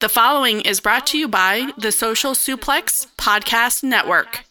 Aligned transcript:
The 0.00 0.10
following 0.10 0.60
is 0.60 0.80
brought 0.80 1.06
to 1.06 1.18
you 1.18 1.26
by 1.26 1.70
the 1.78 1.90
Social 1.90 2.32
Suplex 2.32 3.06
Podcast 3.16 3.82
Network. 3.82 4.44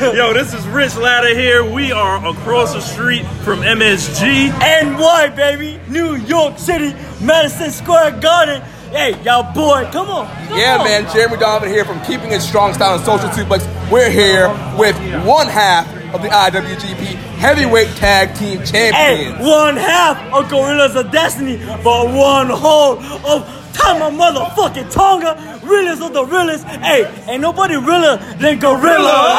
Yo, 0.00 0.32
this 0.32 0.52
is 0.52 0.66
Rich 0.66 0.96
Latta 0.96 1.32
here. 1.32 1.64
We 1.64 1.92
are 1.92 2.26
across 2.26 2.72
the 2.74 2.80
street 2.80 3.24
from 3.44 3.60
MSG. 3.60 4.48
NY, 4.58 5.28
baby. 5.36 5.78
New 5.88 6.16
York 6.16 6.58
City, 6.58 6.92
Madison 7.24 7.70
Square 7.70 8.18
Garden. 8.20 8.60
Hey, 8.92 9.20
y'all 9.22 9.42
boy, 9.54 9.88
come 9.90 10.08
on. 10.10 10.26
come 10.48 10.58
Yeah, 10.58 10.76
on. 10.78 10.84
man. 10.84 11.10
Jeremy 11.14 11.38
Donovan 11.38 11.70
here 11.70 11.84
from 11.84 12.00
Keeping 12.02 12.30
It 12.32 12.40
Strong 12.42 12.74
Style 12.74 12.94
and 12.96 13.04
Social 13.04 13.30
Suplex. 13.30 13.64
We're 13.90 14.10
here 14.10 14.48
with 14.78 14.94
one 15.26 15.46
half 15.46 15.88
of 16.14 16.20
the 16.20 16.28
IWGP 16.28 17.16
Heavyweight 17.40 17.88
Tag 17.96 18.34
Team 18.36 18.58
Champions. 18.64 18.94
Hey, 18.94 19.30
one 19.42 19.76
half 19.76 20.18
of 20.34 20.50
Guerrillas 20.50 20.94
of 20.94 21.10
Destiny, 21.10 21.56
but 21.82 22.12
one 22.12 22.50
whole 22.50 22.98
of 23.26 23.48
Tama 23.72 24.10
motherfucking 24.14 24.92
Tonga. 24.92 25.60
Realest 25.64 26.02
of 26.02 26.12
the 26.12 26.24
realest. 26.26 26.64
Hey, 26.66 27.06
ain't 27.28 27.40
nobody 27.40 27.76
realer 27.76 28.18
than 28.38 28.58
Gorilla. 28.58 29.38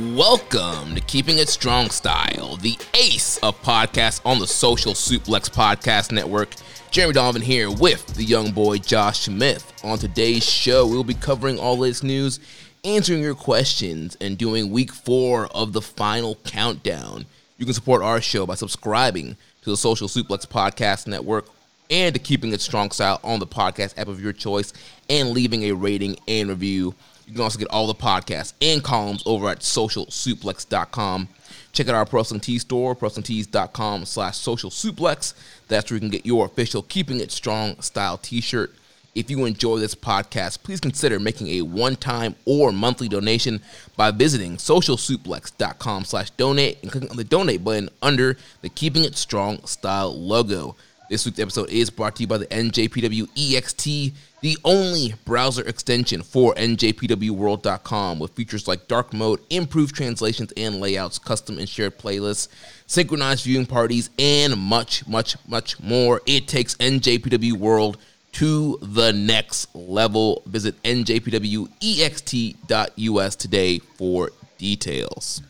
Welcome 0.21 0.93
to 0.93 1.01
Keeping 1.01 1.39
It 1.39 1.49
Strong 1.49 1.89
Style, 1.89 2.55
the 2.57 2.77
ace 2.93 3.37
of 3.37 3.59
podcasts 3.63 4.21
on 4.23 4.37
the 4.37 4.45
Social 4.45 4.93
Suplex 4.93 5.49
Podcast 5.49 6.11
Network. 6.11 6.53
Jeremy 6.91 7.15
Donovan 7.15 7.41
here 7.41 7.71
with 7.71 8.05
the 8.13 8.23
young 8.23 8.51
boy 8.51 8.77
Josh 8.77 9.21
Smith. 9.21 9.73
On 9.83 9.97
today's 9.97 10.47
show, 10.47 10.85
we'll 10.85 11.03
be 11.03 11.15
covering 11.15 11.57
all 11.57 11.75
this 11.75 12.03
news, 12.03 12.39
answering 12.83 13.23
your 13.23 13.33
questions, 13.33 14.15
and 14.21 14.37
doing 14.37 14.69
week 14.69 14.93
four 14.93 15.47
of 15.55 15.73
the 15.73 15.81
final 15.81 16.35
countdown. 16.45 17.25
You 17.57 17.65
can 17.65 17.73
support 17.73 18.03
our 18.03 18.21
show 18.21 18.45
by 18.45 18.53
subscribing 18.53 19.37
to 19.63 19.69
the 19.71 19.77
Social 19.77 20.07
Suplex 20.07 20.45
Podcast 20.45 21.07
Network 21.07 21.47
and 21.89 22.13
to 22.13 22.21
Keeping 22.21 22.53
It 22.53 22.61
Strong 22.61 22.91
Style 22.91 23.19
on 23.23 23.39
the 23.39 23.47
podcast 23.47 23.97
app 23.97 24.07
of 24.07 24.21
your 24.21 24.33
choice 24.33 24.71
and 25.09 25.31
leaving 25.31 25.63
a 25.63 25.71
rating 25.71 26.17
and 26.27 26.49
review. 26.49 26.93
You 27.31 27.35
can 27.35 27.43
also 27.43 27.59
get 27.59 27.69
all 27.69 27.87
the 27.87 27.95
podcasts 27.95 28.51
and 28.61 28.83
columns 28.83 29.23
over 29.25 29.47
at 29.47 29.59
socialsuplex.com. 29.59 31.29
Check 31.71 31.87
out 31.87 31.95
our 31.95 32.05
Wrestling 32.11 32.41
Tees 32.41 32.63
store, 32.63 32.93
ProWrestlingTees.com 32.93 34.03
slash 34.03 34.37
social 34.37 34.69
suplex. 34.69 35.33
That's 35.69 35.89
where 35.89 35.95
you 35.95 36.01
can 36.01 36.09
get 36.09 36.25
your 36.25 36.45
official 36.45 36.81
Keeping 36.81 37.21
It 37.21 37.31
Strong 37.31 37.79
style 37.79 38.17
t-shirt. 38.17 38.75
If 39.15 39.31
you 39.31 39.45
enjoy 39.45 39.77
this 39.77 39.95
podcast, 39.95 40.63
please 40.63 40.81
consider 40.81 41.21
making 41.21 41.47
a 41.47 41.61
one-time 41.61 42.35
or 42.43 42.73
monthly 42.73 43.07
donation 43.07 43.61
by 43.95 44.11
visiting 44.11 44.57
socialsuplex.com 44.57 46.03
slash 46.03 46.31
donate 46.31 46.79
and 46.81 46.91
clicking 46.91 47.11
on 47.11 47.15
the 47.15 47.23
donate 47.23 47.63
button 47.63 47.87
under 48.01 48.35
the 48.61 48.67
Keeping 48.67 49.05
It 49.05 49.15
Strong 49.15 49.65
style 49.67 50.13
logo. 50.13 50.75
This 51.09 51.25
week's 51.25 51.39
episode 51.39 51.69
is 51.69 51.89
brought 51.89 52.17
to 52.17 52.23
you 52.23 52.27
by 52.27 52.39
the 52.39 52.47
NJPW 52.47 53.27
EXT, 53.35 54.13
the 54.41 54.57
only 54.63 55.13
browser 55.23 55.63
extension 55.67 56.23
for 56.23 56.55
NJPWWorld.com 56.55 58.19
with 58.19 58.31
features 58.31 58.67
like 58.67 58.87
dark 58.87 59.13
mode, 59.13 59.39
improved 59.51 59.95
translations 59.95 60.51
and 60.57 60.79
layouts, 60.79 61.19
custom 61.19 61.59
and 61.59 61.69
shared 61.69 61.99
playlists, 61.99 62.47
synchronized 62.87 63.45
viewing 63.45 63.67
parties, 63.67 64.09
and 64.17 64.57
much, 64.57 65.07
much, 65.07 65.37
much 65.47 65.79
more. 65.79 66.23
It 66.25 66.47
takes 66.47 66.73
NJPW 66.75 67.53
World 67.53 67.99
to 68.33 68.77
the 68.81 69.13
next 69.13 69.73
level. 69.75 70.41
Visit 70.47 70.81
NJPWEXT.us 70.83 73.35
today 73.35 73.79
for 73.79 74.31
details. 74.57 75.43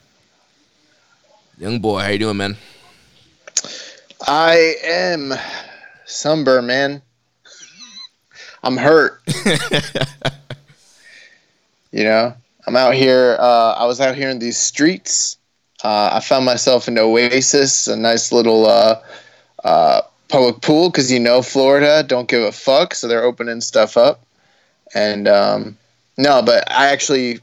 Young 1.58 1.80
boy, 1.80 2.02
how 2.02 2.10
you 2.10 2.20
doing, 2.20 2.38
man? 2.38 2.58
I 4.28 4.76
am 4.84 5.34
sunburn, 6.06 6.66
man. 6.66 7.02
I'm 8.64 8.78
hurt. 8.78 9.22
you 11.92 12.04
know, 12.04 12.34
I'm 12.68 12.76
out 12.76 12.94
here. 12.94 13.38
Uh, 13.40 13.74
I 13.74 13.86
was 13.86 14.00
out 14.00 14.16
here 14.16 14.30
in 14.30 14.40
these 14.40 14.58
streets. 14.58 15.38
Uh, 15.84 16.12
I 16.14 16.20
found 16.20 16.46
myself 16.46 16.88
in 16.88 16.98
Oasis, 16.98 17.88
a 17.88 17.96
nice 17.96 18.32
little 18.32 18.68
uh, 18.68 19.02
uh, 19.64 20.02
public 20.30 20.62
pool, 20.62 20.90
because 20.90 21.12
you 21.12 21.20
know 21.20 21.42
Florida 21.42 22.04
don't 22.06 22.28
give 22.28 22.44
a 22.44 22.52
fuck, 22.52 22.94
so 22.94 23.08
they're 23.08 23.24
opening 23.24 23.62
stuff 23.62 23.98
up. 23.98 24.24
And 24.94 25.28
um, 25.28 25.78
no, 26.18 26.44
but 26.44 26.70
I 26.70 26.88
actually, 26.92 27.40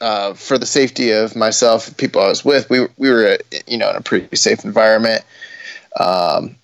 uh, 0.00 0.34
for 0.34 0.58
the 0.58 0.66
safety 0.66 1.12
of 1.12 1.36
myself, 1.36 1.96
people 1.96 2.20
I 2.20 2.28
was 2.28 2.44
with, 2.44 2.68
we 2.68 2.88
we 2.98 3.10
were 3.10 3.38
you 3.68 3.78
know 3.78 3.90
in 3.90 3.96
a 3.96 4.00
pretty 4.00 4.34
safe 4.34 4.64
environment 4.64 5.24
um, 6.00 6.56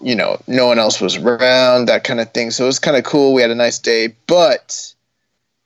you 0.00 0.14
know, 0.14 0.40
no 0.46 0.66
one 0.66 0.78
else 0.78 1.00
was 1.00 1.16
around, 1.16 1.86
that 1.86 2.04
kind 2.04 2.20
of 2.20 2.32
thing. 2.32 2.50
So 2.50 2.64
it 2.64 2.66
was 2.66 2.78
kind 2.78 2.96
of 2.96 3.04
cool. 3.04 3.32
We 3.34 3.42
had 3.42 3.50
a 3.50 3.54
nice 3.54 3.78
day, 3.78 4.14
but 4.26 4.94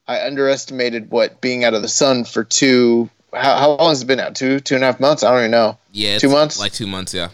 I 0.07 0.25
underestimated 0.25 1.11
what 1.11 1.41
being 1.41 1.65
out 1.65 1.75
of 1.75 1.83
the 1.83 1.89
sun 1.89 2.25
for 2.25 2.45
two. 2.45 3.11
How, 3.33 3.57
how 3.57 3.71
long 3.73 3.89
has 3.91 4.03
it 4.03 4.07
been 4.07 4.21
out? 4.21 4.35
Two, 4.35 4.61
two 4.61 4.75
and 4.77 4.85
a 4.85 4.87
half 4.87 5.01
months? 5.01 5.23
I 5.23 5.31
don't 5.31 5.41
even 5.41 5.51
know. 5.51 5.79
Yeah, 5.93 6.19
Two 6.19 6.31
months? 6.31 6.59
Like 6.59 6.73
two 6.73 6.87
months, 6.87 7.13
yeah. 7.13 7.31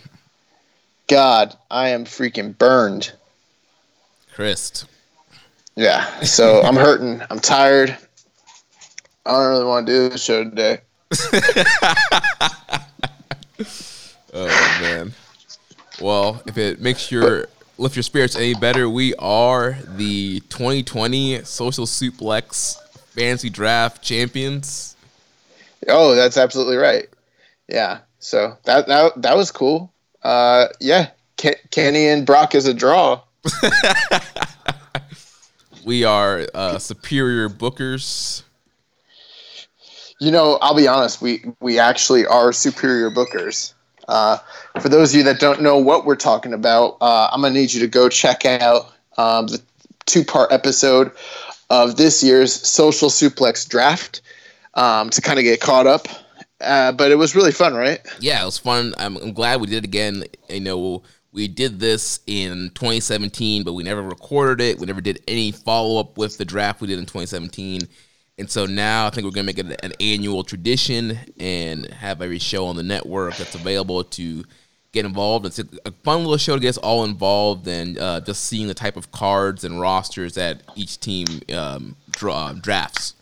God, 1.09 1.57
I 1.71 1.91
am 1.91 2.05
freaking 2.05 2.57
burned. 2.57 3.13
Chris. 4.33 4.87
Yeah. 5.77 6.21
So 6.21 6.63
I'm 6.65 6.77
hurting. 6.77 7.23
I'm 7.31 7.41
tired. 7.41 7.97
I 9.27 9.31
don't 9.31 9.49
really 9.51 9.65
want 9.65 9.87
to 9.87 9.93
do 9.93 10.09
this 10.09 10.23
show 10.23 10.43
today. 10.45 10.81
Oh 14.35 14.47
man. 14.81 15.13
Well, 16.03 16.43
if 16.47 16.59
it 16.59 16.81
makes 16.81 17.11
your 17.11 17.47
lift 17.79 17.95
your 17.97 18.03
spirits 18.03 18.35
any 18.35 18.55
better, 18.55 18.89
we 18.89 19.15
are 19.15 19.79
the 19.97 20.41
2020 20.49 21.45
Social 21.45 21.87
Suplex 21.87 22.77
Fantasy 23.15 23.49
Draft 23.49 24.03
champions. 24.03 24.97
Oh, 25.89 26.15
that's 26.15 26.37
absolutely 26.37 26.77
right. 26.77 27.09
Yeah. 27.69 28.01
So 28.19 28.57
that 28.65 28.89
that, 28.89 29.23
that 29.23 29.37
was 29.37 29.53
cool. 29.53 29.93
Uh, 30.23 30.67
yeah. 30.81 31.11
Ken, 31.37 31.55
Kenny 31.71 32.09
and 32.09 32.27
Brock 32.27 32.55
is 32.55 32.67
a 32.67 32.75
draw. 32.75 33.23
We 35.85 36.05
are 36.05 36.47
uh, 36.55 36.79
superior 36.79 37.49
bookers. 37.49 38.43
You 40.21 40.31
know, 40.31 40.59
I'll 40.63 40.77
be 40.77 40.87
honest. 40.87 41.21
We 41.21 41.45
we 41.61 41.81
actually 41.81 42.25
are 42.25 42.53
superior 42.53 43.11
bookers. 43.11 43.75
Uh, 44.13 44.37
for 44.79 44.91
those 44.91 45.15
of 45.15 45.17
you 45.17 45.23
that 45.25 45.41
don't 45.41 45.63
know 45.63 45.79
what 45.79 46.05
we're 46.05 46.15
talking 46.15 46.53
about, 46.53 46.99
uh, 47.01 47.31
I'm 47.33 47.41
gonna 47.41 47.55
need 47.55 47.73
you 47.73 47.81
to 47.81 47.87
go 47.87 48.11
check 48.11 48.45
out 48.45 48.93
um, 49.17 49.47
the 49.47 49.63
two 50.05 50.23
part 50.23 50.53
episode 50.53 51.13
of 51.71 51.97
this 51.97 52.23
year's 52.23 52.53
Social 52.53 53.09
Suplex 53.09 53.67
Draft 53.67 54.21
um, 54.75 55.09
to 55.09 55.23
kind 55.23 55.39
of 55.39 55.45
get 55.45 55.63
caught 55.63 55.87
up. 55.87 56.09
Uh, 56.61 56.93
but 56.93 57.11
it 57.11 57.15
was 57.15 57.35
really 57.35 57.53
fun, 57.53 57.73
right? 57.73 58.01
Yeah, 58.21 58.43
it 58.43 58.45
was 58.45 58.59
fun. 58.59 58.95
I'm, 58.99 59.17
I'm 59.17 59.33
glad 59.33 59.63
we 59.63 59.67
did 59.67 59.79
it 59.79 59.85
again. 59.85 60.25
You 60.51 60.61
know, 60.61 61.03
we 61.33 61.49
did 61.49 61.81
this 61.81 62.21
in 62.27 62.71
2017, 62.75 63.65
but 63.65 63.73
we 63.73 63.83
never 63.83 64.03
recorded 64.03 64.63
it. 64.63 64.79
We 64.79 64.85
never 64.85 65.01
did 65.01 65.23
any 65.27 65.53
follow 65.53 65.99
up 65.99 66.19
with 66.19 66.37
the 66.37 66.45
draft 66.45 66.83
we 66.83 66.87
did 66.87 66.99
in 66.99 67.07
2017. 67.07 67.89
And 68.39 68.51
so 68.51 68.67
now 68.67 69.07
I 69.07 69.11
think 69.11 69.25
we're 69.25 69.33
going 69.33 69.47
to 69.47 69.55
make 69.55 69.59
it 69.59 69.81
an 69.85 69.93
annual 70.01 70.43
tradition 70.43 71.19
and 71.39 71.87
have 71.87 72.23
every 72.23 72.39
show 72.39 72.67
on 72.67 72.77
the 72.77 72.83
network 72.83 73.37
that's 73.37 73.55
available 73.55 74.05
to 74.05 74.45
get 74.93 75.05
involved. 75.05 75.47
It's 75.47 75.59
a, 75.59 75.93
fun 76.05 76.21
little 76.21 76.37
show 76.37 76.55
to 76.55 76.61
get 76.61 76.71
us 76.71 76.79
all 76.79 77.05
involved 77.05 77.67
and 77.67 77.99
uh, 77.99 78.21
just 78.21 78.45
seeing 78.45 78.69
the 78.69 78.75
type 78.75 78.97
of 78.97 79.11
cards 79.11 79.65
and 79.65 79.81
rosters 79.81 80.35
that 80.35 80.63
each 80.77 81.01
team 81.01 81.27
um, 81.55 81.97
draw, 82.11 82.53
drafts. 82.53 83.15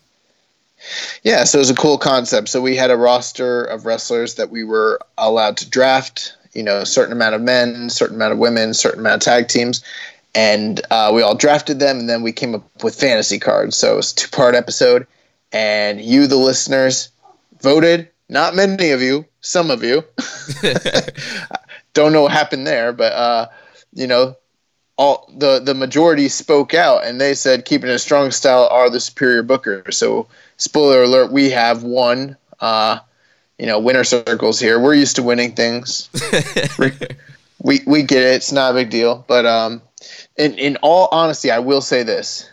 Yeah, 1.22 1.44
so 1.44 1.58
it 1.58 1.60
was 1.60 1.70
a 1.70 1.74
cool 1.74 1.98
concept. 1.98 2.48
So 2.48 2.60
we 2.60 2.76
had 2.76 2.90
a 2.90 2.96
roster 2.96 3.64
of 3.64 3.86
wrestlers 3.86 4.36
that 4.36 4.50
we 4.50 4.64
were 4.64 5.00
allowed 5.18 5.56
to 5.58 5.68
draft. 5.68 6.34
You 6.52 6.64
know, 6.64 6.78
a 6.78 6.86
certain 6.86 7.12
amount 7.12 7.36
of 7.36 7.42
men, 7.42 7.90
certain 7.90 8.16
amount 8.16 8.32
of 8.32 8.38
women, 8.38 8.74
certain 8.74 9.00
amount 9.00 9.22
of 9.22 9.24
tag 9.24 9.46
teams, 9.46 9.84
and 10.34 10.80
uh, 10.90 11.10
we 11.14 11.22
all 11.22 11.34
drafted 11.34 11.78
them, 11.78 11.98
and 11.98 12.08
then 12.08 12.22
we 12.22 12.32
came 12.32 12.54
up 12.54 12.64
with 12.82 12.98
fantasy 12.98 13.38
cards. 13.38 13.76
So 13.76 13.94
it 13.94 13.96
was 13.96 14.12
a 14.12 14.16
two 14.16 14.28
part 14.28 14.54
episode, 14.54 15.06
and 15.52 16.00
you, 16.00 16.26
the 16.26 16.36
listeners, 16.36 17.10
voted. 17.60 18.08
Not 18.28 18.54
many 18.54 18.90
of 18.90 19.02
you, 19.02 19.26
some 19.40 19.70
of 19.70 19.82
you. 19.82 20.04
Don't 21.94 22.12
know 22.12 22.22
what 22.22 22.32
happened 22.32 22.66
there, 22.66 22.92
but 22.92 23.12
uh, 23.12 23.46
you 23.92 24.06
know, 24.06 24.36
all 24.96 25.28
the 25.36 25.58
the 25.58 25.74
majority 25.74 26.28
spoke 26.28 26.74
out, 26.74 27.04
and 27.04 27.20
they 27.20 27.34
said 27.34 27.64
keeping 27.64 27.90
a 27.90 27.98
strong 27.98 28.30
style 28.30 28.68
are 28.70 28.88
the 28.88 29.00
superior 29.00 29.42
bookers. 29.42 29.94
So 29.94 30.28
spoiler 30.56 31.02
alert, 31.02 31.32
we 31.32 31.50
have 31.50 31.82
won. 31.82 32.36
Uh, 32.60 33.00
you 33.58 33.66
know, 33.66 33.78
winner 33.78 34.04
circles 34.04 34.58
here. 34.58 34.80
We're 34.80 34.94
used 34.94 35.16
to 35.16 35.22
winning 35.22 35.54
things. 35.54 36.08
we 37.62 37.80
we 37.86 38.02
get 38.02 38.22
it. 38.22 38.36
It's 38.36 38.52
not 38.52 38.70
a 38.70 38.74
big 38.74 38.88
deal. 38.88 39.22
But 39.28 39.44
um, 39.44 39.82
in 40.37 40.55
in 40.55 40.76
all 40.82 41.08
honesty, 41.12 41.50
I 41.50 41.58
will 41.58 41.81
say 41.81 42.02
this: 42.02 42.49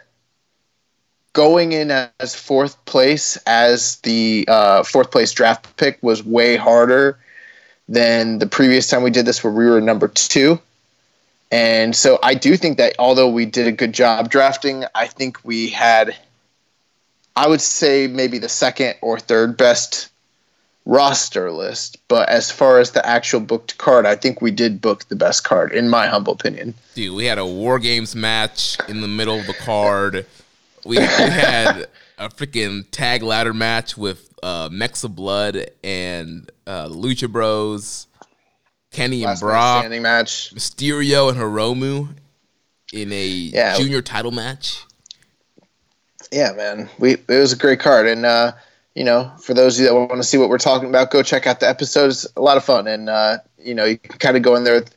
going 1.33 1.71
in 1.71 1.91
as 1.91 2.35
fourth 2.35 2.83
place 2.85 3.37
as 3.45 3.97
the 3.97 4.45
uh, 4.47 4.83
fourth 4.83 5.11
place 5.11 5.31
draft 5.31 5.77
pick 5.77 5.99
was 6.01 6.23
way 6.23 6.55
harder 6.55 7.19
than 7.87 8.39
the 8.39 8.47
previous 8.47 8.87
time 8.87 9.03
we 9.03 9.11
did 9.11 9.25
this, 9.25 9.43
where 9.43 9.53
we 9.53 9.65
were 9.65 9.79
number 9.79 10.07
two. 10.07 10.59
And 11.51 11.95
so 11.95 12.19
I 12.21 12.33
do 12.33 12.57
think 12.57 12.77
that 12.77 12.95
although 12.99 13.29
we 13.29 13.45
did 13.45 13.67
a 13.67 13.71
good 13.71 13.93
job 13.93 14.29
drafting, 14.29 14.83
I 14.93 15.07
think 15.07 15.39
we 15.45 15.69
had, 15.69 16.15
I 17.35 17.47
would 17.47 17.61
say 17.61 18.07
maybe 18.07 18.37
the 18.37 18.49
second 18.49 18.95
or 19.01 19.17
third 19.17 19.55
best 19.55 20.09
roster 20.87 21.51
list. 21.51 21.97
But 22.07 22.29
as 22.29 22.49
far 22.49 22.79
as 22.79 22.91
the 22.91 23.05
actual 23.05 23.41
booked 23.41 23.77
card, 23.77 24.05
I 24.05 24.15
think 24.15 24.41
we 24.41 24.49
did 24.51 24.81
book 24.81 25.03
the 25.09 25.15
best 25.15 25.43
card, 25.43 25.71
in 25.73 25.89
my 25.89 26.07
humble 26.07 26.33
opinion. 26.33 26.73
Dude, 26.95 27.13
we 27.15 27.25
had 27.25 27.37
a 27.37 27.45
War 27.45 27.77
Games 27.77 28.15
match 28.15 28.77
in 28.87 29.01
the 29.01 29.07
middle 29.07 29.39
of 29.39 29.45
the 29.45 29.53
card. 29.53 30.25
We, 30.85 30.97
we 30.97 31.03
had 31.03 31.87
a 32.17 32.29
freaking 32.29 32.85
tag 32.89 33.21
ladder 33.21 33.53
match 33.53 33.97
with 33.97 34.33
uh, 34.41 34.69
Mexa 34.69 35.13
Blood 35.13 35.69
and 35.83 36.49
uh, 36.65 36.87
Lucha 36.87 37.29
Bros. 37.29 38.07
Kenny 38.91 39.17
and 39.17 39.25
Last 39.31 39.41
man 39.43 39.49
Brock, 39.51 39.79
standing 39.81 40.01
match. 40.01 40.55
Mysterio 40.55 41.29
and 41.29 41.37
Hiromu 41.37 42.15
in 42.93 43.11
a 43.11 43.27
Yeah. 43.27 43.75
junior 43.77 44.01
title 44.01 44.31
match. 44.31 44.85
yeah, 46.31 46.53
man, 46.53 46.89
we 46.97 47.13
it 47.13 47.27
was 47.27 47.51
a 47.51 47.57
great 47.57 47.81
card, 47.81 48.07
and 48.07 48.25
uh, 48.25 48.53
you 48.97 49.03
know, 49.03 49.31
for 49.39 49.53
those 49.53 49.77
of 49.77 49.81
you 49.81 49.87
that 49.87 49.93
want 49.93 50.11
to 50.13 50.23
see 50.23 50.39
what 50.39 50.49
we're 50.49 50.57
talking 50.57 50.89
about, 50.89 51.11
go 51.11 51.21
check 51.21 51.45
out 51.45 51.59
the 51.59 51.69
episodes. 51.69 52.25
A 52.35 52.41
lot 52.41 52.57
of 52.57 52.63
fun, 52.63 52.87
and 52.87 53.09
uh, 53.09 53.37
you 53.59 53.75
know, 53.75 53.85
you 53.85 53.99
kind 53.99 54.35
of 54.35 54.41
go 54.41 54.55
in 54.55 54.63
there 54.63 54.73
with 54.73 54.89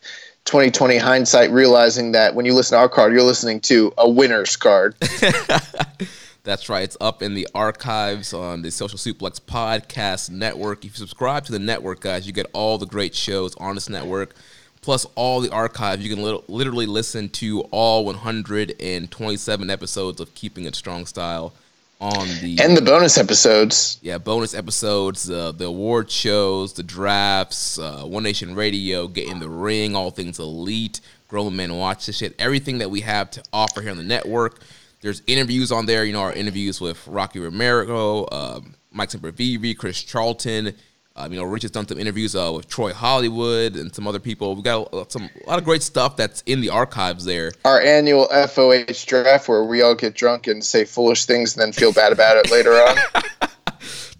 2020 0.47 0.97
hindsight, 0.97 1.51
realizing 1.51 2.13
that 2.13 2.35
when 2.35 2.47
you 2.47 2.55
listen 2.55 2.77
to 2.77 2.81
our 2.81 2.89
card, 2.89 3.13
you're 3.13 3.23
listening 3.23 3.61
to 3.61 3.93
a 3.99 4.09
winner's 4.09 4.57
card. 4.57 4.95
That's 6.45 6.71
right. 6.71 6.83
It's 6.83 6.97
up 6.99 7.21
in 7.21 7.35
the 7.35 7.47
archives 7.55 8.33
on 8.33 8.63
the 8.63 8.71
Social 8.71 8.97
Suplex 8.99 9.39
Podcast 9.39 10.31
Network. 10.31 10.87
If 10.87 10.93
you 10.93 10.97
subscribe 10.97 11.45
to 11.45 11.53
the 11.53 11.59
network, 11.59 12.01
guys, 12.01 12.27
you 12.27 12.33
get 12.33 12.47
all 12.55 12.79
the 12.79 12.87
great 12.87 13.15
shows 13.15 13.55
on 13.57 13.75
this 13.75 13.91
network, 13.91 14.35
plus 14.81 15.05
all 15.15 15.43
the 15.43 15.53
archives. 15.53 16.03
You 16.03 16.15
can 16.15 16.25
lit- 16.25 16.49
literally 16.49 16.87
listen 16.87 17.29
to 17.29 17.61
all 17.71 18.07
127 18.07 19.71
episodes 19.71 20.21
of 20.23 20.35
Keeping 20.35 20.65
It 20.65 20.75
Strong 20.75 21.05
Style 21.05 21.53
on 22.01 22.27
the 22.41 22.59
and 22.61 22.77
the 22.77 22.83
bonus 22.83 23.19
episodes. 23.19 23.99
yeah 24.03 24.19
bonus 24.19 24.55
episodes, 24.55 25.31
uh, 25.31 25.53
the 25.53 25.67
award 25.67 26.11
shows, 26.11 26.73
the 26.73 26.83
drafts, 26.83 27.79
uh, 27.79 28.03
One 28.03 28.23
Nation 28.23 28.55
Radio, 28.55 29.07
Get 29.07 29.29
in 29.29 29.39
the 29.39 29.49
Ring, 29.51 29.95
all 29.95 30.11
things 30.11 30.39
elite, 30.39 31.01
grown 31.29 31.55
men 31.55 31.77
watch 31.77 32.07
this 32.07 32.17
shit, 32.17 32.35
everything 32.39 32.79
that 32.79 32.91
we 32.91 33.03
have 33.03 33.31
to 33.33 33.43
offer 33.53 33.83
here 33.83 33.91
on 33.91 33.99
the 33.99 34.03
network. 34.03 34.61
There's 35.03 35.23
interviews 35.27 35.73
on 35.73 35.87
there, 35.87 36.05
you 36.05 36.13
know, 36.13 36.21
our 36.21 36.33
interviews 36.33 36.81
with 36.81 37.07
Rocky 37.07 37.39
Romero, 37.39 38.29
um, 38.33 38.75
Mike 38.93 39.11
Sempervive, 39.11 39.77
Chris 39.79 40.03
Charlton. 40.03 40.75
Um, 41.17 41.33
you 41.33 41.41
know, 41.41 41.45
Rich 41.45 41.63
has 41.63 41.73
done 41.73 41.89
some 41.89 41.99
interviews 41.99 42.37
uh, 42.37 42.53
with 42.55 42.69
Troy 42.69 42.93
Hollywood 42.93 43.75
and 43.75 43.93
some 43.95 44.07
other 44.07 44.21
people. 44.21 44.55
We 44.55 44.63
got 44.63 44.89
a, 44.93 45.07
some 45.09 45.29
a 45.45 45.49
lot 45.49 45.59
of 45.59 45.65
great 45.65 45.83
stuff 45.83 46.17
that's 46.17 46.43
in 46.47 46.61
the 46.61 46.71
archives 46.71 47.25
there. 47.25 47.53
Our 47.65 47.81
annual 47.81 48.29
FOH 48.29 49.07
draft, 49.07 49.49
where 49.49 49.65
we 49.65 49.83
all 49.83 49.97
get 49.97 50.15
drunk 50.15 50.47
and 50.47 50.65
say 50.65 50.85
foolish 50.85 51.25
things 51.25 51.57
and 51.57 51.63
then 51.63 51.73
feel 51.73 51.93
bad 51.93 52.13
about 52.13 52.37
it 52.37 52.51
later 52.51 52.73
on. 52.75 52.97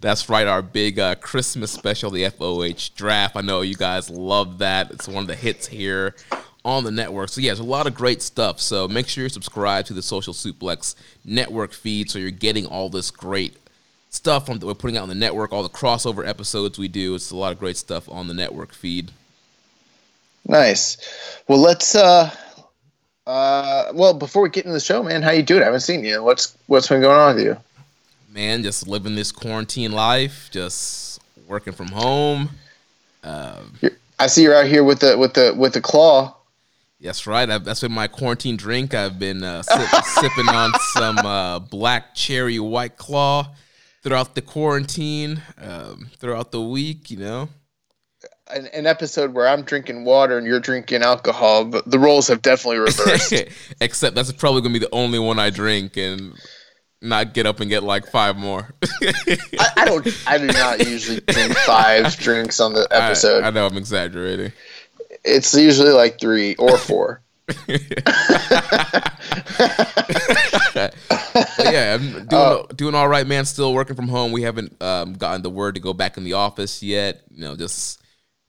That's 0.01 0.29
right, 0.29 0.47
our 0.47 0.63
big 0.63 0.99
uh, 0.99 1.15
Christmas 1.15 1.71
special, 1.71 2.09
the 2.09 2.27
FOH 2.29 2.95
draft. 2.95 3.35
I 3.35 3.41
know 3.41 3.61
you 3.61 3.75
guys 3.75 4.09
love 4.09 4.57
that. 4.57 4.91
It's 4.91 5.07
one 5.07 5.23
of 5.23 5.27
the 5.27 5.35
hits 5.35 5.67
here 5.67 6.15
on 6.65 6.83
the 6.83 6.91
network. 6.91 7.29
So, 7.29 7.39
yeah, 7.39 7.49
there's 7.49 7.59
a 7.59 7.63
lot 7.63 7.87
of 7.87 7.93
great 7.93 8.21
stuff. 8.23 8.59
So, 8.59 8.87
make 8.87 9.07
sure 9.07 9.21
you're 9.21 9.29
subscribed 9.29 9.87
to 9.87 9.93
the 9.93 10.01
Social 10.01 10.33
Suplex 10.33 10.95
network 11.23 11.71
feed 11.71 12.09
so 12.09 12.17
you're 12.17 12.31
getting 12.31 12.65
all 12.65 12.89
this 12.89 13.11
great 13.11 13.60
stuff 14.11 14.49
on, 14.49 14.59
that 14.59 14.65
we're 14.65 14.75
putting 14.75 14.97
out 14.97 15.03
on 15.03 15.09
the 15.09 15.15
network, 15.15 15.51
all 15.51 15.63
the 15.63 15.69
crossover 15.69 16.27
episodes 16.27 16.77
we 16.77 16.87
do. 16.87 17.15
It's 17.15 17.31
a 17.31 17.35
lot 17.35 17.51
of 17.51 17.59
great 17.59 17.77
stuff 17.77 18.07
on 18.09 18.27
the 18.27 18.33
network 18.33 18.73
feed. 18.73 19.11
Nice. 20.47 20.97
Well, 21.47 21.59
let's. 21.59 21.95
uh 21.95 22.29
uh 23.25 23.91
Well, 23.93 24.13
before 24.13 24.43
we 24.43 24.49
get 24.49 24.65
into 24.65 24.73
the 24.73 24.79
show, 24.79 25.01
man, 25.01 25.21
how 25.21 25.31
you 25.31 25.43
doing? 25.43 25.61
I 25.61 25.65
haven't 25.65 25.81
seen 25.81 26.03
you. 26.03 26.21
What's 26.23 26.57
What's 26.67 26.87
been 26.87 27.01
going 27.01 27.17
on 27.17 27.35
with 27.35 27.45
you? 27.45 27.57
Man, 28.31 28.63
just 28.63 28.87
living 28.87 29.15
this 29.15 29.31
quarantine 29.31 29.91
life, 29.91 30.49
just 30.51 31.21
working 31.47 31.73
from 31.73 31.87
home. 31.87 32.49
You're, 33.81 33.91
I 34.19 34.27
see 34.27 34.43
you're 34.43 34.55
out 34.55 34.67
here 34.67 34.83
with 34.83 34.99
the 34.99 35.17
with 35.17 35.33
the 35.33 35.53
with 35.55 35.73
the 35.73 35.81
claw. 35.81 36.35
That's 36.99 37.25
right. 37.25 37.49
I've, 37.49 37.63
that's 37.63 37.81
been 37.81 37.91
my 37.91 38.07
quarantine 38.07 38.57
drink. 38.57 38.93
I've 38.93 39.17
been 39.17 39.43
uh, 39.43 39.63
sip, 39.63 40.03
sipping 40.05 40.49
on 40.49 40.71
some 40.93 41.17
uh, 41.17 41.59
black 41.59 42.13
cherry 42.13 42.59
white 42.59 42.95
claw 42.97 43.47
throughout 44.03 44.35
the 44.35 44.41
quarantine, 44.41 45.41
um, 45.57 46.09
throughout 46.17 46.51
the 46.51 46.61
week. 46.61 47.09
You 47.11 47.17
know, 47.17 47.49
An, 48.47 48.67
an 48.67 48.85
episode 48.87 49.33
where 49.33 49.47
I'm 49.47 49.63
drinking 49.63 50.05
water 50.05 50.37
and 50.37 50.45
you're 50.47 50.59
drinking 50.59 51.03
alcohol, 51.03 51.65
but 51.65 51.89
the 51.89 51.99
roles 51.99 52.27
have 52.27 52.41
definitely 52.41 52.79
reversed. 52.79 53.33
except 53.81 54.15
that's 54.15 54.31
probably 54.33 54.61
gonna 54.61 54.73
be 54.73 54.79
the 54.79 54.93
only 54.93 55.19
one 55.19 55.39
I 55.39 55.49
drink 55.49 55.97
and 55.97 56.33
not 57.01 57.33
get 57.33 57.45
up 57.47 57.59
and 57.59 57.69
get 57.69 57.81
like 57.83 58.05
five 58.11 58.37
more. 58.37 58.69
I, 59.01 59.69
I 59.77 59.85
don't. 59.85 60.07
I 60.27 60.37
do 60.37 60.47
not 60.47 60.85
usually 60.85 61.19
drink 61.21 61.55
five 61.59 62.15
drinks 62.17 62.59
on 62.59 62.73
the 62.73 62.87
I, 62.91 63.07
episode. 63.07 63.43
I 63.43 63.49
know 63.49 63.65
I'm 63.65 63.77
exaggerating. 63.77 64.51
it's 65.23 65.53
usually 65.55 65.91
like 65.91 66.19
three 66.19 66.55
or 66.55 66.77
four. 66.77 67.21
Yeah, 71.59 71.95
I'm 71.95 72.11
doing 72.11 72.27
Oh. 72.33 72.65
doing 72.75 72.95
all 72.95 73.07
right, 73.07 73.25
man. 73.25 73.45
Still 73.45 73.73
working 73.73 73.95
from 73.95 74.07
home. 74.07 74.31
We 74.31 74.41
haven't 74.41 74.81
um, 74.81 75.13
gotten 75.13 75.41
the 75.41 75.49
word 75.49 75.75
to 75.75 75.81
go 75.81 75.93
back 75.93 76.17
in 76.17 76.23
the 76.23 76.33
office 76.33 76.81
yet. 76.83 77.21
You 77.29 77.41
know, 77.41 77.55
just 77.55 78.01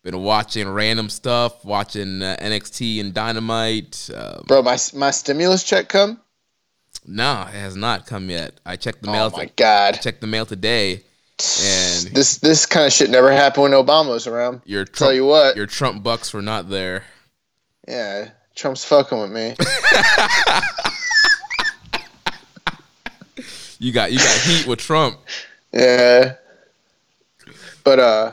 been 0.02 0.18
watching 0.22 0.68
random 0.68 1.08
stuff, 1.08 1.64
watching 1.64 2.22
uh, 2.22 2.36
NXT 2.40 3.00
and 3.00 3.14
Dynamite. 3.14 4.10
Um, 4.14 4.44
Bro, 4.46 4.62
my 4.62 4.76
my 4.94 5.10
stimulus 5.10 5.62
check 5.64 5.88
come? 5.88 6.20
no, 7.06 7.42
it 7.48 7.54
has 7.54 7.76
not 7.76 8.06
come 8.06 8.30
yet. 8.30 8.54
I 8.66 8.76
checked 8.76 9.02
the 9.02 9.08
Oh 9.08 9.12
mail. 9.12 9.30
my 9.30 9.50
god. 9.56 10.00
checked 10.00 10.20
the 10.20 10.26
mail 10.26 10.46
today, 10.46 10.94
and 10.94 12.08
This 12.14 12.38
this 12.38 12.66
kind 12.66 12.86
of 12.86 12.92
shit 12.92 13.10
never 13.10 13.32
happened 13.32 13.62
when 13.64 13.72
Obama 13.72 14.08
was 14.10 14.26
around. 14.26 14.62
your 14.64 14.84
Trump, 14.84 14.96
Tell 14.98 15.12
you 15.12 15.26
what. 15.26 15.56
your 15.56 15.66
Trump 15.66 16.02
bucks 16.02 16.32
were 16.32 16.42
not 16.42 16.68
there. 16.68 17.04
Yeah, 17.88 18.30
Trump's 18.54 18.84
fucking 18.84 19.18
with 19.18 19.30
me. 19.32 19.54
You 23.78 23.92
got 23.92 24.12
you 24.12 24.18
got 24.18 24.40
heat 24.42 24.66
with 24.66 24.78
Trump. 24.78 25.18
Yeah. 25.72 26.34
But 27.82 27.98
uh 27.98 28.32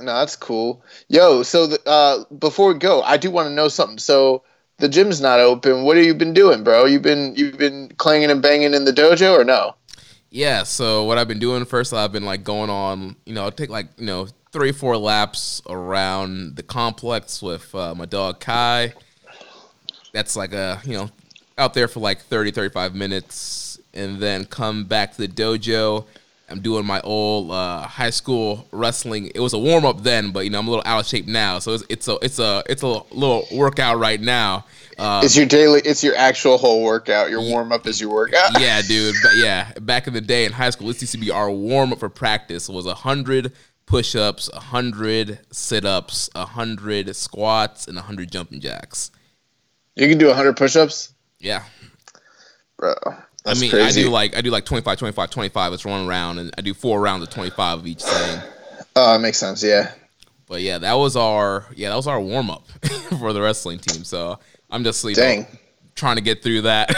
no, 0.00 0.06
that's 0.06 0.36
cool. 0.36 0.82
Yo, 1.08 1.42
so 1.42 1.66
the, 1.66 1.78
uh 1.86 2.24
before 2.36 2.72
we 2.72 2.78
go, 2.78 3.02
I 3.02 3.18
do 3.18 3.30
want 3.30 3.48
to 3.48 3.54
know 3.54 3.68
something. 3.68 3.98
So 3.98 4.42
the 4.78 4.88
gym's 4.88 5.20
not 5.20 5.38
open. 5.38 5.84
What 5.84 5.98
have 5.98 6.06
you 6.06 6.14
been 6.14 6.32
doing, 6.32 6.64
bro? 6.64 6.86
You've 6.86 7.02
been 7.02 7.34
you've 7.36 7.58
been 7.58 7.88
clanging 7.98 8.30
and 8.30 8.40
banging 8.40 8.72
in 8.72 8.84
the 8.84 8.92
dojo 8.92 9.38
or 9.38 9.44
no? 9.44 9.74
Yeah, 10.30 10.62
so 10.64 11.04
what 11.04 11.18
I've 11.18 11.28
been 11.28 11.38
doing 11.38 11.64
first, 11.64 11.92
I've 11.92 12.12
been 12.12 12.24
like 12.24 12.42
going 12.42 12.68
on, 12.68 13.16
you 13.24 13.34
know, 13.34 13.44
I'll 13.44 13.52
take 13.52 13.70
like, 13.70 13.88
you 13.96 14.06
know, 14.06 14.28
three, 14.52 14.72
four 14.72 14.96
laps 14.96 15.62
around 15.68 16.56
the 16.56 16.62
complex 16.62 17.40
with 17.40 17.74
uh, 17.74 17.94
my 17.94 18.06
dog 18.06 18.40
Kai. 18.40 18.92
That's 20.16 20.34
like 20.34 20.52
a, 20.54 20.80
you 20.84 20.94
know, 20.94 21.10
out 21.58 21.74
there 21.74 21.88
for 21.88 22.00
like 22.00 22.20
30, 22.22 22.50
35 22.52 22.94
minutes 22.94 23.78
and 23.92 24.18
then 24.18 24.44
come 24.44 24.84
back 24.84 25.12
to 25.16 25.26
the 25.26 25.28
dojo, 25.28 26.06
I'm 26.48 26.60
doing 26.60 26.86
my 26.86 27.00
old 27.00 27.50
uh, 27.50 27.82
high 27.82 28.10
school 28.10 28.66
wrestling. 28.70 29.30
It 29.34 29.40
was 29.40 29.52
a 29.52 29.58
warm 29.58 29.84
up 29.84 30.02
then, 30.02 30.30
but 30.30 30.44
you 30.44 30.50
know 30.50 30.58
I'm 30.60 30.68
a 30.68 30.70
little 30.70 30.86
out 30.86 31.00
of 31.00 31.06
shape 31.06 31.26
now, 31.26 31.58
so 31.58 31.74
it's, 31.74 31.84
it's 31.88 32.08
a 32.08 32.18
it's 32.22 32.38
a 32.38 32.62
it's 32.68 32.82
a 32.82 32.86
little 32.86 33.46
workout 33.52 33.98
right 33.98 34.20
now. 34.20 34.64
Uh, 34.96 35.22
It's 35.24 35.36
your 35.36 35.46
daily. 35.46 35.80
It's 35.84 36.04
your 36.04 36.14
actual 36.16 36.56
whole 36.56 36.82
workout. 36.84 37.30
Your 37.30 37.40
warm 37.40 37.72
up 37.72 37.86
is 37.86 38.00
your 38.00 38.10
workout. 38.10 38.60
yeah, 38.60 38.80
dude. 38.80 39.16
But 39.22 39.32
yeah, 39.36 39.72
back 39.80 40.06
in 40.06 40.14
the 40.14 40.20
day 40.20 40.44
in 40.44 40.52
high 40.52 40.70
school, 40.70 40.86
this 40.86 41.00
used 41.00 41.12
to 41.14 41.18
be 41.18 41.30
our 41.32 41.50
warm 41.50 41.92
up 41.92 41.98
for 41.98 42.08
practice. 42.08 42.68
It 42.68 42.72
was 42.72 42.86
hundred 42.86 43.52
push 43.86 44.14
ups, 44.14 44.48
hundred 44.54 45.40
sit 45.50 45.84
ups, 45.84 46.30
hundred 46.36 47.16
squats, 47.16 47.88
and 47.88 47.98
hundred 47.98 48.30
jumping 48.30 48.60
jacks. 48.60 49.10
You 49.96 50.08
can 50.08 50.18
do 50.18 50.26
100 50.28 50.56
push-ups, 50.56 51.12
Yeah. 51.40 51.62
bro. 52.76 52.94
I 53.46 53.54
mean, 53.54 53.70
crazy. 53.70 54.00
I 54.00 54.04
do 54.04 54.10
like 54.10 54.36
I 54.36 54.40
do 54.40 54.50
like 54.50 54.64
25, 54.64 54.98
25, 54.98 55.30
25. 55.30 55.72
It's 55.72 55.84
one 55.84 56.06
round, 56.06 56.38
and 56.40 56.52
I 56.58 56.60
do 56.62 56.74
four 56.74 57.00
rounds 57.00 57.22
of 57.22 57.30
25 57.30 57.78
of 57.78 57.86
each 57.86 58.02
thing. 58.02 58.40
Oh, 58.96 59.12
that 59.12 59.20
makes 59.20 59.38
sense. 59.38 59.62
Yeah. 59.62 59.92
But 60.48 60.62
yeah, 60.62 60.78
that 60.78 60.94
was 60.94 61.16
our 61.16 61.64
yeah 61.74 61.90
that 61.90 61.96
was 61.96 62.06
our 62.08 62.20
warm 62.20 62.50
up 62.50 62.66
for 63.20 63.32
the 63.32 63.40
wrestling 63.40 63.78
team. 63.78 64.02
So 64.04 64.38
I'm 64.70 64.82
just 64.84 65.00
sleeping. 65.00 65.22
Dang. 65.22 65.46
trying 65.94 66.16
to 66.16 66.22
get 66.22 66.42
through 66.42 66.62
that 66.62 66.90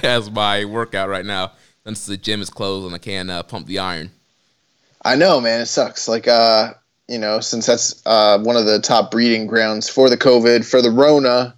as 0.04 0.30
my 0.30 0.64
workout 0.64 1.08
right 1.08 1.24
now. 1.24 1.52
Since 1.84 2.06
the 2.06 2.16
gym 2.16 2.40
is 2.42 2.50
closed 2.50 2.86
and 2.86 2.94
I 2.94 2.98
can't 2.98 3.28
uh, 3.30 3.42
pump 3.44 3.66
the 3.66 3.78
iron. 3.80 4.10
I 5.04 5.16
know, 5.16 5.40
man. 5.40 5.60
It 5.62 5.66
sucks. 5.66 6.06
Like, 6.06 6.28
uh, 6.28 6.74
you 7.08 7.18
know, 7.18 7.40
since 7.40 7.66
that's 7.66 8.00
uh, 8.06 8.38
one 8.38 8.56
of 8.56 8.66
the 8.66 8.78
top 8.80 9.10
breeding 9.10 9.48
grounds 9.48 9.88
for 9.88 10.08
the 10.08 10.16
COVID, 10.16 10.64
for 10.64 10.80
the 10.80 10.92
Rona, 10.92 11.56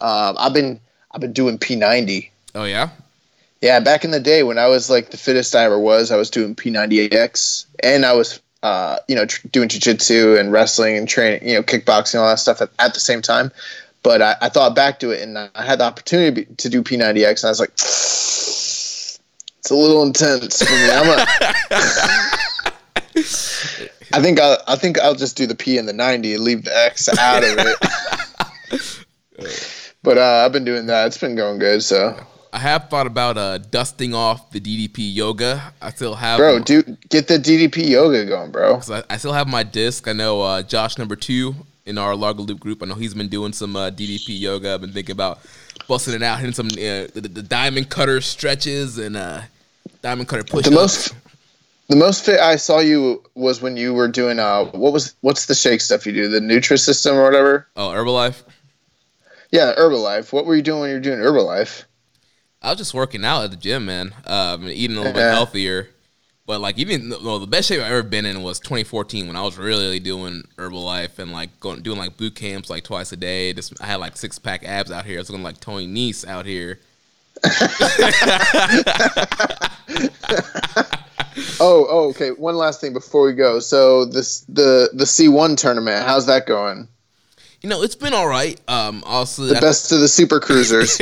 um, 0.00 0.36
I've 0.38 0.52
been 0.52 0.80
I've 1.10 1.20
been 1.20 1.32
doing 1.32 1.58
P90. 1.58 2.30
Oh 2.54 2.64
yeah, 2.64 2.90
Yeah, 3.60 3.80
back 3.80 4.04
in 4.04 4.10
the 4.10 4.20
day 4.20 4.42
when 4.42 4.58
I 4.58 4.68
was 4.68 4.90
like 4.90 5.10
the 5.10 5.16
fittest 5.16 5.54
I 5.54 5.64
ever 5.64 5.78
was, 5.78 6.10
I 6.10 6.16
was 6.16 6.30
doing 6.30 6.54
P90X, 6.54 7.66
and 7.82 8.04
I 8.04 8.14
was, 8.14 8.40
uh, 8.62 8.98
you 9.08 9.14
know, 9.14 9.26
tr- 9.26 9.48
doing 9.48 9.68
jujitsu 9.68 10.38
and 10.38 10.52
wrestling 10.52 10.96
and 10.96 11.08
training, 11.08 11.48
you 11.48 11.54
know, 11.54 11.62
kickboxing, 11.62 12.14
and 12.14 12.22
all 12.22 12.28
that 12.28 12.38
stuff 12.38 12.60
at, 12.60 12.70
at 12.78 12.94
the 12.94 13.00
same 13.00 13.22
time. 13.22 13.50
But 14.02 14.22
I, 14.22 14.36
I 14.40 14.48
thought 14.48 14.74
back 14.74 15.00
to 15.00 15.10
it, 15.10 15.22
and 15.22 15.38
I 15.38 15.50
had 15.56 15.80
the 15.80 15.84
opportunity 15.84 16.44
to 16.44 16.68
do 16.68 16.82
P90X, 16.82 17.42
and 17.42 17.48
I 17.48 17.50
was 17.50 17.60
like, 17.60 17.72
it's 17.74 19.70
a 19.70 19.74
little 19.74 20.02
intense 20.02 20.62
for 20.62 20.72
me. 20.72 20.90
I'm 20.90 21.08
a, 21.08 21.26
I 24.12 24.22
think 24.22 24.40
I'll, 24.40 24.58
I 24.66 24.76
think 24.76 24.98
I'll 25.00 25.14
just 25.14 25.36
do 25.36 25.46
the 25.46 25.54
P 25.54 25.78
and 25.78 25.88
the 25.88 25.92
90 25.92 26.34
and 26.34 26.44
leave 26.44 26.64
the 26.64 26.76
X 26.76 27.08
out 27.18 27.42
of 27.44 27.56
it. 27.58 27.76
but 30.08 30.16
uh, 30.16 30.42
I've 30.42 30.52
been 30.52 30.64
doing 30.64 30.86
that. 30.86 31.08
It's 31.08 31.18
been 31.18 31.36
going 31.36 31.58
good. 31.58 31.82
So, 31.82 32.18
I 32.50 32.58
have 32.60 32.88
thought 32.88 33.06
about 33.06 33.36
uh, 33.36 33.58
dusting 33.58 34.14
off 34.14 34.50
the 34.50 34.58
DDP 34.58 35.14
yoga. 35.14 35.74
I 35.82 35.90
still 35.90 36.14
have 36.14 36.38
bro, 36.38 36.60
dude, 36.60 36.96
get 37.10 37.28
the 37.28 37.34
DDP 37.34 37.90
yoga 37.90 38.24
going, 38.24 38.50
bro. 38.50 38.80
I, 38.90 39.02
I 39.10 39.18
still 39.18 39.34
have 39.34 39.46
my 39.46 39.62
disc. 39.62 40.08
I 40.08 40.14
know 40.14 40.40
uh, 40.40 40.62
Josh 40.62 40.96
number 40.96 41.14
two 41.14 41.54
in 41.84 41.98
our 41.98 42.16
Largo 42.16 42.42
Loop 42.42 42.58
group. 42.58 42.82
I 42.82 42.86
know 42.86 42.94
he's 42.94 43.12
been 43.12 43.28
doing 43.28 43.52
some 43.52 43.76
uh, 43.76 43.90
DDP 43.90 44.40
yoga. 44.40 44.72
I've 44.72 44.80
been 44.80 44.94
thinking 44.94 45.12
about 45.12 45.40
busting 45.88 46.14
it 46.14 46.22
out, 46.22 46.38
hitting 46.38 46.54
some 46.54 46.68
uh, 46.68 47.12
the, 47.12 47.28
the 47.30 47.42
diamond 47.42 47.90
cutter 47.90 48.22
stretches 48.22 48.96
and 48.96 49.14
uh, 49.14 49.42
diamond 50.00 50.26
cutter 50.26 50.42
push 50.42 50.64
The 50.64 50.70
most, 50.70 51.14
the 51.88 51.96
most 51.96 52.24
fit 52.24 52.40
I 52.40 52.56
saw 52.56 52.78
you 52.78 53.22
was 53.34 53.60
when 53.60 53.76
you 53.76 53.92
were 53.92 54.08
doing 54.08 54.38
uh, 54.38 54.64
what 54.70 54.94
was 54.94 55.14
what's 55.20 55.44
the 55.44 55.54
shake 55.54 55.82
stuff 55.82 56.06
you 56.06 56.14
do, 56.14 56.28
the 56.28 56.40
Nutrisystem 56.40 57.12
or 57.12 57.24
whatever. 57.24 57.66
Oh, 57.76 57.90
Herbalife. 57.90 58.42
Yeah, 59.50 59.74
Herbalife. 59.76 60.32
What 60.32 60.46
were 60.46 60.56
you 60.56 60.62
doing 60.62 60.80
when 60.80 60.90
you 60.90 60.96
were 60.96 61.00
doing 61.00 61.18
Herbalife? 61.18 61.84
I 62.60 62.70
was 62.70 62.78
just 62.78 62.94
working 62.94 63.24
out 63.24 63.44
at 63.44 63.50
the 63.50 63.56
gym, 63.56 63.86
man. 63.86 64.14
Um, 64.26 64.68
eating 64.68 64.96
a 64.96 65.00
little 65.00 65.14
bit 65.14 65.22
healthier. 65.22 65.88
But 66.46 66.60
like 66.60 66.78
even 66.78 67.10
well, 67.22 67.38
the 67.38 67.46
best 67.46 67.68
shape 67.68 67.80
I've 67.80 67.92
ever 67.92 68.02
been 68.02 68.24
in 68.24 68.42
was 68.42 68.58
2014 68.58 69.26
when 69.26 69.36
I 69.36 69.42
was 69.42 69.58
really 69.58 70.00
doing 70.00 70.44
Herbalife 70.56 71.18
and 71.18 71.30
like 71.30 71.60
going 71.60 71.82
doing 71.82 71.98
like 71.98 72.16
boot 72.16 72.34
camps 72.34 72.70
like 72.70 72.84
twice 72.84 73.12
a 73.12 73.16
day. 73.16 73.52
Just 73.52 73.80
I 73.82 73.86
had 73.86 73.96
like 73.96 74.16
six 74.16 74.38
pack 74.38 74.64
abs 74.64 74.90
out 74.90 75.04
here. 75.04 75.18
I 75.18 75.20
was 75.20 75.30
looking 75.30 75.44
like 75.44 75.60
Tony 75.60 75.86
Nese 75.86 76.26
out 76.26 76.46
here. 76.46 76.80
Oh, 81.60 81.86
oh, 81.88 82.08
okay. 82.10 82.30
One 82.30 82.56
last 82.56 82.80
thing 82.80 82.92
before 82.92 83.24
we 83.24 83.32
go. 83.32 83.60
So 83.60 84.04
this 84.04 84.40
the 84.48 84.90
the 84.92 85.06
C 85.06 85.28
one 85.28 85.56
tournament. 85.56 86.06
How's 86.06 86.26
that 86.26 86.46
going? 86.46 86.88
You 87.62 87.68
know, 87.68 87.82
it's 87.82 87.96
been 87.96 88.14
all 88.14 88.28
right. 88.28 88.60
Um, 88.68 89.02
also 89.04 89.44
The 89.44 89.54
best 89.54 89.90
of 89.92 90.00
the 90.00 90.08
super 90.08 90.38
cruisers. 90.40 91.00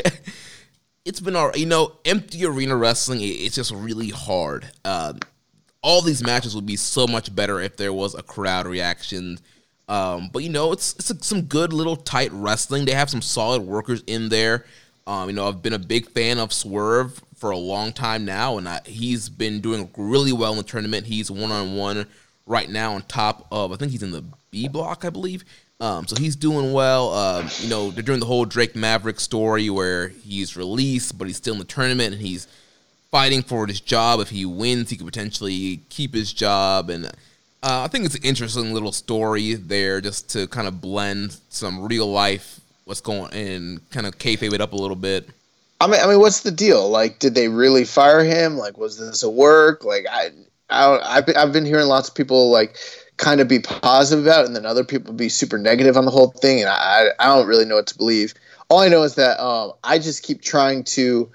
it's 1.04 1.20
been 1.20 1.36
all 1.36 1.48
right. 1.48 1.56
You 1.56 1.66
know, 1.66 1.92
empty 2.04 2.44
arena 2.46 2.76
wrestling, 2.76 3.20
it's 3.22 3.54
just 3.54 3.72
really 3.72 4.08
hard. 4.08 4.68
Um, 4.84 5.20
all 5.82 6.02
these 6.02 6.22
matches 6.22 6.54
would 6.54 6.66
be 6.66 6.76
so 6.76 7.06
much 7.06 7.34
better 7.34 7.60
if 7.60 7.76
there 7.76 7.92
was 7.92 8.14
a 8.14 8.22
crowd 8.22 8.66
reaction. 8.66 9.38
Um, 9.88 10.30
but 10.32 10.42
you 10.42 10.48
know, 10.48 10.72
it's 10.72 10.94
it's 10.94 11.10
a, 11.10 11.22
some 11.22 11.42
good 11.42 11.72
little 11.72 11.96
tight 11.96 12.32
wrestling. 12.32 12.86
They 12.86 12.92
have 12.92 13.10
some 13.10 13.22
solid 13.22 13.62
workers 13.62 14.02
in 14.06 14.28
there. 14.28 14.64
Um, 15.06 15.28
you 15.28 15.36
know, 15.36 15.46
I've 15.46 15.62
been 15.62 15.74
a 15.74 15.78
big 15.78 16.10
fan 16.10 16.38
of 16.38 16.52
Swerve 16.52 17.22
for 17.36 17.50
a 17.50 17.56
long 17.56 17.92
time 17.92 18.24
now, 18.24 18.58
and 18.58 18.68
I, 18.68 18.80
he's 18.84 19.28
been 19.28 19.60
doing 19.60 19.88
really 19.96 20.32
well 20.32 20.50
in 20.50 20.56
the 20.56 20.64
tournament. 20.64 21.06
He's 21.06 21.30
one 21.30 21.52
on 21.52 21.76
one 21.76 22.06
right 22.46 22.68
now 22.68 22.94
on 22.94 23.02
top 23.02 23.46
of 23.52 23.70
I 23.72 23.76
think 23.76 23.92
he's 23.92 24.02
in 24.02 24.10
the 24.10 24.24
B 24.50 24.66
block, 24.66 25.04
I 25.04 25.10
believe. 25.10 25.44
Um, 25.78 26.06
so 26.06 26.16
he's 26.16 26.36
doing 26.36 26.72
well. 26.72 27.12
Um, 27.12 27.50
you 27.58 27.68
know, 27.68 27.90
they're 27.90 28.02
doing 28.02 28.20
the 28.20 28.26
whole 28.26 28.44
Drake 28.46 28.74
Maverick 28.74 29.20
story 29.20 29.68
where 29.68 30.08
he's 30.08 30.56
released, 30.56 31.18
but 31.18 31.26
he's 31.26 31.36
still 31.36 31.52
in 31.54 31.58
the 31.58 31.66
tournament 31.66 32.14
and 32.14 32.22
he's 32.22 32.46
fighting 33.10 33.42
for 33.42 33.66
his 33.66 33.80
job. 33.80 34.20
If 34.20 34.30
he 34.30 34.46
wins, 34.46 34.90
he 34.90 34.96
could 34.96 35.06
potentially 35.06 35.80
keep 35.90 36.14
his 36.14 36.32
job. 36.32 36.88
And 36.88 37.06
uh, 37.06 37.10
I 37.62 37.88
think 37.88 38.06
it's 38.06 38.14
an 38.14 38.22
interesting 38.22 38.72
little 38.72 38.92
story 38.92 39.54
there, 39.54 40.00
just 40.00 40.30
to 40.30 40.46
kind 40.46 40.66
of 40.66 40.80
blend 40.80 41.36
some 41.50 41.84
real 41.84 42.10
life, 42.10 42.60
what's 42.84 43.02
going, 43.02 43.32
and 43.34 43.90
kind 43.90 44.06
of 44.06 44.18
kayfabe 44.18 44.54
it 44.54 44.62
up 44.62 44.72
a 44.72 44.76
little 44.76 44.96
bit. 44.96 45.28
I 45.78 45.88
mean, 45.88 46.00
I 46.00 46.06
mean, 46.06 46.20
what's 46.20 46.40
the 46.40 46.50
deal? 46.50 46.88
Like, 46.88 47.18
did 47.18 47.34
they 47.34 47.48
really 47.48 47.84
fire 47.84 48.24
him? 48.24 48.56
Like, 48.56 48.78
was 48.78 48.98
this 48.98 49.22
a 49.22 49.28
work? 49.28 49.84
Like, 49.84 50.06
I, 50.10 50.30
I, 50.70 51.22
I've 51.36 51.52
been 51.52 51.66
hearing 51.66 51.86
lots 51.86 52.08
of 52.08 52.14
people 52.14 52.50
like 52.50 52.78
kind 53.16 53.40
of 53.40 53.48
be 53.48 53.58
positive 53.58 54.24
about 54.24 54.44
it, 54.44 54.46
and 54.46 54.56
then 54.56 54.66
other 54.66 54.84
people 54.84 55.12
be 55.14 55.28
super 55.28 55.58
negative 55.58 55.96
on 55.96 56.04
the 56.04 56.10
whole 56.10 56.28
thing, 56.28 56.60
and 56.60 56.68
I, 56.68 57.08
I 57.18 57.26
don't 57.26 57.46
really 57.46 57.64
know 57.64 57.76
what 57.76 57.86
to 57.88 57.96
believe. 57.96 58.34
All 58.68 58.80
I 58.80 58.88
know 58.88 59.02
is 59.02 59.14
that 59.14 59.42
um, 59.42 59.72
I 59.84 59.98
just 59.98 60.22
keep 60.22 60.42
trying 60.42 60.84
to, 60.84 61.30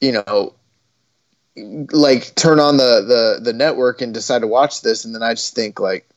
you 0.00 0.12
know, 0.12 0.54
like 1.56 2.34
turn 2.34 2.60
on 2.60 2.76
the 2.76 3.02
the 3.02 3.40
the 3.42 3.52
network 3.52 4.00
and 4.00 4.14
decide 4.14 4.40
to 4.40 4.46
watch 4.46 4.82
this, 4.82 5.04
and 5.04 5.14
then 5.14 5.22
I 5.22 5.34
just 5.34 5.54
think 5.54 5.80
like, 5.80 6.08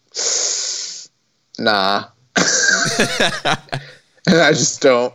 nah, 1.58 2.06
and 4.28 4.38
I 4.42 4.52
just 4.52 4.82
don't. 4.82 5.14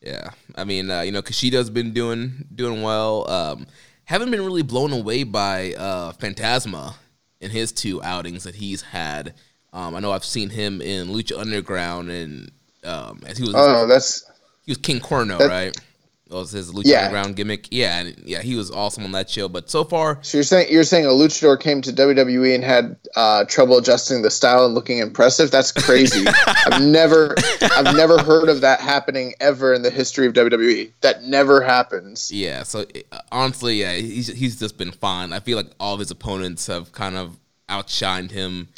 Yeah, 0.00 0.30
I 0.54 0.64
mean, 0.64 0.90
uh, 0.90 1.00
you 1.00 1.10
know, 1.10 1.22
Kushida's 1.22 1.70
been 1.70 1.92
doing 1.92 2.46
doing 2.54 2.82
well. 2.82 3.28
Um, 3.28 3.66
haven't 4.04 4.30
been 4.30 4.44
really 4.44 4.62
blown 4.62 4.92
away 4.92 5.24
by 5.24 5.72
uh, 5.74 6.12
Fantasma 6.12 6.94
in 7.40 7.50
his 7.50 7.72
two 7.72 8.02
outings 8.02 8.44
that 8.44 8.54
he's 8.56 8.82
had. 8.82 9.34
Um, 9.72 9.94
I 9.94 10.00
know 10.00 10.12
I've 10.12 10.24
seen 10.24 10.48
him 10.50 10.80
in 10.80 11.08
Lucha 11.08 11.38
Underground, 11.38 12.10
and 12.10 12.50
um, 12.84 13.20
as 13.26 13.36
he 13.38 13.44
was 13.44 13.54
Oh, 13.56 13.86
that's 13.86 14.24
he 14.64 14.70
was 14.70 14.78
King 14.78 15.00
Cuerno, 15.00 15.38
that- 15.38 15.48
right? 15.48 15.80
Was 16.28 16.50
his 16.50 16.72
Lucha 16.72 16.86
Yeah. 16.86 16.98
Underground 17.06 17.36
gimmick. 17.36 17.68
Yeah, 17.70 18.00
and 18.00 18.20
yeah, 18.24 18.42
he 18.42 18.56
was 18.56 18.70
awesome 18.70 19.04
on 19.04 19.12
that 19.12 19.30
show. 19.30 19.48
But 19.48 19.70
so 19.70 19.84
far, 19.84 20.18
So 20.22 20.38
you're 20.38 20.44
saying 20.44 20.72
you're 20.72 20.82
saying 20.82 21.06
a 21.06 21.10
luchador 21.10 21.58
came 21.58 21.80
to 21.82 21.92
WWE 21.92 22.54
and 22.54 22.64
had 22.64 22.96
uh, 23.14 23.44
trouble 23.44 23.78
adjusting 23.78 24.22
the 24.22 24.30
style 24.30 24.64
and 24.66 24.74
looking 24.74 24.98
impressive? 24.98 25.52
That's 25.52 25.70
crazy. 25.70 26.26
I've 26.66 26.82
never 26.82 27.36
I've 27.62 27.94
never 27.96 28.18
heard 28.22 28.48
of 28.48 28.60
that 28.62 28.80
happening 28.80 29.34
ever 29.40 29.72
in 29.72 29.82
the 29.82 29.90
history 29.90 30.26
of 30.26 30.32
WWE. 30.32 30.90
That 31.02 31.22
never 31.22 31.60
happens. 31.60 32.32
Yeah, 32.32 32.64
so 32.64 32.84
uh, 33.12 33.20
honestly, 33.30 33.76
yeah, 33.76 33.94
he's 33.94 34.26
he's 34.26 34.58
just 34.58 34.76
been 34.78 34.92
fine. 34.92 35.32
I 35.32 35.38
feel 35.40 35.56
like 35.56 35.70
all 35.78 35.94
of 35.94 36.00
his 36.00 36.10
opponents 36.10 36.66
have 36.66 36.90
kind 36.90 37.16
of 37.16 37.38
outshined 37.68 38.30
him 38.32 38.68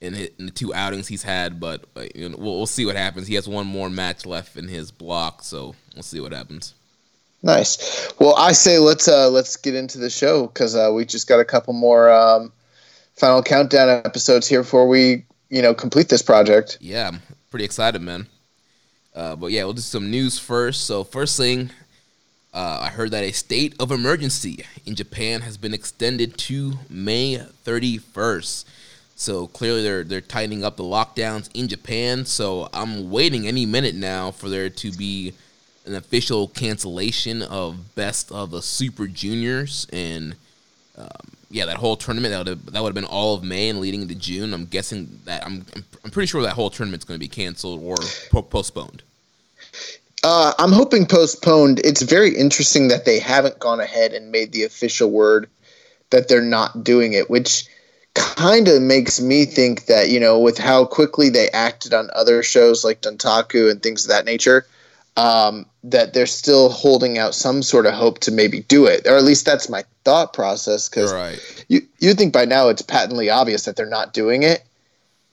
in, 0.00 0.14
his, 0.14 0.30
in 0.38 0.46
the 0.46 0.52
two 0.52 0.74
outings 0.74 1.08
he's 1.08 1.22
had. 1.22 1.60
But 1.60 1.86
uh, 1.96 2.04
you 2.14 2.28
know, 2.28 2.36
we'll, 2.38 2.56
we'll 2.58 2.66
see 2.66 2.84
what 2.84 2.96
happens. 2.96 3.26
He 3.26 3.36
has 3.36 3.48
one 3.48 3.66
more 3.66 3.88
match 3.88 4.26
left 4.26 4.56
in 4.56 4.68
his 4.68 4.90
block, 4.90 5.42
so 5.42 5.74
we'll 5.94 6.02
see 6.02 6.20
what 6.20 6.32
happens. 6.32 6.74
Nice. 7.42 8.12
Well, 8.18 8.34
I 8.36 8.52
say 8.52 8.78
let's 8.78 9.08
uh, 9.08 9.30
let's 9.30 9.56
get 9.56 9.74
into 9.74 9.98
the 9.98 10.10
show 10.10 10.46
because 10.46 10.76
uh, 10.76 10.90
we 10.94 11.04
just 11.04 11.26
got 11.26 11.40
a 11.40 11.44
couple 11.44 11.72
more 11.72 12.10
um, 12.10 12.52
final 13.14 13.42
countdown 13.42 13.88
episodes 13.88 14.46
here 14.46 14.62
before 14.62 14.86
we 14.86 15.24
you 15.48 15.62
know 15.62 15.72
complete 15.72 16.08
this 16.08 16.22
project. 16.22 16.78
Yeah, 16.80 17.08
I'm 17.08 17.22
pretty 17.50 17.64
excited, 17.64 18.02
man. 18.02 18.26
Uh, 19.14 19.36
but 19.36 19.48
yeah, 19.48 19.64
we'll 19.64 19.72
do 19.72 19.80
some 19.80 20.10
news 20.10 20.38
first. 20.38 20.86
So 20.86 21.02
first 21.02 21.36
thing, 21.36 21.70
uh, 22.52 22.80
I 22.82 22.88
heard 22.88 23.10
that 23.12 23.24
a 23.24 23.32
state 23.32 23.74
of 23.80 23.90
emergency 23.90 24.64
in 24.84 24.94
Japan 24.94 25.40
has 25.40 25.56
been 25.56 25.74
extended 25.74 26.36
to 26.38 26.74
May 26.88 27.38
31st. 27.64 28.64
So 29.16 29.46
clearly 29.48 29.82
they're 29.82 30.04
they're 30.04 30.20
tightening 30.20 30.62
up 30.62 30.76
the 30.76 30.82
lockdowns 30.82 31.48
in 31.54 31.68
Japan. 31.68 32.26
So 32.26 32.68
I'm 32.72 33.10
waiting 33.10 33.46
any 33.46 33.66
minute 33.66 33.94
now 33.94 34.30
for 34.30 34.48
there 34.48 34.68
to 34.68 34.92
be 34.92 35.32
an 35.86 35.94
official 35.94 36.48
cancellation 36.48 37.42
of 37.42 37.94
Best 37.94 38.30
of 38.30 38.50
the 38.50 38.62
Super 38.62 39.06
Juniors 39.06 39.86
and 39.92 40.34
um, 40.96 41.08
yeah, 41.50 41.66
that 41.66 41.76
whole 41.76 41.96
tournament 41.96 42.32
that 42.32 42.46
would 42.46 42.66
that 42.66 42.82
would 42.82 42.88
have 42.88 42.94
been 42.94 43.04
all 43.04 43.34
of 43.34 43.42
May 43.42 43.68
and 43.68 43.80
leading 43.80 44.02
into 44.02 44.14
June. 44.14 44.54
I'm 44.54 44.66
guessing 44.66 45.20
that 45.24 45.44
I'm 45.44 45.66
I'm, 46.04 46.10
pretty 46.10 46.28
sure 46.28 46.42
that 46.42 46.52
whole 46.52 46.70
tournament's 46.70 47.04
going 47.04 47.18
to 47.18 47.20
be 47.20 47.28
canceled 47.28 47.82
or 47.82 47.96
po- 48.30 48.42
postponed. 48.42 49.02
Uh, 50.22 50.52
I'm 50.58 50.72
hoping 50.72 51.06
postponed. 51.06 51.80
It's 51.82 52.02
very 52.02 52.36
interesting 52.36 52.88
that 52.88 53.04
they 53.04 53.18
haven't 53.18 53.58
gone 53.58 53.80
ahead 53.80 54.12
and 54.12 54.30
made 54.30 54.52
the 54.52 54.64
official 54.64 55.10
word 55.10 55.48
that 56.10 56.28
they're 56.28 56.42
not 56.42 56.84
doing 56.84 57.14
it, 57.14 57.30
which 57.30 57.64
kind 58.14 58.68
of 58.68 58.82
makes 58.82 59.20
me 59.20 59.44
think 59.44 59.86
that 59.86 60.08
you 60.08 60.20
know 60.20 60.38
with 60.38 60.58
how 60.58 60.84
quickly 60.84 61.30
they 61.30 61.48
acted 61.50 61.92
on 61.92 62.10
other 62.14 62.44
shows 62.44 62.84
like 62.84 63.00
Dontaku 63.00 63.70
and 63.70 63.82
things 63.82 64.04
of 64.04 64.10
that 64.10 64.24
nature, 64.24 64.66
um, 65.20 65.66
that 65.84 66.14
they're 66.14 66.26
still 66.26 66.70
holding 66.70 67.18
out 67.18 67.34
some 67.34 67.62
sort 67.62 67.84
of 67.86 67.92
hope 67.94 68.20
to 68.20 68.30
maybe 68.30 68.60
do 68.60 68.86
it, 68.86 69.06
or 69.06 69.16
at 69.16 69.24
least 69.24 69.44
that's 69.44 69.68
my 69.68 69.84
thought 70.04 70.32
process. 70.32 70.88
Because 70.88 71.12
Right. 71.12 71.38
you 71.68 71.82
you 71.98 72.14
think 72.14 72.32
by 72.32 72.44
now 72.46 72.68
it's 72.68 72.82
patently 72.82 73.28
obvious 73.28 73.64
that 73.64 73.76
they're 73.76 73.86
not 73.98 74.14
doing 74.14 74.42
it, 74.42 74.62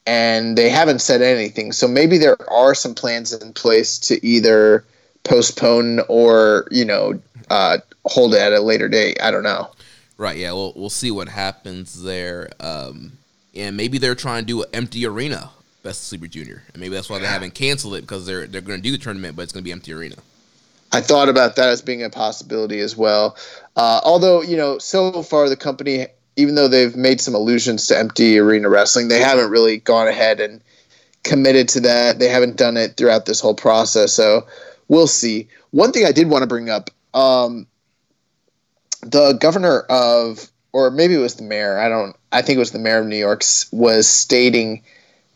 and 0.05 0.57
they 0.57 0.69
haven't 0.69 0.99
said 0.99 1.21
anything. 1.21 1.71
So 1.71 1.87
maybe 1.87 2.17
there 2.17 2.37
are 2.51 2.75
some 2.75 2.93
plans 2.95 3.31
in 3.33 3.53
place 3.53 3.97
to 3.99 4.25
either 4.25 4.83
postpone 5.23 6.01
or 6.07 6.67
you 6.71 6.85
know 6.85 7.19
uh, 7.49 7.77
hold 8.05 8.33
it 8.33 8.39
at 8.41 8.53
a 8.53 8.59
later 8.61 8.89
date. 8.89 9.21
I 9.21 9.31
don't 9.31 9.43
know. 9.43 9.69
Right. 10.17 10.37
Yeah. 10.37 10.51
We'll 10.51 10.73
we'll 10.75 10.89
see 10.89 11.11
what 11.11 11.29
happens 11.29 12.03
there. 12.03 12.49
Um, 12.59 13.13
and 13.55 13.75
maybe 13.77 13.97
they're 13.97 14.15
trying 14.15 14.43
to 14.43 14.47
do 14.47 14.63
an 14.63 14.69
empty 14.73 15.05
arena, 15.05 15.49
Best 15.83 16.01
of 16.01 16.07
Sleeper 16.07 16.27
Junior, 16.27 16.63
and 16.73 16.81
maybe 16.81 16.95
that's 16.95 17.09
why 17.09 17.19
they 17.19 17.27
haven't 17.27 17.53
canceled 17.53 17.95
it 17.95 18.01
because 18.01 18.25
they're 18.25 18.47
they're 18.47 18.61
going 18.61 18.79
to 18.79 18.83
do 18.83 18.91
the 18.91 18.97
tournament, 18.97 19.35
but 19.35 19.43
it's 19.43 19.53
going 19.53 19.63
to 19.63 19.67
be 19.67 19.71
empty 19.71 19.93
arena. 19.93 20.15
I 20.91 21.01
thought 21.01 21.29
about 21.29 21.55
that 21.57 21.69
as 21.69 21.81
being 21.81 22.03
a 22.03 22.09
possibility 22.09 22.79
as 22.79 22.95
well. 22.95 23.35
Uh, 23.75 23.99
although, 24.03 24.41
you 24.41 24.55
know, 24.55 24.77
so 24.77 25.21
far 25.21 25.49
the 25.49 25.57
company, 25.57 26.07
even 26.37 26.55
though 26.55 26.67
they've 26.67 26.95
made 26.95 27.19
some 27.19 27.35
allusions 27.35 27.87
to 27.87 27.97
empty 27.97 28.39
arena 28.39 28.69
wrestling, 28.69 29.07
they 29.07 29.19
haven't 29.19 29.49
really 29.49 29.77
gone 29.77 30.07
ahead 30.07 30.39
and 30.39 30.61
committed 31.23 31.67
to 31.69 31.81
that. 31.81 32.19
They 32.19 32.29
haven't 32.29 32.55
done 32.55 32.77
it 32.77 32.95
throughout 32.95 33.25
this 33.25 33.41
whole 33.41 33.53
process. 33.53 34.13
So 34.13 34.47
we'll 34.87 35.07
see. 35.07 35.49
One 35.71 35.91
thing 35.91 36.05
I 36.05 36.11
did 36.11 36.29
want 36.29 36.43
to 36.43 36.47
bring 36.47 36.69
up 36.69 36.89
um, 37.13 37.67
the 39.01 39.33
governor 39.33 39.81
of, 39.89 40.49
or 40.71 40.89
maybe 40.89 41.15
it 41.15 41.19
was 41.19 41.35
the 41.35 41.43
mayor, 41.43 41.77
I 41.77 41.89
don't, 41.89 42.15
I 42.31 42.41
think 42.41 42.55
it 42.55 42.59
was 42.59 42.71
the 42.71 42.79
mayor 42.79 42.99
of 42.99 43.07
New 43.07 43.17
York, 43.17 43.43
was 43.71 44.07
stating 44.07 44.83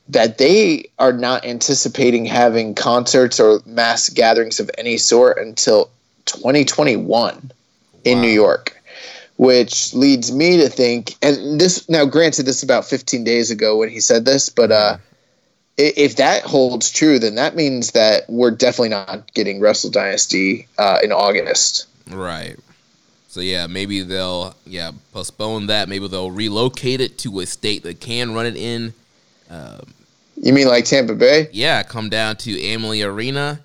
that 0.09 0.37
they 0.37 0.85
are 0.99 1.13
not 1.13 1.45
anticipating 1.45 2.25
having 2.25 2.75
concerts 2.75 3.39
or 3.39 3.61
mass 3.65 4.09
gatherings 4.09 4.59
of 4.59 4.69
any 4.77 4.97
sort 4.97 5.37
until 5.37 5.89
2021 6.25 7.51
in 8.03 8.21
New 8.21 8.29
York, 8.29 8.77
which 9.37 9.93
leads 9.93 10.31
me 10.31 10.57
to 10.57 10.69
think, 10.69 11.15
and 11.21 11.59
this 11.59 11.87
now, 11.89 12.05
granted, 12.05 12.43
this 12.43 12.57
is 12.57 12.63
about 12.63 12.85
15 12.85 13.23
days 13.23 13.51
ago 13.51 13.77
when 13.77 13.89
he 13.89 13.99
said 13.99 14.25
this, 14.25 14.49
but 14.49 14.71
uh, 14.71 14.97
if 15.77 16.17
that 16.17 16.43
holds 16.43 16.91
true, 16.91 17.17
then 17.19 17.35
that 17.35 17.55
means 17.55 17.91
that 17.91 18.23
we're 18.29 18.51
definitely 18.51 18.89
not 18.89 19.33
getting 19.33 19.59
Wrestle 19.59 19.89
Dynasty 19.89 20.67
uh, 20.77 20.99
in 21.03 21.11
August. 21.11 21.87
Right. 22.09 22.57
So 23.27 23.39
yeah, 23.39 23.67
maybe 23.67 24.01
they'll 24.01 24.55
yeah 24.65 24.91
postpone 25.13 25.67
that. 25.67 25.87
Maybe 25.87 26.07
they'll 26.07 26.31
relocate 26.31 26.99
it 26.99 27.17
to 27.19 27.39
a 27.39 27.45
state 27.45 27.83
that 27.83 28.01
can 28.01 28.33
run 28.33 28.45
it 28.45 28.57
in. 28.57 28.93
You 30.37 30.53
mean 30.53 30.67
like 30.67 30.85
Tampa 30.85 31.13
Bay? 31.13 31.49
Yeah, 31.51 31.83
come 31.83 32.09
down 32.09 32.35
to 32.37 32.59
Amalie 32.63 33.03
Arena. 33.03 33.59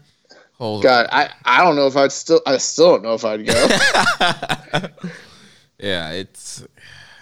Hold 0.58 0.82
God, 0.82 1.06
I, 1.12 1.30
I 1.44 1.62
don't 1.62 1.76
know 1.76 1.86
if 1.86 1.96
I'd 1.96 2.12
still 2.12 2.40
I 2.46 2.56
still 2.58 2.92
don't 2.92 3.02
know 3.02 3.14
if 3.14 3.24
I'd 3.24 3.46
go. 3.46 4.88
Yeah, 5.78 6.12
it's 6.12 6.66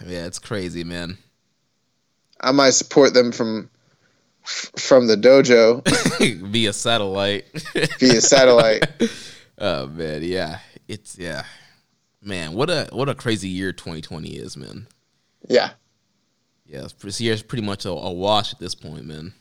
yeah, 0.06 0.26
it's 0.26 0.38
crazy, 0.38 0.84
man. 0.84 1.18
I 2.40 2.52
might 2.52 2.70
support 2.70 3.14
them 3.14 3.32
from 3.32 3.70
from 4.44 5.06
the 5.06 5.16
dojo 5.16 5.82
Via 6.50 6.72
satellite. 6.72 7.46
via 7.98 8.20
satellite. 8.20 8.86
oh 9.58 9.86
man, 9.88 10.22
yeah, 10.22 10.60
it's 10.86 11.18
yeah, 11.18 11.44
man. 12.22 12.52
What 12.52 12.70
a 12.70 12.88
what 12.92 13.08
a 13.08 13.14
crazy 13.14 13.48
year 13.48 13.72
2020 13.72 14.30
is, 14.30 14.56
man. 14.56 14.86
Yeah. 15.48 15.70
Yeah, 16.74 16.88
this 17.04 17.20
year's 17.20 17.40
pretty 17.40 17.64
much 17.64 17.84
a, 17.84 17.90
a 17.90 18.12
wash 18.12 18.52
at 18.52 18.58
this 18.58 18.74
point, 18.74 19.04
man. 19.04 19.32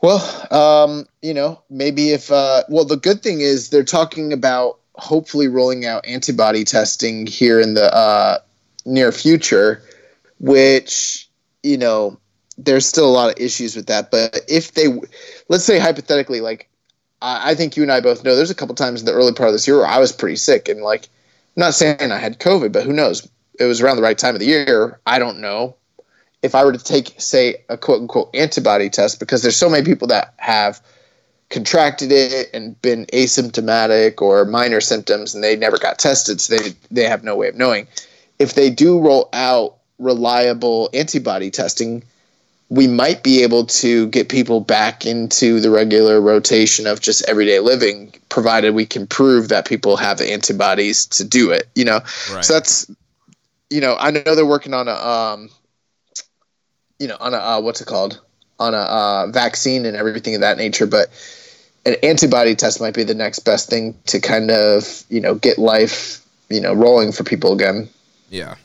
Well, 0.00 0.22
um, 0.50 1.06
you 1.20 1.34
know, 1.34 1.60
maybe 1.68 2.12
if 2.12 2.32
uh, 2.32 2.62
well, 2.70 2.86
the 2.86 2.96
good 2.96 3.22
thing 3.22 3.42
is 3.42 3.68
they're 3.68 3.84
talking 3.84 4.32
about 4.32 4.78
hopefully 4.94 5.48
rolling 5.48 5.84
out 5.84 6.06
antibody 6.06 6.64
testing 6.64 7.26
here 7.26 7.60
in 7.60 7.74
the 7.74 7.94
uh, 7.94 8.38
near 8.86 9.12
future, 9.12 9.82
which 10.40 11.28
you 11.62 11.76
know 11.76 12.18
there's 12.56 12.86
still 12.86 13.06
a 13.06 13.12
lot 13.12 13.30
of 13.30 13.38
issues 13.38 13.76
with 13.76 13.88
that. 13.88 14.10
But 14.10 14.40
if 14.48 14.72
they, 14.72 14.86
let's 15.50 15.64
say 15.64 15.78
hypothetically, 15.78 16.40
like 16.40 16.70
I, 17.20 17.50
I 17.50 17.54
think 17.54 17.76
you 17.76 17.82
and 17.82 17.92
I 17.92 18.00
both 18.00 18.24
know, 18.24 18.34
there's 18.34 18.50
a 18.50 18.54
couple 18.54 18.74
times 18.74 19.00
in 19.00 19.06
the 19.06 19.12
early 19.12 19.34
part 19.34 19.48
of 19.48 19.52
this 19.52 19.68
year 19.68 19.76
where 19.76 19.86
I 19.86 19.98
was 19.98 20.10
pretty 20.10 20.36
sick, 20.36 20.70
and 20.70 20.80
like, 20.80 21.02
I'm 21.54 21.60
not 21.60 21.74
saying 21.74 22.00
I 22.00 22.16
had 22.16 22.40
COVID, 22.40 22.72
but 22.72 22.84
who 22.84 22.94
knows? 22.94 23.28
It 23.60 23.64
was 23.64 23.82
around 23.82 23.96
the 23.96 24.02
right 24.02 24.16
time 24.16 24.34
of 24.34 24.40
the 24.40 24.46
year. 24.46 25.00
I 25.04 25.18
don't 25.18 25.40
know 25.40 25.76
if 26.42 26.54
I 26.54 26.64
were 26.64 26.72
to 26.72 26.78
take, 26.78 27.14
say, 27.18 27.64
a 27.68 27.76
quote 27.76 28.00
unquote 28.00 28.30
antibody 28.34 28.88
test, 28.90 29.18
because 29.18 29.42
there's 29.42 29.56
so 29.56 29.68
many 29.68 29.84
people 29.84 30.08
that 30.08 30.34
have 30.36 30.80
contracted 31.50 32.12
it 32.12 32.50
and 32.52 32.80
been 32.82 33.06
asymptomatic 33.06 34.20
or 34.20 34.44
minor 34.44 34.80
symptoms 34.80 35.34
and 35.34 35.42
they 35.42 35.56
never 35.56 35.78
got 35.78 35.98
tested, 35.98 36.40
so 36.40 36.56
they 36.56 36.70
they 36.90 37.04
have 37.04 37.24
no 37.24 37.36
way 37.36 37.48
of 37.48 37.54
knowing. 37.56 37.86
If 38.38 38.54
they 38.54 38.70
do 38.70 39.00
roll 39.00 39.28
out 39.32 39.76
reliable 39.98 40.90
antibody 40.94 41.50
testing, 41.50 42.04
we 42.68 42.86
might 42.86 43.22
be 43.22 43.42
able 43.42 43.64
to 43.64 44.06
get 44.08 44.28
people 44.28 44.60
back 44.60 45.06
into 45.06 45.58
the 45.58 45.70
regular 45.70 46.20
rotation 46.20 46.86
of 46.86 47.00
just 47.00 47.26
everyday 47.28 47.60
living, 47.60 48.12
provided 48.28 48.74
we 48.74 48.86
can 48.86 49.06
prove 49.06 49.48
that 49.48 49.66
people 49.66 49.96
have 49.96 50.18
the 50.18 50.30
antibodies 50.30 51.06
to 51.06 51.24
do 51.24 51.50
it. 51.50 51.66
You 51.74 51.86
know, 51.86 52.00
Right. 52.30 52.44
so 52.44 52.52
that's 52.52 52.90
you 53.70 53.80
know 53.80 53.96
I 53.98 54.10
know 54.10 54.34
they're 54.34 54.46
working 54.46 54.74
on 54.74 54.86
a 54.86 54.94
um, 54.94 55.50
you 56.98 57.06
know 57.08 57.16
on 57.20 57.34
a 57.34 57.36
uh, 57.36 57.60
what's 57.60 57.80
it 57.80 57.86
called 57.86 58.20
on 58.58 58.74
a 58.74 58.78
uh, 58.78 59.26
vaccine 59.28 59.86
and 59.86 59.96
everything 59.96 60.34
of 60.34 60.40
that 60.40 60.58
nature, 60.58 60.86
but 60.86 61.08
an 61.86 61.94
antibody 62.02 62.54
test 62.54 62.80
might 62.80 62.94
be 62.94 63.04
the 63.04 63.14
next 63.14 63.40
best 63.40 63.70
thing 63.70 63.96
to 64.06 64.20
kind 64.20 64.50
of 64.50 65.04
you 65.08 65.20
know 65.20 65.34
get 65.34 65.58
life 65.58 66.24
you 66.48 66.60
know 66.60 66.72
rolling 66.72 67.12
for 67.12 67.24
people 67.24 67.52
again. 67.52 67.88
Yeah, 68.30 68.56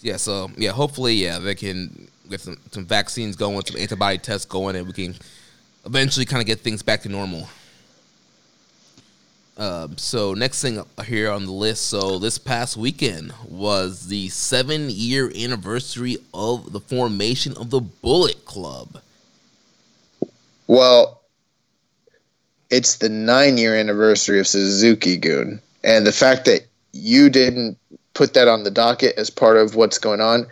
yeah. 0.00 0.16
So 0.16 0.50
yeah, 0.56 0.70
hopefully, 0.70 1.14
yeah, 1.14 1.38
they 1.38 1.54
can 1.54 2.08
get 2.28 2.40
some, 2.40 2.58
some 2.70 2.84
vaccines 2.84 3.36
going, 3.36 3.60
some 3.64 3.80
antibody 3.80 4.18
tests 4.18 4.46
going, 4.46 4.76
and 4.76 4.86
we 4.86 4.92
can 4.92 5.14
eventually 5.84 6.26
kind 6.26 6.40
of 6.40 6.46
get 6.46 6.60
things 6.60 6.82
back 6.82 7.02
to 7.02 7.08
normal. 7.08 7.48
Um, 9.58 9.98
so 9.98 10.34
next 10.34 10.62
thing 10.62 10.78
up 10.78 11.02
here 11.04 11.32
on 11.32 11.44
the 11.44 11.52
list, 11.52 11.86
so 11.86 12.20
this 12.20 12.38
past 12.38 12.76
weekend 12.76 13.32
was 13.44 14.06
the 14.06 14.28
seven 14.28 14.88
year 14.88 15.32
anniversary 15.36 16.16
of 16.32 16.72
the 16.72 16.78
formation 16.78 17.56
of 17.56 17.70
the 17.70 17.80
Bullet 17.80 18.44
Club. 18.44 19.00
Well, 20.68 21.22
it's 22.70 22.98
the 22.98 23.08
nine 23.08 23.58
year 23.58 23.74
anniversary 23.74 24.38
of 24.38 24.46
Suzuki-gun. 24.46 25.60
And 25.82 26.06
the 26.06 26.12
fact 26.12 26.44
that 26.44 26.66
you 26.92 27.28
didn't 27.28 27.78
put 28.14 28.34
that 28.34 28.46
on 28.46 28.62
the 28.62 28.70
docket 28.70 29.16
as 29.16 29.28
part 29.28 29.56
of 29.56 29.74
what's 29.74 29.98
going 29.98 30.20
on, 30.20 30.46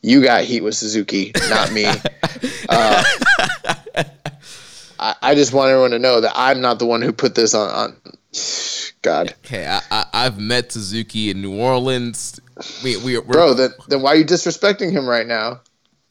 you 0.00 0.22
got 0.22 0.44
heat 0.44 0.62
with 0.62 0.74
Suzuki, 0.74 1.32
not 1.50 1.72
me. 1.72 1.84
uh, 2.70 3.04
I, 4.98 5.14
I 5.22 5.34
just 5.34 5.52
want 5.52 5.70
everyone 5.70 5.92
to 5.92 5.98
know 5.98 6.20
that 6.20 6.32
I'm 6.34 6.60
not 6.60 6.78
the 6.78 6.86
one 6.86 7.02
who 7.02 7.12
put 7.12 7.34
this 7.34 7.54
on. 7.54 7.70
on 7.70 7.96
God. 9.02 9.34
Okay, 9.44 9.66
I, 9.66 9.80
I, 9.90 10.04
I've 10.12 10.38
met 10.38 10.72
Suzuki 10.72 11.30
in 11.30 11.40
New 11.40 11.58
Orleans. 11.58 12.40
We 12.82 12.96
we 12.98 13.18
we're, 13.18 13.32
Bro, 13.32 13.54
then, 13.54 13.70
then 13.88 14.02
why 14.02 14.12
are 14.12 14.16
you 14.16 14.24
disrespecting 14.24 14.90
him 14.90 15.06
right 15.06 15.26
now? 15.26 15.60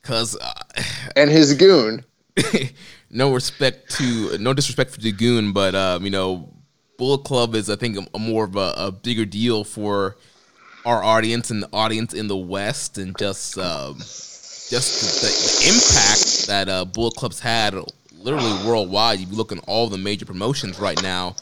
because 0.06 0.38
uh, 0.40 0.84
And 1.16 1.30
his 1.30 1.56
goon. 1.56 2.06
no 3.10 3.34
respect 3.34 3.90
to 3.98 4.38
no 4.38 4.54
disrespect 4.54 4.92
for 4.92 5.02
Dragoon, 5.02 5.52
but 5.52 5.74
um, 5.74 6.04
you 6.04 6.12
know, 6.12 6.54
Bullet 6.98 7.24
Club 7.24 7.56
is 7.56 7.70
I 7.70 7.76
think 7.76 7.98
a, 7.98 8.06
a 8.14 8.20
more 8.20 8.46
of 8.46 8.56
a, 8.56 8.74
a 8.78 8.92
bigger 8.92 9.26
deal 9.26 9.64
for 9.64 10.18
our 10.86 11.04
audience 11.04 11.50
and 11.50 11.64
the 11.64 11.70
audience 11.74 12.14
in 12.14 12.28
the 12.28 12.38
West, 12.38 12.98
and 12.98 13.18
just 13.18 13.58
um, 13.58 13.98
just 13.98 15.22
the, 15.22 15.28
the 15.28 15.74
impact 15.74 16.48
that 16.48 16.70
uh, 16.70 16.86
Bullet 16.86 17.16
Club's 17.16 17.40
had 17.40 17.74
literally 18.26 18.68
worldwide. 18.68 19.22
If 19.22 19.30
you 19.30 19.38
look 19.38 19.52
at 19.52 19.60
all 19.68 19.88
the 19.88 19.98
major 19.98 20.26
promotions 20.26 20.80
right 20.80 21.02
now, 21.02 21.36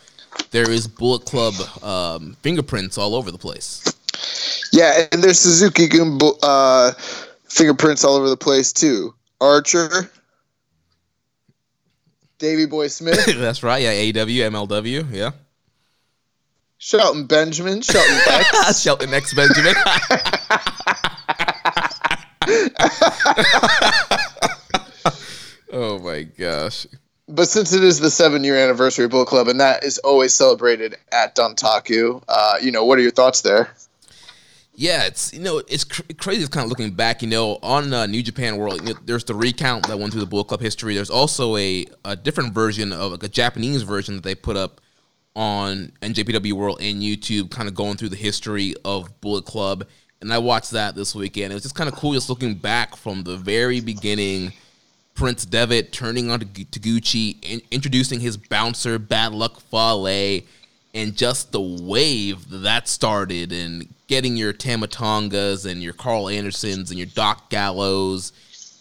there 0.52 0.70
is 0.70 0.88
Bullet 0.88 1.26
Club 1.26 1.54
um, 1.82 2.36
fingerprints 2.42 2.98
all 2.98 3.16
over 3.16 3.32
the 3.32 3.38
place. 3.38 3.84
Yeah, 4.72 5.06
and 5.12 5.24
there's 5.24 5.40
Suzuki-gun 5.40 6.20
uh, 6.44 6.92
fingerprints 7.46 8.04
all 8.04 8.16
over 8.16 8.30
the 8.30 8.38
place 8.38 8.74
too. 8.74 9.14
Archer, 9.40 10.10
Davy 12.38 12.66
Boy 12.66 12.88
Smith, 12.88 13.26
That's 13.38 13.64
right. 13.64 13.82
Yeah, 13.82 14.22
AW, 14.22 14.50
MLW. 14.68 15.12
Yeah. 15.12 15.32
Shelton 16.78 17.26
Benjamin, 17.28 17.82
Shelton 17.82 18.20
X. 18.28 18.82
Shelton 18.82 19.14
X 19.14 19.34
Benjamin. 19.34 19.74
oh 25.74 26.00
my 26.00 26.24
gosh. 26.24 26.88
But 27.28 27.48
since 27.48 27.74
it 27.74 27.84
is 27.84 28.00
the 28.00 28.10
seven 28.10 28.44
year 28.44 28.58
anniversary 28.58 29.06
of 29.06 29.12
Bullet 29.12 29.28
Club, 29.28 29.48
and 29.48 29.60
that 29.60 29.84
is 29.84 29.98
always 30.00 30.34
celebrated 30.34 30.96
at 31.12 31.36
Dontaku, 31.36 32.22
uh, 32.28 32.56
you 32.62 32.72
know, 32.72 32.86
what 32.86 32.98
are 32.98 33.02
your 33.02 33.12
thoughts 33.12 33.42
there? 33.42 33.70
Yeah, 34.76 35.06
it's 35.06 35.32
you 35.34 35.40
know 35.40 35.62
it's 35.68 35.84
cr- 35.84 36.02
crazy. 36.18 36.42
It's 36.42 36.50
kind 36.50 36.64
of 36.64 36.70
looking 36.70 36.92
back. 36.92 37.22
You 37.22 37.28
know, 37.28 37.60
on 37.62 37.94
uh, 37.94 38.08
New 38.08 38.24
Japan 38.24 38.58
World, 38.58 38.82
you 38.82 38.94
know, 38.94 39.00
there's 39.06 39.24
the 39.24 39.36
recount 39.36 39.88
that 39.88 40.00
went 40.00 40.12
through 40.12 40.22
the 40.22 40.28
Bullet 40.28 40.46
Club 40.46 40.62
history. 40.62 40.96
There's 40.96 41.12
also 41.12 41.56
a, 41.58 41.86
a 42.04 42.16
different 42.16 42.54
version 42.54 42.92
of 42.92 43.12
like 43.12 43.24
a 43.24 43.30
Japanese 43.30 43.84
version 43.84 44.16
that 44.16 44.24
they 44.24 44.34
put 44.34 44.58
up 44.58 44.82
on 45.36 45.92
NJPW 46.02 46.54
World 46.54 46.80
and 46.82 47.02
YouTube, 47.02 47.52
kind 47.52 47.68
of 47.68 47.76
going 47.76 47.98
through 47.98 48.10
the 48.10 48.16
history 48.16 48.74
of 48.84 49.22
Bullet 49.22 49.46
Club. 49.46 49.86
And 50.22 50.34
I 50.34 50.38
watched 50.40 50.72
that 50.72 50.96
this 50.96 51.14
weekend. 51.14 51.52
It 51.52 51.56
was 51.56 51.64
just 51.64 51.76
kind 51.76 51.90
of 51.90 51.96
cool, 51.96 52.14
just 52.14 52.30
looking 52.30 52.56
back 52.56 52.96
from 52.96 53.24
the 53.24 53.38
very 53.38 53.80
beginning. 53.80 54.54
Prince 55.16 55.46
Devitt 55.46 55.92
turning 55.92 56.30
on 56.32 56.40
to 56.40 56.46
Taguchi, 56.46 57.38
in, 57.44 57.62
introducing 57.72 58.20
his 58.20 58.38
bouncer 58.38 58.98
Bad 58.98 59.34
Luck 59.34 59.60
Fale, 59.60 60.42
and 60.96 61.16
just 61.16 61.52
the 61.52 61.62
wave 61.62 62.50
that 62.50 62.88
started, 62.88 63.52
and 63.52 63.88
getting 64.08 64.36
your 64.36 64.54
Tama 64.54 64.88
Tongas 64.88 65.66
and 65.66 65.82
your 65.82 65.94
Carl 65.94 66.30
Andersons 66.30 66.90
and 66.90 67.00
your 67.00 67.08
Doc 67.08 67.50
Gallows, 67.50 68.34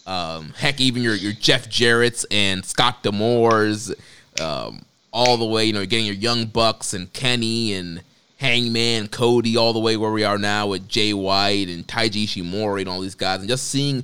um, 0.06 0.52
heck, 0.56 0.80
even 0.80 1.02
your 1.02 1.14
your 1.14 1.32
Jeff 1.32 1.68
Jarrett's 1.68 2.26
and 2.30 2.64
Scott 2.64 3.02
D'Amore's, 3.02 3.92
um, 4.40 4.84
all 5.12 5.36
the 5.36 5.44
way, 5.44 5.64
you 5.64 5.72
know, 5.72 5.86
getting 5.86 6.06
your 6.06 6.14
Young 6.14 6.46
Bucks 6.46 6.94
and 6.94 7.12
Kenny 7.12 7.74
and 7.74 8.02
Hangman, 8.38 9.06
Cody, 9.08 9.56
all 9.56 9.72
the 9.72 9.78
way 9.78 9.96
where 9.96 10.10
we 10.10 10.24
are 10.24 10.38
now 10.38 10.66
with 10.66 10.88
Jay 10.88 11.14
White 11.14 11.68
and 11.68 11.86
Taiji 11.86 12.24
Ishimori 12.24 12.80
and 12.80 12.88
all 12.88 13.00
these 13.00 13.14
guys, 13.14 13.40
and 13.40 13.48
just 13.48 13.68
seeing 13.68 14.02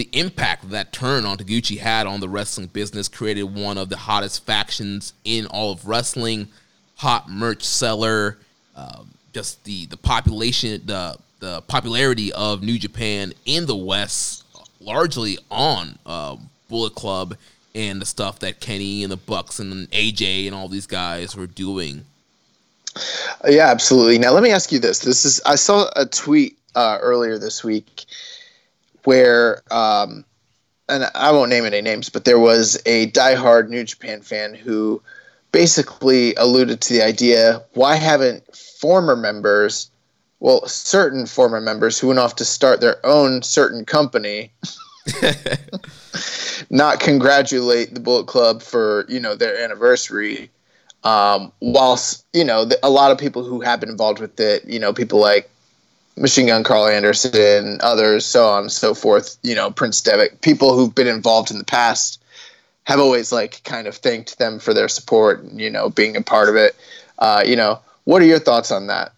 the 0.00 0.08
impact 0.18 0.70
that 0.70 0.94
turn 0.94 1.26
on 1.26 1.36
Taguchi 1.36 1.78
had 1.78 2.06
on 2.06 2.20
the 2.20 2.28
wrestling 2.28 2.68
business 2.68 3.06
created 3.06 3.42
one 3.42 3.76
of 3.76 3.90
the 3.90 3.98
hottest 3.98 4.46
factions 4.46 5.12
in 5.26 5.44
all 5.44 5.72
of 5.72 5.86
wrestling, 5.86 6.48
hot 6.96 7.28
merch 7.28 7.62
seller, 7.62 8.38
um, 8.74 9.10
just 9.34 9.62
the 9.64 9.84
the 9.86 9.98
population, 9.98 10.80
the 10.86 11.18
the 11.40 11.60
popularity 11.68 12.32
of 12.32 12.62
New 12.62 12.78
Japan 12.78 13.34
in 13.44 13.66
the 13.66 13.76
West, 13.76 14.46
largely 14.80 15.36
on 15.50 15.98
uh, 16.06 16.36
Bullet 16.70 16.94
Club 16.94 17.36
and 17.74 18.00
the 18.00 18.06
stuff 18.06 18.38
that 18.38 18.58
Kenny 18.58 19.02
and 19.02 19.12
the 19.12 19.18
Bucks 19.18 19.58
and 19.58 19.90
AJ 19.90 20.46
and 20.46 20.54
all 20.54 20.68
these 20.68 20.86
guys 20.86 21.36
were 21.36 21.46
doing. 21.46 22.06
Yeah, 23.46 23.66
absolutely. 23.66 24.18
Now 24.18 24.32
let 24.32 24.42
me 24.42 24.50
ask 24.50 24.72
you 24.72 24.78
this: 24.78 25.00
This 25.00 25.26
is 25.26 25.42
I 25.44 25.56
saw 25.56 25.90
a 25.94 26.06
tweet 26.06 26.56
uh, 26.74 26.96
earlier 27.02 27.36
this 27.36 27.62
week 27.62 28.06
where, 29.04 29.62
um, 29.70 30.24
and 30.88 31.10
I 31.14 31.30
won't 31.30 31.50
name 31.50 31.64
any 31.64 31.80
names, 31.80 32.08
but 32.08 32.24
there 32.24 32.38
was 32.38 32.80
a 32.86 33.10
diehard 33.10 33.68
New 33.68 33.84
Japan 33.84 34.22
fan 34.22 34.54
who 34.54 35.02
basically 35.52 36.34
alluded 36.34 36.80
to 36.82 36.94
the 36.94 37.02
idea: 37.02 37.62
why 37.74 37.96
haven't 37.96 38.44
former 38.56 39.16
members, 39.16 39.90
well, 40.40 40.66
certain 40.66 41.26
former 41.26 41.60
members 41.60 41.98
who 41.98 42.08
went 42.08 42.18
off 42.18 42.36
to 42.36 42.44
start 42.44 42.80
their 42.80 43.04
own 43.04 43.42
certain 43.42 43.84
company? 43.84 44.52
not 46.70 47.00
congratulate 47.00 47.94
the 47.94 48.00
Bullet 48.00 48.26
Club 48.26 48.62
for 48.62 49.04
you 49.08 49.20
know 49.20 49.34
their 49.34 49.58
anniversary. 49.62 50.50
Um, 51.02 51.52
whilst 51.60 52.26
you 52.32 52.44
know 52.44 52.64
the, 52.64 52.78
a 52.82 52.90
lot 52.90 53.10
of 53.10 53.18
people 53.18 53.42
who 53.42 53.60
have 53.60 53.80
been 53.80 53.88
involved 53.88 54.20
with 54.20 54.38
it, 54.38 54.64
you 54.66 54.78
know 54.78 54.92
people 54.92 55.18
like 55.18 55.49
Machine 56.20 56.46
Gun 56.46 56.62
Carl 56.62 56.86
Anderson, 56.86 57.32
and 57.34 57.80
others, 57.80 58.26
so 58.26 58.46
on 58.46 58.62
and 58.62 58.72
so 58.72 58.94
forth. 58.94 59.38
You 59.42 59.54
know 59.54 59.70
Prince 59.70 60.00
Devitt, 60.00 60.42
people 60.42 60.76
who've 60.76 60.94
been 60.94 61.06
involved 61.06 61.50
in 61.50 61.58
the 61.58 61.64
past 61.64 62.22
have 62.84 63.00
always 63.00 63.32
like 63.32 63.62
kind 63.64 63.86
of 63.86 63.96
thanked 63.96 64.38
them 64.38 64.58
for 64.58 64.74
their 64.74 64.88
support. 64.88 65.42
And, 65.42 65.60
you 65.60 65.70
know, 65.70 65.88
being 65.90 66.16
a 66.16 66.22
part 66.22 66.48
of 66.48 66.56
it. 66.56 66.76
Uh, 67.18 67.42
you 67.44 67.56
know, 67.56 67.80
what 68.04 68.22
are 68.22 68.26
your 68.26 68.38
thoughts 68.38 68.70
on 68.70 68.86
that? 68.88 69.12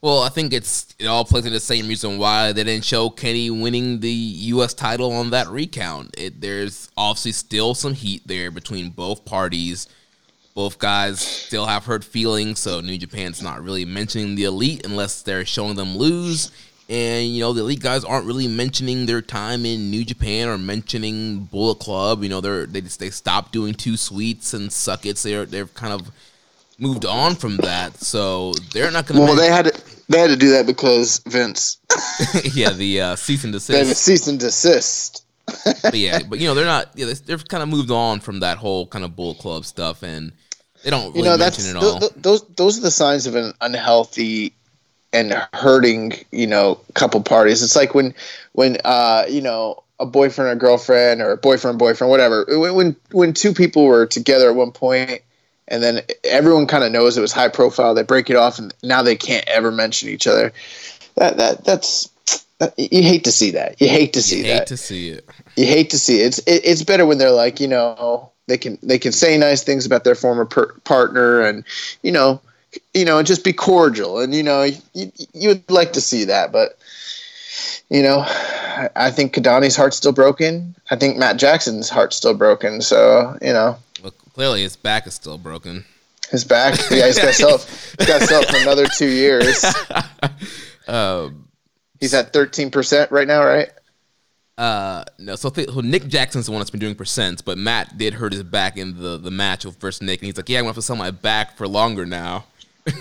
Well, 0.00 0.22
I 0.22 0.30
think 0.30 0.52
it's 0.52 0.92
it 0.98 1.06
all 1.06 1.24
plays 1.24 1.44
into 1.44 1.54
the 1.54 1.60
same 1.60 1.86
reason 1.86 2.18
why 2.18 2.52
they 2.52 2.64
didn't 2.64 2.84
show 2.84 3.08
Kenny 3.08 3.50
winning 3.50 4.00
the 4.00 4.10
U.S. 4.10 4.74
title 4.74 5.12
on 5.12 5.30
that 5.30 5.48
recount. 5.48 6.14
It, 6.18 6.40
there's 6.40 6.90
obviously 6.96 7.32
still 7.32 7.74
some 7.74 7.94
heat 7.94 8.26
there 8.26 8.50
between 8.50 8.90
both 8.90 9.24
parties. 9.24 9.86
Both 10.54 10.78
guys 10.78 11.20
still 11.20 11.64
have 11.66 11.86
hurt 11.86 12.04
feelings, 12.04 12.58
so 12.60 12.80
New 12.80 12.98
Japan's 12.98 13.40
not 13.42 13.62
really 13.62 13.84
mentioning 13.86 14.34
the 14.34 14.44
elite 14.44 14.84
unless 14.84 15.22
they're 15.22 15.46
showing 15.46 15.76
them 15.76 15.96
lose. 15.96 16.50
And 16.90 17.28
you 17.28 17.40
know 17.40 17.54
the 17.54 17.62
elite 17.62 17.80
guys 17.80 18.04
aren't 18.04 18.26
really 18.26 18.48
mentioning 18.48 19.06
their 19.06 19.22
time 19.22 19.64
in 19.64 19.90
New 19.90 20.04
Japan 20.04 20.48
or 20.48 20.58
mentioning 20.58 21.44
Bullet 21.44 21.78
Club. 21.78 22.22
You 22.22 22.28
know 22.28 22.40
they're 22.42 22.66
they 22.66 22.82
just, 22.82 23.00
they 23.00 23.08
stopped 23.08 23.52
doing 23.52 23.72
Too 23.72 23.96
Sweets 23.96 24.52
and 24.52 24.70
suck 24.70 25.06
it's. 25.06 25.22
They're 25.22 25.46
they're 25.46 25.68
kind 25.68 25.94
of 25.94 26.10
moved 26.78 27.06
on 27.06 27.34
from 27.34 27.56
that, 27.58 27.96
so 27.98 28.52
they're 28.74 28.90
not 28.90 29.06
going 29.06 29.20
to. 29.20 29.24
Well, 29.24 29.36
they 29.36 29.46
had 29.48 29.66
to 29.72 29.82
they 30.10 30.18
had 30.18 30.28
to 30.30 30.36
do 30.36 30.50
that 30.50 30.66
because 30.66 31.22
Vince. 31.26 31.78
yeah, 32.54 32.70
the 32.70 33.00
uh, 33.00 33.16
cease 33.16 33.44
and 33.44 33.54
they 33.54 33.58
desist. 33.58 34.02
cease 34.02 34.26
and 34.26 34.38
desist. 34.38 35.24
but 35.82 35.94
yeah, 35.94 36.20
but 36.28 36.38
you 36.40 36.46
know 36.46 36.54
they're 36.54 36.66
not. 36.66 36.90
Yeah, 36.94 37.06
they- 37.06 37.12
they've 37.14 37.48
kind 37.48 37.62
of 37.62 37.70
moved 37.70 37.90
on 37.90 38.20
from 38.20 38.40
that 38.40 38.58
whole 38.58 38.86
kind 38.86 39.04
of 39.04 39.16
Bullet 39.16 39.38
Club 39.38 39.64
stuff, 39.64 40.02
and 40.02 40.32
they 40.82 40.90
don't 40.90 41.06
really 41.08 41.18
you 41.18 41.24
know 41.24 41.36
mention 41.36 41.64
that's 41.64 41.70
it 41.70 41.76
all. 41.76 41.98
th- 41.98 42.12
th- 42.12 42.22
those 42.22 42.46
those 42.56 42.78
are 42.78 42.82
the 42.82 42.90
signs 42.90 43.26
of 43.26 43.34
an 43.34 43.52
unhealthy 43.60 44.52
and 45.12 45.32
hurting 45.52 46.12
you 46.30 46.46
know 46.46 46.80
couple 46.94 47.22
parties 47.22 47.62
it's 47.62 47.76
like 47.76 47.94
when 47.94 48.14
when 48.52 48.76
uh 48.84 49.24
you 49.28 49.40
know 49.40 49.82
a 50.00 50.06
boyfriend 50.06 50.50
or 50.50 50.54
girlfriend 50.54 51.20
or 51.20 51.32
a 51.32 51.36
boyfriend 51.36 51.78
boyfriend 51.78 52.10
whatever 52.10 52.44
when 52.48 52.74
when, 52.74 52.96
when 53.12 53.32
two 53.32 53.52
people 53.52 53.84
were 53.84 54.06
together 54.06 54.50
at 54.50 54.56
one 54.56 54.72
point 54.72 55.20
and 55.68 55.82
then 55.82 56.00
everyone 56.24 56.66
kind 56.66 56.82
of 56.84 56.90
knows 56.90 57.16
it 57.16 57.20
was 57.20 57.32
high 57.32 57.48
profile 57.48 57.94
they 57.94 58.02
break 58.02 58.30
it 58.30 58.36
off 58.36 58.58
and 58.58 58.74
now 58.82 59.02
they 59.02 59.16
can't 59.16 59.46
ever 59.48 59.70
mention 59.70 60.08
each 60.08 60.26
other 60.26 60.52
that 61.16 61.36
that 61.36 61.64
that's 61.64 62.08
that, 62.58 62.78
you 62.78 63.02
hate 63.02 63.24
to 63.24 63.32
see 63.32 63.50
that 63.52 63.80
you 63.80 63.88
hate 63.88 64.12
to 64.12 64.22
see 64.22 64.38
you 64.38 64.42
that 64.44 64.52
hate 64.60 64.66
to 64.68 64.76
see 64.76 65.08
it. 65.10 65.24
you 65.56 65.66
hate 65.66 65.90
to 65.90 65.98
see 65.98 66.20
it. 66.20 66.26
It's 66.26 66.38
it, 66.40 66.62
it's 66.64 66.84
better 66.84 67.04
when 67.04 67.18
they're 67.18 67.30
like 67.30 67.60
you 67.60 67.68
know 67.68 68.30
they 68.52 68.58
can 68.58 68.76
they 68.82 68.98
can 68.98 69.12
say 69.12 69.38
nice 69.38 69.62
things 69.64 69.86
about 69.86 70.04
their 70.04 70.14
former 70.14 70.44
per- 70.44 70.74
partner 70.84 71.40
and 71.40 71.64
you 72.02 72.12
know 72.12 72.38
you 72.92 73.02
know 73.06 73.16
and 73.16 73.26
just 73.26 73.44
be 73.44 73.52
cordial 73.52 74.18
and 74.20 74.34
you 74.34 74.42
know 74.42 74.62
you 74.92 75.10
you 75.32 75.48
would 75.48 75.70
like 75.70 75.94
to 75.94 76.02
see 76.02 76.24
that 76.24 76.52
but 76.52 76.76
you 77.88 78.02
know 78.02 78.26
I, 78.94 79.10
think 79.10 79.34
Kadani's 79.34 79.76
heart's 79.76 79.96
still 79.96 80.12
broken. 80.12 80.74
I 80.90 80.96
think 80.96 81.16
Matt 81.16 81.36
Jackson's 81.38 81.88
heart's 81.90 82.16
still 82.16 82.34
broken. 82.34 82.80
So 82.82 83.36
you 83.40 83.52
know 83.52 83.76
Well, 84.02 84.12
clearly 84.34 84.62
his 84.62 84.76
back 84.76 85.06
is 85.06 85.14
still 85.14 85.38
broken. 85.38 85.84
his 86.30 86.44
back. 86.44 86.78
Yeah, 86.90 87.06
he's 87.06 87.18
got 87.18 87.34
to. 87.34 87.66
He's 87.98 88.06
got 88.06 88.20
to 88.20 88.26
sell 88.26 88.42
for 88.42 88.56
another 88.56 88.86
two 88.98 89.08
years. 89.08 89.64
Um, 90.88 91.48
He's 92.00 92.12
at 92.12 92.32
thirteen 92.32 92.70
percent 92.70 93.12
right 93.12 93.28
now, 93.28 93.44
right? 93.44 93.70
Uh, 94.58 95.04
no, 95.18 95.34
so, 95.34 95.48
th- 95.48 95.70
so 95.70 95.80
Nick 95.80 96.06
Jackson's 96.08 96.46
the 96.46 96.52
one 96.52 96.60
that's 96.60 96.70
been 96.70 96.80
doing 96.80 96.94
percents, 96.94 97.42
but 97.44 97.56
Matt 97.56 97.96
did 97.96 98.14
hurt 98.14 98.32
his 98.32 98.42
back 98.42 98.76
in 98.76 99.00
the 99.00 99.16
the 99.16 99.30
match 99.30 99.64
with 99.64 99.80
versus 99.80 100.02
Nick, 100.02 100.20
and 100.20 100.26
he's 100.26 100.36
like, 100.36 100.48
"Yeah, 100.48 100.58
I'm 100.58 100.64
gonna 100.64 100.70
have 100.70 100.76
to 100.76 100.82
sell 100.82 100.96
my 100.96 101.10
back 101.10 101.56
for 101.56 101.66
longer 101.66 102.04
now." 102.04 102.44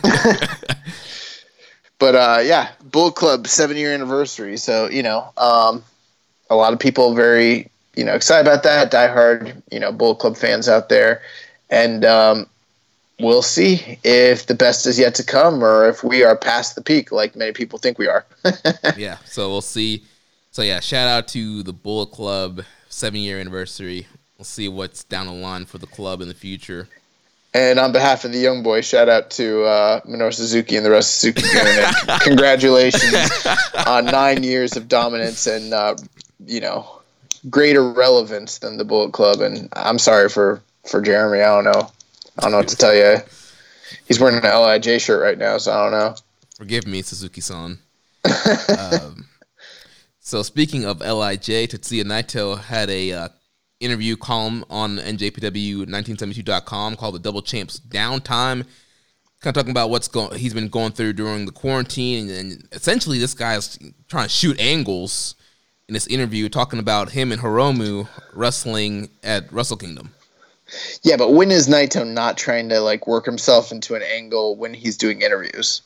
But 2.02 2.16
uh, 2.16 2.40
yeah, 2.44 2.72
Bullet 2.86 3.14
Club 3.14 3.46
seven 3.46 3.78
year 3.78 3.94
anniversary. 3.94 4.58
So 4.58 4.90
you 4.90 5.04
know, 5.04 5.30
um, 5.38 5.84
a 6.50 6.56
lot 6.56 6.74
of 6.74 6.80
people 6.80 7.14
very 7.14 7.70
you 7.96 8.04
know 8.04 8.16
excited 8.16 8.50
about 8.50 8.64
that. 8.64 8.92
Diehard 8.92 9.62
you 9.72 9.80
know 9.80 9.92
Bullet 9.92 10.16
Club 10.16 10.36
fans 10.36 10.68
out 10.68 10.90
there, 10.90 11.22
and 11.70 12.04
um, 12.04 12.48
we'll 13.20 13.44
see 13.44 14.00
if 14.04 14.48
the 14.48 14.56
best 14.56 14.88
is 14.88 14.98
yet 14.98 15.14
to 15.14 15.24
come 15.24 15.64
or 15.64 15.88
if 15.88 16.04
we 16.04 16.24
are 16.24 16.36
past 16.36 16.74
the 16.74 16.82
peak, 16.82 17.12
like 17.12 17.36
many 17.36 17.52
people 17.52 17.78
think 17.78 18.00
we 18.00 18.08
are. 18.08 18.26
yeah, 18.98 19.18
so 19.26 19.48
we'll 19.48 19.62
see. 19.62 20.04
So 20.52 20.64
yeah, 20.64 20.82
shout 20.82 21.08
out 21.08 21.30
to 21.30 21.64
the 21.64 21.72
Bullet 21.72 22.08
Club 22.08 22.64
seven 22.90 23.22
year 23.22 23.40
anniversary. 23.40 24.08
We'll 24.38 24.44
see 24.44 24.68
what's 24.68 25.06
down 25.06 25.28
the 25.28 25.34
line 25.34 25.66
for 25.66 25.78
the 25.78 25.88
club 25.88 26.22
in 26.22 26.28
the 26.28 26.34
future. 26.34 26.90
and 27.54 27.80
on 27.80 27.94
behalf 27.94 28.26
of 28.26 28.34
the 28.34 28.38
young 28.40 28.62
boys, 28.62 28.86
shout 28.86 29.08
out 29.08 29.30
to 29.32 29.64
uh, 29.64 30.02
Minoru 30.02 30.34
Suzuki 30.34 30.76
and 30.76 30.86
the 30.86 30.92
rest 30.92 31.26
of 31.26 31.34
Suzuki 31.34 31.58
Unit. 31.58 31.96
Congratulations 32.22 33.48
on 33.88 34.06
nine 34.06 34.44
years 34.44 34.76
of 34.76 34.90
dominance 34.90 35.48
and 35.48 35.74
uh, 35.74 35.96
you 36.46 36.60
know 36.60 37.00
greater 37.50 37.90
relevance 37.90 38.60
than 38.60 38.76
the 38.76 38.84
Bullet 38.84 39.14
Club. 39.14 39.40
And 39.40 39.70
I'm 39.72 40.00
sorry 40.00 40.28
for 40.28 40.62
for 40.86 41.02
Jeremy. 41.02 41.44
I 41.44 41.56
don't 41.56 41.64
know. 41.64 41.90
I 42.38 42.42
don't 42.42 42.52
know 42.52 42.58
what 42.58 42.68
to 42.68 42.76
tell 42.76 42.94
you. 42.94 43.20
He's 44.06 44.20
wearing 44.20 44.36
an 44.36 44.44
LIJ 44.44 45.00
shirt 45.00 45.22
right 45.22 45.38
now, 45.38 45.58
so 45.60 45.72
I 45.72 45.84
don't 45.84 45.98
know. 45.98 46.16
Forgive 46.58 46.86
me, 46.86 47.02
Suzuki-san. 47.02 47.80
um, 48.78 49.20
so 50.32 50.44
speaking 50.44 50.86
of 50.86 51.02
LIJ, 51.02 51.67
Tetsuya 51.67 52.06
Naito 52.06 52.58
had 52.58 52.89
a 52.89 53.12
uh, 53.12 53.28
interview 53.82 54.15
column 54.15 54.63
on 54.70 54.96
NJPW1972.com 54.96 56.96
called 56.96 57.15
"The 57.15 57.20
Double 57.20 57.41
Champs 57.41 57.82
Downtime." 57.82 58.65
Kind 59.41 59.44
of 59.44 59.54
talking 59.56 59.72
about 59.72 59.89
what's 59.89 60.08
going 60.08 60.39
he's 60.39 60.54
been 60.54 60.70
going 60.70 60.94
through 60.94 61.13
during 61.13 61.46
the 61.46 61.52
quarantine, 61.52 62.30
and, 62.30 62.54
and 62.54 62.67
essentially 62.72 63.20
this 63.20 63.34
guy 63.34 63.58
is 63.58 63.78
trying 64.08 64.24
to 64.24 64.30
shoot 64.30 64.58
angles 64.58 65.36
in 65.89 65.94
this 65.94 66.08
interview 66.08 66.48
talking 66.48 66.80
about 66.80 67.12
him 67.12 67.34
and 67.34 67.41
Hiromu 67.41 68.08
wrestling 68.34 69.10
at 69.24 69.52
Wrestle 69.52 69.76
Kingdom. 69.76 70.12
Yeah, 71.04 71.17
but 71.17 71.34
when 71.34 71.52
is 71.52 71.67
Naito 71.67 72.08
not 72.08 72.38
trying 72.38 72.70
to 72.70 72.80
like 72.80 73.06
work 73.06 73.26
himself 73.26 73.74
into 73.74 73.96
an 73.96 74.02
angle 74.02 74.56
when 74.56 74.74
he's 74.74 74.96
doing 74.96 75.24
interviews? 75.24 75.82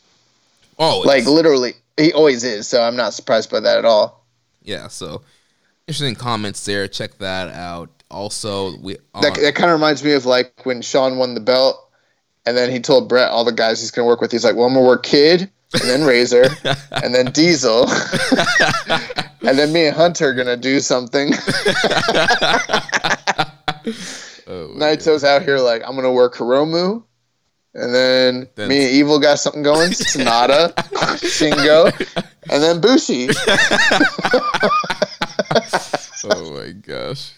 Oh, 0.78 1.02
Like 1.04 1.26
literally, 1.26 1.72
he 1.96 2.12
always 2.12 2.44
is. 2.44 2.68
So 2.68 2.80
I'm 2.80 2.94
not 2.94 3.12
surprised 3.12 3.50
by 3.50 3.58
that 3.58 3.78
at 3.78 3.84
all. 3.84 4.22
Yeah. 4.66 4.88
So 4.88 5.22
interesting 5.88 6.14
comments 6.16 6.62
there. 6.66 6.86
Check 6.88 7.16
that 7.18 7.48
out. 7.54 7.88
Also, 8.10 8.76
we 8.78 8.98
That, 9.20 9.38
uh, 9.38 9.40
that 9.40 9.54
kind 9.54 9.70
of 9.70 9.74
reminds 9.80 10.04
me 10.04 10.12
of 10.12 10.26
like 10.26 10.52
when 10.66 10.82
Sean 10.82 11.16
won 11.18 11.34
the 11.34 11.40
belt, 11.40 11.76
and 12.44 12.56
then 12.56 12.70
he 12.70 12.78
told 12.78 13.08
Brett 13.08 13.30
all 13.30 13.44
the 13.44 13.52
guys 13.52 13.80
he's 13.80 13.90
gonna 13.90 14.06
work 14.06 14.20
with. 14.20 14.30
He's 14.30 14.44
like, 14.44 14.54
"Well, 14.54 14.66
I'm 14.66 14.74
gonna 14.74 14.86
work 14.86 15.02
Kid, 15.02 15.50
and 15.72 15.82
then 15.82 16.04
Razor, 16.04 16.44
and 17.02 17.14
then 17.14 17.32
Diesel, 17.32 17.88
and 19.42 19.58
then 19.58 19.72
me 19.72 19.86
and 19.86 19.96
Hunter 19.96 20.28
are 20.28 20.34
gonna 20.34 20.56
do 20.56 20.78
something." 20.80 21.32
oh, 24.46 24.70
Naito's 24.76 25.24
out 25.24 25.42
here 25.42 25.58
like, 25.58 25.82
"I'm 25.86 25.96
gonna 25.96 26.12
work 26.12 26.34
Hiromu." 26.36 27.02
And 27.74 27.94
then 27.94 28.48
Then- 28.54 28.68
me 28.68 28.84
and 28.84 28.90
Evil 28.92 29.18
got 29.18 29.38
something 29.38 29.62
going. 29.62 29.90
SANADA, 29.90 30.72
Shingo, 31.18 31.92
and 32.50 32.62
then 32.62 32.80
Bushi. 32.80 33.28
oh 36.24 36.54
my 36.54 36.72
gosh. 36.72 37.32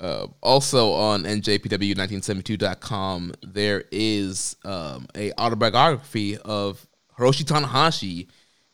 Uh, 0.00 0.26
also 0.42 0.92
on 0.92 1.24
NJPW1972.com, 1.24 3.34
there 3.42 3.84
is 3.90 4.56
um, 4.64 5.06
a 5.14 5.32
autobiography 5.32 6.36
of 6.38 6.86
Hiroshi 7.18 7.44
Tanahashi 7.44 8.28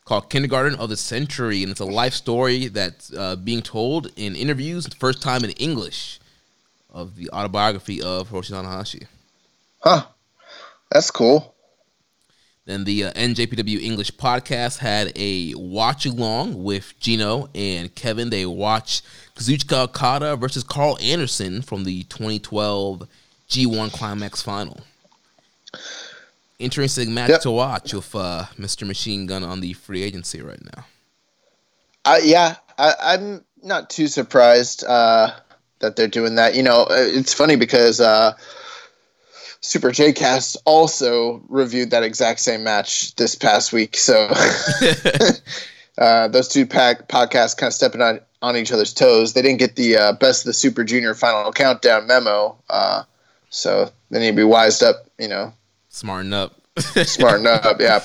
called 0.05 0.29
Kindergarten 0.29 0.75
of 0.75 0.89
the 0.89 0.97
Century, 0.97 1.63
and 1.63 1.71
it's 1.71 1.79
a 1.79 1.85
life 1.85 2.13
story 2.13 2.67
that's 2.67 3.11
uh, 3.13 3.35
being 3.37 3.63
told 3.63 4.11
in 4.15 4.35
interviews, 4.35 4.85
the 4.85 4.95
first 4.95 5.21
time 5.21 5.43
in 5.43 5.49
English, 5.51 6.19
of 6.91 7.15
the 7.15 7.29
autobiography 7.31 8.03
of 8.03 8.29
Hiroshi 8.29 8.51
Tanahashi. 8.51 9.07
Huh. 9.79 10.05
That's 10.91 11.09
cool. 11.09 11.54
Then 12.65 12.83
the 12.83 13.05
uh, 13.05 13.11
NJPW 13.13 13.79
English 13.81 14.11
podcast 14.11 14.79
had 14.79 15.11
a 15.15 15.53
watch 15.55 16.05
along 16.07 16.63
with 16.63 16.93
Gino 16.99 17.47
and 17.53 17.93
Kevin. 17.93 18.31
They 18.31 18.45
watched 18.47 19.05
Kazuchika 19.35 19.83
Okada 19.83 20.35
versus 20.35 20.63
Carl 20.63 20.97
Anderson 20.99 21.61
from 21.61 21.83
the 21.83 22.03
2012 22.03 23.07
G1 23.49 23.91
Climax 23.93 24.41
final. 24.41 24.79
Interesting 26.57 27.13
match 27.13 27.29
Yep. 27.29 27.41
to 27.41 27.51
watch 27.51 27.93
with 27.93 28.15
uh, 28.15 28.45
Mr. 28.57 28.87
Machine 28.87 29.25
Gun 29.27 29.43
on 29.43 29.59
the 29.61 29.73
free 29.73 30.01
agency 30.03 30.41
right 30.41 30.63
now. 30.75 30.85
Uh, 32.05 32.19
yeah, 32.23 32.55
I, 32.77 32.93
I'm 33.01 33.43
not 33.61 33.89
too 33.89 34.07
surprised 34.07 34.83
uh, 34.85 35.31
that 35.79 35.95
they're 35.97 36.07
doing 36.07 36.35
that. 36.35 36.55
You 36.55 36.63
know, 36.63 36.83
uh, 36.83 36.87
it's 36.97 37.33
funny 37.33 37.57
because 37.57 37.99
uh, 37.99 38.33
Super 39.65 39.91
J 39.91 40.13
Cast 40.13 40.57
also 40.65 41.41
reviewed 41.49 41.89
that 41.89 42.03
exact 42.03 42.39
same 42.39 42.63
match 42.63 43.15
this 43.15 43.33
past 43.33 43.73
week. 43.73 43.97
So 43.97 44.27
uh, 45.97 46.27
those 46.27 46.47
two 46.47 46.67
pack 46.67 47.07
podcasts 47.07 47.57
kind 47.57 47.69
of 47.69 47.73
stepping 47.73 48.01
on, 48.01 48.19
on 48.43 48.55
each 48.55 48.71
other's 48.71 48.93
toes. 48.93 49.33
They 49.33 49.41
didn't 49.41 49.57
get 49.57 49.75
the 49.75 49.97
uh, 49.97 50.13
best 50.13 50.43
of 50.43 50.47
the 50.47 50.53
Super 50.53 50.83
Junior 50.83 51.15
final 51.15 51.51
countdown 51.51 52.05
memo. 52.05 52.55
Uh, 52.69 53.03
so 53.49 53.89
they 54.11 54.19
need 54.19 54.31
to 54.31 54.35
be 54.35 54.43
wised 54.43 54.83
up, 54.83 55.07
you 55.17 55.27
know, 55.27 55.51
Smarten 55.89 56.33
up. 56.33 56.53
smarten 57.05 57.47
up. 57.47 57.79
Yeah. 57.79 58.03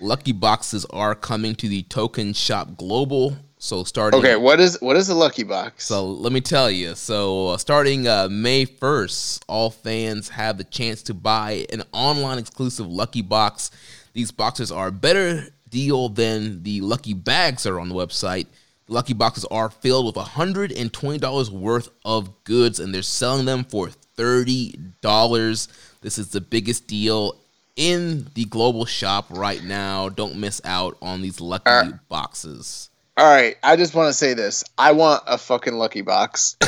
Lucky 0.00 0.32
boxes 0.32 0.86
are 0.86 1.14
coming 1.14 1.56
to 1.56 1.68
the 1.68 1.82
Tokon 1.82 2.34
Shop 2.34 2.76
Global. 2.76 3.36
So 3.58 3.82
starting 3.84 4.20
Okay, 4.20 4.36
what 4.36 4.60
is 4.60 4.78
what 4.80 4.96
is 4.96 5.08
a 5.08 5.14
lucky 5.14 5.42
box? 5.42 5.84
So 5.84 6.06
let 6.06 6.32
me 6.32 6.40
tell 6.40 6.70
you. 6.70 6.94
So 6.94 7.48
uh, 7.48 7.56
starting 7.58 8.06
uh, 8.06 8.28
May 8.30 8.66
1st, 8.66 9.40
all 9.48 9.70
fans 9.70 10.28
have 10.28 10.58
the 10.58 10.64
chance 10.64 11.02
to 11.04 11.14
buy 11.14 11.66
an 11.72 11.82
online 11.92 12.38
exclusive 12.38 12.86
Lucky 12.86 13.22
Box. 13.22 13.70
These 14.12 14.30
boxes 14.30 14.70
are 14.70 14.88
a 14.88 14.92
better 14.92 15.48
deal 15.68 16.08
than 16.08 16.62
the 16.62 16.80
Lucky 16.80 17.14
Bags 17.14 17.64
that 17.64 17.72
are 17.72 17.80
on 17.80 17.88
the 17.88 17.94
website. 17.94 18.46
The 18.86 18.92
Lucky 18.94 19.12
Boxes 19.12 19.44
are 19.46 19.70
filled 19.70 20.06
with 20.06 20.24
$120 20.24 21.50
worth 21.50 21.90
of 22.04 22.44
goods, 22.44 22.80
and 22.80 22.94
they're 22.94 23.02
selling 23.02 23.44
them 23.44 23.64
for 23.64 23.90
$30. 24.16 25.68
This 26.00 26.18
is 26.18 26.28
the 26.28 26.40
biggest 26.40 26.86
deal 26.86 27.36
in 27.76 28.28
the 28.34 28.44
global 28.46 28.86
shop 28.86 29.26
right 29.30 29.62
now. 29.62 30.08
Don't 30.08 30.36
miss 30.36 30.60
out 30.64 30.96
on 31.02 31.22
these 31.22 31.40
Lucky 31.40 31.70
Uh, 31.70 31.92
boxes. 32.08 32.90
All 33.18 33.26
right, 33.26 33.56
I 33.64 33.74
just 33.74 33.96
want 33.96 34.08
to 34.08 34.14
say 34.14 34.34
this. 34.34 34.62
I 34.78 34.92
want 34.92 35.24
a 35.26 35.36
fucking 35.36 35.74
lucky 35.74 36.02
box. 36.02 36.56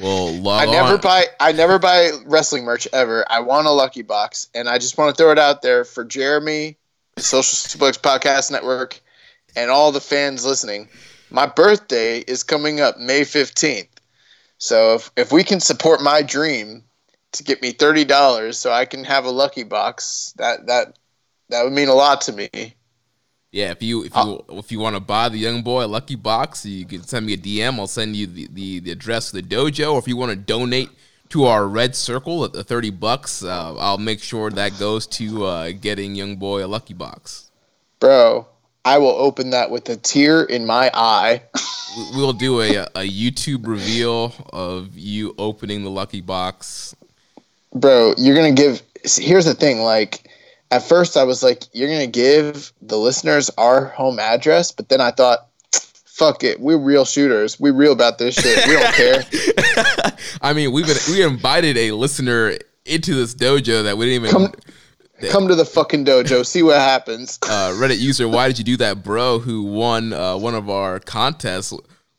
Well, 0.00 0.48
I 0.48 0.64
never 0.66 0.94
on. 0.94 1.00
buy 1.00 1.26
I 1.38 1.52
never 1.52 1.78
buy 1.78 2.10
wrestling 2.24 2.64
merch 2.64 2.88
ever. 2.92 3.24
I 3.30 3.40
want 3.40 3.66
a 3.66 3.70
lucky 3.70 4.02
box 4.02 4.48
and 4.54 4.68
I 4.68 4.78
just 4.78 4.96
want 4.96 5.14
to 5.14 5.22
throw 5.22 5.30
it 5.30 5.38
out 5.38 5.62
there 5.62 5.84
for 5.84 6.04
Jeremy, 6.04 6.76
the 7.14 7.22
Social 7.22 7.44
Suplex 7.44 8.00
Podcast 8.00 8.50
Network, 8.50 9.00
and 9.54 9.70
all 9.70 9.92
the 9.92 10.00
fans 10.00 10.46
listening. 10.46 10.88
My 11.30 11.46
birthday 11.46 12.20
is 12.20 12.42
coming 12.42 12.80
up 12.80 12.98
May 12.98 13.20
15th. 13.20 13.88
So 14.58 14.94
if, 14.94 15.10
if 15.16 15.30
we 15.30 15.44
can 15.44 15.60
support 15.60 16.02
my 16.02 16.22
dream 16.22 16.84
to 17.32 17.44
get 17.44 17.62
me 17.62 17.72
$30 17.72 18.54
so 18.54 18.72
I 18.72 18.86
can 18.86 19.04
have 19.04 19.24
a 19.24 19.30
lucky 19.30 19.62
box, 19.62 20.32
that 20.36 20.66
that 20.66 20.98
that 21.50 21.64
would 21.64 21.72
mean 21.72 21.88
a 21.88 21.94
lot 21.94 22.22
to 22.22 22.32
me. 22.32 22.74
Yeah, 23.52 23.70
if 23.70 23.82
you 23.82 24.02
if 24.04 24.12
you 24.16 24.42
if 24.48 24.72
you 24.72 24.78
want 24.80 24.96
to 24.96 25.00
buy 25.00 25.28
the 25.28 25.36
young 25.36 25.62
boy 25.62 25.84
a 25.84 25.86
lucky 25.86 26.14
box, 26.16 26.64
you 26.64 26.86
can 26.86 27.02
send 27.02 27.26
me 27.26 27.34
a 27.34 27.36
DM. 27.36 27.78
I'll 27.78 27.86
send 27.86 28.16
you 28.16 28.26
the, 28.26 28.48
the, 28.50 28.78
the 28.80 28.90
address 28.90 29.32
of 29.32 29.34
the 29.46 29.54
dojo. 29.56 29.92
Or 29.92 29.98
if 29.98 30.08
you 30.08 30.16
want 30.16 30.30
to 30.30 30.36
donate 30.36 30.88
to 31.28 31.44
our 31.44 31.68
red 31.68 31.94
circle 31.94 32.44
at 32.46 32.54
the 32.54 32.64
thirty 32.64 32.88
bucks, 32.90 33.44
uh, 33.44 33.76
I'll 33.76 33.98
make 33.98 34.20
sure 34.22 34.50
that 34.50 34.78
goes 34.78 35.06
to 35.18 35.44
uh, 35.44 35.72
getting 35.72 36.14
young 36.14 36.36
boy 36.36 36.64
a 36.64 36.66
lucky 36.66 36.94
box. 36.94 37.50
Bro, 38.00 38.46
I 38.86 38.96
will 38.96 39.10
open 39.10 39.50
that 39.50 39.70
with 39.70 39.86
a 39.90 39.96
tear 39.96 40.42
in 40.44 40.64
my 40.66 40.90
eye. 40.94 41.42
We- 41.54 42.16
We'll 42.16 42.32
do 42.32 42.62
a 42.62 42.84
a 42.94 43.06
YouTube 43.06 43.66
reveal 43.66 44.32
of 44.50 44.96
you 44.96 45.34
opening 45.36 45.84
the 45.84 45.90
lucky 45.90 46.22
box. 46.22 46.96
bro 47.74 48.14
you're 48.16 48.34
gonna 48.34 48.52
give 48.52 48.80
here's 49.04 49.44
the 49.44 49.52
thing 49.54 49.80
like 49.80 50.26
at 50.72 50.82
first 50.82 51.16
i 51.16 51.22
was 51.22 51.42
like 51.42 51.64
you're 51.72 51.88
gonna 51.88 52.06
give 52.06 52.72
the 52.82 52.98
listeners 52.98 53.50
our 53.58 53.86
home 53.86 54.18
address 54.18 54.72
but 54.72 54.88
then 54.88 55.00
i 55.00 55.10
thought 55.10 55.48
fuck 55.72 56.42
it 56.44 56.60
we're 56.60 56.78
real 56.78 57.04
shooters 57.04 57.58
we 57.58 57.70
real 57.70 57.92
about 57.92 58.18
this 58.18 58.34
shit 58.34 58.66
we 58.66 58.74
don't 58.74 58.94
care 58.94 59.22
I 60.40 60.52
mean, 60.52 60.72
we've 60.72 60.86
been 60.86 60.96
we 61.08 61.22
invited 61.22 61.76
a 61.76 61.92
listener 61.92 62.56
into 62.84 63.14
this 63.14 63.34
dojo 63.34 63.84
that 63.84 63.96
we 63.96 64.06
didn't 64.06 64.26
even. 64.26 64.48
Come- 64.48 64.54
come 65.30 65.46
to 65.46 65.54
the 65.54 65.64
fucking 65.64 66.04
dojo 66.04 66.44
see 66.44 66.64
what 66.64 66.78
happens 66.78 67.38
uh, 67.44 67.70
Reddit 67.76 68.00
user, 68.00 68.26
why 68.26 68.48
did 68.48 68.58
you 68.58 68.64
do 68.64 68.76
that, 68.78 69.04
bro? 69.04 69.38
Who 69.38 69.62
won 69.62 70.12
uh, 70.12 70.36
one 70.36 70.56
of 70.56 70.68
our 70.68 70.98
contests? 70.98 71.72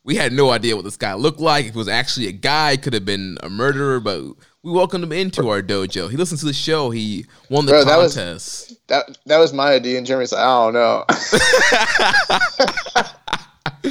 We 0.04 0.16
had 0.16 0.32
no 0.32 0.50
idea 0.50 0.74
what 0.74 0.86
this 0.86 0.96
guy 0.96 1.12
looked 1.12 1.40
like. 1.40 1.66
If 1.66 1.70
it 1.72 1.76
was 1.76 1.88
actually 1.88 2.28
a 2.28 2.32
guy, 2.32 2.76
could 2.78 2.94
have 2.94 3.04
been 3.04 3.36
a 3.42 3.50
murderer, 3.50 4.00
but 4.00 4.22
we 4.64 4.72
welcomed 4.72 5.04
him 5.04 5.12
into 5.12 5.48
our 5.50 5.62
dojo. 5.62 6.10
He 6.10 6.16
listened 6.16 6.40
to 6.40 6.46
the 6.46 6.52
show. 6.52 6.90
He 6.90 7.26
won 7.50 7.66
the 7.66 7.72
Bro, 7.72 7.84
that 7.84 7.98
was- 7.98 8.14
contest. 8.14 8.74
that 8.88 9.18
that 9.26 9.38
was 9.38 9.52
my 9.52 9.72
idea 9.72 9.96
and 9.98 10.06
jeremy's 10.06 10.32
like 10.32 10.40
i 10.42 10.64
don't 10.64 10.74
know 10.74 11.04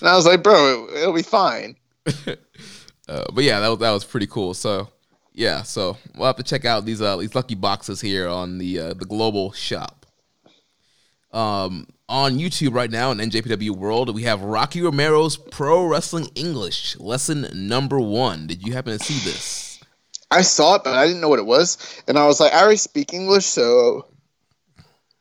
and 0.00 0.08
i 0.08 0.16
was 0.16 0.26
like 0.26 0.42
bro 0.42 0.86
it, 0.90 0.98
it'll 1.02 1.12
be 1.12 1.22
fine 1.22 1.76
Uh, 3.08 3.24
but 3.32 3.42
yeah, 3.42 3.58
that 3.58 3.68
was, 3.68 3.78
that 3.78 3.90
was 3.90 4.04
pretty 4.04 4.26
cool. 4.26 4.52
So 4.52 4.86
yeah, 5.32 5.62
so 5.62 5.96
we'll 6.14 6.26
have 6.26 6.36
to 6.36 6.42
check 6.42 6.66
out 6.66 6.84
these 6.84 7.00
uh, 7.00 7.16
these 7.16 7.34
lucky 7.34 7.54
boxes 7.54 8.02
here 8.02 8.28
on 8.28 8.58
the 8.58 8.78
uh, 8.78 8.88
the 8.92 9.06
global 9.06 9.50
shop. 9.52 10.04
Um, 11.32 11.86
on 12.06 12.38
YouTube 12.38 12.74
right 12.74 12.90
now 12.90 13.10
in 13.10 13.16
NJPW 13.16 13.70
World, 13.70 14.14
we 14.14 14.24
have 14.24 14.42
Rocky 14.42 14.82
Romero's 14.82 15.38
Pro 15.38 15.86
Wrestling 15.86 16.28
English 16.34 16.98
lesson 16.98 17.46
number 17.54 17.98
one. 17.98 18.46
Did 18.46 18.62
you 18.66 18.74
happen 18.74 18.98
to 18.98 19.02
see 19.02 19.24
this? 19.24 19.67
I 20.30 20.42
saw 20.42 20.74
it 20.76 20.84
but 20.84 20.94
i 20.94 21.06
didn't 21.06 21.20
know 21.20 21.28
what 21.28 21.38
it 21.38 21.46
was 21.46 22.02
and 22.08 22.18
i 22.18 22.26
was 22.26 22.40
like 22.40 22.52
i 22.52 22.60
already 22.60 22.76
speak 22.76 23.12
english 23.14 23.44
so 23.46 24.06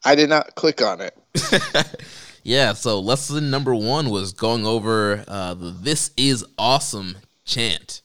i 0.05 0.15
did 0.15 0.29
not 0.29 0.55
click 0.55 0.81
on 0.81 1.01
it 1.01 1.15
Yeah, 2.43 2.71
so 2.73 3.01
lesson 3.01 3.49
number 3.49 3.75
one 3.75 4.09
was 4.09 4.31
going 4.31 4.65
over 4.65 5.25
uh, 5.27 5.53
the 5.53 5.69
"This 5.69 6.11
is 6.15 6.45
awesome" 6.57 7.17
chant, 7.43 8.01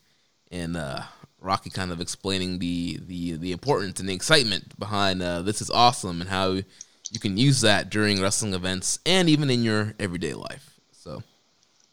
and 0.50 0.76
uh, 0.76 1.02
Rocky 1.40 1.70
kind 1.70 1.92
of 1.92 2.00
explaining 2.00 2.58
the 2.58 2.98
the 3.06 3.36
the 3.36 3.52
importance 3.52 4.00
and 4.00 4.08
the 4.08 4.14
excitement 4.14 4.76
behind 4.80 5.22
uh, 5.22 5.42
"This 5.42 5.60
is 5.62 5.70
awesome" 5.70 6.20
and 6.20 6.28
how 6.28 6.54
you 6.54 7.20
can 7.20 7.36
use 7.36 7.60
that 7.60 7.88
during 7.88 8.20
wrestling 8.20 8.52
events 8.52 8.98
and 9.06 9.28
even 9.28 9.48
in 9.48 9.62
your 9.62 9.94
everyday 10.00 10.34
life. 10.34 10.80
So, 10.90 11.22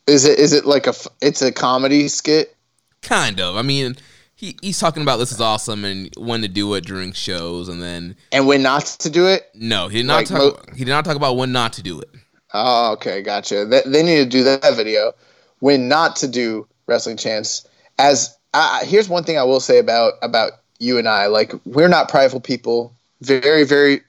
Is 0.07 0.25
it 0.25 0.39
is 0.39 0.51
it 0.51 0.65
like 0.65 0.87
a 0.87 0.95
it's 1.21 1.43
a 1.43 1.51
comedy 1.51 2.07
skit? 2.07 2.55
kind 3.03 3.39
of. 3.39 3.57
I 3.57 3.61
mean, 3.61 3.95
he 4.39 4.55
he's 4.61 4.79
talking 4.79 5.03
about 5.03 5.17
"This 5.17 5.31
is 5.33 5.41
awesome" 5.41 5.83
and 5.83 6.09
when 6.17 6.41
to 6.41 6.47
do 6.47 6.73
it 6.75 6.85
during 6.85 7.11
shows, 7.11 7.67
and 7.67 7.81
then 7.81 8.15
And 8.31 8.47
when 8.47 8.63
not 8.63 8.85
to 8.85 9.09
do 9.09 9.27
it? 9.27 9.49
no, 9.53 9.89
he 9.89 9.97
did 9.97 10.05
not 10.07 10.15
Like 10.15 10.27
talk. 10.27 10.67
mo- 10.67 10.73
he 10.75 10.85
did 10.85 10.91
not 10.91 11.03
talk 11.03 11.17
about 11.17 11.35
when 11.35 11.51
not 11.51 11.73
to 11.73 11.83
do 11.83 11.99
it. 11.99 12.09
Oh, 12.53 12.93
okay, 12.93 13.21
gotcha. 13.21 13.65
They, 13.65 13.81
they 13.85 14.01
need 14.01 14.17
to 14.17 14.25
do 14.25 14.43
that 14.45 14.61
video. 14.75 15.13
When 15.59 15.87
not 15.89 16.15
to 16.17 16.27
do 16.27 16.67
wrestling 16.87 17.17
chants. 17.17 17.67
As 17.99 18.35
uh, 18.53 18.83
here's 18.85 19.09
one 19.09 19.23
thing 19.25 19.37
I 19.37 19.43
will 19.43 19.59
say 19.59 19.77
about 19.77 20.13
about 20.21 20.53
you 20.79 20.97
and 20.97 21.07
I. 21.07 21.27
Like 21.27 21.53
we're 21.65 21.89
not 21.89 22.07
prideful 22.09 22.39
people. 22.39 22.93
Very, 23.21 23.65
very, 23.65 24.01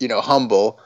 you 0.00 0.08
know, 0.08 0.20
humble. 0.20 0.80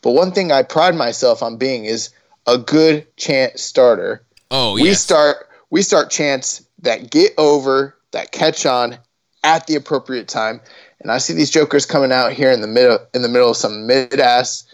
But 0.00 0.12
one 0.12 0.32
thing 0.32 0.50
I 0.50 0.62
pride 0.62 0.94
myself 0.94 1.42
on 1.42 1.58
being 1.58 1.84
is 1.84 2.08
a 2.46 2.56
good 2.56 3.06
chant 3.16 3.58
starter. 3.58 4.22
Oh, 4.50 4.74
we 4.74 4.84
yes. 4.84 5.02
start 5.02 5.48
we 5.70 5.82
start 5.82 6.10
chants 6.10 6.64
that 6.82 7.10
get 7.10 7.32
over, 7.38 7.95
that 8.12 8.32
catch 8.32 8.66
on 8.66 8.98
at 9.42 9.66
the 9.66 9.76
appropriate 9.76 10.28
time. 10.28 10.60
And 11.00 11.10
I 11.10 11.18
see 11.18 11.32
these 11.32 11.50
jokers 11.50 11.86
coming 11.86 12.12
out 12.12 12.32
here 12.32 12.50
in 12.50 12.60
the 12.60 12.66
middle 12.66 12.98
in 13.14 13.22
the 13.22 13.28
middle 13.28 13.50
of 13.50 13.56
some 13.56 13.86
mid 13.86 14.18
ass, 14.18 14.64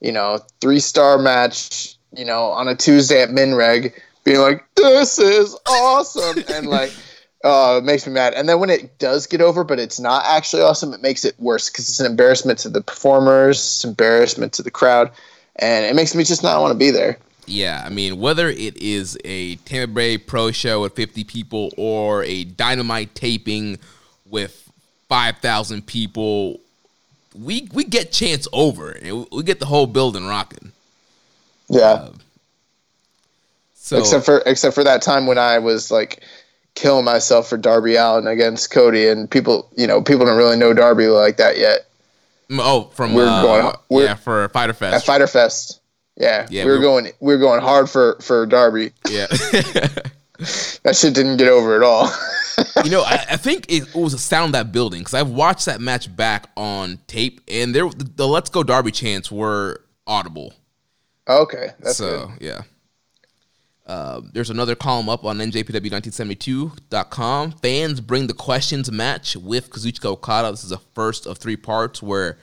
you 0.00 0.12
know, 0.12 0.40
three 0.60 0.80
star 0.80 1.18
match, 1.18 1.96
you 2.16 2.24
know, 2.24 2.46
on 2.46 2.68
a 2.68 2.74
Tuesday 2.74 3.22
at 3.22 3.28
Minreg, 3.28 3.92
being 4.24 4.40
like, 4.40 4.64
This 4.74 5.18
is 5.18 5.56
awesome 5.66 6.42
and 6.48 6.66
like 6.70 6.92
uh, 7.44 7.78
it 7.78 7.84
makes 7.84 8.06
me 8.06 8.12
mad. 8.12 8.34
And 8.34 8.48
then 8.48 8.58
when 8.58 8.70
it 8.70 8.98
does 8.98 9.26
get 9.26 9.40
over, 9.40 9.62
but 9.62 9.78
it's 9.78 10.00
not 10.00 10.24
actually 10.26 10.62
awesome, 10.62 10.92
it 10.92 11.02
makes 11.02 11.24
it 11.24 11.38
worse 11.38 11.70
because 11.70 11.88
it's 11.88 12.00
an 12.00 12.06
embarrassment 12.06 12.58
to 12.60 12.68
the 12.68 12.80
performers, 12.80 13.58
it's 13.58 13.84
embarrassment 13.84 14.52
to 14.54 14.62
the 14.62 14.70
crowd, 14.70 15.12
and 15.56 15.84
it 15.84 15.94
makes 15.94 16.14
me 16.14 16.24
just 16.24 16.42
not 16.42 16.60
want 16.60 16.72
to 16.72 16.78
be 16.78 16.90
there. 16.90 17.18
Yeah, 17.46 17.82
I 17.84 17.90
mean, 17.90 18.18
whether 18.18 18.48
it 18.48 18.76
is 18.76 19.16
a 19.24 19.54
Tampa 19.56 19.94
Bay 19.94 20.18
Pro 20.18 20.50
show 20.50 20.82
with 20.82 20.94
50 20.94 21.24
people 21.24 21.72
or 21.76 22.24
a 22.24 22.44
dynamite 22.44 23.14
taping 23.14 23.78
with 24.28 24.70
5,000 25.08 25.86
people, 25.86 26.58
we 27.38 27.68
we 27.72 27.84
get 27.84 28.10
chance 28.12 28.48
over 28.52 28.90
and 28.90 29.26
we 29.30 29.42
get 29.42 29.60
the 29.60 29.66
whole 29.66 29.86
building 29.86 30.26
rocking. 30.26 30.72
Yeah. 31.68 32.08
So 33.74 33.98
except 33.98 34.24
for 34.24 34.42
except 34.46 34.74
for 34.74 34.82
that 34.82 35.02
time 35.02 35.26
when 35.26 35.38
I 35.38 35.58
was 35.60 35.90
like 35.90 36.22
killing 36.74 37.04
myself 37.04 37.48
for 37.48 37.56
Darby 37.56 37.94
Allin 37.96 38.26
against 38.26 38.70
Cody, 38.70 39.08
and 39.08 39.30
people, 39.30 39.68
you 39.76 39.86
know, 39.86 40.02
people 40.02 40.26
don't 40.26 40.36
really 40.36 40.56
know 40.56 40.74
Darby 40.74 41.06
like 41.06 41.36
that 41.36 41.56
yet. 41.58 41.86
oh, 42.50 42.90
from 42.94 43.14
We're 43.14 43.28
uh, 43.28 43.42
going- 43.42 43.76
we're- 43.88 44.06
yeah 44.06 44.14
for 44.14 44.48
Fyter 44.48 44.72
Fest. 44.72 44.96
At. 44.96 45.04
Fyter 45.04 45.26
Fest, 45.26 45.80
yeah, 46.16 46.46
Yeah, 46.50 46.64
we 46.64 46.70
were 46.70 46.76
we're- 46.78 46.82
going 46.82 47.06
we 47.20 47.34
were 47.34 47.38
going 47.40 47.60
hard 47.60 47.88
for 47.90 48.16
for 48.20 48.46
Darby. 48.46 48.92
yeah. 49.08 49.26
That 50.82 50.94
shit 50.94 51.14
didn't 51.14 51.38
get 51.38 51.48
over 51.48 51.76
at 51.76 51.82
all. 51.82 52.10
you 52.84 52.90
know, 52.90 53.00
I, 53.02 53.24
I 53.30 53.36
think 53.38 53.64
it, 53.70 53.94
was 53.94 54.12
a 54.12 54.18
sound 54.18 54.52
that 54.52 54.70
building 54.70 55.00
because 55.00 55.14
I've 55.14 55.30
watched 55.30 55.64
that 55.64 55.80
match 55.80 56.14
back 56.14 56.50
on 56.58 56.98
tape, 57.06 57.40
and 57.48 57.74
there 57.74 57.88
the, 57.88 58.04
the 58.04 58.28
"Let's 58.28 58.50
Go 58.50 58.62
Darby" 58.62 58.90
chants 58.90 59.32
were 59.32 59.82
audible. 60.06 60.52
okay, 61.26 61.70
that's 61.80 61.96
so 61.96 62.26
good. 62.38 62.46
yeah. 62.46 62.60
Uh, 63.86 64.20
there's 64.34 64.50
another 64.50 64.74
column 64.74 65.08
up 65.08 65.24
on 65.24 65.38
njpw1972.com. 65.38 67.52
Fans 67.52 68.00
bring 68.00 68.26
the 68.26 68.34
questions 68.34 68.90
match 68.92 69.36
with 69.36 69.70
Kazuchika 69.70 70.04
Okada. 70.06 70.50
This 70.50 70.64
is 70.64 70.72
a 70.72 70.78
first 70.94 71.26
of 71.26 71.38
three 71.38 71.56
parts 71.56 72.02
where 72.02 72.38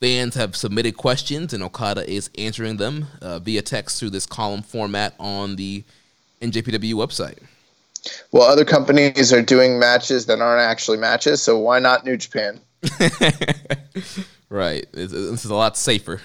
fans 0.00 0.34
have 0.34 0.56
submitted 0.56 0.96
questions 0.96 1.52
and 1.52 1.62
Okada 1.62 2.08
is 2.08 2.30
answering 2.38 2.76
them 2.76 3.06
uh, 3.20 3.38
via 3.38 3.62
text 3.62 3.98
through 3.98 4.10
this 4.10 4.26
column 4.26 4.62
format 4.62 5.14
on 5.18 5.56
the 5.56 5.84
NJPW 6.40 6.94
website. 6.94 7.38
Well, 8.30 8.44
other 8.44 8.64
companies 8.64 9.32
are 9.32 9.42
doing 9.42 9.78
matches 9.78 10.26
that 10.26 10.40
aren't 10.40 10.62
actually 10.62 10.98
matches, 10.98 11.42
so 11.42 11.58
why 11.58 11.78
not 11.78 12.04
New 12.04 12.16
Japan? 12.16 12.60
Right. 14.50 14.86
This 14.92 15.12
is 15.12 15.44
a 15.44 15.54
lot 15.54 15.76
safer. 15.76 16.20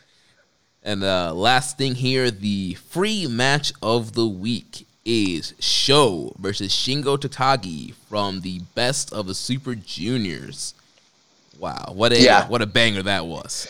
and 0.82 1.02
uh, 1.02 1.34
last 1.34 1.76
thing 1.76 1.96
here, 1.96 2.30
the 2.30 2.74
free 2.74 3.26
match 3.26 3.72
of 3.82 4.12
the 4.12 4.28
week 4.28 4.86
is 5.04 5.54
Sho 5.58 6.34
versus 6.38 6.72
Shingo 6.72 7.16
Takagi 7.18 7.94
from 8.08 8.42
the 8.42 8.60
Best 8.76 9.12
of 9.12 9.26
the 9.26 9.34
Super 9.34 9.74
Juniors. 9.74 10.74
Wow, 11.58 11.92
what 11.94 12.12
a 12.12 12.20
Yeah. 12.20 12.46
what 12.48 12.62
a 12.62 12.66
banger 12.66 13.02
that 13.02 13.26
was. 13.26 13.68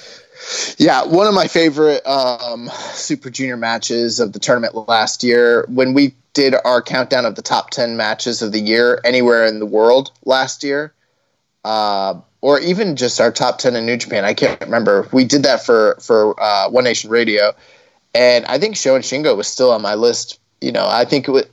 Yeah, 0.76 1.04
one 1.04 1.26
of 1.26 1.34
my 1.34 1.46
favorite 1.46 2.04
um, 2.06 2.68
Super 2.92 3.30
Junior 3.30 3.56
matches 3.56 4.18
of 4.18 4.32
the 4.32 4.38
tournament 4.38 4.88
last 4.88 5.22
year 5.22 5.64
when 5.68 5.94
we 5.94 6.14
did 6.34 6.54
our 6.64 6.82
countdown 6.82 7.24
of 7.24 7.34
the 7.34 7.42
top 7.42 7.70
10 7.70 7.96
matches 7.96 8.42
of 8.42 8.52
the 8.52 8.58
year 8.58 9.00
anywhere 9.04 9.46
in 9.46 9.58
the 9.60 9.66
world 9.66 10.10
last 10.24 10.64
year, 10.64 10.92
uh, 11.64 12.14
or 12.40 12.58
even 12.58 12.96
just 12.96 13.20
our 13.20 13.30
top 13.30 13.58
10 13.58 13.76
in 13.76 13.86
New 13.86 13.96
Japan. 13.96 14.24
I 14.24 14.34
can't 14.34 14.60
remember. 14.60 15.08
We 15.12 15.24
did 15.24 15.44
that 15.44 15.64
for, 15.64 15.96
for 16.00 16.40
uh, 16.42 16.70
One 16.70 16.84
Nation 16.84 17.10
Radio. 17.10 17.52
And 18.14 18.44
I 18.46 18.58
think 18.58 18.76
Sho 18.76 18.94
and 18.94 19.04
Shingo 19.04 19.36
was 19.36 19.46
still 19.46 19.70
on 19.70 19.82
my 19.82 19.94
list. 19.94 20.40
You 20.60 20.72
know, 20.72 20.88
I 20.88 21.04
think 21.04 21.28
it 21.28 21.30
was, 21.30 21.44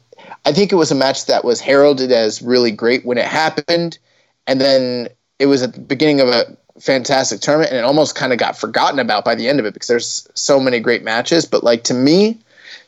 I 0.45 0.51
think 0.51 0.71
it 0.71 0.75
was 0.75 0.91
a 0.91 0.95
match 0.95 1.25
that 1.27 1.43
was 1.43 1.59
heralded 1.59 2.11
as 2.11 2.41
really 2.41 2.71
great 2.71 3.05
when 3.05 3.17
it 3.17 3.25
happened. 3.25 3.99
And 4.47 4.59
then 4.59 5.09
it 5.39 5.47
was 5.47 5.63
at 5.63 5.73
the 5.73 5.79
beginning 5.79 6.19
of 6.19 6.27
a 6.27 6.55
fantastic 6.79 7.41
tournament 7.41 7.71
and 7.71 7.79
it 7.79 7.83
almost 7.83 8.15
kind 8.15 8.31
of 8.31 8.39
got 8.39 8.57
forgotten 8.57 8.99
about 8.99 9.25
by 9.25 9.35
the 9.35 9.47
end 9.47 9.59
of 9.59 9.65
it 9.65 9.73
because 9.73 9.87
there's 9.87 10.27
so 10.33 10.59
many 10.59 10.79
great 10.79 11.03
matches. 11.03 11.45
But 11.45 11.63
like 11.63 11.83
to 11.85 11.93
me, 11.93 12.37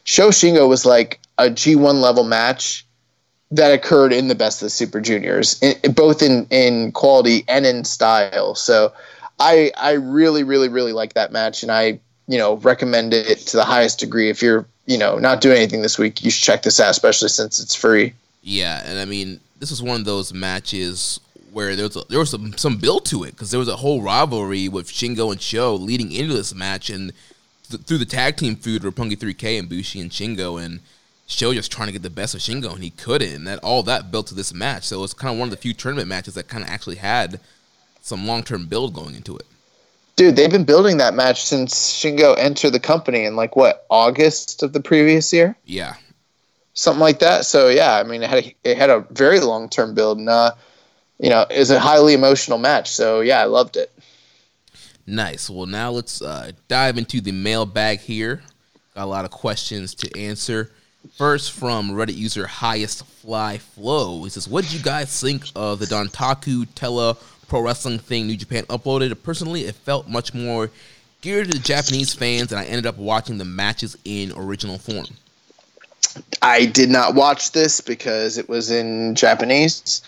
Sho 0.03 0.29
Shingo 0.29 0.67
was 0.67 0.85
like 0.85 1.19
a 1.37 1.45
G1 1.45 2.01
level 2.01 2.23
match 2.23 2.85
that 3.51 3.73
occurred 3.73 4.13
in 4.13 4.27
the 4.27 4.35
best 4.35 4.61
of 4.61 4.67
the 4.67 4.69
Super 4.69 5.01
Juniors, 5.01 5.61
in, 5.61 5.91
both 5.91 6.21
in, 6.21 6.47
in 6.49 6.91
quality 6.93 7.43
and 7.47 7.65
in 7.65 7.83
style. 7.83 8.55
So 8.55 8.93
I 9.39 9.71
I 9.77 9.93
really 9.93 10.43
really 10.43 10.69
really 10.69 10.93
like 10.93 11.13
that 11.13 11.31
match, 11.31 11.63
and 11.63 11.71
I 11.71 11.99
you 12.27 12.37
know 12.37 12.55
recommend 12.57 13.13
it 13.13 13.39
to 13.39 13.57
the 13.57 13.65
highest 13.65 13.99
degree. 13.99 14.29
If 14.29 14.41
you're 14.41 14.65
you 14.85 14.97
know 14.97 15.17
not 15.17 15.41
doing 15.41 15.57
anything 15.57 15.81
this 15.81 15.97
week, 15.97 16.23
you 16.23 16.31
should 16.31 16.43
check 16.43 16.63
this 16.63 16.79
out, 16.79 16.91
especially 16.91 17.29
since 17.29 17.59
it's 17.59 17.75
free. 17.75 18.13
Yeah, 18.41 18.81
and 18.85 18.99
I 18.99 19.05
mean, 19.05 19.39
this 19.59 19.69
was 19.69 19.81
one 19.81 19.99
of 19.99 20.05
those 20.05 20.33
matches 20.33 21.19
where 21.51 21.75
there 21.75 21.85
was 21.85 21.95
a, 21.95 22.03
there 22.09 22.19
was 22.19 22.29
some 22.29 22.57
some 22.57 22.77
build 22.77 23.05
to 23.05 23.23
it 23.23 23.31
because 23.31 23.51
there 23.51 23.59
was 23.59 23.67
a 23.67 23.77
whole 23.77 24.01
rivalry 24.01 24.69
with 24.69 24.87
Shingo 24.87 25.31
and 25.31 25.41
Sho 25.41 25.75
leading 25.75 26.11
into 26.11 26.33
this 26.33 26.55
match, 26.55 26.89
and 26.89 27.11
th- 27.69 27.83
through 27.83 27.97
the 27.97 28.05
tag 28.05 28.37
team 28.37 28.55
feud 28.55 28.83
were 28.83 28.91
Roppongi 28.91 29.17
3K 29.17 29.59
and 29.59 29.69
Bushi 29.69 29.99
and 29.99 30.11
Shingo, 30.11 30.63
and 30.63 30.79
Sho 31.27 31.53
just 31.53 31.71
trying 31.71 31.87
to 31.87 31.91
get 31.91 32.01
the 32.01 32.09
best 32.09 32.35
of 32.35 32.41
Shingo, 32.41 32.73
and 32.73 32.83
he 32.83 32.89
couldn't, 32.91 33.33
and 33.33 33.47
that 33.47 33.59
all 33.59 33.83
that 33.83 34.11
built 34.11 34.27
to 34.27 34.35
this 34.35 34.53
match. 34.53 34.85
So 34.85 34.99
it 34.99 35.01
was 35.01 35.13
kind 35.13 35.33
of 35.33 35.39
one 35.39 35.47
of 35.47 35.51
the 35.51 35.57
few 35.57 35.73
tournament 35.73 36.07
matches 36.07 36.35
that 36.35 36.47
kind 36.47 36.63
of 36.63 36.69
actually 36.69 36.97
had 36.97 37.39
some 38.01 38.25
long 38.27 38.43
term 38.43 38.67
build 38.67 38.93
going 38.93 39.15
into 39.15 39.37
it. 39.37 39.45
Dude, 40.15 40.35
they've 40.35 40.51
been 40.51 40.65
building 40.65 40.97
that 40.97 41.13
match 41.13 41.43
since 41.43 41.73
Shingo 41.73 42.37
entered 42.37 42.71
the 42.71 42.79
company 42.79 43.25
in 43.25 43.35
like 43.35 43.55
what 43.55 43.85
August 43.89 44.61
of 44.63 44.73
the 44.73 44.81
previous 44.81 45.31
year, 45.33 45.55
Yeah, 45.65 45.95
something 46.73 47.01
like 47.01 47.19
that. 47.19 47.45
So 47.45 47.69
yeah, 47.69 47.95
I 47.95 48.03
mean 48.03 48.23
it 48.23 48.29
had 48.29 48.45
a, 48.45 48.55
it 48.63 48.77
had 48.77 48.89
a 48.89 49.05
very 49.11 49.39
long 49.39 49.69
term 49.69 49.93
build, 49.93 50.17
and 50.17 50.29
uh, 50.29 50.51
you 51.21 51.29
know 51.29 51.45
it 51.49 51.59
was 51.59 51.69
a 51.69 51.79
highly 51.79 52.13
emotional 52.13 52.57
match. 52.57 52.89
So 52.89 53.21
yeah, 53.21 53.39
I 53.39 53.45
loved 53.45 53.77
it. 53.77 53.91
Nice. 55.05 55.49
Well, 55.49 55.67
now 55.67 55.91
let's 55.91 56.21
uh, 56.21 56.51
dive 56.67 56.97
into 56.97 57.21
the 57.21 57.31
mailbag 57.31 57.99
here. 57.99 58.41
Got 58.95 59.03
a 59.03 59.05
lot 59.05 59.25
of 59.25 59.31
questions 59.31 59.95
to 59.95 60.19
answer. 60.19 60.71
First, 61.17 61.51
from 61.53 61.91
Reddit 61.91 62.15
user 62.15 62.45
Highest 62.45 63.05
Fly 63.05 63.59
Flow, 63.59 64.23
he 64.23 64.29
says, 64.29 64.47
"What 64.47 64.63
did 64.63 64.73
you 64.73 64.81
guys 64.81 65.21
think 65.21 65.45
of 65.55 65.79
the 65.79 65.85
Dontaku 65.85 66.67
Tele 66.75 67.15
Pro 67.47 67.61
Wrestling 67.61 67.99
thing 67.99 68.27
New 68.27 68.37
Japan 68.37 68.63
uploaded? 68.65 69.15
Personally, 69.23 69.65
it 69.65 69.75
felt 69.75 70.07
much 70.07 70.33
more 70.33 70.71
geared 71.21 71.51
to 71.51 71.57
the 71.57 71.63
Japanese 71.63 72.13
fans, 72.13 72.51
and 72.51 72.59
I 72.59 72.65
ended 72.65 72.87
up 72.87 72.97
watching 72.97 73.37
the 73.37 73.45
matches 73.45 73.95
in 74.05 74.31
original 74.35 74.79
form." 74.79 75.05
I 76.41 76.65
did 76.65 76.89
not 76.89 77.15
watch 77.15 77.51
this 77.51 77.79
because 77.79 78.37
it 78.37 78.49
was 78.49 78.69
in 78.69 79.15
Japanese, 79.15 80.01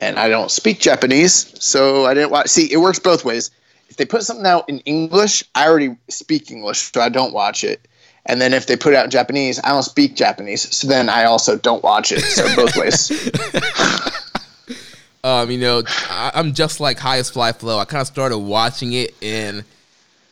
and 0.00 0.18
I 0.18 0.28
don't 0.28 0.50
speak 0.50 0.80
Japanese, 0.80 1.54
so 1.62 2.06
I 2.06 2.14
didn't 2.14 2.30
watch. 2.30 2.48
See, 2.48 2.70
it 2.72 2.78
works 2.78 2.98
both 2.98 3.24
ways. 3.24 3.50
If 3.88 3.96
they 3.96 4.04
put 4.04 4.22
something 4.22 4.46
out 4.46 4.68
in 4.68 4.80
English, 4.80 5.44
I 5.54 5.68
already 5.68 5.96
speak 6.08 6.50
English, 6.50 6.92
so 6.92 7.00
I 7.00 7.08
don't 7.08 7.32
watch 7.32 7.64
it. 7.64 7.86
And 8.26 8.40
then 8.40 8.52
if 8.52 8.66
they 8.66 8.76
put 8.76 8.92
it 8.92 8.96
out 8.96 9.04
in 9.04 9.10
Japanese, 9.10 9.60
I 9.62 9.68
don't 9.68 9.84
speak 9.84 10.16
Japanese, 10.16 10.74
so 10.76 10.88
then 10.88 11.08
I 11.08 11.24
also 11.24 11.56
don't 11.56 11.82
watch 11.84 12.10
it. 12.10 12.20
So 12.20 12.54
both 12.56 12.76
ways. 12.76 13.10
Um, 15.26 15.50
you 15.50 15.58
know, 15.58 15.82
I, 16.08 16.30
I'm 16.34 16.54
just 16.54 16.78
like 16.78 17.00
Highest 17.00 17.32
Fly 17.32 17.50
Flow. 17.50 17.80
I 17.80 17.84
kind 17.84 18.00
of 18.00 18.06
started 18.06 18.38
watching 18.38 18.92
it, 18.92 19.12
and 19.20 19.64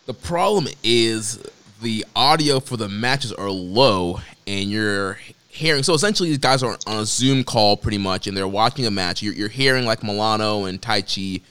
the 0.07 0.15
problem 0.15 0.73
is 0.85 1.45
the 1.83 2.07
audio 2.15 2.61
for 2.61 2.77
the 2.77 2.89
matches 2.89 3.33
are 3.33 3.51
low, 3.51 4.21
and 4.47 4.71
you're 4.71 5.19
hearing. 5.55 5.85
So 5.85 5.95
essentially, 5.95 6.29
these 6.29 6.39
guys 6.39 6.63
are 6.63 6.77
on 6.87 6.99
a 6.99 7.05
Zoom 7.05 7.45
call 7.45 7.77
pretty 7.77 7.99
much, 7.99 8.27
and 8.27 8.37
they're 8.37 8.49
watching 8.49 8.87
a 8.87 8.91
match. 8.91 9.23
You're, 9.23 9.35
you're 9.35 9.49
hearing 9.49 9.87
like 9.87 10.03
Milano 10.03 10.65
and 10.65 10.83
Taichi 10.83 11.43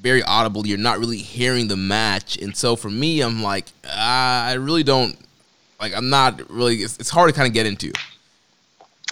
very 0.00 0.22
audibly. 0.22 0.70
You're 0.70 0.78
not 0.78 0.98
really 0.98 1.18
hearing 1.18 1.68
the 1.68 1.76
match, 1.76 2.38
and 2.38 2.56
so 2.56 2.76
for 2.76 2.88
me, 2.88 3.20
I'm 3.20 3.42
like, 3.42 3.66
ah, 3.84 4.46
I 4.46 4.54
really 4.54 4.84
don't 4.84 5.18
like. 5.80 5.94
I'm 5.94 6.08
not 6.08 6.48
really. 6.48 6.76
It's, 6.76 6.96
it's 6.98 7.10
hard 7.10 7.28
to 7.28 7.34
kind 7.34 7.48
of 7.48 7.52
get 7.52 7.66
into. 7.66 7.92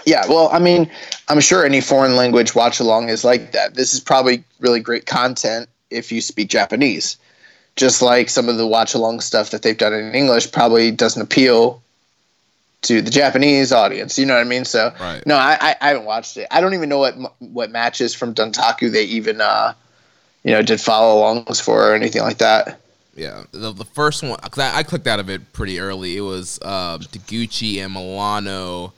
Yeah, 0.07 0.25
well, 0.29 0.49
I 0.53 0.59
mean, 0.59 0.91
I'm 1.29 1.41
sure 1.41 1.65
any 1.65 1.81
foreign 1.81 2.15
language 2.15 2.55
watch 2.55 2.79
along 2.79 3.09
is 3.09 3.25
like 3.25 3.53
that. 3.53 3.75
This 3.75 3.95
is 3.95 4.01
probably 4.01 4.45
really 4.61 4.81
great 4.81 5.07
content 5.07 5.69
if 5.91 6.12
you 6.12 6.21
speak 6.21 6.51
Japanese. 6.51 7.17
just 7.77 8.03
like 8.03 8.29
some 8.29 8.49
of 8.49 8.57
the 8.57 8.67
watch 8.67 8.95
along 8.95 9.21
stuff 9.21 9.51
that 9.51 9.62
they've 9.62 9.79
done 9.79 9.93
in 9.93 10.15
English 10.15 10.53
probably 10.53 10.91
doesn't 10.91 11.23
appeal 11.23 11.83
to 12.85 13.03
the 13.03 13.11
Japanese 13.11 13.72
audience. 13.72 14.18
You 14.18 14.26
know 14.26 14.35
what 14.35 14.41
I 14.41 14.45
mean? 14.45 14.64
So 14.64 14.93
Right. 15.01 15.24
no, 15.26 15.37
I, 15.37 15.59
I, 15.61 15.76
I 15.80 15.89
haven't 15.89 16.05
watched 16.05 16.37
it. 16.37 16.47
I 16.51 16.61
don't 16.61 16.74
even 16.74 16.89
know 16.89 16.99
what 16.99 17.14
what 17.41 17.70
matches 17.70 18.14
from 18.14 18.35
Dontaku 18.35 18.91
they 18.93 19.05
even 19.05 19.41
uh, 19.41 19.74
you 20.43 20.53
know 20.53 20.62
did 20.62 20.80
follow 20.80 21.22
alongs 21.22 21.61
for 21.61 21.91
or 21.91 21.95
anything 21.95 22.22
like 22.22 22.39
that. 22.39 22.80
Yeah, 23.16 23.45
the, 23.53 23.72
the 23.72 23.85
first 23.85 24.22
one 24.22 24.39
because 24.43 24.59
I, 24.59 24.78
I 24.78 24.82
clicked 24.82 25.07
out 25.07 25.20
of 25.20 25.30
it 25.30 25.53
pretty 25.53 25.78
early. 25.78 26.16
It 26.16 26.22
was 26.22 26.61
um, 26.62 27.01
Taguchi 27.01 27.78
and 27.85 27.93
Milano 27.95 28.93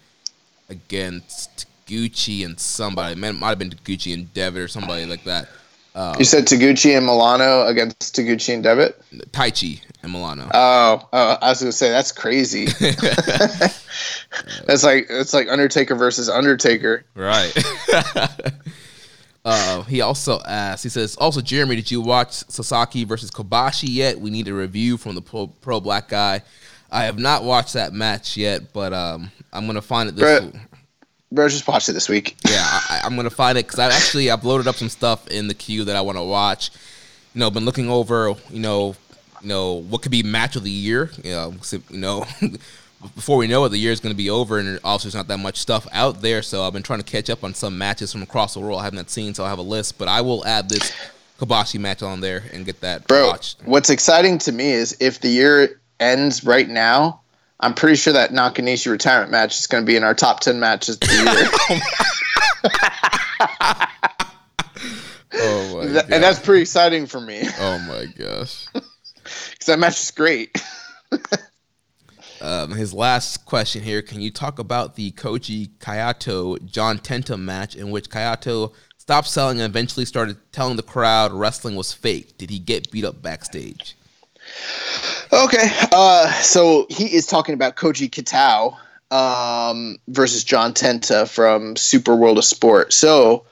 against 0.68 1.66
Taguchi 1.86 2.44
and 2.44 2.58
somebody. 2.58 3.14
Man, 3.14 3.36
it 3.36 3.38
might 3.38 3.50
have 3.50 3.58
been 3.58 3.70
Taguchi 3.70 4.14
and 4.14 4.32
Devitt 4.32 4.62
or 4.62 4.68
somebody 4.68 5.06
like 5.06 5.24
that. 5.24 5.48
You 6.18 6.24
said 6.24 6.46
Taguchi 6.46 6.96
and 6.96 7.06
Milano 7.06 7.66
against 7.66 8.14
Taguchi 8.14 8.52
and 8.54 8.62
Devitt. 8.62 9.00
Taichi 9.32 9.80
and 10.02 10.12
Milano. 10.12 10.50
Oh, 10.52 11.08
oh, 11.12 11.38
I 11.40 11.48
was 11.50 11.60
gonna 11.60 11.72
say 11.72 11.90
that's 11.90 12.12
crazy. 12.12 12.66
that's 14.66 14.84
like 14.84 15.06
it's 15.08 15.32
like 15.32 15.48
Undertaker 15.48 15.94
versus 15.94 16.28
Undertaker. 16.28 17.04
Right. 17.14 17.52
uh, 19.44 19.82
he 19.84 20.00
also 20.00 20.40
asked, 20.46 20.82
he 20.82 20.88
says, 20.88 21.16
also, 21.16 21.40
Jeremy, 21.40 21.76
did 21.76 21.90
you 21.90 22.00
watch 22.00 22.32
Sasaki 22.48 23.04
versus 23.04 23.30
Kobashi 23.30 23.88
yet? 23.88 24.20
We 24.20 24.30
need 24.30 24.48
a 24.48 24.54
review 24.54 24.96
from 24.96 25.14
the 25.14 25.22
pro, 25.22 25.46
pro 25.46 25.80
black 25.80 26.08
guy. 26.08 26.42
I 26.90 27.04
have 27.04 27.18
not 27.18 27.42
watched 27.42 27.74
that 27.74 27.92
match 27.92 28.36
yet, 28.36 28.72
but 28.72 28.92
um, 28.92 29.30
I'm 29.52 29.64
going 29.64 29.74
to 29.74 29.82
find 29.82 30.08
it 30.08 30.14
this 30.14 30.40
Bro, 30.40 30.60
bro, 31.36 31.48
just 31.48 31.68
watched 31.68 31.88
it 31.88 31.92
this 31.92 32.08
week. 32.08 32.36
Yeah, 32.44 32.62
I, 32.62 33.02
I'm 33.04 33.14
going 33.14 33.28
to 33.28 33.34
find 33.34 33.56
it 33.56 33.66
because 33.66 33.78
I 33.78 33.86
actually 33.86 34.30
I've 34.30 34.44
loaded 34.44 34.66
up 34.66 34.74
some 34.74 34.88
stuff 34.88 35.28
in 35.28 35.46
the 35.46 35.54
queue 35.54 35.84
that 35.84 35.94
I 35.94 36.00
want 36.00 36.18
to 36.18 36.24
watch. 36.24 36.70
You 37.34 37.40
know, 37.40 37.50
been 37.50 37.64
looking 37.64 37.88
over, 37.88 38.34
you 38.50 38.60
know, 38.60 38.96
you 39.42 39.48
know 39.48 39.74
what 39.74 40.02
could 40.02 40.10
be 40.10 40.22
match 40.22 40.56
of 40.56 40.64
the 40.64 40.70
year. 40.70 41.10
You 41.22 41.30
know, 41.30 41.54
you 41.90 41.98
know, 41.98 42.26
before 43.14 43.36
we 43.36 43.46
know 43.46 43.64
it, 43.64 43.68
the 43.68 43.78
year 43.78 43.92
is 43.92 44.00
going 44.00 44.12
to 44.12 44.16
be 44.16 44.30
over, 44.30 44.58
and 44.58 44.80
also 44.82 45.04
there's 45.04 45.14
not 45.14 45.28
that 45.28 45.38
much 45.38 45.58
stuff 45.58 45.86
out 45.92 46.22
there. 46.22 46.42
So 46.42 46.64
I've 46.64 46.72
been 46.72 46.82
trying 46.82 47.00
to 47.00 47.04
catch 47.04 47.30
up 47.30 47.44
on 47.44 47.54
some 47.54 47.78
matches 47.78 48.10
from 48.10 48.22
across 48.22 48.54
the 48.54 48.60
world 48.60 48.80
I 48.80 48.84
haven't 48.84 49.10
seen. 49.10 49.34
So 49.34 49.44
I 49.44 49.48
have 49.50 49.58
a 49.58 49.62
list, 49.62 49.98
but 49.98 50.08
I 50.08 50.22
will 50.22 50.44
add 50.46 50.68
this 50.68 50.92
Kobashi 51.38 51.78
match 51.78 52.02
on 52.02 52.20
there 52.20 52.44
and 52.52 52.64
get 52.64 52.80
that 52.80 53.06
Bro, 53.06 53.28
watched. 53.28 53.62
what's 53.64 53.90
exciting 53.90 54.38
to 54.38 54.52
me 54.52 54.70
is 54.70 54.96
if 55.00 55.20
the 55.20 55.28
year 55.28 55.80
ends 56.00 56.44
right 56.44 56.68
now, 56.68 57.20
I'm 57.60 57.74
pretty 57.74 57.96
sure 57.96 58.12
that 58.12 58.32
Nakanishi 58.32 58.90
retirement 58.90 59.30
match 59.30 59.58
is 59.58 59.66
going 59.66 59.82
to 59.82 59.86
be 59.86 59.96
in 59.96 60.04
our 60.04 60.14
top 60.14 60.40
10 60.40 60.60
matches 60.60 60.96
of 60.96 61.00
the 61.00 61.60
year. 61.70 61.80
Oh 65.38 65.76
my. 65.76 65.86
That- 65.86 66.10
and 66.10 66.22
that's 66.22 66.38
pretty 66.38 66.62
exciting 66.62 67.06
for 67.06 67.20
me 67.20 67.42
oh 67.60 67.78
my 67.80 68.06
gosh. 68.16 68.66
Because 68.72 69.66
that 69.66 69.78
match 69.78 70.00
is 70.00 70.10
great. 70.10 70.62
Um, 72.40 72.70
his 72.72 72.94
last 72.94 73.44
question 73.44 73.82
here: 73.82 74.02
Can 74.02 74.20
you 74.20 74.30
talk 74.30 74.58
about 74.58 74.94
the 74.94 75.10
Koji 75.12 75.70
Kayato 75.78 76.64
John 76.64 76.98
Tenta 76.98 77.38
match 77.38 77.74
in 77.74 77.90
which 77.90 78.08
Kayato 78.08 78.72
stopped 78.98 79.28
selling 79.28 79.60
and 79.60 79.70
eventually 79.70 80.04
started 80.04 80.36
telling 80.52 80.76
the 80.76 80.82
crowd 80.82 81.32
wrestling 81.32 81.76
was 81.76 81.92
fake? 81.92 82.38
Did 82.38 82.50
he 82.50 82.58
get 82.58 82.90
beat 82.90 83.04
up 83.04 83.22
backstage? 83.22 83.96
Okay, 85.32 85.70
uh, 85.92 86.30
so 86.34 86.86
he 86.88 87.14
is 87.14 87.26
talking 87.26 87.54
about 87.54 87.76
Koji 87.76 88.10
Kitao 88.10 88.76
um, 89.10 89.98
versus 90.08 90.44
John 90.44 90.72
Tenta 90.72 91.28
from 91.28 91.76
Super 91.76 92.14
World 92.14 92.38
of 92.38 92.44
Sport. 92.44 92.92
So, 92.92 93.44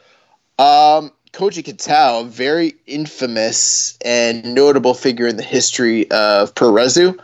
um, 0.58 1.10
Koji 1.32 1.64
Kitao, 1.64 2.26
very 2.26 2.74
infamous 2.86 3.98
and 4.04 4.54
notable 4.54 4.94
figure 4.94 5.26
in 5.26 5.36
the 5.36 5.42
history 5.42 6.10
of 6.10 6.54
puroresu. 6.54 7.18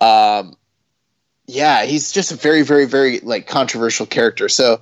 Um, 0.00 0.56
yeah, 1.46 1.84
he's 1.84 2.10
just 2.10 2.32
a 2.32 2.36
very, 2.36 2.62
very, 2.62 2.86
very 2.86 3.20
like 3.20 3.46
controversial 3.46 4.06
character. 4.06 4.48
So, 4.48 4.80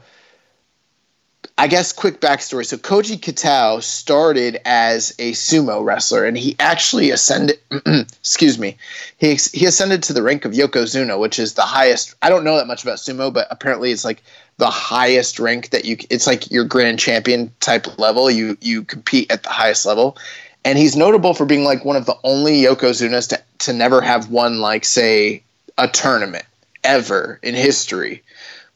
I 1.59 1.68
guess 1.68 1.92
quick 1.92 2.20
backstory. 2.20 2.64
So 2.64 2.76
Koji 2.76 3.18
Kitao 3.18 3.82
started 3.82 4.61
as 4.64 5.14
a 5.18 5.32
sumo 5.32 5.84
wrestler, 5.84 6.24
and 6.24 6.36
he 6.36 6.57
actually 6.59 7.11
ascended. 7.11 7.59
excuse 7.86 8.59
me. 8.59 8.76
He 9.18 9.34
he 9.53 9.66
ascended 9.66 10.03
to 10.05 10.12
the 10.12 10.22
rank 10.22 10.44
of 10.44 10.53
yokozuna, 10.53 11.18
which 11.18 11.38
is 11.38 11.55
the 11.55 11.62
highest. 11.62 12.14
I 12.22 12.30
don't 12.30 12.44
know 12.44 12.57
that 12.57 12.66
much 12.66 12.82
about 12.82 12.98
sumo, 12.98 13.32
but 13.32 13.46
apparently 13.50 13.92
it's 13.92 14.05
like 14.05 14.22
the 14.57 14.70
highest 14.70 15.38
rank 15.38 15.70
that 15.70 15.84
you. 15.84 15.98
It's 16.11 16.26
like 16.26 16.50
your 16.50 16.64
grand 16.64 16.98
champion 16.98 17.53
type 17.61 17.98
level. 17.98 18.30
You 18.30 18.57
you 18.61 18.82
compete 18.82 19.30
at 19.30 19.42
the 19.42 19.50
highest 19.50 19.84
level, 19.84 20.16
and 20.64 20.78
he's 20.78 20.96
notable 20.96 21.34
for 21.34 21.44
being 21.44 21.64
like 21.64 21.84
one 21.84 21.96
of 21.96 22.07
the 22.07 22.16
only 22.24 22.62
yokozunas 22.62 23.28
to 23.28 23.42
to 23.59 23.72
never 23.72 24.00
have 24.00 24.30
won 24.30 24.59
like 24.59 24.84
say 24.84 25.42
a 25.78 25.86
tournament 25.86 26.44
ever 26.84 27.38
in 27.42 27.55
history, 27.55 28.22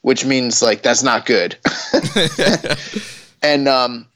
which 0.07 0.23
means 0.23 0.61
like 0.61 0.83
that's 0.83 1.03
not 1.03 1.25
good. 1.25 1.57
and 3.43 3.67
um, 3.67 4.07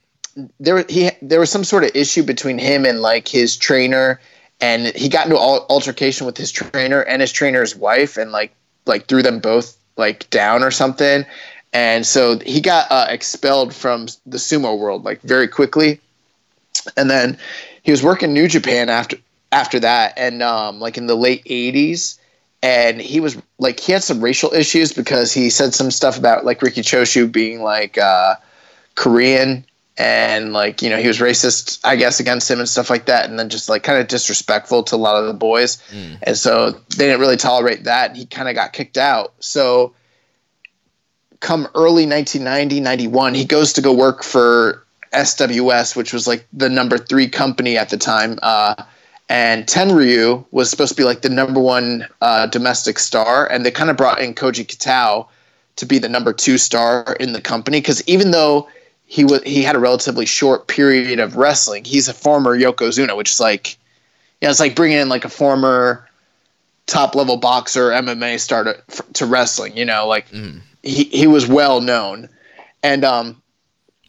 there 0.58 0.86
he 0.88 1.12
there 1.22 1.42
was 1.42 1.52
some 1.52 1.66
sort 1.66 1.84
of 1.84 1.92
issue 1.94 2.24
between 2.24 2.58
him 2.58 2.86
and 2.86 3.02
like 3.02 3.28
his 3.28 3.58
trainer, 3.58 4.22
and 4.62 4.88
he 4.96 5.10
got 5.10 5.26
into 5.26 5.38
an 5.38 5.60
altercation 5.68 6.26
with 6.26 6.38
his 6.38 6.50
trainer 6.50 7.02
and 7.02 7.20
his 7.22 7.34
trainer's 7.34 7.76
wife, 7.76 8.16
and 8.16 8.32
like 8.32 8.54
like 8.86 9.08
threw 9.08 9.22
them 9.22 9.40
both 9.40 9.76
like 9.98 10.30
down 10.30 10.64
or 10.64 10.72
something. 10.72 11.26
And 11.74 12.06
so 12.06 12.40
he 12.40 12.62
got 12.62 12.90
uh, 12.90 13.08
expelled 13.10 13.76
from 13.76 14.08
the 14.26 14.38
sumo 14.38 14.80
world 14.80 15.04
like 15.04 15.22
very 15.24 15.50
quickly, 15.50 16.00
and 16.96 17.10
then 17.10 17.38
he 17.84 17.92
was 17.92 18.02
working 18.02 18.32
New 18.32 18.48
Japan 18.48 18.88
after 18.88 19.18
after 19.52 19.78
that, 19.82 20.14
and 20.16 20.42
um, 20.42 20.80
like 20.80 20.98
in 20.98 21.08
the 21.08 21.16
late 21.16 21.44
'80s, 21.44 22.18
and 22.64 23.02
he 23.02 23.20
was 23.20 23.38
like 23.58 23.80
he 23.80 23.92
had 23.92 24.04
some 24.04 24.22
racial 24.22 24.54
issues 24.54 24.94
because 24.94 25.34
he 25.34 25.50
said 25.50 25.74
some 25.74 25.92
stuff 25.92 26.18
about 26.18 26.46
like 26.46 26.62
Ricky 26.62 26.82
Choshu 26.82 27.32
being 27.32 27.62
like 27.62 27.98
uh, 27.98 28.36
Korean 28.96 29.66
and 29.98 30.54
like 30.54 30.82
you 30.82 30.90
know 30.90 30.98
he 30.98 31.08
was 31.08 31.20
racist 31.20 31.80
I 31.84 31.96
guess 31.96 32.20
against 32.20 32.50
him 32.50 32.60
and 32.60 32.70
stuff 32.70 32.90
like 32.90 33.06
that 33.06 33.30
and 33.30 33.38
then 33.38 33.50
just 33.50 33.68
like 33.68 33.84
kind 33.84 34.00
of 34.00 34.08
disrespectful 34.08 34.84
to 34.84 34.96
a 34.96 34.98
lot 34.98 35.16
of 35.16 35.28
the 35.28 35.34
boys. 35.34 35.82
And 36.24 36.38
so 36.38 36.72
they 36.72 37.08
didn't 37.08 37.20
really 37.20 37.38
tolerate 37.38 37.86
that 37.86 38.10
and 38.12 38.18
he 38.18 38.26
kind 38.26 38.48
of 38.48 38.56
got 38.56 38.74
kicked 38.74 38.98
out. 38.98 39.34
So 39.40 39.94
come 41.40 41.68
early 41.74 42.06
1990 42.06 42.80
91 42.80 43.34
he 43.34 43.46
goes 43.46 43.74
to 43.74 43.82
go 43.82 43.92
work 43.92 44.24
for 44.24 44.86
SWS 45.12 45.96
which 45.96 46.14
was 46.14 46.28
like 46.28 46.48
the 46.54 46.70
number 46.70 47.00
3 47.00 47.28
company 47.30 47.78
at 47.78 47.90
the 47.90 47.98
time 47.98 48.38
uh, 48.44 48.76
and 49.32 49.66
Tenryu 49.66 50.44
was 50.52 50.70
supposed 50.70 50.90
to 50.90 50.96
be 50.98 51.06
like 51.06 51.22
the 51.22 51.30
number 51.30 51.62
one 51.62 52.06
uh, 52.20 52.48
domestic 52.48 53.00
star, 53.00 53.50
and 53.50 53.66
they 53.66 53.72
kind 53.72 53.90
of 53.90 53.96
brought 53.96 54.20
in 54.20 54.34
Koji 54.34 54.66
Kitao 54.66 55.26
to 55.78 55.86
be 55.86 56.00
the 56.00 56.10
number 56.10 56.34
two 56.34 56.58
star 56.58 57.16
in 57.18 57.32
the 57.32 57.40
company 57.40 57.80
because 57.80 58.06
even 58.10 58.32
though 58.32 58.68
he 59.06 59.24
was 59.24 59.42
he 59.44 59.64
had 59.64 59.78
a 59.78 59.80
relatively 59.80 60.26
short 60.26 60.68
period 60.68 61.22
of 61.22 61.38
wrestling, 61.38 61.86
he's 61.86 62.10
a 62.10 62.14
former 62.14 62.60
Yokozuna, 62.60 63.16
which 63.16 63.32
is 63.32 63.40
like, 63.40 63.78
you 64.42 64.48
know, 64.48 64.50
it's 64.50 64.60
like 64.60 64.76
bringing 64.76 64.98
in 64.98 65.08
like 65.08 65.24
a 65.24 65.30
former 65.30 66.06
top 66.86 67.16
level 67.16 67.38
boxer, 67.38 67.92
MMA 67.92 68.38
star 68.38 68.66
to, 68.66 68.84
to 69.14 69.26
wrestling. 69.26 69.78
You 69.78 69.86
know, 69.86 70.08
like 70.08 70.28
he 70.84 71.06
he 71.06 71.26
was 71.26 71.48
well 71.48 71.80
known, 71.80 72.28
and 72.84 73.06
um, 73.06 73.42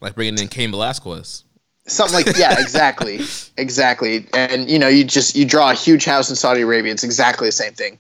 Like 0.01 0.17
bringing 0.17 0.37
in 0.37 0.49
Cain 0.49 0.73
Velasquez. 0.73 1.45
Something 1.87 2.25
like 2.25 2.37
yeah 2.37 2.61
exactly. 2.61 3.21
Exactly. 3.59 4.27
And 4.33 4.71
you 4.71 4.79
know 4.79 4.89
you 4.89 5.05
just 5.05 5.37
you 5.37 5.45
draw 5.45 5.71
a 5.71 5.75
huge 5.75 6.07
house 6.07 6.31
in 6.31 6.37
saudi 6.37 6.63
arabia 6.63 6.91
it's 6.93 7.05
exactly 7.05 7.49
the 7.49 7.53
same 7.53 7.75
thing. 7.75 7.99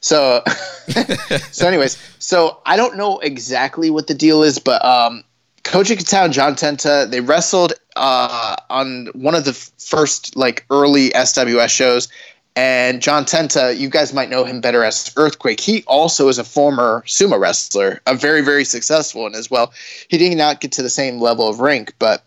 So 0.00 0.42
so 1.52 1.68
anyways 1.68 1.98
so 2.18 2.58
i 2.64 2.76
don't 2.76 2.96
know 2.96 3.18
exactly 3.18 3.90
what 3.90 4.06
the 4.06 4.14
deal 4.14 4.42
is 4.42 4.58
but 4.58 4.82
um 4.84 5.22
koji 5.64 5.96
Kitao 5.96 6.24
and 6.24 6.32
john 6.32 6.54
tenta 6.54 7.10
they 7.10 7.20
wrestled 7.20 7.74
uh 7.96 8.56
on 8.70 9.08
one 9.12 9.34
of 9.34 9.44
the 9.44 9.52
first 9.52 10.34
like 10.34 10.64
early 10.70 11.10
sws 11.10 11.68
shows. 11.68 12.08
And 12.56 13.02
john 13.02 13.26
tenta 13.26 13.76
you 13.76 13.90
guys 13.90 14.14
might 14.14 14.30
know 14.30 14.44
him 14.44 14.62
better 14.62 14.82
as 14.82 15.12
earthquake. 15.16 15.60
He 15.60 15.84
also 15.86 16.28
is 16.28 16.38
a 16.38 16.44
former 16.44 17.04
sumo 17.06 17.38
wrestler 17.38 18.00
a 18.06 18.14
very 18.14 18.40
very 18.40 18.64
successful 18.64 19.22
one 19.22 19.34
as 19.34 19.50
well. 19.50 19.72
He 20.08 20.16
did 20.16 20.36
not 20.38 20.60
get 20.60 20.72
to 20.72 20.82
the 20.82 20.90
same 20.90 21.20
level 21.20 21.46
of 21.48 21.60
rank 21.60 21.92
but 21.98 22.22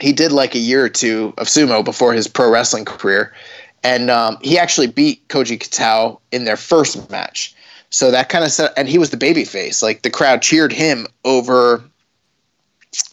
he 0.00 0.12
did 0.12 0.32
like 0.32 0.54
a 0.54 0.58
year 0.58 0.84
or 0.84 0.88
two 0.88 1.34
of 1.38 1.48
sumo 1.48 1.84
before 1.84 2.12
his 2.12 2.28
pro 2.28 2.50
wrestling 2.50 2.84
career, 2.84 3.32
and 3.82 4.10
um, 4.10 4.38
he 4.42 4.58
actually 4.58 4.86
beat 4.86 5.26
Koji 5.28 5.58
Kitao 5.58 6.20
in 6.32 6.44
their 6.44 6.56
first 6.56 7.10
match. 7.10 7.54
So 7.90 8.10
that 8.10 8.28
kind 8.28 8.44
of 8.44 8.52
set, 8.52 8.72
and 8.76 8.88
he 8.88 8.98
was 8.98 9.10
the 9.10 9.16
baby 9.16 9.44
face. 9.44 9.82
Like 9.82 10.02
the 10.02 10.10
crowd 10.10 10.42
cheered 10.42 10.72
him 10.72 11.06
over 11.24 11.82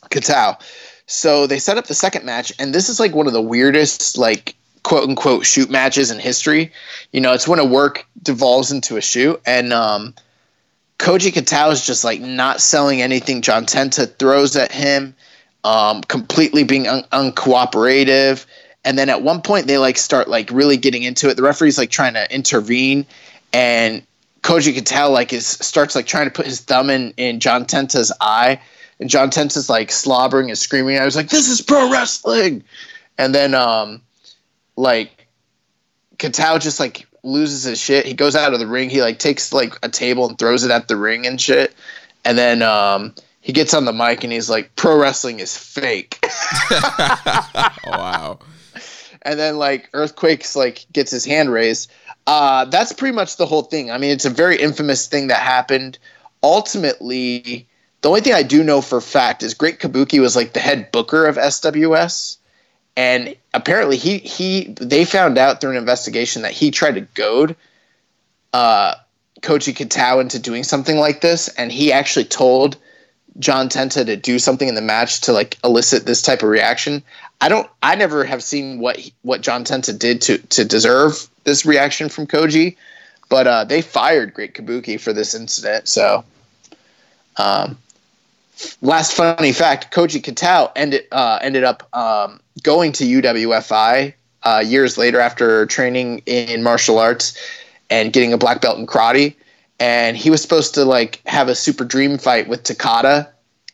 Kitao. 0.09 0.59
So 1.07 1.47
they 1.47 1.59
set 1.59 1.77
up 1.77 1.87
the 1.87 1.93
second 1.93 2.25
match, 2.25 2.51
and 2.59 2.73
this 2.73 2.89
is 2.89 2.99
like 2.99 3.13
one 3.13 3.27
of 3.27 3.33
the 3.33 3.41
weirdest, 3.41 4.17
like 4.17 4.55
quote 4.83 5.07
unquote 5.07 5.45
shoot 5.45 5.69
matches 5.69 6.11
in 6.11 6.19
history. 6.19 6.71
You 7.11 7.21
know, 7.21 7.33
it's 7.33 7.47
when 7.47 7.59
a 7.59 7.65
work 7.65 8.05
devolves 8.21 8.71
into 8.71 8.97
a 8.97 9.01
shoot, 9.01 9.41
and 9.45 9.71
um, 9.71 10.13
Koji 10.99 11.31
Kitao 11.31 11.71
is 11.71 11.85
just 11.85 12.03
like 12.03 12.21
not 12.21 12.61
selling 12.61 13.01
anything. 13.01 13.41
John 13.41 13.65
Tenta 13.65 14.13
throws 14.17 14.55
at 14.55 14.71
him 14.71 15.15
um, 15.65 16.01
completely 16.03 16.63
being 16.63 16.87
un- 16.87 17.03
uncooperative. 17.11 18.45
and 18.85 18.99
then 18.99 19.09
at 19.09 19.23
one 19.23 19.41
point 19.41 19.65
they 19.65 19.79
like 19.79 19.97
start 19.97 20.27
like 20.27 20.49
really 20.51 20.77
getting 20.77 21.01
into 21.01 21.27
it. 21.27 21.35
The 21.35 21.41
referee's 21.41 21.77
like 21.77 21.89
trying 21.89 22.13
to 22.13 22.33
intervene, 22.33 23.05
and 23.51 24.03
Koji 24.43 24.75
could 24.75 24.85
tell 24.85 25.09
like 25.11 25.33
is 25.33 25.47
starts 25.47 25.95
like 25.95 26.05
trying 26.05 26.27
to 26.27 26.31
put 26.31 26.45
his 26.45 26.61
thumb 26.61 26.91
in 26.91 27.13
in 27.17 27.39
John 27.39 27.65
Tenta's 27.65 28.13
eye, 28.21 28.61
and 28.99 29.09
John 29.09 29.31
Tenta's 29.31 29.67
like 29.67 29.91
slobbering 29.91 30.49
and 30.49 30.57
screaming. 30.57 30.99
I 30.99 31.05
was 31.05 31.15
like, 31.15 31.29
"This 31.29 31.49
is 31.49 31.61
pro 31.61 31.91
wrestling," 31.91 32.63
and 33.17 33.33
then 33.33 33.55
um, 33.55 34.03
like 34.75 35.27
Kitao 36.17 36.61
just 36.61 36.79
like 36.79 37.07
loses 37.23 37.63
his 37.63 37.81
shit. 37.81 38.05
He 38.05 38.13
goes 38.13 38.35
out 38.35 38.53
of 38.53 38.59
the 38.59 38.67
ring. 38.67 38.91
He 38.91 39.01
like 39.01 39.17
takes 39.17 39.51
like 39.51 39.73
a 39.81 39.89
table 39.89 40.29
and 40.29 40.37
throws 40.37 40.63
it 40.63 40.69
at 40.69 40.87
the 40.87 40.95
ring 40.95 41.25
and 41.25 41.41
shit, 41.41 41.73
and 42.23 42.37
then 42.37 42.61
um, 42.61 43.15
he 43.45 43.53
gets 43.53 43.75
on 43.75 43.85
the 43.85 43.93
mic 43.93 44.23
and 44.23 44.33
he's 44.33 44.49
like, 44.49 44.75
"Pro 44.75 44.97
wrestling 44.97 45.39
is 45.39 45.55
fake." 45.55 46.17
wow. 47.85 48.39
and 49.21 49.39
then 49.39 49.59
like 49.59 49.87
earthquakes 49.93 50.55
like 50.55 50.87
gets 50.91 51.11
his 51.11 51.25
hand 51.25 51.51
raised. 51.51 51.91
Uh, 52.25 52.65
that's 52.65 52.91
pretty 52.91 53.15
much 53.15 53.37
the 53.37 53.45
whole 53.45 53.61
thing. 53.61 53.91
I 53.91 53.99
mean 53.99 54.09
it's 54.09 54.25
a 54.25 54.31
very 54.31 54.57
infamous 54.57 55.05
thing 55.05 55.27
that 55.27 55.41
happened. 55.41 55.99
Ultimately 56.41 57.67
the 58.01 58.09
only 58.09 58.21
thing 58.21 58.33
i 58.33 58.43
do 58.43 58.63
know 58.63 58.81
for 58.81 58.97
a 58.97 59.01
fact 59.01 59.41
is 59.41 59.55
great 59.55 59.79
kabuki 59.79 60.19
was 60.21 60.35
like 60.35 60.53
the 60.53 60.59
head 60.59 60.91
booker 60.91 61.25
of 61.25 61.37
sws 61.37 62.37
and 62.95 63.35
apparently 63.51 63.97
he 63.97 64.19
he 64.19 64.65
they 64.79 65.05
found 65.05 65.39
out 65.39 65.59
through 65.59 65.71
an 65.71 65.77
investigation 65.77 66.43
that 66.43 66.51
he 66.51 66.69
tried 66.69 66.93
to 66.93 67.01
goad 67.01 67.55
uh 68.53 68.93
Koji 69.41 69.75
Kitao 69.75 70.21
into 70.21 70.39
doing 70.39 70.63
something 70.63 70.97
like 70.97 71.21
this, 71.21 71.49
and 71.49 71.71
he 71.71 71.91
actually 71.91 72.25
told 72.25 72.77
John 73.39 73.69
Tenta 73.69 74.05
to 74.05 74.15
do 74.15 74.39
something 74.39 74.67
in 74.67 74.75
the 74.75 74.81
match 74.81 75.21
to 75.21 75.33
like 75.33 75.57
elicit 75.63 76.05
this 76.05 76.21
type 76.21 76.41
of 76.41 76.49
reaction. 76.49 77.03
I 77.41 77.49
don't. 77.49 77.69
I 77.83 77.95
never 77.95 78.23
have 78.23 78.41
seen 78.41 78.79
what 78.79 78.97
he- 78.97 79.13
what 79.23 79.41
John 79.41 79.63
Tenta 79.63 79.97
did 79.97 80.21
to 80.21 80.37
to 80.37 80.65
deserve 80.65 81.27
this 81.43 81.65
reaction 81.65 82.09
from 82.09 82.27
Koji, 82.27 82.77
but 83.29 83.47
uh, 83.47 83.63
they 83.65 83.81
fired 83.81 84.33
Great 84.33 84.53
Kabuki 84.53 84.99
for 84.99 85.11
this 85.13 85.35
incident. 85.35 85.87
So, 85.87 86.23
um, 87.37 87.77
last 88.81 89.13
funny 89.13 89.51
fact: 89.51 89.93
Koji 89.93 90.21
Kitao 90.21 90.71
ended 90.75 91.05
uh, 91.11 91.39
ended 91.41 91.63
up 91.65 91.87
um, 91.95 92.39
going 92.63 92.93
to 92.93 93.03
UWFI 93.03 94.13
uh, 94.43 94.63
years 94.65 94.97
later 94.97 95.19
after 95.19 95.65
training 95.65 96.21
in 96.25 96.63
martial 96.63 96.99
arts 96.99 97.37
and 97.89 98.13
getting 98.13 98.31
a 98.31 98.37
black 98.37 98.61
belt 98.61 98.79
in 98.79 98.87
karate. 98.87 99.35
And 99.79 100.15
he 100.15 100.29
was 100.29 100.41
supposed 100.41 100.75
to 100.75 100.85
like 100.85 101.21
have 101.25 101.47
a 101.49 101.55
super 101.55 101.83
dream 101.83 102.17
fight 102.17 102.47
with 102.47 102.63
Takada, 102.63 103.29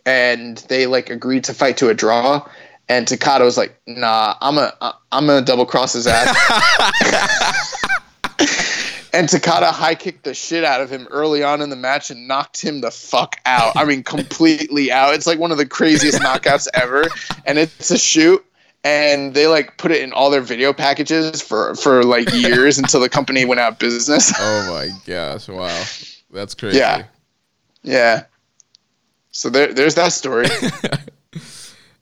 and 0.05 0.57
they 0.69 0.87
like 0.87 1.09
agreed 1.09 1.43
to 1.45 1.53
fight 1.53 1.77
to 1.77 1.89
a 1.89 1.93
draw. 1.93 2.47
And 2.89 3.07
Takada 3.07 3.41
was 3.41 3.57
like, 3.57 3.79
"Nah, 3.87 4.35
I'm 4.41 4.57
a 4.57 4.73
I'm 5.11 5.27
gonna 5.27 5.45
double 5.45 5.65
cross 5.65 5.93
his 5.93 6.07
ass." 6.07 6.27
and 9.13 9.27
Takada 9.27 9.71
high 9.71 9.95
kicked 9.95 10.23
the 10.23 10.33
shit 10.33 10.63
out 10.63 10.81
of 10.81 10.89
him 10.89 11.07
early 11.11 11.43
on 11.43 11.61
in 11.61 11.69
the 11.69 11.75
match 11.75 12.09
and 12.11 12.27
knocked 12.27 12.61
him 12.61 12.81
the 12.81 12.91
fuck 12.91 13.37
out. 13.45 13.73
I 13.75 13.85
mean, 13.85 14.03
completely 14.03 14.91
out. 14.91 15.13
It's 15.13 15.27
like 15.27 15.39
one 15.39 15.51
of 15.51 15.57
the 15.57 15.65
craziest 15.65 16.19
knockouts 16.19 16.67
ever, 16.73 17.05
and 17.45 17.57
it's 17.57 17.91
a 17.91 17.97
shoot. 17.97 18.43
And 18.83 19.33
they 19.33 19.45
like 19.47 19.77
put 19.77 19.91
it 19.91 20.01
in 20.01 20.11
all 20.11 20.31
their 20.31 20.41
video 20.41 20.73
packages 20.73 21.41
for 21.41 21.75
for 21.75 22.03
like 22.03 22.29
years 22.33 22.79
until 22.79 22.99
the 22.99 23.09
company 23.09 23.45
went 23.45 23.59
out 23.59 23.73
of 23.73 23.79
business. 23.79 24.33
Oh 24.39 24.73
my 24.73 24.89
gosh! 25.05 25.47
Wow, 25.47 25.83
that's 26.31 26.55
crazy. 26.55 26.79
Yeah. 26.79 27.03
Yeah. 27.83 28.23
So 29.31 29.49
there, 29.49 29.73
there's 29.73 29.95
that 29.95 30.13
story. 30.13 30.47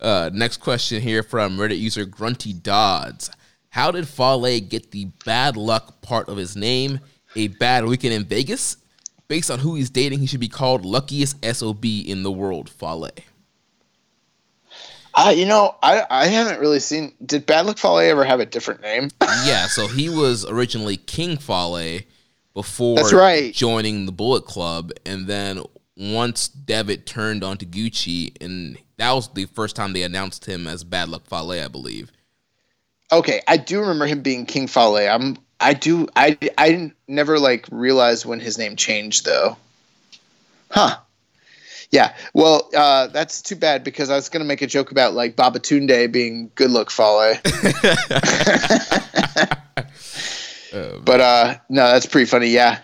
Uh, 0.02 0.30
next 0.34 0.58
question 0.58 1.02
here 1.02 1.22
from 1.22 1.58
Reddit 1.58 1.78
user 1.78 2.06
Grunty 2.06 2.54
Dodds. 2.54 3.30
How 3.70 3.92
did 3.92 4.08
Fale 4.08 4.60
get 4.62 4.92
the 4.92 5.06
bad 5.26 5.58
luck 5.58 6.02
part 6.02 6.30
of 6.30 6.38
his 6.38 6.56
name? 6.56 7.02
A 7.36 7.50
bad 7.50 7.86
weekend 7.86 8.14
in 8.14 8.24
Vegas? 8.24 8.78
Based 9.28 9.52
on 9.52 9.60
who 9.60 9.76
he's 9.76 9.90
dating, 9.90 10.20
he 10.20 10.26
should 10.26 10.40
be 10.40 10.48
called 10.48 10.86
luckiest 10.86 11.44
SOB 11.44 11.84
in 11.84 12.24
the 12.24 12.32
world, 12.32 12.70
Fale. 12.70 13.10
Uh, 15.14 15.34
you 15.36 15.46
know, 15.46 15.76
I, 15.82 16.04
I 16.10 16.28
haven't 16.28 16.60
really 16.60 16.80
seen. 16.80 17.14
Did 17.26 17.46
Bad 17.46 17.66
Luck 17.66 17.78
Fale 17.78 17.98
ever 17.98 18.24
have 18.24 18.40
a 18.40 18.46
different 18.46 18.82
name? 18.82 19.10
Yeah, 19.46 19.68
so 19.68 19.88
he 19.88 20.10
was 20.10 20.46
originally 20.46 20.98
King 20.98 21.38
Fale 21.38 22.02
before 22.54 22.98
That's 22.98 23.14
right. 23.14 23.54
joining 23.54 24.06
the 24.06 24.12
Bullet 24.12 24.46
Club, 24.46 24.92
and 25.06 25.28
then 25.28 25.62
once 25.96 26.48
Devitt 26.48 27.06
turned 27.06 27.44
on 27.44 27.58
Taguchi, 27.58 28.36
and 28.42 28.78
that 28.98 29.12
was 29.14 29.30
the 29.34 29.46
first 29.46 29.76
time 29.76 29.94
they 29.94 30.04
announced 30.04 30.46
him 30.46 30.68
as 30.68 30.84
Bad 30.84 31.10
Luck 31.10 31.26
Fale, 31.26 31.52
I 31.52 31.68
believe. 31.68 32.12
Okay, 33.12 33.42
I 33.48 33.58
do 33.58 33.80
remember 33.82 34.08
him 34.08 34.22
being 34.22 34.46
King 34.46 34.68
Fale. 34.68 34.98
I'm. 34.98 35.38
I 35.60 35.74
do. 35.74 36.08
I. 36.16 36.38
I 36.58 36.92
never 37.08 37.40
like 37.40 37.68
realized 37.72 38.26
when 38.26 38.40
his 38.40 38.58
name 38.58 38.76
changed 38.76 39.26
though. 39.26 39.58
Huh. 40.72 40.98
Yeah. 41.92 42.16
Well, 42.34 42.70
uh, 42.76 43.08
that's 43.08 43.42
too 43.42 43.56
bad 43.56 43.84
because 43.84 44.10
I 44.10 44.16
was 44.16 44.30
gonna 44.30 44.46
make 44.46 44.62
a 44.62 44.68
joke 44.68 44.92
about 44.92 45.14
like 45.14 45.36
Babatunde 45.36 46.12
being 46.12 46.52
Good 46.56 46.72
Look 46.72 46.92
Fale. 46.92 47.36
but 51.04 51.22
uh, 51.22 51.56
no, 51.70 51.92
that's 51.92 52.06
pretty 52.06 52.26
funny. 52.26 52.48
Yeah. 52.48 52.80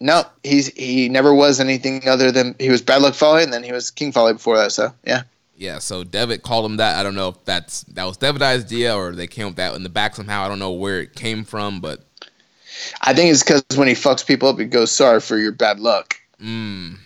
No, 0.00 0.24
he's 0.42 0.68
he 0.68 1.08
never 1.08 1.34
was 1.34 1.60
anything 1.60 2.08
other 2.08 2.32
than 2.32 2.54
he 2.58 2.70
was 2.70 2.80
Bad 2.80 3.02
Luck 3.02 3.14
Fale, 3.14 3.36
and 3.36 3.52
then 3.52 3.62
he 3.62 3.72
was 3.72 3.90
King 3.90 4.12
Fale 4.12 4.32
before 4.32 4.56
that. 4.56 4.72
So 4.72 4.92
yeah. 5.04 5.22
Yeah, 5.56 5.78
so 5.78 6.04
Devitt 6.04 6.42
called 6.42 6.64
him 6.64 6.78
that. 6.78 6.96
I 6.96 7.02
don't 7.02 7.14
know 7.14 7.28
if 7.28 7.44
that's 7.44 7.82
that 7.82 8.04
was 8.04 8.16
Devitt's 8.16 8.42
idea 8.42 8.96
or 8.96 9.12
they 9.12 9.26
came 9.26 9.44
up 9.44 9.50
with 9.50 9.56
that 9.56 9.74
in 9.74 9.82
the 9.82 9.90
back 9.90 10.16
somehow. 10.16 10.42
I 10.42 10.48
don't 10.48 10.58
know 10.58 10.72
where 10.72 11.00
it 11.00 11.14
came 11.14 11.44
from, 11.44 11.80
but 11.80 12.02
I 13.02 13.12
think 13.12 13.30
it's 13.30 13.42
because 13.42 13.62
when 13.76 13.86
he 13.86 13.94
fucks 13.94 14.26
people 14.26 14.48
up, 14.48 14.58
he 14.58 14.64
goes, 14.64 14.90
"Sorry 14.90 15.20
for 15.20 15.36
your 15.36 15.52
bad 15.52 15.78
luck." 15.78 16.16
mm, 16.42 16.96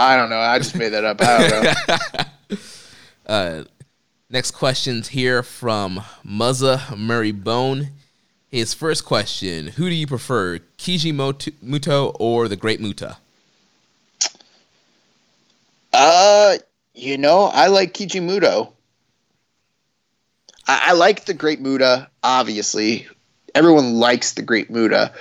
I 0.00 0.16
don't 0.16 0.30
know. 0.30 0.38
I 0.38 0.58
just 0.58 0.74
made 0.74 0.90
that 0.90 1.04
up. 1.04 1.20
I 1.20 1.48
don't 1.48 1.62
know. 1.62 2.58
Uh, 3.26 3.62
next 4.28 4.50
question's 4.50 5.06
here 5.06 5.40
from 5.40 6.00
Muzza 6.26 6.98
Murray 6.98 7.30
Bone. 7.30 7.90
His 8.48 8.74
first 8.74 9.04
question: 9.04 9.68
Who 9.68 9.88
do 9.88 9.94
you 9.94 10.08
prefer, 10.08 10.58
Kijimuto 10.78 11.52
Muto 11.64 12.16
or 12.18 12.48
the 12.48 12.56
Great 12.56 12.80
Muta? 12.80 13.18
Uh, 15.92 16.56
you 16.94 17.16
know, 17.16 17.44
I 17.44 17.68
like 17.68 17.94
Keiji 17.94 18.20
Muto. 18.20 18.72
I, 20.66 20.86
I 20.86 20.92
like 20.94 21.26
the 21.26 21.34
Great 21.34 21.60
Muta, 21.60 22.08
obviously. 22.24 23.06
Everyone 23.54 23.94
likes 23.94 24.32
the 24.32 24.42
Great 24.42 24.70
Muta. 24.70 25.12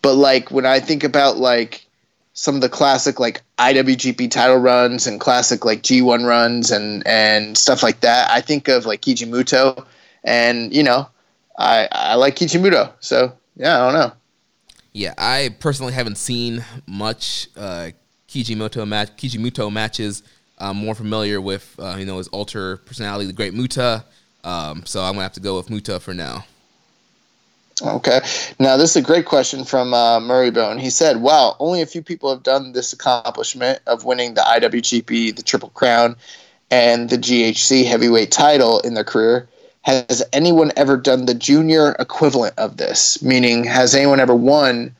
But 0.00 0.14
like 0.14 0.50
when 0.50 0.66
I 0.66 0.80
think 0.80 1.04
about 1.04 1.36
like 1.36 1.86
some 2.34 2.54
of 2.54 2.60
the 2.60 2.68
classic 2.68 3.20
like 3.20 3.42
IWGP 3.58 4.30
title 4.30 4.56
runs 4.56 5.06
and 5.06 5.20
classic 5.20 5.64
like 5.64 5.82
G1 5.82 6.26
runs 6.26 6.70
and 6.70 7.06
and 7.06 7.56
stuff 7.56 7.82
like 7.82 8.00
that, 8.00 8.30
I 8.30 8.40
think 8.40 8.68
of 8.68 8.86
like 8.86 9.02
Keiji 9.02 9.28
Muto 9.28 9.84
and 10.24 10.74
you 10.74 10.82
know, 10.82 11.08
I 11.58 11.88
I 11.92 12.14
like 12.14 12.36
Keiji 12.36 12.60
Muto. 12.60 12.92
So, 13.00 13.32
yeah, 13.56 13.80
I 13.80 13.90
don't 13.90 14.00
know. 14.00 14.12
Yeah, 14.92 15.14
I 15.16 15.54
personally 15.58 15.94
haven't 15.94 16.18
seen 16.18 16.64
much 16.86 17.48
uh, 17.56 17.90
Keiji 18.28 18.56
Muto 18.56 18.86
match 18.86 19.10
Keiji 19.16 19.38
Muto 19.38 19.70
matches. 19.72 20.22
I'm 20.58 20.76
more 20.76 20.94
familiar 20.94 21.40
with 21.40 21.74
uh, 21.78 21.96
you 21.98 22.06
know 22.06 22.18
his 22.18 22.28
alter 22.28 22.78
personality, 22.78 23.26
the 23.26 23.32
Great 23.32 23.54
Muta. 23.54 24.04
Um, 24.44 24.84
so 24.86 25.02
I'm 25.02 25.12
gonna 25.12 25.22
have 25.22 25.32
to 25.34 25.40
go 25.40 25.56
with 25.56 25.70
Muta 25.70 26.00
for 26.00 26.14
now. 26.14 26.44
Okay. 27.82 28.20
Now, 28.60 28.76
this 28.76 28.90
is 28.90 28.96
a 28.96 29.02
great 29.02 29.26
question 29.26 29.64
from 29.64 29.92
uh, 29.92 30.20
Murray 30.20 30.50
Bone. 30.50 30.78
He 30.78 30.90
said, 30.90 31.20
Wow, 31.20 31.56
only 31.58 31.82
a 31.82 31.86
few 31.86 32.02
people 32.02 32.30
have 32.30 32.42
done 32.42 32.72
this 32.72 32.92
accomplishment 32.92 33.80
of 33.86 34.04
winning 34.04 34.34
the 34.34 34.40
IWGP, 34.40 35.34
the 35.34 35.42
Triple 35.42 35.70
Crown, 35.70 36.16
and 36.70 37.10
the 37.10 37.18
GHC 37.18 37.84
heavyweight 37.84 38.30
title 38.30 38.80
in 38.80 38.94
their 38.94 39.04
career. 39.04 39.48
Has 39.82 40.22
anyone 40.32 40.70
ever 40.76 40.96
done 40.96 41.26
the 41.26 41.34
junior 41.34 41.96
equivalent 41.98 42.56
of 42.56 42.76
this? 42.76 43.20
Meaning, 43.20 43.64
has 43.64 43.94
anyone 43.96 44.20
ever 44.20 44.34
won 44.34 44.94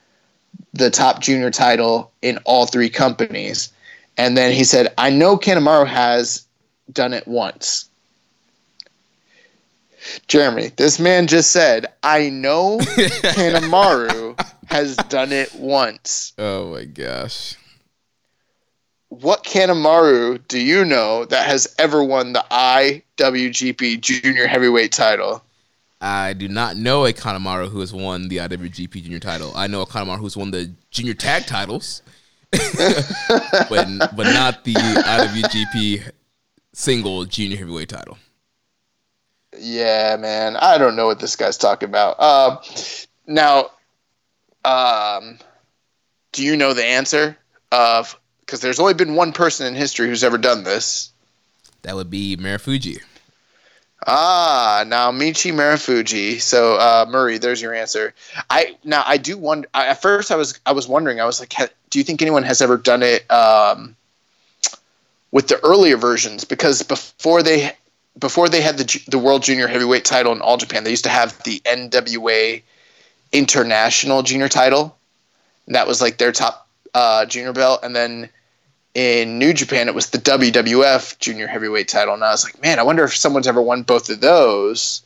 the 0.73 0.91
top 0.91 1.21
junior 1.21 1.53
title 1.53 2.11
in 2.21 2.39
all 2.39 2.67
three 2.67 2.91
companies? 2.91 3.73
And 4.17 4.37
then 4.37 4.53
he 4.53 4.65
said, 4.65 4.93
I 4.99 5.11
know 5.11 5.37
Kanemaru 5.37 5.87
has 5.87 6.47
done 6.93 7.13
it 7.13 7.29
once. 7.29 7.89
Jeremy, 10.29 10.73
this 10.77 10.99
man 10.99 11.27
just 11.27 11.51
said, 11.51 11.87
I 12.03 12.31
know 12.31 12.79
Kanemaru 12.79 14.39
has 14.67 14.97
done 15.09 15.33
it 15.33 15.55
once. 15.55 16.33
Oh 16.39 16.73
my 16.73 16.85
gosh. 16.85 17.57
What 19.09 19.45
Kanemaru 19.45 20.47
do 20.49 20.59
you 20.59 20.85
know 20.85 21.27
that 21.27 21.47
has 21.47 21.75
ever 21.79 22.03
won 22.03 22.33
the 22.33 22.45
IWGP 22.51 24.01
Junior 24.01 24.47
Heavyweight 24.47 24.93
title? 24.93 25.45
I 26.01 26.33
do 26.33 26.49
not 26.49 26.77
know 26.77 27.05
a 27.05 27.13
Kanemaru 27.13 27.69
who 27.69 27.81
has 27.81 27.93
won 27.93 28.29
the 28.29 28.39
IWGP 28.39 29.05
Junior 29.05 29.21
title. 29.21 29.53
I 29.55 29.67
know 29.67 29.83
a 29.83 29.87
Kanemaru 29.87 30.19
who's 30.19 30.37
won 30.37 30.51
the 30.51 30.73
Junior 30.91 31.15
Tag 31.15 31.47
titles, 31.47 32.03
but 32.51 33.71
but 33.71 34.25
not 34.25 34.65
the 34.65 34.75
IWGP 34.75 36.11
single 36.73 37.25
Junior 37.27 37.59
Heavyweight 37.59 37.91
title. 37.91 38.19
Yeah, 39.63 40.17
man. 40.17 40.57
I 40.57 40.77
don't 40.77 40.97
know 40.97 41.07
what 41.07 41.21
this 41.21 41.37
guy's 41.37 41.57
talking 41.57 41.89
about. 41.89 42.17
Uh, 42.19 42.57
now, 43.29 43.71
um, 44.65 45.39
do 46.33 46.43
you 46.43 46.57
know 46.57 46.75
the 46.75 46.85
answer 46.85 47.39
of? 47.71 48.19
Because 48.41 48.61
there's 48.61 48.81
only 48.81 48.95
been 48.95 49.15
one 49.15 49.33
person 49.33 49.69
in 49.69 49.75
history 49.77 50.09
who's 50.09 50.25
ever 50.25 50.37
done 50.37 50.65
this. 50.65 51.13
That 51.83 51.95
would 51.95 52.11
be 52.11 52.37
Marufuji. 52.37 53.03
Ah, 54.05 54.83
Naomichi 54.85 55.53
Marufuji. 55.53 56.41
So 56.41 56.75
uh, 56.75 57.07
Murray, 57.09 57.39
there's 57.39 57.63
your 57.63 57.73
answer. 57.73 58.15
I 58.51 58.77
now 58.83 59.05
I 59.07 59.17
do 59.17 59.39
wonder. 59.39 59.69
I, 59.73 59.87
at 59.87 60.03
first, 60.03 60.33
I 60.33 60.37
was 60.37 60.59
I 60.67 60.73
was 60.73 60.89
wondering. 60.89 61.21
I 61.21 61.25
was 61.25 61.39
like, 61.39 61.53
ha, 61.53 61.69
do 61.91 62.01
you 62.01 62.05
think 62.05 62.21
anyone 62.21 62.43
has 62.43 62.61
ever 62.61 62.77
done 62.77 63.05
it 63.05 63.31
um, 63.31 63.95
with 65.31 65.47
the 65.47 65.65
earlier 65.65 65.97
versions? 65.97 66.45
Because 66.45 66.83
before 66.83 67.45
they 67.45 67.77
before 68.19 68.49
they 68.49 68.61
had 68.61 68.79
the 68.79 69.05
the 69.09 69.19
World 69.19 69.43
Junior 69.43 69.67
Heavyweight 69.67 70.05
title 70.05 70.33
in 70.33 70.41
All 70.41 70.57
Japan, 70.57 70.85
they 70.85 70.91
used 70.91 71.05
to 71.05 71.11
have 71.11 71.43
the 71.45 71.61
NWA 71.61 72.63
International 73.33 74.23
Junior 74.23 74.49
title. 74.49 74.97
That 75.69 75.87
was 75.87 76.01
like 76.01 76.19
their 76.19 76.33
top 76.33 76.69
uh, 76.95 77.25
junior 77.27 77.53
belt, 77.53 77.81
and 77.83 77.95
then 77.97 78.29
in 78.95 79.39
New 79.39 79.55
Japan, 79.55 79.89
it 79.89 79.95
was 79.95 80.11
the 80.11 80.19
WWF 80.19 81.19
Junior 81.19 81.47
Heavyweight 81.47 81.89
title, 81.89 82.15
and 82.15 82.23
I 82.23 82.31
was 82.31 82.45
like, 82.45 82.61
man, 82.63 82.79
I 82.79 82.83
wonder 82.83 83.05
if 83.05 83.17
someone's 83.17 83.47
ever 83.47 83.63
won 83.63 83.83
both 83.83 84.11
of 84.11 84.21
those. 84.21 85.03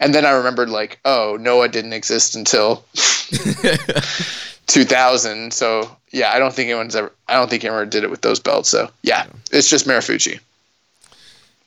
And 0.00 0.12
then 0.12 0.26
I 0.26 0.30
remembered, 0.30 0.68
like, 0.68 0.98
oh, 1.04 1.36
Noah 1.38 1.68
didn't 1.68 1.92
exist 1.92 2.34
until 2.34 2.84
2000. 4.66 5.52
So 5.52 5.96
yeah, 6.10 6.32
I 6.32 6.38
don't 6.38 6.52
think 6.52 6.68
anyone's 6.70 6.96
ever. 6.96 7.12
I 7.28 7.34
don't 7.34 7.48
think 7.48 7.64
anyone 7.64 7.88
did 7.88 8.02
it 8.02 8.10
with 8.10 8.22
those 8.22 8.40
belts. 8.40 8.68
So 8.68 8.90
yeah, 9.02 9.26
it's 9.52 9.68
just 9.68 9.86
Marufuji. 9.86 10.40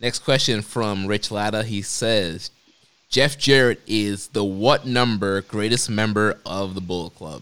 Next 0.05 0.19
question 0.19 0.61
from 0.61 1.07
Rich 1.07 1.31
Latta. 1.31 1.63
He 1.63 1.81
says, 1.81 2.51
Jeff 3.09 3.39
Jarrett 3.39 3.81
is 3.87 4.27
the 4.27 4.43
what 4.43 4.85
number 4.85 5.41
greatest 5.41 5.89
member 5.89 6.39
of 6.45 6.75
the 6.75 6.79
Bullet 6.79 7.15
Club? 7.15 7.41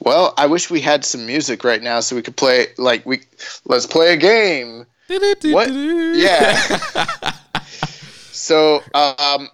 Well, 0.00 0.32
I 0.38 0.46
wish 0.46 0.70
we 0.70 0.80
had 0.80 1.04
some 1.04 1.26
music 1.26 1.64
right 1.64 1.82
now 1.82 2.00
so 2.00 2.16
we 2.16 2.22
could 2.22 2.38
play. 2.38 2.68
Like 2.78 3.04
we, 3.04 3.20
let's 3.66 3.84
play 3.84 4.14
a 4.14 4.16
game. 4.16 4.86
What? 5.08 5.70
Yeah. 5.70 6.54
so, 8.32 8.76
um, 8.94 9.50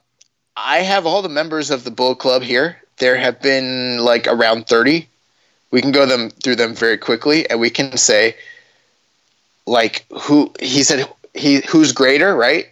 I 0.57 0.79
have 0.79 1.07
all 1.07 1.23
the 1.23 1.29
members 1.29 1.73
of 1.73 1.83
the 1.83 1.91
Bull 1.91 2.15
Club 2.15 2.43
here. 2.43 2.81
There 2.99 3.17
have 3.17 3.43
been 3.43 3.99
like 3.99 4.29
around 4.29 4.69
thirty. 4.69 5.09
We 5.73 5.83
can 5.83 5.91
go 5.91 6.07
them 6.07 6.31
through 6.31 6.55
them 6.55 6.77
very 6.77 6.99
quickly, 6.99 7.51
and 7.51 7.59
we 7.59 7.69
can 7.69 7.97
say, 7.97 8.37
like, 9.67 10.07
who 10.13 10.55
he 10.61 10.85
said 10.85 11.09
he 11.35 11.63
who's 11.69 11.93
greater, 11.93 12.35
right? 12.37 12.67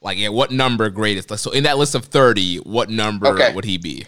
Like, 0.00 0.18
yeah, 0.18 0.28
what 0.28 0.50
number 0.50 0.88
greatest? 0.90 1.36
So, 1.38 1.50
in 1.50 1.64
that 1.64 1.78
list 1.78 1.94
of 1.94 2.04
30, 2.04 2.58
what 2.58 2.90
number 2.90 3.28
Okay. 3.28 3.54
would 3.54 3.64
he 3.64 3.78
be? 3.78 4.06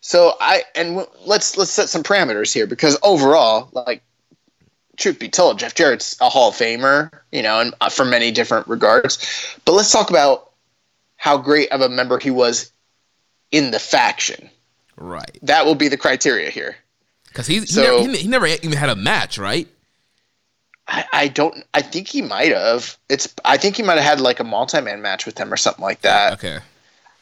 So 0.00 0.34
I 0.40 0.62
and 0.74 0.96
w- 0.96 1.08
let's 1.24 1.56
let's 1.56 1.70
set 1.70 1.88
some 1.88 2.02
parameters 2.02 2.52
here 2.52 2.66
because 2.66 2.96
overall, 3.02 3.68
like, 3.72 4.02
truth 4.96 5.18
be 5.18 5.28
told, 5.28 5.58
Jeff 5.58 5.74
Jarrett's 5.74 6.16
a 6.20 6.28
Hall 6.28 6.50
of 6.50 6.54
Famer, 6.54 7.10
you 7.32 7.42
know, 7.42 7.60
and 7.60 7.74
uh, 7.80 7.88
for 7.88 8.04
many 8.04 8.30
different 8.30 8.68
regards. 8.68 9.18
But 9.64 9.72
let's 9.72 9.90
talk 9.90 10.10
about 10.10 10.52
how 11.16 11.38
great 11.38 11.70
of 11.72 11.80
a 11.80 11.88
member 11.88 12.18
he 12.18 12.30
was 12.30 12.70
in 13.50 13.70
the 13.72 13.78
faction. 13.78 14.48
Right. 14.96 15.38
That 15.42 15.66
will 15.66 15.74
be 15.74 15.88
the 15.88 15.96
criteria 15.96 16.50
here. 16.50 16.76
Because 17.28 17.46
he's, 17.46 17.72
So- 17.74 17.80
he, 18.00 18.06
never, 18.06 18.16
he, 18.16 18.22
he 18.22 18.28
never 18.28 18.46
even 18.46 18.72
had 18.72 18.90
a 18.90 18.96
match, 18.96 19.38
right? 19.38 19.66
I, 20.88 21.04
I 21.12 21.28
don't. 21.28 21.64
I 21.74 21.82
think 21.82 22.08
he 22.08 22.22
might 22.22 22.52
have. 22.52 22.96
It's. 23.08 23.32
I 23.44 23.56
think 23.56 23.76
he 23.76 23.82
might 23.82 23.98
have 23.98 24.04
had 24.04 24.20
like 24.20 24.40
a 24.40 24.44
multi-man 24.44 25.02
match 25.02 25.26
with 25.26 25.34
them 25.34 25.52
or 25.52 25.56
something 25.56 25.82
like 25.82 26.02
that. 26.02 26.34
Okay. 26.34 26.58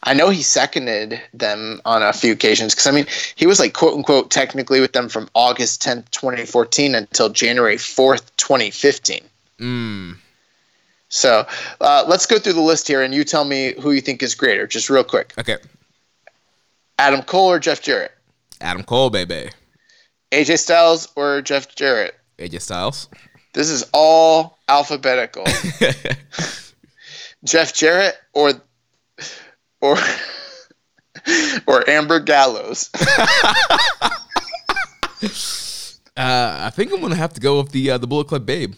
I 0.07 0.13
know 0.13 0.29
he 0.29 0.43
seconded 0.43 1.21
them 1.33 1.81
on 1.87 2.03
a 2.03 2.13
few 2.13 2.33
occasions 2.33 2.75
because 2.75 2.87
I 2.87 2.91
mean 2.91 3.07
he 3.37 3.47
was 3.47 3.59
like 3.59 3.73
quote 3.73 3.95
unquote 3.95 4.31
technically 4.31 4.81
with 4.81 4.93
them 4.93 5.09
from 5.09 5.29
August 5.35 5.81
tenth, 5.81 6.11
twenty 6.11 6.45
fourteen, 6.45 6.95
until 6.95 7.31
January 7.31 7.79
fourth, 7.79 8.37
twenty 8.37 8.71
fifteen. 8.71 9.23
Mm. 9.59 10.17
So 11.09 11.47
uh, 11.81 12.05
let's 12.07 12.27
go 12.27 12.39
through 12.39 12.55
the 12.55 12.61
list 12.61 12.87
here, 12.89 13.01
and 13.03 13.15
you 13.15 13.25
tell 13.25 13.45
me 13.45 13.75
who 13.81 13.93
you 13.93 14.01
think 14.01 14.23
is 14.23 14.35
greater, 14.35 14.67
just 14.67 14.91
real 14.91 15.05
quick. 15.05 15.33
Okay. 15.39 15.57
Adam 16.99 17.23
Cole 17.23 17.51
or 17.51 17.59
Jeff 17.59 17.81
Jarrett? 17.81 18.13
Adam 18.61 18.83
Cole, 18.83 19.11
baby. 19.11 19.51
AJ 20.33 20.59
Styles 20.59 21.09
or 21.17 21.41
Jeff 21.41 21.75
Jarrett? 21.75 22.19
AJ 22.39 22.61
Styles. 22.63 23.09
This 23.55 23.71
is 23.71 23.89
all 23.93 24.59
alphabetical. 24.69 25.45
Jeff 27.45 27.73
Jarrett 27.73 28.17
or 28.33 28.53
or 29.81 29.97
or 31.67 31.89
Amber 31.89 32.21
Gallows. 32.21 32.91
Uh, 36.17 36.59
I 36.61 36.71
think 36.71 36.93
I'm 36.93 37.01
gonna 37.01 37.17
have 37.17 37.35
to 37.35 37.41
go 37.41 37.59
with 37.59 37.73
the 37.73 37.91
uh, 37.91 37.99
the 37.99 38.07
Bullet 38.07 38.29
Club 38.29 38.47
Babe. 38.47 38.75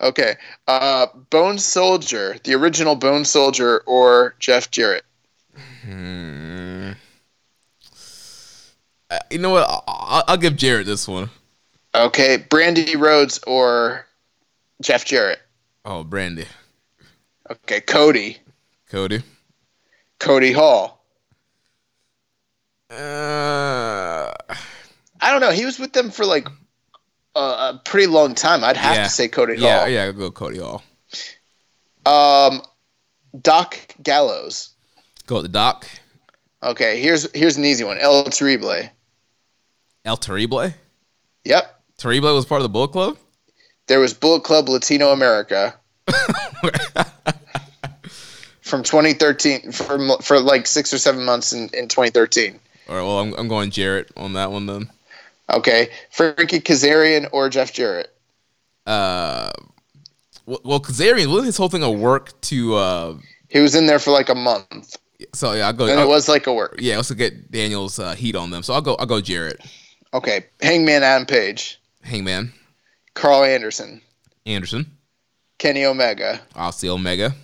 Okay. 0.00 0.36
Uh, 0.66 1.08
Bone 1.28 1.58
Soldier, 1.58 2.38
the 2.42 2.54
original 2.54 2.96
Bone 2.96 3.26
Soldier, 3.26 3.80
or 3.80 4.34
Jeff 4.38 4.70
Jarrett? 4.70 5.04
Uh, 9.10 9.18
you 9.30 9.38
know 9.38 9.50
what? 9.50 9.68
I'll, 9.86 10.24
I'll 10.26 10.36
give 10.38 10.56
Jarrett 10.56 10.86
this 10.86 11.06
one. 11.06 11.28
Okay. 11.94 12.38
Brandi 12.38 12.96
Rhodes 12.98 13.38
or 13.46 14.06
Jeff 14.80 15.04
Jarrett? 15.04 15.40
Oh, 15.84 16.04
Brandi, 16.04 16.46
Okay. 17.50 17.80
Cody. 17.80 18.38
Cody. 18.88 19.22
Cody 20.18 20.52
Hall. 20.52 21.02
Uh, 22.90 24.32
I 25.20 25.30
don't 25.30 25.40
know. 25.40 25.50
He 25.52 25.64
was 25.64 25.78
with 25.78 25.92
them 25.92 26.10
for 26.10 26.24
like 26.24 26.48
a, 27.36 27.40
a 27.40 27.82
pretty 27.84 28.06
long 28.06 28.34
time. 28.34 28.64
I'd 28.64 28.76
have 28.76 28.96
yeah. 28.96 29.04
to 29.04 29.08
say 29.10 29.28
Cody 29.28 29.56
Yeah, 29.56 29.80
Hall. 29.80 29.88
yeah, 29.88 30.02
I'll 30.04 30.12
go 30.12 30.30
Cody 30.30 30.58
Hall. 30.58 30.82
Um, 32.06 32.62
Doc 33.40 33.78
Gallows. 34.02 34.70
Go 35.26 35.36
with 35.36 35.44
the 35.44 35.48
Doc. 35.48 35.86
Okay. 36.62 37.00
Here's 37.00 37.30
here's 37.32 37.56
an 37.56 37.64
easy 37.64 37.84
one. 37.84 37.98
El 37.98 38.24
Terrible. 38.24 38.88
El 40.04 40.16
Terrible. 40.16 40.72
Yep. 41.44 41.79
Terrible 42.00 42.34
was 42.34 42.46
part 42.46 42.60
of 42.60 42.62
the 42.62 42.70
Bullet 42.70 42.92
Club. 42.92 43.18
There 43.86 44.00
was 44.00 44.14
Bullet 44.14 44.42
Club 44.42 44.70
Latino 44.70 45.12
America. 45.12 45.74
from 48.62 48.82
2013 48.82 49.70
for 49.72 49.98
for 50.22 50.40
like 50.40 50.66
six 50.66 50.92
or 50.94 50.98
seven 50.98 51.24
months 51.24 51.52
in, 51.52 51.64
in 51.74 51.88
2013. 51.88 52.58
All 52.88 52.96
right, 52.96 53.02
well, 53.02 53.18
I'm, 53.20 53.34
I'm 53.34 53.48
going 53.48 53.70
Jarrett 53.70 54.10
on 54.16 54.32
that 54.32 54.50
one 54.50 54.64
then. 54.66 54.90
Okay, 55.52 55.90
Frankie 56.10 56.60
Kazarian 56.60 57.28
or 57.32 57.48
Jeff 57.50 57.72
Jarrett. 57.72 58.10
Uh, 58.86 59.50
well, 60.46 60.60
well 60.64 60.80
Kazarian, 60.80 61.28
wasn't 61.28 61.46
his 61.46 61.56
whole 61.56 61.68
thing 61.68 61.82
a 61.82 61.90
work 61.90 62.40
to? 62.42 62.76
Uh, 62.76 63.18
He 63.48 63.58
was 63.60 63.74
in 63.74 63.86
there 63.86 63.98
for 63.98 64.10
like 64.10 64.28
a 64.30 64.34
month, 64.34 64.96
so 65.34 65.52
yeah, 65.52 65.66
I'll 65.66 65.72
go. 65.74 65.84
and 65.86 66.00
I'll- 66.00 66.06
it 66.06 66.08
was 66.08 66.28
like 66.28 66.46
a 66.46 66.52
work. 66.54 66.76
yeah, 66.78 66.94
also 66.94 67.14
get 67.14 67.50
Daniel's 67.50 67.98
uh, 67.98 68.14
heat 68.14 68.36
on 68.36 68.50
them. 68.50 68.62
So 68.62 68.72
I'll 68.72 68.80
go. 68.80 68.94
I'll 68.94 69.06
go 69.06 69.20
Jarrett. 69.20 69.60
Okay, 70.12 70.46
Hangman 70.60 71.02
Adam 71.04 71.26
Page, 71.26 71.79
Hangman 72.02 72.52
Carl 73.14 73.44
Anderson, 73.44 74.00
Anderson. 74.46 74.96
Kenny 75.58 75.84
Omega, 75.84 76.40
I'll 76.54 76.72
see 76.72 76.88
Omega. 76.88 77.34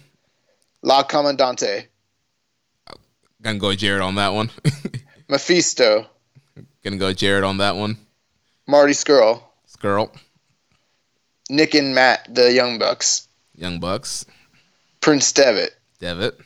La 0.83 1.03
Comandante, 1.03 1.89
Gonna 3.43 3.59
go 3.59 3.75
Jarrett 3.75 4.03
on 4.03 4.15
that 4.15 4.33
one. 4.33 4.51
Mephisto, 5.29 6.07
Gonna 6.83 6.97
go 6.97 7.13
Jarrett 7.13 7.45
on 7.45 7.59
that 7.59 7.77
one. 7.77 7.97
Marty 8.67 8.93
Scurll, 8.95 9.43
Scurll, 9.69 10.11
Nick 11.51 11.75
and 11.75 11.95
Matt, 11.95 12.35
the 12.35 12.51
Young 12.53 12.79
Bucks, 12.79 13.29
Young 13.55 13.79
Bucks, 13.79 14.25
Prince 15.01 15.31
Devitt, 15.33 15.75
Devitt. 16.01 16.39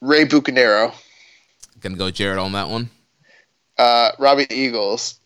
Rey 0.00 0.24
Bucanero, 0.24 0.94
Gonna 1.80 1.96
go 1.96 2.10
Jarrett 2.10 2.38
on 2.38 2.52
that 2.52 2.68
one. 2.68 2.88
uh, 3.78 4.12
Robbie 4.18 4.46
Eagles, 4.50 5.18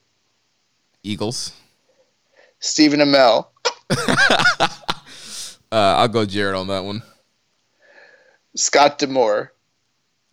Eagles. 1.03 1.53
Stephen 2.67 3.01
Amell, 3.01 3.47
Uh, 5.73 5.97
I'll 5.99 6.09
go 6.09 6.25
Jarrett 6.25 6.55
on 6.55 6.69
that 6.69 6.85
one. 6.85 7.03
Scott 8.55 8.99
D'Amore. 8.99 9.53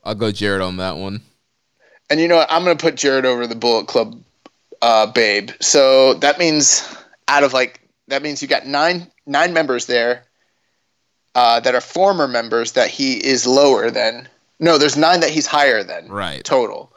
I'll 0.03 0.15
go 0.15 0.31
Jarrett 0.31 0.61
on 0.61 0.77
that 0.77 0.97
one. 0.97 1.21
And 2.09 2.19
you 2.19 2.27
know 2.27 2.35
what? 2.37 2.51
I'm 2.51 2.63
going 2.63 2.77
to 2.77 2.81
put 2.81 2.95
Jarrett 2.95 3.25
over 3.25 3.47
the 3.47 3.55
Bullet 3.55 3.87
Club 3.87 4.21
uh, 4.81 5.07
babe. 5.07 5.49
So 5.59 6.13
that 6.15 6.37
means 6.37 6.87
out 7.27 7.43
of 7.43 7.51
like 7.51 7.81
that 8.09 8.21
means 8.21 8.41
you 8.41 8.47
got 8.47 8.67
nine 8.67 9.11
nine 9.25 9.53
members 9.53 9.87
there 9.87 10.25
uh, 11.35 11.59
that 11.61 11.73
are 11.73 11.81
former 11.81 12.27
members 12.27 12.73
that 12.73 12.89
he 12.89 13.13
is 13.13 13.47
lower 13.47 13.89
than. 13.89 14.27
No, 14.59 14.77
there's 14.77 14.95
nine 14.95 15.19
that 15.21 15.31
he's 15.31 15.47
higher 15.47 15.83
than. 15.83 16.07
Right. 16.09 16.43
Total. 16.43 16.93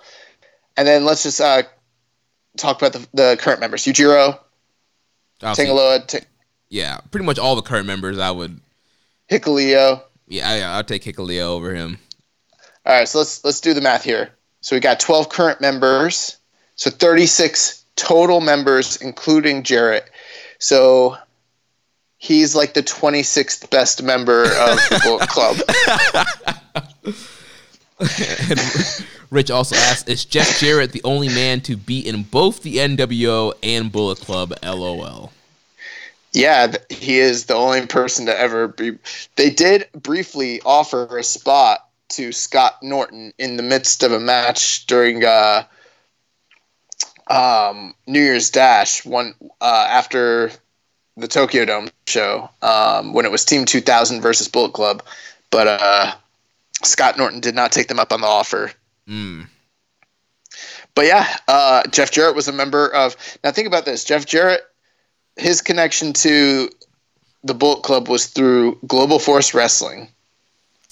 And 0.77 0.87
then 0.87 1.05
let's 1.05 1.23
just 1.23 1.41
uh, 1.41 1.63
talk 2.59 2.81
about 2.81 2.93
the, 2.93 3.09
the 3.15 3.37
current 3.41 3.61
members. 3.61 3.85
Yujiro, 3.85 4.39
Tangaloa, 5.41 6.07
T- 6.07 6.19
yeah, 6.69 6.99
pretty 7.11 7.27
much 7.27 7.39
all 7.39 7.57
the 7.57 7.63
current 7.63 7.87
members 7.87 8.19
I 8.19 8.31
would. 8.31 8.61
Hikuleo, 9.31 10.03
Yeah, 10.29 10.49
I, 10.49 10.61
I'll 10.77 10.85
take 10.85 11.03
Hikuleo 11.05 11.41
over 11.41 11.75
him. 11.75 11.99
All 12.85 12.93
right, 12.93 13.09
so 13.09 13.19
let's 13.19 13.45
let's 13.45 13.61
do 13.61 13.75
the 13.75 13.81
math 13.81 14.05
here. 14.05 14.31
So 14.61 14.77
we 14.77 14.81
got 14.81 15.01
12 15.01 15.29
current 15.29 15.61
members, 15.61 16.37
so 16.77 16.91
36 16.91 17.85
total 17.97 18.41
members, 18.41 18.97
including 18.97 19.63
Jarrett. 19.63 20.09
So 20.59 21.17
he's 22.19 22.55
like 22.55 22.75
the 22.75 22.83
26th 22.83 23.69
best 23.71 24.03
member 24.03 24.45
of 24.45 24.79
the 24.89 25.01
Bullet 25.05 25.29
Club. 25.29 25.57
And 27.99 28.61
Rich 29.31 29.51
also 29.51 29.77
asks, 29.77 30.09
"Is 30.09 30.25
Jeff 30.25 30.59
Jarrett 30.61 30.93
the 30.93 31.03
only 31.05 31.29
man 31.29 31.61
to 31.63 31.77
be 31.77 32.01
in 32.01 32.23
both 32.25 32.63
the 32.63 32.79
NWO 32.79 33.53
and 33.63 33.91
Bullet 33.91 34.21
Club?" 34.21 34.53
LOL. 34.63 35.33
Yeah, 36.33 36.75
he 36.91 37.19
is 37.19 37.47
the 37.47 37.55
only 37.55 37.87
person 37.87 38.27
to 38.27 38.39
ever 38.39 38.69
be. 38.69 38.99
They 39.37 39.51
did 39.51 39.89
briefly 39.95 40.61
offer 40.65 41.17
a 41.17 41.23
spot 41.23 41.87
to 42.11 42.33
Scott 42.33 42.83
Norton 42.83 43.33
in 43.39 43.57
the 43.57 43.63
midst 43.63 44.03
of 44.03 44.13
a 44.13 44.21
match 44.21 44.87
during 44.87 45.25
uh, 45.25 45.65
um, 47.29 47.95
New 48.07 48.21
Year's 48.21 48.51
Dash 48.51 49.05
one 49.05 49.35
uh, 49.61 49.87
after 49.89 50.51
the 51.17 51.29
Tokyo 51.29 51.65
Dome 51.65 51.89
show 52.07 52.51
um, 52.63 53.13
when 53.13 53.25
it 53.25 53.33
was 53.33 53.45
Team 53.45 53.65
2000 53.65 54.21
versus 54.21 54.49
Bullet 54.49 54.73
Club, 54.73 55.03
but 55.51 55.67
uh, 55.67 56.15
Scott 56.83 57.17
Norton 57.17 57.41
did 57.41 57.55
not 57.55 57.73
take 57.73 57.89
them 57.89 57.99
up 57.99 58.13
on 58.13 58.21
the 58.21 58.27
offer. 58.27 58.73
Mm. 59.09 59.47
But 60.95 61.07
yeah, 61.07 61.37
uh, 61.49 61.87
Jeff 61.89 62.11
Jarrett 62.11 62.35
was 62.35 62.49
a 62.49 62.53
member 62.53 62.93
of. 62.95 63.17
Now 63.45 63.51
think 63.53 63.67
about 63.67 63.85
this: 63.85 64.05
Jeff 64.05 64.27
Jarrett, 64.27 64.63
his 65.37 65.61
connection 65.61 66.13
to 66.15 66.71
the 67.45 67.55
Bullet 67.55 67.83
Club 67.83 68.09
was 68.09 68.27
through 68.27 68.79
Global 68.87 69.19
Force 69.19 69.55
Wrestling, 69.55 70.09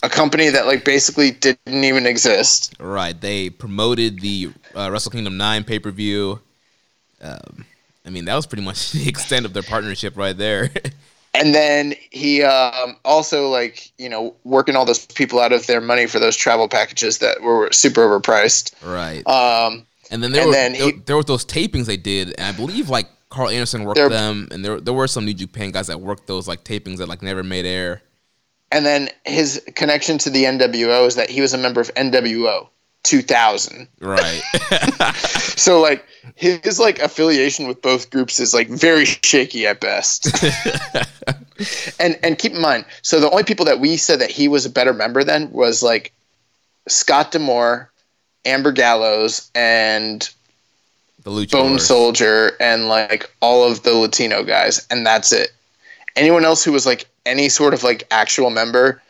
a 0.03 0.09
company 0.09 0.49
that 0.51 0.67
like 0.67 0.85
basically 0.85 1.31
didn't 1.31 1.85
even 1.85 2.07
exist. 2.07 2.75
Right. 2.79 3.19
They 3.19 3.51
promoted 3.51 4.21
the 4.21 4.53
uh, 4.77 4.91
Wrestle 4.91 5.11
Kingdom 5.11 5.37
9 5.37 5.65
pay 5.65 5.79
per 5.79 5.91
view. 5.91 6.41
Um, 7.21 7.65
I 8.07 8.11
mean, 8.11 8.27
that 8.27 8.35
was 8.35 8.47
pretty 8.47 8.65
much 8.65 8.93
the 8.93 9.09
extent 9.09 9.47
of 9.47 9.53
their 9.53 9.63
partnership 9.63 10.17
right 10.17 10.37
there. 10.37 10.71
And 11.37 11.53
then 11.55 11.95
he 12.11 12.43
um, 12.45 12.97
also 13.05 13.49
like 13.49 13.91
you 13.99 14.09
know 14.09 14.35
working 14.45 14.77
all 14.77 14.85
those 14.85 15.05
people 15.07 15.41
out 15.41 15.53
of 15.53 15.67
their 15.67 15.81
money 15.81 16.07
for 16.07 16.19
those 16.21 16.37
travel 16.37 16.69
packages 16.69 17.19
that 17.19 17.43
were 17.43 17.71
super 17.73 18.03
overpriced. 18.09 18.73
right. 18.85 19.27
Um, 19.27 19.85
and 20.11 20.23
then 20.23 20.33
there 20.33 20.43
and 20.43 20.49
were 20.49 20.55
then 20.55 20.73
there, 20.75 20.87
he- 20.87 20.93
there 21.07 21.17
were 21.17 21.25
those 21.25 21.45
tapings 21.45 21.87
they 21.87 21.97
did, 21.97 22.29
and 22.39 22.47
I 22.47 22.53
believe 22.53 22.89
like 22.89 23.09
Carl 23.31 23.49
Anderson 23.49 23.83
worked 23.85 23.97
There- 23.97 24.09
them, 24.09 24.49
and 24.53 24.65
there 24.65 24.81
there 24.81 24.95
were 24.95 25.09
some 25.09 25.25
New 25.25 25.35
Japan 25.35 25.73
guys 25.73 25.89
that 25.89 26.01
worked 26.01 26.27
those 26.29 26.47
like 26.47 26.63
tapings 26.63 26.99
that 26.99 27.09
like 27.09 27.21
never 27.23 27.43
made 27.43 27.67
air. 27.67 28.03
and 28.71 28.85
then 28.87 29.09
his 29.25 29.63
connection 29.77 30.19
to 30.19 30.31
the 30.31 30.45
NWO 30.45 31.07
is 31.07 31.15
that 31.17 31.31
he 31.31 31.41
was 31.41 31.53
a 31.55 31.59
member 31.59 31.81
of 31.81 31.93
NWO 31.95 32.69
2000. 33.05 33.89
Right. 34.01 34.43
So 35.57 35.81
like 35.81 36.05
his 36.35 36.79
like 36.79 36.99
affiliation 36.99 37.67
with 37.69 37.81
both 37.81 38.11
groups 38.11 38.41
is 38.41 38.53
like 38.53 38.69
very 38.69 39.05
shaky 39.05 39.67
at 39.67 39.81
best. 39.81 40.27
and 42.01 42.19
and 42.23 42.39
keep 42.39 42.53
in 42.53 42.61
mind, 42.61 42.85
so 43.03 43.21
the 43.21 43.31
only 43.31 43.45
people 43.45 43.65
that 43.67 43.81
we 43.81 43.97
said 43.97 44.21
that 44.21 44.31
he 44.31 44.49
was 44.49 44.67
a 44.67 44.71
better 44.71 44.93
member 44.93 45.23
than 45.25 45.51
was 45.53 45.83
like 45.83 46.13
Scott 46.89 47.31
D'Amore, 47.31 47.91
Amber 48.45 48.73
Gallows, 48.73 49.51
and 49.55 50.29
the 51.23 51.47
Bone 51.51 51.79
Soldier, 51.79 52.53
and 52.61 52.89
like 52.89 53.31
all 53.41 53.65
of 53.71 53.83
the 53.83 53.95
Latino 53.95 54.43
guys, 54.43 54.87
and 54.91 55.07
that's 55.07 55.33
it. 55.33 55.53
Anyone 56.17 56.45
else 56.45 56.65
who 56.65 56.73
was 56.73 56.85
like 56.85 57.07
any 57.25 57.49
sort 57.49 57.75
of 57.75 57.83
like 57.85 58.07
actual 58.11 58.51
member, 58.51 59.01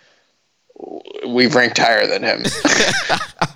we've 1.26 1.54
ranked 1.54 1.78
higher 1.78 2.06
than 2.06 2.22
him. 2.22 2.44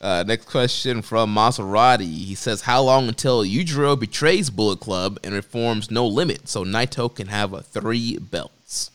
Uh, 0.00 0.24
next 0.26 0.46
question 0.46 1.02
from 1.02 1.34
Maserati. 1.34 2.02
He 2.02 2.34
says, 2.34 2.62
"How 2.62 2.82
long 2.82 3.08
until 3.08 3.44
Yujiro 3.44 3.98
betrays 3.98 4.48
Bullet 4.50 4.78
Club 4.80 5.18
and 5.24 5.34
reforms 5.34 5.90
No 5.90 6.06
Limit 6.06 6.48
so 6.48 6.64
Naito 6.64 7.12
can 7.14 7.26
have 7.28 7.52
a 7.52 7.62
three 7.62 8.16
belts?" 8.18 8.90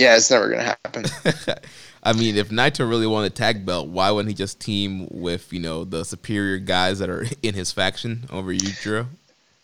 yeah, 0.00 0.16
it's 0.16 0.30
never 0.30 0.48
gonna 0.48 0.62
happen. 0.62 1.04
I 2.02 2.14
mean, 2.14 2.36
if 2.36 2.48
Naito 2.48 2.88
really 2.88 3.06
wanted 3.06 3.32
a 3.32 3.34
tag 3.34 3.66
belt, 3.66 3.88
why 3.88 4.10
wouldn't 4.10 4.30
he 4.30 4.34
just 4.34 4.58
team 4.58 5.06
with 5.10 5.52
you 5.52 5.60
know 5.60 5.84
the 5.84 6.04
superior 6.04 6.58
guys 6.58 6.98
that 7.00 7.10
are 7.10 7.26
in 7.42 7.54
his 7.54 7.70
faction 7.70 8.24
over 8.30 8.52
Yujiro? 8.52 9.06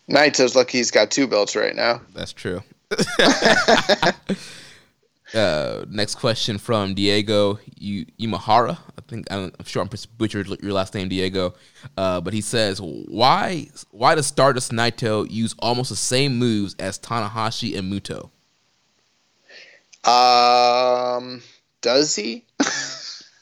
Naito's 0.07 0.55
lucky 0.55 0.77
he's 0.77 0.91
got 0.91 1.11
two 1.11 1.27
belts 1.27 1.55
right 1.55 1.75
now. 1.75 2.01
That's 2.13 2.33
true. 2.33 2.61
uh, 5.33 5.85
next 5.89 6.15
question 6.15 6.57
from 6.57 6.93
Diego 6.93 7.59
I- 7.81 8.05
Imahara. 8.19 8.77
I 8.97 9.01
think 9.07 9.27
I'm 9.31 9.51
I'm 9.59 9.65
sure 9.65 9.81
I'm 9.81 9.89
butchered 10.17 10.47
your 10.61 10.73
last 10.73 10.93
name, 10.93 11.09
Diego. 11.09 11.53
Uh, 11.97 12.21
but 12.21 12.33
he 12.33 12.41
says, 12.41 12.79
"Why? 12.81 13.67
Why 13.91 14.15
does 14.15 14.27
Stardust 14.27 14.71
Naito 14.71 15.29
use 15.29 15.55
almost 15.59 15.89
the 15.89 15.95
same 15.95 16.37
moves 16.37 16.75
as 16.79 16.97
Tanahashi 16.99 17.77
and 17.77 17.91
Muto?" 17.91 18.29
Um, 20.07 21.43
does 21.81 22.15
he? 22.15 22.45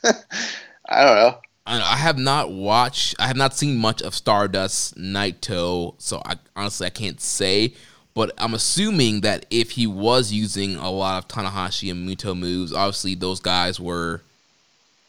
I 0.03 1.03
don't 1.03 1.15
know. 1.15 1.37
I, 1.67 1.81
I 1.81 1.97
have 1.97 2.17
not 2.17 2.51
watched. 2.51 3.15
I 3.19 3.27
have 3.27 3.37
not 3.37 3.55
seen 3.55 3.77
much 3.77 4.01
of 4.01 4.15
Stardust 4.15 4.97
Naito, 4.97 5.95
so 5.99 6.21
I 6.25 6.35
honestly 6.55 6.87
I 6.87 6.91
can't 6.91 7.21
say. 7.21 7.73
But 8.15 8.31
I'm 8.37 8.53
assuming 8.53 9.21
that 9.21 9.45
if 9.51 9.71
he 9.71 9.85
was 9.85 10.31
using 10.31 10.77
a 10.77 10.89
lot 10.89 11.17
of 11.17 11.27
Tanahashi 11.27 11.91
and 11.91 12.07
Muto 12.07 12.37
moves, 12.37 12.71
obviously 12.71 13.13
those 13.13 13.41
guys 13.41 13.77
were 13.77 14.21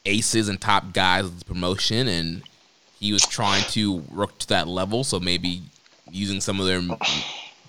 aces 0.05 0.49
and 0.49 0.61
top 0.61 0.93
guys 0.93 1.25
of 1.25 1.39
the 1.39 1.45
promotion, 1.45 2.09
and 2.09 2.43
he 2.99 3.13
was 3.13 3.23
trying 3.25 3.63
to 3.71 3.95
work 3.95 4.37
to 4.39 4.49
that 4.49 4.67
level. 4.67 5.05
So 5.05 5.21
maybe 5.21 5.63
using 6.11 6.41
some 6.41 6.61
of 6.61 6.67
their 6.67 6.83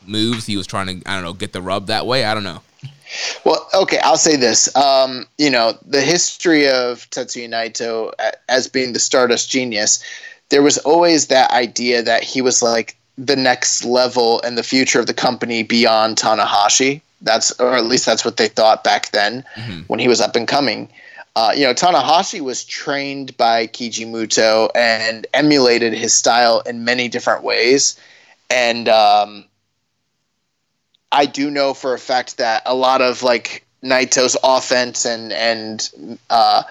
moves, 0.07 0.47
he 0.47 0.57
was 0.57 0.65
trying 0.65 0.87
to 0.87 1.09
I 1.09 1.13
don't 1.13 1.23
know 1.23 1.33
get 1.33 1.53
the 1.53 1.61
rub 1.61 1.85
that 1.87 2.07
way. 2.07 2.25
I 2.25 2.33
don't 2.33 2.43
know. 2.43 2.61
Well, 3.45 3.69
okay, 3.73 3.99
I'll 3.99 4.17
say 4.17 4.35
this. 4.35 4.75
Um, 4.75 5.27
you 5.37 5.49
know, 5.49 5.77
the 5.85 6.01
history 6.01 6.67
of 6.67 7.09
Tetsuya 7.11 7.47
Naito 7.47 8.11
as 8.49 8.67
being 8.67 8.93
the 8.93 8.99
Stardust 8.99 9.49
genius, 9.49 10.03
there 10.49 10.63
was 10.63 10.77
always 10.79 11.27
that 11.27 11.51
idea 11.51 12.01
that 12.01 12.23
he 12.23 12.41
was 12.41 12.61
like 12.61 12.96
the 13.17 13.35
next 13.35 13.83
level 13.83 14.41
and 14.41 14.57
the 14.57 14.63
future 14.63 14.99
of 14.99 15.07
the 15.07 15.13
company 15.13 15.63
beyond 15.63 16.17
Tanahashi. 16.17 17.01
That's, 17.21 17.51
or 17.59 17.75
at 17.75 17.85
least 17.85 18.05
that's 18.05 18.23
what 18.23 18.37
they 18.37 18.47
thought 18.47 18.83
back 18.83 19.09
then 19.11 19.43
when 19.87 19.99
he 19.99 20.07
was 20.07 20.21
up 20.21 20.35
and 20.35 20.47
coming. 20.47 20.89
Uh, 21.35 21.51
you 21.55 21.63
know, 21.63 21.73
Tanahashi 21.73 22.41
was 22.41 22.63
trained 22.63 23.35
by 23.37 23.67
Keiji 23.67 24.07
Muto 24.07 24.69
and 24.75 25.25
emulated 25.33 25.93
his 25.93 26.13
style 26.13 26.61
in 26.61 26.83
many 26.83 27.09
different 27.09 27.43
ways. 27.43 27.99
And, 28.49 28.87
um, 28.87 29.45
I 31.11 31.25
do 31.25 31.49
know 31.49 31.73
for 31.73 31.93
a 31.93 31.99
fact 31.99 32.37
that 32.37 32.63
a 32.65 32.75
lot 32.75 33.01
of 33.01 33.23
like 33.23 33.65
Naito's 33.83 34.35
offense 34.43 35.05
and 35.05 35.31
and 35.31 36.17
uh, 36.29 36.63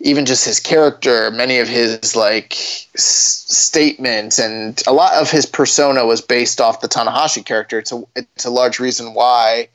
even 0.00 0.26
just 0.26 0.44
his 0.44 0.60
character, 0.60 1.30
many 1.30 1.58
of 1.58 1.68
his 1.68 2.14
like 2.14 2.52
s- 2.94 3.44
statements 3.48 4.38
and 4.38 4.80
a 4.86 4.92
lot 4.92 5.14
of 5.14 5.30
his 5.30 5.46
persona 5.46 6.06
was 6.06 6.20
based 6.20 6.60
off 6.60 6.80
the 6.80 6.88
Tanahashi 6.88 7.44
character. 7.44 7.78
It's 7.78 7.92
a 7.92 8.02
it's 8.14 8.44
a 8.44 8.50
large 8.50 8.78
reason 8.78 9.14
why 9.14 9.68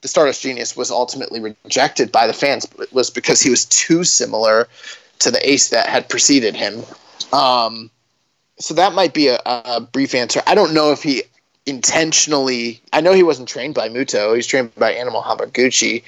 the 0.00 0.08
Stardust 0.08 0.42
Genius 0.42 0.76
was 0.76 0.90
ultimately 0.90 1.54
rejected 1.64 2.10
by 2.10 2.26
the 2.26 2.32
fans. 2.32 2.66
It 2.78 2.92
was 2.92 3.10
because 3.10 3.40
he 3.40 3.50
was 3.50 3.64
too 3.66 4.02
similar 4.02 4.66
to 5.20 5.30
the 5.30 5.48
ace 5.48 5.68
that 5.70 5.88
had 5.88 6.08
preceded 6.08 6.56
him. 6.56 6.82
Um, 7.32 7.90
so 8.58 8.74
that 8.74 8.94
might 8.94 9.14
be 9.14 9.28
a, 9.28 9.38
a 9.46 9.80
brief 9.80 10.14
answer. 10.14 10.42
I 10.46 10.54
don't 10.54 10.74
know 10.74 10.92
if 10.92 11.02
he 11.02 11.22
intentionally. 11.66 12.80
I 12.92 13.00
know 13.00 13.12
he 13.12 13.22
wasn't 13.22 13.48
trained 13.48 13.74
by 13.74 13.88
Muto. 13.88 14.30
He 14.30 14.36
was 14.36 14.46
trained 14.46 14.74
by 14.74 14.92
Animal 14.92 15.22
Hamaguchi. 15.22 16.02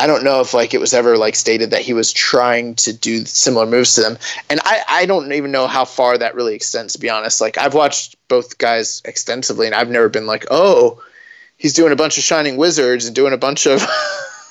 I 0.00 0.06
don't 0.06 0.24
know 0.24 0.40
if 0.40 0.54
like 0.54 0.72
it 0.72 0.80
was 0.80 0.94
ever 0.94 1.16
like 1.18 1.34
stated 1.36 1.70
that 1.70 1.82
he 1.82 1.92
was 1.92 2.10
trying 2.12 2.74
to 2.76 2.92
do 2.92 3.24
similar 3.26 3.66
moves 3.66 3.94
to 3.94 4.00
them. 4.00 4.18
And 4.48 4.58
I, 4.64 4.82
I 4.88 5.06
don't 5.06 5.30
even 5.32 5.52
know 5.52 5.66
how 5.66 5.84
far 5.84 6.16
that 6.16 6.34
really 6.34 6.54
extends. 6.54 6.94
To 6.94 6.98
be 6.98 7.10
honest, 7.10 7.40
like 7.40 7.58
I've 7.58 7.74
watched 7.74 8.16
both 8.28 8.58
guys 8.58 9.02
extensively, 9.04 9.66
and 9.66 9.74
I've 9.74 9.90
never 9.90 10.08
been 10.08 10.26
like, 10.26 10.46
oh, 10.50 11.02
he's 11.58 11.74
doing 11.74 11.92
a 11.92 11.96
bunch 11.96 12.16
of 12.16 12.24
shining 12.24 12.56
wizards 12.56 13.06
and 13.06 13.14
doing 13.14 13.32
a 13.32 13.38
bunch 13.38 13.66
of 13.66 13.86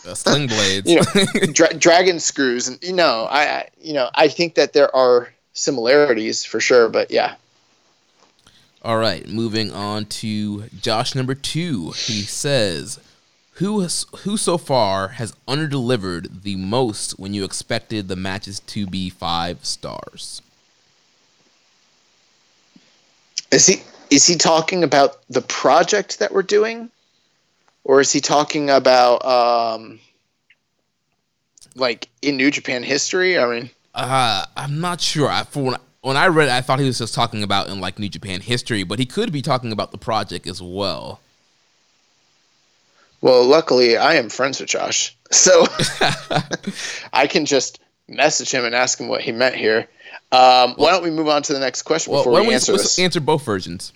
Uh, 0.08 0.16
sling 0.16 0.48
blades. 0.48 0.90
you 0.90 0.96
know 0.96 1.52
dra- 1.54 1.74
dragon 1.74 2.22
screws 2.22 2.70
and 2.70 2.82
you 2.82 2.94
know 2.94 3.28
I, 3.30 3.42
I 3.42 3.70
you 3.82 3.92
know 3.92 4.10
I 4.16 4.30
think 4.30 4.56
that 4.56 4.72
there 4.72 4.96
are 4.96 5.28
similarities 5.52 6.46
for 6.46 6.60
sure, 6.62 6.88
but 6.88 7.12
yeah. 7.12 7.36
All 8.82 8.98
right, 8.98 9.28
moving 9.28 9.74
on 9.74 10.06
to 10.06 10.70
Josh 10.70 11.16
number 11.16 11.36
two. 11.36 11.92
He 11.92 12.22
says, 12.22 12.98
"Who 13.60 13.82
has, 13.82 14.06
who 14.24 14.38
so 14.38 14.58
far 14.58 15.10
has 15.10 15.34
underdelivered 15.48 16.44
the 16.44 16.56
most 16.56 17.20
when 17.20 17.34
you 17.34 17.44
expected 17.44 18.08
the 18.08 18.16
matches 18.16 18.60
to 18.62 18.88
be 18.88 19.10
five 19.10 19.66
stars?" 19.66 20.42
Is 23.52 23.68
he 23.68 23.82
is 24.10 24.26
he 24.26 24.36
talking 24.36 24.84
about 24.84 25.22
the 25.30 25.42
project 25.42 26.20
that 26.20 26.32
we're 26.34 26.44
doing, 26.44 26.90
or 27.84 28.02
is 28.02 28.12
he 28.12 28.22
talking 28.22 28.70
about 28.70 29.26
um, 29.26 30.00
like 31.76 32.08
in 32.22 32.38
New 32.38 32.52
Japan 32.52 32.84
history? 32.84 33.38
I 33.38 33.46
mean, 33.46 33.70
Uh, 33.94 34.46
I'm 34.56 34.80
not 34.80 35.02
sure. 35.02 35.30
I, 35.30 35.44
for 35.44 35.64
when, 35.64 35.76
when 36.02 36.18
I 36.18 36.28
read 36.28 36.48
it, 36.48 36.52
I 36.52 36.62
thought 36.62 36.80
he 36.80 36.86
was 36.86 37.00
just 37.00 37.14
talking 37.14 37.44
about 37.44 37.68
in 37.70 37.82
like 37.82 38.00
New 38.00 38.10
Japan 38.10 38.42
history, 38.42 38.84
but 38.84 39.00
he 39.00 39.06
could 39.06 39.32
be 39.32 39.42
talking 39.42 39.72
about 39.72 39.92
the 39.92 39.98
project 39.98 40.48
as 40.48 40.62
well. 40.62 41.20
Well, 43.22 43.46
luckily 43.46 43.98
I 43.98 44.16
am 44.16 44.30
friends 44.30 44.60
with 44.60 44.70
Josh, 44.70 45.16
so 45.32 45.66
I 47.14 47.28
can 47.28 47.46
just 47.46 47.80
message 48.08 48.52
him 48.52 48.66
and 48.66 48.74
ask 48.74 49.00
him 49.00 49.08
what 49.08 49.22
he 49.22 49.32
meant 49.32 49.56
here. 49.56 49.88
Um, 50.32 50.74
why 50.76 50.92
don't 50.92 51.04
we 51.04 51.10
move 51.10 51.28
on 51.28 51.42
to 51.44 51.54
the 51.54 51.60
next 51.60 51.84
question 51.84 52.14
Well, 52.14 52.22
before 52.22 52.34
why 52.34 52.40
we 52.40 52.44
don't 52.44 52.50
we 52.50 52.54
answer 52.56 52.72
this? 52.74 53.00
answer 53.00 53.20
both 53.20 53.44
versions? 53.44 53.94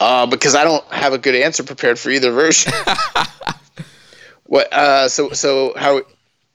Uh, 0.00 0.26
because 0.26 0.54
I 0.54 0.62
don't 0.64 0.84
have 0.92 1.12
a 1.12 1.18
good 1.18 1.34
answer 1.34 1.62
prepared 1.64 1.98
for 1.98 2.10
either 2.10 2.30
version. 2.30 2.72
what? 4.44 4.72
Uh, 4.72 5.08
so 5.08 5.30
so 5.30 5.74
how? 5.76 6.02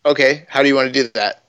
Okay, 0.06 0.45
how 0.47 0.62
do 0.62 0.68
you 0.68 0.76
want 0.76 0.93
to 0.93 1.04
do 1.04 1.10
that? 1.16 1.43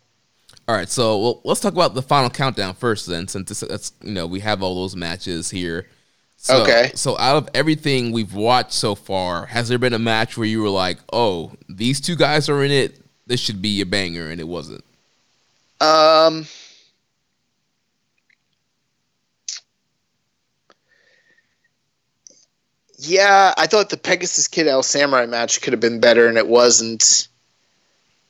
All 0.66 0.74
right, 0.74 0.88
so 0.88 1.18
well, 1.18 1.40
let's 1.44 1.61
talk 1.61 1.74
about 1.74 1.94
the 1.94 2.02
final 2.02 2.30
countdown 2.30 2.74
first, 2.74 3.07
then, 3.07 3.28
since 3.28 3.48
this, 3.48 3.61
that's 3.61 3.92
you 4.02 4.12
know 4.12 4.26
we 4.26 4.40
have 4.40 4.62
all 4.62 4.74
those 4.74 4.96
matches 4.96 5.50
here. 5.50 5.86
So, 6.45 6.61
Okay. 6.62 6.92
So 6.95 7.16
out 7.16 7.38
of 7.38 7.49
everything 7.55 8.12
we've 8.12 8.34
watched 8.34 8.74
so 8.74 8.95
far, 8.95 9.47
has 9.47 9.70
there 9.70 9.78
been 9.78 9.95
a 9.95 9.99
match 9.99 10.36
where 10.36 10.47
you 10.47 10.61
were 10.61 10.68
like, 10.68 10.99
"Oh, 11.11 11.53
these 11.70 12.03
two 12.03 12.16
guys 12.16 12.51
are 12.51 12.62
in 12.62 12.70
it. 12.70 13.01
This 13.26 13.40
should 13.40 13.62
be 13.62 13.80
a 13.80 13.86
banger," 13.86 14.28
and 14.28 14.38
it 14.38 14.47
wasn't? 14.47 14.84
Um. 15.80 16.47
Yeah, 22.99 23.55
I 23.57 23.66
thought 23.66 23.88
the 23.88 23.97
Pegasus 23.97 24.47
Kid 24.47 24.66
El 24.66 24.82
Samurai 24.82 25.24
match 25.24 25.62
could 25.62 25.72
have 25.72 25.80
been 25.80 25.99
better, 25.99 26.28
and 26.28 26.36
it 26.36 26.47
wasn't. 26.47 27.26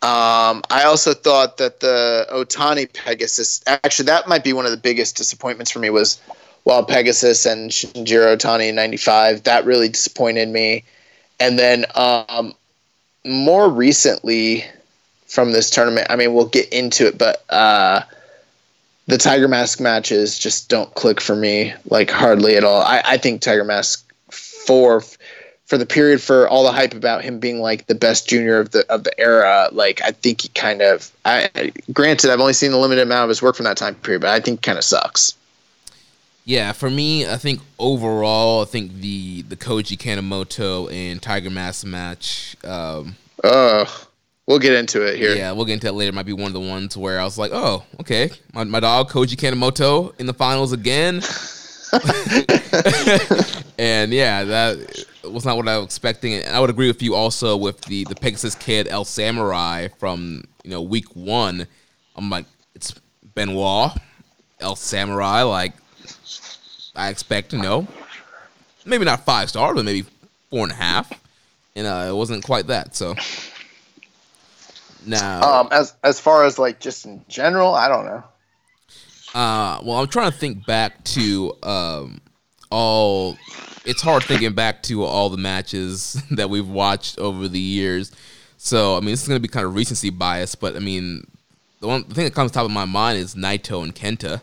Um, 0.03 0.63
I 0.71 0.85
also 0.85 1.15
thought 1.15 1.57
that 1.57 1.81
the 1.81 2.29
Otani 2.33 2.93
Pegasus, 2.93 3.61
actually, 3.67 4.07
that 4.07 4.29
might 4.29 4.45
be 4.45 4.53
one 4.53 4.67
of 4.67 4.71
the 4.71 4.77
biggest 4.77 5.17
disappointments 5.17 5.73
for 5.73 5.81
me 5.81 5.91
was 5.91 6.21
Wild 6.65 6.89
Pegasus 6.89 7.47
and 7.47 7.71
Shinjiro 7.71 8.37
Otani 8.37 8.69
in 8.69 8.75
'95. 8.75 9.45
That 9.45 9.65
really 9.65 9.89
disappointed 9.89 10.49
me. 10.49 10.85
And 11.41 11.59
then 11.59 11.85
um, 11.95 12.55
more 13.25 13.69
recently, 13.69 14.65
from 15.35 15.51
this 15.53 15.69
tournament. 15.69 16.07
I 16.09 16.17
mean, 16.17 16.33
we'll 16.33 16.47
get 16.47 16.69
into 16.73 17.07
it, 17.07 17.19
but 17.19 17.45
uh, 17.51 18.03
the 19.09 19.19
Tiger 19.19 19.49
Mask 19.49 19.81
matches 19.81 20.39
just 20.39 20.69
don't 20.69 20.95
click 20.95 21.21
for 21.21 21.35
me, 21.35 21.75
like 21.91 22.09
hardly 22.09 22.57
at 22.57 22.63
all. 22.63 22.81
I, 22.81 23.03
I 23.05 23.17
think 23.17 23.43
Tiger 23.43 23.65
Mask 23.65 24.11
for 24.31 25.03
for 25.67 25.79
the 25.79 25.87
period 25.87 26.21
for 26.21 26.47
all 26.47 26.63
the 26.63 26.73
hype 26.73 26.93
about 26.95 27.25
him 27.25 27.39
being 27.39 27.59
like 27.59 27.87
the 27.87 27.95
best 27.95 28.29
junior 28.29 28.61
of 28.61 28.71
the 28.71 28.87
of 28.93 29.03
the 29.05 29.21
era. 29.21 29.69
Like, 29.73 30.01
I 30.03 30.13
think 30.13 30.43
he 30.43 30.49
kind 30.51 30.81
of. 30.83 31.11
I 31.25 31.73
granted, 31.93 32.31
I've 32.31 32.41
only 32.41 32.53
seen 32.53 32.73
a 32.73 32.79
limited 32.79 33.03
amount 33.03 33.25
of 33.25 33.29
his 33.31 33.43
work 33.43 33.57
from 33.57 33.65
that 33.65 33.77
time 33.77 33.97
period, 33.97 34.21
but 34.21 34.31
I 34.31 34.41
think 34.41 34.63
kind 34.63 34.79
of 34.79 34.85
sucks. 34.85 35.35
Yeah, 36.45 36.73
for 36.73 36.91
me, 36.91 37.27
I 37.27 37.37
think 37.37 37.61
overall, 37.79 38.63
I 38.63 38.65
think 38.67 39.01
the 39.01 39.43
the 39.43 39.57
Koji 39.57 39.97
Kanemoto 39.97 40.93
and 40.93 41.23
Tiger 41.23 41.51
Mask 41.51 41.87
match. 41.87 42.57
Um, 42.65 43.17
Ugh. 43.43 43.89
We'll 44.47 44.59
get 44.59 44.75
into 44.75 45.01
it 45.01 45.17
here. 45.17 45.35
Yeah, 45.35 45.53
we'll 45.53 45.65
get 45.65 45.73
into 45.75 45.87
it 45.87 45.93
later. 45.93 46.13
Might 46.13 46.27
be 46.27 46.35
one 46.35 46.49
of 46.49 46.53
the 46.53 46.61
ones 46.61 46.99
where 46.99 47.19
I 47.19 47.25
was 47.25 47.39
like, 47.39 47.51
oh, 47.55 47.83
okay, 48.01 48.31
my, 48.53 48.65
my 48.65 48.79
dog 48.79 49.09
Koji 49.09 49.37
Kanemoto 49.37 50.13
in 50.21 50.27
the 50.27 50.35
finals 50.35 50.73
again. 50.73 51.23
and 53.79 54.13
yeah, 54.13 54.45
that 54.45 55.07
was 55.25 55.47
not 55.47 55.57
what 55.57 55.67
I 55.67 55.79
was 55.79 55.87
expecting. 55.87 56.35
And 56.35 56.55
I 56.55 56.61
would 56.61 56.69
agree 56.69 56.89
with 56.89 57.03
you 57.03 57.15
also 57.15 57.57
with 57.57 57.81
the 57.83 58.05
the 58.05 58.17
Pegasus 58.17 58.55
Kid 58.55 58.87
El 58.89 59.07
Samurai 59.07 59.89
from 59.99 60.45
you 60.63 60.71
know 60.71 60.83
week 60.83 61.07
one. 61.15 61.67
I'm 62.17 62.29
like, 62.29 62.45
it's 62.75 62.95
Benoit 63.35 63.93
El 64.61 64.77
Samurai. 64.77 65.43
Like, 65.43 65.73
I 66.95 67.09
expect 67.09 67.53
you 67.53 67.61
know, 67.61 67.87
maybe 68.85 69.05
not 69.05 69.25
five 69.25 69.49
stars, 69.49 69.75
but 69.75 69.85
maybe 69.85 70.05
four 70.51 70.63
and 70.65 70.73
a 70.73 70.77
half. 70.77 71.13
And 71.77 71.87
uh, 71.87 72.07
it 72.09 72.15
wasn't 72.15 72.45
quite 72.45 72.69
that. 72.69 72.95
So 72.95 73.15
now, 75.07 75.43
Um, 75.61 75.69
as 75.71 75.95
as 76.03 76.21
far 76.21 76.45
as 76.45 76.59
like 76.59 76.81
just 76.81 77.05
in 77.05 77.25
general, 77.29 77.75
I 77.75 77.89
don't 77.89 78.07
know. 78.07 78.23
Uh, 79.35 79.81
well, 79.83 79.99
I'm 79.99 80.07
trying 80.07 80.31
to 80.31 80.37
think 80.37 80.65
back 80.67 81.03
to 81.05 81.53
um, 81.63 82.21
all. 82.71 83.37
It's 83.85 84.01
hard 84.01 84.23
thinking 84.23 84.55
back 84.55 84.83
to 84.85 85.03
all 85.03 85.29
the 85.29 85.37
matches 85.37 86.23
that 86.31 86.49
we've 86.49 86.69
watched 86.69 87.19
over 87.19 87.49
the 87.49 87.61
years. 87.61 88.13
So, 88.57 88.97
I 88.97 89.01
mean, 89.01 89.11
this 89.11 89.23
is 89.23 89.29
going 89.29 89.37
to 89.37 89.43
be 89.43 89.49
kind 89.49 89.67
of 89.67 89.75
recency 89.75 90.09
bias, 90.09 90.55
but 90.55 90.75
I 90.75 90.79
mean, 90.79 91.27
the 91.81 91.89
one 91.89 92.05
the 92.09 92.15
thing 92.15 92.25
that 92.25 92.35
comes 92.35 92.51
top 92.51 92.65
of 92.65 92.71
my 92.71 92.87
mind 92.87 93.19
is 93.19 93.35
Naito 93.35 93.83
and 93.83 93.95
Kenta. 93.95 94.41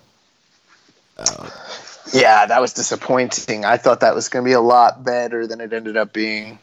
Yeah, 2.14 2.46
that 2.46 2.62
was 2.62 2.74
disappointing. 2.74 3.66
I 3.66 3.78
thought 3.78 4.00
that 4.02 4.16
was 4.16 4.30
going 4.30 4.44
to 4.44 4.50
be 4.50 4.54
a 4.54 4.62
lot 4.62 5.04
better 5.04 5.48
than 5.48 5.62
it 5.62 5.72
ended 5.74 5.98
up 5.98 6.14
being. 6.14 6.60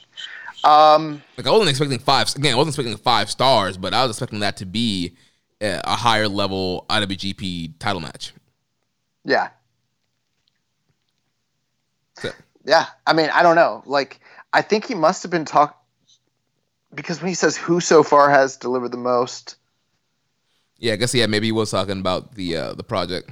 Um, 0.64 1.22
Like, 1.36 1.47
I 1.47 1.51
wasn't 1.51 1.70
expecting 1.70 1.99
five. 1.99 2.34
Again, 2.34 2.55
I 2.55 2.57
wasn't 2.57 2.76
expecting 2.76 2.97
five 3.03 3.30
stars, 3.30 3.76
but 3.76 3.95
I 3.95 4.03
was 4.03 4.11
expecting 4.16 4.41
that 4.41 4.57
to 4.59 4.66
be 4.66 5.16
a, 5.61 5.97
higher 5.97 6.28
level 6.28 6.84
IWGP 6.91 7.74
title 7.78 8.01
match. 8.01 8.32
yeah, 9.24 9.51
So, 12.18 12.30
yeah. 12.64 12.86
I 13.07 13.12
mean, 13.12 13.30
I 13.32 13.43
don't 13.43 13.57
know. 13.57 13.82
Like, 13.86 14.20
I 14.53 14.62
think 14.62 14.86
he 14.86 14.95
must 14.95 15.22
have 15.22 15.30
been 15.30 15.45
talking 15.45 15.76
because 16.95 17.20
when 17.20 17.28
he 17.28 17.34
says 17.34 17.57
who 17.57 17.80
so 17.80 18.03
far 18.03 18.30
has 18.30 18.57
delivered 18.57 18.91
the 18.91 18.97
most, 18.97 19.57
yeah, 20.78 20.93
I 20.93 20.97
guess 20.97 21.14
yeah, 21.14 21.26
maybe 21.26 21.47
he 21.47 21.53
was 21.53 21.70
talking 21.70 21.99
about 22.01 22.34
the 22.34 22.57
uh, 22.57 22.74
the 22.74 22.84
project. 22.84 23.30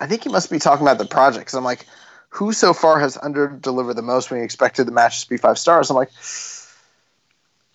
I 0.00 0.06
think 0.06 0.24
he 0.24 0.28
must 0.28 0.50
be 0.50 0.58
talking 0.58 0.86
about 0.86 0.98
the 0.98 1.06
project. 1.06 1.46
Because 1.46 1.54
I'm 1.54 1.64
like, 1.64 1.86
who 2.30 2.52
so 2.52 2.72
far 2.72 3.00
has 3.00 3.18
under 3.20 3.48
delivered 3.48 3.94
the 3.94 4.02
most 4.02 4.30
when 4.30 4.40
he 4.40 4.44
expected 4.44 4.86
the 4.86 4.92
matches 4.92 5.24
to 5.24 5.30
be 5.30 5.36
five 5.36 5.58
stars? 5.58 5.90
I'm 5.90 5.96
like, 5.96 6.10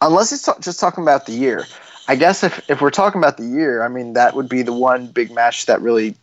unless 0.01 0.29
he's 0.29 0.43
ta- 0.43 0.59
just 0.59 0.79
talking 0.79 1.03
about 1.03 1.25
the 1.25 1.33
year. 1.33 1.65
I 2.07 2.15
guess 2.15 2.43
if, 2.43 2.69
if 2.69 2.81
we're 2.81 2.91
talking 2.91 3.19
about 3.19 3.37
the 3.37 3.45
year, 3.45 3.81
I 3.81 3.87
mean 3.87 4.13
that 4.13 4.35
would 4.35 4.49
be 4.49 4.61
the 4.61 4.73
one 4.73 5.07
big 5.07 5.31
match 5.31 5.67
that 5.67 5.81
really 5.81 6.15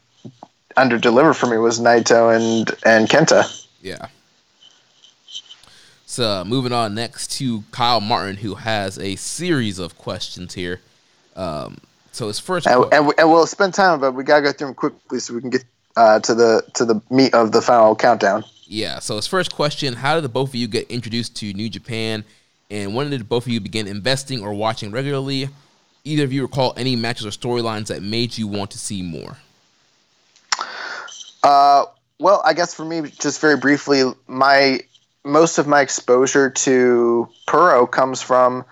under 0.76 0.98
delivered 0.98 1.34
for 1.34 1.46
me 1.46 1.56
was 1.56 1.80
Naito 1.80 2.34
and 2.34 2.70
and 2.84 3.08
Kenta. 3.08 3.66
Yeah. 3.80 4.08
So 6.04 6.44
moving 6.44 6.72
on 6.72 6.94
next 6.94 7.30
to 7.38 7.62
Kyle 7.70 8.00
Martin, 8.00 8.36
who 8.36 8.56
has 8.56 8.98
a 8.98 9.16
series 9.16 9.78
of 9.78 9.96
questions 9.96 10.54
here. 10.54 10.80
Um, 11.36 11.78
so 12.12 12.26
his 12.26 12.40
first, 12.40 12.66
And, 12.66 12.84
and, 12.92 13.06
we, 13.06 13.14
and 13.16 13.30
we'll 13.30 13.46
spend 13.46 13.74
time, 13.74 14.00
but 14.00 14.12
we 14.12 14.24
gotta 14.24 14.42
go 14.42 14.52
through 14.52 14.68
them 14.68 14.74
quickly 14.74 15.20
so 15.20 15.34
we 15.34 15.40
can 15.40 15.50
get 15.50 15.64
uh, 15.96 16.20
to 16.20 16.34
the 16.34 16.62
to 16.74 16.84
the 16.84 17.00
meat 17.10 17.34
of 17.34 17.52
the 17.52 17.62
final 17.62 17.94
countdown. 17.96 18.44
yeah. 18.66 18.98
So 18.98 19.16
his 19.16 19.26
first 19.26 19.54
question: 19.54 19.94
How 19.94 20.14
did 20.14 20.24
the 20.24 20.28
both 20.28 20.50
of 20.50 20.54
you 20.54 20.68
get 20.68 20.90
introduced 20.90 21.36
to 21.36 21.52
New 21.52 21.68
Japan, 21.68 22.24
and 22.70 22.94
when 22.94 23.10
did 23.10 23.28
both 23.28 23.46
of 23.46 23.52
you 23.52 23.60
begin 23.60 23.86
investing 23.86 24.42
or 24.42 24.54
watching 24.54 24.90
regularly? 24.90 25.48
Either 26.04 26.24
of 26.24 26.32
you 26.32 26.42
recall 26.42 26.72
any 26.76 26.96
matches 26.96 27.26
or 27.26 27.30
storylines 27.30 27.88
that 27.88 28.02
made 28.02 28.38
you 28.38 28.48
want 28.48 28.70
to 28.70 28.78
see 28.78 29.02
more? 29.02 29.36
Uh, 31.42 31.84
well, 32.18 32.42
I 32.44 32.54
guess 32.54 32.74
for 32.74 32.84
me, 32.84 33.10
just 33.18 33.40
very 33.40 33.56
briefly, 33.56 34.02
my 34.26 34.80
most 35.24 35.58
of 35.58 35.66
my 35.66 35.80
exposure 35.80 36.50
to 36.50 37.28
Puro 37.46 37.86
comes 37.86 38.22
from, 38.22 38.64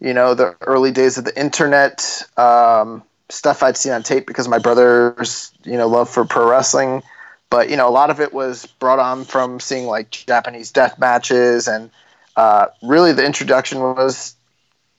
you 0.00 0.12
know, 0.12 0.34
the 0.34 0.56
early 0.60 0.90
days 0.90 1.18
of 1.18 1.24
the 1.24 1.38
internet, 1.38 2.22
um, 2.36 3.02
stuff 3.28 3.62
I'd 3.62 3.76
seen 3.76 3.92
on 3.92 4.02
tape 4.02 4.26
because 4.26 4.48
my 4.48 4.58
brother's, 4.58 5.52
you 5.64 5.76
know, 5.76 5.88
love 5.88 6.08
for 6.08 6.24
pro 6.24 6.48
wrestling. 6.48 7.02
But 7.50 7.70
you 7.70 7.76
know, 7.76 7.88
a 7.88 7.90
lot 7.90 8.10
of 8.10 8.20
it 8.20 8.32
was 8.32 8.66
brought 8.66 8.98
on 8.98 9.24
from 9.24 9.60
seeing 9.60 9.86
like 9.86 10.10
Japanese 10.10 10.70
death 10.72 10.98
matches, 10.98 11.68
and 11.68 11.90
uh, 12.36 12.66
really 12.82 13.12
the 13.12 13.24
introduction 13.24 13.80
was 13.80 14.34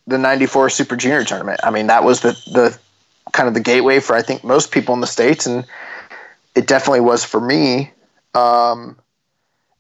the 0.08 0.18
'94 0.18 0.70
Super 0.70 0.96
Junior 0.96 1.24
tournament. 1.26 1.60
I 1.64 1.72
mean, 1.72 1.88
that 1.88 2.04
was 2.04 2.22
the 2.22 2.32
the 2.54 2.78
kind 3.34 3.48
of 3.48 3.54
the 3.54 3.60
gateway 3.60 4.00
for 4.00 4.16
I 4.16 4.22
think 4.22 4.44
most 4.44 4.72
people 4.72 4.94
in 4.94 5.02
the 5.02 5.08
states, 5.08 5.46
and 5.46 5.66
it 6.56 6.68
definitely 6.68 7.02
was 7.02 7.24
for 7.24 7.42
me. 7.42 7.92
Um, 8.34 8.98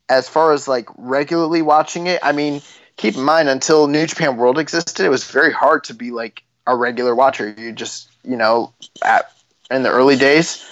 as 0.10 0.28
far 0.28 0.54
as 0.54 0.68
like 0.68 0.90
regularly 0.98 1.62
watching 1.62 2.08
it, 2.08 2.20
I 2.24 2.32
mean, 2.32 2.62
keep 2.98 3.16
in 3.16 3.24
mind 3.24 3.50
until 3.50 3.88
New 3.88 4.06
Japan 4.06 4.38
World 4.38 4.60
existed, 4.60 5.06
it 5.06 5.10
was 5.10 5.30
very 5.30 5.52
hard 5.52 5.84
to 5.86 5.94
be 5.94 6.12
like 6.12 6.44
a 6.66 6.76
regular 6.76 7.16
watcher. 7.16 7.54
You 7.58 7.72
just, 7.72 8.10
you 8.28 8.38
know, 8.38 8.74
at, 9.04 9.32
in 9.72 9.84
the 9.84 9.90
early 9.90 10.18
days, 10.18 10.66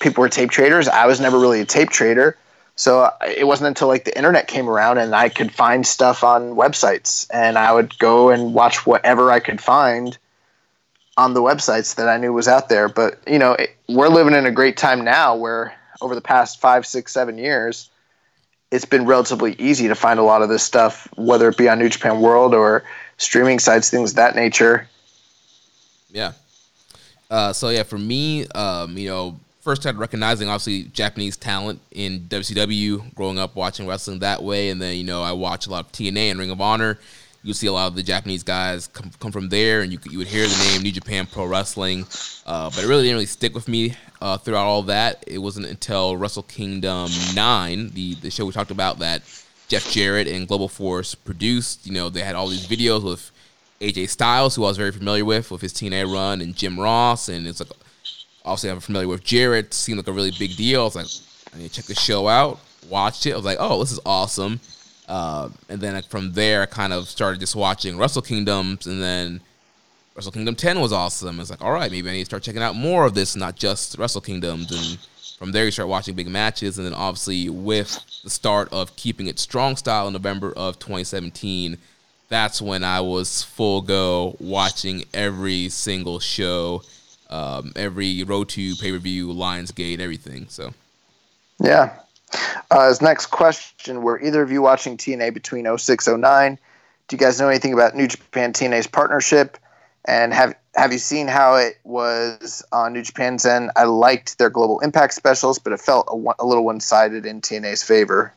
people 0.00 0.22
were 0.22 0.28
tape 0.28 0.50
traders. 0.50 0.88
I 0.88 1.06
was 1.06 1.20
never 1.20 1.38
really 1.38 1.60
a 1.60 1.64
tape 1.64 1.90
trader. 1.90 2.36
So 2.76 3.10
it 3.26 3.46
wasn't 3.46 3.68
until 3.68 3.88
like 3.88 4.04
the 4.04 4.16
internet 4.16 4.48
came 4.48 4.68
around 4.68 4.98
and 4.98 5.14
I 5.14 5.28
could 5.28 5.52
find 5.52 5.86
stuff 5.86 6.24
on 6.24 6.54
websites 6.54 7.26
and 7.30 7.58
I 7.58 7.72
would 7.72 7.98
go 7.98 8.30
and 8.30 8.54
watch 8.54 8.86
whatever 8.86 9.30
I 9.30 9.40
could 9.40 9.60
find 9.60 10.16
on 11.16 11.34
the 11.34 11.42
websites 11.42 11.96
that 11.96 12.08
I 12.08 12.16
knew 12.16 12.32
was 12.32 12.48
out 12.48 12.70
there. 12.70 12.88
But 12.88 13.18
you 13.26 13.38
know, 13.38 13.52
it, 13.52 13.76
we're 13.88 14.08
living 14.08 14.32
in 14.32 14.46
a 14.46 14.50
great 14.50 14.78
time 14.78 15.04
now 15.04 15.36
where 15.36 15.74
over 16.00 16.14
the 16.14 16.22
past 16.22 16.60
five, 16.60 16.86
six, 16.86 17.12
seven 17.12 17.36
years, 17.36 17.90
it's 18.70 18.86
been 18.86 19.04
relatively 19.04 19.54
easy 19.58 19.88
to 19.88 19.94
find 19.94 20.18
a 20.18 20.22
lot 20.22 20.40
of 20.40 20.48
this 20.48 20.62
stuff, 20.62 21.06
whether 21.16 21.48
it 21.48 21.58
be 21.58 21.68
on 21.68 21.78
New 21.78 21.88
Japan 21.88 22.20
World 22.20 22.54
or 22.54 22.84
streaming 23.18 23.58
sites, 23.58 23.90
things 23.90 24.12
of 24.12 24.16
that 24.16 24.34
nature. 24.34 24.88
Yeah. 26.10 26.32
Uh, 27.30 27.52
so 27.52 27.68
yeah, 27.68 27.84
for 27.84 27.98
me, 27.98 28.46
um, 28.48 28.98
you 28.98 29.08
know, 29.08 29.38
first 29.60 29.82
started 29.82 29.98
recognizing 29.98 30.48
obviously 30.48 30.84
Japanese 30.84 31.36
talent 31.36 31.80
in 31.92 32.20
WCW, 32.22 33.14
growing 33.14 33.38
up 33.38 33.54
watching 33.54 33.86
wrestling 33.86 34.18
that 34.20 34.42
way, 34.42 34.70
and 34.70 34.80
then 34.82 34.96
you 34.96 35.04
know 35.04 35.22
I 35.22 35.32
watch 35.32 35.66
a 35.66 35.70
lot 35.70 35.86
of 35.86 35.92
TNA 35.92 36.30
and 36.30 36.40
Ring 36.40 36.50
of 36.50 36.60
Honor. 36.60 36.98
You 37.42 37.54
see 37.54 37.68
a 37.68 37.72
lot 37.72 37.86
of 37.86 37.94
the 37.94 38.02
Japanese 38.02 38.42
guys 38.42 38.86
come, 38.88 39.10
come 39.18 39.32
from 39.32 39.48
there, 39.48 39.80
and 39.80 39.92
you 39.92 39.98
you 40.10 40.18
would 40.18 40.26
hear 40.26 40.46
the 40.46 40.56
name 40.70 40.82
New 40.82 40.92
Japan 40.92 41.26
Pro 41.26 41.46
Wrestling, 41.46 42.06
uh, 42.46 42.68
but 42.70 42.84
it 42.84 42.86
really 42.86 43.02
didn't 43.02 43.14
really 43.14 43.26
stick 43.26 43.54
with 43.54 43.68
me 43.68 43.96
uh, 44.20 44.36
throughout 44.36 44.66
all 44.66 44.82
that. 44.82 45.24
It 45.26 45.38
wasn't 45.38 45.66
until 45.66 46.16
Wrestle 46.16 46.42
Kingdom 46.42 47.10
nine, 47.34 47.90
the 47.90 48.14
the 48.16 48.30
show 48.30 48.44
we 48.44 48.52
talked 48.52 48.70
about 48.70 48.98
that 48.98 49.22
Jeff 49.68 49.90
Jarrett 49.90 50.26
and 50.26 50.48
Global 50.48 50.68
Force 50.68 51.14
produced. 51.14 51.86
You 51.86 51.92
know, 51.92 52.08
they 52.08 52.20
had 52.20 52.34
all 52.34 52.48
these 52.48 52.66
videos 52.66 53.04
with 53.04 53.30
AJ 53.80 54.10
Styles, 54.10 54.56
who 54.56 54.64
I 54.64 54.68
was 54.68 54.76
very 54.76 54.92
familiar 54.92 55.24
with, 55.24 55.50
with 55.50 55.62
his 55.62 55.72
TNA 55.72 56.12
run, 56.12 56.40
and 56.40 56.54
Jim 56.54 56.78
Ross, 56.78 57.28
and 57.28 57.46
it's 57.46 57.60
like 57.60 57.70
obviously 58.44 58.70
I'm 58.70 58.80
familiar 58.80 59.08
with 59.08 59.24
Jarrett. 59.24 59.72
Seemed 59.72 59.98
like 59.98 60.08
a 60.08 60.12
really 60.12 60.32
big 60.38 60.56
deal. 60.56 60.82
I 60.82 60.84
was 60.84 60.96
like, 60.96 61.06
I 61.54 61.58
need 61.58 61.68
to 61.68 61.74
check 61.74 61.86
the 61.86 61.94
show 61.94 62.28
out. 62.28 62.60
Watched 62.88 63.26
it. 63.26 63.32
I 63.32 63.36
was 63.36 63.44
like, 63.44 63.58
oh, 63.60 63.80
this 63.80 63.92
is 63.92 64.00
awesome. 64.04 64.60
Uh, 65.08 65.48
and 65.68 65.80
then 65.80 66.00
from 66.02 66.32
there, 66.32 66.62
I 66.62 66.66
kind 66.66 66.92
of 66.92 67.08
started 67.08 67.40
just 67.40 67.56
watching 67.56 67.96
Wrestle 67.96 68.22
Kingdoms, 68.22 68.86
and 68.86 69.02
then 69.02 69.40
Wrestle 70.14 70.32
Kingdom 70.32 70.54
10 70.54 70.80
was 70.80 70.92
awesome. 70.92 71.40
It's 71.40 71.50
like, 71.50 71.62
all 71.62 71.72
right, 71.72 71.90
maybe 71.90 72.08
I 72.08 72.12
need 72.12 72.20
to 72.20 72.26
start 72.26 72.42
checking 72.42 72.62
out 72.62 72.76
more 72.76 73.06
of 73.06 73.14
this, 73.14 73.34
not 73.34 73.56
just 73.56 73.98
Wrestle 73.98 74.20
Kingdoms. 74.20 74.70
And 74.70 74.98
from 75.38 75.52
there, 75.52 75.64
you 75.64 75.70
start 75.70 75.88
watching 75.88 76.14
big 76.14 76.28
matches, 76.28 76.78
and 76.78 76.86
then 76.86 76.94
obviously 76.94 77.48
with 77.48 77.98
the 78.22 78.30
start 78.30 78.68
of 78.72 78.94
keeping 78.96 79.26
it 79.26 79.38
strong 79.38 79.74
style 79.74 80.06
in 80.06 80.12
November 80.12 80.52
of 80.52 80.78
2017 80.78 81.78
that's 82.30 82.62
when 82.62 82.82
I 82.84 83.00
was 83.02 83.42
full 83.42 83.82
go 83.82 84.36
watching 84.40 85.04
every 85.12 85.68
single 85.68 86.20
show, 86.20 86.82
um, 87.28 87.72
every 87.76 88.22
Road 88.22 88.48
to 88.50 88.74
pay 88.76 88.92
per 88.92 88.98
view, 88.98 89.30
Lion's 89.32 89.72
Gate, 89.72 90.00
everything. 90.00 90.46
So, 90.48 90.72
yeah. 91.58 91.92
Uh, 92.70 92.88
his 92.88 93.02
next 93.02 93.26
question: 93.26 94.02
Were 94.02 94.20
either 94.22 94.40
of 94.40 94.50
you 94.50 94.62
watching 94.62 94.96
TNA 94.96 95.34
between 95.34 95.66
06 95.76 96.08
09? 96.08 96.58
Do 97.08 97.16
you 97.16 97.18
guys 97.18 97.40
know 97.40 97.48
anything 97.48 97.72
about 97.74 97.96
New 97.96 98.06
Japan 98.06 98.52
TNA's 98.52 98.86
partnership? 98.86 99.58
And 100.04 100.32
have 100.32 100.54
have 100.76 100.92
you 100.92 100.98
seen 100.98 101.26
how 101.26 101.56
it 101.56 101.78
was 101.82 102.64
on 102.70 102.92
New 102.92 103.02
Japan's 103.02 103.44
end? 103.44 103.72
I 103.74 103.84
liked 103.84 104.38
their 104.38 104.50
Global 104.50 104.78
Impact 104.80 105.14
specials, 105.14 105.58
but 105.58 105.72
it 105.72 105.80
felt 105.80 106.06
a, 106.08 106.42
a 106.42 106.46
little 106.46 106.64
one 106.64 106.78
sided 106.78 107.26
in 107.26 107.40
TNA's 107.40 107.82
favor. 107.82 108.32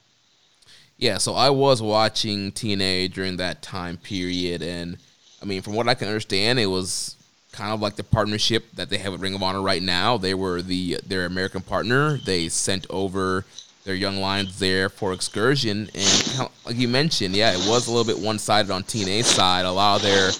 Yeah, 0.97 1.17
so 1.17 1.33
I 1.33 1.49
was 1.49 1.81
watching 1.81 2.51
TNA 2.51 3.13
during 3.13 3.37
that 3.37 3.61
time 3.61 3.97
period, 3.97 4.61
and 4.61 4.97
I 5.41 5.45
mean, 5.45 5.61
from 5.61 5.73
what 5.73 5.87
I 5.89 5.95
can 5.95 6.07
understand, 6.07 6.59
it 6.59 6.67
was 6.67 7.15
kind 7.51 7.73
of 7.73 7.81
like 7.81 7.95
the 7.95 8.03
partnership 8.03 8.65
that 8.73 8.89
they 8.89 8.97
have 8.97 9.11
with 9.11 9.21
Ring 9.21 9.35
of 9.35 9.43
Honor 9.43 9.61
right 9.61 9.81
now. 9.81 10.17
They 10.17 10.33
were 10.33 10.61
the 10.61 10.99
their 11.05 11.25
American 11.25 11.61
partner. 11.61 12.17
They 12.17 12.49
sent 12.49 12.85
over 12.89 13.45
their 13.83 13.95
young 13.95 14.17
lions 14.17 14.59
there 14.59 14.87
for 14.87 15.13
excursion, 15.13 15.89
and 15.93 16.49
like 16.65 16.77
you 16.77 16.87
mentioned, 16.87 17.35
yeah, 17.35 17.51
it 17.51 17.67
was 17.67 17.87
a 17.87 17.91
little 17.91 18.05
bit 18.05 18.23
one 18.23 18.39
sided 18.39 18.71
on 18.71 18.83
TNA's 18.83 19.27
side. 19.27 19.65
A 19.65 19.71
lot 19.71 19.97
of 19.97 20.01
their 20.03 20.31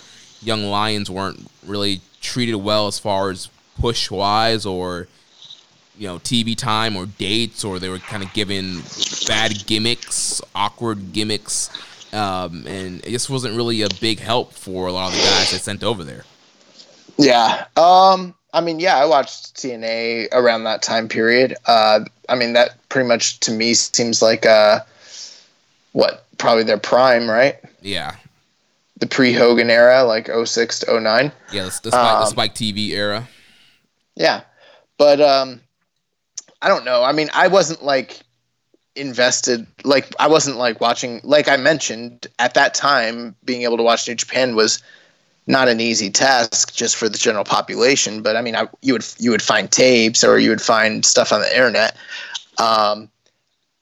young 0.42 0.66
lions 0.66 1.10
weren't 1.10 1.48
really 1.66 2.02
treated 2.22 2.56
well 2.56 2.88
as 2.88 3.00
far 3.00 3.30
as 3.32 3.50
push 3.80 4.10
wise 4.10 4.66
or 4.66 5.08
you 5.98 6.08
know 6.08 6.18
TV 6.20 6.56
time 6.56 6.96
or 6.96 7.06
dates, 7.06 7.64
or 7.64 7.80
they 7.80 7.90
were 7.90 8.00
kind 8.00 8.24
of 8.24 8.34
given 8.34 8.82
bad 9.28 9.66
gimmicks, 9.66 10.42
awkward 10.56 11.14
gimmicks, 11.14 11.70
um, 12.14 12.66
and 12.68 13.04
it 13.06 13.12
just 13.12 13.30
wasn't 13.30 13.56
really 13.56 13.82
a 13.82 13.90
big 14.02 14.20
help 14.20 14.54
for 14.54 14.88
a 14.88 14.92
lot 14.92 15.12
of 15.12 15.18
the 15.18 15.24
guys 15.24 15.52
they 15.52 15.58
sent 15.58 15.84
over 15.84 16.04
there. 16.04 16.24
Yeah, 17.18 17.66
um, 17.78 18.34
I 18.54 18.62
mean, 18.62 18.80
yeah, 18.80 18.98
I 18.98 19.06
watched 19.06 19.56
TNA 19.56 20.30
around 20.32 20.64
that 20.66 20.82
time 20.82 21.10
period. 21.10 21.56
Uh, 21.66 22.02
I 22.30 22.36
mean, 22.36 22.54
that 22.54 22.78
pretty 22.90 23.08
much 23.08 23.40
to 23.42 23.52
me 23.52 23.74
seems 23.74 24.22
like 24.22 24.46
uh, 24.46 24.82
what 25.94 26.26
probably 26.38 26.64
their 26.64 26.78
prime, 26.78 27.30
right? 27.30 27.58
Yeah. 27.82 28.16
The 28.98 29.08
pre 29.08 29.34
Hogan 29.34 29.72
era, 29.72 30.04
like 30.04 30.30
06 30.30 30.80
to 30.80 31.00
09. 31.00 31.32
Yeah, 31.52 31.64
the, 31.64 31.80
the, 31.84 31.92
Spike, 31.92 31.94
um, 31.94 32.20
the 32.20 32.26
Spike 32.28 32.56
TV 32.56 32.90
era. 32.90 33.28
Yeah, 34.16 34.42
but 34.98 35.20
um, 35.20 35.62
I 36.64 36.70
don't 36.70 36.86
know. 36.86 37.04
I 37.04 37.12
mean, 37.12 37.30
I 37.34 37.50
wasn't 37.50 37.84
like 37.84 38.22
invested 38.96 39.66
like 39.84 40.14
I 40.20 40.28
wasn't 40.28 40.58
like 40.58 40.80
watching 40.80 41.20
like 41.24 41.48
I 41.48 41.58
mentioned 41.58 42.28
at 42.38 42.54
that 42.54 42.74
time 42.76 43.36
being 43.44 43.64
able 43.64 43.78
to 43.78 43.84
watch 43.84 44.08
New 44.08 44.16
Japan 44.16 44.56
was 44.56 44.84
not 45.48 45.68
an 45.68 45.80
easy 45.80 46.10
task 46.12 46.74
just 46.74 46.96
for 46.96 47.10
the 47.10 47.18
general 47.18 47.44
population 47.44 48.22
but 48.22 48.36
I 48.36 48.42
mean 48.42 48.56
I, 48.56 48.68
you 48.84 48.94
would 48.94 49.06
you 49.18 49.32
would 49.32 49.42
find 49.42 49.72
tapes 49.72 50.24
or 50.24 50.38
you 50.38 50.52
would 50.52 50.62
find 50.62 51.04
stuff 51.06 51.34
on 51.34 51.42
the 51.42 51.52
internet. 51.52 51.96
Um, 52.60 53.10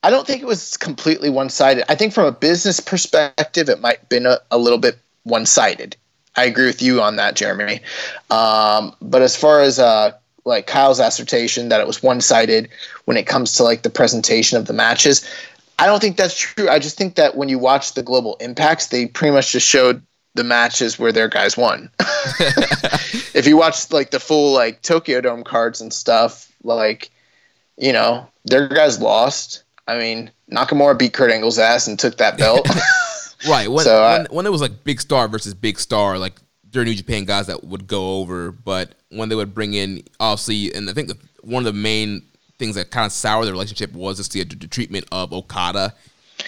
I 0.02 0.10
don't 0.10 0.26
think 0.26 0.42
it 0.42 0.48
was 0.48 0.78
completely 0.78 1.30
one-sided. 1.30 1.84
I 1.92 1.96
think 1.96 2.14
from 2.14 2.26
a 2.26 2.32
business 2.32 2.80
perspective 2.80 3.70
it 3.70 3.82
might 3.82 4.00
have 4.00 4.10
been 4.10 4.26
a, 4.26 4.40
a 4.50 4.58
little 4.58 4.80
bit 4.80 4.98
one-sided. 5.24 5.96
I 6.38 6.46
agree 6.46 6.66
with 6.66 6.82
you 6.82 7.02
on 7.02 7.18
that 7.18 7.36
Jeremy. 7.36 7.82
Um, 8.32 8.96
but 9.02 9.22
as 9.22 9.36
far 9.36 9.60
as 9.60 9.78
uh, 9.78 10.14
like 10.46 10.68
Kyle's 10.68 11.00
assertion 11.00 11.70
that 11.70 11.82
it 11.82 11.88
was 11.88 12.02
one 12.02 12.22
sided 12.22 12.70
when 13.06 13.18
it 13.18 13.28
comes 13.28 13.54
to 13.54 13.64
like 13.64 13.84
the 13.84 13.90
presentation 13.90 14.58
of 14.58 14.66
the 14.66 14.74
matches. 14.74 15.28
I 15.80 15.86
don't 15.86 16.00
think 16.00 16.18
that's 16.18 16.38
true. 16.38 16.70
I 16.70 16.80
just 16.80 16.98
think 16.98 17.16
that 17.16 17.36
when 17.36 17.50
you 17.50 17.58
watch 17.58 17.94
the 17.94 18.04
global 18.04 18.36
impacts, 18.40 18.88
they 18.88 19.08
pretty 19.08 19.34
much 19.34 19.52
just 19.52 19.68
showed 19.68 20.02
the 20.36 20.44
matches 20.44 20.98
where 20.98 21.12
their 21.12 21.28
guys 21.28 21.58
won. 21.58 21.90
if 23.34 23.46
you 23.48 23.58
watch 23.58 23.92
like 23.92 24.12
the 24.12 24.20
full 24.20 24.54
like 24.54 24.82
Tokyo 24.82 25.22
Dome 25.22 25.44
cards 25.44 25.82
and 25.82 25.92
stuff, 25.92 26.52
like 26.64 27.10
you 27.78 27.92
know 27.92 28.28
their 28.46 28.68
guys 28.68 29.00
lost. 29.00 29.64
I 29.88 29.98
mean 29.98 30.32
Nakamura 30.52 30.98
beat 30.98 31.14
Kurt 31.14 31.32
Angle's 31.32 31.60
ass 31.60 31.88
and 31.88 31.98
took 31.98 32.18
that 32.18 32.38
belt. 32.38 32.68
right. 33.50 33.70
When, 33.70 33.84
so, 33.84 34.04
when, 34.04 34.26
when 34.28 34.46
it 34.46 34.52
was 34.52 34.62
like 34.62 34.84
big 34.84 35.02
star 35.02 35.28
versus 35.28 35.54
big 35.54 35.80
star, 35.80 36.18
like 36.18 36.36
during 36.72 36.88
New 36.88 36.96
Japan 36.96 37.26
guys 37.26 37.48
that 37.48 37.64
would 37.64 37.88
go 37.88 38.18
over, 38.20 38.52
but 38.52 38.96
when 39.10 39.30
they 39.30 39.36
would 39.36 39.54
bring 39.54 39.74
in, 39.74 40.04
obviously, 40.20 40.74
and 40.74 40.90
I 40.90 40.94
think 40.94 41.12
one 41.42 41.66
of 41.66 41.74
the 41.74 41.80
main 41.80 42.24
things 42.58 42.76
that 42.76 42.92
kind 42.92 43.06
of 43.06 43.12
soured 43.12 43.48
the 43.48 43.52
relationship 43.52 43.92
was 43.94 44.18
just 44.18 44.32
the, 44.32 44.44
the 44.44 44.68
treatment 44.68 45.06
of 45.12 45.34
Okada. 45.34 45.94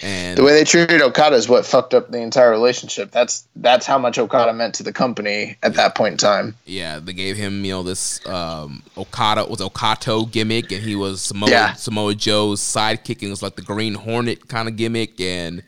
And 0.02 0.36
the 0.36 0.42
way 0.42 0.52
they 0.52 0.64
treated 0.64 1.02
Okada 1.02 1.36
is 1.36 1.48
what 1.48 1.64
fucked 1.64 1.94
up 1.94 2.10
the 2.10 2.20
entire 2.20 2.50
relationship. 2.50 3.12
That's 3.12 3.46
that's 3.54 3.86
how 3.86 3.96
much 3.96 4.18
Okada 4.18 4.52
meant 4.52 4.74
to 4.76 4.82
the 4.82 4.92
company 4.92 5.56
at 5.62 5.74
that 5.74 5.94
point 5.94 6.12
in 6.12 6.18
time. 6.18 6.56
Yeah, 6.64 6.98
they 6.98 7.12
gave 7.12 7.36
him 7.36 7.64
you 7.64 7.72
know 7.72 7.82
this 7.84 8.24
um, 8.26 8.82
Okada 8.96 9.44
was 9.44 9.60
Okato 9.60 10.30
gimmick, 10.30 10.72
and 10.72 10.82
he 10.82 10.96
was 10.96 11.20
Samoa 11.22 11.48
yeah. 11.48 11.72
Samoa 11.74 12.14
Joe's 12.14 12.60
sidekick, 12.60 13.20
and 13.20 13.24
it 13.24 13.30
was 13.30 13.42
like 13.42 13.54
the 13.54 13.62
Green 13.62 13.94
Hornet 13.94 14.48
kind 14.48 14.68
of 14.68 14.74
gimmick, 14.74 15.20
and 15.20 15.62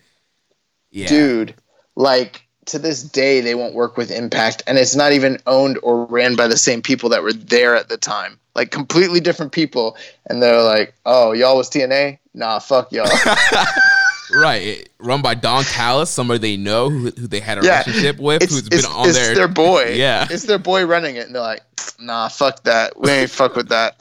yeah, 0.91 1.07
dude, 1.07 1.55
like 1.95 2.46
to 2.67 2.79
this 2.79 3.03
day 3.03 3.41
they 3.41 3.55
won't 3.55 3.75
work 3.75 3.97
with 3.97 4.11
Impact, 4.11 4.63
and 4.67 4.79
it's 4.79 4.95
not 4.95 5.13
even 5.13 5.39
owned 5.47 5.79
or 5.83 6.05
ran 6.07 6.37
by 6.37 6.49
the 6.49 6.57
same 6.57 6.83
people 6.83 7.09
that 7.11 7.23
were 7.23 7.33
there 7.33 7.75
at 7.75 7.89
the 7.89 7.97
time. 7.97 8.39
Like 8.55 8.71
completely 8.71 9.21
different 9.21 9.53
people, 9.53 9.97
and 10.27 10.43
they're 10.43 10.63
like, 10.63 10.95
"Oh, 11.05 11.33
y'all 11.33 11.57
was 11.57 11.69
TNA? 11.69 12.19
Nah, 12.35 12.59
fuck 12.59 12.91
y'all." 12.93 13.09
right, 14.35 14.89
run 14.99 15.23
by 15.23 15.35
Don 15.35 15.65
Callis, 15.65 16.11
somebody 16.11 16.39
they 16.39 16.57
know 16.57 16.89
who, 16.89 17.11
who 17.11 17.27
they 17.27 17.41
had 17.41 17.59
a 17.59 17.65
yeah. 17.65 17.83
relationship 17.83 18.19
with, 18.19 18.43
it's, 18.43 18.53
who's 18.53 18.69
been 18.69 18.85
on 18.87 19.09
it's 19.09 19.19
there. 19.19 19.31
It's 19.31 19.39
their 19.39 19.49
boy. 19.49 19.95
Yeah, 19.97 20.27
it's 20.31 20.45
their 20.45 20.59
boy 20.59 20.87
running 20.87 21.17
it, 21.17 21.27
and 21.27 21.35
they're 21.35 21.43
like, 21.43 21.63
"Nah, 22.01 22.29
fuck 22.29 22.63
that. 22.65 22.99
We 22.99 23.11
ain't 23.11 23.31
fuck 23.31 23.57
with 23.57 23.69
that. 23.69 23.95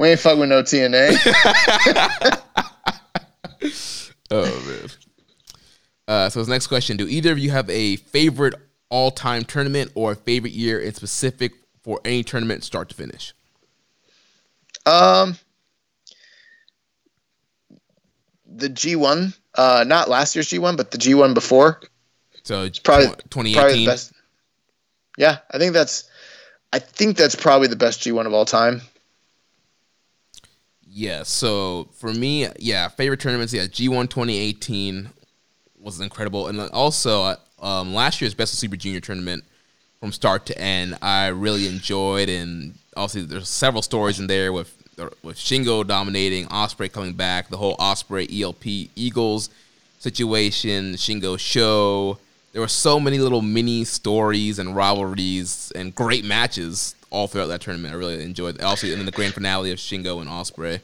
we 0.00 0.08
ain't 0.08 0.20
fuck 0.20 0.38
with 0.38 0.48
no 0.48 0.62
TNA." 0.62 1.16
oh 4.30 4.44
man. 4.66 4.88
Uh, 6.08 6.30
so 6.30 6.40
his 6.40 6.48
next 6.48 6.66
question: 6.68 6.96
Do 6.96 7.06
either 7.06 7.30
of 7.30 7.38
you 7.38 7.50
have 7.50 7.68
a 7.68 7.96
favorite 7.96 8.54
all-time 8.88 9.44
tournament 9.44 9.92
or 9.94 10.12
a 10.12 10.16
favorite 10.16 10.54
year 10.54 10.80
in 10.80 10.94
specific 10.94 11.52
for 11.82 12.00
any 12.04 12.24
tournament, 12.24 12.64
start 12.64 12.88
to 12.88 12.94
finish? 12.94 13.34
Um, 14.86 15.36
the 18.46 18.70
G 18.70 18.96
one, 18.96 19.34
uh, 19.54 19.84
not 19.86 20.08
last 20.08 20.34
year's 20.34 20.48
G 20.48 20.58
one, 20.58 20.76
but 20.76 20.90
the 20.90 20.98
G 20.98 21.12
one 21.12 21.34
before. 21.34 21.82
So 22.42 22.62
it's 22.62 22.78
probably 22.78 23.14
twenty 23.28 23.56
eighteen. 23.58 23.86
best. 23.86 24.12
Yeah, 25.18 25.38
I 25.50 25.58
think 25.58 25.74
that's. 25.74 26.08
I 26.72 26.78
think 26.78 27.16
that's 27.16 27.34
probably 27.34 27.68
the 27.68 27.76
best 27.76 28.00
G 28.00 28.12
one 28.12 28.26
of 28.26 28.32
all 28.32 28.46
time. 28.46 28.80
Yeah, 30.86 31.22
so 31.22 31.90
for 31.92 32.12
me, 32.12 32.48
yeah, 32.58 32.88
favorite 32.88 33.20
tournaments, 33.20 33.52
yeah, 33.52 33.64
G1 33.64 34.10
2018 34.10 35.10
was 35.80 36.00
incredible, 36.00 36.48
and 36.48 36.60
also 36.70 37.36
um, 37.60 37.94
last 37.94 38.20
year's 38.20 38.34
Best 38.34 38.52
of 38.52 38.58
Super 38.58 38.76
Junior 38.76 39.00
tournament 39.00 39.44
from 40.00 40.12
start 40.12 40.46
to 40.46 40.58
end, 40.58 40.96
I 41.02 41.28
really 41.28 41.66
enjoyed, 41.66 42.28
and 42.28 42.74
obviously 42.96 43.22
there's 43.22 43.48
several 43.48 43.82
stories 43.82 44.20
in 44.20 44.26
there 44.26 44.52
with 44.52 44.74
with 45.22 45.36
Shingo 45.36 45.86
dominating, 45.86 46.46
Ospreay 46.46 46.90
coming 46.90 47.12
back, 47.12 47.48
the 47.48 47.56
whole 47.56 47.76
Ospreay 47.76 48.40
ELP 48.40 48.90
Eagles 48.96 49.48
situation, 50.00 50.94
Shingo 50.94 51.38
show. 51.38 52.18
There 52.52 52.60
were 52.60 52.68
so 52.68 52.98
many 52.98 53.18
little 53.18 53.42
mini 53.42 53.84
stories 53.84 54.58
and 54.58 54.74
rivalries 54.74 55.70
and 55.76 55.94
great 55.94 56.24
matches 56.24 56.96
all 57.10 57.28
throughout 57.28 57.46
that 57.46 57.60
tournament. 57.60 57.94
I 57.94 57.96
really 57.96 58.24
enjoyed. 58.24 58.60
Also, 58.60 58.88
and 58.88 58.96
then 58.96 59.06
the 59.06 59.12
grand 59.12 59.34
finale 59.34 59.70
of 59.70 59.78
Shingo 59.78 60.20
and 60.20 60.28
Ospreay. 60.28 60.80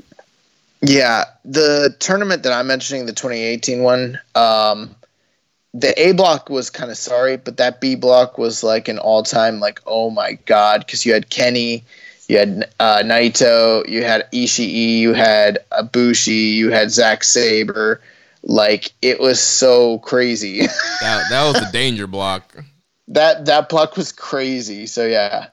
Yeah, 0.87 1.25
the 1.45 1.97
tournament 1.99 2.43
that 2.43 2.53
I'm 2.53 2.67
mentioning, 2.67 3.07
the 3.07 3.13
2018 3.13 3.83
one, 3.83 4.21
um, 4.35 4.95
the 5.73 5.99
A 6.01 6.13
block 6.13 6.51
was 6.51 6.69
kind 6.69 6.91
of 6.91 6.99
sorry, 6.99 7.39
but 7.39 7.57
that 7.57 7.81
B 7.81 7.95
block 7.95 8.37
was 8.37 8.63
like 8.63 8.87
an 8.89 8.99
all 8.99 9.23
time 9.23 9.61
like 9.61 9.81
oh 9.87 10.11
my 10.11 10.39
god 10.45 10.81
because 10.81 11.07
you 11.07 11.15
had 11.15 11.31
Kenny, 11.31 11.85
you 12.29 12.39
had 12.39 12.71
uh, 12.79 13.03
Naito, 13.03 13.89
you 13.89 14.05
had 14.05 14.31
Ishii, 14.31 14.99
you 14.99 15.15
had 15.15 15.59
Ibushi, 15.73 16.53
you 16.53 16.71
had 16.71 16.91
Zack 16.91 17.25
Sabre. 17.25 18.01
Like 18.43 18.93
it 19.01 19.21
was 19.21 19.41
so 19.41 20.01
crazy. 20.01 20.61
that 21.01 21.25
that 21.31 21.45
was 21.51 21.55
the 21.55 21.69
danger 21.73 22.07
block. 22.07 22.63
That 23.09 23.47
that 23.47 23.71
block 23.71 23.97
was 23.97 24.13
crazy. 24.13 24.87
So 24.87 25.07
yeah. 25.07 25.49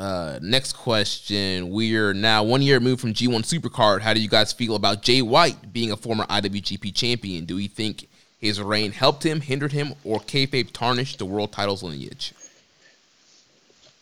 Uh, 0.00 0.38
next 0.40 0.72
question. 0.72 1.68
We're 1.68 2.14
now 2.14 2.42
one 2.42 2.62
year 2.62 2.76
removed 2.76 3.02
from 3.02 3.12
G1 3.12 3.42
Supercard. 3.42 4.00
How 4.00 4.14
do 4.14 4.20
you 4.22 4.30
guys 4.30 4.50
feel 4.50 4.74
about 4.74 5.02
Jay 5.02 5.20
White 5.20 5.74
being 5.74 5.92
a 5.92 5.96
former 5.96 6.24
IWGP 6.24 6.94
champion? 6.94 7.44
Do 7.44 7.56
we 7.56 7.68
think 7.68 8.08
his 8.38 8.62
reign 8.62 8.92
helped 8.92 9.22
him, 9.26 9.42
hindered 9.42 9.72
him, 9.72 9.92
or 10.02 10.18
kayfabe 10.20 10.72
tarnished 10.72 11.18
the 11.18 11.26
world 11.26 11.52
title's 11.52 11.82
lineage? 11.82 12.32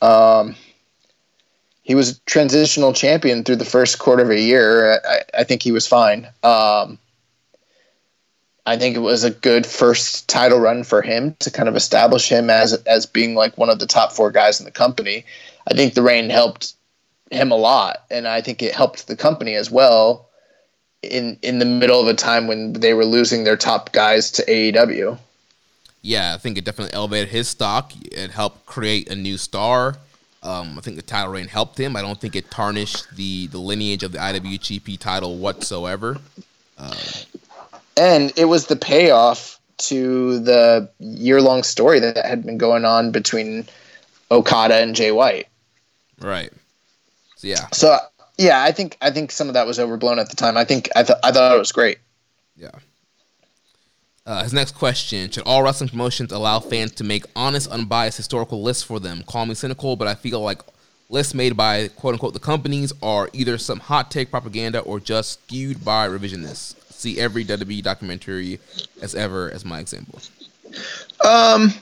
Um, 0.01 0.55
he 1.83 1.97
was 1.97 2.11
a 2.11 2.21
transitional 2.27 2.93
champion 2.93 3.43
through 3.43 3.57
the 3.57 3.65
first 3.65 3.99
quarter 3.99 4.23
of 4.23 4.31
a 4.31 4.41
year. 4.41 5.01
I, 5.05 5.41
I 5.41 5.43
think 5.43 5.65
he 5.65 5.73
was 5.73 5.89
fine. 5.89 6.29
Um, 6.45 7.01
I 8.67 8.77
think 8.77 8.95
it 8.95 9.01
was 9.01 9.25
a 9.25 9.31
good 9.31 9.67
first 9.67 10.29
title 10.29 10.61
run 10.61 10.85
for 10.85 11.03
him 11.03 11.35
to 11.41 11.51
kind 11.51 11.69
of 11.69 11.75
establish 11.75 12.29
him 12.29 12.51
as 12.51 12.75
as 12.85 13.05
being 13.05 13.35
like 13.35 13.59
one 13.59 13.71
of 13.71 13.81
the 13.81 13.87
top 13.87 14.13
four 14.13 14.31
guys 14.31 14.61
in 14.61 14.65
the 14.65 14.71
company. 14.71 15.25
I 15.71 15.75
think 15.75 15.95
the 15.95 16.03
reign 16.03 16.31
helped 16.31 16.75
him 17.31 17.53
a 17.53 17.57
lot, 17.57 18.05
and 18.11 18.27
I 18.27 18.41
think 18.41 18.63
it 18.63 18.75
helped 18.75 19.07
the 19.07 19.17
company 19.17 19.55
as 19.55 19.71
well 19.71 20.29
in 21.03 21.39
in 21.43 21.59
the 21.59 21.65
middle 21.65 22.01
of 22.01 22.09
a 22.09 22.15
time 22.15 22.47
when 22.47 22.73
they 22.73 22.95
were 22.95 23.05
losing 23.05 23.45
their 23.45 23.57
top 23.57 23.93
guys 23.93 24.31
to 24.33 24.45
AEW. 24.45 25.19
Yeah, 26.03 26.35
I 26.35 26.39
think 26.39 26.57
it 26.57 26.65
definitely 26.65 26.95
elevated 26.95 27.29
his 27.29 27.49
stock. 27.49 27.93
It 28.05 28.31
helped 28.31 28.67
create 28.67 29.11
a 29.11 29.17
new 29.17 29.37
star. 29.37 29.97
Um, 30.43 30.79
I 30.79 30.81
think 30.81 30.97
the 30.97 31.03
title 31.03 31.33
reign 31.33 31.49
helped 31.49 31.79
him. 31.79 31.97
I 31.97 32.03
don't 32.03 32.21
think 32.21 32.37
it 32.37 32.51
tarnished 32.51 33.15
the 33.17 33.49
the 33.49 33.59
lineage 33.59 34.03
of 34.03 34.13
the 34.13 34.19
IWGP 34.19 34.99
title 34.99 35.37
whatsoever. 35.37 36.19
Um, 36.79 36.97
and 37.97 38.33
it 38.37 38.45
was 38.45 38.67
the 38.67 38.77
payoff 38.77 39.61
to 39.79 40.39
the 40.41 40.89
year 40.99 41.43
long 41.43 41.63
story 41.63 41.99
that 42.01 42.25
had 42.25 42.45
been 42.45 42.59
going 42.59 42.85
on 42.85 43.11
between 43.11 43.67
Okada 44.31 44.77
and 44.77 44.95
Jay 44.95 45.11
White. 45.11 45.49
Right. 46.21 46.53
So, 47.37 47.47
yeah. 47.47 47.67
So 47.73 47.97
yeah, 48.37 48.63
I 48.63 48.73
think 48.73 48.97
I 49.01 49.11
think 49.11 49.31
some 49.31 49.49
of 49.49 49.55
that 49.55 49.67
was 49.67 49.79
overblown 49.79 50.19
at 50.19 50.31
the 50.31 50.37
time. 50.37 50.57
I 50.57 50.65
think 50.65 50.89
I 50.97 51.03
thought 51.03 51.19
I 51.23 51.33
thought 51.33 51.55
it 51.55 51.59
was 51.59 51.73
great. 51.73 51.99
Yeah. 52.57 52.71
Uh, 54.27 54.43
his 54.43 54.53
next 54.53 54.75
question: 54.75 55.31
Should 55.31 55.45
all 55.45 55.63
wrestling 55.63 55.89
promotions 55.89 56.33
allow 56.33 56.61
fans 56.61 56.93
to 56.93 57.05
make 57.05 57.25
honest, 57.35 57.71
unbiased 57.71 58.17
historical 58.17 58.63
lists 58.63 58.83
for 58.83 59.01
them? 59.01 59.23
Call 59.27 59.47
me 59.47 59.55
cynical, 59.55 59.97
but 59.97 60.09
I 60.09 60.15
feel 60.15 60.41
like 60.41 60.61
lists 61.09 61.35
made 61.35 61.57
by 61.57 61.89
quote 61.89 62.15
unquote 62.15 62.35
the 62.35 62.41
companies 62.41 62.93
are 63.03 63.31
either 63.33 63.57
some 63.57 63.81
hot 63.81 64.11
take 64.11 64.31
propaganda 64.31 64.81
or 64.81 65.01
just 65.01 65.45
skewed 65.45 65.83
by 65.85 66.07
revisionists 66.07 66.75
see 66.99 67.19
every 67.19 67.45
WWE 67.45 67.83
documentary 67.83 68.59
as 69.01 69.15
ever 69.15 69.51
as 69.51 69.65
my 69.65 69.79
example? 69.79 70.21
Um, 71.25 71.73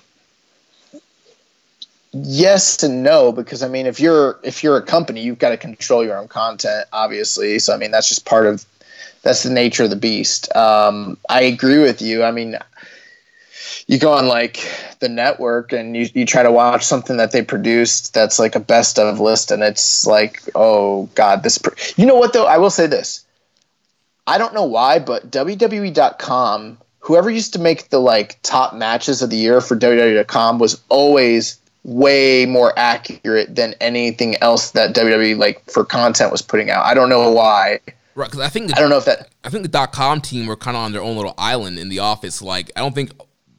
yes 2.25 2.83
and 2.83 3.03
no 3.03 3.33
because 3.33 3.63
I 3.63 3.69
mean 3.69 3.87
if 3.87 4.01
you're 4.01 4.39
if 4.43 4.63
you're 4.63 4.77
a 4.77 4.83
company 4.83 5.23
you've 5.23 5.39
got 5.39 5.51
to 5.51 5.57
control 5.57 6.05
your 6.05 6.19
own 6.19 6.29
content 6.29 6.87
obviously 6.93 7.59
so 7.59 7.75
I 7.75 7.77
mean 7.77 7.91
that's 7.91 8.09
just 8.09 8.25
part 8.25 8.47
of 8.47 8.65
that's 9.23 9.43
the 9.43 9.51
nature 9.51 9.85
of 9.85 9.91
the 9.91 9.97
beast. 9.97 10.55
Um, 10.55 11.19
I 11.29 11.43
agree 11.43 11.79
with 11.79 12.01
you. 12.01 12.23
I 12.23 12.31
mean 12.31 12.57
you 13.89 13.99
go 13.99 14.13
on 14.13 14.27
like 14.27 14.69
the 15.01 15.09
network 15.09 15.73
and 15.73 15.97
you, 15.97 16.09
you 16.15 16.27
try 16.27 16.43
to 16.43 16.51
watch 16.51 16.85
something 16.85 17.17
that 17.19 17.33
they 17.33 17.43
produced 17.43 18.15
that's 18.15 18.39
like 18.39 18.55
a 18.57 18.61
best 18.61 18.99
of 18.99 19.21
list 19.21 19.51
and 19.51 19.63
it's 19.63 20.07
like 20.07 20.43
oh 20.55 21.09
god 21.15 21.43
this 21.43 21.59
pr-. 21.59 21.71
you 21.97 22.07
know 22.07 22.17
what 22.17 22.33
though 22.33 22.47
I 22.47 22.59
will 22.59 22.71
say 22.71 22.87
this 22.87 23.27
I 24.27 24.39
don't 24.39 24.55
know 24.55 24.65
why, 24.65 24.99
but 24.99 25.31
WWE.com, 25.31 26.79
whoever 27.01 27.31
used 27.31 27.53
to 27.53 27.61
make 27.61 27.91
the 27.91 28.01
like 28.01 28.39
top 28.43 28.75
matches 28.75 29.23
of 29.23 29.31
the 29.31 29.37
year 29.37 29.61
for 29.61 29.77
WWE.com 29.77 30.59
was 30.59 30.83
always 30.89 31.59
way 31.87 32.45
more 32.47 32.77
accurate 32.77 33.55
than 33.55 33.73
anything 33.81 34.35
else 34.43 34.73
that 34.73 34.95
WWE 34.95 35.39
like 35.39 35.65
for 35.71 35.85
content 35.85 36.33
was 36.33 36.43
putting 36.43 36.69
out. 36.69 36.85
I 36.85 36.95
don't 36.95 37.09
know 37.09 37.31
why. 37.31 37.79
Right, 38.17 38.29
because 38.29 38.41
I 38.41 38.49
think 38.49 38.69
the, 38.69 38.77
I 38.77 38.81
don't 38.81 38.91
know 38.91 38.99
if 38.99 39.05
that. 39.05 39.29
I 39.45 39.51
think 39.51 39.63
the 39.63 39.69
dot 39.69 39.93
com 39.93 40.21
team 40.21 40.47
were 40.47 40.57
kind 40.57 40.77
of 40.77 40.83
on 40.83 40.93
their 40.93 41.01
own 41.01 41.17
little 41.17 41.35
island 41.39 41.79
in 41.79 41.89
the 41.89 42.01
office. 42.01 42.43
Like 42.43 42.73
I 42.75 42.81
don't 42.81 42.95
think 42.95 43.13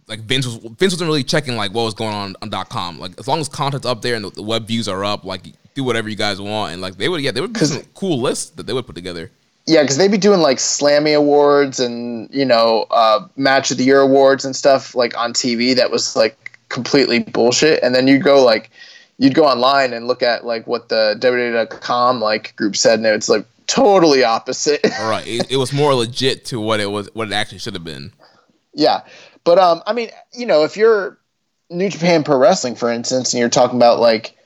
like 0.07 0.19
Vince 0.19 0.45
was 0.45 0.55
Vince 0.55 0.93
wasn't 0.93 1.07
really 1.07 1.23
checking 1.23 1.55
like 1.55 1.73
what 1.73 1.83
was 1.85 1.93
going 1.93 2.13
on 2.13 2.35
on 2.41 2.49
dot 2.49 2.69
com. 2.69 2.99
Like 2.99 3.17
as 3.17 3.27
long 3.27 3.39
as 3.39 3.47
content's 3.47 3.85
up 3.85 4.01
there 4.01 4.15
and 4.15 4.25
the, 4.25 4.31
the 4.31 4.43
web 4.43 4.67
views 4.67 4.89
are 4.89 5.05
up, 5.05 5.23
like 5.23 5.43
do 5.73 5.85
whatever 5.85 6.09
you 6.09 6.17
guys 6.17 6.41
want. 6.41 6.73
And 6.73 6.81
like 6.81 6.97
they 6.97 7.07
would, 7.07 7.21
yeah, 7.21 7.31
they 7.31 7.39
would 7.39 7.53
be 7.53 7.59
some 7.61 7.83
cool 7.93 8.19
lists 8.19 8.49
that 8.51 8.67
they 8.67 8.73
would 8.73 8.85
put 8.85 8.95
together. 8.95 9.31
Yeah, 9.67 9.83
because 9.83 9.97
they'd 9.97 10.11
be 10.11 10.17
doing 10.17 10.41
like 10.41 10.57
Slammy 10.57 11.15
awards 11.15 11.79
and 11.79 12.29
you 12.33 12.45
know 12.45 12.87
uh, 12.91 13.25
Match 13.37 13.71
of 13.71 13.77
the 13.77 13.85
Year 13.85 14.01
awards 14.01 14.43
and 14.43 14.53
stuff 14.53 14.95
like 14.95 15.17
on 15.17 15.31
TV 15.31 15.75
that 15.75 15.91
was 15.91 16.15
like 16.15 16.46
completely 16.69 17.19
bullshit. 17.19 17.81
And 17.83 17.93
then 17.93 18.07
you 18.07 18.19
go 18.19 18.43
like 18.43 18.69
you'd 19.17 19.33
go 19.33 19.45
online 19.45 19.93
and 19.93 20.07
look 20.07 20.21
at 20.21 20.45
like 20.45 20.67
what 20.67 20.89
the 20.89 21.17
WWE.com 21.19 22.21
like 22.21 22.55
group 22.55 22.75
said, 22.75 22.99
and 22.99 23.07
it's 23.07 23.29
like 23.29 23.45
totally 23.67 24.23
opposite. 24.23 24.81
All 24.99 25.09
right, 25.09 25.27
it, 25.27 25.51
it 25.51 25.57
was 25.57 25.73
more 25.73 25.93
legit 25.93 26.45
to 26.45 26.59
what 26.59 26.79
it 26.79 26.91
was, 26.91 27.09
what 27.13 27.27
it 27.27 27.33
actually 27.33 27.59
should 27.59 27.73
have 27.73 27.83
been. 27.83 28.11
Yeah, 28.73 29.01
but 29.43 29.57
um, 29.57 29.81
I 29.85 29.93
mean, 29.93 30.09
you 30.33 30.45
know, 30.45 30.63
if 30.63 30.77
you're 30.77 31.17
New 31.69 31.89
Japan 31.89 32.23
Pro 32.23 32.37
Wrestling, 32.37 32.75
for 32.75 32.91
instance, 32.91 33.33
and 33.33 33.39
you're 33.39 33.49
talking 33.49 33.77
about 33.77 33.99
like 33.99 34.37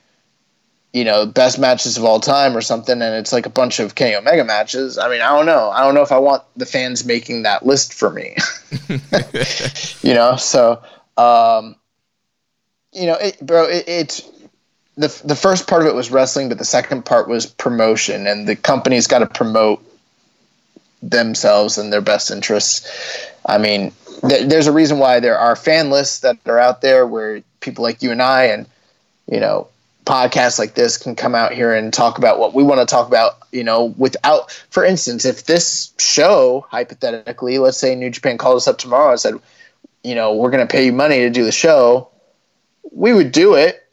you 0.92 1.04
know, 1.04 1.24
best 1.24 1.58
matches 1.58 1.96
of 1.96 2.04
all 2.04 2.20
time 2.20 2.54
or 2.54 2.60
something, 2.60 3.00
and 3.00 3.14
it's 3.14 3.32
like 3.32 3.46
a 3.46 3.50
bunch 3.50 3.80
of 3.80 3.94
Kenny 3.94 4.14
Omega 4.14 4.44
matches. 4.44 4.98
I 4.98 5.08
mean, 5.08 5.22
I 5.22 5.30
don't 5.30 5.46
know. 5.46 5.70
I 5.70 5.82
don't 5.82 5.94
know 5.94 6.02
if 6.02 6.12
I 6.12 6.18
want 6.18 6.42
the 6.56 6.66
fans 6.66 7.06
making 7.06 7.44
that 7.44 7.64
list 7.64 7.94
for 7.94 8.10
me. 8.10 8.36
you 10.02 10.12
know, 10.12 10.36
so 10.36 10.82
um, 11.16 11.76
you 12.92 13.06
know, 13.06 13.14
it, 13.14 13.38
bro, 13.40 13.64
it, 13.64 13.84
it's 13.86 14.30
the 14.96 15.22
the 15.24 15.34
first 15.36 15.68
part 15.68 15.82
of 15.82 15.88
it 15.88 15.94
was 15.94 16.10
wrestling, 16.10 16.48
but 16.48 16.58
the 16.58 16.64
second 16.64 17.04
part 17.04 17.28
was 17.28 17.46
promotion, 17.46 18.26
and 18.26 18.46
the 18.46 18.56
company's 18.56 19.06
got 19.06 19.20
to 19.20 19.26
promote 19.26 19.82
themselves 21.02 21.78
and 21.78 21.92
their 21.92 22.00
best 22.00 22.30
interests. 22.30 22.88
I 23.46 23.58
mean, 23.58 23.92
th- 24.28 24.48
there's 24.48 24.66
a 24.66 24.72
reason 24.72 24.98
why 24.98 25.20
there 25.20 25.38
are 25.38 25.56
fan 25.56 25.90
lists 25.90 26.20
that 26.20 26.38
are 26.46 26.58
out 26.58 26.80
there 26.80 27.06
where 27.06 27.42
people 27.60 27.82
like 27.82 28.02
you 28.02 28.12
and 28.12 28.22
I 28.22 28.44
and 28.44 28.66
you 29.30 29.40
know 29.40 29.68
podcasts 30.04 30.58
like 30.58 30.74
this 30.74 30.98
can 30.98 31.14
come 31.14 31.34
out 31.34 31.52
here 31.52 31.72
and 31.72 31.92
talk 31.92 32.18
about 32.18 32.38
what 32.38 32.54
we 32.54 32.62
want 32.62 32.80
to 32.80 32.86
talk 32.86 33.06
about, 33.06 33.38
you 33.52 33.62
know, 33.62 33.86
without, 33.96 34.50
for 34.70 34.84
instance, 34.84 35.24
if 35.24 35.44
this 35.44 35.92
show, 35.98 36.66
hypothetically, 36.70 37.58
let's 37.58 37.78
say 37.78 37.94
New 37.94 38.10
Japan 38.10 38.38
called 38.38 38.56
us 38.56 38.66
up 38.66 38.78
tomorrow 38.78 39.12
and 39.12 39.20
said, 39.20 39.34
you 40.02 40.14
know, 40.14 40.34
we're 40.34 40.50
going 40.50 40.66
to 40.66 40.70
pay 40.70 40.86
you 40.86 40.92
money 40.92 41.18
to 41.20 41.30
do 41.30 41.44
the 41.44 41.52
show, 41.52 42.08
we 42.90 43.12
would 43.12 43.32
do 43.32 43.54
it. 43.54 43.86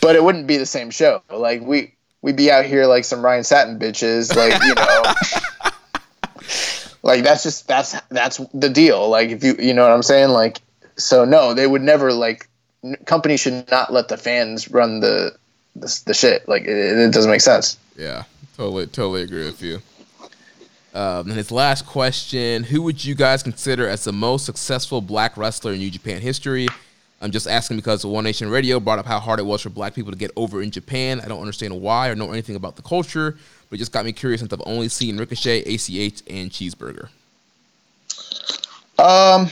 but 0.00 0.16
it 0.16 0.22
wouldn't 0.22 0.46
be 0.46 0.56
the 0.56 0.66
same 0.66 0.90
show. 0.90 1.22
Like, 1.30 1.62
we, 1.62 1.94
we'd 2.22 2.36
be 2.36 2.50
out 2.50 2.64
here 2.64 2.86
like 2.86 3.04
some 3.04 3.24
Ryan 3.24 3.44
Satin 3.44 3.78
bitches, 3.78 4.34
like, 4.34 4.62
you 4.62 4.74
know. 4.74 5.02
like 7.04 7.24
that's 7.24 7.42
just 7.42 7.66
that's 7.66 8.00
that's 8.10 8.36
the 8.54 8.68
deal 8.68 9.08
like 9.08 9.30
if 9.30 9.42
you 9.42 9.56
you 9.58 9.74
know 9.74 9.82
what 9.82 9.90
i'm 9.90 10.04
saying 10.04 10.28
like 10.28 10.60
so 10.96 11.24
no 11.24 11.52
they 11.52 11.66
would 11.66 11.82
never 11.82 12.12
like 12.12 12.48
companies 13.06 13.40
should 13.40 13.68
not 13.72 13.92
let 13.92 14.06
the 14.06 14.16
fans 14.16 14.70
run 14.70 15.00
the 15.00 15.36
the, 15.76 16.02
the 16.06 16.14
shit. 16.14 16.48
Like 16.48 16.62
it, 16.62 16.68
it, 16.68 17.12
doesn't 17.12 17.30
make 17.30 17.40
sense. 17.40 17.78
Yeah, 17.96 18.24
totally, 18.56 18.86
totally 18.86 19.22
agree 19.22 19.44
with 19.44 19.62
you. 19.62 19.80
Um, 20.94 21.28
and 21.28 21.32
his 21.32 21.50
last 21.50 21.86
question: 21.86 22.64
Who 22.64 22.82
would 22.82 23.04
you 23.04 23.14
guys 23.14 23.42
consider 23.42 23.88
as 23.88 24.04
the 24.04 24.12
most 24.12 24.44
successful 24.44 25.00
black 25.00 25.36
wrestler 25.36 25.72
in 25.72 25.78
New 25.78 25.90
Japan 25.90 26.20
history? 26.20 26.68
I'm 27.22 27.30
just 27.30 27.46
asking 27.46 27.76
because 27.76 28.04
One 28.04 28.24
Nation 28.24 28.50
Radio 28.50 28.80
brought 28.80 28.98
up 28.98 29.06
how 29.06 29.20
hard 29.20 29.38
it 29.38 29.44
was 29.44 29.62
for 29.62 29.70
black 29.70 29.94
people 29.94 30.10
to 30.10 30.18
get 30.18 30.32
over 30.34 30.60
in 30.60 30.72
Japan. 30.72 31.20
I 31.20 31.28
don't 31.28 31.40
understand 31.40 31.80
why 31.80 32.08
or 32.08 32.16
know 32.16 32.32
anything 32.32 32.56
about 32.56 32.74
the 32.74 32.82
culture, 32.82 33.38
but 33.70 33.76
it 33.76 33.78
just 33.78 33.92
got 33.92 34.04
me 34.04 34.12
curious 34.12 34.40
since 34.40 34.52
I've 34.52 34.62
only 34.66 34.88
seen 34.88 35.16
Ricochet, 35.16 35.60
ACH, 35.60 36.22
and 36.28 36.50
Cheeseburger. 36.50 37.08
Um, 38.98 39.48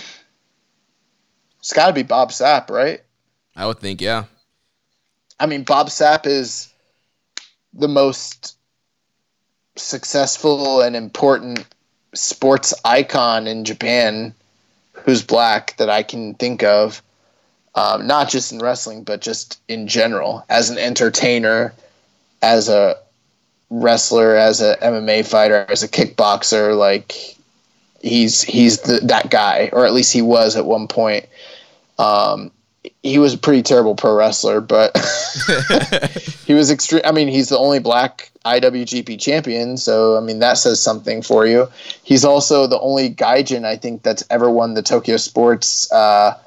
it's 1.60 1.72
got 1.72 1.86
to 1.86 1.92
be 1.92 2.02
Bob 2.02 2.30
Sapp, 2.30 2.70
right? 2.70 3.02
I 3.54 3.66
would 3.66 3.78
think, 3.78 4.00
yeah. 4.00 4.24
I 5.38 5.46
mean, 5.46 5.62
Bob 5.62 5.88
Sapp 5.88 6.26
is 6.26 6.74
the 7.72 7.88
most 7.88 8.56
successful 9.76 10.82
and 10.82 10.96
important 10.96 11.64
sports 12.14 12.74
icon 12.84 13.46
in 13.46 13.64
Japan 13.64 14.34
who's 14.92 15.22
black 15.22 15.76
that 15.76 15.88
I 15.88 16.02
can 16.02 16.34
think 16.34 16.62
of, 16.62 17.00
um, 17.74 18.06
not 18.06 18.28
just 18.28 18.52
in 18.52 18.58
wrestling, 18.58 19.04
but 19.04 19.20
just 19.20 19.60
in 19.68 19.86
general, 19.86 20.44
as 20.48 20.70
an 20.70 20.78
entertainer, 20.78 21.72
as 22.42 22.68
a 22.68 22.96
wrestler, 23.70 24.34
as 24.34 24.60
a 24.60 24.76
MMA 24.76 25.26
fighter, 25.26 25.66
as 25.68 25.82
a 25.82 25.88
kickboxer. 25.88 26.76
Like 26.76 27.36
he's 28.00 28.42
he's 28.42 28.80
the, 28.80 29.00
that 29.04 29.30
guy, 29.30 29.70
or 29.72 29.86
at 29.86 29.92
least 29.92 30.12
he 30.12 30.22
was 30.22 30.56
at 30.56 30.66
one 30.66 30.88
point. 30.88 31.26
Um, 31.98 32.50
he 33.02 33.18
was 33.18 33.34
a 33.34 33.38
pretty 33.38 33.62
terrible 33.62 33.94
pro 33.94 34.14
wrestler, 34.14 34.60
but 34.60 34.96
he 36.46 36.54
was 36.54 36.70
extreme. 36.70 37.02
I 37.04 37.12
mean, 37.12 37.28
he's 37.28 37.50
the 37.50 37.58
only 37.58 37.78
black 37.78 38.30
IWGP 38.44 39.20
champion, 39.20 39.76
so 39.76 40.16
I 40.16 40.20
mean 40.20 40.38
that 40.38 40.54
says 40.54 40.82
something 40.82 41.22
for 41.22 41.46
you. 41.46 41.68
He's 42.02 42.24
also 42.24 42.66
the 42.66 42.80
only 42.80 43.10
Gaijin 43.10 43.64
I 43.64 43.76
think 43.76 44.02
that's 44.02 44.24
ever 44.30 44.50
won 44.50 44.74
the 44.74 44.82
Tokyo 44.82 45.18
Sports, 45.18 45.90
uh, 45.92 46.38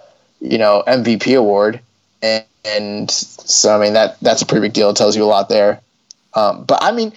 you 0.43 0.57
know, 0.57 0.83
MVP 0.85 1.37
award, 1.37 1.79
and, 2.21 2.43
and, 2.65 3.09
so 3.09 3.75
I 3.75 3.79
mean 3.79 3.93
that 3.93 4.19
that's 4.19 4.41
a 4.41 4.45
pretty 4.45 4.67
big 4.67 4.73
deal. 4.73 4.89
It 4.89 4.97
tells 4.97 5.15
you 5.15 5.23
a 5.23 5.25
lot 5.25 5.49
there. 5.49 5.79
Um, 6.33 6.65
but 6.65 6.83
I 6.83 6.91
mean, 6.91 7.13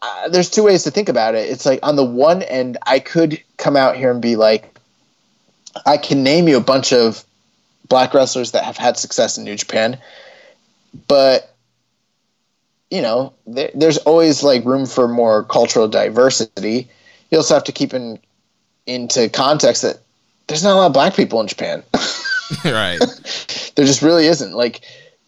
uh, 0.00 0.28
there's 0.28 0.48
two 0.48 0.62
ways 0.62 0.84
to 0.84 0.90
think 0.90 1.08
about 1.08 1.34
it. 1.34 1.50
It's 1.50 1.66
like 1.66 1.80
on 1.82 1.96
the 1.96 2.04
one 2.04 2.42
end, 2.42 2.78
I 2.86 3.00
could 3.00 3.42
come 3.56 3.76
out 3.76 3.96
here 3.96 4.10
and 4.10 4.22
be 4.22 4.36
like, 4.36 4.78
I 5.84 5.96
can 5.96 6.22
name 6.22 6.48
you 6.48 6.56
a 6.56 6.62
bunch 6.62 6.92
of 6.92 7.24
black 7.88 8.14
wrestlers 8.14 8.52
that 8.52 8.64
have 8.64 8.76
had 8.76 8.96
success 8.96 9.36
in 9.36 9.44
New 9.44 9.56
Japan, 9.56 9.98
but 11.08 11.52
you 12.90 13.02
know, 13.02 13.32
there, 13.46 13.70
there's 13.74 13.98
always 13.98 14.42
like 14.42 14.64
room 14.64 14.86
for 14.86 15.08
more 15.08 15.44
cultural 15.44 15.88
diversity. 15.88 16.88
You 17.30 17.38
also 17.38 17.54
have 17.54 17.64
to 17.64 17.72
keep 17.72 17.92
in 17.94 18.20
into 18.86 19.28
context 19.30 19.82
that 19.82 20.01
there's 20.46 20.62
not 20.62 20.74
a 20.74 20.76
lot 20.76 20.86
of 20.86 20.92
black 20.92 21.14
people 21.14 21.40
in 21.40 21.46
Japan. 21.46 21.82
right. 22.64 22.98
there 23.76 23.86
just 23.86 24.02
really 24.02 24.26
isn't. 24.26 24.52
Like 24.52 24.82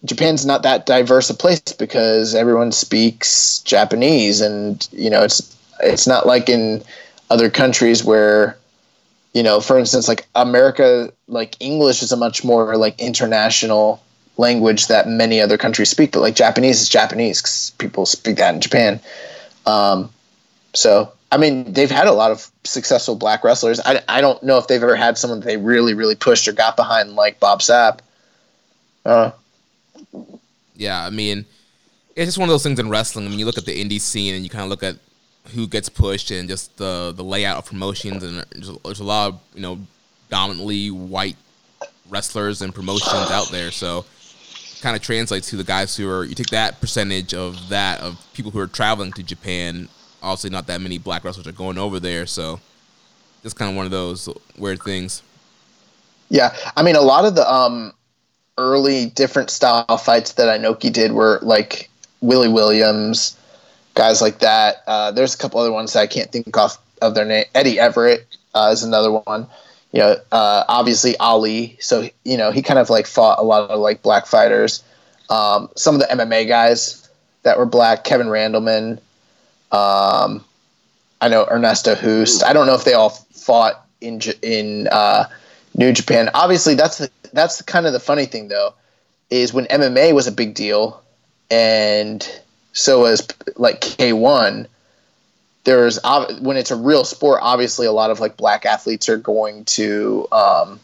Japan's 0.05 0.45
not 0.45 0.63
that 0.63 0.87
diverse 0.87 1.31
a 1.31 1.35
place 1.35 1.61
because 1.61 2.35
everyone 2.35 2.73
speaks 2.73 3.61
Japanese, 3.61 4.41
and 4.41 4.87
you 4.93 5.11
know, 5.11 5.23
it's 5.23 5.57
it's 5.81 6.07
not 6.07 6.27
like 6.27 6.49
in 6.49 6.83
other 7.31 7.51
countries 7.51 8.05
where 8.05 8.57
you 9.35 9.43
know, 9.43 9.61
for 9.61 9.79
instance, 9.79 10.07
like 10.09 10.27
America, 10.35 11.13
like 11.27 11.57
English 11.61 12.03
is 12.03 12.13
a 12.13 12.17
much 12.17 12.45
more 12.45 12.77
like 12.77 12.99
international 13.01 14.01
language 14.37 14.87
that 14.87 15.09
many 15.09 15.41
other 15.41 15.59
countries 15.59 15.91
speak, 15.91 16.13
but 16.13 16.21
like 16.21 16.37
Japanese 16.37 16.81
is 16.81 16.89
Japanese 16.89 17.43
because 17.43 17.71
people 17.79 18.07
speak 18.07 18.37
that 18.37 18.55
in 18.55 18.61
Japan. 18.61 19.01
Um, 19.67 20.11
so, 20.73 21.13
I 21.33 21.37
mean, 21.37 21.73
they've 21.73 21.91
had 21.91 22.07
a 22.07 22.13
lot 22.13 22.31
of 22.31 22.51
successful 22.65 23.17
black 23.17 23.43
wrestlers. 23.43 23.81
I, 23.81 24.03
I 24.09 24.21
don't 24.21 24.43
know 24.43 24.59
if 24.59 24.69
they've 24.69 24.83
ever 24.83 24.97
had 24.97 25.19
someone 25.19 25.41
that 25.41 25.47
they 25.47 25.57
really, 25.57 25.95
really 25.95 26.15
pushed 26.15 26.47
or 26.47 26.53
got 26.53 26.77
behind 26.77 27.15
like 27.15 27.41
Bob 27.41 27.61
Sapp. 27.61 28.01
Uh, 29.05 29.33
yeah, 30.75 31.05
I 31.05 31.11
mean, 31.11 31.45
it's 32.15 32.27
just 32.27 32.39
one 32.39 32.49
of 32.49 32.53
those 32.53 32.63
things 32.63 32.79
in 32.79 32.89
wrestling. 32.89 33.27
I 33.27 33.29
mean, 33.31 33.39
you 33.39 33.47
look 33.47 33.59
at 33.59 33.65
the 33.65 33.85
indie 33.85 34.01
scene 34.01 34.35
and 34.35 34.45
you 34.45 34.51
kind 34.51 34.65
of 34.65 34.71
look 34.71 34.83
at 34.83 34.97
who 35.55 35.67
gets 35.67 35.89
pushed 35.89 36.31
and 36.31 36.49
just 36.49 36.77
the 36.79 37.13
the 37.15 37.23
layout 37.23 37.59
of 37.59 37.67
promotions 37.67 38.23
and 38.23 38.43
there's, 38.53 38.71
there's 38.83 39.01
a 39.01 39.05
lot 39.05 39.29
of 39.29 39.41
you 39.55 39.61
know 39.61 39.79
dominantly 40.31 40.91
white 40.91 41.37
wrestlers 42.09 42.63
and 42.63 42.75
promotions 42.75 43.31
out 43.31 43.51
there. 43.51 43.71
So 43.71 44.05
kind 44.81 44.97
of 44.97 45.03
translates 45.03 45.49
to 45.51 45.57
the 45.57 45.65
guys 45.65 45.97
who 45.97 46.09
are 46.11 46.25
you 46.25 46.35
take 46.35 46.49
that 46.49 46.81
percentage 46.81 47.35
of 47.35 47.69
that 47.71 48.01
of 48.01 48.25
people 48.35 48.51
who 48.51 48.59
are 48.59 48.67
traveling 48.67 49.13
to 49.13 49.23
Japan. 49.23 49.89
Obviously, 50.25 50.51
not 50.51 50.67
that 50.67 50.81
many 50.81 50.99
black 50.99 51.25
wrestlers 51.25 51.47
are 51.47 51.53
going 51.53 51.79
over 51.79 52.01
there, 52.01 52.27
so 52.27 52.61
it's 53.43 53.55
kind 53.55 53.71
of 53.71 53.77
one 53.77 53.85
of 53.85 53.93
those 53.93 54.29
weird 54.59 54.83
things. 54.83 55.23
Yeah, 56.31 56.57
I 56.77 56.83
mean, 56.83 56.97
a 56.97 57.03
lot 57.03 57.25
of 57.25 57.35
the 57.35 57.53
um, 57.53 57.93
early 58.59 59.07
different 59.07 59.51
style 59.51 59.99
fights 59.99 60.33
that 60.33 60.61
Inoki 60.61 60.93
did 60.93 61.13
were 61.13 61.39
like 61.43 61.91
Willie 62.21 62.49
Williams, 62.49 63.37
guys 63.95 64.23
like 64.23 64.41
that. 64.41 64.83
Uh, 64.87 65.11
there's 65.13 65.35
a 65.35 65.39
couple 65.39 65.61
other 65.61 65.73
ones 65.73 65.93
that 65.93 66.01
I 66.01 66.07
can't 66.07 66.33
think 66.33 66.57
off 66.57 66.79
of 67.03 67.15
their 67.15 67.25
name. 67.25 67.45
Eddie 67.55 67.79
Everett 67.79 68.27
uh, 68.55 68.71
is 68.73 68.83
another 68.83 69.13
one 69.13 69.47
you 69.95 70.01
know, 70.01 70.17
uh, 70.33 70.65
obviously 70.67 71.17
Ali. 71.19 71.77
So 71.79 72.09
you 72.25 72.37
know, 72.37 72.51
he 72.51 72.63
kind 72.63 72.81
of 72.81 72.91
like 72.91 73.07
fought 73.07 73.39
a 73.39 73.43
lot 73.43 73.71
of 73.71 73.79
like 73.79 74.03
black 74.03 74.27
fighters. 74.27 74.83
Um, 75.31 75.71
some 75.77 75.95
of 75.95 76.01
the 76.01 76.09
MMA 76.09 76.49
guys 76.49 77.09
that 77.45 77.59
were 77.59 77.65
black, 77.65 78.03
Kevin 78.03 78.27
Randleman. 78.27 78.99
Um, 79.75 80.45
I 81.21 81.29
know 81.29 81.47
Ernesto 81.51 81.95
Hoost. 81.95 82.45
I 82.45 82.53
don't 82.53 82.67
know 82.67 82.75
if 82.75 82.85
they 82.85 82.95
all 82.95 83.11
fought 83.11 83.85
in 84.01 84.21
in 84.43 84.89
uh, 84.89 85.29
New 85.75 85.93
Japan. 85.93 86.31
Obviously, 86.35 86.75
that's 86.75 86.99
the, 86.99 87.11
that's 87.33 87.59
the 87.59 87.65
kind 87.65 87.87
of 87.87 87.93
the 87.93 88.01
funny 88.01 88.27
thing 88.27 88.49
though, 88.49 88.75
is 89.31 89.53
when 89.53 89.67
MMA 89.67 90.15
was 90.15 90.27
a 90.27 90.33
big 90.33 90.55
deal, 90.55 91.03
and 91.51 92.29
so 92.73 93.01
was 93.01 93.27
like 93.57 93.81
K 93.81 94.13
one 94.13 94.69
there's 95.65 95.99
when 96.41 96.57
it's 96.57 96.71
a 96.71 96.77
real 96.77 97.05
sport, 97.05 97.41
obviously 97.43 97.87
a 97.87 97.93
lot 97.93 98.11
of 98.11 98.21
like 98.21 98.37
black 98.37 98.65
athletes 98.67 99.09
are 99.09 99.17
going 99.17 99.65
to 99.65 100.29
um, 100.31 100.79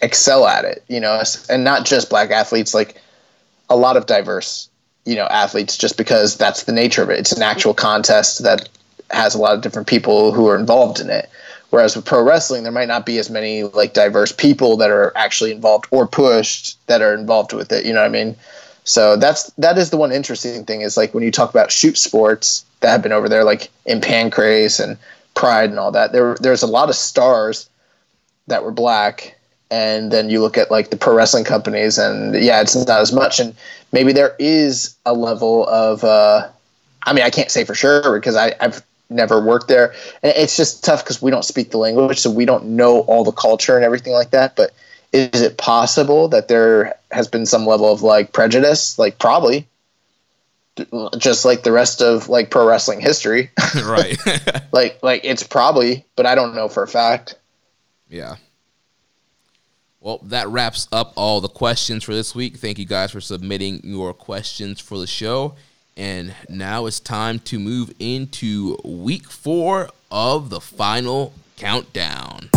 excel 0.00 0.46
at 0.46 0.64
it, 0.64 0.84
you 0.88 1.00
know, 1.00 1.22
and 1.48 1.64
not 1.64 1.84
just 1.84 2.10
black 2.10 2.30
athletes, 2.30 2.74
like 2.74 3.00
a 3.70 3.76
lot 3.76 3.96
of 3.96 4.06
diverse, 4.06 4.68
you 5.04 5.16
know, 5.16 5.26
athletes, 5.26 5.76
just 5.76 5.96
because 5.96 6.36
that's 6.36 6.64
the 6.64 6.72
nature 6.72 7.02
of 7.02 7.10
it. 7.10 7.18
It's 7.18 7.32
an 7.32 7.42
actual 7.42 7.74
contest 7.74 8.42
that 8.44 8.68
has 9.10 9.34
a 9.34 9.38
lot 9.38 9.54
of 9.54 9.60
different 9.60 9.88
people 9.88 10.32
who 10.32 10.48
are 10.48 10.56
involved 10.56 11.00
in 11.00 11.10
it. 11.10 11.28
Whereas 11.70 11.96
with 11.96 12.04
pro 12.04 12.22
wrestling, 12.22 12.64
there 12.64 12.72
might 12.72 12.88
not 12.88 13.06
be 13.06 13.18
as 13.18 13.30
many 13.30 13.62
like 13.62 13.94
diverse 13.94 14.30
people 14.30 14.76
that 14.76 14.90
are 14.90 15.12
actually 15.16 15.52
involved 15.52 15.86
or 15.90 16.06
pushed 16.06 16.86
that 16.86 17.00
are 17.00 17.14
involved 17.14 17.54
with 17.54 17.72
it. 17.72 17.86
You 17.86 17.94
know 17.94 18.00
what 18.00 18.08
I 18.08 18.10
mean? 18.10 18.36
So 18.84 19.16
that's 19.16 19.44
that 19.58 19.78
is 19.78 19.90
the 19.90 19.96
one 19.96 20.12
interesting 20.12 20.64
thing 20.64 20.82
is 20.82 20.96
like 20.96 21.14
when 21.14 21.22
you 21.22 21.30
talk 21.30 21.50
about 21.50 21.72
shoot 21.72 21.96
sports 21.96 22.64
that 22.80 22.90
have 22.90 23.02
been 23.02 23.12
over 23.12 23.28
there, 23.28 23.44
like 23.44 23.70
in 23.86 24.00
Pancrase 24.00 24.82
and 24.82 24.98
Pride 25.34 25.70
and 25.70 25.78
all 25.78 25.92
that. 25.92 26.12
There 26.12 26.34
there's 26.40 26.62
a 26.62 26.66
lot 26.66 26.90
of 26.90 26.94
stars 26.94 27.70
that 28.48 28.64
were 28.64 28.72
black, 28.72 29.38
and 29.72 30.10
then 30.10 30.28
you 30.28 30.42
look 30.42 30.58
at 30.58 30.70
like 30.70 30.90
the 30.90 30.98
pro 30.98 31.14
wrestling 31.14 31.44
companies, 31.44 31.96
and 31.96 32.34
yeah, 32.34 32.60
it's 32.60 32.76
not 32.76 33.00
as 33.00 33.10
much. 33.10 33.40
And 33.40 33.54
maybe 33.90 34.12
there 34.12 34.36
is 34.38 34.94
a 35.06 35.14
level 35.14 35.66
of, 35.66 36.04
uh, 36.04 36.46
I 37.04 37.14
mean, 37.14 37.24
I 37.24 37.30
can't 37.30 37.50
say 37.50 37.64
for 37.64 37.74
sure 37.74 38.18
because 38.18 38.36
I, 38.36 38.54
I've 38.60 38.82
never 39.08 39.40
worked 39.40 39.68
there, 39.68 39.94
and 40.22 40.34
it's 40.36 40.58
just 40.58 40.84
tough 40.84 41.02
because 41.02 41.22
we 41.22 41.30
don't 41.30 41.44
speak 41.44 41.70
the 41.70 41.78
language, 41.78 42.20
so 42.20 42.30
we 42.30 42.44
don't 42.44 42.76
know 42.76 43.00
all 43.00 43.24
the 43.24 43.32
culture 43.32 43.74
and 43.74 43.82
everything 43.82 44.12
like 44.12 44.30
that. 44.32 44.56
But 44.56 44.72
is 45.10 45.40
it 45.40 45.56
possible 45.56 46.28
that 46.28 46.48
there 46.48 46.94
has 47.10 47.26
been 47.26 47.46
some 47.46 47.66
level 47.66 47.90
of 47.90 48.02
like 48.02 48.34
prejudice? 48.34 48.98
Like 48.98 49.18
probably, 49.18 49.66
just 51.16 51.46
like 51.46 51.62
the 51.62 51.72
rest 51.72 52.02
of 52.02 52.28
like 52.28 52.50
pro 52.50 52.68
wrestling 52.68 53.00
history. 53.00 53.50
right. 53.86 54.18
like 54.72 55.02
like 55.02 55.22
it's 55.24 55.42
probably, 55.42 56.04
but 56.14 56.26
I 56.26 56.34
don't 56.34 56.54
know 56.54 56.68
for 56.68 56.82
a 56.82 56.88
fact. 56.88 57.36
Yeah. 58.10 58.36
Well, 60.02 60.18
that 60.24 60.48
wraps 60.48 60.88
up 60.90 61.12
all 61.14 61.40
the 61.40 61.48
questions 61.48 62.02
for 62.02 62.12
this 62.12 62.34
week. 62.34 62.56
Thank 62.56 62.80
you 62.80 62.84
guys 62.84 63.12
for 63.12 63.20
submitting 63.20 63.82
your 63.84 64.12
questions 64.12 64.80
for 64.80 64.98
the 64.98 65.06
show. 65.06 65.54
And 65.96 66.34
now 66.48 66.86
it's 66.86 66.98
time 66.98 67.38
to 67.40 67.60
move 67.60 67.92
into 68.00 68.78
week 68.84 69.30
four 69.30 69.90
of 70.10 70.50
the 70.50 70.60
final 70.60 71.32
countdown. 71.56 72.50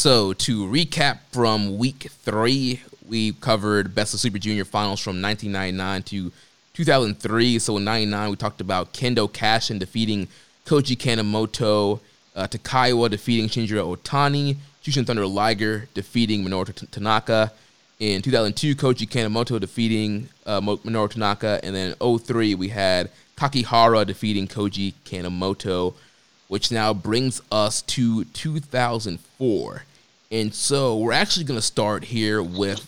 So 0.00 0.32
to 0.32 0.64
recap 0.64 1.18
from 1.30 1.76
week 1.76 2.08
three, 2.22 2.80
we 3.06 3.32
covered 3.32 3.94
Best 3.94 4.14
of 4.14 4.20
Super 4.20 4.38
Junior 4.38 4.64
finals 4.64 4.98
from 4.98 5.20
1999 5.20 6.02
to 6.04 6.32
2003. 6.72 7.58
So 7.58 7.76
in 7.76 7.84
99, 7.84 8.30
we 8.30 8.36
talked 8.36 8.62
about 8.62 8.94
Kendo 8.94 9.30
Kashin 9.30 9.78
defeating 9.78 10.28
Koji 10.64 10.96
Kanemoto, 10.96 12.00
uh, 12.34 12.46
Takaiwa 12.46 13.10
defeating 13.10 13.50
Shinjiro 13.50 13.94
Otani, 13.94 14.56
Jushin 14.82 15.06
Thunder 15.06 15.26
Liger 15.26 15.86
defeating 15.92 16.46
Minoru 16.46 16.90
Tanaka, 16.90 17.52
In 17.98 18.22
2002, 18.22 18.76
Koji 18.76 19.06
Kanemoto 19.06 19.60
defeating 19.60 20.30
uh, 20.46 20.62
Minoru 20.62 21.10
Tanaka, 21.10 21.60
and 21.62 21.76
then 21.76 21.94
03 22.00 22.54
we 22.54 22.68
had 22.68 23.10
Kakihara 23.36 24.06
defeating 24.06 24.48
Koji 24.48 24.94
Kanemoto, 25.04 25.92
which 26.48 26.72
now 26.72 26.94
brings 26.94 27.42
us 27.52 27.82
to 27.82 28.24
2004. 28.24 29.82
And 30.32 30.54
so 30.54 30.96
we're 30.96 31.12
actually 31.12 31.44
going 31.44 31.58
to 31.58 31.66
start 31.66 32.04
here 32.04 32.40
with 32.40 32.86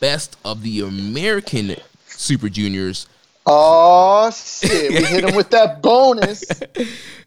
best 0.00 0.38
of 0.42 0.62
the 0.62 0.80
American 0.80 1.76
Super 2.06 2.48
Juniors. 2.48 3.06
Oh 3.44 4.30
shit! 4.30 4.90
We 4.92 5.04
hit 5.04 5.24
him 5.24 5.34
with 5.34 5.50
that 5.50 5.82
bonus. 5.82 6.44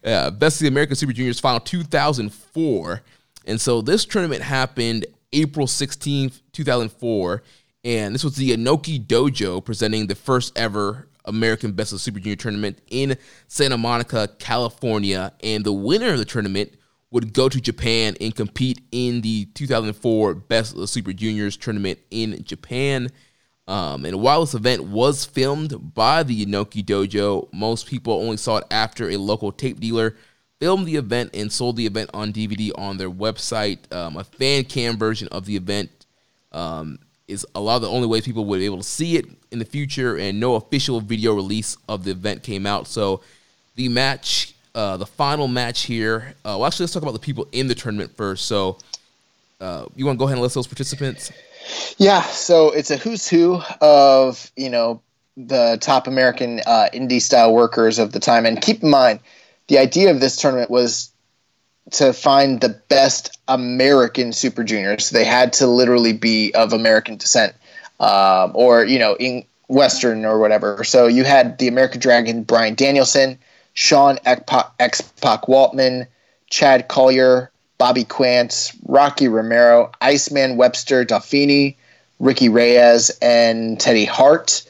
Yeah, 0.02 0.30
best 0.30 0.56
of 0.56 0.62
the 0.62 0.68
American 0.68 0.96
Super 0.96 1.12
Juniors 1.12 1.38
final 1.38 1.60
2004. 1.60 3.02
And 3.46 3.60
so 3.60 3.82
this 3.82 4.04
tournament 4.04 4.42
happened 4.42 5.06
April 5.32 5.68
16th, 5.68 6.40
2004. 6.52 7.42
And 7.84 8.14
this 8.14 8.24
was 8.24 8.34
the 8.34 8.50
Inoki 8.50 9.04
Dojo 9.04 9.64
presenting 9.64 10.08
the 10.08 10.16
first 10.16 10.58
ever 10.58 11.06
American 11.24 11.70
Best 11.70 11.92
of 11.92 12.00
Super 12.00 12.18
Junior 12.18 12.34
tournament 12.34 12.80
in 12.90 13.16
Santa 13.46 13.78
Monica, 13.78 14.28
California. 14.40 15.32
And 15.40 15.64
the 15.64 15.72
winner 15.72 16.12
of 16.12 16.18
the 16.18 16.24
tournament 16.24 16.72
would 17.12 17.32
go 17.32 17.48
to 17.48 17.60
Japan 17.60 18.16
and 18.20 18.34
compete 18.34 18.80
in 18.90 19.20
the 19.20 19.44
2004 19.54 20.34
Best 20.34 20.76
of 20.76 20.88
Super 20.88 21.12
Juniors 21.12 21.56
tournament 21.56 21.98
in 22.10 22.42
Japan. 22.42 23.10
Um, 23.68 24.04
and 24.04 24.20
while 24.20 24.40
this 24.40 24.54
event 24.54 24.84
was 24.84 25.24
filmed 25.24 25.94
by 25.94 26.24
the 26.24 26.44
Inoki 26.44 26.84
Dojo, 26.84 27.52
most 27.52 27.86
people 27.86 28.14
only 28.14 28.38
saw 28.38 28.56
it 28.56 28.64
after 28.70 29.10
a 29.10 29.18
local 29.18 29.52
tape 29.52 29.78
dealer 29.78 30.16
filmed 30.58 30.86
the 30.86 30.96
event 30.96 31.30
and 31.34 31.52
sold 31.52 31.76
the 31.76 31.86
event 31.86 32.08
on 32.14 32.32
DVD 32.32 32.70
on 32.78 32.96
their 32.96 33.10
website. 33.10 33.92
Um, 33.92 34.16
a 34.16 34.24
fan 34.24 34.64
cam 34.64 34.96
version 34.96 35.28
of 35.28 35.44
the 35.44 35.56
event 35.56 35.90
um, 36.52 36.98
is 37.28 37.44
a 37.54 37.60
lot 37.60 37.76
of 37.76 37.82
the 37.82 37.88
only 37.88 38.06
ways 38.06 38.24
people 38.24 38.44
would 38.44 38.58
be 38.58 38.64
able 38.64 38.78
to 38.78 38.82
see 38.82 39.16
it 39.16 39.26
in 39.50 39.58
the 39.58 39.64
future, 39.64 40.16
and 40.16 40.40
no 40.40 40.54
official 40.54 41.00
video 41.00 41.34
release 41.34 41.76
of 41.88 42.04
the 42.04 42.12
event 42.12 42.42
came 42.42 42.64
out. 42.64 42.86
So 42.86 43.22
the 43.74 43.88
match, 43.88 44.54
uh, 44.74 44.96
the 44.96 45.06
final 45.06 45.48
match 45.48 45.82
here. 45.82 46.34
Uh, 46.44 46.56
well, 46.58 46.66
actually, 46.66 46.84
let's 46.84 46.92
talk 46.92 47.02
about 47.02 47.12
the 47.12 47.18
people 47.18 47.46
in 47.52 47.68
the 47.68 47.74
tournament 47.74 48.16
first. 48.16 48.46
So 48.46 48.78
uh, 49.60 49.86
you 49.94 50.04
want 50.04 50.16
to 50.16 50.18
go 50.18 50.24
ahead 50.26 50.36
and 50.36 50.42
list 50.42 50.54
those 50.54 50.66
participants? 50.66 51.30
Yeah, 51.96 52.22
so 52.22 52.70
it's 52.70 52.90
a 52.90 52.96
who's 52.96 53.28
who 53.28 53.62
of 53.80 54.50
you 54.56 54.68
know 54.68 55.00
the 55.36 55.78
top 55.80 56.06
American 56.06 56.60
uh, 56.66 56.88
indie 56.92 57.22
style 57.22 57.54
workers 57.54 57.98
of 57.98 58.12
the 58.12 58.20
time, 58.20 58.44
and 58.44 58.60
keep 58.60 58.82
in 58.82 58.90
mind 58.90 59.20
the 59.68 59.78
idea 59.78 60.10
of 60.10 60.20
this 60.20 60.36
tournament 60.36 60.70
was 60.70 61.10
to 61.92 62.12
find 62.12 62.60
the 62.60 62.68
best 62.88 63.38
American 63.48 64.32
Super 64.32 64.64
Juniors. 64.64 65.10
They 65.10 65.24
had 65.24 65.52
to 65.54 65.66
literally 65.66 66.12
be 66.12 66.52
of 66.54 66.72
American 66.72 67.16
descent, 67.16 67.54
um, 68.00 68.52
or 68.54 68.84
you 68.84 68.98
know, 68.98 69.14
in 69.16 69.44
Western 69.68 70.24
or 70.24 70.38
whatever. 70.38 70.82
So 70.84 71.06
you 71.06 71.24
had 71.24 71.58
the 71.58 71.68
American 71.68 72.00
Dragon, 72.00 72.42
Bryan 72.42 72.74
Danielson, 72.74 73.38
Shawn 73.74 74.18
X 74.24 74.42
Waltman, 75.20 76.06
Chad 76.50 76.88
Collier, 76.88 77.50
Bobby 77.78 78.04
Quance, 78.04 78.76
Rocky 78.86 79.28
Romero, 79.28 79.90
Iceman 80.00 80.56
Webster, 80.56 81.04
Dolphini, 81.04 81.76
Ricky 82.20 82.48
Reyes, 82.48 83.10
and 83.20 83.80
Teddy 83.80 84.04
Hart. 84.04 84.62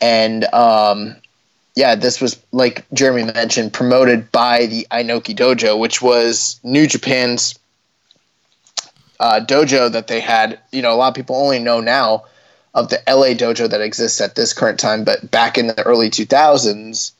And 0.00 0.44
um, 0.52 1.16
yeah, 1.74 1.94
this 1.94 2.20
was 2.20 2.40
like 2.52 2.84
Jeremy 2.92 3.24
mentioned, 3.32 3.72
promoted 3.72 4.30
by 4.30 4.66
the 4.66 4.86
Inoki 4.90 5.34
Dojo, 5.34 5.78
which 5.78 6.02
was 6.02 6.60
New 6.62 6.86
Japan's 6.86 7.58
uh, 9.18 9.40
dojo 9.44 9.90
that 9.90 10.08
they 10.08 10.20
had. 10.20 10.60
You 10.70 10.82
know, 10.82 10.92
a 10.92 10.96
lot 10.96 11.08
of 11.08 11.14
people 11.14 11.36
only 11.36 11.58
know 11.58 11.80
now 11.80 12.24
of 12.74 12.88
the 12.88 13.02
LA 13.08 13.34
dojo 13.34 13.68
that 13.68 13.80
exists 13.80 14.20
at 14.20 14.34
this 14.34 14.52
current 14.52 14.78
time, 14.78 15.04
but 15.04 15.30
back 15.30 15.58
in 15.58 15.66
the 15.68 15.82
early 15.82 16.10
2000s, 16.10 17.12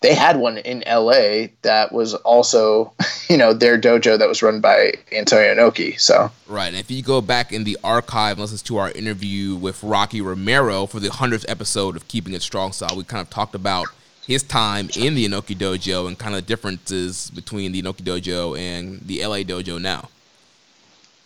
they 0.00 0.14
had 0.14 0.38
one 0.38 0.58
in 0.58 0.82
LA 0.86 1.48
that 1.62 1.92
was 1.92 2.14
also, 2.14 2.92
you 3.28 3.36
know, 3.36 3.52
their 3.52 3.78
dojo 3.78 4.18
that 4.18 4.28
was 4.28 4.42
run 4.42 4.60
by 4.60 4.92
Antonio 5.12 5.54
Inoki. 5.54 6.00
So 6.00 6.30
right, 6.46 6.68
and 6.68 6.76
if 6.76 6.90
you 6.90 7.02
go 7.02 7.20
back 7.20 7.52
in 7.52 7.64
the 7.64 7.78
archive 7.84 8.32
and 8.32 8.40
listen 8.40 8.58
to 8.66 8.78
our 8.78 8.90
interview 8.90 9.54
with 9.54 9.82
Rocky 9.82 10.20
Romero 10.20 10.86
for 10.86 11.00
the 11.00 11.10
hundredth 11.10 11.44
episode 11.48 11.96
of 11.96 12.08
Keeping 12.08 12.32
It 12.32 12.42
Strong 12.42 12.72
Style, 12.72 12.96
we 12.96 13.04
kind 13.04 13.20
of 13.20 13.30
talked 13.30 13.54
about 13.54 13.88
his 14.26 14.42
time 14.42 14.88
in 14.96 15.14
the 15.14 15.26
Inoki 15.26 15.56
Dojo 15.56 16.06
and 16.06 16.18
kind 16.18 16.34
of 16.34 16.46
differences 16.46 17.30
between 17.30 17.72
the 17.72 17.82
Inoki 17.82 18.02
Dojo 18.02 18.58
and 18.58 19.00
the 19.00 19.24
LA 19.24 19.38
Dojo 19.38 19.80
now. 19.80 20.08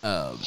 Um, 0.02 0.38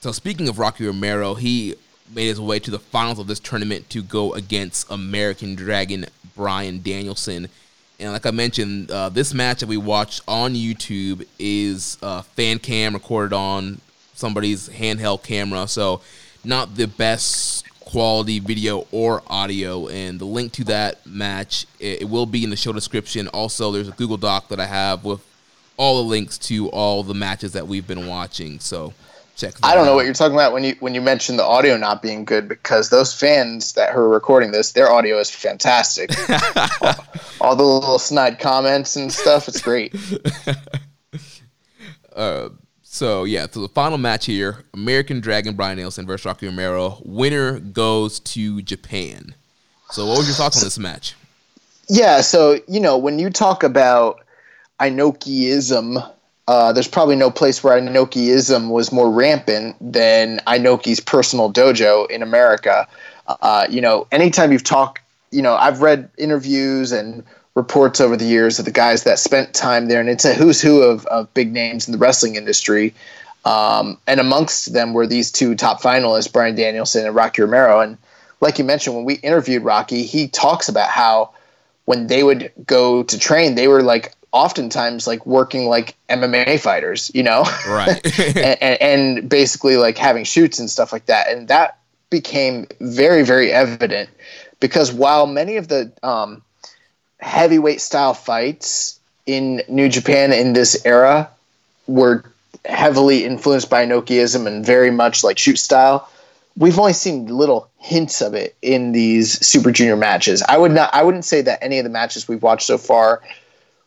so 0.00 0.12
speaking 0.12 0.48
of 0.48 0.58
Rocky 0.58 0.86
Romero, 0.86 1.34
he 1.34 1.74
made 2.14 2.28
his 2.28 2.40
way 2.40 2.58
to 2.58 2.70
the 2.70 2.78
finals 2.78 3.18
of 3.18 3.26
this 3.26 3.40
tournament 3.40 3.90
to 3.90 4.02
go 4.02 4.34
against 4.34 4.90
American 4.90 5.54
Dragon 5.54 6.06
Bryan 6.34 6.82
Danielson. 6.82 7.48
And 7.98 8.12
like 8.12 8.26
I 8.26 8.30
mentioned, 8.30 8.90
uh, 8.90 9.08
this 9.08 9.32
match 9.32 9.60
that 9.60 9.68
we 9.68 9.76
watched 9.76 10.22
on 10.26 10.54
YouTube 10.54 11.26
is 11.38 11.98
uh, 12.02 12.22
fan 12.22 12.58
cam 12.58 12.94
recorded 12.94 13.34
on 13.34 13.80
somebody's 14.14 14.68
handheld 14.68 15.22
camera, 15.22 15.68
so 15.68 16.00
not 16.44 16.74
the 16.74 16.86
best 16.86 17.64
quality 17.80 18.38
video 18.38 18.86
or 18.90 19.22
audio. 19.26 19.86
And 19.88 20.18
the 20.18 20.24
link 20.24 20.52
to 20.52 20.64
that 20.64 21.04
match 21.06 21.66
it, 21.78 22.02
it 22.02 22.04
will 22.08 22.26
be 22.26 22.44
in 22.44 22.50
the 22.50 22.56
show 22.56 22.72
description. 22.72 23.28
Also, 23.28 23.70
there's 23.70 23.88
a 23.88 23.92
Google 23.92 24.16
Doc 24.16 24.48
that 24.48 24.58
I 24.58 24.66
have 24.66 25.04
with 25.04 25.20
all 25.76 26.02
the 26.02 26.08
links 26.08 26.38
to 26.38 26.68
all 26.70 27.02
the 27.02 27.14
matches 27.14 27.52
that 27.52 27.66
we've 27.66 27.86
been 27.86 28.06
watching. 28.06 28.58
So 28.60 28.92
check. 29.36 29.54
I 29.62 29.74
don't 29.74 29.86
know 29.86 29.94
what 29.94 30.04
you're 30.04 30.14
talking 30.14 30.34
about 30.34 30.52
when 30.52 30.64
you 30.64 30.76
when 30.80 30.94
you 30.94 31.00
mentioned 31.00 31.38
the 31.38 31.44
audio 31.44 31.76
not 31.76 32.02
being 32.02 32.24
good 32.24 32.48
because 32.48 32.90
those 32.90 33.14
fans 33.14 33.72
that 33.74 33.94
are 33.94 34.08
recording 34.08 34.52
this, 34.52 34.72
their 34.72 34.90
audio 34.90 35.18
is 35.18 35.30
fantastic. 35.30 36.10
all, 36.80 36.94
all, 37.40 37.56
the 37.56 37.64
little 37.64 37.98
snide 37.98 38.38
comments 38.38 38.96
and 38.96 39.12
stuff, 39.12 39.48
it's 39.48 39.60
great. 39.60 39.94
uh, 42.16 42.48
so 42.82 43.24
yeah, 43.24 43.46
so 43.50 43.60
the 43.60 43.68
final 43.68 43.98
match 43.98 44.26
here: 44.26 44.64
American 44.74 45.20
Dragon 45.20 45.54
Bryan 45.54 45.76
Danielson 45.76 46.06
versus 46.06 46.26
Rocky 46.26 46.46
Romero. 46.46 47.00
Winner 47.04 47.58
goes 47.58 48.20
to 48.20 48.60
Japan. 48.62 49.34
So, 49.90 50.06
what 50.06 50.18
was 50.18 50.26
your 50.26 50.36
thoughts 50.36 50.58
on 50.58 50.64
this 50.64 50.78
match? 50.78 51.14
Yeah, 51.88 52.20
so 52.20 52.60
you 52.68 52.80
know 52.80 52.98
when 52.98 53.18
you 53.18 53.30
talk 53.30 53.62
about 53.62 54.20
Inokiism 54.80 56.11
uh, 56.48 56.72
there's 56.72 56.88
probably 56.88 57.16
no 57.16 57.30
place 57.30 57.62
where 57.62 57.80
Inokiism 57.80 58.70
was 58.70 58.90
more 58.90 59.10
rampant 59.10 59.76
than 59.80 60.38
Inoki's 60.46 61.00
personal 61.00 61.52
dojo 61.52 62.10
in 62.10 62.22
America. 62.22 62.88
Uh, 63.26 63.66
you 63.70 63.80
know, 63.80 64.06
anytime 64.10 64.50
you've 64.50 64.64
talked, 64.64 65.00
you 65.30 65.40
know, 65.40 65.54
I've 65.54 65.80
read 65.80 66.10
interviews 66.18 66.90
and 66.90 67.22
reports 67.54 68.00
over 68.00 68.16
the 68.16 68.24
years 68.24 68.58
of 68.58 68.64
the 68.64 68.70
guys 68.70 69.04
that 69.04 69.18
spent 69.18 69.54
time 69.54 69.86
there, 69.86 70.00
and 70.00 70.08
it's 70.08 70.24
a 70.24 70.34
who's 70.34 70.60
who 70.60 70.82
of, 70.82 71.06
of 71.06 71.32
big 71.34 71.52
names 71.52 71.86
in 71.86 71.92
the 71.92 71.98
wrestling 71.98 72.34
industry. 72.34 72.92
Um, 73.44 73.98
and 74.06 74.20
amongst 74.20 74.72
them 74.72 74.94
were 74.94 75.06
these 75.06 75.30
two 75.30 75.54
top 75.54 75.80
finalists, 75.80 76.32
Bryan 76.32 76.54
Danielson 76.54 77.06
and 77.06 77.14
Rocky 77.14 77.42
Romero. 77.42 77.80
And 77.80 77.98
like 78.40 78.58
you 78.58 78.64
mentioned, 78.64 78.96
when 78.96 79.04
we 79.04 79.14
interviewed 79.14 79.62
Rocky, 79.62 80.04
he 80.04 80.28
talks 80.28 80.68
about 80.68 80.88
how 80.88 81.30
when 81.84 82.06
they 82.06 82.22
would 82.22 82.52
go 82.66 83.02
to 83.02 83.18
train, 83.18 83.54
they 83.54 83.68
were 83.68 83.82
like 83.82 84.12
oftentimes 84.32 85.06
like 85.06 85.24
working 85.26 85.66
like 85.66 85.94
MMA 86.08 86.58
fighters, 86.58 87.10
you 87.14 87.22
know, 87.22 87.44
right, 87.68 88.18
and, 88.36 88.82
and, 88.82 89.28
basically 89.28 89.76
like 89.76 89.98
having 89.98 90.24
shoots 90.24 90.58
and 90.58 90.68
stuff 90.68 90.92
like 90.92 91.06
that, 91.06 91.30
and 91.30 91.48
that 91.48 91.78
became 92.10 92.66
very 92.80 93.22
very 93.22 93.52
evident 93.52 94.10
because 94.60 94.92
while 94.92 95.26
many 95.26 95.56
of 95.56 95.68
the 95.68 95.92
um, 96.02 96.42
heavyweight 97.20 97.80
style 97.80 98.14
fights 98.14 98.98
in 99.26 99.62
New 99.68 99.88
Japan 99.88 100.32
in 100.32 100.52
this 100.52 100.84
era 100.84 101.30
were 101.86 102.24
heavily 102.64 103.24
influenced 103.24 103.70
by 103.70 103.84
Inokiism 103.84 104.46
and 104.46 104.64
very 104.64 104.90
much 104.90 105.24
like 105.24 105.38
shoot 105.38 105.58
style. 105.58 106.08
We've 106.56 106.78
only 106.78 106.92
seen 106.92 107.26
little 107.26 107.70
hints 107.78 108.20
of 108.20 108.34
it 108.34 108.54
in 108.60 108.92
these 108.92 109.44
Super 109.44 109.72
Junior 109.72 109.96
matches. 109.96 110.42
I 110.42 110.58
would 110.58 110.72
not. 110.72 110.92
I 110.92 111.02
wouldn't 111.02 111.24
say 111.24 111.40
that 111.42 111.62
any 111.62 111.78
of 111.78 111.84
the 111.84 111.90
matches 111.90 112.28
we've 112.28 112.42
watched 112.42 112.66
so 112.66 112.76
far 112.76 113.22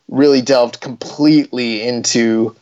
really 0.08 0.40
delved 0.40 0.80
completely 0.80 1.82
into 1.82 2.54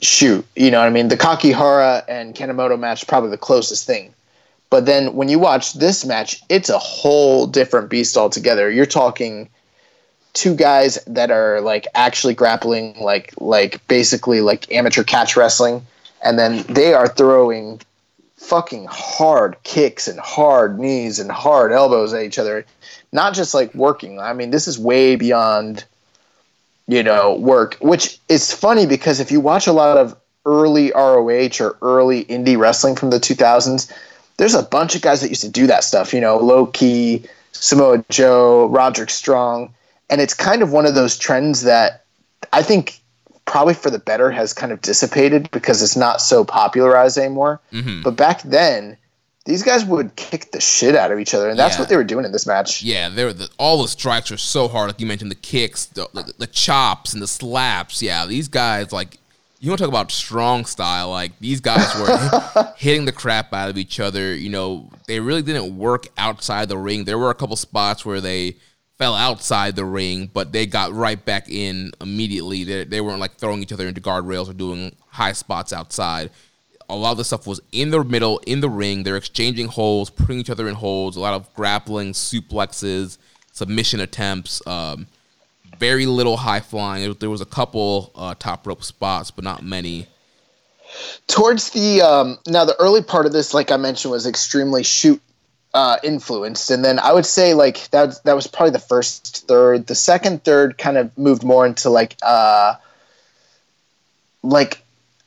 shoot. 0.00 0.46
You 0.56 0.70
know 0.70 0.80
what 0.80 0.86
I 0.86 0.90
mean? 0.90 1.08
The 1.08 1.16
Kakihara 1.16 2.04
and 2.08 2.34
Kanemoto 2.34 2.78
match 2.78 3.06
probably 3.06 3.30
the 3.30 3.38
closest 3.38 3.86
thing. 3.86 4.12
But 4.70 4.86
then 4.86 5.14
when 5.14 5.28
you 5.28 5.38
watch 5.38 5.74
this 5.74 6.04
match, 6.04 6.42
it's 6.48 6.68
a 6.68 6.78
whole 6.78 7.46
different 7.46 7.90
beast 7.90 8.16
altogether. 8.16 8.70
You're 8.70 8.86
talking 8.86 9.48
two 10.34 10.54
guys 10.54 10.98
that 11.06 11.30
are 11.30 11.60
like 11.60 11.86
actually 11.94 12.34
grappling 12.34 12.94
like 13.00 13.32
like 13.40 13.86
basically 13.86 14.40
like 14.40 14.70
amateur 14.72 15.04
catch 15.04 15.36
wrestling 15.36 15.86
and 16.22 16.38
then 16.38 16.64
they 16.64 16.92
are 16.92 17.08
throwing 17.08 17.80
fucking 18.36 18.86
hard 18.90 19.56
kicks 19.62 20.08
and 20.08 20.18
hard 20.18 20.78
knees 20.78 21.20
and 21.20 21.30
hard 21.30 21.70
elbows 21.70 22.12
at 22.12 22.24
each 22.24 22.38
other 22.38 22.66
not 23.12 23.32
just 23.32 23.54
like 23.54 23.72
working 23.76 24.18
i 24.18 24.32
mean 24.32 24.50
this 24.50 24.66
is 24.66 24.76
way 24.76 25.14
beyond 25.14 25.84
you 26.86 27.02
know, 27.02 27.34
work, 27.36 27.76
which 27.80 28.18
is 28.28 28.52
funny 28.52 28.86
because 28.86 29.20
if 29.20 29.30
you 29.30 29.40
watch 29.40 29.66
a 29.66 29.72
lot 29.72 29.96
of 29.96 30.16
early 30.46 30.92
ROH 30.92 31.60
or 31.60 31.78
early 31.80 32.24
indie 32.26 32.58
wrestling 32.58 32.96
from 32.96 33.10
the 33.10 33.18
2000s, 33.18 33.90
there's 34.36 34.54
a 34.54 34.62
bunch 34.62 34.94
of 34.94 35.02
guys 35.02 35.20
that 35.20 35.28
used 35.28 35.42
to 35.42 35.48
do 35.48 35.66
that 35.66 35.84
stuff. 35.84 36.12
You 36.12 36.20
know, 36.20 36.36
low 36.36 36.66
key, 36.66 37.24
Samoa 37.52 38.04
Joe, 38.10 38.66
Roderick 38.66 39.10
Strong, 39.10 39.72
and 40.10 40.20
it's 40.20 40.34
kind 40.34 40.62
of 40.62 40.72
one 40.72 40.86
of 40.86 40.94
those 40.94 41.16
trends 41.16 41.62
that 41.62 42.04
I 42.52 42.62
think 42.62 43.00
probably 43.46 43.74
for 43.74 43.90
the 43.90 43.98
better 43.98 44.30
has 44.30 44.52
kind 44.52 44.72
of 44.72 44.80
dissipated 44.80 45.50
because 45.50 45.82
it's 45.82 45.96
not 45.96 46.20
so 46.20 46.44
popularized 46.44 47.18
anymore. 47.18 47.60
Mm-hmm. 47.72 48.02
But 48.02 48.16
back 48.16 48.42
then, 48.42 48.96
these 49.44 49.62
guys 49.62 49.84
would 49.84 50.16
kick 50.16 50.52
the 50.52 50.60
shit 50.60 50.94
out 50.96 51.12
of 51.12 51.18
each 51.18 51.34
other, 51.34 51.48
and 51.50 51.58
that's 51.58 51.74
Yeah. 51.74 51.80
what 51.80 51.88
they 51.88 51.96
were 51.96 52.04
doing 52.04 52.24
in 52.24 52.32
this 52.32 52.46
match. 52.46 52.82
Yeah, 52.82 53.08
there 53.10 53.32
the, 53.32 53.48
all 53.58 53.82
the 53.82 53.88
strikes 53.88 54.30
are 54.32 54.38
so 54.38 54.68
hard. 54.68 54.88
Like 54.88 55.00
you 55.00 55.06
mentioned, 55.06 55.30
the 55.30 55.34
kicks, 55.36 55.86
the, 55.86 56.08
the, 56.14 56.32
the 56.38 56.46
chops, 56.46 57.12
and 57.12 57.20
the 57.22 57.26
slaps. 57.26 58.00
Yeah, 58.02 58.24
these 58.26 58.48
guys 58.48 58.92
like 58.92 59.18
you 59.60 59.70
want 59.70 59.78
to 59.78 59.84
talk 59.84 59.90
about 59.92 60.10
strong 60.10 60.64
style. 60.64 61.10
Like 61.10 61.38
these 61.40 61.60
guys 61.60 61.94
were 61.98 62.72
hitting 62.76 63.04
the 63.04 63.12
crap 63.12 63.52
out 63.52 63.68
of 63.70 63.78
each 63.78 64.00
other. 64.00 64.34
You 64.34 64.50
know, 64.50 64.90
they 65.06 65.20
really 65.20 65.42
didn't 65.42 65.76
work 65.76 66.06
outside 66.18 66.68
the 66.68 66.78
ring. 66.78 67.04
There 67.04 67.18
were 67.18 67.30
a 67.30 67.34
couple 67.34 67.56
spots 67.56 68.04
where 68.04 68.20
they 68.20 68.56
fell 68.98 69.14
outside 69.14 69.74
the 69.74 69.84
ring, 69.84 70.30
but 70.32 70.52
they 70.52 70.66
got 70.66 70.92
right 70.92 71.22
back 71.24 71.48
in 71.50 71.90
immediately. 72.00 72.62
They, 72.64 72.84
they 72.84 73.00
weren't 73.00 73.20
like 73.20 73.36
throwing 73.36 73.60
each 73.62 73.72
other 73.72 73.88
into 73.88 74.00
guardrails 74.00 74.48
or 74.48 74.52
doing 74.52 74.94
high 75.08 75.32
spots 75.32 75.72
outside. 75.72 76.30
A 76.88 76.96
lot 76.96 77.12
of 77.12 77.18
the 77.18 77.24
stuff 77.24 77.46
was 77.46 77.60
in 77.72 77.90
the 77.90 78.04
middle, 78.04 78.38
in 78.46 78.60
the 78.60 78.68
ring. 78.68 79.02
They're 79.02 79.16
exchanging 79.16 79.68
holds, 79.68 80.10
putting 80.10 80.38
each 80.38 80.50
other 80.50 80.68
in 80.68 80.74
holds. 80.74 81.16
A 81.16 81.20
lot 81.20 81.34
of 81.34 81.52
grappling, 81.54 82.12
suplexes, 82.12 83.18
submission 83.52 84.00
attempts. 84.00 84.64
Um, 84.66 85.06
very 85.78 86.06
little 86.06 86.36
high 86.36 86.60
flying. 86.60 87.14
There, 87.18 87.30
was 87.30 87.40
a 87.40 87.46
couple 87.46 88.12
uh, 88.14 88.34
top 88.38 88.66
rope 88.66 88.84
spots, 88.84 89.30
but 89.30 89.44
not 89.44 89.64
many. 89.64 90.06
towards 91.26 91.70
the 91.70 92.02
um, 92.02 92.38
now 92.46 92.64
the 92.64 92.76
early 92.78 93.02
part 93.02 93.26
of 93.26 93.32
this 93.32 93.54
like 93.54 93.70
i 93.72 93.76
mentioned 93.76 94.12
was 94.12 94.26
extremely 94.26 94.82
shoot 94.82 95.20
uh, 95.72 95.96
influenced 96.04 96.70
and 96.70 96.84
then 96.84 97.00
i 97.00 97.12
would 97.12 97.26
say 97.26 97.52
like 97.52 97.90
that, 97.90 98.22
that 98.24 98.34
was 98.34 98.46
probably 98.46 98.70
the 98.70 98.78
first 98.78 99.48
third 99.48 99.88
the 99.88 99.94
second 99.94 100.44
third 100.44 100.78
kind 100.78 100.96
of 100.96 101.16
moved 101.18 101.42
more 101.42 101.66
into 101.66 101.90
like 101.90 102.16
uh, 102.22 102.74
like 104.44 104.83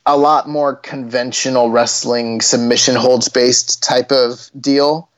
a 0.08 0.16
lot 0.16 0.48
more 0.48 0.74
conventional 0.74 1.70
wrestling 1.70 2.40
submission 2.40 2.96
holds 2.96 3.28
based 3.28 3.82
type 3.82 4.10
of 4.10 4.50
deal. 4.58 5.08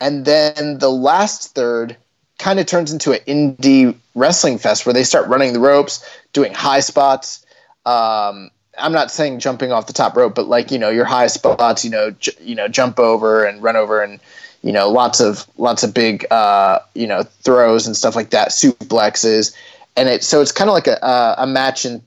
And 0.00 0.24
then 0.24 0.78
the 0.78 0.90
last 0.90 1.54
third 1.54 1.96
kind 2.38 2.58
of 2.58 2.64
turns 2.66 2.90
into 2.90 3.12
an 3.12 3.20
indie 3.26 3.94
wrestling 4.14 4.56
fest 4.58 4.86
where 4.86 4.94
they 4.94 5.04
start 5.04 5.28
running 5.28 5.52
the 5.52 5.60
ropes 5.60 6.02
doing 6.32 6.54
high 6.54 6.80
spots. 6.80 7.44
Um, 7.84 8.50
I'm 8.78 8.92
not 8.92 9.10
saying 9.10 9.40
jumping 9.40 9.70
off 9.70 9.86
the 9.86 9.92
top 9.92 10.16
rope, 10.16 10.34
but 10.34 10.48
like 10.48 10.70
you 10.70 10.78
know 10.78 10.88
your 10.88 11.04
high 11.04 11.26
spots, 11.26 11.84
you 11.84 11.90
know, 11.90 12.12
j- 12.12 12.32
you 12.40 12.54
know, 12.54 12.68
jump 12.68 12.98
over 12.98 13.44
and 13.44 13.62
run 13.62 13.76
over, 13.76 14.02
and 14.02 14.18
you 14.62 14.72
know, 14.72 14.88
lots 14.88 15.20
of 15.20 15.46
lots 15.58 15.82
of 15.82 15.92
big, 15.92 16.24
uh, 16.30 16.78
you 16.94 17.06
know, 17.06 17.24
throws 17.42 17.86
and 17.86 17.96
stuff 17.96 18.16
like 18.16 18.30
that, 18.30 18.50
suplexes, 18.50 19.54
and 19.96 20.08
it 20.08 20.24
so 20.24 20.40
it's 20.40 20.52
kind 20.52 20.70
of 20.70 20.74
like 20.74 20.86
a 20.86 21.34
a 21.38 21.46
match 21.46 21.84
in 21.84 22.00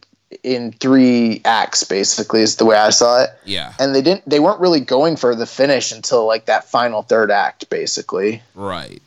in 0.43 0.71
three 0.73 1.41
acts, 1.45 1.83
basically, 1.83 2.41
is 2.41 2.55
the 2.55 2.65
way 2.65 2.77
I 2.77 2.89
saw 2.89 3.23
it. 3.23 3.29
Yeah, 3.45 3.73
And 3.79 3.93
they 3.93 4.01
didn't, 4.01 4.27
they 4.27 4.39
weren't 4.39 4.59
really 4.59 4.79
going 4.79 5.15
for 5.15 5.35
the 5.35 5.45
finish 5.45 5.91
until 5.91 6.25
like 6.25 6.45
that 6.45 6.65
final 6.65 7.01
third 7.03 7.31
act, 7.31 7.69
basically. 7.69 8.41
right. 8.55 9.01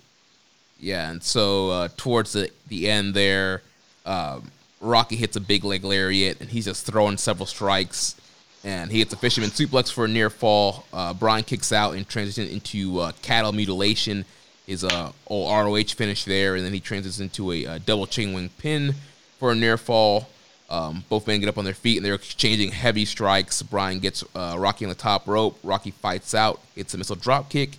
Yeah, 0.78 1.10
and 1.10 1.22
so 1.22 1.70
uh, 1.70 1.88
towards 1.96 2.34
the, 2.34 2.50
the 2.68 2.90
end 2.90 3.14
there, 3.14 3.62
um, 4.04 4.50
Rocky 4.82 5.16
hits 5.16 5.34
a 5.34 5.40
big 5.40 5.64
leg 5.64 5.82
lariat, 5.82 6.40
and 6.40 6.50
he's 6.50 6.66
just 6.66 6.84
throwing 6.84 7.16
several 7.16 7.46
strikes. 7.46 8.16
And 8.64 8.90
he 8.90 8.98
hits 8.98 9.12
a 9.12 9.16
fisherman 9.16 9.50
suplex 9.50 9.90
for 9.90 10.04
a 10.04 10.08
near 10.08 10.28
fall. 10.30 10.84
Uh, 10.92 11.14
Bryan 11.14 11.44
kicks 11.44 11.72
out 11.72 11.94
and 11.94 12.06
transitions 12.06 12.50
into 12.50 12.98
uh, 12.98 13.12
cattle 13.22 13.52
mutilation, 13.52 14.24
his 14.66 14.84
uh, 14.84 15.12
old 15.26 15.50
ROH 15.50 15.94
finish 15.94 16.24
there, 16.24 16.54
and 16.54 16.64
then 16.64 16.72
he 16.72 16.80
transitions 16.80 17.20
into 17.20 17.52
a 17.52 17.66
uh, 17.66 17.78
double 17.84 18.06
chain 18.06 18.32
wing 18.32 18.50
pin 18.58 18.94
for 19.38 19.52
a 19.52 19.54
near 19.54 19.76
fall. 19.76 20.28
Um, 20.74 21.04
both 21.08 21.26
men 21.28 21.38
get 21.38 21.48
up 21.48 21.58
on 21.58 21.64
their 21.64 21.74
feet 21.74 21.98
and 21.98 22.04
they're 22.04 22.14
exchanging 22.14 22.72
heavy 22.72 23.04
strikes. 23.04 23.62
Bryan 23.62 24.00
gets 24.00 24.24
uh, 24.34 24.56
Rocky 24.58 24.84
on 24.84 24.88
the 24.88 24.96
top 24.96 25.28
rope. 25.28 25.56
Rocky 25.62 25.92
fights 25.92 26.34
out, 26.34 26.60
hits 26.74 26.94
a 26.94 26.98
missile 26.98 27.14
drop 27.14 27.48
kick, 27.48 27.76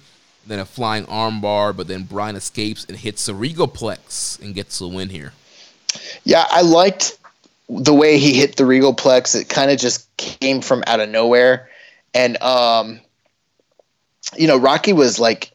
then 0.48 0.60
a 0.60 0.66
flying 0.66 1.06
armbar, 1.06 1.76
but 1.76 1.88
then 1.88 2.04
Bryan 2.04 2.38
escapes 2.38 2.86
and 2.86 2.98
hits 2.98 3.28
a 3.28 3.36
Regal 3.36 3.68
Plex 3.68 4.42
and 4.42 4.56
gets 4.56 4.80
the 4.80 4.88
win 4.88 5.10
here. 5.10 5.34
Yeah, 6.24 6.46
I 6.50 6.62
liked 6.62 7.18
the 7.68 7.94
way 7.94 8.18
he 8.18 8.34
hit 8.34 8.56
the 8.56 8.66
Regal 8.66 8.96
Plex. 8.96 9.36
It 9.36 9.50
kind 9.50 9.72
of 9.72 9.78
just 9.78 10.16
came 10.16 10.62
from 10.62 10.84
out 10.88 11.02
of 11.02 11.10
nowhere. 11.10 11.70
And, 12.14 12.42
um, 12.42 13.02
you 14.38 14.48
know, 14.48 14.58
Rocky 14.58 14.94
was 14.94 15.20
like 15.20 15.52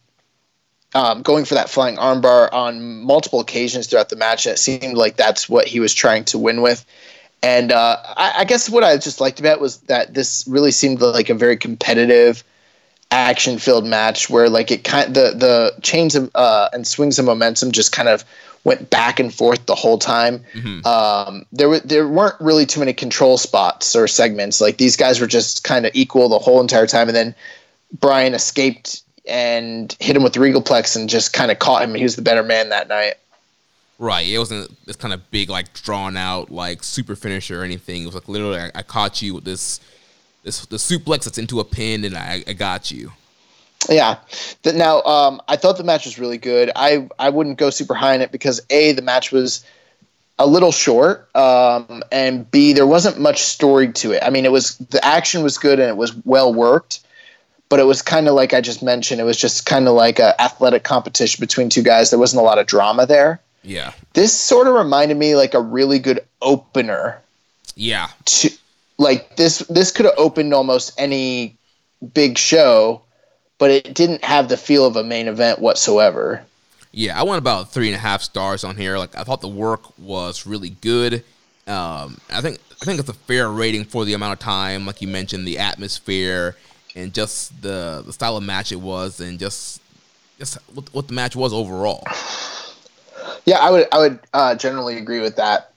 um, 0.95 1.23
going 1.23 1.47
for 1.47 1.55
that 1.55 1.71
flying 1.71 1.97
armbar 1.97 2.53
on 2.53 3.03
multiple 3.03 3.41
occasions 3.41 3.87
throughout 3.87 4.11
the 4.11 4.17
match. 4.17 4.45
And 4.45 4.55
it 4.55 4.59
seemed 4.59 4.99
like 4.99 5.17
that's 5.17 5.49
what 5.49 5.67
he 5.67 5.81
was 5.81 5.95
trying 5.95 6.25
to 6.27 6.39
win 6.39 6.61
with. 6.61 6.85
And 7.43 7.73
uh, 7.73 7.97
I, 8.17 8.35
I 8.39 8.45
guess 8.45 8.69
what 8.69 8.85
I 8.85 8.97
just 8.97 9.21
liked 9.21 9.41
about 9.41 9.55
it 9.57 9.61
was 9.61 9.79
that 9.83 10.13
this 10.13 10.45
really 10.47 10.71
seemed 10.73 11.01
like 11.01 11.31
a 11.31 11.35
very 11.35 11.57
competitive, 11.57 12.45
action 13.11 13.59
filled 13.59 13.87
match 13.87 14.31
where 14.31 14.49
like 14.49 14.71
it 14.71 14.85
kind 14.85 15.15
the 15.15 15.33
the 15.35 15.75
chains 15.83 16.15
of 16.15 16.31
uh, 16.35 16.69
and 16.73 16.87
swings 16.87 17.19
of 17.19 17.25
momentum 17.25 17.73
just 17.73 17.93
kind 17.93 18.09
of 18.09 18.25
went 18.63 18.91
back 18.91 19.19
and 19.19 19.33
forth 19.35 19.65
the 19.67 19.75
whole 19.75 19.99
time. 19.99 20.45
Um, 20.87 21.47
there 21.51 21.69
were 21.69 21.81
there 21.81 22.07
weren't 22.07 22.41
really 22.41 22.67
too 22.67 22.81
many 22.81 22.93
control 22.93 23.39
spots 23.39 23.97
or 23.97 24.07
segments. 24.07 24.61
Like 24.61 24.77
these 24.77 24.97
guys 24.97 25.21
were 25.21 25.27
just 25.27 25.65
kind 25.65 25.87
of 25.87 25.93
equal 25.95 26.29
the 26.29 26.39
whole 26.39 26.61
entire 26.61 26.87
time, 26.87 27.09
and 27.09 27.17
then 27.17 27.35
Bryan 27.99 28.35
escaped 28.35 29.03
and 29.27 29.95
hit 30.01 30.17
him 30.17 30.23
with 30.23 30.33
the 30.35 30.41
Regal 30.41 30.63
Plex 30.63 30.97
and 30.97 31.09
just 31.09 31.33
kind 31.33 31.51
of 31.51 31.59
caught 31.59 31.83
him. 31.83 31.95
He 31.95 32.03
was 32.03 32.17
the 32.17 32.23
better 32.23 32.43
man 32.43 32.69
that 32.71 32.89
night. 32.89 33.15
Right. 34.01 34.27
It 34.27 34.39
wasn't 34.39 34.87
this 34.87 34.97
kind 34.97 35.13
of 35.13 35.31
big, 35.31 35.51
like 35.51 35.75
drawn 35.75 36.17
out, 36.17 36.51
like 36.51 36.83
super 36.83 37.15
finisher 37.15 37.61
or 37.61 37.65
anything. 37.65 38.03
It 38.03 38.07
was 38.07 38.15
like 38.15 38.31
literally, 38.31 38.59
I, 38.59 38.71
I 38.75 38.83
caught 38.83 39.21
you 39.21 39.35
with 39.35 39.45
this, 39.45 39.79
this 40.43 40.65
the 40.65 40.79
suplex 40.79 41.25
that's 41.25 41.37
into 41.37 41.61
a 41.61 41.65
pin, 41.65 42.07
and 42.07 42.17
I, 42.17 42.43
I 42.47 42.55
got 42.55 42.91
you. 42.91 43.13
Yeah. 43.91 44.17
The, 44.63 44.73
now, 44.73 45.03
um, 45.03 45.43
I 45.49 45.57
thought 45.57 45.77
the 45.77 45.85
match 45.85 46.07
was 46.07 46.19
really 46.19 46.39
good. 46.39 46.71
I 46.75 47.11
I 47.19 47.29
wouldn't 47.29 47.59
go 47.59 47.69
super 47.69 47.93
high 47.93 48.15
in 48.15 48.23
it 48.23 48.33
because 48.33 48.63
a 48.71 48.93
the 48.93 49.03
match 49.03 49.33
was 49.33 49.63
a 50.39 50.47
little 50.47 50.73
short, 50.73 51.29
um, 51.37 52.03
and 52.11 52.51
b 52.51 52.73
there 52.73 52.87
wasn't 52.87 53.21
much 53.21 53.43
story 53.43 53.93
to 53.93 54.13
it. 54.13 54.23
I 54.23 54.31
mean, 54.31 54.47
it 54.47 54.53
was 54.53 54.79
the 54.79 55.05
action 55.05 55.43
was 55.43 55.59
good 55.59 55.79
and 55.79 55.91
it 55.91 55.99
was 55.99 56.15
well 56.25 56.55
worked, 56.55 57.01
but 57.69 57.81
it 57.81 57.85
was 57.85 58.01
kind 58.01 58.29
of 58.29 58.35
like 58.35 58.55
I 58.55 58.63
just 58.63 58.83
mentioned. 58.83 59.21
It 59.21 59.25
was 59.25 59.37
just 59.37 59.67
kind 59.67 59.89
of 59.89 59.95
like 59.95 60.19
a 60.19 60.41
athletic 60.41 60.85
competition 60.85 61.39
between 61.39 61.69
two 61.69 61.83
guys. 61.83 62.09
There 62.09 62.19
wasn't 62.19 62.41
a 62.41 62.45
lot 62.45 62.59
of 62.59 62.67
drama 62.67 63.05
there. 63.05 63.43
Yeah. 63.63 63.93
This 64.15 64.39
sort 64.39 64.67
of 64.67 64.75
reminded 64.75 65.17
me 65.17 65.37
like 65.37 65.55
a 65.55 65.61
really 65.61 65.99
good 65.99 66.21
opener 66.43 67.21
Yeah. 67.77 68.09
to 68.27 68.51
like 68.99 69.37
this 69.37 69.59
this 69.69 69.91
could 69.91 70.07
have 70.07 70.15
opened 70.19 70.53
almost 70.55 70.93
any 70.99 71.57
big 72.15 72.37
show 72.39 73.03
but 73.59 73.71
it 73.71 73.95
didn't 73.95 74.25
have 74.25 74.49
the 74.49 74.57
feel 74.57 74.87
of 74.87 74.97
a 74.97 75.05
main 75.05 75.29
event 75.29 75.59
whatsoever 75.59 76.43
Yeah, 76.93 77.19
I 77.21 77.23
went 77.25 77.39
about 77.39 77.71
three 77.73 77.89
and 77.89 77.95
a 77.95 77.99
half 78.01 78.23
stars 78.23 78.65
on 78.65 78.77
here. 78.77 78.97
Like 78.99 79.15
I 79.17 79.23
thought 79.25 79.41
the 79.43 79.49
work 79.49 79.99
was 79.99 80.47
really 80.47 80.71
good. 80.71 81.23
Um, 81.67 82.19
I 82.31 82.41
think 82.41 82.59
I 82.83 82.85
think 82.85 82.99
it's 82.99 83.09
a 83.11 83.15
fair 83.15 83.49
rating 83.51 83.85
for 83.85 84.05
the 84.07 84.15
amount 84.15 84.33
of 84.33 84.39
time, 84.39 84.87
like 84.87 85.01
you 85.03 85.07
mentioned, 85.09 85.47
the 85.47 85.59
atmosphere 85.59 86.57
and 86.97 87.13
just 87.15 87.63
the 87.63 88.03
the 88.05 88.13
style 88.13 88.37
of 88.37 88.43
match 88.43 88.73
it 88.73 88.81
was, 88.81 89.21
and 89.21 89.39
just 89.39 89.81
just 90.39 90.57
what, 90.75 90.93
what 90.93 91.07
the 91.07 91.13
match 91.15 91.37
was 91.37 91.53
overall. 91.53 92.03
Yeah 93.45 93.59
i 93.59 93.71
would 93.71 93.89
i 93.93 93.99
would 93.99 94.19
uh, 94.33 94.55
generally 94.55 94.97
agree 94.97 95.21
with 95.21 95.37
that 95.37 95.73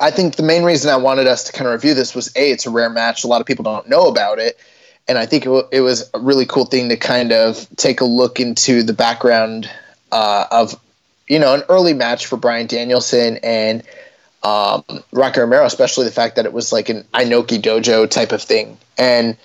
i 0.00 0.10
think 0.10 0.36
the 0.36 0.42
main 0.42 0.64
reason 0.64 0.90
i 0.90 0.96
wanted 0.96 1.26
us 1.26 1.44
to 1.44 1.52
kind 1.52 1.66
of 1.66 1.72
review 1.72 1.94
this 1.94 2.14
was 2.14 2.34
a 2.36 2.50
it's 2.50 2.66
a 2.66 2.70
rare 2.70 2.90
match 2.90 3.24
a 3.24 3.26
lot 3.26 3.40
of 3.40 3.46
people 3.46 3.62
don't 3.64 3.88
know 3.88 4.06
about 4.08 4.38
it 4.38 4.58
and 5.08 5.18
i 5.18 5.26
think 5.26 5.44
it, 5.44 5.48
w- 5.48 5.68
it 5.70 5.80
was 5.80 6.10
a 6.14 6.18
really 6.18 6.46
cool 6.46 6.64
thing 6.64 6.88
to 6.88 6.96
kind 6.96 7.32
of 7.32 7.68
take 7.76 8.00
a 8.00 8.04
look 8.04 8.40
into 8.40 8.82
the 8.82 8.92
background 8.92 9.70
uh, 10.12 10.46
of 10.50 10.80
you 11.28 11.38
know 11.38 11.54
an 11.54 11.62
early 11.68 11.92
match 11.92 12.26
for 12.26 12.36
bryan 12.36 12.66
danielson 12.66 13.38
and 13.42 13.82
um, 14.46 14.84
Rocky 15.12 15.40
Romero, 15.40 15.64
especially 15.64 16.04
the 16.04 16.12
fact 16.12 16.36
that 16.36 16.46
it 16.46 16.52
was 16.52 16.72
like 16.72 16.88
an 16.88 17.02
Inoki 17.14 17.60
dojo 17.60 18.08
type 18.08 18.30
of 18.30 18.40
thing. 18.40 18.78
And, 18.96 19.36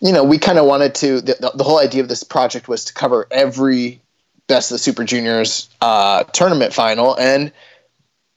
you 0.00 0.12
know, 0.12 0.24
we 0.24 0.38
kind 0.38 0.58
of 0.58 0.64
wanted 0.64 0.94
to, 0.96 1.20
the, 1.20 1.52
the 1.54 1.62
whole 1.64 1.78
idea 1.78 2.02
of 2.02 2.08
this 2.08 2.24
project 2.24 2.66
was 2.66 2.86
to 2.86 2.94
cover 2.94 3.26
every 3.30 4.00
Best 4.48 4.70
of 4.70 4.76
the 4.76 4.78
Super 4.78 5.04
Juniors 5.04 5.68
uh, 5.80 6.24
tournament 6.24 6.72
final. 6.72 7.16
And 7.16 7.52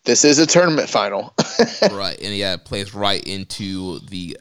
this 0.06 0.23
is 0.23 0.40
a 0.40 0.45
tournament 0.45 0.90
final. 0.90 1.34
right, 1.91 2.18
and 2.22 2.36
yeah, 2.36 2.53
it 2.53 2.65
plays 2.65 2.94
right 2.95 3.23
into 3.23 3.99
the 4.10 4.38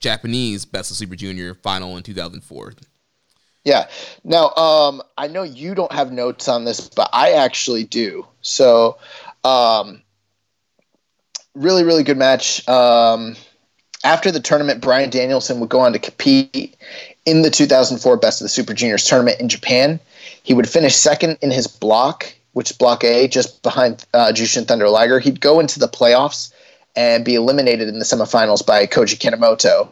Japanese 0.00 0.64
Best 0.64 0.90
of 0.90 0.96
Super 0.96 1.16
Junior 1.16 1.54
final 1.54 1.96
in 1.96 2.02
2004. 2.02 2.74
yeah. 3.64 3.88
Now, 4.24 4.50
um, 4.54 5.02
I 5.16 5.26
know 5.26 5.42
you 5.42 5.74
don't 5.74 5.92
have 5.92 6.12
notes 6.12 6.48
on 6.48 6.64
this, 6.64 6.88
but 6.88 7.10
I 7.12 7.32
actually 7.32 7.84
do. 7.84 8.26
So, 8.40 8.98
um, 9.44 10.02
really, 11.54 11.84
really 11.84 12.04
good 12.04 12.16
match. 12.16 12.66
Um, 12.68 13.36
after 14.04 14.30
the 14.30 14.40
tournament, 14.40 14.80
Bryan 14.80 15.10
Danielson 15.10 15.60
would 15.60 15.68
go 15.68 15.80
on 15.80 15.92
to 15.92 15.98
compete 15.98 16.76
in 17.26 17.42
the 17.42 17.50
2004 17.50 18.16
Best 18.16 18.40
of 18.40 18.44
the 18.44 18.48
Super 18.48 18.74
Juniors 18.74 19.04
tournament 19.04 19.40
in 19.40 19.48
Japan. 19.48 20.00
He 20.48 20.54
would 20.54 20.66
finish 20.66 20.96
second 20.96 21.36
in 21.42 21.50
his 21.50 21.66
block, 21.66 22.32
which 22.52 22.70
is 22.70 22.76
Block 22.78 23.04
A, 23.04 23.28
just 23.28 23.62
behind 23.62 24.06
uh, 24.14 24.32
Jushin 24.32 24.66
Thunder 24.66 24.88
Liger. 24.88 25.18
He'd 25.18 25.42
go 25.42 25.60
into 25.60 25.78
the 25.78 25.88
playoffs 25.88 26.54
and 26.96 27.22
be 27.22 27.34
eliminated 27.34 27.86
in 27.86 27.98
the 27.98 28.04
semifinals 28.06 28.64
by 28.64 28.86
Koji 28.86 29.18
Kanemoto. 29.18 29.90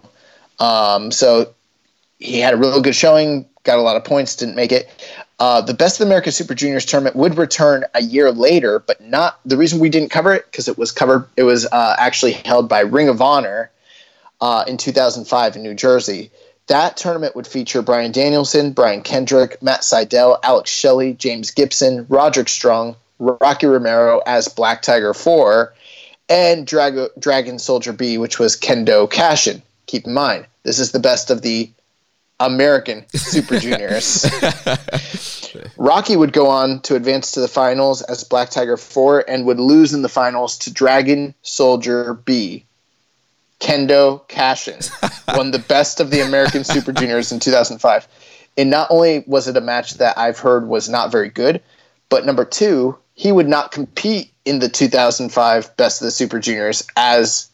Um, 0.59 1.11
so 1.11 1.53
he 2.19 2.41
had 2.41 2.55
a 2.55 2.57
real 2.57 2.81
good 2.81 2.95
showing, 2.95 3.47
got 3.65 3.78
a 3.78 3.83
lot 3.83 3.97
of 3.97 4.05
points, 4.05 4.35
didn't 4.35 4.57
make 4.57 4.73
it. 4.73 4.89
Uh, 5.39 5.61
the 5.61 5.74
Best 5.74 6.01
of 6.01 6.07
America 6.07 6.33
Super 6.33 6.55
Juniors 6.55 6.87
tournament 6.87 7.16
would 7.16 7.37
return 7.37 7.85
a 7.93 8.01
year 8.01 8.33
later, 8.33 8.78
but 8.78 8.99
not 9.03 9.39
the 9.45 9.59
reason 9.59 9.78
we 9.78 9.91
didn't 9.91 10.09
cover 10.09 10.33
it 10.33 10.47
because 10.51 10.69
it 10.69 10.78
was 10.78 10.91
covered. 10.91 11.28
It 11.37 11.43
was 11.43 11.66
uh, 11.66 11.97
actually 11.99 12.33
held 12.33 12.66
by 12.66 12.81
Ring 12.81 13.11
of 13.11 13.20
Honor 13.20 13.70
uh, 14.41 14.65
in 14.66 14.78
2005 14.78 15.57
in 15.57 15.62
New 15.62 15.74
Jersey. 15.74 16.31
That 16.69 16.97
tournament 16.97 17.37
would 17.37 17.47
feature 17.47 17.81
Bryan 17.81 18.13
Danielson, 18.13 18.73
Brian 18.73 19.03
Kendrick, 19.03 19.63
Matt 19.63 19.83
Sydal, 19.83 20.39
Alex 20.43 20.71
Shelley, 20.71 21.13
James 21.13 21.53
Gibson, 21.53 22.07
Roderick 22.09 22.49
Strong, 22.49 22.97
Rocky 23.19 23.67
Romero 23.67 24.21
as 24.27 24.49
Black 24.49 24.83
Tiger 24.83 25.15
4, 25.15 25.73
and 26.29 26.67
Drag- 26.67 27.11
Dragon 27.19 27.59
Soldier 27.59 27.93
B, 27.93 28.19
which 28.19 28.39
was 28.39 28.57
Kendo 28.57 29.09
Kashin. 29.09 29.63
Keep 29.87 30.07
in 30.07 30.15
mind, 30.15 30.47
this 30.65 30.81
is 30.81 30.91
the 30.91 30.99
best 30.99 31.31
of 31.31 31.43
the 31.43 31.71
American 32.41 33.05
Super 33.15 33.59
Juniors. 33.59 34.27
Rocky 35.79 36.17
would 36.17 36.33
go 36.33 36.49
on 36.49 36.81
to 36.81 36.97
advance 36.97 37.33
to 37.33 37.41
the 37.41 37.49
finals 37.49 38.03
as 38.03 38.25
Black 38.25 38.51
Tiger 38.51 38.77
4 38.77 39.25
and 39.29 39.47
would 39.47 39.61
lose 39.61 39.95
in 39.95 40.03
the 40.03 40.09
finals 40.09 40.59
to 40.59 40.73
Dragon 40.73 41.35
Soldier 41.43 42.15
B. 42.15 42.66
Kendo 43.61 44.27
Kashin 44.28 45.37
won 45.37 45.51
the 45.51 45.59
best 45.59 46.01
of 46.01 46.11
the 46.11 46.20
American 46.20 46.65
Super 46.65 46.93
Juniors 46.93 47.33
in 47.33 47.41
2005. 47.41 48.09
And 48.59 48.70
not 48.70 48.89
only 48.91 49.24
was 49.27 49.49
it 49.49 49.57
a 49.57 49.61
match 49.61 49.95
that 49.95 50.19
I've 50.19 50.39
heard 50.39 50.66
was 50.66 50.89
not 50.89 51.12
very 51.12 51.28
good, 51.28 51.62
but 52.09 52.24
number 52.24 52.45
two, 52.45 52.97
he 53.15 53.33
would 53.33 53.49
not 53.49 53.73
compete 53.73 54.33
in 54.45 54.59
the 54.59 54.69
2005 54.69 55.77
Best 55.77 56.01
of 56.01 56.07
the 56.07 56.11
Super 56.11 56.39
Juniors 56.39 56.87
as 56.97 57.51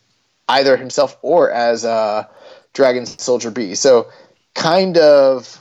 either 0.49 0.77
himself 0.77 1.17
or 1.23 1.51
as 1.51 1.85
uh, 1.85 2.27
Dragon 2.73 3.07
Soldier 3.07 3.51
B. 3.51 3.75
So 3.75 4.09
kind 4.55 4.99
of, 4.99 5.61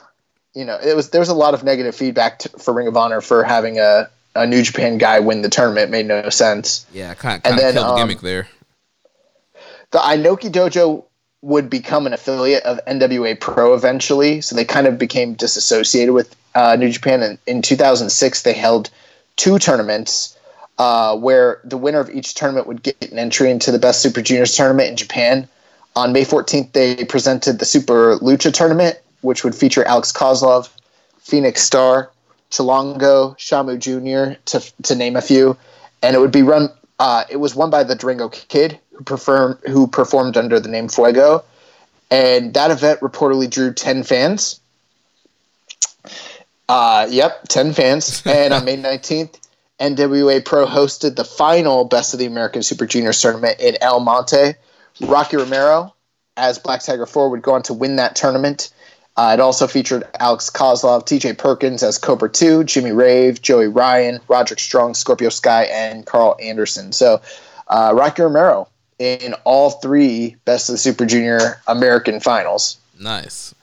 you 0.53 0.65
know, 0.65 0.77
it 0.84 0.95
was 0.95 1.11
there 1.11 1.22
was 1.22 1.30
a 1.30 1.35
lot 1.35 1.53
of 1.53 1.63
negative 1.63 1.95
feedback 1.95 2.39
to, 2.39 2.49
for 2.49 2.73
Ring 2.73 2.88
of 2.88 2.97
Honor 2.97 3.22
for 3.22 3.43
having 3.43 3.80
a, 3.80 4.09
a 4.35 4.45
New 4.45 4.61
Japan 4.63 4.97
guy 4.97 5.19
win 5.19 5.41
the 5.41 5.49
tournament. 5.49 5.89
It 5.89 5.91
made 5.91 6.07
no 6.07 6.30
sense. 6.30 6.85
Yeah, 6.91 7.13
kind 7.13 7.38
of, 7.38 7.43
kind 7.43 7.55
of 7.55 7.73
killed 7.73 7.97
the 7.97 8.01
gimmick 8.01 8.18
um, 8.18 8.23
there. 8.23 8.47
The 9.91 9.99
Inoki 9.99 10.49
Dojo 10.49 11.05
would 11.41 11.69
become 11.69 12.05
an 12.05 12.13
affiliate 12.13 12.63
of 12.63 12.80
NWA 12.85 13.39
Pro 13.39 13.73
eventually, 13.73 14.41
so 14.41 14.55
they 14.55 14.65
kind 14.65 14.88
of 14.88 14.97
became 14.97 15.34
disassociated 15.34 16.13
with 16.13 16.35
uh, 16.55 16.76
New 16.77 16.89
Japan. 16.89 17.22
And 17.23 17.38
in 17.47 17.61
2006, 17.61 18.43
they 18.43 18.53
held 18.53 18.89
two 19.35 19.59
tournaments. 19.59 20.38
Uh, 20.77 21.15
where 21.15 21.61
the 21.63 21.77
winner 21.77 21.99
of 21.99 22.09
each 22.09 22.34
tournament 22.34 22.65
would 22.65 22.81
get 22.81 22.99
an 23.11 23.19
entry 23.19 23.51
into 23.51 23.72
the 23.72 23.77
Best 23.77 24.01
Super 24.01 24.19
Juniors 24.19 24.55
tournament 24.55 24.89
in 24.89 24.95
Japan. 24.95 25.47
On 25.95 26.11
May 26.11 26.26
14th, 26.26 26.72
they 26.72 27.05
presented 27.05 27.59
the 27.59 27.65
Super 27.65 28.18
Lucha 28.18 28.51
tournament, 28.51 28.97
which 29.19 29.43
would 29.43 29.53
feature 29.53 29.84
Alex 29.84 30.11
Kozlov, 30.11 30.69
Phoenix 31.19 31.61
Star, 31.61 32.09
Chilongo, 32.49 33.38
Shamu 33.38 33.77
Jr., 33.77 34.39
to, 34.45 34.73
to 34.84 34.95
name 34.95 35.15
a 35.15 35.22
few. 35.22 35.55
And 36.01 36.15
it 36.15 36.19
would 36.19 36.31
be 36.31 36.41
run. 36.41 36.69
Uh, 36.97 37.26
it 37.30 37.38
was 37.38 37.53
won 37.53 37.69
by 37.69 37.84
the 37.84 37.93
Durango 37.93 38.30
Kid, 38.30 38.80
who 39.02 39.06
performed 39.06 39.57
who 39.68 39.88
performed 39.88 40.38
under 40.38 40.60
the 40.60 40.69
name 40.69 40.88
Fuego, 40.88 41.44
and 42.11 42.53
that 42.53 42.72
event 42.72 42.99
reportedly 42.99 43.49
drew 43.49 43.73
ten 43.73 44.03
fans. 44.03 44.60
Uh, 46.69 47.07
yep, 47.10 47.48
ten 47.48 47.73
fans. 47.73 48.22
and 48.26 48.53
on 48.53 48.64
May 48.65 48.76
nineteenth, 48.76 49.40
NWA 49.80 50.45
Pro 50.45 50.68
hosted 50.68 51.15
the 51.15 51.26
final 51.26 51.86
Best 51.86 52.14
of 52.14 52.19
the 52.19 52.28
American 52.28 52.61
Super 52.61 52.86
Juniors 52.86 53.19
tournament 53.19 53.60
in 53.60 53.78
El 53.82 53.99
Monte, 53.99 54.53
Rocky 55.02 55.38
Romero 55.38 55.94
as 56.38 56.57
Black 56.57 56.82
Tiger 56.82 57.06
4 57.06 57.30
would 57.30 57.41
go 57.41 57.53
on 57.53 57.64
to 57.64 57.73
win 57.73 57.98
that 57.98 58.15
tournament. 58.15 58.72
Uh, 59.18 59.32
it 59.34 59.41
also 59.41 59.68
featured 59.68 60.07
Alex 60.19 60.49
Kozlov, 60.49 61.06
TJ 61.06 61.38
Perkins 61.38 61.84
as 61.84 61.98
Cobra 61.98 62.30
2, 62.30 62.64
Jimmy 62.64 62.91
Rave, 62.91 63.41
Joey 63.41 63.68
Ryan, 63.68 64.22
Roderick 64.30 64.60
Strong, 64.60 64.94
Scorpio 64.94 65.30
Sky, 65.30 65.64
and 65.65 66.06
Carl 66.06 66.38
Anderson. 66.41 66.94
So 66.94 67.22
uh, 67.68 67.91
Rocky 67.94 68.22
Romero 68.22 68.69
in 69.02 69.34
all 69.45 69.72
three 69.72 70.36
Best 70.45 70.69
of 70.69 70.73
the 70.73 70.78
Super 70.78 71.06
Junior 71.06 71.60
American 71.68 72.19
finals. 72.19 72.78
Nice. 72.99 73.56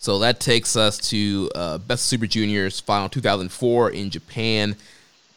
So 0.00 0.18
that 0.18 0.40
takes 0.40 0.76
us 0.76 0.98
to 1.10 1.50
uh, 1.54 1.78
Best 1.78 2.06
Super 2.06 2.26
Juniors 2.26 2.80
final 2.80 3.08
2004 3.08 3.90
in 3.90 4.10
Japan. 4.10 4.74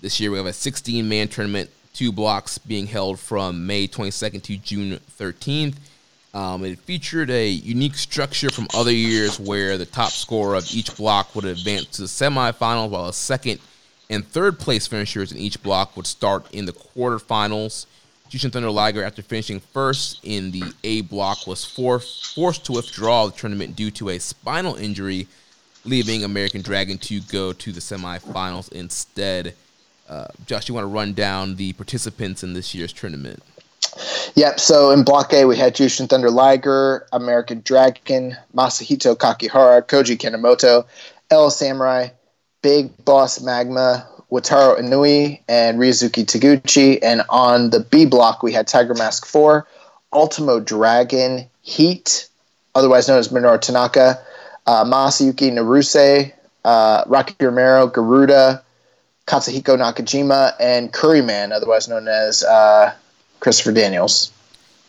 This 0.02 0.20
year 0.20 0.32
we 0.32 0.38
have 0.38 0.48
a 0.48 0.53
16 0.53 1.08
man 1.08 1.28
tournament 1.28 1.70
two 1.94 2.12
blocks 2.12 2.58
being 2.58 2.88
held 2.88 3.20
from 3.20 3.68
May 3.68 3.88
22nd 3.88 4.41
to 4.44 4.58
June 4.58 4.99
13th. 5.20 5.76
Um, 6.34 6.64
it 6.64 6.80
featured 6.80 7.30
a 7.30 7.49
unique 7.49 7.95
structure 7.95 8.49
from 8.49 8.68
other 8.74 8.94
years 8.94 9.40
where 9.40 9.78
the 9.78 9.86
top 9.86 10.12
scorer 10.12 10.56
of 10.56 10.74
each 10.74 10.95
block 10.95 11.36
would 11.36 11.45
advance 11.45 11.88
to 11.88 12.03
the 12.03 12.08
semifinals, 12.08 12.90
while 12.90 13.08
the 13.08 13.14
second 13.14 13.60
and 14.10 14.26
third 14.26 14.58
place 14.58 14.88
finishers 14.88 15.32
in 15.32 15.38
each 15.38 15.62
block 15.62 15.95
would 15.98 16.08
start 16.08 16.49
in 16.53 16.66
the 16.66 16.72
quarterfinals. 16.72 17.86
Jushin 18.32 18.49
Thunder 18.49 18.72
Liger, 18.72 19.03
after 19.03 19.22
finishing 19.22 19.60
first 19.60 20.22
in 20.24 20.52
the 20.52 20.64
A 20.86 21.02
block, 21.02 21.45
was 21.48 21.66
for- 21.66 21.99
forced 21.99 22.64
to 22.66 22.72
withdraw 22.72 23.26
the 23.26 23.34
tournament 23.34 23.76
due 23.76 23.91
to 23.91 24.08
a 24.08 24.20
spinal 24.20 24.76
injury, 24.76 25.28
leaving 25.84 26.24
American 26.24 26.62
Dragon 26.62 26.98
to 26.99 27.20
go 27.20 27.52
to 27.52 27.74
the 27.74 27.82
semifinals 27.82 28.72
instead. 28.72 29.53
Uh, 30.08 30.28
Josh, 30.45 30.70
you 30.70 30.76
want 30.76 30.84
to 30.84 30.88
run 30.88 31.12
down 31.12 31.58
the 31.58 31.74
participants 31.74 32.41
in 32.41 32.53
this 32.53 32.74
year's 32.74 32.94
tournament? 32.94 33.44
Yep. 34.36 34.62
So 34.62 34.91
in 34.91 35.03
Block 35.03 35.34
A, 35.34 35.44
we 35.44 35.58
had 35.58 35.76
Jushin 35.76 36.08
Thunder 36.08 36.32
Liger, 36.32 37.08
American 37.12 37.62
Dragon, 37.66 38.38
Masahito 38.56 39.14
Kakihara, 39.14 39.82
Koji 39.86 40.18
Kanemoto, 40.18 40.86
El 41.30 41.49
Samurai, 41.49 42.08
Big 42.62 42.91
Boss 43.03 43.41
Magma, 43.41 44.08
Wataru 44.32 44.80
Inui, 44.80 45.41
and 45.48 45.78
Ryusuke 45.78 46.26
Taguchi. 46.26 46.99
And 47.02 47.22
on 47.30 47.70
the 47.72 47.82
B 47.82 48.06
block, 48.06 48.44
we 48.44 48.53
had 48.53 48.68
Tiger 48.68 48.94
Mask 48.94 49.26
4, 49.26 49.68
Ultimo 50.14 50.60
Dragon, 50.60 51.48
Heat, 51.62 52.28
otherwise 52.74 53.08
known 53.08 53.20
as 53.20 53.28
Minoru 53.28 53.60
Tanaka, 53.60 54.20
uh, 54.66 54.86
Masayuki 54.86 55.52
Naruse, 55.52 56.32
uh, 56.64 57.03
Rocky 57.08 57.36
Romero, 57.40 57.88
Garuda, 57.88 58.64
Katsuhiko 59.28 59.78
Nakajima, 59.78 60.53
and 60.60 60.91
Curryman, 60.91 61.52
otherwise 61.52 61.88
known 61.88 62.08
as 62.08 62.44
uh, 62.44 62.94
Christopher 63.40 63.74
Daniels. 63.74 64.32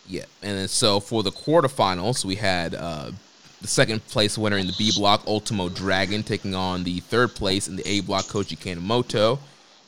Yeah, 0.07 0.25
and 0.41 0.57
then 0.57 0.67
so 0.67 0.99
for 0.99 1.23
the 1.23 1.31
quarterfinals, 1.31 2.25
we 2.25 2.35
had 2.35 2.75
uh, 2.75 3.11
the 3.63 3.69
second 3.69 4.05
place 4.07 4.37
winner 4.37 4.57
in 4.57 4.67
the 4.67 4.75
B 4.77 4.91
block, 4.93 5.25
Ultimo 5.25 5.69
Dragon, 5.69 6.21
taking 6.21 6.53
on 6.53 6.83
the 6.83 6.99
third 6.99 7.33
place 7.33 7.67
in 7.69 7.77
the 7.77 7.87
A 7.87 8.01
block, 8.01 8.25
Koji 8.25 8.57
Kanemoto. 8.57 9.39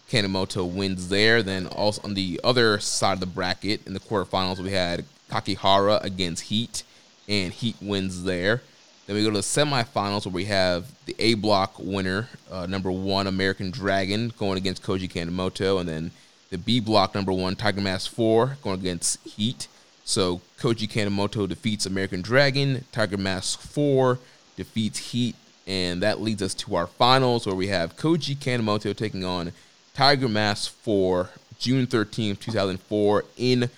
Kanemoto 0.09 0.65
wins 0.65 1.09
there. 1.09 1.43
Then 1.43 1.67
also 1.67 2.01
on 2.03 2.13
the 2.13 2.39
other 2.41 2.79
side 2.79 3.13
of 3.13 3.19
the 3.19 3.25
bracket 3.25 3.85
in 3.85 3.93
the 3.93 3.99
quarterfinals, 3.99 4.59
we 4.59 4.71
had 4.71 5.03
Kakihara 5.29 6.01
against 6.03 6.43
Heat, 6.43 6.83
and 7.27 7.51
Heat 7.51 7.75
wins 7.81 8.23
there. 8.23 8.61
Then 9.05 9.17
we 9.17 9.23
go 9.23 9.29
to 9.29 9.35
the 9.35 9.41
semifinals 9.41 10.25
where 10.25 10.33
we 10.33 10.45
have 10.45 10.85
the 11.05 11.15
A 11.19 11.33
block 11.33 11.75
winner, 11.77 12.29
uh, 12.49 12.67
number 12.67 12.89
one 12.89 13.27
American 13.27 13.71
Dragon, 13.71 14.31
going 14.39 14.57
against 14.57 14.83
Koji 14.83 15.11
Kanemoto, 15.11 15.81
and 15.81 15.89
then 15.89 16.11
the 16.49 16.57
B 16.57 16.79
block 16.79 17.13
number 17.13 17.33
one 17.33 17.57
Tiger 17.57 17.81
Mask 17.81 18.09
4 18.09 18.57
going 18.63 18.79
against 18.79 19.21
Heat. 19.27 19.67
So 20.05 20.39
Koji 20.57 20.87
Kanemoto 20.87 21.47
defeats 21.47 21.85
American 21.85 22.21
Dragon, 22.21 22.85
Tiger 22.91 23.17
Mask 23.17 23.59
4 23.59 24.17
defeats 24.55 25.11
Heat, 25.11 25.35
and 25.67 26.01
that 26.01 26.21
leads 26.21 26.41
us 26.41 26.53
to 26.53 26.75
our 26.75 26.87
finals 26.87 27.45
where 27.45 27.55
we 27.55 27.67
have 27.67 27.97
Koji 27.97 28.37
Kanemoto 28.37 28.95
taking 28.95 29.25
on 29.25 29.51
Tiger 29.93 30.29
Mask 30.29 30.71
4 30.71 31.29
June 31.59 31.87
13th, 31.87 32.39
2004 32.39 33.25
in 33.37 33.69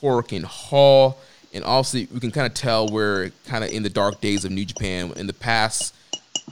Korakuen 0.00 0.44
Hall 0.44 1.18
and 1.54 1.64
obviously 1.64 2.08
we 2.12 2.20
can 2.20 2.32
kind 2.32 2.46
of 2.46 2.52
tell 2.52 2.88
we're 2.88 3.30
kind 3.46 3.64
of 3.64 3.70
in 3.70 3.82
the 3.84 3.88
dark 3.88 4.20
days 4.20 4.44
of 4.44 4.50
New 4.50 4.64
Japan. 4.64 5.12
In 5.16 5.28
the 5.28 5.32
past 5.32 5.94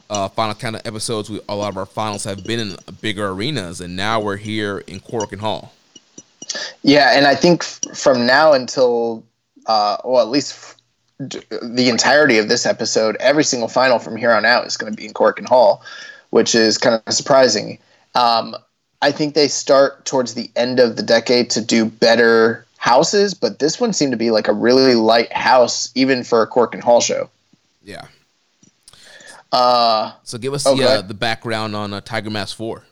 uh, 0.08 0.28
final 0.28 0.54
kind 0.54 0.76
of 0.76 0.86
episodes, 0.86 1.28
we, 1.28 1.40
a 1.48 1.56
lot 1.56 1.68
of 1.68 1.76
our 1.76 1.86
finals 1.86 2.24
have 2.24 2.44
been 2.44 2.60
in 2.60 2.76
bigger 3.00 3.28
arenas, 3.28 3.80
and 3.80 3.96
now 3.96 4.20
we're 4.20 4.36
here 4.36 4.78
in 4.78 5.00
Korakuen 5.00 5.40
Hall. 5.40 5.72
Yeah, 6.82 7.16
and 7.16 7.26
I 7.26 7.34
think 7.34 7.62
from 7.94 8.26
now 8.26 8.52
until, 8.52 9.24
uh, 9.66 9.96
well, 10.04 10.22
at 10.22 10.28
least 10.28 10.52
f- 10.52 10.76
the 11.62 11.88
entirety 11.88 12.38
of 12.38 12.48
this 12.48 12.66
episode, 12.66 13.16
every 13.20 13.44
single 13.44 13.68
final 13.68 13.98
from 13.98 14.16
here 14.16 14.32
on 14.32 14.44
out 14.44 14.66
is 14.66 14.76
going 14.76 14.92
to 14.92 14.96
be 14.96 15.06
in 15.06 15.12
Korakuen 15.12 15.46
Hall, 15.48 15.82
which 16.30 16.54
is 16.54 16.78
kind 16.78 17.00
of 17.06 17.14
surprising. 17.14 17.78
Um, 18.14 18.56
I 19.00 19.12
think 19.12 19.34
they 19.34 19.48
start 19.48 20.04
towards 20.04 20.34
the 20.34 20.50
end 20.56 20.78
of 20.80 20.96
the 20.96 21.02
decade 21.02 21.50
to 21.50 21.60
do 21.60 21.84
better 21.84 22.64
houses, 22.78 23.34
but 23.34 23.58
this 23.58 23.80
one 23.80 23.92
seemed 23.92 24.12
to 24.12 24.18
be 24.18 24.30
like 24.30 24.48
a 24.48 24.52
really 24.52 24.94
light 24.94 25.32
house, 25.32 25.90
even 25.94 26.24
for 26.24 26.42
a 26.42 26.68
and 26.72 26.82
Hall 26.82 27.00
show. 27.00 27.30
Yeah. 27.84 28.06
Uh, 29.52 30.12
So 30.24 30.38
give 30.38 30.54
us 30.54 30.66
Okay. 30.66 30.80
the 30.82 30.88
uh, 30.88 31.02
the 31.02 31.14
background 31.14 31.76
on 31.76 31.92
uh, 31.92 32.00
Tiger 32.00 32.30
Mask 32.30 32.56
Four. 32.56 32.84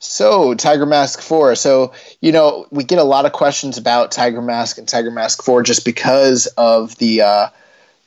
So, 0.00 0.54
Tiger 0.54 0.86
Mask 0.86 1.20
4. 1.20 1.56
So, 1.56 1.92
you 2.20 2.30
know, 2.30 2.66
we 2.70 2.84
get 2.84 2.98
a 2.98 3.04
lot 3.04 3.26
of 3.26 3.32
questions 3.32 3.76
about 3.76 4.12
Tiger 4.12 4.40
Mask 4.40 4.78
and 4.78 4.86
Tiger 4.86 5.10
Mask 5.10 5.42
4 5.42 5.62
just 5.62 5.84
because 5.84 6.46
of 6.56 6.96
the, 6.98 7.22
uh, 7.22 7.48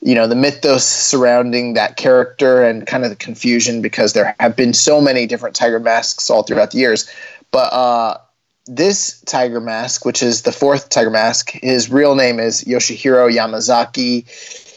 you 0.00 0.14
know, 0.14 0.26
the 0.26 0.34
mythos 0.34 0.86
surrounding 0.86 1.74
that 1.74 1.96
character 1.96 2.62
and 2.62 2.86
kind 2.86 3.04
of 3.04 3.10
the 3.10 3.16
confusion 3.16 3.82
because 3.82 4.14
there 4.14 4.34
have 4.40 4.56
been 4.56 4.72
so 4.72 5.00
many 5.00 5.26
different 5.26 5.54
Tiger 5.54 5.78
Masks 5.78 6.30
all 6.30 6.42
throughout 6.42 6.70
the 6.70 6.78
years. 6.78 7.10
But 7.50 7.72
uh, 7.74 8.18
this 8.66 9.20
Tiger 9.26 9.60
Mask, 9.60 10.04
which 10.06 10.22
is 10.22 10.42
the 10.42 10.52
fourth 10.52 10.88
Tiger 10.88 11.10
Mask, 11.10 11.50
his 11.50 11.90
real 11.90 12.14
name 12.14 12.40
is 12.40 12.64
Yoshihiro 12.64 13.30
Yamazaki. 13.30 14.26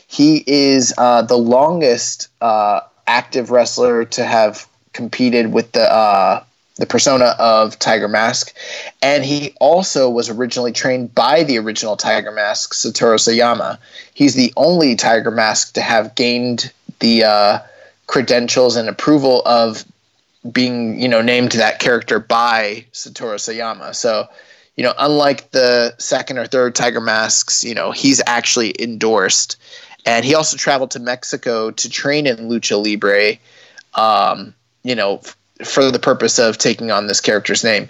He 0.07 0.43
is 0.47 0.93
uh, 0.97 1.21
the 1.21 1.37
longest 1.37 2.27
uh, 2.41 2.81
active 3.07 3.51
wrestler 3.51 4.03
to 4.05 4.25
have 4.25 4.67
competed 4.91 5.53
with 5.53 5.71
the 5.71 5.91
uh, 5.91 6.43
the 6.77 6.85
persona 6.85 7.35
of 7.39 7.80
Tiger 7.80 8.07
Mask, 8.07 8.53
and 9.02 9.23
he 9.23 9.53
also 9.60 10.10
was 10.10 10.30
originally 10.30 10.73
trained 10.73 11.15
by 11.15 11.43
the 11.43 11.57
original 11.57 11.95
Tiger 11.95 12.31
Mask, 12.31 12.73
Satoru 12.73 13.15
Sayama. 13.15 13.77
He's 14.14 14.35
the 14.35 14.52
only 14.57 14.95
Tiger 14.95 15.31
Mask 15.31 15.73
to 15.76 15.81
have 15.81 16.15
gained 16.15 16.72
the 16.99 17.23
uh, 17.23 17.60
credentials 18.07 18.76
and 18.76 18.89
approval 18.89 19.41
of 19.45 19.85
being, 20.52 20.99
you 20.99 21.07
know, 21.07 21.22
named 21.22 21.53
that 21.53 21.80
character 21.80 22.19
by 22.19 22.85
Satoru 22.91 23.35
Sayama. 23.35 23.95
So, 23.95 24.27
you 24.76 24.84
know, 24.84 24.93
unlike 24.97 25.52
the 25.52 25.95
second 25.97 26.38
or 26.38 26.45
third 26.45 26.76
Tiger 26.76 27.02
Masks, 27.02 27.64
you 27.64 27.73
know, 27.73 27.91
he's 27.91 28.22
actually 28.27 28.76
endorsed, 28.80 29.56
and 30.06 30.26
he 30.26 30.35
also 30.35 30.57
traveled 30.57 30.91
to 30.91 30.99
Mexico 30.99 31.72
to 31.72 31.89
train 31.89 32.27
in 32.27 32.49
lucha 32.49 32.77
libre. 32.84 33.38
Um, 33.93 34.53
you 34.84 34.93
know, 34.93 35.22
for 35.64 35.91
the 35.91 35.99
purpose 35.99 36.40
of 36.40 36.57
taking 36.57 36.91
on 36.91 37.07
this 37.07 37.22
character's 37.22 37.64
name. 37.64 37.88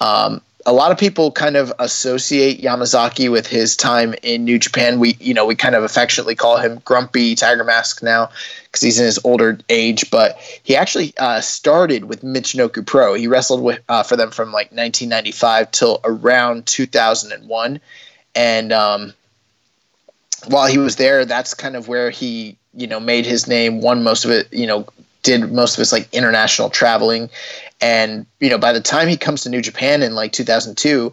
Um, 0.00 0.40
a 0.66 0.72
lot 0.72 0.92
of 0.92 0.98
people 0.98 1.32
kind 1.32 1.56
of 1.56 1.72
associate 1.78 2.60
Yamazaki 2.60 3.30
with 3.30 3.46
his 3.46 3.74
time 3.74 4.14
in 4.22 4.44
New 4.44 4.58
Japan. 4.58 4.98
We, 4.98 5.16
you 5.18 5.32
know, 5.32 5.46
we 5.46 5.54
kind 5.54 5.74
of 5.74 5.82
affectionately 5.82 6.34
call 6.34 6.58
him 6.58 6.82
Grumpy 6.84 7.34
Tiger 7.34 7.64
Mask 7.64 8.02
now 8.02 8.28
because 8.64 8.82
he's 8.82 8.98
in 8.98 9.06
his 9.06 9.18
older 9.24 9.58
age. 9.70 10.10
But 10.10 10.38
he 10.62 10.76
actually 10.76 11.14
uh, 11.18 11.40
started 11.40 12.04
with 12.04 12.22
Michinoku 12.22 12.84
Pro. 12.84 13.14
He 13.14 13.28
wrestled 13.28 13.62
with 13.62 13.80
uh, 13.88 14.02
for 14.02 14.16
them 14.16 14.30
from 14.30 14.48
like 14.48 14.66
1995 14.66 15.70
till 15.70 16.00
around 16.04 16.66
2001, 16.66 17.80
and 18.34 18.72
um, 18.72 19.14
while 20.48 20.66
he 20.66 20.76
was 20.76 20.96
there, 20.96 21.24
that's 21.24 21.54
kind 21.54 21.76
of 21.76 21.88
where 21.88 22.10
he, 22.10 22.58
you 22.74 22.86
know, 22.86 23.00
made 23.00 23.24
his 23.24 23.48
name. 23.48 23.80
Won 23.80 24.02
most 24.02 24.26
of 24.26 24.30
it, 24.30 24.52
you 24.52 24.66
know, 24.66 24.86
did 25.28 25.52
most 25.52 25.74
of 25.74 25.78
his 25.78 25.92
like 25.92 26.08
international 26.12 26.70
traveling, 26.70 27.30
and 27.80 28.26
you 28.40 28.50
know, 28.50 28.58
by 28.58 28.72
the 28.72 28.80
time 28.80 29.08
he 29.08 29.16
comes 29.16 29.42
to 29.42 29.50
New 29.50 29.62
Japan 29.62 30.02
in 30.02 30.14
like 30.14 30.32
2002, 30.32 31.12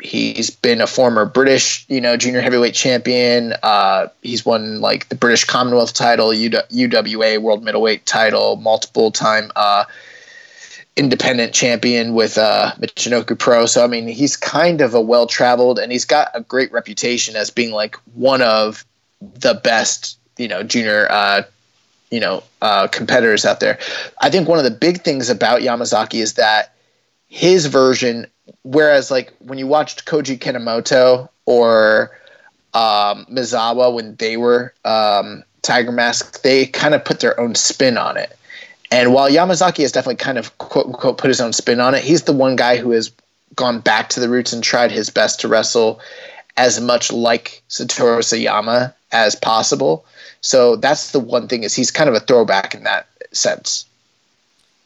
he's 0.00 0.50
been 0.50 0.80
a 0.80 0.86
former 0.86 1.24
British, 1.24 1.84
you 1.88 2.00
know, 2.00 2.16
junior 2.16 2.40
heavyweight 2.40 2.74
champion. 2.74 3.54
Uh, 3.62 4.08
he's 4.22 4.44
won 4.44 4.80
like 4.80 5.08
the 5.08 5.14
British 5.14 5.44
Commonwealth 5.44 5.94
title, 5.94 6.28
UWA 6.28 7.40
World 7.40 7.64
Middleweight 7.64 8.06
title, 8.06 8.56
multiple 8.56 9.10
time 9.10 9.50
uh, 9.56 9.84
independent 10.96 11.52
champion 11.52 12.14
with 12.14 12.38
uh, 12.38 12.72
Michinoku 12.78 13.38
Pro. 13.38 13.66
So 13.66 13.84
I 13.84 13.86
mean, 13.86 14.08
he's 14.08 14.36
kind 14.36 14.80
of 14.80 14.94
a 14.94 15.00
well 15.00 15.26
traveled, 15.26 15.78
and 15.78 15.92
he's 15.92 16.04
got 16.04 16.30
a 16.34 16.40
great 16.40 16.72
reputation 16.72 17.36
as 17.36 17.50
being 17.50 17.72
like 17.72 17.96
one 18.14 18.42
of 18.42 18.84
the 19.20 19.54
best, 19.54 20.18
you 20.36 20.48
know, 20.48 20.62
junior. 20.62 21.06
Uh, 21.10 21.42
you 22.10 22.20
know, 22.20 22.42
uh, 22.62 22.88
competitors 22.88 23.44
out 23.44 23.60
there. 23.60 23.78
I 24.20 24.30
think 24.30 24.48
one 24.48 24.58
of 24.58 24.64
the 24.64 24.70
big 24.70 25.02
things 25.02 25.28
about 25.28 25.60
Yamazaki 25.60 26.20
is 26.20 26.34
that 26.34 26.74
his 27.28 27.66
version, 27.66 28.26
whereas 28.62 29.10
like 29.10 29.32
when 29.40 29.58
you 29.58 29.66
watched 29.66 30.06
Koji 30.06 30.38
Kanemoto 30.38 31.28
or 31.46 32.16
um, 32.74 33.26
Misawa 33.26 33.92
when 33.92 34.14
they 34.16 34.36
were 34.36 34.72
um, 34.84 35.42
Tiger 35.62 35.92
Mask, 35.92 36.42
they 36.42 36.66
kind 36.66 36.94
of 36.94 37.04
put 37.04 37.20
their 37.20 37.38
own 37.40 37.54
spin 37.54 37.98
on 37.98 38.16
it. 38.16 38.36
And 38.90 39.12
while 39.12 39.28
Yamazaki 39.28 39.82
has 39.82 39.92
definitely 39.92 40.16
kind 40.16 40.38
of 40.38 40.56
quote 40.58 40.86
unquote 40.86 41.18
put 41.18 41.28
his 41.28 41.40
own 41.40 41.52
spin 41.52 41.80
on 41.80 41.94
it, 41.94 42.04
he's 42.04 42.22
the 42.22 42.32
one 42.32 42.54
guy 42.54 42.76
who 42.76 42.92
has 42.92 43.10
gone 43.56 43.80
back 43.80 44.10
to 44.10 44.20
the 44.20 44.28
roots 44.28 44.52
and 44.52 44.62
tried 44.62 44.92
his 44.92 45.10
best 45.10 45.40
to 45.40 45.48
wrestle 45.48 46.00
as 46.56 46.80
much 46.80 47.12
like 47.12 47.62
Satoru 47.68 48.18
Sayama 48.18 48.94
as 49.12 49.34
possible. 49.34 50.04
So 50.46 50.76
that's 50.76 51.10
the 51.10 51.18
one 51.18 51.48
thing 51.48 51.64
is 51.64 51.74
he's 51.74 51.90
kind 51.90 52.08
of 52.08 52.14
a 52.14 52.20
throwback 52.20 52.72
in 52.72 52.84
that 52.84 53.08
sense. 53.32 53.84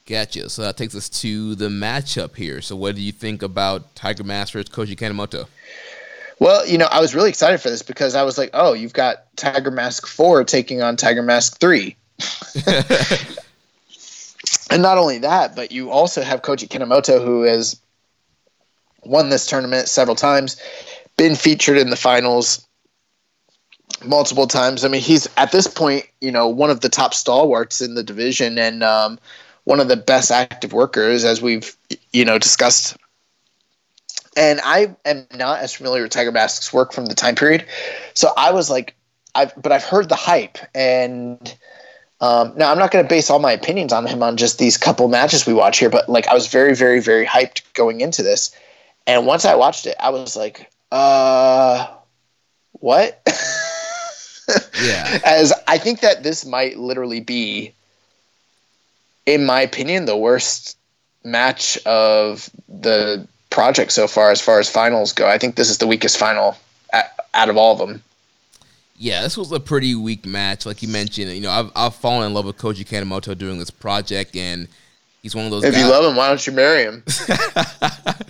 Gotcha. 0.07 0.49
So 0.49 0.62
that 0.62 0.78
takes 0.78 0.95
us 0.95 1.11
to 1.20 1.55
the 1.55 1.69
matchup 1.69 2.35
here. 2.35 2.62
So 2.62 2.77
what 2.77 2.95
do 2.95 3.03
you 3.03 3.12
think 3.12 3.43
about 3.43 3.95
Tiger 3.95 4.24
Mask 4.24 4.55
versus 4.55 4.70
Koji 4.70 4.97
Kanemoto? 4.97 5.49
Well, 6.39 6.66
you 6.66 6.78
know, 6.78 6.89
I 6.91 6.99
was 7.03 7.15
really 7.15 7.28
excited 7.28 7.61
for 7.61 7.69
this 7.69 7.82
because 7.82 8.15
I 8.15 8.23
was 8.23 8.39
like, 8.39 8.49
oh, 8.55 8.73
you've 8.73 8.95
got 8.95 9.37
Tiger 9.37 9.70
Mask 9.70 10.07
4 10.07 10.45
taking 10.45 10.81
on 10.81 10.97
Tiger 10.97 11.23
Mask 11.23 11.61
3. 11.61 11.95
and 14.70 14.81
not 14.81 14.97
only 14.97 15.19
that, 15.19 15.55
but 15.55 15.73
you 15.73 15.91
also 15.91 16.23
have 16.23 16.41
Koji 16.41 16.69
Kanemoto, 16.69 17.23
who 17.23 17.43
has 17.43 17.78
won 19.05 19.28
this 19.28 19.45
tournament 19.45 19.89
several 19.89 20.16
times, 20.16 20.59
been 21.19 21.37
featured 21.37 21.77
in 21.77 21.91
the 21.91 21.97
finals 21.97 22.66
multiple 24.05 24.47
times. 24.47 24.85
I 24.85 24.89
mean, 24.89 25.01
he's 25.01 25.28
at 25.36 25.52
this 25.52 25.66
point, 25.66 26.06
you 26.20 26.31
know, 26.31 26.48
one 26.48 26.70
of 26.70 26.81
the 26.81 26.89
top 26.89 27.14
stalwarts 27.14 27.81
in 27.81 27.94
the 27.94 28.02
division 28.02 28.59
and 28.59 28.82
um, 28.82 29.18
one 29.64 29.81
of 29.81 29.89
the 29.89 29.97
best 29.97 30.31
active 30.31 30.72
workers, 30.72 31.24
as 31.24 31.43
we've, 31.43 31.77
you 32.12 32.24
know, 32.24 32.39
discussed. 32.39 32.97
And 34.36 34.60
I 34.64 34.94
am 35.05 35.27
not 35.35 35.60
as 35.60 35.74
familiar 35.74 36.02
with 36.02 36.12
Tiger 36.12 36.32
Mask's 36.32 36.72
work 36.72 36.93
from 36.93 37.06
the 37.06 37.14
time 37.14 37.35
period, 37.35 37.66
so 38.14 38.31
I 38.36 38.52
was 38.52 38.70
like, 38.70 38.94
I've 39.35 39.52
but 39.60 39.72
I've 39.72 39.85
heard 39.85 40.09
the 40.09 40.16
hype, 40.16 40.59
and 40.74 41.56
um, 42.20 42.52
now 42.56 42.70
I'm 42.70 42.78
not 42.78 42.90
going 42.93 43.05
to 43.05 43.09
base 43.09 43.28
all 43.28 43.40
my 43.40 43.52
opinions 43.52 43.93
on 43.93 44.06
him 44.06 44.22
on 44.22 44.36
just 44.36 44.59
these 44.59 44.77
couple 44.77 45.09
matches 45.09 45.47
we 45.47 45.52
watch 45.52 45.78
here, 45.78 45.90
but 45.90 46.09
like 46.09 46.28
I 46.28 46.35
was 46.35 46.47
very, 46.47 46.74
very, 46.74 47.01
very 47.01 47.27
hyped 47.27 47.62
going 47.74 48.01
into 48.01 48.22
this, 48.22 48.55
and 49.06 49.27
once 49.27 49.44
I 49.44 49.56
watched 49.56 49.86
it, 49.86 49.97
I 49.98 50.10
was 50.10 50.36
like, 50.36 50.70
uh, 50.93 51.89
what? 52.72 53.20
Yeah. 54.82 55.18
As 55.24 55.52
I 55.68 55.78
think 55.78 56.01
that 56.01 56.22
this 56.22 56.44
might 56.44 56.78
literally 56.78 57.20
be, 57.20 57.72
in 59.27 59.47
my 59.47 59.60
opinion, 59.60 60.05
the 60.05 60.16
worst 60.16 60.77
match 61.24 61.78
of 61.86 62.48
the 62.68 63.27
project 63.51 63.93
so 63.93 64.06
far, 64.06 64.31
as 64.31 64.40
far 64.40 64.59
as 64.59 64.70
finals 64.70 65.12
go. 65.12 65.28
I 65.28 65.36
think 65.39 65.56
this 65.56 65.68
is 65.68 65.78
the 65.78 65.86
weakest 65.86 66.16
final 66.16 66.56
out 67.35 67.48
of 67.48 67.56
all 67.56 67.72
of 67.72 67.78
them. 67.78 68.02
Yeah, 68.97 69.22
this 69.22 69.36
was 69.36 69.51
a 69.51 69.60
pretty 69.60 69.94
weak 69.94 70.27
match. 70.27 70.66
Like 70.66 70.82
you 70.82 70.89
mentioned, 70.89 71.32
you 71.32 71.40
know, 71.40 71.51
I've, 71.51 71.70
I've 71.74 71.94
fallen 71.94 72.27
in 72.27 72.35
love 72.35 72.44
with 72.44 72.59
Koji 72.59 72.86
Kanemoto 72.86 73.36
during 73.36 73.59
this 73.59 73.70
project, 73.70 74.36
and 74.36 74.68
he's 75.22 75.34
one 75.34 75.44
of 75.44 75.51
those 75.51 75.64
If 75.64 75.74
guys. 75.74 75.82
you 75.82 75.90
love 75.90 76.10
him, 76.10 76.16
why 76.16 76.28
don't 76.28 76.47
you 76.47 76.52
marry 76.52 76.84
him? 76.84 77.05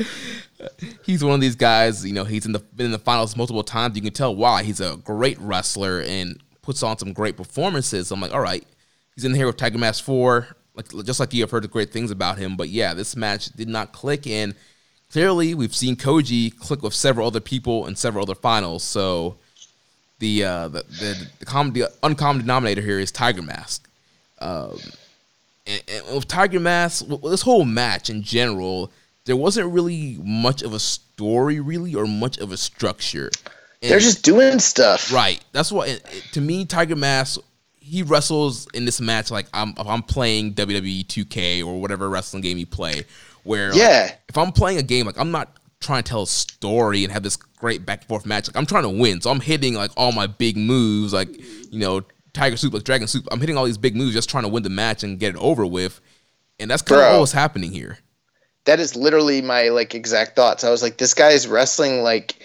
he's 1.04 1.24
one 1.24 1.34
of 1.34 1.40
these 1.40 1.56
guys. 1.56 2.04
You 2.04 2.12
know, 2.12 2.24
he's 2.24 2.46
in 2.46 2.52
the 2.52 2.58
been 2.58 2.86
in 2.86 2.92
the 2.92 2.98
finals 2.98 3.36
multiple 3.36 3.62
times. 3.62 3.96
You 3.96 4.02
can 4.02 4.12
tell 4.12 4.34
why. 4.34 4.62
He's 4.62 4.80
a 4.80 4.96
great 4.96 5.38
wrestler 5.40 6.02
and 6.02 6.40
puts 6.62 6.82
on 6.82 6.98
some 6.98 7.12
great 7.12 7.36
performances. 7.36 8.10
I'm 8.10 8.20
like, 8.20 8.34
all 8.34 8.40
right, 8.40 8.64
he's 9.14 9.24
in 9.24 9.34
here 9.34 9.46
with 9.46 9.56
Tiger 9.56 9.78
Mask 9.78 10.04
Four. 10.04 10.48
Like 10.74 10.88
just 11.04 11.20
like 11.20 11.34
you 11.34 11.42
have 11.42 11.50
heard 11.50 11.68
great 11.70 11.92
things 11.92 12.10
about 12.10 12.38
him, 12.38 12.56
but 12.56 12.68
yeah, 12.68 12.94
this 12.94 13.16
match 13.16 13.46
did 13.50 13.68
not 13.68 13.92
click. 13.92 14.26
And 14.26 14.54
clearly, 15.10 15.54
we've 15.54 15.74
seen 15.74 15.96
Koji 15.96 16.56
click 16.58 16.82
with 16.82 16.94
several 16.94 17.26
other 17.26 17.40
people 17.40 17.86
in 17.86 17.96
several 17.96 18.22
other 18.22 18.36
finals. 18.36 18.82
So 18.82 19.36
the 20.20 20.44
uh, 20.44 20.68
the 20.68 20.82
the, 20.84 21.28
the, 21.40 21.44
common, 21.44 21.72
the 21.72 21.90
uncommon 22.02 22.42
denominator 22.42 22.82
here 22.82 22.98
is 22.98 23.10
Tiger 23.10 23.42
Mask. 23.42 23.88
Um, 24.38 24.78
and, 25.66 25.82
and 25.88 26.14
with 26.14 26.28
Tiger 26.28 26.60
Mask, 26.60 27.06
this 27.22 27.42
whole 27.42 27.64
match 27.64 28.10
in 28.10 28.22
general, 28.22 28.90
there 29.24 29.36
wasn't 29.36 29.72
really 29.72 30.18
much 30.22 30.62
of 30.62 30.72
a 30.72 30.78
story, 30.78 31.60
really, 31.60 31.94
or 31.94 32.06
much 32.06 32.38
of 32.38 32.52
a 32.52 32.56
structure. 32.56 33.30
And- 33.82 33.90
They're 33.92 33.98
just 34.00 34.22
doing 34.24 34.58
stuff. 34.58 35.12
right. 35.12 35.40
That's 35.52 35.70
what 35.72 35.88
it- 35.88 36.04
it- 36.12 36.24
to 36.32 36.40
me, 36.40 36.64
Tiger 36.64 36.96
Mask, 36.96 37.40
he 37.78 38.02
wrestles 38.02 38.68
in 38.72 38.84
this 38.84 39.00
match 39.00 39.30
like 39.32 39.46
I'm 39.52 39.74
I'm 39.78 40.02
playing 40.02 40.54
WWE 40.54 41.02
2K 41.06 41.62
or 41.66 41.80
whatever 41.80 42.08
wrestling 42.08 42.40
game 42.42 42.56
you 42.56 42.66
play. 42.66 43.04
Where 43.42 43.70
like, 43.70 43.78
Yeah. 43.78 44.14
if 44.28 44.38
I'm 44.38 44.52
playing 44.52 44.78
a 44.78 44.82
game, 44.82 45.06
like 45.06 45.18
I'm 45.18 45.30
not 45.32 45.56
trying 45.80 46.02
to 46.04 46.08
tell 46.08 46.22
a 46.22 46.26
story 46.26 47.02
and 47.04 47.12
have 47.12 47.22
this 47.24 47.36
great 47.36 47.84
back 47.86 48.00
and 48.02 48.08
forth 48.08 48.26
match. 48.26 48.46
Like 48.48 48.56
I'm 48.56 48.66
trying 48.66 48.82
to 48.84 48.90
win, 48.90 49.20
so 49.20 49.30
I'm 49.30 49.40
hitting 49.40 49.74
like 49.74 49.90
all 49.96 50.12
my 50.12 50.26
big 50.28 50.56
moves, 50.56 51.12
like 51.12 51.30
you 51.72 51.78
know 51.80 52.02
Tiger 52.32 52.57
Soup, 52.57 52.73
like 52.73 52.85
Dragon 52.85 53.07
Soup. 53.09 53.27
I'm 53.31 53.40
hitting 53.40 53.57
all 53.57 53.65
these 53.65 53.78
big 53.78 53.97
moves, 53.97 54.12
just 54.15 54.31
trying 54.31 54.44
to 54.44 54.48
win 54.48 54.62
the 54.62 54.70
match 54.70 55.02
and 55.02 55.19
get 55.19 55.35
it 55.35 55.39
over 55.39 55.65
with. 55.66 56.01
And 56.59 56.70
that's 56.70 56.82
kind 56.82 57.01
of 57.01 57.07
Bro. 57.07 57.12
what 57.15 57.20
was 57.23 57.32
happening 57.32 57.73
here. 57.73 57.98
that 58.65 58.78
is 58.81 58.94
literally 58.94 59.40
my 59.43 59.69
like 59.69 59.94
exact 59.94 60.36
thoughts. 60.36 60.62
I 60.65 60.70
was 60.70 60.82
like, 60.82 60.98
this 60.98 61.15
guy 61.15 61.31
is 61.31 61.48
wrestling 61.48 62.02
like, 62.02 62.36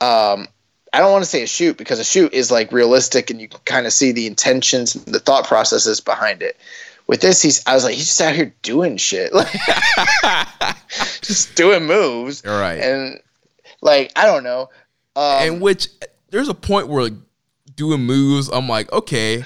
um, 0.00 0.46
I 0.92 0.98
don't 0.98 1.10
want 1.10 1.24
to 1.24 1.30
say 1.30 1.42
a 1.42 1.46
shoot 1.46 1.76
because 1.76 1.98
a 1.98 2.04
shoot 2.04 2.32
is 2.32 2.50
like 2.52 2.70
realistic 2.70 3.30
and 3.30 3.40
you 3.40 3.48
can 3.48 3.60
kind 3.64 3.86
of 3.86 3.92
see 3.92 4.12
the 4.12 4.26
intentions, 4.26 4.94
and 4.94 5.06
the 5.06 5.18
thought 5.18 5.46
processes 5.46 6.00
behind 6.00 6.42
it. 6.42 6.56
With 7.06 7.20
this, 7.20 7.42
he's 7.42 7.62
I 7.66 7.74
was 7.74 7.84
like, 7.84 7.94
he's 7.94 8.06
just 8.06 8.20
out 8.20 8.34
here 8.34 8.54
doing 8.62 8.96
shit, 8.96 9.32
like 9.34 9.52
just 11.22 11.54
doing 11.56 11.84
moves, 11.84 12.44
All 12.46 12.58
right. 12.60 12.80
and 12.80 13.20
like 13.80 14.12
I 14.16 14.24
don't 14.26 14.44
know. 14.44 14.68
Um, 15.16 15.42
and 15.42 15.60
which 15.60 15.88
there's 16.30 16.48
a 16.48 16.54
point 16.54 16.88
where 16.88 17.04
like, 17.04 17.12
doing 17.76 18.00
moves, 18.02 18.48
I'm 18.48 18.68
like, 18.68 18.90
okay, 18.92 19.44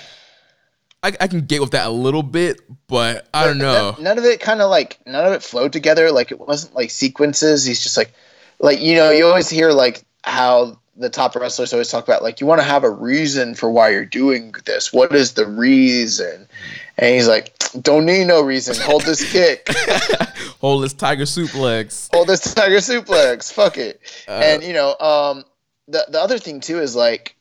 I, 1.02 1.12
I 1.20 1.26
can 1.28 1.42
get 1.42 1.60
with 1.60 1.70
that 1.72 1.86
a 1.86 1.90
little 1.90 2.22
bit, 2.22 2.60
but 2.86 3.28
I 3.32 3.44
don't 3.44 3.58
know. 3.58 3.92
None, 3.92 4.02
none 4.02 4.18
of 4.18 4.24
it 4.24 4.40
kind 4.40 4.60
of 4.60 4.70
like 4.70 4.98
none 5.06 5.24
of 5.24 5.32
it 5.32 5.42
flowed 5.42 5.72
together. 5.72 6.10
Like 6.10 6.32
it 6.32 6.40
wasn't 6.40 6.74
like 6.74 6.90
sequences. 6.90 7.64
He's 7.64 7.82
just 7.82 7.96
like, 7.96 8.12
like 8.58 8.80
you 8.80 8.96
know, 8.96 9.10
you 9.10 9.26
always 9.26 9.48
hear 9.48 9.70
like 9.70 10.04
how 10.24 10.78
the 10.96 11.08
top 11.08 11.36
wrestlers 11.36 11.72
always 11.72 11.88
talk 11.88 12.02
about 12.02 12.22
like 12.22 12.40
you 12.40 12.46
want 12.46 12.60
to 12.60 12.66
have 12.66 12.82
a 12.82 12.90
reason 12.90 13.54
for 13.54 13.70
why 13.70 13.90
you're 13.90 14.04
doing 14.04 14.52
this. 14.64 14.92
What 14.92 15.14
is 15.14 15.34
the 15.34 15.46
reason? 15.46 16.48
And 16.96 17.14
he's 17.14 17.28
like, 17.28 17.56
don't 17.80 18.04
need 18.04 18.26
no 18.26 18.42
reason. 18.42 18.74
Hold 18.84 19.02
this 19.02 19.30
kick. 19.32 19.68
Hold 20.60 20.82
this 20.82 20.94
tiger 20.94 21.24
suplex. 21.24 22.12
Hold 22.12 22.26
this 22.26 22.54
tiger 22.54 22.78
suplex. 22.78 23.52
Fuck 23.52 23.78
it. 23.78 24.00
Uh, 24.26 24.32
and 24.32 24.64
you 24.64 24.72
know, 24.72 24.96
um, 24.98 25.44
the 25.86 26.04
the 26.08 26.20
other 26.20 26.38
thing 26.38 26.58
too 26.58 26.80
is 26.80 26.96
like 26.96 27.36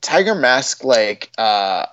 Tiger 0.00 0.34
Mask, 0.34 0.84
like 0.84 1.30
uh, 1.38 1.86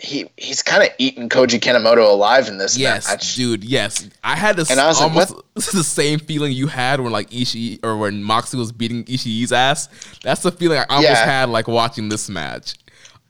he 0.00 0.28
he's 0.36 0.62
kind 0.62 0.82
of 0.82 0.88
eating 0.98 1.28
Koji 1.28 1.60
Kanemoto 1.60 2.08
alive 2.10 2.48
in 2.48 2.58
this 2.58 2.76
Yes, 2.76 3.08
match. 3.08 3.34
dude. 3.36 3.62
Yes, 3.64 4.08
I 4.24 4.34
had 4.36 4.56
this 4.56 4.70
And 4.70 4.80
I 4.80 4.86
was 4.88 5.00
like, 5.00 5.08
almost 5.10 5.34
the 5.72 5.84
same 5.84 6.18
feeling 6.18 6.52
you 6.52 6.66
had 6.66 7.00
when 7.00 7.12
like 7.12 7.30
Ishii 7.30 7.84
or 7.84 7.96
when 7.96 8.22
Moxley 8.22 8.58
was 8.58 8.72
beating 8.72 9.04
Ishii's 9.04 9.52
ass. 9.52 9.88
That's 10.22 10.42
the 10.42 10.50
feeling 10.50 10.78
I 10.78 10.84
almost 10.88 11.08
Yeah. 11.10 11.24
had 11.24 11.48
like 11.48 11.68
watching 11.68 12.08
this 12.08 12.28
match. 12.28 12.74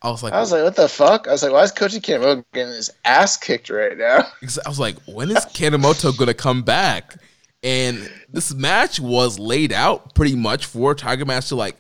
I 0.03 0.11
was 0.11 0.23
like, 0.23 0.33
I 0.35 0.41
was 0.41 0.53
like, 0.53 0.63
what 0.65 0.77
the 0.77 0.89
fuck? 0.89 1.29
I 1.29 1.33
was 1.33 1.43
like, 1.43 1.53
why 1.53 1.63
is 1.63 1.73
Koji 1.73 2.01
Kanemoto 2.01 2.45
getting 2.53 2.73
his 2.75 2.91
ass 3.07 3.37
kicked 3.39 3.71
right 3.71 3.97
now? 3.97 4.19
I 4.43 4.69
was 4.69 4.79
like, 4.79 4.97
when 5.07 5.31
is 5.31 5.45
Kanemoto 5.47 6.17
gonna 6.17 6.35
come 6.35 6.63
back? 6.63 7.17
And 7.63 8.11
this 8.29 8.53
match 8.55 9.01
was 9.01 9.39
laid 9.39 9.73
out 9.73 10.15
pretty 10.15 10.37
much 10.37 10.67
for 10.67 10.95
Tiger 10.95 11.25
Mask 11.25 11.49
to 11.49 11.57
like. 11.57 11.77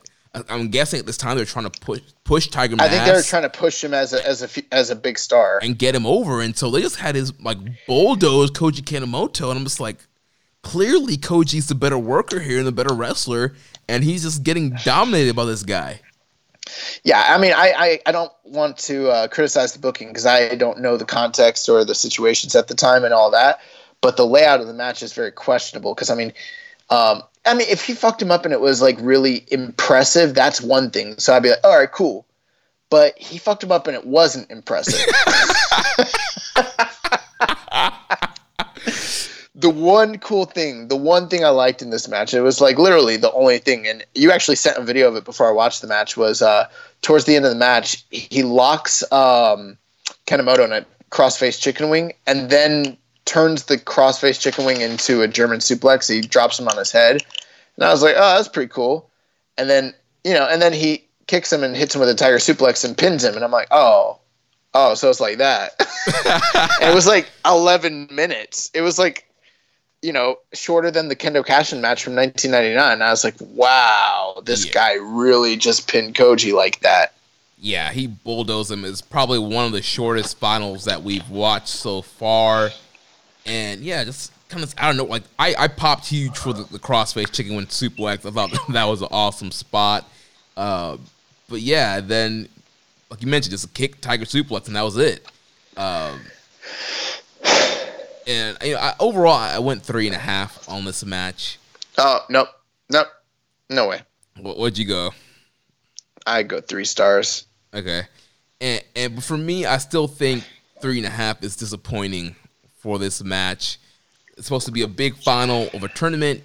I'm 0.48 0.69
guessing 0.69 1.01
at 1.01 1.06
this 1.06 1.16
time 1.16 1.36
they're 1.36 1.47
trying 1.47 1.70
to 1.70 1.81
push 1.81 2.01
push 2.24 2.48
Tiger 2.48 2.77
I 2.78 2.89
think 2.89 3.05
they're 3.05 3.23
trying 3.23 3.44
to 3.44 3.51
push 3.51 3.82
him 3.82 3.94
as 3.94 4.12
a 4.12 4.27
as 4.27 4.43
a 4.43 4.74
as 4.74 4.90
a 4.90 4.97
big 4.97 5.19
star. 5.19 5.61
and 5.62 5.78
get 5.78 5.94
him 5.94 6.06
over. 6.06 6.40
And 6.40 6.56
so 6.56 6.70
they 6.70 6.82
just 6.82 6.97
had 6.97 7.15
his 7.15 7.39
like 7.40 7.59
bulldoze 7.86 8.51
Koji 8.51 8.82
Kanemoto, 8.82 9.51
and 9.51 9.59
I'm 9.59 9.65
just 9.65 9.81
like, 9.81 9.98
clearly 10.62 11.16
Koji's 11.16 11.69
the 11.69 11.74
better 11.74 11.98
worker 11.98 12.40
here 12.40 12.59
and 12.59 12.66
the 12.66 12.73
better 12.73 12.94
wrestler, 12.94 13.55
and 13.89 14.02
he's 14.02 14.23
just 14.23 14.43
getting 14.43 14.77
dominated 14.85 15.36
by 15.36 15.44
this 15.44 15.62
guy. 15.62 16.01
Yeah, 17.05 17.23
I 17.28 17.39
mean, 17.39 17.52
I 17.52 17.73
I, 17.77 18.01
I 18.06 18.12
don't 18.12 18.32
want 18.44 18.78
to 18.78 19.11
uh, 19.11 19.28
criticize 19.28 19.73
the 19.73 19.78
booking 19.78 20.09
because 20.09 20.27
I 20.27 20.55
don't 20.56 20.81
know 20.81 20.97
the 20.97 21.05
context 21.05 21.69
or 21.69 21.85
the 21.85 21.94
situations 21.94 22.56
at 22.56 22.69
the 22.69 22.74
time 22.74 23.05
and 23.05 23.15
all 23.15 23.31
that. 23.31 23.61
But 24.01 24.16
the 24.19 24.27
layout 24.27 24.61
of 24.61 24.66
the 24.66 24.74
match 24.74 25.02
is 25.02 25.12
very 25.15 25.32
questionable 25.32 25.94
because 25.94 26.11
I 26.11 26.15
mean, 26.15 26.32
um, 26.90 27.23
I 27.47 27.55
mean, 27.55 27.69
if 27.69 27.85
he 27.85 27.94
fucked 27.94 28.23
him 28.23 28.31
up 28.31 28.44
and 28.44 28.52
it 28.52 28.61
was 28.61 28.81
like 28.81 28.97
really 29.01 29.44
impressive, 29.48 30.35
that's 30.35 30.61
one 30.61 30.90
thing. 30.90 31.19
So 31.19 31.35
I'd 31.35 31.43
be 31.43 31.51
like, 31.51 31.59
all 31.65 31.78
right, 31.78 31.90
cool. 31.90 32.27
But 32.90 33.19
he 33.19 33.39
fucked 33.39 33.62
him 33.62 33.73
up 33.73 33.86
and 33.86 33.97
it 33.97 34.06
wasn't 34.06 34.51
impressive. 34.51 34.94
the 39.55 39.70
one 39.70 40.19
cool 40.19 40.44
thing, 40.44 40.89
the 40.89 40.97
one 40.97 41.28
thing 41.28 41.44
I 41.44 41.48
liked 41.48 41.82
in 41.82 41.90
this 41.90 42.09
match, 42.09 42.35
it 42.35 42.40
was 42.40 42.61
like 42.61 42.78
literally 42.78 43.16
the 43.16 43.32
only 43.32 43.59
thing, 43.59 43.86
and 43.86 44.05
you 44.15 44.31
actually 44.31 44.56
sent 44.56 44.77
a 44.78 44.82
video 44.82 45.09
of 45.09 45.16
it 45.16 45.24
before 45.24 45.48
I 45.48 45.52
watched 45.52 45.81
the 45.81 45.89
match, 45.89 46.16
was 46.16 46.40
uh, 46.40 46.69
towards 47.02 47.24
the 47.24 47.36
end 47.36 47.44
of 47.44 47.51
the 47.51 47.59
match, 47.59 48.05
he 48.11 48.43
locks 48.43 49.02
um, 49.12 49.77
Kanemoto 50.27 50.65
in 50.65 50.73
a 50.73 50.86
crossface 51.11 51.61
chicken 51.61 51.90
wing 51.90 52.12
and 52.27 52.51
then 52.51 52.97
turns 53.24 53.64
the 53.64 53.78
crossface 53.78 54.40
chicken 54.40 54.64
wing 54.64 54.80
into 54.80 55.22
a 55.22 55.28
German 55.28 55.60
suplex. 55.60 56.09
He 56.12 56.20
drops 56.20 56.59
him 56.59 56.68
on 56.68 56.76
his 56.76 56.92
head. 56.92 57.22
And 57.76 57.84
I 57.84 57.90
was 57.90 58.02
like, 58.02 58.14
oh, 58.16 58.36
that's 58.36 58.48
pretty 58.48 58.70
cool. 58.70 59.09
And 59.59 59.68
then, 59.70 59.94
you 60.24 60.34
know, 60.34 60.46
and 60.46 60.60
then 60.60 60.72
he 60.72 61.05
kicks 61.26 61.52
him 61.52 61.62
and 61.64 61.74
hits 61.76 61.94
him 61.94 62.01
with 62.01 62.09
a 62.10 62.14
tiger 62.14 62.36
suplex 62.36 62.84
and 62.84 62.96
pins 62.96 63.24
him. 63.24 63.34
And 63.34 63.44
I'm 63.44 63.51
like, 63.51 63.68
oh, 63.70 64.18
oh, 64.74 64.94
so 64.94 65.09
it's 65.10 65.20
like 65.20 65.38
that. 65.38 65.72
it 66.82 66.94
was 66.94 67.06
like 67.06 67.30
11 67.46 68.09
minutes. 68.10 68.70
It 68.74 68.82
was 68.82 68.98
like, 68.98 69.26
you 70.02 70.12
know, 70.12 70.36
shorter 70.52 70.90
than 70.90 71.09
the 71.09 71.16
Kendo 71.16 71.44
Kashin 71.44 71.80
match 71.80 72.05
from 72.05 72.14
1999. 72.14 73.01
I 73.01 73.10
was 73.10 73.24
like, 73.24 73.36
wow, 73.40 74.42
this 74.44 74.66
Yeah. 74.66 74.72
guy 74.72 74.94
really 75.01 75.56
just 75.56 75.88
pinned 75.88 76.14
Koji 76.14 76.52
like 76.52 76.80
that. 76.80 77.14
Yeah, 77.59 77.90
he 77.92 78.06
bulldozed 78.06 78.70
him. 78.70 78.84
It's 78.84 79.01
probably 79.01 79.38
one 79.38 79.64
of 79.64 79.72
the 79.72 79.80
shortest 79.80 80.36
finals 80.38 80.84
that 80.84 81.02
we've 81.02 81.28
watched 81.30 81.68
so 81.68 82.02
far. 82.02 82.70
And 83.47 83.83
yeah, 83.83 84.05
just 84.05 84.33
kind 84.49 84.62
of, 84.62 84.75
I 84.79 84.87
don't 84.87 84.97
know, 84.97 85.05
like, 85.05 85.25
I, 85.39 85.55
I 85.59 85.69
popped 85.69 86.07
huge 86.07 86.37
for 86.37 86.53
the, 86.53 86.65
the 86.65 86.79
crossface 86.79 87.31
chicken 87.31 87.57
wing 87.57 87.66
suplex. 87.66 88.27
I 88.27 88.31
thought 88.31 88.51
that 88.73 88.85
was 88.85 89.03
an 89.03 89.09
awesome 89.11 89.51
spot. 89.51 90.09
Uh, 90.57 90.97
but 91.49 91.61
yeah, 91.61 92.01
then, 92.01 92.49
like 93.11 93.23
you 93.23 93.29
mentioned, 93.29 93.51
just 93.51 93.66
a 93.66 93.69
kick, 93.69 94.01
tiger 94.01 94.25
suplex, 94.25 94.66
and 94.66 94.77
that 94.77 94.83
was 94.83 94.97
it. 94.97 95.27
Um, 95.77 96.21
and 98.27 98.57
you 98.62 98.75
know, 98.75 98.81
I, 98.81 98.95
overall, 98.99 99.35
I 99.35 99.59
went 99.59 99.83
three 99.83 100.07
and 100.07 100.16
a 100.16 100.19
half 100.19 100.69
on 100.69 100.85
this 100.85 101.05
match. 101.05 101.59
Oh, 101.99 102.25
nope, 102.31 102.49
nope, 102.91 103.09
no 103.69 103.89
way. 103.89 104.01
What, 104.39 104.59
what'd 104.59 104.79
you 104.79 104.87
go? 104.87 105.12
I 106.27 106.43
go 106.43 106.61
three 106.61 106.85
stars. 106.85 107.47
Okay. 107.73 108.03
And 108.61 108.83
and 108.97 109.15
but 109.16 109.25
for 109.25 109.37
me, 109.37 109.66
I 109.66 109.79
still 109.79 110.09
think 110.09 110.45
three 110.81 110.99
and 110.99 111.07
a 111.07 111.11
half 111.11 111.43
is 111.43 111.57
disappointing 111.57 112.37
for 112.85 112.98
this 112.98 113.24
match. 113.24 113.78
It's 114.36 114.47
supposed 114.47 114.66
to 114.66 114.73
be 114.73 114.82
a 114.82 114.86
big 114.86 115.16
final 115.16 115.70
of 115.73 115.82
a 115.82 115.89
tournament. 115.89 116.43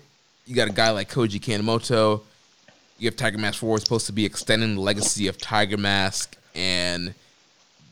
You 0.48 0.56
got 0.56 0.70
a 0.70 0.72
guy 0.72 0.90
like 0.92 1.12
Koji 1.12 1.38
Kanemoto. 1.38 2.22
You 2.98 3.08
have 3.08 3.18
Tiger 3.18 3.38
Mask 3.38 3.60
4 3.60 3.76
is 3.76 3.84
supposed 3.84 4.06
to 4.06 4.14
be 4.14 4.26
extending 4.26 4.76
the 4.76 4.82
legacy 4.82 5.28
of 5.28 5.38
Tiger 5.38 5.76
Mask, 5.76 6.38
and 6.56 7.14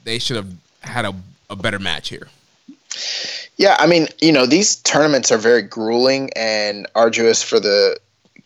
they 0.06 0.18
should 0.18 0.38
have 0.38 0.48
had 0.80 1.03
a, 1.03 1.14
a 1.49 1.57
better 1.57 1.78
match 1.78 2.07
here. 2.07 2.30
Yeah, 3.57 3.76
I 3.80 3.86
mean, 3.86 4.07
you 4.22 4.32
know, 4.32 4.45
these 4.45 4.78
tournaments 4.78 5.30
are 5.30 5.38
very 5.38 5.61
grueling 5.61 6.30
and 6.38 6.88
arduous 6.95 7.44
for 7.44 7.60
the 7.60 7.99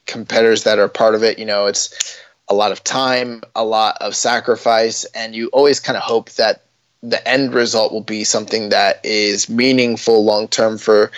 competitors 0.08 0.64
that 0.64 0.80
are 0.80 0.90
part 0.90 1.14
of 1.14 1.24
it. 1.24 1.38
You 1.38 1.46
know, 1.46 1.68
it's 1.68 2.20
a 2.50 2.56
lot 2.56 2.72
of 2.72 2.84
time, 2.84 3.44
a 3.56 3.64
lot 3.64 3.98
of 4.02 4.16
sacrifice, 4.16 5.06
and 5.14 5.36
you 5.36 5.50
always 5.50 5.80
kind 5.80 5.96
of 5.96 6.02
hope 6.02 6.32
that 6.32 6.64
the 7.04 7.26
end 7.28 7.54
result 7.54 7.92
will 7.92 8.02
be 8.02 8.24
something 8.24 8.70
that 8.70 9.04
is 9.04 9.50
meaningful 9.50 10.24
long 10.24 10.48
term 10.48 10.78
for 10.78 11.12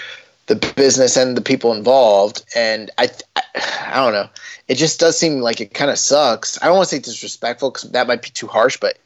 the 0.47 0.55
business 0.75 1.17
and 1.17 1.37
the 1.37 1.41
people 1.41 1.73
involved. 1.73 2.43
And 2.55 2.89
I, 2.97 3.09
I, 3.35 3.41
I 3.87 3.95
don't 3.95 4.13
know. 4.13 4.29
It 4.67 4.75
just 4.75 4.99
does 4.99 5.17
seem 5.17 5.39
like 5.39 5.61
it 5.61 5.73
kind 5.73 5.91
of 5.91 5.97
sucks. 5.97 6.61
I 6.61 6.67
don't 6.67 6.77
want 6.77 6.89
to 6.89 6.95
say 6.95 7.01
disrespectful 7.01 7.71
because 7.71 7.91
that 7.91 8.07
might 8.07 8.21
be 8.21 8.29
too 8.29 8.47
harsh, 8.47 8.77
but 8.77 8.97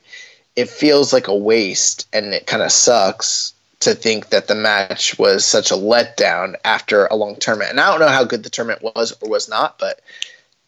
it 0.55 0.69
feels 0.69 1.13
like 1.13 1.27
a 1.27 1.35
waste 1.35 2.07
and 2.13 2.33
it 2.33 2.47
kind 2.47 2.63
of 2.63 2.71
sucks 2.71 3.53
to 3.79 3.93
think 3.93 4.29
that 4.29 4.47
the 4.47 4.55
match 4.55 5.17
was 5.19 5.45
such 5.45 5.69
a 5.69 5.75
letdown 5.75 6.55
after 6.65 7.05
a 7.07 7.15
long 7.15 7.35
tournament. 7.35 7.71
And 7.71 7.79
I 7.79 7.91
don't 7.91 7.99
know 7.99 8.07
how 8.07 8.23
good 8.23 8.43
the 8.43 8.49
tournament 8.49 8.83
was 8.83 9.15
or 9.21 9.29
was 9.29 9.47
not, 9.47 9.77
but 9.77 10.01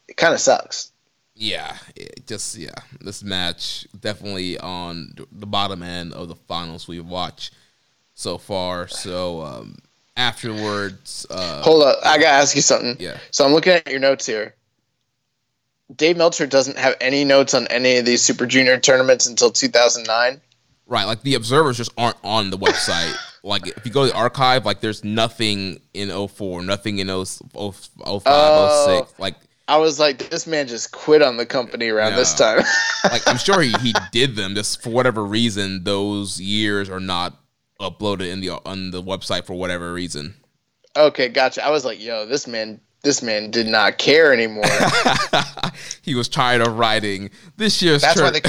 it 0.08 0.18
kind 0.18 0.34
of 0.34 0.40
sucks. 0.40 0.92
Yeah, 1.42 1.78
it 1.96 2.28
just 2.28 2.58
yeah, 2.58 2.76
this 3.00 3.24
match 3.24 3.88
definitely 3.98 4.60
on 4.60 5.14
the 5.32 5.46
bottom 5.46 5.82
end 5.82 6.12
of 6.12 6.28
the 6.28 6.36
finals 6.36 6.86
we've 6.86 7.06
watched 7.06 7.54
so 8.14 8.38
far. 8.38 8.90
So 8.90 9.40
um, 9.40 9.78
afterwards, 10.18 11.26
uh, 11.30 11.62
Hold 11.62 11.84
up, 11.84 11.98
I 12.04 12.18
gotta 12.18 12.28
ask 12.28 12.58
you 12.58 12.62
something. 12.62 12.98
Yeah. 13.00 13.20
So 13.32 13.46
I'm 13.46 13.54
looking 13.54 13.72
at 13.72 13.90
your 13.90 14.02
notes 14.02 14.26
here. 14.26 14.54
Dave 15.96 16.18
Meltzer 16.18 16.46
doesn't 16.46 16.78
have 16.78 16.96
any 17.00 17.24
notes 17.24 17.54
on 17.54 17.68
any 17.68 17.96
of 17.96 18.06
these 18.06 18.22
Super 18.22 18.46
Junior 18.46 18.78
tournaments 18.78 19.26
until 19.26 19.50
2009. 19.50 20.42
right, 20.88 21.06
like 21.06 21.22
the 21.22 21.36
observers 21.36 21.78
just 21.78 21.94
aren't 21.98 22.18
on 22.22 22.50
the 22.50 22.58
website. 22.58 23.16
like 23.44 23.66
if 23.66 23.86
you 23.86 23.94
go 23.94 24.06
to 24.06 24.12
the 24.12 24.18
archive, 24.18 24.66
like 24.66 24.82
there's 24.82 25.06
nothing 25.06 25.80
in 25.94 26.10
04, 26.28 26.64
nothing 26.64 27.00
in 27.00 27.08
0, 27.08 27.24
05, 27.24 27.72
06. 27.72 28.26
Oh. 28.26 29.08
Like 29.18 29.36
I 29.70 29.78
was 29.78 30.00
like, 30.00 30.32
this 30.32 30.48
man 30.48 30.68
just 30.68 30.92
quit 30.92 31.22
on 31.22 31.38
the 31.38 31.46
company 31.46 31.90
around 31.90 32.16
this 32.16 32.34
time. 32.34 32.64
like 33.04 33.28
I'm 33.28 33.38
sure 33.38 33.62
he, 33.62 33.72
he 33.82 33.94
did 34.12 34.36
them 34.36 34.56
just 34.56 34.82
for 34.82 34.90
whatever 34.90 35.24
reason. 35.24 35.84
Those 35.84 36.42
years 36.42 36.90
are 36.90 37.00
not 37.00 37.40
uploaded 37.80 38.32
in 38.32 38.42
the 38.42 38.50
on 38.66 38.90
the 38.90 39.04
website 39.04 39.46
for 39.46 39.54
whatever 39.54 39.94
reason. 39.94 40.34
okay, 40.98 41.30
gotcha. 41.30 41.64
I 41.64 41.70
was 41.70 41.86
like, 41.86 42.04
yo, 42.04 42.26
this 42.26 42.48
man 42.48 42.82
this 43.04 43.22
man 43.22 43.52
did 43.52 43.68
not 43.68 44.00
care 44.00 44.34
anymore. 44.34 44.66
he 46.02 46.16
was 46.16 46.28
tired 46.28 46.62
of 46.62 46.80
writing 46.80 47.30
this 47.56 47.80
year's. 47.80 48.02
That's 48.02 48.20
why 48.20 48.32
they. 48.32 48.40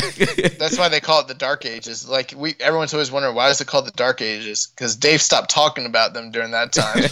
That's 0.58 0.78
why 0.78 0.88
they 0.88 1.00
call 1.00 1.20
it 1.20 1.28
the 1.28 1.34
Dark 1.34 1.66
Ages. 1.66 2.08
Like 2.08 2.32
we, 2.34 2.54
everyone's 2.60 2.94
always 2.94 3.12
wondering 3.12 3.34
why 3.34 3.50
is 3.50 3.60
it 3.60 3.66
called 3.66 3.86
the 3.86 3.92
Dark 3.92 4.22
Ages? 4.22 4.68
Because 4.74 4.96
Dave 4.96 5.20
stopped 5.20 5.50
talking 5.50 5.84
about 5.84 6.14
them 6.14 6.30
during 6.30 6.52
that 6.52 6.72
time. 6.72 7.04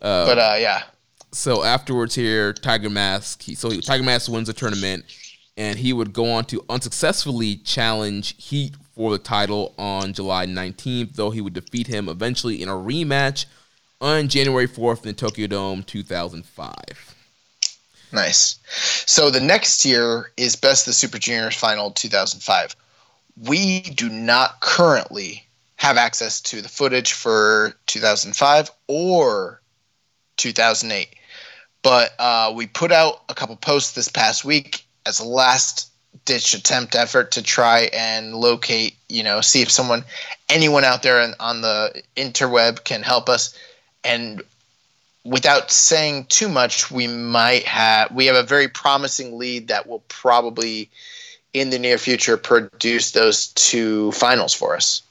but 0.00 0.38
uh, 0.38 0.56
yeah, 0.58 0.84
so 1.32 1.64
afterwards 1.64 2.14
here, 2.14 2.52
Tiger 2.52 2.90
Mask. 2.90 3.42
He, 3.42 3.54
so 3.54 3.70
he, 3.70 3.80
Tiger 3.80 4.04
Mask 4.04 4.30
wins 4.30 4.46
the 4.46 4.52
tournament, 4.52 5.04
and 5.56 5.78
he 5.78 5.92
would 5.92 6.12
go 6.12 6.30
on 6.30 6.44
to 6.46 6.64
unsuccessfully 6.68 7.56
challenge 7.56 8.34
Heat 8.42 8.74
for 8.94 9.10
the 9.10 9.18
title 9.18 9.74
on 9.78 10.12
July 10.12 10.46
19th, 10.46 11.14
though 11.14 11.30
he 11.30 11.40
would 11.40 11.54
defeat 11.54 11.86
him 11.86 12.08
eventually 12.08 12.62
in 12.62 12.68
a 12.68 12.72
rematch 12.72 13.46
on 14.00 14.28
January 14.28 14.68
4th 14.68 14.98
in 14.98 15.08
the 15.08 15.12
Tokyo 15.14 15.46
Dome 15.46 15.82
2005. 15.82 16.74
nice. 18.12 18.58
So 19.06 19.30
the 19.30 19.40
next 19.40 19.84
year 19.84 20.32
is 20.36 20.54
Best 20.54 20.86
of 20.86 20.90
the 20.90 20.94
Super 20.94 21.18
Juniors 21.18 21.56
Final 21.56 21.90
2005. 21.90 22.76
We 23.48 23.80
do 23.80 24.10
not 24.10 24.60
currently 24.60 25.46
have 25.76 25.96
access 25.96 26.40
to 26.42 26.60
the 26.60 26.68
footage 26.68 27.14
for 27.14 27.72
2005 27.86 28.70
or 28.88 29.62
2008. 30.36 31.08
But 31.82 32.12
uh, 32.18 32.52
we 32.54 32.66
put 32.66 32.92
out 32.92 33.22
a 33.28 33.34
couple 33.34 33.56
posts 33.56 33.92
this 33.92 34.08
past 34.08 34.44
week 34.44 34.84
as 35.04 35.20
a 35.20 35.24
last 35.24 35.90
ditch 36.24 36.54
attempt 36.54 36.94
effort 36.94 37.32
to 37.32 37.42
try 37.42 37.90
and 37.92 38.34
locate, 38.36 38.94
you 39.08 39.22
know, 39.22 39.40
see 39.40 39.62
if 39.62 39.70
someone, 39.70 40.04
anyone 40.48 40.84
out 40.84 41.02
there 41.02 41.20
on, 41.20 41.34
on 41.40 41.60
the 41.62 42.02
interweb 42.16 42.84
can 42.84 43.02
help 43.02 43.28
us. 43.28 43.56
And 44.04 44.42
without 45.24 45.70
saying 45.72 46.26
too 46.26 46.48
much, 46.48 46.90
we 46.90 47.08
might 47.08 47.64
have, 47.64 48.12
we 48.12 48.26
have 48.26 48.36
a 48.36 48.42
very 48.42 48.68
promising 48.68 49.38
lead 49.38 49.68
that 49.68 49.88
will 49.88 50.02
probably 50.08 50.88
in 51.52 51.70
the 51.70 51.78
near 51.78 51.98
future 51.98 52.36
produce 52.36 53.10
those 53.10 53.48
two 53.48 54.12
finals 54.12 54.54
for 54.54 54.74
us. 54.74 55.02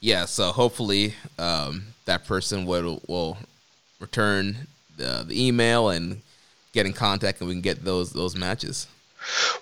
Yeah, 0.00 0.26
so 0.26 0.52
hopefully 0.52 1.14
um, 1.38 1.84
that 2.04 2.26
person 2.26 2.66
will 2.66 3.02
will 3.08 3.38
return 3.98 4.66
the, 4.96 5.24
the 5.26 5.46
email 5.46 5.90
and 5.90 6.20
get 6.72 6.86
in 6.86 6.92
contact, 6.92 7.40
and 7.40 7.48
we 7.48 7.54
can 7.54 7.62
get 7.62 7.84
those 7.84 8.12
those 8.12 8.36
matches. 8.36 8.86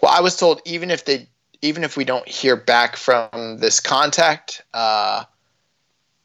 Well, 0.02 0.12
I 0.12 0.20
was 0.20 0.36
told 0.36 0.60
even 0.64 0.90
if 0.90 1.04
they 1.04 1.26
even 1.62 1.84
if 1.84 1.96
we 1.96 2.04
don't 2.04 2.28
hear 2.28 2.56
back 2.56 2.96
from 2.96 3.58
this 3.58 3.80
contact, 3.80 4.62
uh, 4.74 5.24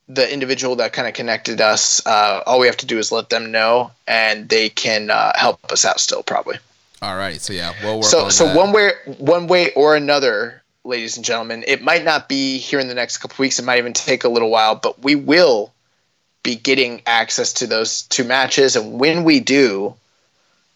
the 0.08 0.32
individual 0.32 0.76
that 0.78 0.92
kind 0.92 1.08
of 1.08 1.14
connected 1.14 1.62
us, 1.62 2.06
uh, 2.06 2.42
all 2.46 2.60
we 2.60 2.68
have 2.68 2.78
to 2.78 2.86
do 2.86 2.98
is 2.98 3.12
let 3.12 3.30
them 3.30 3.52
know, 3.52 3.92
and 4.08 4.50
they 4.50 4.70
can 4.70 5.10
uh, 5.10 5.32
help 5.36 5.72
us 5.72 5.86
out 5.86 6.00
still 6.00 6.24
probably. 6.24 6.58
All 7.02 7.16
right, 7.16 7.40
so 7.40 7.54
yeah, 7.54 7.74
we'll 7.82 7.98
work 7.98 8.06
So 8.06 8.26
on 8.26 8.32
so 8.32 8.46
that. 8.46 8.58
one 8.58 8.74
way 8.74 8.92
one 9.20 9.48
way 9.48 9.72
or 9.74 9.96
another, 9.96 10.62
ladies 10.84 11.16
and 11.16 11.26
gentlemen, 11.26 11.64
it 11.68 11.82
might 11.82 12.04
not 12.04 12.28
be 12.28 12.58
here 12.58 12.80
in 12.80 12.88
the 12.90 12.96
next 12.96 13.20
couple 13.20 13.42
weeks. 13.42 13.58
It 13.60 13.64
might 13.64 13.78
even 13.78 13.94
take 13.94 14.24
a 14.26 14.30
little 14.30 14.50
while, 14.50 14.76
but 14.76 15.02
we 15.02 15.16
will 15.16 15.72
be 16.44 16.56
getting 16.56 17.02
access 17.06 17.54
to 17.54 17.68
those 17.68 18.04
two 18.04 18.24
matches, 18.24 18.76
and 18.76 19.00
when 19.00 19.24
we 19.24 19.40
do, 19.40 19.96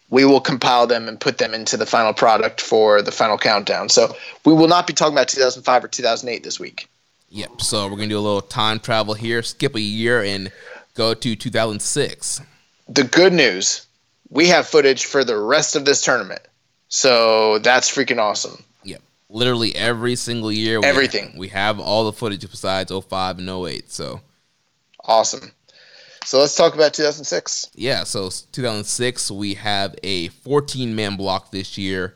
we 0.10 0.26
will 0.26 0.42
compile 0.42 0.86
them 0.86 1.08
and 1.08 1.20
put 1.20 1.40
them 1.40 1.54
into 1.54 1.78
the 1.78 1.86
final 1.86 2.14
product 2.14 2.62
for 2.62 3.02
the 3.02 3.12
final 3.12 3.38
countdown. 3.38 3.90
So 3.90 4.16
we 4.46 4.54
will 4.54 4.68
not 4.68 4.86
be 4.86 4.94
talking 4.94 5.16
about 5.16 5.28
2005 5.28 5.84
or 5.84 5.88
2008 5.88 6.44
this 6.44 6.60
week. 6.60 6.88
Yep. 7.30 7.62
So 7.62 7.88
we're 7.88 7.96
gonna 7.96 8.10
do 8.10 8.20
a 8.20 8.22
little 8.22 8.42
time 8.42 8.80
travel 8.80 9.16
here, 9.16 9.42
skip 9.42 9.76
a 9.76 9.82
year, 9.82 10.22
and 10.22 10.52
go 10.94 11.16
to 11.16 11.36
2006. 11.36 12.42
The 12.88 13.04
good 13.04 13.34
news, 13.34 13.88
we 14.30 14.48
have 14.50 14.68
footage 14.68 15.06
for 15.06 15.24
the 15.24 15.38
rest 15.38 15.76
of 15.76 15.86
this 15.86 16.04
tournament. 16.04 16.42
So 16.90 17.58
that's 17.60 17.90
freaking 17.90 18.20
awesome. 18.20 18.64
Yep. 18.84 19.02
Literally 19.30 19.76
every 19.76 20.16
single 20.16 20.52
year. 20.52 20.80
We 20.80 20.86
Everything. 20.86 21.34
We 21.36 21.48
have 21.48 21.80
all 21.80 22.06
the 22.06 22.14
footage 22.14 22.42
besides 22.42 22.92
05 22.92 23.40
and 23.40 23.50
08. 23.50 23.92
So 23.92 24.22
Awesome. 25.06 25.52
So 26.26 26.40
let's 26.40 26.56
talk 26.56 26.74
about 26.74 26.94
2006. 26.94 27.72
yeah. 27.76 28.04
So 28.06 28.30
2006, 28.30 29.32
we 29.32 29.54
have 29.56 29.96
a 30.04 30.30
14 30.30 30.96
man 30.96 31.18
block 31.18 31.52
this 31.52 31.78
year. 31.78 32.16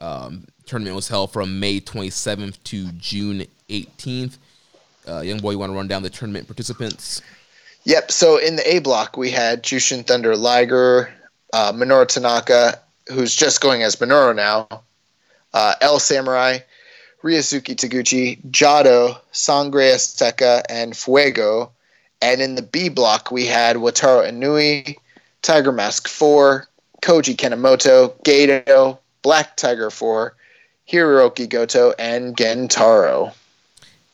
Um, 0.00 0.46
tournament 0.64 0.94
was 0.94 1.08
held 1.08 1.32
from 1.32 1.58
May 1.58 1.80
27th 1.80 2.62
to 2.64 2.86
June 2.92 3.44
18th. 3.68 4.38
Uh, 5.08 5.20
young 5.20 5.38
boy, 5.38 5.52
you 5.52 5.58
want 5.58 5.72
to 5.72 5.76
run 5.76 5.88
down 5.88 6.02
the 6.02 6.10
tournament 6.10 6.46
participants? 6.46 7.22
Yep. 7.84 8.12
So 8.12 8.36
in 8.36 8.56
the 8.56 8.74
A 8.74 8.78
block, 8.80 9.16
we 9.16 9.30
had 9.30 9.62
Jushin 9.62 10.06
Thunder 10.06 10.36
Liger, 10.36 11.12
uh, 11.52 11.72
Minoru 11.72 12.06
Tanaka, 12.06 12.78
who's 13.08 13.34
just 13.34 13.60
going 13.60 13.82
as 13.82 13.96
Minoru 13.96 14.36
now, 14.36 14.68
uh, 15.54 15.74
El 15.80 15.98
Samurai, 15.98 16.58
Ryusuke 17.22 17.74
Taguchi, 17.74 18.44
Jado, 18.50 19.18
Sangre 19.32 19.90
Azteca, 19.90 20.62
and 20.68 20.96
Fuego. 20.96 21.72
And 22.20 22.40
in 22.40 22.54
the 22.56 22.62
B 22.62 22.88
block, 22.88 23.30
we 23.30 23.46
had 23.46 23.76
Wataru 23.76 24.28
Inui, 24.28 24.96
Tiger 25.42 25.72
Mask 25.72 26.08
4, 26.08 26.66
Koji 27.02 27.36
Kanemoto, 27.36 28.12
Gato, 28.24 28.98
Black 29.22 29.56
Tiger 29.56 29.90
4, 29.90 30.34
Hiroki 30.90 31.48
Goto, 31.48 31.92
and 31.98 32.36
Gentaro. 32.36 33.32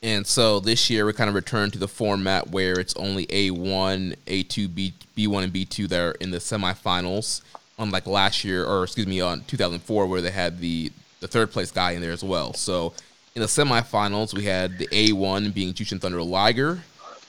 And 0.02 0.26
so 0.26 0.60
this 0.60 0.90
year 0.90 1.06
we 1.06 1.14
kind 1.14 1.28
of 1.28 1.34
returned 1.34 1.72
to 1.72 1.78
the 1.78 1.88
format 1.88 2.50
where 2.50 2.78
it's 2.78 2.94
only 2.96 3.26
A1, 3.26 4.16
A2, 4.26 4.74
B, 4.74 4.92
B1, 5.16 5.44
and 5.44 5.52
B2 5.52 5.88
that 5.88 6.00
are 6.00 6.12
in 6.12 6.30
the 6.30 6.38
semifinals, 6.38 7.40
unlike 7.78 8.06
last 8.06 8.44
year, 8.44 8.66
or 8.66 8.84
excuse 8.84 9.06
me, 9.06 9.22
on 9.22 9.44
2004 9.44 10.06
where 10.06 10.20
they 10.20 10.30
had 10.30 10.60
the, 10.60 10.92
the 11.20 11.28
third 11.28 11.50
place 11.50 11.70
guy 11.70 11.92
in 11.92 12.02
there 12.02 12.12
as 12.12 12.22
well. 12.22 12.52
So 12.52 12.92
in 13.34 13.40
the 13.40 13.48
semifinals, 13.48 14.34
we 14.34 14.44
had 14.44 14.76
the 14.76 14.88
A1 14.88 15.54
being 15.54 15.72
Jushin 15.72 16.02
Thunder 16.02 16.22
Liger 16.22 16.82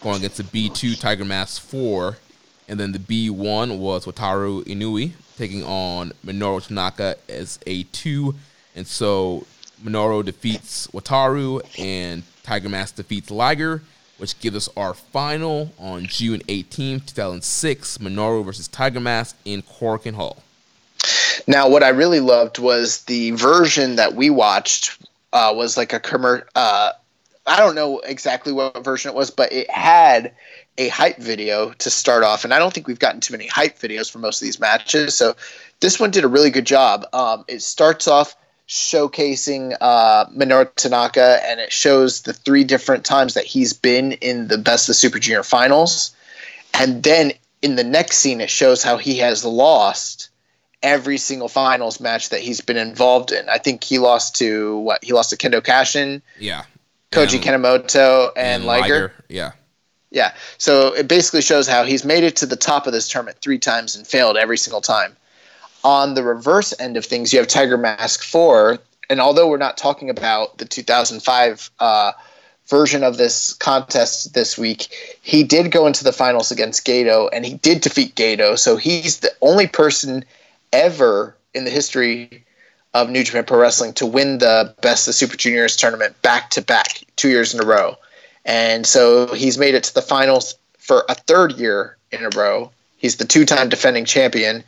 going 0.06 0.18
against 0.18 0.38
the 0.38 0.44
B2 0.44 1.00
Tiger 1.00 1.26
Mask 1.26 1.60
4, 1.64 2.16
and 2.68 2.80
then 2.80 2.92
the 2.92 3.00
B1 3.00 3.80
was 3.80 4.06
Wataru 4.06 4.64
Inui 4.66 5.14
taking 5.36 5.64
on 5.64 6.12
Minoru 6.24 6.64
Tanaka 6.64 7.16
as 7.28 7.58
A2. 7.66 8.36
And 8.76 8.86
so 8.86 9.48
Minoru 9.84 10.24
defeats 10.24 10.86
Wataru 10.90 11.60
and 11.80 12.22
Tiger 12.44 12.70
Mask 12.70 12.98
defeats 12.98 13.32
Liger, 13.32 13.82
which 14.20 14.40
gives 14.40 14.56
us 14.56 14.70
our 14.78 14.94
final 14.94 15.72
on 15.80 16.06
June 16.06 16.42
18th, 16.42 17.08
2006, 17.08 17.98
Minoru 17.98 18.46
versus 18.46 18.68
Tiger 18.68 19.00
Mask 19.00 19.36
in 19.44 19.64
Korakuen 19.64 20.14
Hall. 20.14 20.44
Now, 21.48 21.68
what 21.68 21.82
I 21.82 21.90
really 21.90 22.20
loved 22.20 22.60
was 22.60 23.06
the 23.06 23.32
version 23.32 23.96
that 23.96 24.14
we 24.14 24.30
watched 24.30 25.00
uh, 25.34 25.52
was 25.56 25.78
like 25.78 25.94
a 25.94 26.00
commer. 26.00 26.44
Uh, 26.54 26.92
I 27.48 27.58
don't 27.58 27.76
know 27.76 28.00
exactly 28.00 28.52
what 28.52 28.84
version 28.84 29.10
it 29.10 29.16
was, 29.16 29.30
but 29.30 29.54
it 29.54 29.70
had 29.70 30.34
a 30.78 30.88
hype 30.90 31.18
video 31.18 31.72
to 31.74 31.90
start 31.90 32.24
off, 32.24 32.44
and 32.44 32.54
I 32.54 32.60
don't 32.60 32.74
think 32.74 32.88
we've 32.88 33.00
gotten 33.00 33.22
too 33.22 33.34
many 33.34 33.48
hype 33.48 33.78
videos 33.78 34.12
for 34.12 34.20
most 34.20 34.42
of 34.42 34.46
these 34.46 34.60
matches. 34.60 35.16
So 35.16 35.36
this 35.80 36.00
one 36.00 36.12
did 36.12 36.24
a 36.24 36.28
really 36.28 36.50
good 36.50 36.66
job. 36.66 37.06
Um, 37.14 37.46
it 37.48 37.62
starts 37.62 38.08
off 38.08 38.36
showcasing 38.68 39.78
uh, 39.80 40.26
Minoru 40.28 40.74
Tanaka, 40.76 41.40
and 41.46 41.60
it 41.60 41.72
shows 41.72 42.24
the 42.24 42.34
three 42.34 42.64
different 42.64 43.06
times 43.06 43.36
that 43.36 43.46
he's 43.46 43.74
been 43.74 44.14
in 44.14 44.48
the 44.48 44.58
Best 44.58 44.90
of 44.90 44.96
Super 44.96 45.20
Junior 45.20 45.44
finals, 45.44 46.16
and 46.74 47.04
then 47.04 47.32
in 47.62 47.76
the 47.76 47.84
next 47.84 48.18
scene, 48.18 48.42
it 48.42 48.50
shows 48.50 48.84
how 48.84 48.98
he 48.98 49.20
has 49.20 49.46
lost 49.46 50.30
every 50.84 51.18
single 51.18 51.48
finals 51.48 52.00
match 52.00 52.30
that 52.30 52.42
he's 52.42 52.62
been 52.62 52.78
involved 52.78 53.32
in. 53.32 53.48
I 53.50 53.58
think 53.58 53.84
he 53.84 53.98
lost 53.98 54.36
to 54.38 54.78
what? 54.80 55.04
He 55.04 55.14
lost 55.14 55.32
to 55.32 55.38
Kendo 55.38 55.62
Kashin, 55.62 56.22
Yeah. 56.40 56.66
Koji 57.12 57.36
And- 57.36 57.64
Kanemoto, 57.64 58.32
and, 58.36 58.66
Liger. 58.66 59.14
Yeah. 59.30 59.52
Yeah. 60.12 60.34
So 60.58 60.94
it 60.94 61.08
basically 61.08 61.42
shows 61.42 61.68
how 61.68 61.84
he's 61.84 62.06
made 62.06 62.24
it 62.24 62.36
to 62.38 62.46
the 62.46 62.56
top 62.56 62.88
of 62.88 62.94
this 62.94 63.08
tournament 63.10 63.40
three 63.42 63.60
times 63.60 63.96
and 63.96 64.08
failed 64.08 64.38
every 64.38 64.58
single 64.58 64.82
time. 64.82 65.16
On 65.84 66.14
the 66.14 66.24
reverse 66.24 66.74
end 66.80 66.96
of 66.98 67.06
things, 67.06 67.34
you 67.34 67.40
have 67.40 67.48
Tiger 67.48 67.78
Mask 67.78 68.24
4. 68.24 68.80
And 69.10 69.20
although 69.20 69.48
we're 69.50 69.58
not 69.58 69.78
talking 69.78 70.10
about 70.10 70.58
the 70.58 70.66
2005 70.66 71.70
uh, 71.80 72.14
version 72.68 73.04
of 73.04 73.18
this 73.18 73.54
contest 73.54 74.34
this 74.34 74.58
week, 74.58 74.88
he 75.22 75.44
did 75.44 75.72
go 75.72 75.86
into 75.86 76.04
the 76.04 76.14
finals 76.14 76.50
against 76.50 76.86
Gato 76.86 77.28
and 77.28 77.46
he 77.46 77.56
did 77.56 77.82
defeat 77.82 78.16
Gato. 78.16 78.56
So 78.56 78.78
he's 78.78 79.20
the 79.20 79.32
only 79.42 79.68
person 79.68 80.24
ever 80.72 81.36
in 81.54 81.66
the 81.66 81.72
history 81.72 82.45
of 82.96 83.10
New 83.10 83.26
Japan 83.26 83.44
Pro 83.44 83.60
Wrestling 83.60 83.92
to 83.94 84.06
win 84.06 84.38
the 84.38 84.74
Best 84.82 85.06
of 85.10 85.14
Super 85.14 85.36
Juniors 85.36 85.76
tournament 85.76 86.20
back 86.22 86.50
to 86.52 86.62
back, 86.62 87.04
two 87.18 87.28
years 87.28 87.54
in 87.54 87.60
a 87.62 87.66
row. 87.66 87.98
And 88.46 88.88
so 88.88 89.34
he's 89.34 89.58
made 89.58 89.76
it 89.76 89.84
to 89.84 89.94
the 89.94 90.02
finals 90.02 90.56
for 90.80 91.04
a 91.10 91.14
third 91.14 91.52
year 91.54 91.98
in 92.12 92.24
a 92.24 92.30
row. 92.30 92.72
He's 92.96 93.18
the 93.18 93.26
two 93.26 93.46
time 93.46 93.68
defending 93.68 94.06
champion, 94.06 94.64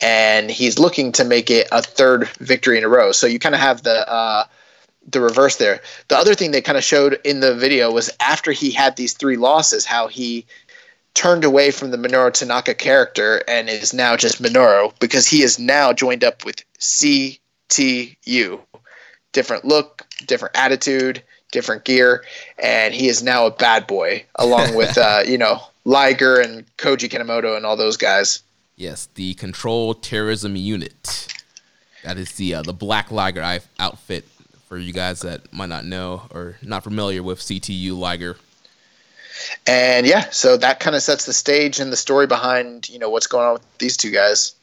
and 0.00 0.50
he's 0.50 0.78
looking 0.78 1.12
to 1.12 1.24
make 1.24 1.50
it 1.50 1.68
a 1.70 1.82
third 1.82 2.28
victory 2.40 2.78
in 2.78 2.84
a 2.84 2.88
row. 2.88 3.12
So 3.12 3.26
you 3.26 3.38
kind 3.38 3.54
of 3.54 3.60
have 3.60 3.82
the 3.82 4.10
uh, 4.10 4.44
the 5.08 5.20
reverse 5.20 5.56
there. 5.56 5.82
The 6.08 6.16
other 6.16 6.34
thing 6.34 6.52
they 6.52 6.62
kind 6.62 6.78
of 6.78 6.84
showed 6.84 7.20
in 7.24 7.40
the 7.40 7.54
video 7.54 7.92
was 7.92 8.10
after 8.20 8.52
he 8.52 8.70
had 8.70 8.96
these 8.96 9.12
three 9.12 9.36
losses, 9.36 9.84
how 9.84 10.08
he 10.08 10.46
turned 11.12 11.44
away 11.44 11.70
from 11.70 11.90
the 11.90 11.98
Minoru 11.98 12.32
Tanaka 12.32 12.74
character 12.74 13.42
and 13.46 13.68
is 13.68 13.92
now 13.92 14.16
just 14.16 14.42
Minoru 14.42 14.98
because 14.98 15.26
he 15.26 15.42
is 15.42 15.58
now 15.58 15.92
joined 15.92 16.24
up 16.24 16.44
with 16.44 16.62
CTU. 17.68 18.60
Different 19.32 19.64
look, 19.64 20.06
different 20.26 20.56
attitude, 20.56 21.22
different 21.52 21.84
gear, 21.84 22.24
and 22.58 22.94
he 22.94 23.08
is 23.08 23.22
now 23.22 23.46
a 23.46 23.50
bad 23.50 23.86
boy 23.86 24.24
along 24.36 24.74
with 24.74 24.96
uh, 24.98 25.22
you 25.26 25.38
know 25.38 25.60
Liger 25.84 26.40
and 26.40 26.64
Koji 26.76 27.10
Kanemoto 27.10 27.56
and 27.56 27.66
all 27.66 27.76
those 27.76 27.96
guys. 27.96 28.42
Yes, 28.76 29.08
the 29.14 29.34
Control 29.34 29.94
Terrorism 29.94 30.56
Unit. 30.56 31.28
That 32.04 32.18
is 32.18 32.32
the 32.32 32.54
uh, 32.54 32.62
the 32.62 32.72
Black 32.72 33.10
Liger 33.10 33.60
outfit 33.78 34.24
for 34.68 34.78
you 34.78 34.92
guys 34.92 35.20
that 35.20 35.52
might 35.52 35.68
not 35.68 35.84
know 35.84 36.22
or 36.30 36.56
not 36.62 36.84
familiar 36.84 37.22
with 37.22 37.38
CTU 37.40 37.96
Liger. 37.96 38.36
And 39.66 40.06
yeah, 40.06 40.30
so 40.30 40.56
that 40.56 40.80
kind 40.80 40.96
of 40.96 41.02
sets 41.02 41.26
the 41.26 41.32
stage 41.32 41.78
and 41.78 41.92
the 41.92 41.96
story 41.96 42.26
behind 42.26 42.88
you 42.88 42.98
know 42.98 43.10
what's 43.10 43.26
going 43.26 43.46
on 43.46 43.54
with 43.54 43.78
these 43.78 43.96
two 43.96 44.10
guys. 44.10 44.54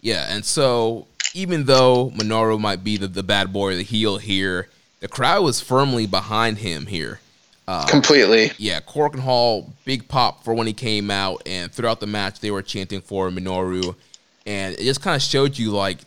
Yeah, 0.00 0.26
and 0.28 0.44
so 0.44 1.06
even 1.34 1.64
though 1.64 2.10
Minoru 2.10 2.58
might 2.58 2.82
be 2.82 2.96
the, 2.96 3.08
the 3.08 3.22
bad 3.22 3.52
boy 3.52 3.76
the 3.76 3.82
heel 3.82 4.18
here, 4.18 4.68
the 5.00 5.08
crowd 5.08 5.42
was 5.42 5.60
firmly 5.60 6.06
behind 6.06 6.58
him 6.58 6.86
here. 6.86 7.20
Uh, 7.66 7.84
Completely. 7.86 8.52
Yeah, 8.58 8.80
Korakuen 8.80 9.20
Hall, 9.20 9.72
big 9.84 10.06
pop 10.08 10.44
for 10.44 10.54
when 10.54 10.66
he 10.66 10.72
came 10.72 11.10
out, 11.10 11.42
and 11.46 11.72
throughout 11.72 12.00
the 12.00 12.06
match 12.06 12.40
they 12.40 12.50
were 12.50 12.62
chanting 12.62 13.00
for 13.00 13.30
Minoru, 13.30 13.94
and 14.46 14.74
it 14.74 14.84
just 14.84 15.02
kind 15.02 15.16
of 15.16 15.22
showed 15.22 15.58
you 15.58 15.70
like 15.70 15.98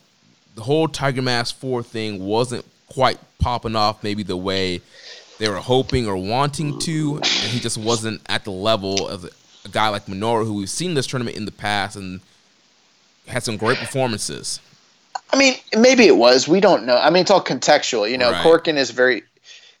the 0.54 0.62
whole 0.62 0.88
Tiger 0.88 1.22
Mask 1.22 1.56
Four 1.56 1.82
thing 1.82 2.24
wasn't 2.24 2.64
quite 2.88 3.18
popping 3.38 3.76
off 3.76 4.02
maybe 4.02 4.22
the 4.22 4.36
way 4.36 4.80
they 5.38 5.48
were 5.48 5.56
hoping 5.56 6.06
or 6.06 6.16
wanting 6.16 6.78
to, 6.80 7.16
and 7.16 7.26
he 7.26 7.60
just 7.60 7.78
wasn't 7.78 8.20
at 8.28 8.44
the 8.44 8.50
level 8.50 9.08
of 9.08 9.24
a 9.64 9.68
guy 9.68 9.88
like 9.88 10.06
Minoru 10.06 10.44
who 10.44 10.54
we've 10.54 10.70
seen 10.70 10.94
this 10.94 11.06
tournament 11.06 11.36
in 11.36 11.44
the 11.44 11.52
past 11.52 11.96
and 11.96 12.20
had 13.26 13.42
some 13.42 13.56
great 13.56 13.78
performances. 13.78 14.60
I 15.32 15.36
mean, 15.36 15.54
maybe 15.76 16.04
it 16.06 16.16
was. 16.16 16.48
We 16.48 16.60
don't 16.60 16.84
know. 16.84 16.96
I 16.96 17.10
mean, 17.10 17.22
it's 17.22 17.30
all 17.30 17.42
contextual. 17.42 18.10
You 18.10 18.18
know, 18.18 18.30
Right. 18.30 18.44
Korakuen 18.44 18.76
is 18.76 18.90
very. 18.90 19.22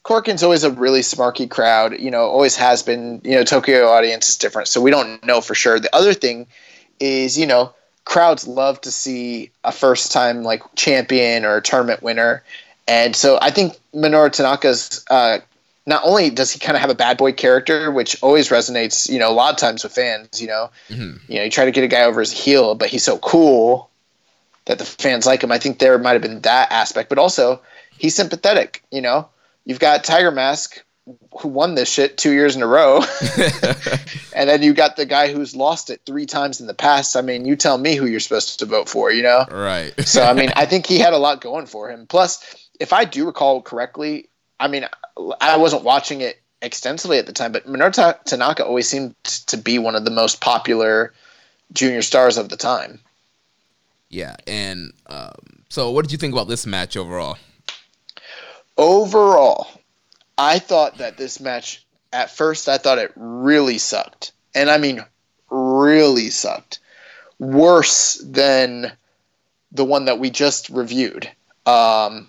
Korakuen's 0.04 0.42
always 0.42 0.64
a 0.64 0.70
really 0.70 1.00
smarky 1.00 1.48
crowd. 1.48 1.98
You 1.98 2.10
know, 2.10 2.22
always 2.22 2.56
has 2.56 2.82
been. 2.82 3.20
You 3.24 3.36
know, 3.36 3.44
Tokyo 3.44 3.88
audience 3.88 4.28
is 4.28 4.36
different, 4.36 4.68
so 4.68 4.80
we 4.80 4.90
don't 4.90 5.24
know 5.24 5.40
for 5.40 5.54
sure. 5.54 5.80
The 5.80 5.94
other 5.94 6.14
thing 6.14 6.46
is, 7.00 7.38
you 7.38 7.46
know, 7.46 7.74
crowds 8.04 8.46
love 8.46 8.80
to 8.82 8.90
see 8.90 9.50
a 9.64 9.72
first 9.72 10.12
time 10.12 10.42
like 10.42 10.62
champion 10.76 11.44
or 11.44 11.56
a 11.56 11.62
tournament 11.62 12.02
winner, 12.02 12.42
and 12.86 13.16
so 13.16 13.38
I 13.40 13.50
think 13.50 13.78
Minoru 13.94 14.30
Tanaka's. 14.30 15.04
Uh, 15.10 15.38
not 15.86 16.02
only 16.04 16.28
does 16.28 16.52
he 16.52 16.58
kind 16.58 16.76
of 16.76 16.82
have 16.82 16.90
a 16.90 16.94
bad 16.94 17.16
boy 17.16 17.32
character, 17.32 17.90
which 17.90 18.22
always 18.22 18.50
resonates, 18.50 19.08
you 19.08 19.18
know, 19.18 19.30
a 19.30 19.32
lot 19.32 19.54
of 19.54 19.56
times 19.56 19.82
with 19.82 19.94
fans. 19.94 20.38
You 20.40 20.46
know, 20.48 20.70
you 21.28 21.36
know, 21.36 21.44
you 21.44 21.50
try 21.50 21.64
to 21.64 21.70
get 21.70 21.82
a 21.82 21.88
guy 21.88 22.02
over 22.02 22.20
his 22.20 22.30
heel, 22.30 22.74
but 22.74 22.90
he's 22.90 23.02
so 23.02 23.16
cool 23.18 23.87
that 24.68 24.78
the 24.78 24.84
fans 24.84 25.26
like 25.26 25.42
him. 25.42 25.50
I 25.50 25.58
think 25.58 25.78
there 25.78 25.98
might 25.98 26.12
have 26.12 26.22
been 26.22 26.42
that 26.42 26.70
aspect, 26.70 27.08
but 27.08 27.18
also 27.18 27.60
he's 27.98 28.14
sympathetic. 28.14 28.84
You 28.92 29.00
know, 29.00 29.28
you've 29.64 29.80
got 29.80 30.04
Tiger 30.04 30.30
Mask 30.30 30.82
who 31.40 31.48
won 31.48 31.74
this 31.74 31.90
shit 31.90 32.18
two 32.18 32.32
years 32.32 32.54
in 32.54 32.62
a 32.62 32.66
row, 32.66 33.02
and 34.34 34.48
then 34.48 34.62
you 34.62 34.74
got 34.74 34.96
the 34.96 35.06
guy 35.06 35.32
who's 35.32 35.56
lost 35.56 35.88
it 35.88 36.02
three 36.04 36.26
times 36.26 36.60
in 36.60 36.66
the 36.66 36.74
past. 36.74 37.16
I 37.16 37.22
mean, 37.22 37.46
you 37.46 37.56
tell 37.56 37.78
me 37.78 37.94
who 37.94 38.06
you're 38.06 38.20
supposed 38.20 38.58
to 38.58 38.66
vote 38.66 38.88
for. 38.88 39.10
You 39.10 39.22
know, 39.22 39.44
Right. 39.50 39.94
so 40.06 40.22
I 40.22 40.34
mean, 40.34 40.50
I 40.54 40.66
think 40.66 40.86
he 40.86 40.98
had 40.98 41.14
a 41.14 41.18
lot 41.18 41.40
going 41.40 41.66
for 41.66 41.90
him. 41.90 42.06
Plus, 42.06 42.68
if 42.78 42.92
I 42.92 43.04
do 43.04 43.26
recall 43.26 43.62
correctly, 43.62 44.28
I 44.60 44.68
mean, 44.68 44.86
I 45.40 45.56
wasn't 45.56 45.82
watching 45.82 46.20
it 46.20 46.40
extensively 46.60 47.18
at 47.18 47.26
the 47.26 47.32
time, 47.32 47.52
but 47.52 47.66
Minoru 47.66 48.22
Tanaka 48.24 48.66
always 48.66 48.88
seemed 48.88 49.14
to 49.24 49.56
be 49.56 49.78
one 49.78 49.94
of 49.94 50.04
the 50.04 50.10
most 50.10 50.42
popular 50.42 51.14
junior 51.72 52.02
stars 52.02 52.36
of 52.36 52.50
the 52.50 52.56
time. 52.56 53.00
Yeah, 54.10 54.36
and 54.46 54.92
um, 55.06 55.62
so 55.68 55.90
what 55.90 56.02
did 56.02 56.12
you 56.12 56.18
think 56.18 56.32
about 56.32 56.48
this 56.48 56.66
match 56.66 56.96
overall? 56.96 57.36
overall, 58.78 59.66
I 60.38 60.60
thought 60.60 60.98
that 60.98 61.18
this 61.18 61.40
match 61.40 61.84
at 62.12 62.30
first 62.30 62.68
I 62.68 62.78
thought 62.78 62.98
it 62.98 63.12
really 63.16 63.76
sucked. 63.76 64.32
And 64.54 64.70
I 64.70 64.78
mean 64.78 65.04
really 65.50 66.30
sucked. 66.30 66.78
Worse 67.38 68.14
than 68.24 68.92
the 69.72 69.84
one 69.84 70.06
that 70.06 70.18
we 70.18 70.30
just 70.30 70.70
reviewed. 70.70 71.30
Um, 71.66 72.28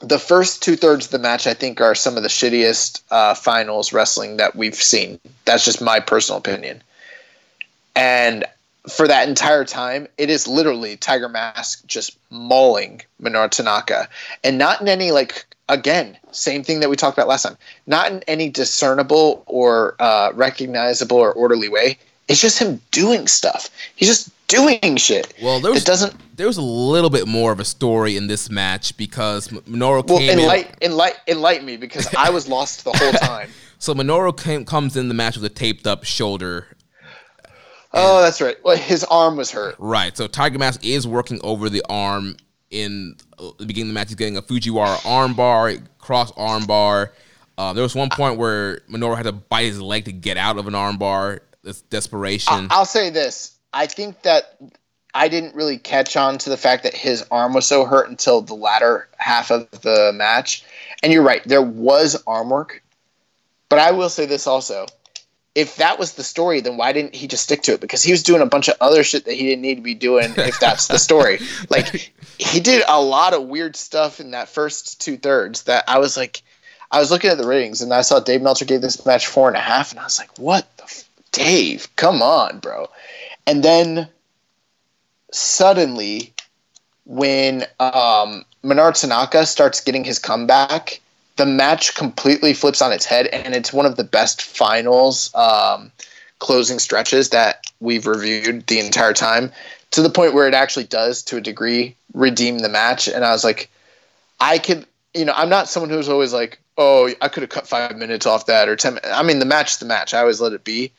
the 0.00 0.18
first 0.18 0.62
two 0.62 0.76
thirds 0.76 1.06
of 1.06 1.10
the 1.10 1.18
match, 1.18 1.46
I 1.46 1.54
think, 1.54 1.80
are 1.80 1.94
some 1.94 2.16
of 2.16 2.22
the 2.22 2.28
shittiest 2.28 3.02
uh, 3.10 3.34
finals 3.34 3.92
wrestling 3.92 4.38
that 4.38 4.56
we've 4.56 4.74
seen. 4.74 5.20
That's 5.44 5.64
just 5.64 5.82
my 5.82 6.00
personal 6.00 6.38
opinion. 6.38 6.82
And 7.94 8.44
for 8.88 9.06
that 9.08 9.28
entire 9.28 9.64
time, 9.64 10.06
it 10.18 10.30
is 10.30 10.46
literally 10.48 10.96
Tiger 10.96 11.28
Mask 11.28 11.86
just 11.86 12.18
mauling 12.30 13.02
Minoru 13.22 13.50
Tanaka, 13.50 14.08
and 14.44 14.58
not 14.58 14.80
in 14.80 14.88
any 14.88 15.10
like 15.10 15.46
again 15.68 16.16
same 16.32 16.62
thing 16.62 16.80
that 16.80 16.90
we 16.90 16.96
talked 16.96 17.16
about 17.16 17.28
last 17.28 17.42
time. 17.42 17.56
Not 17.86 18.10
in 18.12 18.22
any 18.28 18.48
discernible 18.50 19.42
or 19.46 19.94
uh, 19.98 20.32
recognizable 20.34 21.16
or 21.16 21.32
orderly 21.32 21.68
way. 21.68 21.98
It's 22.28 22.40
just 22.40 22.58
him 22.58 22.80
doing 22.90 23.26
stuff. 23.26 23.70
He's 23.96 24.08
just 24.08 24.30
doing 24.48 24.96
shit. 24.96 25.32
Well, 25.42 25.60
there 25.60 25.72
was 25.72 25.82
it 25.82 25.86
doesn't. 25.86 26.36
there 26.36 26.46
was 26.46 26.58
a 26.58 26.62
little 26.62 27.08
bit 27.10 27.26
more 27.26 27.52
of 27.52 27.60
a 27.60 27.64
story 27.64 28.16
in 28.16 28.26
this 28.26 28.50
match 28.50 28.96
because 28.96 29.48
Minoru 29.48 30.06
Well, 30.06 30.18
came 30.18 30.30
in. 30.30 30.38
enlighten, 30.40 30.74
enlighten, 30.82 31.20
enlighten 31.26 31.66
me 31.66 31.76
because 31.78 32.12
I 32.14 32.30
was 32.30 32.46
lost 32.56 32.84
the 32.84 32.92
whole 32.92 33.12
time. 33.12 33.48
So 33.78 33.94
Minoru 33.94 34.36
came, 34.38 34.64
comes 34.64 34.96
in 34.96 35.08
the 35.08 35.14
match 35.14 35.36
with 35.36 35.44
a 35.44 35.48
taped 35.54 35.86
up 35.86 36.04
shoulder. 36.04 36.66
Oh, 37.92 38.20
that's 38.22 38.40
right. 38.40 38.56
Well, 38.62 38.76
his 38.76 39.04
arm 39.04 39.36
was 39.36 39.50
hurt. 39.50 39.76
Right. 39.78 40.16
So 40.16 40.26
Tiger 40.26 40.58
Mask 40.58 40.84
is 40.84 41.06
working 41.06 41.40
over 41.42 41.70
the 41.70 41.82
arm 41.88 42.36
in 42.70 43.16
uh, 43.38 43.50
the 43.58 43.66
beginning 43.66 43.90
of 43.90 43.94
the 43.94 44.00
match. 44.00 44.08
He's 44.08 44.16
getting 44.16 44.36
a 44.36 44.42
Fujiwara 44.42 45.04
arm 45.06 45.34
bar, 45.34 45.72
cross 45.98 46.32
arm 46.36 46.66
bar. 46.66 47.12
Uh, 47.56 47.72
there 47.72 47.82
was 47.82 47.94
one 47.94 48.08
point 48.10 48.38
where 48.38 48.80
Minoru 48.90 49.16
had 49.16 49.24
to 49.24 49.32
bite 49.32 49.66
his 49.66 49.80
leg 49.80 50.04
to 50.04 50.12
get 50.12 50.36
out 50.36 50.58
of 50.58 50.66
an 50.66 50.74
arm 50.74 50.96
bar. 50.96 51.40
That's 51.64 51.80
desperation. 51.82 52.68
I'll 52.70 52.84
say 52.84 53.10
this. 53.10 53.58
I 53.72 53.86
think 53.86 54.22
that 54.22 54.58
I 55.14 55.28
didn't 55.28 55.54
really 55.54 55.78
catch 55.78 56.16
on 56.16 56.38
to 56.38 56.50
the 56.50 56.56
fact 56.56 56.84
that 56.84 56.94
his 56.94 57.24
arm 57.30 57.54
was 57.54 57.66
so 57.66 57.84
hurt 57.84 58.08
until 58.08 58.42
the 58.42 58.54
latter 58.54 59.08
half 59.16 59.50
of 59.50 59.68
the 59.82 60.12
match. 60.14 60.64
And 61.02 61.12
you're 61.12 61.22
right, 61.22 61.42
there 61.44 61.62
was 61.62 62.22
arm 62.26 62.50
work. 62.50 62.82
But 63.68 63.80
I 63.80 63.90
will 63.90 64.08
say 64.08 64.26
this 64.26 64.46
also. 64.46 64.86
If 65.58 65.76
that 65.76 65.98
was 65.98 66.12
the 66.12 66.22
story, 66.22 66.60
then 66.60 66.76
why 66.76 66.92
didn't 66.92 67.16
he 67.16 67.26
just 67.26 67.42
stick 67.42 67.62
to 67.62 67.72
it? 67.72 67.80
Because 67.80 68.04
he 68.04 68.12
was 68.12 68.22
doing 68.22 68.42
a 68.42 68.46
bunch 68.46 68.68
of 68.68 68.76
other 68.80 69.02
shit 69.02 69.24
that 69.24 69.34
he 69.34 69.44
didn't 69.44 69.62
need 69.62 69.74
to 69.74 69.82
be 69.82 69.94
doing 69.94 70.32
if 70.36 70.60
that's 70.60 70.86
the 70.86 70.98
story. 70.98 71.40
Like 71.68 72.12
he 72.38 72.60
did 72.60 72.84
a 72.88 73.02
lot 73.02 73.34
of 73.34 73.42
weird 73.42 73.74
stuff 73.74 74.20
in 74.20 74.30
that 74.30 74.48
first 74.48 75.00
two 75.00 75.16
thirds 75.16 75.64
that 75.64 75.82
I 75.88 75.98
was 75.98 76.16
like 76.16 76.42
I 76.92 77.00
was 77.00 77.10
looking 77.10 77.30
at 77.30 77.38
the 77.38 77.46
ratings 77.46 77.82
and 77.82 77.92
I 77.92 78.02
saw 78.02 78.20
Dave 78.20 78.40
Meltzer 78.40 78.64
gave 78.64 78.80
this 78.80 79.04
match 79.04 79.26
four 79.26 79.48
and 79.48 79.56
a 79.56 79.60
half, 79.60 79.90
and 79.90 79.98
I 80.00 80.04
was 80.04 80.18
like, 80.18 80.38
"What 80.38 80.64
the 80.76 80.84
f- 80.84 81.08
Dave? 81.32 81.88
Come 81.96 82.22
on, 82.22 82.60
bro!" 82.60 82.88
And 83.46 83.62
then 83.62 84.08
suddenly, 85.32 86.32
when 87.04 87.62
um, 87.80 88.44
Minoru 88.62 88.98
Tanaka 88.98 89.44
starts 89.46 89.80
getting 89.80 90.04
his 90.04 90.18
comeback, 90.18 91.00
the 91.38 91.46
match 91.46 91.94
completely 91.94 92.52
flips 92.52 92.82
on 92.82 92.92
its 92.92 93.06
head, 93.06 93.26
and 93.28 93.54
it's 93.54 93.72
one 93.72 93.86
of 93.86 93.96
the 93.96 94.04
best 94.04 94.42
finals 94.42 95.34
um, 95.34 95.90
closing 96.40 96.78
stretches 96.78 97.30
that 97.30 97.64
we've 97.80 98.06
reviewed 98.06 98.66
the 98.66 98.80
entire 98.80 99.14
time. 99.14 99.50
To 99.92 100.02
the 100.02 100.10
point 100.10 100.34
where 100.34 100.46
it 100.46 100.52
actually 100.52 100.84
does, 100.84 101.22
to 101.24 101.38
a 101.38 101.40
degree, 101.40 101.96
redeem 102.12 102.58
the 102.58 102.68
match. 102.68 103.08
And 103.08 103.24
I 103.24 103.30
was 103.30 103.42
like, 103.42 103.70
I 104.38 104.58
could, 104.58 104.86
you 105.14 105.24
know, 105.24 105.32
I'm 105.34 105.48
not 105.48 105.68
someone 105.68 105.88
who's 105.88 106.10
always 106.10 106.34
like, 106.34 106.58
oh, 106.76 107.10
I 107.22 107.28
could 107.28 107.42
have 107.42 107.50
cut 107.50 107.66
five 107.66 107.96
minutes 107.96 108.26
off 108.26 108.46
that 108.46 108.68
or 108.68 108.76
ten. 108.76 108.98
I 109.04 109.22
mean, 109.22 109.38
the 109.38 109.46
match 109.46 109.72
is 109.72 109.78
the 109.78 109.86
match. 109.86 110.12
I 110.12 110.20
always 110.20 110.40
let 110.40 110.52
it 110.52 110.64
be, 110.64 110.92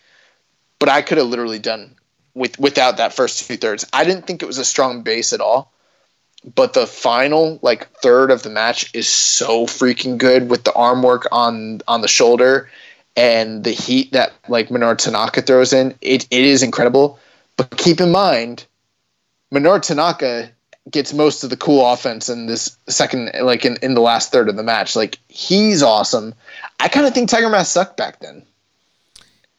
but 0.79 0.89
I 0.89 1.03
could 1.03 1.19
have 1.19 1.27
literally 1.27 1.59
done 1.59 1.95
with 2.33 2.59
without 2.59 2.97
that 2.97 3.13
first 3.13 3.45
two 3.45 3.57
thirds. 3.57 3.85
I 3.93 4.03
didn't 4.05 4.25
think 4.25 4.41
it 4.41 4.47
was 4.47 4.57
a 4.57 4.65
strong 4.65 5.03
base 5.03 5.33
at 5.33 5.41
all, 5.41 5.71
but 6.55 6.73
the 6.73 6.87
final 6.87 7.59
like 7.61 7.89
third 8.01 8.31
of 8.31 8.43
the 8.43 8.49
match 8.49 8.93
is 8.93 9.07
so 9.07 9.65
freaking 9.65 10.17
good 10.17 10.49
with 10.49 10.63
the 10.63 10.73
arm 10.73 11.03
work 11.03 11.27
on 11.31 11.81
on 11.87 12.01
the 12.01 12.07
shoulder 12.07 12.69
and 13.15 13.63
the 13.63 13.71
heat 13.71 14.11
that 14.13 14.33
like 14.47 14.69
Minoru 14.69 14.97
Tanaka 14.97 15.41
throws 15.41 15.73
in. 15.73 15.93
It 16.01 16.25
it 16.31 16.41
is 16.41 16.63
incredible. 16.63 17.19
But 17.57 17.77
keep 17.77 17.99
in 17.99 18.11
mind, 18.11 18.65
Minoru 19.53 19.81
Tanaka 19.81 20.51
gets 20.89 21.13
most 21.13 21.43
of 21.43 21.49
the 21.49 21.57
cool 21.57 21.85
offense 21.85 22.29
in 22.29 22.47
this 22.47 22.77
second 22.87 23.31
like 23.41 23.65
in, 23.65 23.77
in 23.81 23.93
the 23.93 24.01
last 24.01 24.31
third 24.31 24.49
of 24.49 24.55
the 24.55 24.63
match. 24.63 24.95
Like 24.95 25.19
he's 25.27 25.83
awesome. 25.83 26.33
I 26.79 26.87
kind 26.87 27.05
of 27.05 27.13
think 27.13 27.29
Tiger 27.29 27.49
Mask 27.49 27.71
sucked 27.71 27.97
back 27.97 28.19
then. 28.19 28.43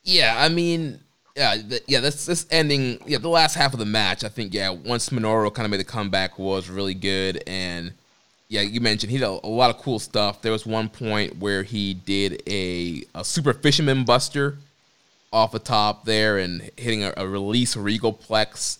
Yeah, 0.03 0.35
I 0.39 0.49
mean, 0.49 1.01
yeah, 1.37 1.57
th- 1.57 1.83
yeah. 1.87 2.01
This 2.01 2.27
this 2.27 2.47
ending, 2.51 3.01
yeah, 3.07 3.19
the 3.19 3.29
last 3.29 3.55
half 3.55 3.73
of 3.73 3.79
the 3.79 3.87
match. 3.87 4.25
I 4.25 4.29
think, 4.29 4.55
yeah, 4.55 4.71
once 4.71 5.11
Minoru 5.11 5.53
kind 5.53 5.65
of 5.65 5.71
made 5.71 5.81
the 5.81 5.85
comeback 5.85 6.39
was 6.39 6.69
really 6.69 6.95
good, 6.95 7.43
and 7.47 7.93
yeah, 8.49 8.63
you 8.63 8.81
mentioned 8.81 9.11
he 9.11 9.19
did 9.19 9.25
a, 9.25 9.41
a 9.45 9.49
lot 9.49 9.71
of 9.71 9.79
cool 9.79 9.99
stuff. 9.99 10.43
There 10.43 10.53
was 10.53 10.67
one 10.67 10.89
point 10.89 11.39
where 11.39 11.63
he 11.63 11.95
did 11.95 12.43
a, 12.47 13.05
a 13.15 13.25
super 13.25 13.53
fisherman 13.53 14.05
buster, 14.05 14.57
off 15.33 15.53
the 15.53 15.59
top 15.59 16.05
there 16.05 16.39
and 16.39 16.71
hitting 16.77 17.05
a, 17.05 17.13
a 17.17 17.27
release 17.27 17.77
regal 17.77 18.13
plex, 18.13 18.79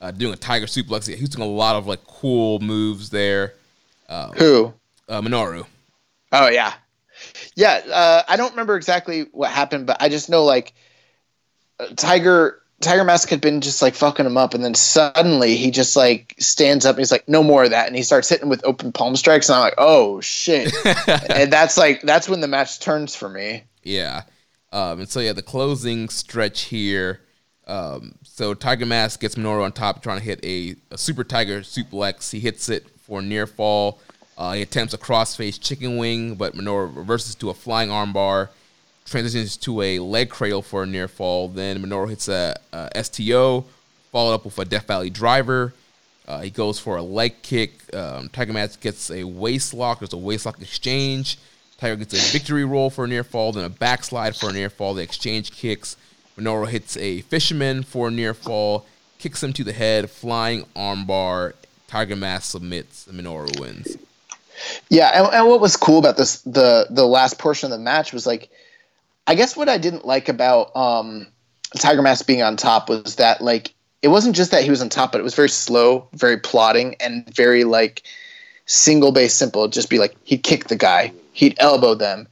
uh, 0.00 0.10
doing 0.10 0.32
a 0.32 0.36
tiger 0.36 0.66
suplex. 0.66 1.12
He's 1.12 1.28
doing 1.28 1.48
a 1.48 1.52
lot 1.52 1.76
of 1.76 1.86
like 1.86 2.04
cool 2.06 2.58
moves 2.60 3.10
there. 3.10 3.54
Uh, 4.08 4.30
Who? 4.32 4.72
Uh, 5.08 5.20
Minoru. 5.20 5.66
Oh 6.32 6.48
yeah, 6.48 6.72
yeah. 7.54 7.80
Uh, 7.90 8.22
I 8.26 8.36
don't 8.36 8.50
remember 8.50 8.76
exactly 8.76 9.26
what 9.32 9.50
happened, 9.50 9.86
but 9.86 9.98
I 10.00 10.08
just 10.08 10.30
know 10.30 10.44
like 10.44 10.72
Tiger 11.96 12.60
Tiger 12.80 13.04
Mask 13.04 13.28
had 13.28 13.40
been 13.40 13.60
just 13.60 13.80
like 13.82 13.94
fucking 13.94 14.26
him 14.26 14.36
up, 14.36 14.54
and 14.54 14.62
then 14.62 14.74
suddenly 14.74 15.56
he 15.56 15.70
just 15.70 15.96
like 15.96 16.34
stands 16.38 16.84
up 16.84 16.96
and 16.96 17.00
he's 17.00 17.12
like, 17.12 17.28
"No 17.28 17.42
more 17.42 17.64
of 17.64 17.70
that," 17.70 17.86
and 17.86 17.96
he 17.96 18.02
starts 18.02 18.28
hitting 18.28 18.48
with 18.48 18.64
open 18.64 18.92
palm 18.92 19.16
strikes, 19.16 19.48
and 19.48 19.56
I'm 19.56 19.62
like, 19.62 19.74
"Oh 19.78 20.20
shit!" 20.20 20.72
and 21.30 21.52
that's 21.52 21.76
like 21.76 22.02
that's 22.02 22.28
when 22.28 22.40
the 22.40 22.48
match 22.48 22.80
turns 22.80 23.16
for 23.16 23.28
me. 23.28 23.64
Yeah. 23.82 24.22
Um, 24.72 25.00
and 25.00 25.08
so 25.08 25.20
yeah, 25.20 25.32
the 25.32 25.42
closing 25.42 26.08
stretch 26.08 26.62
here. 26.62 27.20
Um, 27.66 28.16
so 28.24 28.52
Tiger 28.52 28.84
Mask 28.84 29.20
gets 29.20 29.36
Minoru 29.36 29.64
on 29.64 29.72
top, 29.72 30.02
trying 30.02 30.18
to 30.18 30.24
hit 30.24 30.44
a, 30.44 30.74
a 30.90 30.98
Super 30.98 31.24
Tiger 31.24 31.60
suplex. 31.60 32.30
He 32.32 32.40
hits 32.40 32.68
it 32.68 32.90
for 32.98 33.22
near 33.22 33.46
fall. 33.46 34.00
Uh, 34.36 34.52
he 34.52 34.62
attempts 34.62 34.92
a 34.92 34.98
crossface 34.98 35.60
chicken 35.60 35.96
wing, 35.96 36.34
but 36.34 36.54
Minoru 36.54 36.94
reverses 36.94 37.34
to 37.36 37.50
a 37.50 37.54
flying 37.54 37.88
armbar. 37.88 38.48
Transitions 39.04 39.56
to 39.58 39.82
a 39.82 39.98
leg 39.98 40.30
cradle 40.30 40.62
for 40.62 40.82
a 40.82 40.86
near 40.86 41.08
fall. 41.08 41.48
Then 41.48 41.82
Minoru 41.82 42.08
hits 42.08 42.28
a, 42.28 42.56
a 42.72 43.04
STO, 43.04 43.64
followed 44.10 44.34
up 44.34 44.44
with 44.44 44.58
a 44.58 44.64
Death 44.64 44.86
Valley 44.86 45.10
driver. 45.10 45.74
Uh, 46.26 46.40
he 46.40 46.50
goes 46.50 46.78
for 46.78 46.96
a 46.96 47.02
leg 47.02 47.42
kick. 47.42 47.94
Um, 47.94 48.28
Tiger 48.30 48.52
Mask 48.52 48.80
gets 48.80 49.10
a 49.10 49.24
waist 49.24 49.74
lock. 49.74 49.98
There's 49.98 50.14
a 50.14 50.18
waist 50.18 50.46
lock 50.46 50.60
exchange. 50.60 51.38
Tiger 51.78 51.96
gets 51.96 52.14
a 52.14 52.32
victory 52.32 52.64
roll 52.64 52.88
for 52.88 53.04
a 53.04 53.08
near 53.08 53.24
fall, 53.24 53.52
then 53.52 53.64
a 53.64 53.68
backslide 53.68 54.34
for 54.34 54.48
a 54.48 54.52
near 54.52 54.70
fall. 54.70 54.94
They 54.94 55.02
exchange 55.02 55.52
kicks. 55.52 55.96
Minoru 56.38 56.68
hits 56.68 56.96
a 56.96 57.20
fisherman 57.22 57.82
for 57.82 58.08
a 58.08 58.10
near 58.10 58.32
fall, 58.32 58.86
kicks 59.18 59.42
him 59.42 59.52
to 59.52 59.64
the 59.64 59.72
head, 59.72 60.10
flying 60.10 60.64
armbar. 60.74 61.52
Tiger 61.86 62.16
Mask 62.16 62.50
submits. 62.50 63.06
Minoru 63.06 63.60
wins. 63.60 63.98
Yeah, 64.88 65.10
and, 65.12 65.34
and 65.34 65.46
what 65.46 65.60
was 65.60 65.76
cool 65.76 65.98
about 65.98 66.16
this 66.16 66.40
the 66.42 66.86
the 66.90 67.04
last 67.04 67.38
portion 67.38 67.70
of 67.70 67.78
the 67.78 67.84
match 67.84 68.12
was 68.12 68.26
like, 68.26 68.50
I 69.26 69.34
guess 69.34 69.56
what 69.56 69.68
I 69.68 69.78
didn't 69.78 70.04
like 70.04 70.28
about 70.28 70.74
um, 70.76 71.26
Tiger 71.78 72.02
Mask 72.02 72.26
being 72.26 72.42
on 72.42 72.56
top 72.56 72.88
was 72.88 73.16
that 73.16 73.40
like 73.40 73.74
it 74.02 74.08
wasn't 74.08 74.36
just 74.36 74.50
that 74.50 74.64
he 74.64 74.70
was 74.70 74.82
on 74.82 74.88
top, 74.90 75.12
but 75.12 75.20
it 75.20 75.24
was 75.24 75.34
very 75.34 75.48
slow, 75.48 76.08
very 76.12 76.36
plotting, 76.36 76.94
and 77.00 77.26
very 77.34 77.64
like 77.64 78.02
single 78.66 79.12
base 79.12 79.34
simple. 79.34 79.62
It'd 79.62 79.72
just 79.72 79.90
be 79.90 79.98
like 79.98 80.14
he'd 80.24 80.42
kick 80.42 80.68
the 80.68 80.76
guy, 80.76 81.12
he'd 81.32 81.56
elbow 81.58 81.94
them, 81.94 82.28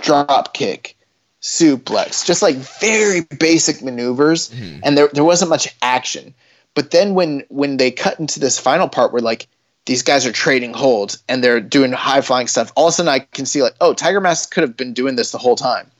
drop 0.00 0.54
kick, 0.54 0.96
suplex, 1.42 2.24
just 2.24 2.42
like 2.42 2.56
very 2.56 3.22
basic 3.38 3.82
maneuvers, 3.82 4.52
and 4.84 4.96
there 4.96 5.08
there 5.08 5.24
wasn't 5.24 5.50
much 5.50 5.74
action. 5.82 6.32
But 6.74 6.92
then 6.92 7.14
when 7.14 7.42
when 7.48 7.76
they 7.76 7.90
cut 7.90 8.20
into 8.20 8.38
this 8.38 8.58
final 8.58 8.88
part 8.88 9.12
where 9.12 9.22
like 9.22 9.48
these 9.86 10.02
guys 10.02 10.26
are 10.26 10.32
trading 10.32 10.74
holds 10.74 11.20
and 11.28 11.42
they're 11.42 11.60
doing 11.60 11.90
high 11.90 12.20
flying 12.20 12.46
stuff, 12.46 12.72
all 12.76 12.86
of 12.86 12.90
a 12.90 12.92
sudden 12.92 13.08
I 13.08 13.18
can 13.18 13.46
see 13.46 13.62
like, 13.62 13.74
oh, 13.80 13.94
Tiger 13.94 14.20
Mask 14.20 14.52
could 14.52 14.62
have 14.62 14.76
been 14.76 14.92
doing 14.92 15.16
this 15.16 15.32
the 15.32 15.38
whole 15.38 15.56
time. 15.56 15.90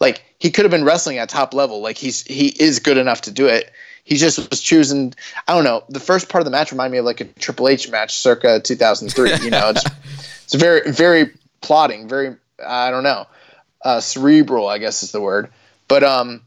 Like 0.00 0.24
he 0.38 0.50
could 0.50 0.64
have 0.64 0.70
been 0.70 0.84
wrestling 0.84 1.18
at 1.18 1.28
top 1.28 1.54
level. 1.54 1.80
Like 1.80 1.98
he's 1.98 2.22
he 2.24 2.48
is 2.48 2.78
good 2.78 2.96
enough 2.96 3.22
to 3.22 3.30
do 3.30 3.46
it. 3.46 3.70
He 4.04 4.16
just 4.16 4.50
was 4.50 4.60
choosing. 4.60 5.14
I 5.46 5.54
don't 5.54 5.64
know. 5.64 5.84
The 5.88 6.00
first 6.00 6.28
part 6.28 6.40
of 6.40 6.46
the 6.46 6.50
match 6.50 6.72
reminded 6.72 6.92
me 6.92 6.98
of 6.98 7.04
like 7.04 7.20
a 7.20 7.26
Triple 7.26 7.68
H 7.68 7.90
match, 7.90 8.16
circa 8.16 8.60
2003. 8.60 9.44
You 9.44 9.50
know, 9.50 9.70
it's 9.70 9.84
it's 10.44 10.54
very 10.54 10.90
very 10.90 11.30
plotting, 11.60 12.08
very 12.08 12.36
I 12.66 12.90
don't 12.90 13.04
know, 13.04 13.26
uh, 13.84 14.00
cerebral. 14.00 14.68
I 14.68 14.78
guess 14.78 15.02
is 15.02 15.12
the 15.12 15.20
word. 15.20 15.50
But 15.86 16.02
um, 16.02 16.42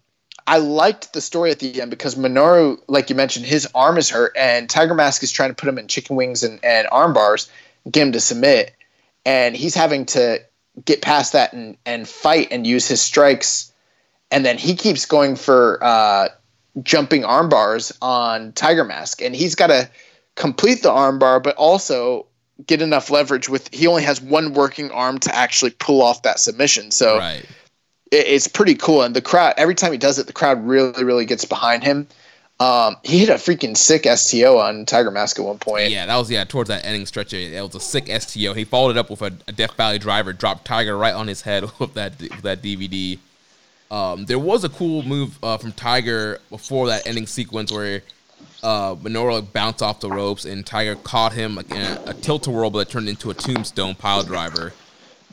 I 0.48 0.58
liked 0.58 1.14
the 1.14 1.22
story 1.22 1.52
at 1.52 1.60
the 1.60 1.82
end 1.82 1.90
because 1.90 2.16
Minoru, 2.16 2.80
like 2.88 3.10
you 3.10 3.16
mentioned, 3.16 3.46
his 3.46 3.68
arm 3.76 3.98
is 3.98 4.10
hurt, 4.10 4.36
and 4.38 4.70
Tiger 4.70 4.94
Mask 4.94 5.24
is 5.24 5.32
trying 5.32 5.50
to 5.50 5.56
put 5.56 5.70
him 5.70 5.78
in 5.78 5.88
chicken 5.88 6.16
wings 6.16 6.44
and, 6.44 6.64
and 6.64 6.88
arm 6.92 7.14
bars, 7.14 7.50
get 7.90 8.08
him 8.08 8.12
to 8.14 8.20
submit, 8.20 8.74
and 9.26 9.56
he's 9.56 9.76
having 9.76 10.06
to 10.08 10.42
get 10.86 11.02
past 11.02 11.34
that 11.34 11.54
and, 11.54 11.78
and 11.86 12.08
fight 12.08 12.48
and 12.52 12.66
use 12.66 12.88
his 12.88 13.02
strikes, 13.02 13.72
and 14.32 14.46
then 14.46 14.58
he 14.58 14.76
keeps 14.76 15.06
going 15.06 15.36
for 15.36 15.84
uh, 15.84 16.30
jumping 16.82 17.24
arm 17.24 17.50
bars 17.50 17.96
on 18.02 18.52
Tiger 18.54 18.84
Mask, 18.84 19.22
and 19.22 19.36
he's 19.36 19.56
got 19.56 19.68
to 19.68 19.90
complete 20.36 20.82
the 20.82 20.92
arm 20.92 21.20
bar, 21.20 21.40
but 21.40 21.56
also 21.56 22.26
get 22.66 22.82
enough 22.82 23.10
leverage 23.10 23.50
with 23.50 23.72
he 23.74 23.88
only 23.88 24.04
has 24.04 24.22
one 24.22 24.54
working 24.54 24.92
arm 24.92 25.20
to 25.20 25.36
actually 25.36 25.72
pull 25.72 26.02
off 26.02 26.22
that 26.24 26.40
submission. 26.40 26.92
So 26.92 27.18
Right. 27.18 27.46
it, 28.12 28.28
it's 28.28 28.48
pretty 28.48 28.76
cool. 28.76 29.02
And 29.02 29.16
the 29.16 29.22
crowd, 29.22 29.56
every 29.58 29.76
time 29.76 29.92
he 29.92 29.98
does 29.98 30.20
it, 30.20 30.28
the 30.28 30.34
crowd 30.34 30.66
really, 30.66 31.04
really 31.04 31.26
gets 31.26 31.46
behind 31.46 31.84
him. 31.84 32.08
Um, 32.60 32.98
he 33.04 33.20
hit 33.20 33.30
a 33.30 33.34
freaking 33.34 33.76
sick 33.76 34.06
STO 34.06 34.58
on 34.60 34.86
Tiger 34.86 35.12
Mask 35.12 35.40
at 35.40 35.46
one 35.46 35.58
point. 35.58 35.90
Yeah, 35.90 36.06
that 36.06 36.16
was 36.16 36.30
yeah 36.30 36.44
towards 36.44 36.70
that 36.70 36.86
ending 36.86 37.06
stretch. 37.06 37.34
It 37.34 37.62
was 37.62 37.76
a 37.76 37.80
sick 37.80 38.08
STO. 38.22 38.54
He 38.54 38.64
followed 38.64 38.92
it 38.92 38.98
up 38.98 39.10
with 39.10 39.22
a, 39.22 39.34
a 39.48 39.52
Death 39.52 39.76
Valley 39.76 40.00
driver, 40.00 40.34
dropped 40.34 40.66
Tiger 40.66 40.98
right 40.98 41.14
on 41.14 41.28
his 41.28 41.42
head 41.42 41.66
with 41.80 41.94
that 41.96 42.20
with 42.20 42.42
that 42.44 42.62
DVD. 42.62 43.18
Um, 43.92 44.26
there 44.26 44.40
was 44.40 44.64
a 44.64 44.70
cool 44.70 45.04
move 45.04 45.38
uh, 45.44 45.58
from 45.58 45.72
Tiger 45.72 46.40
before 46.50 46.88
that 46.88 47.06
ending 47.06 47.28
sequence 47.28 47.72
where 47.72 48.02
uh, 48.64 48.96
Minoru 48.96 49.42
like, 49.42 49.54
bounced 49.54 49.82
off 49.82 50.00
the 50.00 50.10
ropes 50.10 50.46
and 50.46 50.66
Tiger 50.66 50.96
caught 50.96 51.34
him 51.34 51.56
like 51.56 51.70
in 51.70 51.82
a, 51.82 52.02
a 52.08 52.14
tilt 52.14 52.48
a 52.48 52.52
whirl, 52.52 52.70
but 52.70 52.80
it 52.80 52.90
turned 52.90 53.10
into 53.10 53.30
a 53.30 53.34
tombstone 53.34 53.94
pile 53.94 54.24
driver. 54.24 54.74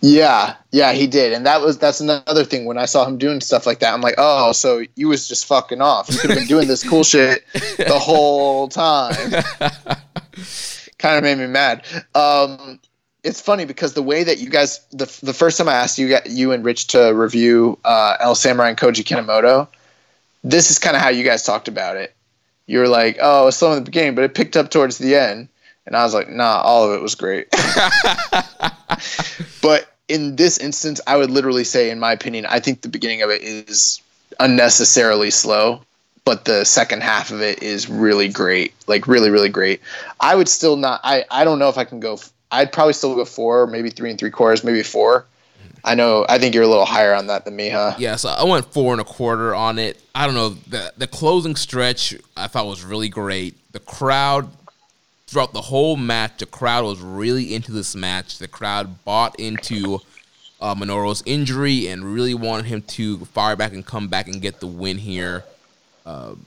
Yeah, 0.02 0.54
yeah, 0.70 0.92
he 0.92 1.06
did, 1.06 1.34
and 1.34 1.44
that 1.44 1.60
was 1.60 1.78
that's 1.78 2.00
another 2.00 2.44
thing. 2.44 2.64
When 2.64 2.78
I 2.78 2.86
saw 2.86 3.04
him 3.04 3.18
doing 3.18 3.42
stuff 3.42 3.66
like 3.66 3.80
that, 3.80 3.92
I'm 3.92 4.00
like, 4.00 4.14
oh, 4.16 4.52
so 4.52 4.82
you 4.96 5.08
was 5.08 5.28
just 5.28 5.44
fucking 5.44 5.82
off. 5.82 6.08
You 6.08 6.18
could 6.18 6.30
have 6.30 6.38
been 6.38 6.48
doing 6.48 6.68
this 6.68 6.88
cool 6.88 7.04
shit 7.04 7.44
the 7.52 7.86
whole 7.98 8.68
time. 8.68 9.14
kind 10.98 11.18
of 11.18 11.22
made 11.22 11.38
me 11.38 11.46
mad. 11.46 11.84
Um, 12.14 12.80
it's 13.22 13.40
funny 13.40 13.66
because 13.66 13.92
the 13.92 14.02
way 14.02 14.24
that 14.24 14.38
you 14.38 14.48
guys 14.48 14.80
the 14.90 15.04
the 15.22 15.34
first 15.34 15.58
time 15.58 15.68
I 15.68 15.74
asked 15.74 15.98
you 15.98 16.08
got 16.08 16.30
you 16.30 16.52
and 16.52 16.64
Rich 16.64 16.88
to 16.88 17.12
review 17.14 17.78
uh, 17.84 18.16
El 18.20 18.34
Samurai 18.34 18.70
and 18.70 18.78
Koji 18.78 19.04
Kanemoto, 19.04 19.68
this 20.42 20.70
is 20.70 20.78
kind 20.78 20.96
of 20.96 21.02
how 21.02 21.10
you 21.10 21.24
guys 21.24 21.42
talked 21.42 21.68
about 21.68 21.96
it. 21.96 22.14
You 22.66 22.78
were 22.78 22.88
like, 22.88 23.18
oh, 23.20 23.48
it's 23.48 23.56
slow 23.56 23.72
in 23.72 23.78
the 23.78 23.84
beginning, 23.84 24.14
but 24.14 24.24
it 24.24 24.34
picked 24.34 24.56
up 24.56 24.70
towards 24.70 24.98
the 24.98 25.16
end, 25.16 25.48
and 25.86 25.96
I 25.96 26.04
was 26.04 26.14
like, 26.14 26.30
nah, 26.30 26.62
all 26.62 26.88
of 26.88 26.96
it 26.96 27.02
was 27.02 27.16
great. 27.16 27.50
but 29.62 29.89
in 30.10 30.36
this 30.36 30.58
instance, 30.58 31.00
I 31.06 31.16
would 31.16 31.30
literally 31.30 31.64
say, 31.64 31.90
in 31.90 32.00
my 32.00 32.12
opinion, 32.12 32.44
I 32.46 32.58
think 32.58 32.82
the 32.82 32.88
beginning 32.88 33.22
of 33.22 33.30
it 33.30 33.42
is 33.42 34.02
unnecessarily 34.40 35.30
slow, 35.30 35.82
but 36.24 36.44
the 36.44 36.64
second 36.64 37.02
half 37.02 37.30
of 37.30 37.40
it 37.40 37.62
is 37.62 37.88
really 37.88 38.28
great. 38.28 38.74
Like 38.88 39.06
really, 39.06 39.30
really 39.30 39.48
great. 39.48 39.80
I 40.18 40.34
would 40.34 40.48
still 40.48 40.76
not. 40.76 41.00
I 41.04 41.24
I 41.30 41.44
don't 41.44 41.60
know 41.60 41.68
if 41.68 41.78
I 41.78 41.84
can 41.84 42.00
go. 42.00 42.18
I'd 42.50 42.72
probably 42.72 42.92
still 42.92 43.14
go 43.14 43.24
four, 43.24 43.68
maybe 43.68 43.90
three 43.90 44.10
and 44.10 44.18
three 44.18 44.30
quarters, 44.30 44.64
maybe 44.64 44.82
four. 44.82 45.26
I 45.84 45.94
know. 45.94 46.26
I 46.28 46.38
think 46.38 46.54
you're 46.54 46.64
a 46.64 46.68
little 46.68 46.84
higher 46.84 47.14
on 47.14 47.28
that 47.28 47.44
than 47.44 47.54
me, 47.56 47.70
huh? 47.70 47.94
Yeah, 47.96 48.16
so 48.16 48.28
I 48.30 48.44
went 48.44 48.66
four 48.72 48.92
and 48.92 49.00
a 49.00 49.04
quarter 49.04 49.54
on 49.54 49.78
it. 49.78 50.02
I 50.14 50.26
don't 50.26 50.34
know 50.34 50.50
the 50.50 50.92
the 50.96 51.06
closing 51.06 51.54
stretch 51.54 52.16
I 52.36 52.48
thought 52.48 52.66
was 52.66 52.84
really 52.84 53.08
great. 53.08 53.56
The 53.72 53.78
crowd 53.78 54.50
throughout 55.30 55.52
the 55.52 55.60
whole 55.60 55.96
match, 55.96 56.38
the 56.38 56.46
crowd 56.46 56.84
was 56.84 57.00
really 57.00 57.54
into 57.54 57.70
this 57.70 57.94
match. 57.94 58.38
The 58.38 58.48
crowd 58.48 59.04
bought 59.04 59.38
into 59.38 60.00
uh, 60.60 60.74
Minoru's 60.74 61.22
injury 61.24 61.86
and 61.86 62.04
really 62.04 62.34
wanted 62.34 62.66
him 62.66 62.82
to 62.82 63.18
fire 63.26 63.54
back 63.54 63.72
and 63.72 63.86
come 63.86 64.08
back 64.08 64.26
and 64.26 64.42
get 64.42 64.58
the 64.58 64.66
win 64.66 64.98
here. 64.98 65.44
Um, 66.04 66.44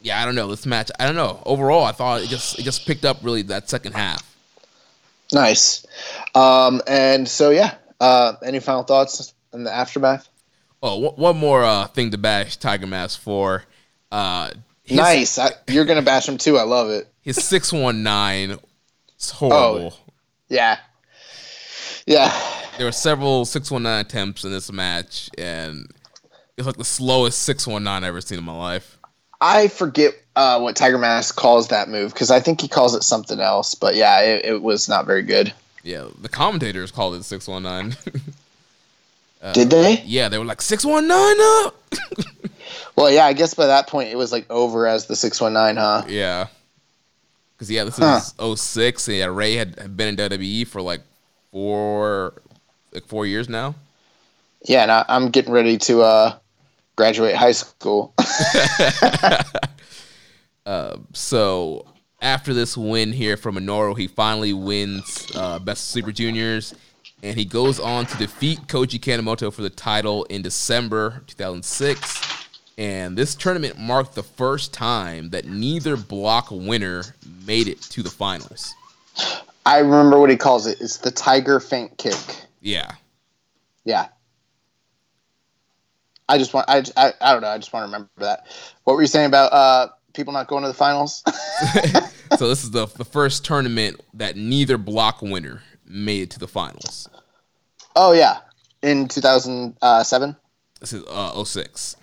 yeah, 0.00 0.22
I 0.22 0.24
don't 0.24 0.36
know 0.36 0.46
this 0.46 0.66
match. 0.66 0.88
I 1.00 1.06
don't 1.06 1.16
know. 1.16 1.42
Overall, 1.44 1.84
I 1.84 1.90
thought 1.90 2.22
it 2.22 2.28
just 2.28 2.60
it 2.60 2.62
just 2.62 2.86
picked 2.86 3.04
up 3.04 3.18
really 3.22 3.42
that 3.42 3.68
second 3.68 3.94
half. 3.94 4.22
Nice. 5.32 5.84
Um, 6.36 6.80
and 6.86 7.28
so 7.28 7.50
yeah. 7.50 7.74
Uh, 8.00 8.34
any 8.44 8.60
final 8.60 8.84
thoughts 8.84 9.32
in 9.52 9.64
the 9.64 9.72
aftermath? 9.72 10.28
Oh, 10.80 10.96
one- 10.98 11.14
one 11.14 11.36
more 11.38 11.64
uh, 11.64 11.86
thing 11.88 12.10
to 12.12 12.18
bash 12.18 12.56
Tiger 12.56 12.86
Mask 12.86 13.20
for. 13.20 13.64
Uh, 14.12 14.50
his- 14.84 14.96
nice. 14.96 15.38
I, 15.38 15.50
you're 15.68 15.84
gonna 15.84 16.02
bash 16.02 16.28
him 16.28 16.38
too. 16.38 16.58
I 16.58 16.62
love 16.62 16.90
it. 16.90 17.08
His 17.22 17.36
six 17.42 17.72
one 17.72 18.02
nine. 18.02 18.58
It's 19.16 19.30
horrible. 19.30 19.96
Yeah. 20.48 20.78
Yeah. 22.06 22.32
There 22.76 22.86
were 22.86 22.92
several 22.92 23.44
six 23.44 23.70
one 23.70 23.84
nine 23.84 24.00
attempts 24.04 24.44
in 24.44 24.50
this 24.50 24.72
match, 24.72 25.30
and 25.38 25.86
it's 26.56 26.66
like 26.66 26.76
the 26.76 26.84
slowest 26.84 27.42
six 27.42 27.66
one 27.66 27.84
nine 27.84 28.02
I've 28.02 28.08
ever 28.08 28.20
seen 28.20 28.38
in 28.38 28.44
my 28.44 28.56
life. 28.56 28.98
I 29.40 29.68
forget 29.68 30.14
uh, 30.36 30.60
what 30.60 30.76
Tiger 30.76 30.98
Mask 30.98 31.34
calls 31.36 31.68
that 31.68 31.88
move 31.88 32.12
because 32.12 32.30
I 32.30 32.40
think 32.40 32.60
he 32.60 32.68
calls 32.68 32.94
it 32.94 33.02
something 33.02 33.40
else. 33.40 33.74
But 33.74 33.94
yeah, 33.94 34.20
it, 34.20 34.44
it 34.44 34.62
was 34.62 34.88
not 34.88 35.06
very 35.06 35.22
good. 35.22 35.52
Yeah, 35.84 36.06
the 36.20 36.28
commentators 36.28 36.90
called 36.90 37.14
it 37.16 37.24
six 37.24 37.46
one 37.48 37.62
nine. 37.64 37.96
Did 39.54 39.70
they? 39.70 40.00
Yeah, 40.04 40.28
they 40.28 40.38
were 40.38 40.44
like 40.44 40.62
six 40.62 40.84
one 40.84 41.08
nine 41.08 41.36
up. 41.40 41.76
Well, 42.96 43.10
yeah. 43.10 43.24
I 43.26 43.32
guess 43.32 43.54
by 43.54 43.66
that 43.66 43.86
point 43.88 44.10
it 44.10 44.16
was 44.16 44.32
like 44.32 44.50
over 44.50 44.86
as 44.86 45.06
the 45.06 45.16
six 45.16 45.40
one 45.40 45.52
nine, 45.54 45.76
huh? 45.76 46.04
Yeah, 46.08 46.48
because 47.56 47.70
yeah, 47.70 47.84
this 47.84 47.96
Huh. 47.98 48.20
is 48.44 48.60
06, 48.60 49.08
and 49.08 49.16
yeah, 49.16 49.24
Rey 49.26 49.54
had, 49.54 49.78
had 49.78 49.96
been 49.96 50.08
in 50.08 50.16
WWE 50.16 50.66
for 50.66 50.82
like 50.82 51.00
four, 51.50 52.34
like 52.92 53.06
four 53.06 53.26
years 53.26 53.48
now. 53.48 53.74
Yeah. 54.64 54.82
And 54.82 54.92
I, 54.92 55.04
I'm 55.08 55.30
getting 55.30 55.52
ready 55.52 55.78
to 55.78 56.02
uh, 56.02 56.34
graduate 56.96 57.34
high 57.34 57.52
school. 57.52 58.14
So 61.14 61.86
after 62.20 62.54
this 62.54 62.76
win 62.76 63.12
here 63.12 63.36
from 63.36 63.56
Minoru, 63.56 63.98
he 63.98 64.06
finally 64.06 64.52
wins 64.52 65.30
uh, 65.34 65.58
Best 65.58 65.82
of 65.82 65.92
Super 65.92 66.12
Juniors, 66.12 66.74
and 67.22 67.36
he 67.36 67.44
goes 67.44 67.80
on 67.80 68.06
to 68.06 68.16
defeat 68.16 68.60
Koji 68.68 69.00
Kanemoto 69.00 69.52
for 69.52 69.62
the 69.62 69.70
title 69.70 70.24
in 70.24 70.42
December 70.42 71.22
2006. 71.26 72.41
And 72.78 73.16
this 73.16 73.34
tournament 73.34 73.78
marked 73.78 74.14
the 74.14 74.22
first 74.22 74.72
time 74.72 75.30
that 75.30 75.44
neither 75.44 75.96
block 75.96 76.48
winner 76.50 77.04
made 77.46 77.68
it 77.68 77.80
to 77.82 78.02
the 78.02 78.10
finals. 78.10 78.74
I 79.66 79.78
remember 79.78 80.18
what 80.18 80.30
he 80.30 80.36
calls 80.36 80.66
it. 80.66 80.80
It's 80.80 80.98
the 80.98 81.10
tiger 81.10 81.60
faint 81.60 81.98
kick. 81.98 82.16
Yeah. 82.60 82.92
Yeah. 83.84 84.08
I 86.28 86.38
just 86.38 86.54
want. 86.54 86.68
I, 86.68 86.82
I. 86.96 87.12
I 87.20 87.32
don't 87.32 87.42
know. 87.42 87.48
I 87.48 87.58
just 87.58 87.72
want 87.72 87.84
to 87.84 87.86
remember 87.88 88.10
that. 88.18 88.46
What 88.84 88.94
were 88.94 89.02
you 89.02 89.08
saying 89.08 89.26
about 89.26 89.52
uh, 89.52 89.88
people 90.14 90.32
not 90.32 90.46
going 90.46 90.62
to 90.62 90.68
the 90.68 90.74
finals? 90.74 91.22
so 92.38 92.48
this 92.48 92.64
is 92.64 92.70
the, 92.70 92.86
the 92.86 93.04
first 93.04 93.44
tournament 93.44 94.00
that 94.14 94.36
neither 94.36 94.78
block 94.78 95.20
winner 95.20 95.62
made 95.84 96.22
it 96.22 96.30
to 96.30 96.38
the 96.38 96.48
finals. 96.48 97.08
oh 97.96 98.12
yeah, 98.12 98.38
in 98.82 99.08
two 99.08 99.20
thousand 99.20 99.76
seven. 100.04 100.36
This 100.80 100.92
is 100.92 101.04
uh, 101.08 101.44
06. 101.44 101.96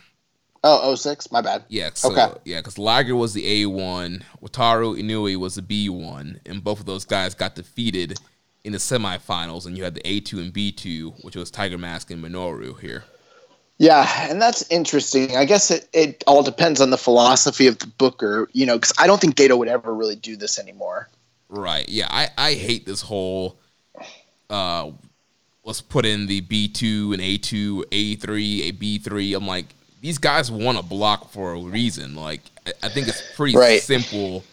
Oh, 0.64 0.94
06, 0.96 1.32
My 1.32 1.42
bad. 1.42 1.64
Yeah, 1.70 1.90
so, 1.94 2.12
Okay. 2.12 2.38
yeah, 2.46 2.58
because 2.58 2.78
Liger 2.78 3.16
was 3.16 3.34
the 3.34 3.64
A1, 3.64 4.24
Wataru 4.44 5.00
Inui 5.00 5.38
was 5.38 5.56
the 5.56 5.62
B1, 5.62 6.40
and 6.46 6.64
both 6.64 6.80
of 6.82 6.86
those 6.86 7.06
guys 7.06 7.34
got 7.34 7.56
defeated 7.56 8.20
in 8.66 8.74
the 8.74 8.78
semifinals, 8.78 9.66
and 9.66 9.78
you 9.78 9.84
had 9.86 9.96
the 9.96 10.02
A2 10.02 10.40
and 10.40 10.54
B2, 10.54 11.24
which 11.24 11.36
was 11.36 11.50
Tiger 11.50 11.78
Mask 11.78 12.12
and 12.12 12.22
Minoru 12.24 12.78
here. 12.80 13.06
Yeah, 13.78 14.30
and 14.30 14.42
that's 14.42 14.70
interesting. 14.70 15.38
I 15.38 15.46
guess 15.46 15.72
it, 15.72 15.88
it 15.94 16.24
all 16.28 16.44
depends 16.44 16.82
on 16.82 16.90
the 16.90 16.98
philosophy 16.98 17.68
of 17.68 17.80
the 17.80 17.88
booker, 17.88 18.50
you 18.52 18.66
know, 18.66 18.76
because 18.76 18.92
I 18.98 19.08
don't 19.08 19.22
think 19.22 19.36
Gedo 19.36 19.58
would 19.58 19.70
ever 19.70 19.94
really 19.94 20.18
do 20.18 20.36
this 20.36 20.60
anymore. 20.60 21.08
Right. 21.48 21.88
Yeah, 21.88 22.08
I, 22.10 22.28
I 22.38 22.54
hate 22.56 22.86
this 22.86 23.02
whole 23.02 23.58
uh 24.50 24.92
let's 25.64 25.80
put 25.82 26.06
in 26.06 26.26
the 26.28 26.42
B2 26.42 27.14
and 27.14 27.22
A2, 27.22 27.84
A3, 27.92 28.70
a 28.70 28.72
B3. 28.74 29.38
I'm 29.38 29.48
like, 29.48 29.68
these 30.02 30.18
guys 30.18 30.52
want 30.52 30.78
to 30.78 30.84
block 30.84 31.32
for 31.32 31.54
a 31.54 31.60
reason. 31.60 32.16
Like 32.16 32.42
I, 32.66 32.74
I 32.84 32.90
think 32.90 33.08
it's 33.08 33.24
pretty 33.36 33.58
Right. 33.58 33.82
simple. 33.82 34.44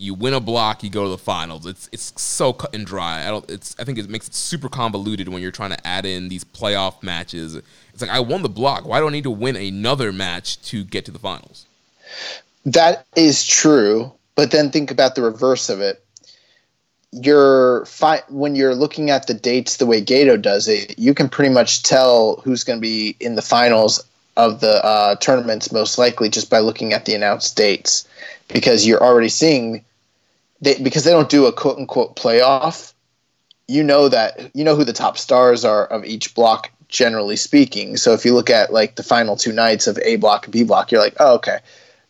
You 0.00 0.14
win 0.14 0.32
a 0.32 0.38
block, 0.40 0.84
you 0.84 0.90
go 0.90 1.02
to 1.04 1.10
the 1.10 1.18
finals. 1.18 1.66
It's 1.66 1.88
it's 1.90 2.12
so 2.20 2.52
cut 2.52 2.72
and 2.74 2.86
dry. 2.86 3.26
I 3.26 3.30
don't 3.30 3.48
it's 3.50 3.74
I 3.80 3.84
think 3.84 3.98
it 3.98 4.08
makes 4.08 4.28
it 4.28 4.34
super 4.34 4.68
convoluted 4.68 5.28
when 5.28 5.42
you're 5.42 5.50
trying 5.50 5.70
to 5.70 5.86
add 5.86 6.06
in 6.06 6.28
these 6.28 6.44
playoff 6.44 7.02
matches. 7.02 7.56
It's 7.56 8.00
like 8.00 8.10
I 8.10 8.20
won 8.20 8.42
the 8.42 8.48
block. 8.48 8.84
Why 8.86 9.00
do 9.00 9.08
I 9.08 9.10
need 9.10 9.24
to 9.24 9.30
win 9.30 9.56
another 9.56 10.12
match 10.12 10.60
to 10.66 10.84
get 10.84 11.04
to 11.06 11.10
the 11.10 11.18
finals? 11.18 11.66
That 12.64 13.06
is 13.16 13.44
true, 13.44 14.12
but 14.36 14.50
then 14.52 14.70
think 14.70 14.90
about 14.92 15.14
the 15.16 15.22
reverse 15.22 15.68
of 15.68 15.80
it. 15.80 16.04
You're 17.10 17.86
fi- 17.86 18.22
when 18.28 18.54
you're 18.54 18.74
looking 18.74 19.10
at 19.10 19.26
the 19.26 19.34
dates 19.34 19.78
the 19.78 19.86
way 19.86 20.02
Gedo 20.02 20.40
does 20.40 20.68
it, 20.68 20.98
you 20.98 21.14
can 21.14 21.28
pretty 21.28 21.52
much 21.52 21.82
tell 21.82 22.36
who's 22.44 22.62
going 22.64 22.78
to 22.78 22.82
be 22.82 23.16
in 23.18 23.34
the 23.34 23.42
finals 23.42 24.04
of 24.38 24.60
the 24.60 24.82
uh, 24.82 25.16
tournaments 25.16 25.72
most 25.72 25.98
likely 25.98 26.30
just 26.30 26.48
by 26.48 26.60
looking 26.60 26.94
at 26.94 27.04
the 27.04 27.14
announced 27.14 27.56
dates, 27.56 28.08
because 28.46 28.86
you're 28.86 29.02
already 29.02 29.28
seeing 29.28 29.84
they 30.62 30.80
because 30.80 31.04
they 31.04 31.10
don't 31.10 31.28
do 31.28 31.46
a 31.46 31.52
quote 31.52 31.76
unquote 31.76 32.16
playoff. 32.16 32.94
You 33.66 33.82
know 33.82 34.08
that 34.08 34.50
you 34.54 34.64
know 34.64 34.76
who 34.76 34.84
the 34.84 34.94
top 34.94 35.18
stars 35.18 35.64
are 35.64 35.86
of 35.86 36.04
each 36.04 36.34
block, 36.34 36.70
generally 36.88 37.36
speaking. 37.36 37.96
So 37.98 38.14
if 38.14 38.24
you 38.24 38.32
look 38.32 38.48
at 38.48 38.72
like 38.72 38.94
the 38.94 39.02
final 39.02 39.36
two 39.36 39.52
nights 39.52 39.86
of 39.86 39.98
A 39.98 40.16
block 40.16 40.46
and 40.46 40.52
B 40.52 40.62
block, 40.64 40.90
you're 40.90 41.02
like, 41.02 41.16
oh 41.20 41.34
okay, 41.34 41.58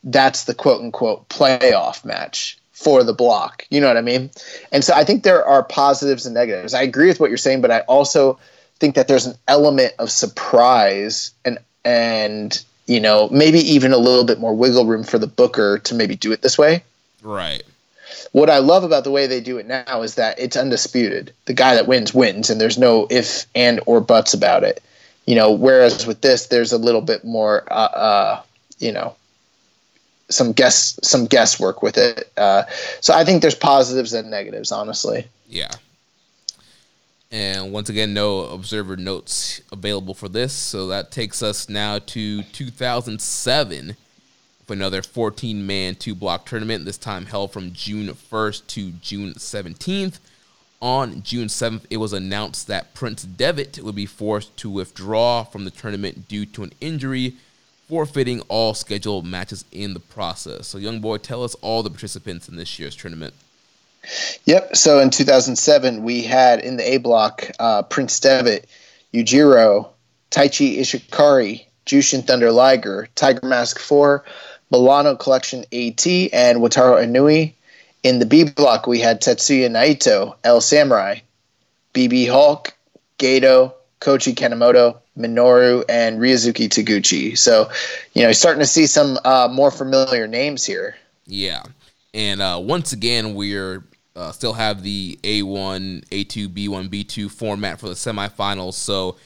that's 0.04 0.44
the 0.44 0.54
quote 0.54 0.80
unquote 0.80 1.28
playoff 1.28 2.04
match 2.04 2.58
for 2.72 3.02
the 3.02 3.14
block. 3.14 3.66
You 3.70 3.80
know 3.80 3.88
what 3.88 3.96
I 3.96 4.02
mean? 4.02 4.30
And 4.70 4.84
so 4.84 4.94
I 4.94 5.02
think 5.02 5.24
there 5.24 5.44
are 5.44 5.64
positives 5.64 6.26
and 6.26 6.34
negatives. 6.34 6.74
I 6.74 6.82
agree 6.82 7.08
with 7.08 7.18
what 7.18 7.30
you're 7.30 7.36
saying, 7.36 7.60
but 7.60 7.72
I 7.72 7.80
also 7.80 8.38
think 8.78 8.94
that 8.94 9.08
there's 9.08 9.26
an 9.26 9.36
element 9.48 9.94
of 9.98 10.12
surprise 10.12 11.32
and 11.44 11.58
and 11.88 12.62
you 12.86 13.00
know 13.00 13.28
maybe 13.30 13.58
even 13.58 13.92
a 13.92 13.98
little 13.98 14.24
bit 14.24 14.38
more 14.38 14.54
wiggle 14.54 14.84
room 14.84 15.02
for 15.02 15.18
the 15.18 15.26
booker 15.26 15.78
to 15.78 15.94
maybe 15.94 16.14
do 16.14 16.30
it 16.32 16.42
this 16.42 16.58
way. 16.58 16.84
Right. 17.22 17.62
What 18.32 18.50
I 18.50 18.58
love 18.58 18.84
about 18.84 19.04
the 19.04 19.10
way 19.10 19.26
they 19.26 19.40
do 19.40 19.56
it 19.56 19.66
now 19.66 20.02
is 20.02 20.16
that 20.16 20.38
it's 20.38 20.56
undisputed. 20.56 21.32
The 21.46 21.54
guy 21.54 21.74
that 21.74 21.88
wins 21.88 22.12
wins, 22.12 22.50
and 22.50 22.60
there's 22.60 22.76
no 22.76 23.06
if 23.10 23.46
and 23.54 23.80
or 23.86 24.00
buts 24.00 24.34
about 24.34 24.64
it. 24.64 24.82
You 25.26 25.34
know, 25.34 25.50
whereas 25.50 26.06
with 26.06 26.20
this, 26.20 26.46
there's 26.46 26.72
a 26.72 26.78
little 26.78 27.02
bit 27.02 27.24
more, 27.24 27.70
uh, 27.70 27.74
uh, 27.74 28.42
you 28.78 28.92
know, 28.92 29.14
some 30.30 30.52
guess 30.52 30.98
some 31.02 31.26
guesswork 31.26 31.82
with 31.82 31.96
it. 31.96 32.30
Uh, 32.36 32.64
so 33.00 33.14
I 33.14 33.24
think 33.24 33.40
there's 33.40 33.54
positives 33.54 34.12
and 34.12 34.30
negatives, 34.30 34.72
honestly. 34.72 35.26
Yeah. 35.48 35.70
And 37.30 37.72
once 37.72 37.90
again, 37.90 38.14
no 38.14 38.40
observer 38.40 38.96
notes 38.96 39.60
available 39.70 40.14
for 40.14 40.28
this. 40.28 40.52
So 40.52 40.86
that 40.88 41.10
takes 41.10 41.42
us 41.42 41.68
now 41.68 41.98
to 41.98 42.42
2007 42.42 43.96
with 44.68 44.78
another 44.78 45.02
14 45.02 45.66
man 45.66 45.94
two 45.94 46.14
block 46.14 46.46
tournament, 46.46 46.84
this 46.84 46.98
time 46.98 47.26
held 47.26 47.52
from 47.52 47.72
June 47.72 48.08
1st 48.08 48.66
to 48.68 48.90
June 48.92 49.34
17th. 49.34 50.18
On 50.80 51.22
June 51.22 51.48
7th, 51.48 51.82
it 51.90 51.96
was 51.96 52.12
announced 52.12 52.68
that 52.68 52.94
Prince 52.94 53.24
Devitt 53.24 53.80
would 53.82 53.96
be 53.96 54.06
forced 54.06 54.56
to 54.58 54.70
withdraw 54.70 55.42
from 55.42 55.64
the 55.64 55.72
tournament 55.72 56.28
due 56.28 56.46
to 56.46 56.62
an 56.62 56.72
injury, 56.80 57.34
forfeiting 57.88 58.40
all 58.42 58.74
scheduled 58.74 59.26
matches 59.26 59.64
in 59.72 59.92
the 59.92 60.00
process. 60.00 60.68
So, 60.68 60.78
young 60.78 61.00
boy, 61.00 61.18
tell 61.18 61.42
us 61.42 61.56
all 61.56 61.82
the 61.82 61.90
participants 61.90 62.48
in 62.48 62.56
this 62.56 62.78
year's 62.78 62.94
tournament. 62.94 63.34
Yep. 64.44 64.76
So 64.76 65.00
in 65.00 65.10
2007, 65.10 66.02
we 66.02 66.22
had 66.22 66.60
in 66.60 66.76
the 66.76 66.94
A 66.94 66.96
block 66.98 67.50
uh, 67.58 67.82
Prince 67.82 68.18
Devitt, 68.20 68.66
Yujiro, 69.12 69.88
Taichi 70.30 70.78
Ishikari, 70.78 71.64
Jushin 71.86 72.26
Thunder 72.26 72.52
Liger, 72.52 73.08
Tiger 73.14 73.46
Mask 73.46 73.78
4, 73.78 74.24
Milano 74.70 75.16
Collection 75.16 75.60
AT, 75.72 76.06
and 76.06 76.58
Wataru 76.58 77.02
Inui. 77.02 77.54
In 78.02 78.18
the 78.20 78.26
B 78.26 78.44
block, 78.44 78.86
we 78.86 79.00
had 79.00 79.20
Tetsuya 79.20 79.68
Naito, 79.68 80.36
El 80.44 80.60
Samurai, 80.60 81.20
BB 81.94 82.28
Hulk, 82.28 82.74
Gato, 83.18 83.74
Koji 84.00 84.34
Kanemoto, 84.34 84.98
Minoru, 85.18 85.84
and 85.88 86.20
Ryusuke 86.20 86.68
Taguchi. 86.68 87.36
So, 87.36 87.70
you 88.14 88.22
know, 88.22 88.32
starting 88.32 88.60
to 88.60 88.66
see 88.66 88.86
some 88.86 89.18
uh, 89.24 89.48
more 89.50 89.70
familiar 89.70 90.28
names 90.28 90.64
here. 90.64 90.96
Yeah, 91.26 91.62
and 92.14 92.40
uh, 92.40 92.60
once 92.62 92.92
again, 92.92 93.34
we're 93.34 93.82
uh, 94.18 94.32
still 94.32 94.52
have 94.52 94.82
the 94.82 95.18
A1, 95.22 96.04
A2, 96.08 96.48
B1, 96.48 96.88
B2 96.88 97.30
format 97.30 97.78
for 97.78 97.88
the 97.88 97.94
semifinals. 97.94 98.74
So 98.74 99.16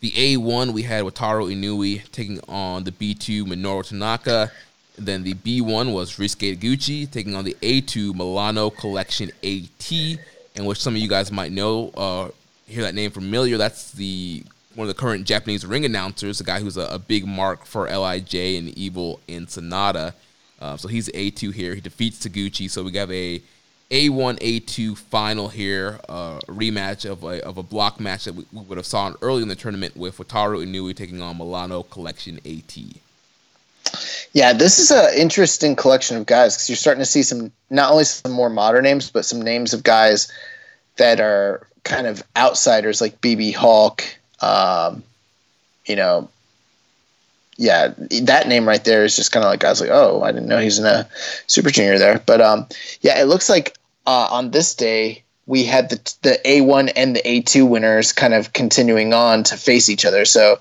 the 0.00 0.10
A1 0.10 0.72
we 0.72 0.82
had 0.82 1.04
Wataru 1.04 1.50
Inui 1.54 2.08
taking 2.12 2.40
on 2.46 2.84
the 2.84 2.92
B2 2.92 3.44
Minoru 3.44 3.88
Tanaka. 3.88 4.52
Then 4.98 5.22
the 5.22 5.34
B1 5.34 5.92
was 5.92 6.18
Ryusuke 6.18 6.58
Taguchi 6.58 7.10
taking 7.10 7.34
on 7.34 7.44
the 7.44 7.56
A2 7.62 8.14
Milano 8.14 8.70
Collection 8.70 9.30
AT, 9.42 9.92
and 10.54 10.66
which 10.66 10.80
some 10.80 10.94
of 10.94 11.00
you 11.00 11.08
guys 11.08 11.32
might 11.32 11.50
know, 11.50 11.90
uh, 11.96 12.28
hear 12.66 12.82
that 12.82 12.94
name 12.94 13.10
familiar. 13.10 13.56
That's 13.56 13.92
the 13.92 14.44
one 14.74 14.88
of 14.88 14.94
the 14.94 15.00
current 15.00 15.24
Japanese 15.24 15.64
ring 15.64 15.84
announcers, 15.84 16.40
a 16.40 16.44
guy 16.44 16.60
who's 16.60 16.76
a, 16.76 16.86
a 16.86 16.98
big 16.98 17.26
mark 17.26 17.64
for 17.64 17.88
LIJ 17.88 18.58
and 18.58 18.68
Evil 18.76 19.20
in 19.26 19.46
SANADA. 19.46 20.12
Uh, 20.60 20.76
so 20.76 20.88
he's 20.88 21.08
A2 21.10 21.52
here. 21.54 21.74
He 21.74 21.80
defeats 21.80 22.18
Taguchi. 22.26 22.68
So 22.70 22.82
we 22.82 22.92
have 22.92 23.10
a 23.10 23.40
A1 23.90 24.38
A2 24.40 24.96
final 24.96 25.48
here, 25.48 26.00
uh, 26.08 26.40
rematch 26.46 27.08
of 27.08 27.22
a, 27.22 27.44
of 27.44 27.58
a 27.58 27.62
block 27.62 28.00
match 28.00 28.24
that 28.24 28.34
we, 28.34 28.44
we 28.52 28.62
would 28.62 28.78
have 28.78 28.86
saw 28.86 29.12
early 29.20 29.42
in 29.42 29.48
the 29.48 29.54
tournament 29.54 29.96
with 29.96 30.18
Wataru 30.18 30.64
Inui 30.66 30.96
taking 30.96 31.20
on 31.20 31.36
Milano 31.36 31.82
Collection 31.82 32.40
AT. 32.46 32.78
Yeah, 34.32 34.52
this 34.52 34.78
is 34.78 34.90
an 34.90 35.14
interesting 35.14 35.76
collection 35.76 36.16
of 36.16 36.26
guys 36.26 36.56
because 36.56 36.68
you're 36.68 36.76
starting 36.76 37.02
to 37.02 37.06
see 37.06 37.22
some 37.22 37.52
not 37.70 37.92
only 37.92 38.04
some 38.04 38.32
more 38.32 38.50
modern 38.50 38.82
names, 38.82 39.10
but 39.10 39.24
some 39.24 39.40
names 39.40 39.72
of 39.74 39.82
guys 39.82 40.32
that 40.96 41.20
are 41.20 41.66
kind 41.84 42.06
of 42.06 42.22
outsiders 42.36 43.00
like 43.00 43.20
BB 43.20 43.54
Hulk. 43.54 44.02
Um, 44.40 45.04
you 45.86 45.96
know, 45.96 46.28
yeah, 47.56 47.94
that 48.22 48.48
name 48.48 48.66
right 48.66 48.84
there 48.84 49.04
is 49.04 49.16
just 49.16 49.32
kind 49.32 49.44
of 49.44 49.50
like 49.50 49.64
I 49.64 49.70
was 49.70 49.80
like, 49.80 49.90
oh, 49.90 50.22
I 50.22 50.32
didn't 50.32 50.48
know 50.48 50.58
he's 50.58 50.78
in 50.78 50.86
a 50.86 51.08
Super 51.46 51.70
Junior 51.70 51.98
there. 51.98 52.22
But 52.24 52.40
um, 52.40 52.66
yeah, 53.00 53.20
it 53.20 53.24
looks 53.24 53.48
like 53.48 53.76
uh, 54.06 54.28
on 54.30 54.50
this 54.50 54.74
day 54.74 55.22
we 55.46 55.64
had 55.64 55.90
the 55.90 56.14
the 56.22 56.40
A1 56.44 56.92
and 56.96 57.16
the 57.16 57.22
A2 57.22 57.68
winners 57.68 58.12
kind 58.12 58.34
of 58.34 58.52
continuing 58.52 59.12
on 59.12 59.42
to 59.44 59.56
face 59.56 59.88
each 59.88 60.04
other. 60.04 60.24
So 60.24 60.58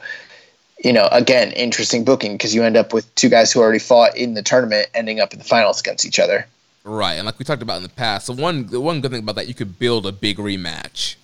you 0.84 0.92
know, 0.92 1.08
again, 1.12 1.52
interesting 1.54 2.04
booking 2.04 2.34
because 2.34 2.54
you 2.54 2.64
end 2.64 2.76
up 2.76 2.94
with 2.94 3.14
two 3.16 3.30
guys 3.30 3.52
who 3.52 3.62
already 3.62 3.80
fought 3.80 4.16
in 4.18 4.34
the 4.34 4.44
tournament 4.44 4.90
ending 4.94 5.20
up 5.20 5.32
in 5.32 5.40
the 5.40 5.46
finals 5.46 5.80
against 5.80 6.06
each 6.06 6.20
other. 6.20 6.46
Right, 6.84 7.14
and 7.14 7.26
like 7.26 7.40
we 7.40 7.46
talked 7.46 7.62
about 7.62 7.78
in 7.78 7.84
the 7.84 7.90
past, 7.90 8.28
the 8.28 8.34
one 8.34 8.68
the 8.68 8.82
one 8.82 9.00
good 9.00 9.12
thing 9.12 9.24
about 9.24 9.36
that 9.36 9.48
you 9.48 9.54
could 9.54 9.80
build 9.80 10.06
a 10.06 10.12
big 10.12 10.38
rematch. 10.38 11.16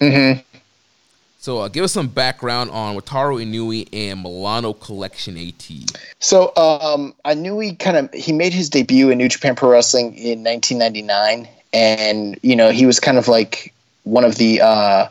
Mm-hmm. 0.00 0.55
So, 1.46 1.60
uh, 1.60 1.68
give 1.68 1.84
us 1.84 1.92
some 1.92 2.08
background 2.08 2.72
on 2.72 2.96
Wataru 2.96 3.40
Inui 3.40 3.88
and 3.92 4.20
Milano 4.20 4.72
Collection 4.72 5.38
AT. 5.38 5.70
So, 6.18 6.48
um, 6.56 7.14
Inui 7.24 7.78
kind 7.78 7.96
of 7.96 8.12
he 8.12 8.32
made 8.32 8.52
his 8.52 8.68
debut 8.68 9.10
in 9.10 9.18
New 9.18 9.28
Japan 9.28 9.54
Pro 9.54 9.70
Wrestling 9.70 10.06
in 10.16 10.42
1999, 10.42 11.46
and 11.72 12.36
you 12.42 12.56
know 12.56 12.72
he 12.72 12.84
was 12.84 12.98
kind 12.98 13.16
of 13.16 13.28
like 13.28 13.72
one 14.02 14.24
of 14.24 14.38
the 14.38 14.60
uh, 14.60 15.06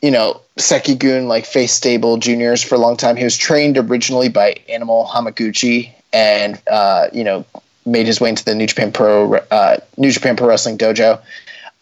you 0.00 0.10
know 0.10 0.40
Seikigun 0.56 1.26
like 1.26 1.44
face 1.44 1.74
stable 1.74 2.16
juniors 2.16 2.62
for 2.62 2.76
a 2.76 2.78
long 2.78 2.96
time. 2.96 3.16
He 3.16 3.24
was 3.24 3.36
trained 3.36 3.76
originally 3.76 4.30
by 4.30 4.54
Animal 4.66 5.10
Hamaguchi, 5.12 5.92
and 6.14 6.58
uh, 6.70 7.08
you 7.12 7.22
know 7.22 7.44
made 7.84 8.06
his 8.06 8.18
way 8.18 8.30
into 8.30 8.46
the 8.46 8.54
New 8.54 8.66
Japan 8.66 8.92
Pro 8.92 9.34
uh, 9.50 9.76
New 9.98 10.10
Japan 10.10 10.36
Pro 10.36 10.48
Wrestling 10.48 10.78
dojo. 10.78 11.20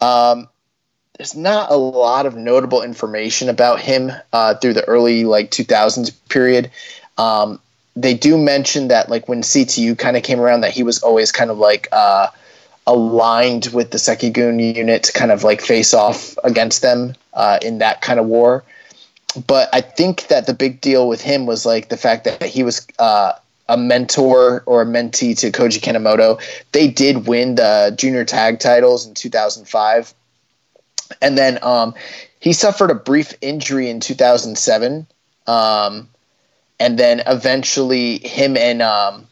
Um, 0.00 0.48
there's 1.20 1.36
not 1.36 1.70
a 1.70 1.76
lot 1.76 2.24
of 2.24 2.34
notable 2.34 2.80
information 2.80 3.50
about 3.50 3.78
him 3.78 4.10
uh, 4.32 4.54
through 4.54 4.72
the 4.72 4.88
early 4.88 5.26
like 5.26 5.50
2000s 5.50 6.10
period. 6.30 6.70
Um, 7.18 7.60
they 7.94 8.14
do 8.14 8.38
mention 8.38 8.88
that 8.88 9.10
like 9.10 9.28
when 9.28 9.42
CTU 9.42 9.98
kind 9.98 10.16
of 10.16 10.22
came 10.22 10.40
around, 10.40 10.62
that 10.62 10.72
he 10.72 10.82
was 10.82 11.02
always 11.02 11.30
kind 11.30 11.50
of 11.50 11.58
like 11.58 11.88
uh, 11.92 12.28
aligned 12.86 13.66
with 13.66 13.90
the 13.90 13.98
Seikigun 13.98 14.74
unit 14.74 15.02
to 15.02 15.12
kind 15.12 15.30
of 15.30 15.44
like 15.44 15.60
face 15.60 15.92
off 15.92 16.38
against 16.42 16.80
them 16.80 17.14
uh, 17.34 17.58
in 17.60 17.80
that 17.80 18.00
kind 18.00 18.18
of 18.18 18.24
war. 18.24 18.64
But 19.46 19.68
I 19.74 19.82
think 19.82 20.28
that 20.28 20.46
the 20.46 20.54
big 20.54 20.80
deal 20.80 21.06
with 21.06 21.20
him 21.20 21.44
was 21.44 21.66
like 21.66 21.90
the 21.90 21.98
fact 21.98 22.24
that 22.24 22.42
he 22.42 22.62
was 22.62 22.86
uh, 22.98 23.34
a 23.68 23.76
mentor 23.76 24.62
or 24.64 24.80
a 24.80 24.86
mentee 24.86 25.36
to 25.40 25.50
Koji 25.50 25.80
Kanemoto. 25.80 26.40
They 26.72 26.88
did 26.88 27.26
win 27.26 27.56
the 27.56 27.92
junior 27.94 28.24
tag 28.24 28.58
titles 28.58 29.06
in 29.06 29.12
2005. 29.12 30.14
And 31.20 31.36
then 31.36 31.58
um, 31.62 31.94
he 32.40 32.52
suffered 32.52 32.90
a 32.90 32.94
brief 32.94 33.34
injury 33.40 33.90
in 33.90 34.00
2007. 34.00 35.06
Um, 35.46 36.08
and 36.78 36.98
then 36.98 37.22
eventually, 37.26 38.18
him 38.18 38.56
and 38.56 38.80
um, 38.80 39.26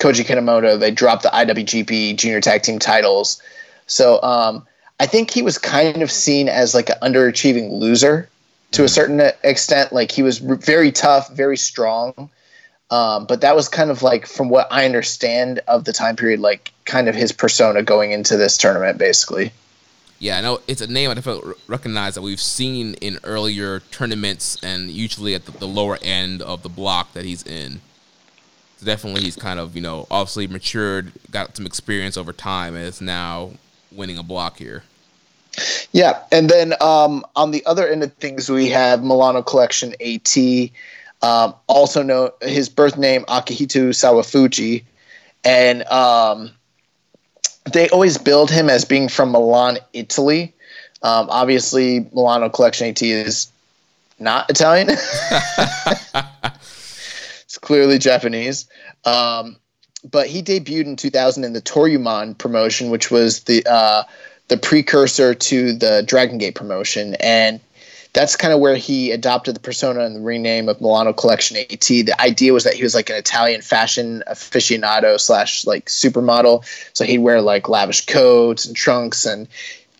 Koji 0.00 0.24
Kanemoto, 0.24 0.78
they 0.78 0.90
dropped 0.90 1.22
the 1.22 1.30
IWGP 1.30 2.16
junior 2.16 2.40
tag 2.40 2.62
team 2.62 2.78
titles. 2.78 3.40
So 3.86 4.22
um, 4.22 4.66
I 5.00 5.06
think 5.06 5.30
he 5.30 5.42
was 5.42 5.58
kind 5.58 6.02
of 6.02 6.10
seen 6.10 6.48
as 6.48 6.74
like 6.74 6.90
an 6.90 6.96
underachieving 7.02 7.70
loser 7.72 8.28
to 8.72 8.84
a 8.84 8.88
certain 8.88 9.20
extent. 9.42 9.92
Like 9.92 10.10
he 10.10 10.22
was 10.22 10.38
very 10.38 10.92
tough, 10.92 11.32
very 11.32 11.56
strong. 11.56 12.28
Um, 12.90 13.24
but 13.26 13.40
that 13.40 13.56
was 13.56 13.68
kind 13.68 13.90
of 13.90 14.02
like, 14.02 14.26
from 14.26 14.50
what 14.50 14.68
I 14.70 14.84
understand 14.84 15.60
of 15.66 15.84
the 15.84 15.92
time 15.92 16.16
period, 16.16 16.40
like 16.40 16.70
kind 16.84 17.08
of 17.08 17.14
his 17.14 17.32
persona 17.32 17.82
going 17.82 18.12
into 18.12 18.36
this 18.36 18.58
tournament, 18.58 18.98
basically. 18.98 19.52
Yeah, 20.18 20.38
I 20.38 20.40
know 20.40 20.60
it's 20.66 20.80
a 20.80 20.86
name 20.86 21.10
I 21.10 21.14
definitely 21.14 21.54
recognize 21.66 22.14
that 22.14 22.22
we've 22.22 22.40
seen 22.40 22.94
in 22.94 23.18
earlier 23.24 23.80
tournaments 23.90 24.56
and 24.62 24.90
usually 24.90 25.34
at 25.34 25.44
the, 25.44 25.52
the 25.52 25.66
lower 25.66 25.98
end 26.02 26.40
of 26.40 26.62
the 26.62 26.68
block 26.68 27.12
that 27.14 27.24
he's 27.24 27.42
in. 27.42 27.80
So 28.78 28.86
definitely, 28.86 29.22
he's 29.22 29.36
kind 29.36 29.58
of 29.60 29.76
you 29.76 29.82
know 29.82 30.06
obviously 30.10 30.46
matured, 30.46 31.12
got 31.30 31.56
some 31.56 31.66
experience 31.66 32.16
over 32.16 32.32
time, 32.32 32.74
and 32.74 32.84
is 32.84 33.00
now 33.00 33.50
winning 33.92 34.18
a 34.18 34.22
block 34.22 34.58
here. 34.58 34.82
Yeah, 35.92 36.20
and 36.32 36.48
then 36.50 36.74
um, 36.80 37.24
on 37.36 37.50
the 37.50 37.64
other 37.66 37.86
end 37.86 38.02
of 38.02 38.12
things, 38.14 38.50
we 38.50 38.68
have 38.70 39.02
Milano 39.02 39.42
Collection 39.42 39.94
AT, 40.00 40.36
um, 41.22 41.54
also 41.68 42.02
know 42.02 42.32
his 42.42 42.68
birth 42.68 42.98
name 42.98 43.24
Akihito 43.26 43.90
Sawafuji, 43.90 44.84
and 45.44 45.84
um, 45.84 46.50
they 47.72 47.88
always 47.90 48.18
build 48.18 48.50
him 48.50 48.68
as 48.68 48.84
being 48.84 49.08
from 49.08 49.32
Milan, 49.32 49.78
Italy. 49.92 50.52
Um, 51.02 51.28
obviously, 51.30 52.00
Milano 52.12 52.48
Collection 52.48 52.88
AT 52.88 53.02
is 53.02 53.50
not 54.18 54.48
Italian. 54.50 54.88
it's 57.42 57.58
clearly 57.58 57.98
Japanese. 57.98 58.66
Um, 59.04 59.56
but 60.10 60.26
he 60.28 60.42
debuted 60.42 60.84
in 60.84 60.96
2000 60.96 61.44
in 61.44 61.52
the 61.52 61.62
Toryumon 61.62 62.36
promotion, 62.36 62.90
which 62.90 63.10
was 63.10 63.44
the 63.44 63.64
uh, 63.66 64.04
the 64.48 64.56
precursor 64.58 65.34
to 65.34 65.72
the 65.72 66.02
Dragon 66.06 66.38
Gate 66.38 66.54
promotion, 66.54 67.14
and 67.20 67.60
that's 68.14 68.36
kind 68.36 68.54
of 68.54 68.60
where 68.60 68.76
he 68.76 69.10
adopted 69.10 69.56
the 69.56 69.60
persona 69.60 70.04
and 70.04 70.16
the 70.16 70.20
rename 70.20 70.68
of 70.68 70.80
Milano 70.80 71.12
Collection 71.12 71.56
AT. 71.56 71.80
The 71.80 72.14
idea 72.20 72.52
was 72.52 72.62
that 72.62 72.74
he 72.74 72.82
was 72.82 72.94
like 72.94 73.10
an 73.10 73.16
Italian 73.16 73.60
fashion 73.60 74.22
aficionado 74.28 75.20
slash 75.20 75.66
like 75.66 75.86
supermodel, 75.86 76.64
so 76.94 77.04
he'd 77.04 77.18
wear 77.18 77.42
like 77.42 77.68
lavish 77.68 78.06
coats 78.06 78.66
and 78.66 78.74
trunks, 78.74 79.26
and 79.26 79.48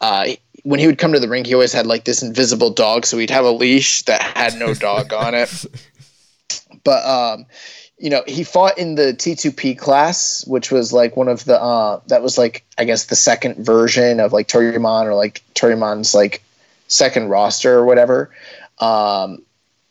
uh, 0.01 0.29
when 0.63 0.81
he 0.81 0.87
would 0.87 0.97
come 0.97 1.13
to 1.13 1.21
the 1.21 1.29
ring, 1.29 1.45
he 1.45 1.55
always 1.55 1.73
had 1.73 1.87
like 1.87 2.05
this 2.05 2.23
invisible 2.23 2.71
dog, 2.71 3.05
so 3.05 3.19
he'd 3.19 3.31
have 3.31 3.45
a 3.45 3.51
leash 3.51 4.03
that 4.05 4.23
had 4.23 4.55
no 4.55 4.73
dog 4.73 5.13
on 5.13 5.35
it. 5.35 5.51
But 6.85 7.07
um, 7.07 7.47
you 7.97 8.11
know, 8.11 8.23
he 8.27 8.45
fought 8.45 8.77
in 8.77 8.95
the 8.95 9.15
T2P 9.15 9.79
class, 9.79 10.47
which 10.47 10.71
was 10.71 10.93
like 10.93 11.17
one 11.17 11.29
of 11.29 11.47
the 11.47 11.59
uh, 11.59 12.01
that 12.09 12.23
was 12.23 12.37
like 12.37 12.63
I 12.77 12.85
guess 12.85 13.07
the 13.07 13.17
second 13.17 13.65
version 13.65 14.21
of 14.21 14.35
like 14.35 14.49
Toryumon 14.49 15.07
or 15.07 15.15
like 15.15 15.43
Toryumon's 15.55 16.15
like 16.15 16.43
second 16.89 17.29
roster 17.29 17.79
or 17.79 17.85
whatever. 17.85 18.31
Um, 18.79 19.43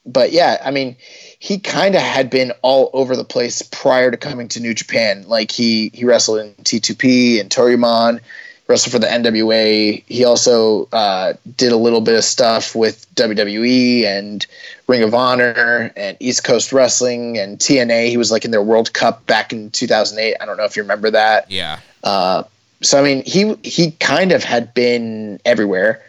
but 0.05 0.31
yeah, 0.31 0.61
I 0.63 0.71
mean, 0.71 0.95
he 1.39 1.59
kind 1.59 1.95
of 1.95 2.01
had 2.01 2.29
been 2.29 2.51
all 2.61 2.89
over 2.93 3.15
the 3.15 3.23
place 3.23 3.61
prior 3.61 4.11
to 4.11 4.17
coming 4.17 4.47
to 4.49 4.59
New 4.59 4.73
Japan. 4.73 5.23
Like 5.27 5.51
he 5.51 5.91
he 5.93 6.05
wrestled 6.05 6.39
in 6.39 6.53
T2P 6.55 7.39
and 7.39 7.49
Toryumon, 7.49 8.19
wrestled 8.67 8.91
for 8.91 8.99
the 8.99 9.07
NWA. 9.07 10.03
He 10.05 10.25
also 10.25 10.89
uh, 10.91 11.33
did 11.55 11.71
a 11.71 11.77
little 11.77 12.01
bit 12.01 12.15
of 12.15 12.23
stuff 12.23 12.75
with 12.75 13.13
WWE 13.15 14.03
and 14.05 14.45
Ring 14.87 15.03
of 15.03 15.13
Honor 15.13 15.93
and 15.95 16.17
East 16.19 16.43
Coast 16.43 16.73
Wrestling 16.73 17.37
and 17.37 17.57
TNA. 17.57 18.09
He 18.09 18.17
was 18.17 18.31
like 18.31 18.43
in 18.43 18.51
their 18.51 18.63
World 18.63 18.93
Cup 18.93 19.25
back 19.25 19.53
in 19.53 19.71
2008. 19.71 20.35
I 20.39 20.45
don't 20.45 20.57
know 20.57 20.65
if 20.65 20.75
you 20.75 20.83
remember 20.83 21.11
that. 21.11 21.49
Yeah. 21.49 21.79
Uh, 22.03 22.43
so 22.81 22.99
I 22.99 23.03
mean, 23.03 23.23
he 23.25 23.55
he 23.63 23.91
kind 23.91 24.33
of 24.33 24.43
had 24.43 24.73
been 24.73 25.39
everywhere 25.45 26.03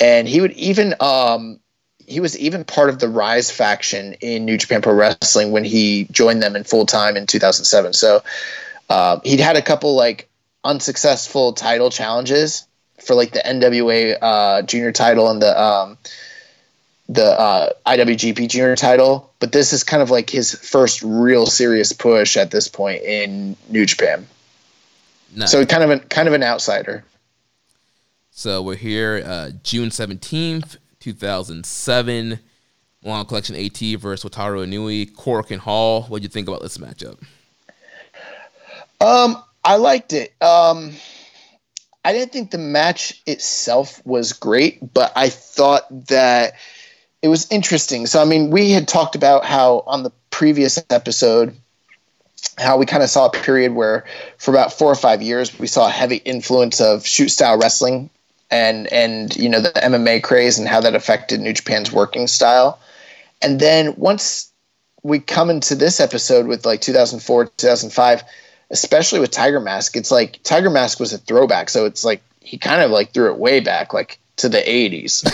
and 0.00 0.26
he 0.26 0.40
would 0.40 0.52
even 0.52 0.94
um, 1.00 1.60
he 2.06 2.18
was 2.18 2.36
even 2.38 2.64
part 2.64 2.88
of 2.88 2.98
the 2.98 3.08
Rise 3.08 3.50
faction 3.50 4.14
in 4.14 4.44
New 4.44 4.58
Japan 4.58 4.82
Pro 4.82 4.94
Wrestling 4.94 5.52
when 5.52 5.64
he 5.64 6.04
joined 6.10 6.42
them 6.42 6.56
in 6.56 6.64
full 6.64 6.86
time 6.86 7.16
in 7.16 7.26
2007. 7.26 7.92
So 7.92 8.22
uh, 8.88 9.20
he'd 9.22 9.40
had 9.40 9.56
a 9.56 9.62
couple 9.62 9.94
like 9.94 10.28
unsuccessful 10.64 11.52
title 11.52 11.90
challenges 11.90 12.66
for 12.98 13.14
like 13.14 13.32
the 13.32 13.40
NWA 13.40 14.16
uh, 14.20 14.62
junior 14.62 14.92
title 14.92 15.30
and 15.30 15.40
the 15.40 15.60
um, 15.60 15.98
the 17.08 17.24
uh, 17.24 17.72
IWGP 17.86 18.48
junior 18.48 18.76
title, 18.76 19.32
but 19.40 19.52
this 19.52 19.72
is 19.72 19.82
kind 19.82 20.02
of 20.02 20.10
like 20.10 20.30
his 20.30 20.54
first 20.54 21.02
real 21.02 21.44
serious 21.44 21.92
push 21.92 22.36
at 22.36 22.52
this 22.52 22.68
point 22.68 23.02
in 23.02 23.56
New 23.68 23.84
Japan. 23.84 24.26
So 25.46 25.64
kind 25.66 25.82
of 25.82 25.90
an 25.90 26.00
kind 26.08 26.28
of 26.28 26.34
an 26.34 26.42
outsider. 26.42 27.04
So 28.40 28.62
we're 28.62 28.76
here 28.76 29.22
uh, 29.22 29.50
June 29.62 29.90
17th, 29.90 30.78
2007. 31.00 32.38
Long 33.04 33.26
Collection 33.26 33.54
AT 33.54 33.78
versus 34.00 34.30
Wataru 34.30 34.66
Inui, 34.66 35.12
Korakuen 35.12 35.58
Hall. 35.58 36.04
What 36.04 36.20
do 36.20 36.22
you 36.22 36.30
think 36.30 36.48
about 36.48 36.62
this 36.62 36.78
matchup? 36.78 37.22
Um, 38.98 39.36
I 39.62 39.76
liked 39.76 40.14
it. 40.14 40.32
Um, 40.40 40.94
I 42.02 42.14
didn't 42.14 42.32
think 42.32 42.50
the 42.50 42.56
match 42.56 43.20
itself 43.26 44.00
was 44.06 44.32
great, 44.32 44.94
but 44.94 45.12
I 45.14 45.28
thought 45.28 46.06
that 46.06 46.54
it 47.20 47.28
was 47.28 47.46
interesting. 47.50 48.06
So, 48.06 48.22
I 48.22 48.24
mean, 48.24 48.48
we 48.48 48.70
had 48.70 48.88
talked 48.88 49.16
about 49.16 49.44
how 49.44 49.84
on 49.86 50.02
the 50.02 50.12
previous 50.30 50.82
episode, 50.88 51.54
how 52.56 52.78
we 52.78 52.86
kind 52.86 53.02
of 53.02 53.10
saw 53.10 53.26
a 53.26 53.30
period 53.30 53.74
where 53.74 54.06
for 54.38 54.50
about 54.50 54.72
four 54.72 54.90
or 54.90 54.96
five 54.96 55.20
years 55.20 55.58
we 55.58 55.66
saw 55.66 55.88
a 55.88 55.90
heavy 55.90 56.16
influence 56.16 56.80
of 56.80 57.06
shoot 57.06 57.28
style 57.28 57.58
wrestling 57.58 58.08
and 58.50 58.92
and 58.92 59.34
you 59.36 59.48
know 59.48 59.60
the 59.60 59.70
MMA 59.70 60.22
craze 60.22 60.58
and 60.58 60.68
how 60.68 60.80
that 60.80 60.94
affected 60.94 61.40
New 61.40 61.52
Japan's 61.52 61.92
working 61.92 62.26
style. 62.26 62.78
And 63.42 63.60
then 63.60 63.94
once 63.96 64.52
we 65.02 65.18
come 65.18 65.50
into 65.50 65.74
this 65.74 66.00
episode 66.00 66.46
with 66.46 66.66
like 66.66 66.80
2004, 66.80 67.46
2005, 67.46 68.22
especially 68.70 69.20
with 69.20 69.30
Tiger 69.30 69.60
Mask, 69.60 69.96
it's 69.96 70.10
like 70.10 70.42
Tiger 70.42 70.70
Mask 70.70 71.00
was 71.00 71.12
a 71.12 71.18
throwback, 71.18 71.70
so 71.70 71.86
it's 71.86 72.04
like 72.04 72.22
he 72.40 72.58
kind 72.58 72.82
of 72.82 72.90
like 72.90 73.12
threw 73.12 73.30
it 73.30 73.38
way 73.38 73.60
back, 73.60 73.94
like 73.94 74.18
to 74.36 74.48
the 74.48 74.58
80s. 74.58 75.24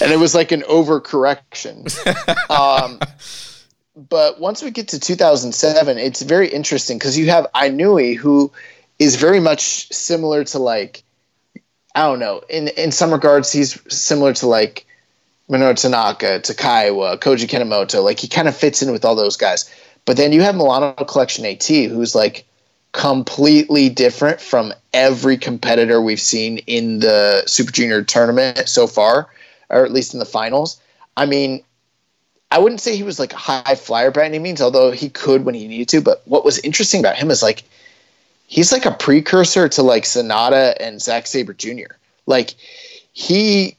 and 0.02 0.12
it 0.12 0.18
was 0.18 0.34
like 0.34 0.52
an 0.52 0.62
overcorrection. 0.62 1.90
Um, 2.50 3.00
but 3.96 4.40
once 4.40 4.62
we 4.62 4.70
get 4.70 4.88
to 4.88 5.00
2007, 5.00 5.98
it's 5.98 6.22
very 6.22 6.48
interesting 6.48 6.98
because 6.98 7.18
you 7.18 7.30
have 7.30 7.46
Inui, 7.54 8.16
who 8.16 8.52
is 8.98 9.16
very 9.16 9.40
much 9.40 9.92
similar 9.92 10.44
to 10.44 10.58
like 10.58 11.02
I 11.94 12.02
don't 12.02 12.18
know. 12.18 12.42
In 12.48 12.68
in 12.68 12.92
some 12.92 13.12
regards, 13.12 13.52
he's 13.52 13.80
similar 13.92 14.32
to 14.34 14.46
like 14.46 14.86
Minoru 15.48 15.80
Tanaka, 15.80 16.40
Takaiwa, 16.40 17.18
Koji 17.18 17.48
Kanemoto. 17.48 18.02
Like 18.02 18.18
he 18.18 18.28
kind 18.28 18.48
of 18.48 18.56
fits 18.56 18.82
in 18.82 18.92
with 18.92 19.04
all 19.04 19.14
those 19.14 19.36
guys. 19.36 19.70
But 20.04 20.16
then 20.16 20.32
you 20.32 20.42
have 20.42 20.54
Milano 20.54 20.92
Collection 20.92 21.44
AT, 21.44 21.64
who's 21.64 22.14
like 22.14 22.44
completely 22.92 23.88
different 23.88 24.40
from 24.40 24.72
every 24.92 25.36
competitor 25.36 26.00
we've 26.00 26.20
seen 26.20 26.58
in 26.58 27.00
the 27.00 27.42
Super 27.46 27.72
Junior 27.72 28.02
tournament 28.02 28.68
so 28.68 28.86
far, 28.86 29.28
or 29.70 29.84
at 29.84 29.92
least 29.92 30.12
in 30.14 30.20
the 30.20 30.26
finals. 30.26 30.80
I 31.16 31.26
mean, 31.26 31.62
I 32.50 32.58
wouldn't 32.58 32.80
say 32.80 32.96
he 32.96 33.02
was 33.02 33.18
like 33.18 33.32
a 33.32 33.38
high 33.38 33.74
flyer 33.74 34.10
by 34.10 34.24
any 34.24 34.38
means, 34.38 34.60
although 34.60 34.90
he 34.90 35.08
could 35.08 35.44
when 35.44 35.54
he 35.54 35.66
needed 35.66 35.88
to. 35.88 36.00
But 36.00 36.22
what 36.26 36.44
was 36.44 36.58
interesting 36.60 37.00
about 37.00 37.16
him 37.16 37.30
is 37.30 37.42
like 37.42 37.64
he's 38.46 38.72
like 38.72 38.86
a 38.86 38.92
precursor 38.92 39.68
to 39.68 39.82
like 39.82 40.04
SANADA 40.04 40.76
and 40.80 41.00
Zack 41.00 41.26
Sabre 41.26 41.54
Jr. 41.54 41.94
Like 42.26 42.54
he 43.12 43.76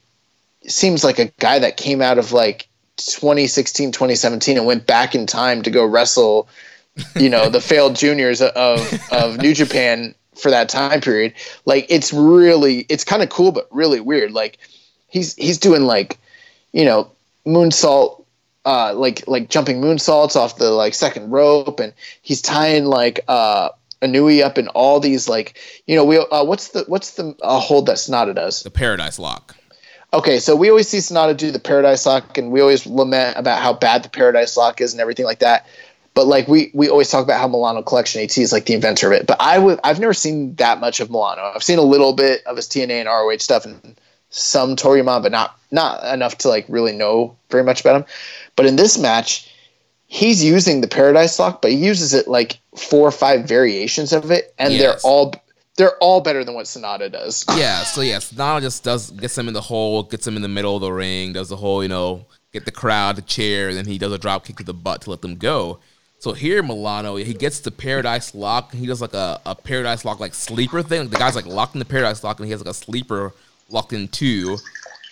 seems 0.68 1.04
like 1.04 1.20
a 1.20 1.26
guy 1.40 1.60
that 1.60 1.78
came 1.78 2.02
out 2.02 2.18
of 2.18 2.32
like 2.32 2.68
2016, 2.98 3.92
2017 3.92 4.58
and 4.58 4.66
went 4.66 4.88
back 4.88 5.16
in 5.16 5.28
time 5.28 5.62
to 5.64 5.70
go 5.70 5.86
wrestle, 5.86 6.48
you 7.16 7.30
know, 7.30 7.50
the 7.50 7.62
failed 7.62 7.96
juniors 7.96 8.42
of 8.42 9.12
of 9.12 9.38
New 9.38 9.54
Japan 9.54 10.16
for 10.36 10.50
that 10.52 10.70
time 10.70 11.02
period. 11.02 11.34
Like 11.66 11.86
it's 11.90 12.14
really 12.14 12.86
it's 12.90 13.04
kind 13.04 13.24
of 13.24 13.30
cool 13.30 13.52
but 13.52 13.68
really 13.72 14.00
weird. 14.00 14.32
Like 14.32 14.58
he's 15.08 15.36
he's 15.36 15.58
doing 15.58 15.84
like, 15.84 16.18
you 16.72 16.86
know, 16.86 17.12
moonsault 17.46 18.24
uh 18.66 18.94
like 18.96 19.28
like 19.28 19.50
jumping 19.50 19.80
moonsaults 19.80 20.36
off 20.36 20.58
the 20.58 20.72
like 20.72 20.94
second 20.94 21.30
rope 21.30 21.80
and 21.80 21.94
he's 22.22 22.42
tying 22.42 22.86
like 22.86 23.20
uh 23.28 23.70
Inui 24.02 24.44
up 24.44 24.58
in 24.58 24.68
all 24.70 25.00
these 25.00 25.28
like 25.28 25.58
you 25.88 25.96
know 25.96 26.06
we 26.06 26.18
uh, 26.18 26.44
what's 26.44 26.70
the 26.70 26.84
what's 26.88 27.12
the 27.12 27.36
uh, 27.42 27.60
hold 27.60 27.88
that 27.88 27.98
SANADA 27.98 28.36
does? 28.36 28.64
The 28.64 28.72
Paradise 28.72 29.18
Lock. 29.20 29.56
okay 30.14 30.40
so 30.40 30.56
we 30.56 30.70
always 30.70 30.88
see 30.88 30.98
SANADA 30.98 31.38
do 31.38 31.52
the 31.52 31.60
Paradise 31.60 32.06
Lock 32.06 32.38
and 32.38 32.52
we 32.52 32.62
always 32.62 32.86
lament 32.86 33.38
about 33.38 33.62
how 33.62 33.74
bad 33.74 34.04
the 34.04 34.10
Paradise 34.10 34.58
Lock 34.58 34.82
is 34.82 34.94
and 34.94 35.02
everything 35.02 35.26
like 35.26 35.40
that. 35.40 35.68
But 36.14 36.28
like 36.28 36.48
we 36.48 36.72
we 36.74 36.90
always 36.90 37.10
talk 37.10 37.24
about 37.24 37.40
how 37.40 37.48
Milano 37.48 37.82
Collection 37.82 38.22
AT 38.22 38.38
is 38.38 38.52
like 38.54 38.66
the 38.66 38.74
inventor 38.74 39.12
of 39.12 39.20
it. 39.20 39.28
But 39.28 39.38
I 39.40 39.58
would 39.58 39.80
I've 39.84 40.00
never 40.00 40.14
seen 40.14 40.56
that 40.56 40.80
much 40.80 41.00
of 41.00 41.10
Milano. 41.10 41.52
I've 41.54 41.64
seen 41.64 41.78
a 41.78 41.84
little 41.84 42.14
bit 42.14 42.46
of 42.46 42.56
his 42.56 42.68
TNA 42.68 43.02
and 43.02 43.08
ROH 43.08 43.38
stuff 43.40 43.66
and 43.66 44.00
some 44.30 44.76
Toryumon 44.76 45.24
but 45.24 45.32
not 45.32 45.58
not 45.72 46.04
enough 46.14 46.38
to 46.40 46.50
like 46.50 46.66
really 46.68 46.94
know 46.94 47.36
very 47.50 47.64
much 47.64 47.82
about 47.82 47.96
him. 47.98 48.06
But 48.56 48.66
in 48.66 48.76
this 48.76 48.98
match 48.98 49.52
he's 50.16 50.44
using 50.44 50.82
the 50.82 50.88
paradise 50.88 51.38
lock 51.40 51.62
but 51.62 51.72
he 51.72 51.78
uses 51.78 52.14
it 52.14 52.28
like 52.28 52.60
four 52.76 53.08
or 53.08 53.12
five 53.12 53.46
variations 53.48 54.14
of 54.14 54.32
it 54.32 54.54
and 54.58 54.74
they're 54.74 54.98
all 55.04 55.34
they're 55.78 55.98
all 55.98 56.22
better 56.22 56.46
than 56.46 56.56
what 56.56 56.66
SANADA 56.66 57.12
does 57.12 57.46
Yeah, 57.58 57.84
so 57.84 58.02
yes, 58.02 58.32
SANADA 58.32 58.62
just 58.62 58.84
does 58.84 59.12
gets 59.12 59.38
him 59.38 59.48
in 59.48 59.54
the 59.54 59.62
hole, 59.62 60.04
gets 60.04 60.26
him 60.26 60.36
in 60.36 60.42
the 60.42 60.48
middle 60.48 60.76
of 60.76 60.82
the 60.82 60.92
ring, 60.92 61.34
does 61.34 61.50
the 61.50 61.58
whole, 61.58 61.84
you 61.84 61.90
know, 61.90 62.26
get 62.54 62.64
the 62.64 62.72
crowd 62.72 63.18
to 63.18 63.22
cheer, 63.22 63.68
and 63.68 63.78
then 63.78 63.86
he 63.86 63.98
does 63.98 64.14
a 64.14 64.18
drop 64.18 64.46
kick 64.46 64.56
to 64.58 64.64
the 64.64 64.74
butt 64.74 65.02
to 65.02 65.10
let 65.10 65.22
them 65.22 65.36
go. 65.36 65.80
So 66.20 66.32
here 66.32 66.64
Milano, 66.64 67.18
he 67.18 67.34
gets 67.34 67.60
the 67.60 67.72
Paradise 67.72 68.34
Lock, 68.34 68.72
and 68.72 68.80
he 68.80 68.88
does 68.88 69.02
like 69.02 69.14
a, 69.14 69.42
a 69.46 69.54
Paradise 69.54 70.06
Lock 70.06 70.20
like 70.20 70.34
sleeper 70.34 70.82
thing. 70.82 71.02
Like 71.02 71.10
the 71.10 71.18
guy's 71.18 71.36
like 71.36 71.46
locked 71.46 71.76
in 71.76 71.80
the 71.80 71.86
Paradise 71.86 72.24
Lock, 72.24 72.40
and 72.40 72.46
he 72.46 72.52
has 72.52 72.62
like 72.62 72.72
a 72.72 72.74
sleeper 72.74 73.34
locked 73.70 73.92
in 73.92 74.08
too. 74.08 74.58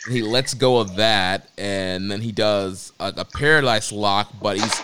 And 0.05 0.15
he 0.15 0.21
lets 0.21 0.53
go 0.53 0.80
of 0.80 0.95
that, 0.95 1.49
and 1.57 2.09
then 2.09 2.21
he 2.21 2.31
does 2.31 2.93
a, 2.99 3.13
a 3.17 3.25
Paradise 3.25 3.91
Lock, 3.91 4.31
but 4.41 4.57
he's 4.57 4.81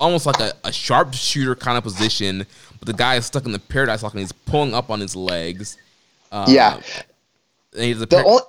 almost 0.00 0.26
like 0.26 0.40
a, 0.40 0.52
a 0.64 0.72
sharpshooter 0.72 1.54
kind 1.54 1.78
of 1.78 1.84
position. 1.84 2.46
But 2.78 2.86
the 2.86 2.92
guy 2.92 3.16
is 3.16 3.26
stuck 3.26 3.46
in 3.46 3.52
the 3.52 3.58
Paradise 3.58 4.02
Lock, 4.02 4.12
and 4.12 4.20
he's 4.20 4.32
pulling 4.32 4.74
up 4.74 4.90
on 4.90 5.00
his 5.00 5.16
legs. 5.16 5.76
Uh, 6.32 6.46
yeah 6.48 6.80
and 7.76 7.84
he's 7.84 8.00
a 8.00 8.06
the 8.06 8.16
par- 8.16 8.24
only 8.26 8.42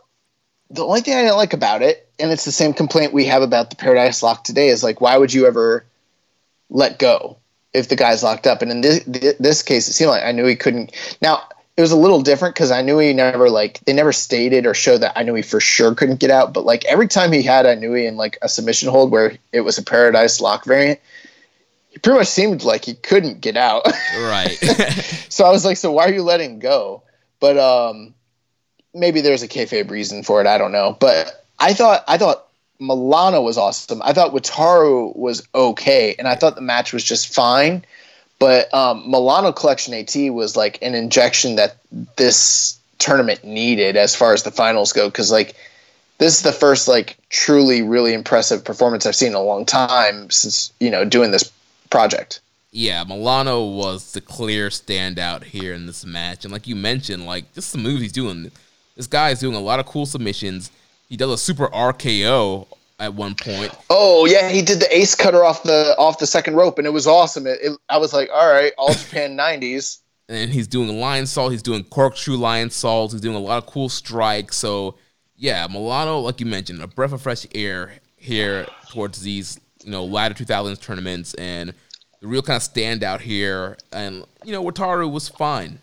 the 0.70 0.84
only 0.84 1.02
thing 1.02 1.16
i 1.16 1.24
don't 1.24 1.38
like 1.38 1.54
about 1.54 1.82
it 1.82 2.10
and 2.20 2.32
it's 2.32 2.46
the 2.46 2.52
same 2.52 2.74
complaint 2.74 3.14
we 3.14 3.26
have 3.26 3.42
about 3.42 3.70
the 3.70 3.76
paradise 3.76 4.24
lock 4.24 4.44
today 4.44 4.70
is 4.70 4.84
like 4.84 5.02
why 5.02 5.18
would 5.18 5.34
you 5.34 5.46
ever 5.46 5.86
let 6.70 6.98
go 7.00 7.38
if 7.74 7.90
the 7.90 7.96
guy's 7.96 8.24
locked 8.24 8.48
up 8.48 8.62
and 8.62 8.72
in 8.72 8.82
this 8.82 9.04
this 9.40 9.62
case 9.62 9.88
it 9.88 9.94
seemed 9.94 10.10
like 10.10 10.24
Inui 10.24 10.60
couldn't 10.60 10.92
now 11.22 11.42
it 11.76 11.82
was 11.82 11.92
a 11.92 11.98
little 11.98 12.22
different 12.22 12.56
because 12.56 12.72
Inui 12.72 13.14
never 13.14 13.50
like 13.50 13.80
they 13.86 13.94
never 13.94 14.12
stated 14.12 14.66
or 14.66 14.74
showed 14.74 15.00
that 15.00 15.16
Inui 15.16 15.46
for 15.46 15.60
sure 15.60 15.94
couldn't 15.94 16.20
get 16.20 16.32
out 16.32 16.54
but 16.54 16.66
like 16.66 16.84
every 16.86 17.08
time 17.08 17.32
he 17.32 17.44
had 17.44 17.66
Inui 17.66 18.08
in 18.08 18.18
like 18.18 18.38
a 18.42 18.50
submission 18.50 18.90
hold 18.90 19.12
where 19.12 19.38
it 19.52 19.62
was 19.62 19.78
a 19.78 19.84
paradise 19.84 20.42
lock 20.42 20.66
variant 20.66 21.00
he 21.98 22.02
pretty 22.02 22.20
much 22.20 22.28
seemed 22.28 22.64
like 22.64 22.86
he 22.86 22.94
couldn't 22.94 23.42
get 23.42 23.58
out 23.58 23.84
right. 24.20 24.56
so 25.30 25.46
I 25.46 25.50
was 25.50 25.66
like, 25.66 25.78
so 25.78 25.92
why 25.92 26.06
are 26.06 26.14
you 26.14 26.22
letting 26.22 26.60
go? 26.60 27.02
But 27.40 27.58
um, 27.58 28.14
maybe 28.94 29.20
there's 29.20 29.42
a 29.42 29.48
kayfabe 29.48 29.90
reason 29.90 30.22
for 30.22 30.40
it. 30.40 30.46
I 30.46 30.60
don't 30.60 30.72
know. 30.72 30.96
But 31.00 31.44
I 31.58 31.74
thought 31.74 32.04
I 32.08 32.20
thought 32.20 32.46
Milano 32.80 33.42
was 33.42 33.58
awesome. 33.58 34.04
I 34.04 34.14
thought 34.14 34.32
Wataru 34.32 35.16
was 35.16 35.48
okay, 35.56 36.14
and 36.20 36.28
I 36.28 36.36
thought 36.36 36.54
the 36.54 36.62
match 36.62 36.94
was 36.94 37.04
just 37.04 37.34
fine. 37.34 37.84
But 38.38 38.72
um, 38.76 39.10
Milano 39.10 39.52
Collection 39.52 39.96
AT 39.96 40.16
was 40.32 40.56
like 40.56 40.78
an 40.84 40.94
injection 40.94 41.56
that 41.56 41.78
this 42.18 42.80
tournament 43.00 43.44
needed 43.44 43.98
as 43.98 44.16
far 44.16 44.34
as 44.34 44.44
the 44.44 44.52
finals 44.52 44.94
go, 44.94 45.08
because 45.08 45.32
like 45.32 45.56
this 46.20 46.38
is 46.38 46.44
the 46.44 46.52
first 46.52 46.88
like 46.88 47.18
truly 47.30 47.82
really 47.82 48.14
impressive 48.14 48.64
performance 48.64 49.08
I've 49.08 49.16
seen 49.16 49.30
in 49.30 49.34
a 49.34 49.42
long 49.42 49.66
time 49.66 50.30
since 50.30 50.72
you 50.80 50.92
know 50.92 51.04
doing 51.04 51.32
this 51.32 51.52
project. 51.90 52.42
yeah, 52.72 53.04
Milano 53.04 53.64
was 53.66 54.12
the 54.14 54.22
clear 54.22 54.70
standout 54.70 55.44
here 55.44 55.74
in 55.74 55.86
this 55.88 56.06
match. 56.06 56.44
And 56.46 56.52
like 56.52 56.68
you 56.68 56.76
mentioned, 56.76 57.26
like 57.26 57.54
just 57.54 57.72
the 57.72 57.78
moves 57.80 58.02
he's 58.02 58.12
doing. 58.12 58.52
This 58.96 59.08
guy 59.08 59.30
is 59.32 59.40
doing 59.40 59.56
a 59.56 59.60
lot 59.60 59.80
of 59.80 59.86
cool 59.86 60.06
submissions. 60.06 60.72
He 61.10 61.18
does 61.18 61.32
a 61.32 61.38
super 61.38 61.68
RKO 61.68 62.68
at 63.00 63.14
one 63.14 63.36
point. 63.36 63.72
Oh 63.90 64.26
yeah, 64.26 64.50
he 64.50 64.62
did 64.62 64.80
the 64.80 64.96
ace 64.96 65.16
cutter 65.16 65.44
off 65.44 65.64
the 65.64 65.96
off 65.98 66.20
the 66.20 66.28
second 66.28 66.56
rope, 66.56 66.78
and 66.78 66.88
it 66.88 66.92
was 66.92 67.08
awesome. 67.08 67.46
It, 67.48 67.60
it, 67.62 67.78
I 67.90 67.98
was 67.98 68.14
like, 68.14 68.30
all 68.34 68.50
right, 68.52 68.74
all 68.78 68.94
Japan 68.94 69.38
'90s. 69.40 70.00
and 70.30 70.50
he's 70.52 70.68
doing 70.68 70.90
a 70.90 70.94
Lionsault. 70.94 71.52
He's 71.52 71.62
doing 71.62 71.84
corkscrew 71.86 72.38
Lionsault. 72.38 73.12
He's 73.12 73.22
doing 73.22 73.36
a 73.36 73.40
lot 73.40 73.60
of 73.60 73.68
cool 73.68 73.88
strikes. 73.90 74.58
So 74.58 74.96
yeah, 75.36 75.68
Milano, 75.70 76.20
like 76.20 76.40
you 76.40 76.46
mentioned, 76.48 76.82
a 76.82 76.88
breath 76.88 77.14
of 77.14 77.22
fresh 77.22 77.46
air 77.56 77.94
here 78.16 78.66
towards 78.90 79.22
these 79.22 79.60
you 79.88 79.94
know 79.94 80.04
latter 80.04 80.36
2000s 80.36 80.82
tournaments, 80.82 81.34
and 81.36 81.74
the 82.20 82.28
real 82.28 82.42
kind 82.42 82.58
of 82.58 82.62
standout 82.64 83.22
here. 83.22 83.78
And 83.94 84.26
you 84.44 84.52
know, 84.52 84.62
Wataru 84.62 85.10
was 85.10 85.30
fine. 85.30 85.80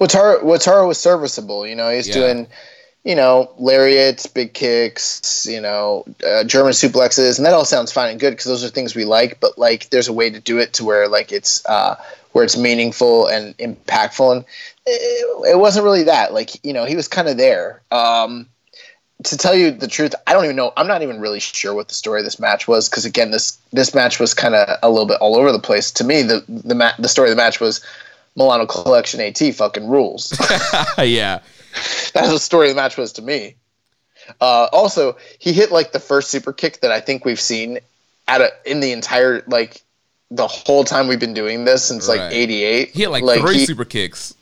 Wataru 0.00 0.42
Wataru 0.42 0.88
was 0.88 0.98
serviceable. 0.98 1.66
You 1.66 1.76
know, 1.76 1.90
he's 1.90 2.08
Yeah. 2.08 2.14
doing, 2.14 2.46
you 3.04 3.14
know, 3.14 3.50
lariats, 3.58 4.26
big 4.26 4.54
kicks, 4.54 5.46
you 5.46 5.60
know, 5.60 6.04
uh, 6.26 6.44
German 6.44 6.72
suplexes, 6.72 7.36
and 7.36 7.44
that 7.44 7.52
all 7.52 7.66
sounds 7.66 7.92
fine 7.92 8.10
and 8.12 8.18
good 8.18 8.30
because 8.30 8.46
those 8.46 8.64
are 8.64 8.68
things 8.70 8.94
we 8.94 9.04
like. 9.04 9.40
But 9.40 9.58
like, 9.58 9.90
there's 9.90 10.08
a 10.08 10.12
way 10.12 10.30
to 10.30 10.40
do 10.40 10.58
it 10.58 10.72
to 10.74 10.84
where 10.84 11.06
like 11.06 11.32
it's 11.32 11.64
uh, 11.66 11.96
where 12.32 12.44
it's 12.44 12.56
meaningful 12.56 13.26
and 13.26 13.54
impactful, 13.58 14.32
and 14.32 14.44
it, 14.86 15.50
it 15.52 15.58
wasn't 15.58 15.84
really 15.84 16.04
that. 16.04 16.32
Like, 16.32 16.64
you 16.64 16.72
know, 16.72 16.86
he 16.86 16.96
was 16.96 17.08
kind 17.08 17.28
of 17.28 17.36
there. 17.36 17.82
Um, 17.90 18.46
to 19.24 19.36
tell 19.36 19.54
you 19.54 19.70
the 19.70 19.88
truth, 19.88 20.14
I 20.26 20.32
don't 20.32 20.44
even 20.44 20.56
know. 20.56 20.72
I'm 20.76 20.86
not 20.86 21.02
even 21.02 21.20
really 21.20 21.40
sure 21.40 21.74
what 21.74 21.88
the 21.88 21.94
story 21.94 22.20
of 22.20 22.24
this 22.24 22.38
match 22.38 22.66
was 22.68 22.88
because 22.88 23.04
again, 23.04 23.30
this 23.30 23.58
this 23.72 23.94
match 23.94 24.18
was 24.20 24.34
kind 24.34 24.54
of 24.54 24.78
a 24.82 24.90
little 24.90 25.06
bit 25.06 25.18
all 25.20 25.36
over 25.36 25.52
the 25.52 25.58
place. 25.58 25.90
To 25.92 26.04
me, 26.04 26.22
the 26.22 26.44
the 26.48 26.74
ma- 26.74 26.92
the 26.98 27.08
story 27.08 27.28
of 27.30 27.36
the 27.36 27.42
match 27.42 27.60
was 27.60 27.84
Milano 28.36 28.66
Collection 28.66 29.20
AT 29.20 29.38
fucking 29.54 29.86
rules. 29.88 30.32
yeah, 30.98 31.40
That's 32.14 32.14
what 32.28 32.30
the 32.32 32.38
story 32.38 32.68
of 32.70 32.74
the 32.76 32.80
match 32.82 32.96
was 32.96 33.12
to 33.14 33.22
me. 33.22 33.54
Uh, 34.40 34.68
also, 34.72 35.16
he 35.38 35.52
hit 35.52 35.72
like 35.72 35.92
the 35.92 36.00
first 36.00 36.30
super 36.30 36.52
kick 36.52 36.80
that 36.80 36.92
I 36.92 37.00
think 37.00 37.24
we've 37.24 37.40
seen 37.40 37.78
at 38.28 38.40
a 38.40 38.50
in 38.64 38.80
the 38.80 38.92
entire 38.92 39.42
like 39.46 39.82
the 40.30 40.46
whole 40.46 40.84
time 40.84 41.08
we've 41.08 41.20
been 41.20 41.34
doing 41.34 41.64
this 41.64 41.84
since 41.84 42.08
Right. 42.08 42.18
like 42.20 42.32
'88. 42.32 42.90
he 42.90 43.02
had 43.02 43.10
like, 43.10 43.22
Like, 43.24 43.40
three 43.40 43.58
he- 43.58 43.66
super 43.66 43.84
kicks. 43.84 44.34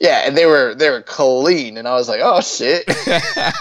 Yeah, 0.00 0.22
and 0.26 0.36
they 0.36 0.46
were 0.46 0.74
they 0.74 0.90
were 0.90 1.02
clean, 1.02 1.76
and 1.76 1.86
I 1.86 1.92
was 1.94 2.08
like, 2.08 2.20
oh 2.22 2.40
shit. 2.40 2.84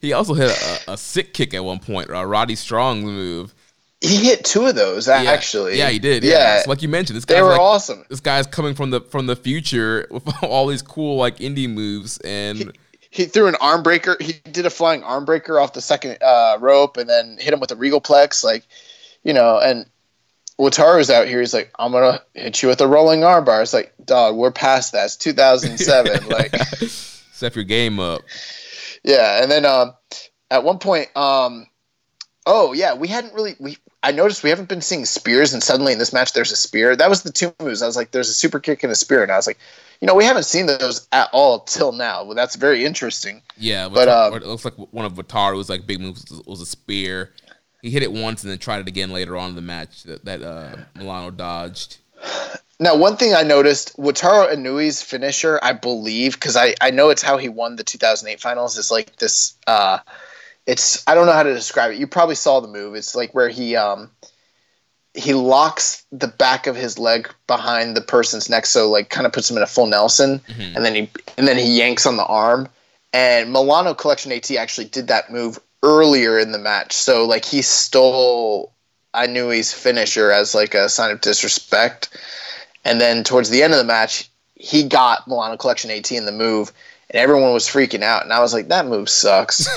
He 0.00 0.12
also 0.14 0.34
hit 0.34 0.50
a, 0.50 0.94
a 0.94 0.96
sick 0.96 1.32
kick 1.32 1.54
at 1.54 1.64
one 1.64 1.78
point, 1.78 2.08
a 2.10 2.26
Roddy 2.26 2.56
Strong 2.56 3.02
move. 3.04 3.54
he 4.00 4.16
hit 4.16 4.44
two 4.44 4.66
of 4.66 4.74
those 4.74 5.06
Yeah. 5.06 5.22
actually. 5.30 5.78
yeah, 5.78 5.90
he 5.90 6.00
did. 6.00 6.24
Yeah, 6.24 6.32
Yeah, 6.56 6.62
So 6.62 6.70
like 6.70 6.82
you 6.82 6.88
mentioned, 6.88 7.16
this 7.16 7.24
they 7.24 7.34
guy's 7.34 7.42
were 7.44 7.50
like, 7.50 7.60
awesome. 7.60 8.04
this 8.08 8.18
guy's 8.18 8.48
coming 8.48 8.74
from 8.74 8.90
the 8.90 9.00
from 9.00 9.26
the 9.26 9.36
future 9.36 10.08
with 10.10 10.24
all 10.42 10.66
these 10.66 10.82
cool 10.82 11.16
like 11.16 11.36
indie 11.36 11.70
moves 11.70 12.18
and 12.24 12.72
He 13.10 13.26
threw 13.26 13.46
an 13.46 13.54
arm 13.60 13.84
breaker. 13.84 14.16
He 14.18 14.32
did 14.50 14.66
a 14.66 14.70
flying 14.70 15.04
arm 15.04 15.24
breaker 15.24 15.60
off 15.60 15.72
the 15.74 15.80
second 15.82 16.20
uh, 16.20 16.56
rope, 16.60 16.96
and 16.96 17.08
then 17.08 17.36
hit 17.38 17.52
him 17.54 17.60
with 17.60 17.70
a 17.70 17.76
regal 17.76 18.00
plex. 18.00 18.42
Like, 18.42 18.64
you 19.22 19.32
know, 19.34 19.60
and 19.60 19.86
Wataru's 20.62 21.10
out 21.10 21.26
here. 21.26 21.40
He's 21.40 21.52
like, 21.52 21.72
I'm 21.78 21.90
gonna 21.90 22.22
hit 22.34 22.62
you 22.62 22.68
with 22.68 22.80
a 22.80 22.86
rolling 22.86 23.24
arm 23.24 23.44
bar. 23.44 23.62
It's 23.62 23.72
like, 23.72 23.92
dog, 24.04 24.36
we're 24.36 24.52
past 24.52 24.92
that. 24.92 25.06
It's 25.06 25.16
2007. 25.16 26.28
like, 26.28 26.54
step 26.86 27.56
your 27.56 27.64
game 27.64 27.98
up. 27.98 28.22
yeah. 29.02 29.42
And 29.42 29.50
then 29.50 29.64
um, 29.64 29.94
at 30.52 30.62
one 30.62 30.78
point, 30.78 31.14
um, 31.16 31.66
oh 32.46 32.72
yeah, 32.72 32.94
we 32.94 33.08
hadn't 33.08 33.34
really 33.34 33.56
we. 33.58 33.76
I 34.04 34.10
noticed 34.10 34.42
we 34.42 34.50
haven't 34.50 34.68
been 34.68 34.80
seeing 34.80 35.04
spears, 35.04 35.52
and 35.52 35.62
suddenly 35.62 35.92
in 35.92 35.98
this 35.98 36.12
match, 36.12 36.32
there's 36.32 36.50
a 36.50 36.56
spear. 36.56 36.96
That 36.96 37.08
was 37.08 37.22
the 37.22 37.30
two 37.30 37.54
moves. 37.60 37.82
I 37.82 37.86
was 37.86 37.96
like, 37.96 38.10
there's 38.10 38.28
a 38.28 38.34
super 38.34 38.58
kick 38.58 38.82
and 38.82 38.90
a 38.90 38.96
spear, 38.96 39.22
and 39.22 39.30
I 39.30 39.36
was 39.36 39.46
like, 39.46 39.58
you 40.00 40.06
know, 40.06 40.16
we 40.16 40.24
haven't 40.24 40.42
seen 40.42 40.66
those 40.66 41.06
at 41.12 41.28
all 41.32 41.60
till 41.60 41.92
now. 41.92 42.24
Well, 42.24 42.34
that's 42.34 42.56
very 42.56 42.84
interesting. 42.84 43.42
Yeah, 43.56 43.88
But, 43.88 44.08
um, 44.08 44.34
it 44.34 44.42
looks 44.44 44.64
like 44.64 44.74
one 44.74 45.04
of 45.04 45.12
Wataru's 45.14 45.68
like 45.68 45.86
big 45.86 46.00
moves 46.00 46.24
was 46.44 46.60
a 46.60 46.66
spear. 46.66 47.30
He 47.82 47.90
hit 47.90 48.02
it 48.04 48.12
once 48.12 48.42
and 48.42 48.50
then 48.50 48.58
tried 48.58 48.80
it 48.80 48.88
again 48.88 49.10
later 49.10 49.36
on 49.36 49.50
in 49.50 49.56
the 49.56 49.60
match 49.60 50.04
that, 50.04 50.24
that 50.24 50.42
uh, 50.42 50.76
Milano 50.96 51.30
dodged. 51.32 51.98
Now, 52.78 52.96
one 52.96 53.16
thing 53.16 53.34
I 53.34 53.42
noticed, 53.42 53.96
Wataru 53.96 54.52
Inui's 54.52 55.02
finisher, 55.02 55.58
I 55.62 55.72
believe, 55.72 56.34
because 56.34 56.56
I, 56.56 56.74
I 56.80 56.90
know 56.90 57.10
it's 57.10 57.22
how 57.22 57.36
he 57.38 57.48
won 57.48 57.76
the 57.76 57.84
2008 57.84 58.40
finals, 58.40 58.78
is 58.78 58.90
like 58.90 59.16
this. 59.16 59.54
Uh, 59.66 59.98
it's 60.66 61.02
I 61.08 61.14
don't 61.16 61.26
know 61.26 61.32
how 61.32 61.42
to 61.42 61.52
describe 61.54 61.90
it. 61.92 61.98
You 61.98 62.06
probably 62.06 62.36
saw 62.36 62.60
the 62.60 62.68
move. 62.68 62.94
It's 62.94 63.14
like 63.16 63.34
where 63.34 63.48
he 63.48 63.74
um, 63.74 64.10
he 65.14 65.34
locks 65.34 66.04
the 66.12 66.28
back 66.28 66.66
of 66.68 66.76
his 66.76 66.98
leg 66.98 67.28
behind 67.48 67.96
the 67.96 68.00
person's 68.00 68.48
neck, 68.48 68.66
so 68.66 68.88
like 68.90 69.10
kind 69.10 69.26
of 69.26 69.32
puts 69.32 69.50
him 69.50 69.56
in 69.56 69.62
a 69.64 69.66
full 69.66 69.86
Nelson, 69.86 70.40
Mhm. 70.48 70.76
and 70.76 70.84
then 70.84 70.94
he 70.94 71.10
and 71.36 71.48
then 71.48 71.58
he 71.58 71.76
yanks 71.78 72.06
on 72.06 72.16
the 72.16 72.24
arm. 72.24 72.68
And 73.12 73.52
Milano 73.52 73.92
Collection 73.92 74.30
AT 74.32 74.50
actually 74.56 74.86
did 74.86 75.08
that 75.08 75.30
move 75.30 75.58
earlier 75.82 76.38
in 76.38 76.52
the 76.52 76.58
match, 76.58 76.92
so 76.92 77.24
like 77.24 77.44
he 77.44 77.62
stole 77.62 78.72
Inui's 79.14 79.72
finisher 79.72 80.30
as 80.30 80.54
like 80.54 80.74
a 80.74 80.88
sign 80.88 81.10
of 81.10 81.20
disrespect. 81.20 82.08
And 82.84 83.00
then 83.00 83.24
towards 83.24 83.50
the 83.50 83.62
end 83.62 83.72
of 83.72 83.78
the 83.78 83.84
match, 83.84 84.30
he 84.54 84.84
got 84.84 85.26
Milano 85.28 85.56
Collection 85.56 85.90
AT 85.90 86.10
in 86.10 86.26
the 86.26 86.32
move, 86.32 86.72
and 87.10 87.20
everyone 87.20 87.52
was 87.52 87.68
freaking 87.68 88.02
out. 88.02 88.22
And 88.22 88.32
I 88.32 88.40
was 88.40 88.52
like, 88.52 88.68
that 88.68 88.86
move 88.86 89.08
sucks. 89.08 89.68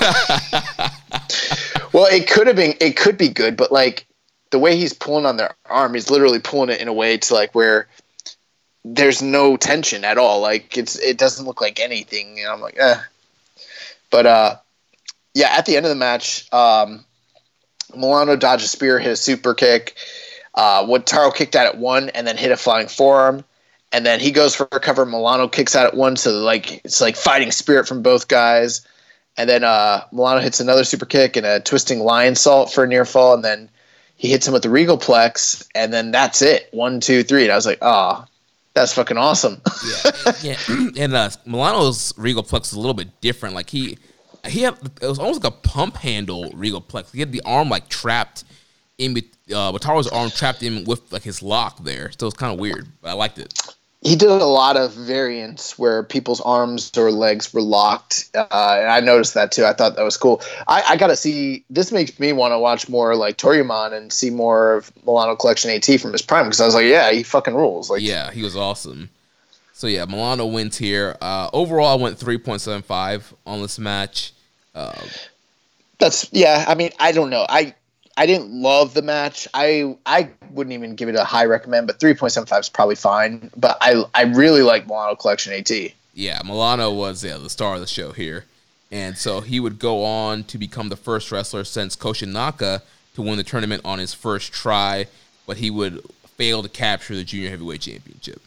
well, 1.92 2.06
it 2.06 2.28
could 2.28 2.46
have 2.46 2.56
been, 2.56 2.74
it 2.80 2.96
could 2.96 3.18
be 3.18 3.28
good, 3.28 3.56
but 3.56 3.70
like 3.72 4.06
the 4.50 4.58
way 4.58 4.76
he's 4.76 4.92
pulling 4.92 5.26
on 5.26 5.36
their 5.36 5.54
arm, 5.66 5.94
he's 5.94 6.10
literally 6.10 6.38
pulling 6.38 6.70
it 6.70 6.80
in 6.80 6.88
a 6.88 6.92
way 6.92 7.16
to 7.16 7.34
like 7.34 7.54
where 7.54 7.88
there's 8.84 9.22
no 9.22 9.56
tension 9.56 10.04
at 10.04 10.18
all. 10.18 10.40
Like 10.40 10.78
it's, 10.78 10.98
it 10.98 11.18
doesn't 11.18 11.46
look 11.46 11.60
like 11.60 11.80
anything. 11.80 12.38
And 12.40 12.48
I'm 12.48 12.60
like, 12.60 12.78
eh. 12.78 13.00
But 14.10 14.26
uh, 14.26 14.56
yeah, 15.36 15.48
at 15.50 15.66
the 15.66 15.76
end 15.76 15.84
of 15.84 15.90
the 15.90 15.96
match, 15.96 16.50
um, 16.50 17.04
Milano 17.94 18.36
dodged 18.36 18.64
a 18.64 18.68
spear, 18.68 18.98
hit 18.98 19.12
a 19.12 19.16
super 19.16 19.52
kick. 19.52 19.94
Uh, 20.54 20.82
Wataru 20.86 21.34
kicked 21.34 21.54
out 21.54 21.66
at 21.66 21.76
one 21.76 22.08
and 22.08 22.26
then 22.26 22.38
hit 22.38 22.52
a 22.52 22.56
flying 22.56 22.88
forearm. 22.88 23.44
And 23.92 24.06
then 24.06 24.18
he 24.18 24.30
goes 24.30 24.54
for 24.54 24.66
a 24.72 24.80
cover. 24.80 25.04
Milano 25.04 25.46
kicks 25.46 25.76
out 25.76 25.86
at 25.86 25.94
one, 25.94 26.16
so 26.16 26.30
like 26.30 26.82
it's 26.86 27.02
like 27.02 27.16
fighting 27.16 27.50
spirit 27.50 27.86
from 27.86 28.00
both 28.00 28.28
guys. 28.28 28.80
And 29.36 29.48
then 29.48 29.62
uh, 29.62 30.04
Milano 30.10 30.40
hits 30.40 30.58
another 30.58 30.84
super 30.84 31.04
kick 31.04 31.36
and 31.36 31.44
a 31.44 31.60
twisting 31.60 31.98
Lionsault 31.98 32.72
for 32.72 32.84
a 32.84 32.88
near 32.88 33.04
fall, 33.04 33.34
and 33.34 33.44
then 33.44 33.68
he 34.16 34.30
hits 34.30 34.46
him 34.46 34.54
with 34.54 34.62
the 34.62 34.70
regal 34.70 34.96
plex, 34.96 35.68
and 35.74 35.92
then 35.92 36.12
that's 36.12 36.40
it. 36.40 36.70
One, 36.72 36.98
two, 36.98 37.22
three. 37.22 37.42
And 37.42 37.52
I 37.52 37.56
was 37.56 37.66
like, 37.66 37.78
oh, 37.82 38.24
that's 38.72 38.94
fucking 38.94 39.18
awesome. 39.18 39.60
yeah, 40.42 40.56
and 40.96 41.14
uh, 41.14 41.28
Milano's 41.44 42.14
regal 42.16 42.42
plex 42.42 42.68
is 42.68 42.72
a 42.72 42.80
little 42.80 42.94
bit 42.94 43.20
different. 43.20 43.54
Like 43.54 43.68
he, 43.68 43.98
he 44.46 44.62
had 44.62 44.74
it 45.00 45.06
was 45.06 45.18
almost 45.18 45.42
like 45.42 45.52
a 45.52 45.56
pump 45.56 45.96
handle 45.96 46.50
regal 46.54 46.80
plex. 46.80 47.12
He 47.12 47.20
had 47.20 47.32
the 47.32 47.42
arm 47.44 47.68
like 47.68 47.88
trapped 47.88 48.44
in, 48.98 49.14
bet- 49.14 49.24
uh, 49.50 49.72
Wataru's 49.72 50.08
arm 50.08 50.30
trapped 50.30 50.62
in 50.62 50.84
with 50.84 51.12
like 51.12 51.22
his 51.22 51.42
lock 51.42 51.82
there. 51.84 52.10
So 52.18 52.26
it's 52.26 52.36
kind 52.36 52.52
of 52.52 52.58
weird, 52.58 52.88
but 53.02 53.10
I 53.10 53.12
liked 53.12 53.38
it. 53.38 53.52
he 54.02 54.14
did 54.16 54.28
a 54.30 54.44
lot 54.44 54.76
of 54.76 54.92
variants 54.94 55.78
where 55.78 56.02
people's 56.02 56.40
arms 56.40 56.90
or 56.96 57.10
legs 57.10 57.52
were 57.52 57.60
locked, 57.60 58.30
uh, 58.34 58.46
and 58.80 58.88
I 58.88 59.00
noticed 59.00 59.34
that 59.34 59.50
too. 59.52 59.64
I 59.64 59.72
thought 59.72 59.96
that 59.96 60.02
was 60.04 60.16
cool. 60.16 60.40
I, 60.68 60.82
I 60.90 60.96
got 60.96 61.08
to 61.08 61.16
see. 61.16 61.64
This 61.68 61.90
makes 61.92 62.18
me 62.18 62.32
want 62.32 62.52
to 62.52 62.58
watch 62.58 62.88
more 62.88 63.16
like 63.16 63.36
Toryumon 63.36 63.92
and 63.92 64.12
see 64.12 64.30
more 64.30 64.74
of 64.74 64.92
Milano 65.04 65.34
Collection 65.36 65.70
AT 65.70 66.00
from 66.00 66.12
his 66.12 66.22
prime 66.22 66.44
because 66.46 66.60
I 66.60 66.66
was 66.66 66.74
like, 66.74 66.86
yeah, 66.86 67.10
he 67.10 67.22
fucking 67.22 67.54
rules. 67.54 67.90
Like, 67.90 68.02
Yeah, 68.02 68.30
he 68.30 68.42
was 68.42 68.56
awesome. 68.56 69.10
So 69.72 69.88
yeah, 69.88 70.06
Milano 70.06 70.46
wins 70.46 70.78
here. 70.78 71.16
Uh, 71.20 71.50
overall, 71.52 71.98
I 71.98 72.02
went 72.02 72.16
three 72.18 72.38
point 72.38 72.62
seven 72.62 72.80
five 72.80 73.34
on 73.46 73.60
this 73.60 73.78
match. 73.78 74.32
Uh, 74.76 74.92
that's 75.98 76.28
yeah. 76.32 76.64
I 76.68 76.74
mean, 76.74 76.90
I 77.00 77.10
don't 77.10 77.30
know. 77.30 77.46
I 77.48 77.74
I 78.16 78.26
didn't 78.26 78.50
love 78.50 78.94
the 78.94 79.02
match. 79.02 79.48
I 79.54 79.96
I 80.04 80.30
wouldn't 80.50 80.74
even 80.74 80.94
give 80.94 81.08
it 81.08 81.14
a 81.14 81.24
high 81.24 81.46
recommend, 81.46 81.86
but 81.86 81.98
three 81.98 82.14
point 82.14 82.32
seven 82.32 82.46
five 82.46 82.60
is 82.60 82.68
probably 82.68 82.94
fine. 82.94 83.50
But 83.56 83.78
I 83.80 84.04
I 84.14 84.24
really 84.24 84.62
like 84.62 84.86
Milano 84.86 85.16
Collection 85.16 85.52
AT. 85.54 85.70
yeah, 86.14 86.40
Milano 86.44 86.92
was 86.92 87.24
yeah, 87.24 87.38
the 87.38 87.50
star 87.50 87.74
of 87.74 87.80
the 87.80 87.86
show 87.86 88.12
here. 88.12 88.44
And 88.92 89.18
so 89.18 89.40
he 89.40 89.58
would 89.58 89.78
go 89.80 90.04
on 90.04 90.44
to 90.44 90.58
become 90.58 90.90
the 90.90 90.96
first 90.96 91.32
wrestler 91.32 91.64
since 91.64 91.96
Koshinaka 91.96 92.82
to 93.14 93.22
win 93.22 93.36
the 93.36 93.42
tournament 93.42 93.82
on 93.84 93.98
his 93.98 94.14
first 94.14 94.52
try, 94.52 95.06
but 95.44 95.56
he 95.56 95.70
would 95.70 96.02
fail 96.36 96.62
to 96.62 96.68
capture 96.68 97.16
the 97.16 97.24
junior 97.24 97.50
heavyweight 97.50 97.80
championship. 97.80 98.40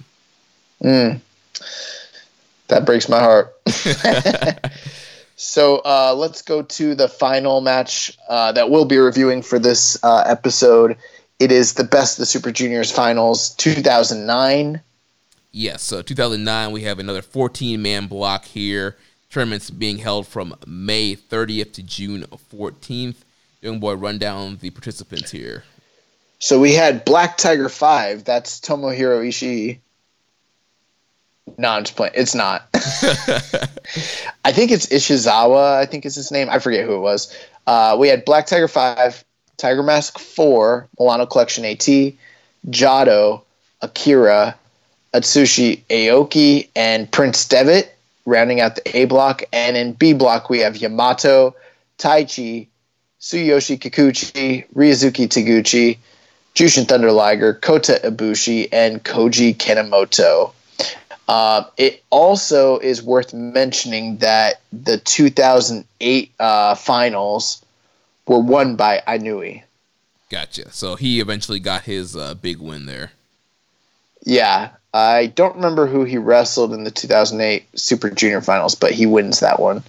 Mm. 0.81 1.19
That 2.69 2.85
breaks 2.85 3.09
my 3.09 3.19
heart. 3.19 3.53
so 5.39 5.77
uh, 5.85 6.13
let's 6.17 6.41
go 6.41 6.61
to 6.61 6.95
the 6.95 7.07
final 7.07 7.61
match 7.61 8.17
uh, 8.27 8.51
that 8.51 8.69
we'll 8.69 8.83
be 8.83 8.97
reviewing 8.97 9.41
for 9.41 9.57
this 9.57 9.97
uh, 10.03 10.23
episode. 10.25 10.97
It 11.39 11.49
is 11.49 11.75
the 11.75 11.85
Best 11.85 12.17
of 12.17 12.23
the 12.23 12.25
Super 12.25 12.51
Juniors 12.51 12.91
Finals 12.91 13.51
2009. 13.55 14.81
Yes, 15.53 15.81
so 15.81 16.01
2009, 16.01 16.73
we 16.73 16.81
have 16.81 16.99
another 16.99 17.21
14 17.21 17.81
man 17.81 18.07
block 18.07 18.43
here. 18.43 18.97
Tournaments 19.29 19.69
being 19.69 19.99
held 19.99 20.27
from 20.27 20.55
May 20.67 21.15
30th 21.15 21.71
to 21.73 21.83
June 21.83 22.25
14th. 22.53 23.15
Young 23.61 23.79
boy, 23.79 23.93
run 23.93 24.17
down 24.17 24.57
the 24.57 24.71
participants 24.71 25.31
here. 25.31 25.63
So 26.39 26.59
we 26.59 26.73
had 26.73 27.05
Black 27.05 27.37
Tiger 27.37 27.69
5. 27.69 28.25
That's 28.25 28.59
Tomohiro 28.59 29.25
Ishii. 29.25 29.79
No, 31.57 31.69
I'm 31.69 31.83
just 31.83 31.95
playing. 31.95 32.13
It's 32.15 32.35
not. 32.35 32.67
I 32.73 34.51
think 34.51 34.71
it's 34.71 34.87
Ishizawa. 34.87 35.77
I 35.77 35.85
think 35.85 36.05
is 36.05 36.15
his 36.15 36.31
name. 36.31 36.49
I 36.49 36.59
forget 36.59 36.85
who 36.85 36.95
it 36.95 36.99
was. 36.99 37.35
Uh, 37.67 37.95
we 37.99 38.07
had 38.07 38.25
Black 38.25 38.47
Tiger 38.47 38.67
5, 38.67 39.23
Tiger 39.57 39.83
Mask 39.83 40.17
4, 40.17 40.87
Milano 40.99 41.25
Collection 41.25 41.65
AT, 41.65 41.87
Jado, 42.67 43.41
Akira, 43.81 44.55
Atsushi 45.13 45.83
Aoki, 45.89 46.67
and 46.75 47.11
Prince 47.11 47.47
Devitt, 47.47 47.95
rounding 48.25 48.61
out 48.61 48.75
the 48.75 48.97
A 48.97 49.05
block. 49.05 49.43
And 49.53 49.77
in 49.77 49.93
B 49.93 50.13
block, 50.13 50.49
we 50.49 50.59
have 50.59 50.77
Yamato, 50.77 51.55
Taichi, 51.97 52.67
Tsuyoshi 53.21 53.77
Kikuchi, 53.77 54.65
Ryusuke 54.73 55.27
Taguchi, 55.27 55.97
Jushin 56.55 56.87
Thunder 56.87 57.11
Liger, 57.11 57.53
Kota 57.53 57.99
Ibushi, 58.03 58.69
and 58.71 59.03
Koji 59.03 59.55
Kanemoto. 59.55 60.53
Uh, 61.29 61.63
it 61.77 62.03
also 62.09 62.79
is 62.79 63.03
worth 63.03 63.35
mentioning 63.35 64.17
that 64.17 64.61
the 64.73 64.97
2008 64.97 66.31
uh, 66.39 66.73
finals 66.73 67.63
were 68.25 68.39
won 68.39 68.75
by 68.75 69.03
Inui. 69.07 69.61
Gotcha. 70.31 70.71
So 70.71 70.95
he 70.95 71.19
eventually 71.19 71.59
got 71.59 71.83
his 71.83 72.15
uh, 72.15 72.33
big 72.33 72.57
win 72.57 72.87
there. 72.87 73.11
Yeah, 74.25 74.71
I 74.91 75.27
don't 75.27 75.55
remember 75.55 75.85
who 75.85 76.03
he 76.03 76.17
wrestled 76.17 76.73
in 76.73 76.83
the 76.83 76.89
2008 76.89 77.79
Super 77.79 78.09
Junior 78.09 78.41
finals, 78.41 78.73
but 78.73 78.93
he 78.93 79.05
wins 79.05 79.39
that 79.41 79.59
one. 79.59 79.83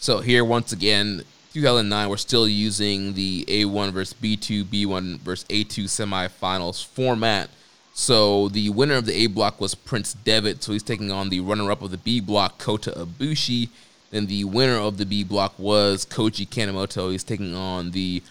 So 0.00 0.18
here, 0.18 0.44
once 0.44 0.72
again, 0.72 1.22
2009, 1.52 2.08
we're 2.08 2.16
still 2.16 2.48
using 2.48 3.14
the 3.14 3.44
A1 3.44 3.92
versus 3.92 4.16
B2, 4.20 4.64
B1 4.64 5.20
versus 5.20 5.46
A2 5.48 5.84
semifinals 5.84 6.84
format. 6.84 7.48
So 7.96 8.48
the 8.48 8.70
winner 8.70 8.94
of 8.94 9.06
the 9.06 9.14
A 9.22 9.28
block 9.28 9.60
was 9.60 9.74
Prince 9.76 10.14
Devitt, 10.14 10.62
so 10.64 10.72
he's 10.72 10.82
taking 10.82 11.12
on 11.12 11.28
the 11.28 11.40
runner-up 11.40 11.80
of 11.80 11.92
the 11.92 11.96
B 11.96 12.20
block, 12.20 12.58
Kota 12.58 12.90
Ibushi. 12.90 13.68
Then 14.10 14.26
the 14.26 14.44
winner 14.44 14.76
of 14.78 14.98
the 14.98 15.06
B 15.06 15.22
block 15.22 15.56
was 15.58 16.04
Koji 16.04 16.48
Kanemoto. 16.48 17.12
He's 17.12 17.22
taking 17.24 17.54
on 17.54 17.92
the 17.92 18.22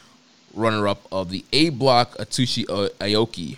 runner-up 0.53 1.07
of 1.11 1.29
the 1.29 1.45
A 1.53 1.69
block, 1.69 2.11
Atsushi 2.17 2.65
Aoki. 2.65 3.57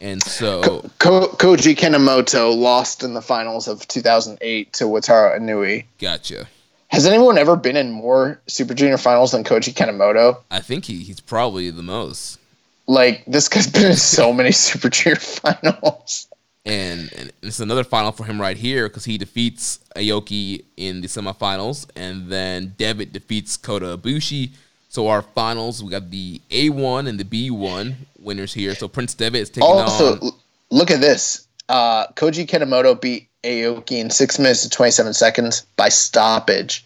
And 0.00 0.20
so, 0.22 0.90
Ko- 0.98 1.28
Koji 1.28 1.74
Kanemoto 1.76 2.54
lost 2.56 3.02
in 3.02 3.14
the 3.14 3.22
finals 3.22 3.66
of 3.68 3.86
2008 3.88 4.72
to 4.74 4.84
Wataru 4.84 5.38
Inui. 5.38 5.84
gotcha. 5.98 6.46
Has 6.88 7.06
anyone 7.06 7.38
ever 7.38 7.56
been 7.56 7.76
in 7.76 7.90
more 7.92 8.40
Super 8.46 8.74
Junior 8.74 8.98
finals 8.98 9.32
than 9.32 9.42
Koji 9.42 9.74
Kanemoto? 9.74 10.38
I 10.50 10.60
think 10.60 10.84
he, 10.84 10.98
he's 11.04 11.20
probably 11.20 11.70
the 11.70 11.82
most. 11.82 12.38
Like 12.86 13.24
this 13.26 13.48
guy's 13.48 13.66
been 13.66 13.90
in 13.92 13.96
so 13.96 14.32
many 14.32 14.52
Super 14.66 14.88
Junior 14.88 15.16
finals. 15.16 16.28
and, 16.64 17.12
and 17.16 17.32
it's 17.42 17.60
another 17.60 17.84
final 17.84 18.12
for 18.12 18.24
him 18.24 18.40
right 18.40 18.56
here 18.56 18.88
because 18.88 19.04
he 19.04 19.18
defeats 19.18 19.80
Aoki 19.96 20.64
in 20.76 21.00
the 21.00 21.08
semifinals, 21.08 21.86
and 21.96 22.28
then 22.28 22.74
Devitt 22.78 23.12
defeats 23.12 23.56
Kota 23.56 23.96
Ibushi. 23.98 24.50
So 24.88 25.08
our 25.08 25.22
finals, 25.22 25.82
we 25.82 25.90
got 25.90 26.10
the 26.10 26.40
A1 26.50 27.08
and 27.08 27.20
the 27.20 27.24
B1 27.24 27.94
winners 28.20 28.54
here. 28.54 28.74
So 28.74 28.88
Prince 28.88 29.14
Devitt 29.14 29.42
is 29.42 29.50
taking 29.50 29.64
Also, 29.68 30.12
on. 30.12 30.18
l- 30.22 30.38
look 30.70 30.90
at 30.90 31.00
this. 31.00 31.46
Uh, 31.68 32.06
Koji 32.14 32.46
Kanemoto 32.46 32.98
beat 32.98 33.28
Aoki 33.42 33.98
in 33.98 34.08
six 34.10 34.38
minutes 34.38 34.62
and 34.62 34.72
27 34.72 35.12
seconds 35.12 35.66
by 35.76 35.88
stoppage. 35.90 36.84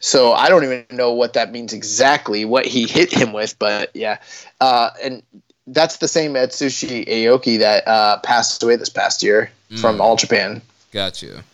So 0.00 0.32
I 0.32 0.48
don't 0.48 0.64
even 0.64 0.84
know 0.90 1.12
what 1.12 1.34
that 1.34 1.52
means 1.52 1.72
exactly, 1.72 2.44
what 2.44 2.66
he 2.66 2.86
hit 2.86 3.12
him 3.12 3.32
with, 3.32 3.58
but 3.58 3.94
yeah. 3.94 4.18
Uh, 4.60 4.90
and 5.02 5.22
that's 5.66 5.98
the 5.98 6.08
same 6.08 6.34
Atsushi 6.34 7.06
Aoki 7.06 7.58
that 7.58 7.86
uh, 7.86 8.18
passed 8.20 8.62
away 8.62 8.76
this 8.76 8.88
past 8.88 9.22
year 9.22 9.50
from 9.80 10.00
All 10.00 10.16
Japan. 10.16 10.62
Gotcha. 10.90 11.44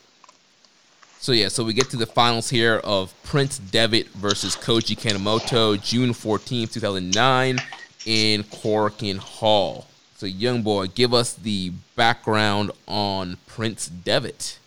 So 1.19 1.33
yeah, 1.33 1.49
so 1.49 1.65
we 1.65 1.73
get 1.73 1.91
to 1.91 1.97
the 1.97 2.07
finals 2.07 2.49
here 2.49 2.77
of 2.85 3.13
Prince 3.25 3.59
Devitt 3.59 4.09
versus 4.11 4.55
Koji 4.55 4.97
Kanemoto, 4.97 5.83
June 5.83 6.13
fourteenth, 6.13 6.73
two 6.73 6.81
thousand 6.81 7.15
nine, 7.15 7.59
in 8.07 8.45
Korakuen 8.45 9.19
Hall. 9.19 9.87
So, 10.17 10.25
young 10.25 10.63
boy, 10.63 10.87
give 10.87 11.13
us 11.13 11.35
the 11.35 11.73
background 11.95 12.71
on 12.89 13.37
Prince 13.47 13.89
Devitt. 13.89 14.59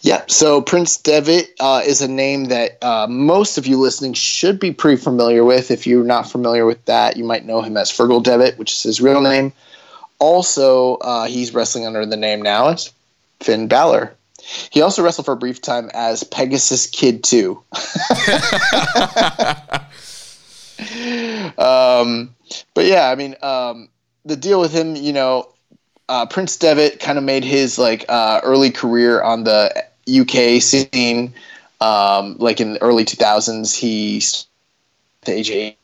Yeah, 0.00 0.22
so 0.28 0.62
Prince 0.62 0.96
Devitt 0.96 1.54
uh, 1.58 1.82
is 1.84 2.00
a 2.00 2.08
name 2.08 2.46
that 2.46 2.82
uh, 2.82 3.08
most 3.08 3.58
of 3.58 3.66
you 3.66 3.76
listening 3.76 4.12
should 4.12 4.60
be 4.60 4.70
pretty 4.70 5.00
familiar 5.00 5.44
with. 5.44 5.72
If 5.72 5.88
you're 5.88 6.04
not 6.04 6.30
familiar 6.30 6.64
with 6.66 6.84
that, 6.84 7.16
you 7.16 7.24
might 7.24 7.44
know 7.44 7.62
him 7.62 7.76
as 7.76 7.90
Fergal 7.90 8.22
Devitt, 8.22 8.58
which 8.58 8.72
is 8.72 8.82
his 8.84 9.00
real 9.00 9.20
name. 9.20 9.52
Also, 10.20 10.96
uh, 10.96 11.26
he's 11.26 11.52
wrestling 11.52 11.84
under 11.84 12.06
the 12.06 12.16
name 12.16 12.40
now 12.40 12.68
as 12.68 12.92
Finn 13.40 13.66
Balor. 13.66 14.14
He 14.70 14.82
also 14.82 15.02
wrestled 15.02 15.26
for 15.26 15.32
a 15.32 15.36
brief 15.36 15.60
time 15.60 15.90
as 15.92 16.22
Pegasus 16.22 16.86
Kid 16.86 17.24
2. 17.24 17.50
um, 21.58 22.34
but 22.72 22.84
yeah, 22.84 23.10
I 23.10 23.16
mean, 23.16 23.34
um, 23.42 23.88
the 24.24 24.36
deal 24.36 24.60
with 24.60 24.72
him, 24.72 24.94
you 24.94 25.12
know, 25.12 25.48
uh, 26.08 26.24
Prince 26.26 26.56
Devitt 26.56 27.00
kind 27.00 27.18
of 27.18 27.24
made 27.24 27.44
his 27.44 27.78
like 27.78 28.04
uh, 28.08 28.40
early 28.42 28.70
career 28.70 29.20
on 29.20 29.44
the 29.44 29.84
UK 30.08 30.62
scene. 30.62 31.34
Um, 31.80 32.36
like 32.38 32.60
in 32.60 32.74
the 32.74 32.82
early 32.82 33.04
2000s, 33.04 33.76
he 33.76 34.20
the 35.24 35.32
age 35.32 35.50
of 35.50 35.74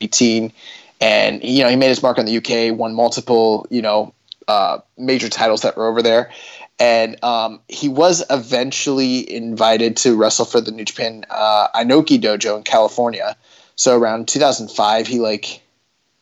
18, 0.00 0.52
and 1.00 1.44
you 1.44 1.62
know 1.62 1.68
he 1.68 1.76
made 1.76 1.88
his 1.88 2.02
mark 2.02 2.18
on 2.18 2.26
the 2.26 2.36
UK, 2.36 2.76
won 2.76 2.94
multiple 2.94 3.66
you 3.70 3.82
know 3.82 4.12
uh, 4.48 4.78
major 4.98 5.28
titles 5.28 5.62
that 5.62 5.76
were 5.76 5.86
over 5.86 6.02
there, 6.02 6.30
and 6.78 7.22
um, 7.22 7.60
he 7.68 7.88
was 7.88 8.24
eventually 8.30 9.30
invited 9.32 9.96
to 9.98 10.16
wrestle 10.16 10.44
for 10.44 10.60
the 10.60 10.72
New 10.72 10.84
Japan 10.84 11.24
uh, 11.30 11.68
Inoki 11.74 12.20
Dojo 12.20 12.56
in 12.56 12.62
California. 12.62 13.36
So 13.76 13.96
around 13.96 14.28
2005, 14.28 15.06
he 15.06 15.20
like 15.20 15.62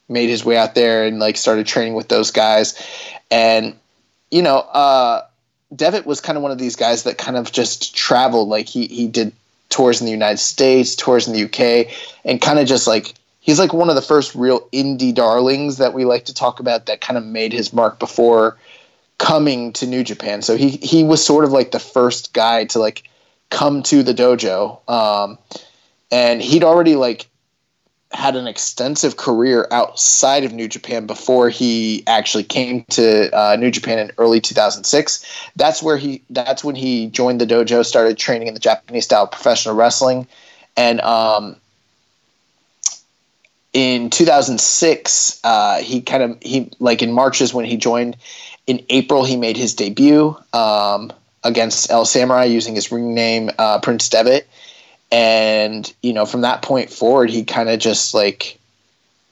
made 0.09 0.29
his 0.29 0.45
way 0.45 0.57
out 0.57 0.75
there 0.75 1.07
and 1.07 1.19
like 1.19 1.37
started 1.37 1.67
training 1.67 1.95
with 1.95 2.09
those 2.09 2.31
guys, 2.31 2.75
and 3.31 3.75
you 4.31 4.43
know, 4.43 4.59
uh, 4.59 5.23
Devitt 5.75 6.07
was 6.07 6.21
kind 6.21 6.37
of 6.37 6.43
one 6.43 6.53
of 6.53 6.59
these 6.59 6.77
guys 6.77 7.03
that 7.03 7.19
kind 7.19 7.37
of 7.37 7.53
just 7.53 7.95
traveled. 7.95 8.49
Like 8.49 8.69
he 8.69 8.87
he 8.87 9.07
did 9.07 9.33
tours 9.69 10.01
in 10.01 10.07
the 10.07 10.13
United 10.13 10.39
States, 10.39 10.95
tours 10.95 11.29
in 11.29 11.35
the 11.35 11.45
UK, 11.45 11.95
and 12.25 12.41
kind 12.41 12.59
of 12.59 12.67
just 12.67 12.87
like 12.87 13.15
he's 13.41 13.59
like 13.59 13.73
one 13.73 13.89
of 13.89 13.95
the 13.95 14.03
first 14.03 14.35
real 14.35 14.61
indie 14.73 15.15
darlings 15.15 15.79
that 15.79 15.95
we 15.95 16.05
like 16.05 16.27
to 16.27 16.35
talk 16.35 16.61
about 16.61 16.87
that 16.87 17.01
kind 17.01 17.19
of 17.19 17.25
made 17.25 17.53
his 17.53 17.73
mark 17.73 17.99
before 17.99 18.57
coming 19.19 19.73
to 19.75 19.87
New 19.87 20.03
Japan. 20.05 20.43
So 20.43 20.57
he 20.57 20.71
he 20.71 21.05
was 21.05 21.25
sort 21.25 21.45
of 21.45 21.53
like 21.53 21.71
the 21.71 21.81
first 21.81 22.33
guy 22.33 22.65
to 22.67 22.79
like 22.79 23.09
come 23.51 23.83
to 23.85 24.03
the 24.03 24.15
dojo. 24.15 24.89
Um, 24.89 25.39
and 26.11 26.41
he'd 26.41 26.65
already 26.65 26.97
like 26.97 27.29
had 28.13 28.37
an 28.37 28.47
extensive 28.47 29.17
career 29.17 29.67
outside 29.71 30.45
of 30.45 30.53
New 30.53 30.67
Japan 30.67 31.07
before 31.07 31.51
he 31.51 32.03
actually 32.07 32.45
came 32.45 32.85
to 32.91 33.31
uh, 33.37 33.57
New 33.57 33.71
Japan 33.71 33.99
in 33.99 34.11
early 34.17 34.41
2006. 34.41 35.51
That's 35.57 35.83
where 35.83 35.97
he. 35.97 36.23
That's 36.31 36.65
when 36.65 36.75
he 36.75 37.09
joined 37.09 37.41
the 37.41 37.47
dojo, 37.47 37.85
started 37.85 38.17
training 38.17 38.49
in 38.49 38.55
the 38.55 38.61
Japanese 38.61 39.05
style 39.05 39.25
of 39.25 39.31
professional 39.31 39.75
wrestling, 39.75 40.27
and 40.77 41.01
um, 41.03 41.57
in 43.75 44.11
2006, 44.11 45.41
uh, 45.45 45.79
he 45.81 46.01
kind 46.01 46.23
of 46.23 46.39
he 46.41 46.71
like 46.79 47.03
in 47.03 47.13
March 47.13 47.41
is 47.41 47.53
when 47.53 47.65
he 47.65 47.77
joined. 47.77 48.17
In 48.67 48.85
April, 48.91 49.25
he 49.25 49.37
made 49.37 49.57
his 49.57 49.75
debut 49.75 50.37
um, 50.53 51.13
against 51.45 51.91
El 51.91 52.05
Samurai 52.05 52.45
using 52.45 52.75
his 52.75 52.91
ring 52.91 53.15
name 53.15 53.51
uh, 53.59 53.81
Prince 53.81 54.09
Devitt 54.09 54.49
and 55.11 55.93
you 56.03 56.13
know 56.13 56.27
from 56.27 56.43
that 56.43 56.63
point 56.63 56.91
forward 56.91 57.31
he 57.31 57.45
kind 57.45 57.69
of 57.69 57.79
just 57.79 58.13
like 58.13 58.59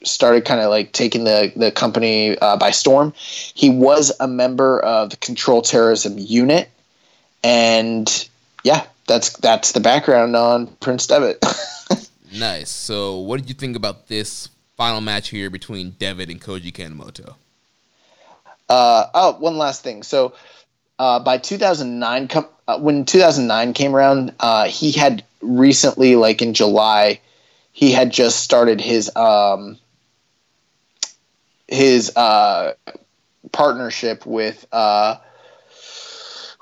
started 0.04 0.44
kind 0.44 0.60
of 0.60 0.70
like 0.70 0.92
taking 0.92 1.24
the 1.24 1.52
the 1.56 1.70
company 1.70 2.38
uh, 2.38 2.56
by 2.56 2.70
storm. 2.70 3.12
He 3.16 3.70
was 3.70 4.12
a 4.20 4.28
member 4.28 4.80
of 4.80 5.10
the 5.10 5.16
control 5.16 5.62
terrorism 5.62 6.16
unit. 6.18 6.70
And 7.42 8.28
yeah 8.64 8.86
that's 9.06 9.36
that's 9.38 9.72
the 9.72 9.80
background 9.80 10.36
on 10.36 10.66
prince 10.80 11.06
devitt. 11.06 11.44
Nice. 12.38 12.70
So 12.70 13.18
what 13.20 13.40
did 13.40 13.48
you 13.48 13.54
think 13.54 13.76
about 13.76 14.08
this 14.08 14.48
final 14.76 15.00
match 15.00 15.28
here 15.28 15.48
between 15.50 15.94
devitt 15.98 16.28
and 16.28 16.40
koji 16.40 16.72
kanemoto? 16.72 17.34
Uh, 18.68 19.06
oh 19.14 19.36
one 19.38 19.56
last 19.56 19.82
thing. 19.82 20.02
So 20.02 20.34
uh, 20.98 21.20
by 21.20 21.38
2009 21.38 22.28
com- 22.28 22.48
uh, 22.68 22.78
when 22.78 23.04
2009 23.04 23.72
came 23.72 23.94
around 23.94 24.34
uh, 24.40 24.66
he 24.66 24.92
had 24.92 25.24
recently, 25.46 26.16
like 26.16 26.42
in 26.42 26.54
July, 26.54 27.20
he 27.72 27.92
had 27.92 28.10
just 28.10 28.40
started 28.40 28.80
his 28.80 29.14
um, 29.16 29.78
his 31.68 32.14
uh, 32.16 32.74
partnership 33.52 34.26
with 34.26 34.66
uh, 34.72 35.16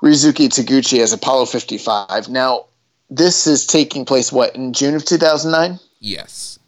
Ryusuke 0.02 0.48
Taguchi 0.48 1.00
as 1.00 1.12
Apollo 1.12 1.46
55. 1.46 2.28
Now, 2.28 2.66
this 3.10 3.46
is 3.46 3.66
taking 3.66 4.04
place 4.04 4.32
what 4.32 4.54
in 4.56 4.72
June 4.72 4.94
of 4.94 5.04
2009. 5.04 5.78
Yes. 6.00 6.58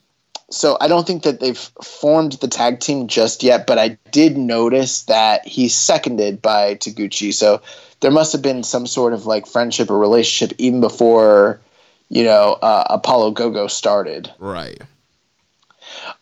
So 0.48 0.76
I 0.80 0.86
don't 0.86 1.06
think 1.06 1.24
that 1.24 1.40
they've 1.40 1.58
formed 1.82 2.32
the 2.34 2.46
tag 2.46 2.78
team 2.78 3.08
just 3.08 3.42
yet, 3.42 3.66
but 3.66 3.78
I 3.78 3.98
did 4.12 4.36
notice 4.36 5.02
that 5.04 5.46
he's 5.46 5.74
seconded 5.74 6.40
by 6.40 6.76
Taguchi. 6.76 7.34
So 7.34 7.60
there 8.00 8.12
must 8.12 8.32
have 8.32 8.42
been 8.42 8.62
some 8.62 8.86
sort 8.86 9.12
of 9.12 9.26
like 9.26 9.46
friendship 9.46 9.90
or 9.90 9.98
relationship 9.98 10.56
even 10.58 10.80
before 10.80 11.60
you 12.08 12.24
know, 12.24 12.58
uh, 12.62 12.84
Apollo 12.90 13.32
Gogo 13.32 13.66
started. 13.66 14.32
Right. 14.38 14.80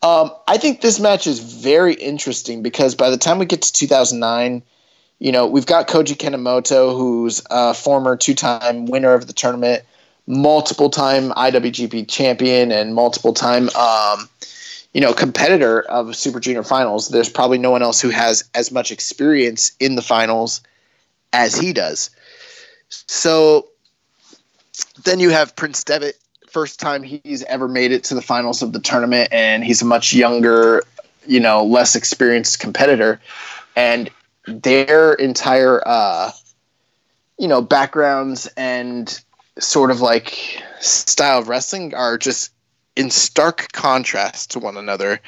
Um, 0.02 0.30
I 0.48 0.58
think 0.58 0.80
this 0.80 1.00
match 1.00 1.26
is 1.26 1.40
very 1.40 1.94
interesting 1.94 2.62
because 2.62 2.94
by 2.94 3.10
the 3.10 3.16
time 3.16 3.38
we 3.38 3.46
get 3.46 3.62
to 3.62 3.72
2009, 3.72 4.62
you 5.18 5.32
know, 5.32 5.46
we've 5.46 5.66
got 5.66 5.88
Koji 5.88 6.16
Kanemoto, 6.16 6.96
who's 6.96 7.42
a 7.50 7.74
former 7.74 8.16
two 8.16 8.34
time 8.34 8.86
winner 8.86 9.14
of 9.14 9.26
the 9.26 9.32
tournament, 9.32 9.84
multiple 10.26 10.90
time 10.90 11.30
IWGP 11.30 12.08
champion, 12.08 12.72
and 12.72 12.94
multiple 12.94 13.32
time, 13.32 13.68
um, 13.70 14.28
you 14.92 15.00
know, 15.00 15.12
competitor 15.12 15.82
of 15.82 16.14
Super 16.16 16.40
Junior 16.40 16.62
finals. 16.62 17.08
There's 17.08 17.30
probably 17.30 17.58
no 17.58 17.70
one 17.70 17.82
else 17.82 18.00
who 18.00 18.10
has 18.10 18.48
as 18.54 18.70
much 18.70 18.90
experience 18.90 19.72
in 19.80 19.96
the 19.96 20.02
finals 20.02 20.60
as 21.32 21.56
he 21.56 21.72
does. 21.72 22.10
So 22.88 23.68
then 25.04 25.20
you 25.20 25.30
have 25.30 25.54
Prince 25.56 25.84
Devitt, 25.84 26.16
first 26.48 26.78
time 26.80 27.02
he's 27.02 27.42
ever 27.44 27.68
made 27.68 27.92
it 27.92 28.04
to 28.04 28.14
the 28.14 28.22
finals 28.22 28.62
of 28.62 28.72
the 28.72 28.80
tournament, 28.80 29.28
and 29.32 29.64
he's 29.64 29.82
a 29.82 29.84
much 29.84 30.12
younger, 30.12 30.82
you 31.26 31.40
know, 31.40 31.64
less 31.64 31.96
experienced 31.96 32.60
competitor, 32.60 33.20
and 33.76 34.10
their 34.46 35.14
entire, 35.14 35.82
uh, 35.86 36.30
you 37.38 37.48
know, 37.48 37.60
backgrounds 37.60 38.46
and 38.56 39.20
sort 39.58 39.90
of 39.90 40.00
like 40.00 40.62
style 40.80 41.38
of 41.38 41.48
wrestling 41.48 41.94
are 41.94 42.18
just 42.18 42.52
in 42.96 43.10
stark 43.10 43.72
contrast 43.72 44.52
to 44.52 44.58
one 44.58 44.76
another. 44.76 45.20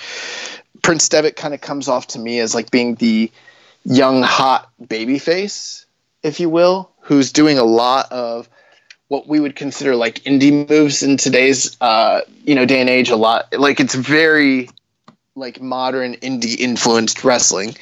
Prince 0.82 1.08
Devitt 1.08 1.36
kind 1.36 1.54
of 1.54 1.60
comes 1.60 1.88
off 1.88 2.06
to 2.08 2.18
me 2.18 2.38
as 2.38 2.54
like 2.54 2.70
being 2.70 2.94
the 2.96 3.30
young, 3.84 4.22
hot 4.22 4.70
baby 4.88 5.18
face, 5.18 5.86
if 6.22 6.38
you 6.38 6.48
will, 6.48 6.90
who's 7.00 7.32
doing 7.32 7.58
a 7.58 7.64
lot 7.64 8.10
of 8.12 8.48
what 9.08 9.28
we 9.28 9.40
would 9.40 9.56
consider 9.56 9.94
like 9.94 10.20
indie 10.20 10.68
moves 10.68 11.02
in 11.02 11.16
today's 11.16 11.76
uh, 11.80 12.22
you 12.44 12.54
know 12.54 12.66
day 12.66 12.80
and 12.80 12.90
age 12.90 13.10
a 13.10 13.16
lot. 13.16 13.52
Like 13.56 13.80
it's 13.80 13.94
very 13.94 14.68
like 15.36 15.60
modern 15.60 16.14
indie 16.14 16.58
influenced 16.58 17.22
wrestling. 17.22 17.76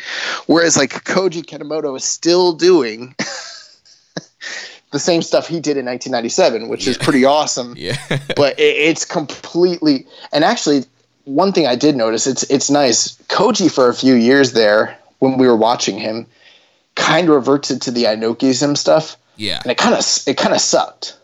Whereas 0.47 0.77
like 0.77 0.91
koji 1.05 1.45
kanemoto 1.45 1.97
is 1.97 2.05
still 2.05 2.53
doing 2.53 3.15
the 4.91 4.99
same 4.99 5.23
stuff 5.23 5.49
he 5.49 5.61
did 5.61 5.77
in 5.77 5.87
1997 5.87 6.69
which 6.69 6.87
yeah. 6.87 6.91
is 6.91 6.99
pretty 6.99 7.25
awesome. 7.25 7.75
Yeah. 7.85 7.97
But 8.37 8.59
it, 8.59 8.77
it's 8.77 9.05
completely 9.05 10.07
and 10.33 10.45
actually 10.45 10.85
one 11.25 11.53
thing 11.53 11.67
i 11.67 11.75
did 11.75 11.97
notice 11.97 12.27
it's 12.27 12.43
it's 12.51 12.71
nice. 12.71 13.17
Koji 13.29 13.71
for 13.71 13.89
a 13.89 13.95
few 13.95 14.15
years 14.15 14.53
there 14.53 14.99
when 15.21 15.39
we 15.39 15.47
were 15.47 15.57
watching 15.57 15.99
him 15.99 16.27
kind 16.97 17.29
of 17.29 17.35
reverted 17.35 17.81
to 17.83 17.91
the 17.91 18.05
inokism 18.05 18.77
stuff 18.77 19.17
yeah, 19.37 19.61
and 19.63 19.71
it 19.71 19.79
kind 19.79 19.95
of 19.95 20.05
it 20.27 20.37
kind 20.37 20.55
of 20.55 20.61
sucked. 20.61 21.17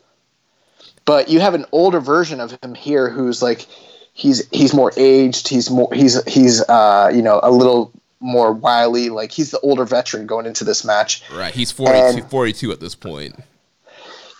But 1.04 1.28
you 1.28 1.40
have 1.40 1.54
an 1.54 1.66
older 1.72 2.00
version 2.00 2.40
of 2.40 2.56
him 2.62 2.74
here, 2.74 3.10
who's 3.10 3.42
like 3.42 3.66
he's 4.12 4.48
he's 4.50 4.74
more 4.74 4.92
aged. 4.96 5.48
He's 5.48 5.70
more 5.70 5.88
he's 5.92 6.22
he's 6.24 6.62
uh 6.62 7.10
you 7.12 7.22
know 7.22 7.40
a 7.42 7.50
little 7.50 7.92
more 8.20 8.52
wily. 8.52 9.08
Like 9.08 9.32
he's 9.32 9.50
the 9.50 9.60
older 9.60 9.84
veteran 9.84 10.26
going 10.26 10.46
into 10.46 10.64
this 10.64 10.84
match. 10.84 11.22
Right. 11.32 11.54
He's 11.54 11.72
42, 11.72 12.22
42 12.28 12.72
at 12.72 12.80
this 12.80 12.94
point. 12.94 13.34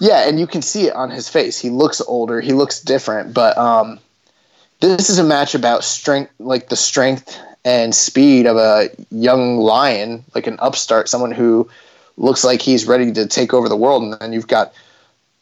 Yeah, 0.00 0.26
and 0.26 0.40
you 0.40 0.47
can 0.47 0.62
see 0.62 0.86
it 0.86 0.94
on 0.94 1.10
his 1.10 1.28
face. 1.28 1.58
He 1.58 1.68
looks 1.68 2.00
older. 2.00 2.40
He 2.40 2.52
looks 2.52 2.81
different. 2.81 3.34
But 3.34 3.57
um, 3.58 4.00
this 4.81 5.10
is 5.10 5.18
a 5.18 5.24
match 5.24 5.55
about 5.55 5.84
strength, 5.84 6.32
like 6.39 6.68
the 6.70 6.76
strength 6.76 7.39
and 7.65 7.94
speed 7.94 8.47
of 8.47 8.57
a 8.57 8.89
young 9.10 9.58
lion, 9.58 10.24
like 10.34 10.47
an 10.47 10.57
upstart, 10.60 11.08
someone 11.10 11.32
who 11.32 11.68
looks 12.20 12.44
like 12.44 12.60
he's 12.60 12.86
ready 12.86 13.12
to 13.12 13.26
take 13.26 13.55
over 13.55 13.68
the 13.68 13.76
world. 13.76 14.02
And 14.02 14.12
then 14.20 14.32
you've 14.32 14.47
got, 14.47 14.73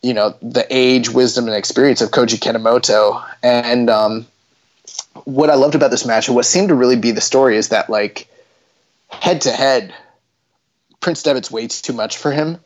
you 0.00 0.14
know, 0.14 0.34
the 0.40 0.64
age, 0.70 1.10
wisdom, 1.10 1.46
and 1.46 1.56
experience 1.56 2.00
of 2.00 2.10
Koji 2.10 2.38
Kanemoto. 2.38 3.22
And 3.42 3.90
um, 3.90 4.26
what 5.24 5.50
I 5.50 5.54
loved 5.54 5.74
about 5.74 5.90
this 5.90 6.06
match 6.06 6.28
and 6.28 6.36
what 6.36 6.46
seemed 6.46 6.68
to 6.68 6.74
really 6.74 6.96
be 6.96 7.10
the 7.10 7.20
story 7.20 7.56
is 7.56 7.70
that 7.70 7.90
like 7.90 8.28
head 9.08 9.40
to 9.42 9.50
head, 9.50 9.92
Prince 11.00 11.22
Devitt's 11.22 11.50
way 11.50 11.66
too 11.66 11.92
much 11.92 12.16
for 12.16 12.30
him, 12.30 12.58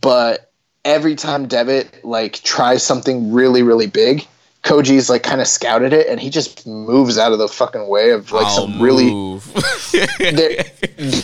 but 0.00 0.50
every 0.84 1.14
time 1.14 1.46
Devitt 1.46 2.04
like 2.04 2.34
tries 2.42 2.82
something 2.82 3.32
really 3.32 3.62
really 3.62 3.86
big, 3.86 4.26
Koji's 4.62 5.10
like 5.10 5.22
kind 5.22 5.40
of 5.40 5.46
scouted 5.46 5.92
it 5.92 6.06
and 6.08 6.20
he 6.20 6.30
just 6.30 6.66
moves 6.66 7.18
out 7.18 7.32
of 7.32 7.38
the 7.38 7.48
fucking 7.48 7.88
way 7.88 8.10
of 8.10 8.30
like 8.30 8.46
I'll 8.46 8.68
some 8.68 8.80
really 8.80 9.10
there, 10.18 10.64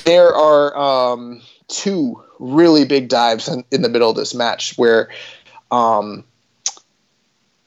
there 0.05 0.35
are 0.35 0.77
um, 0.77 1.41
two 1.69 2.23
really 2.39 2.85
big 2.85 3.09
dives 3.09 3.49
in, 3.49 3.65
in 3.71 3.83
the 3.83 3.89
middle 3.89 4.11
of 4.11 4.17
this 4.17 4.35
match 4.35 4.77
where 4.77 5.09
um, 5.71 6.25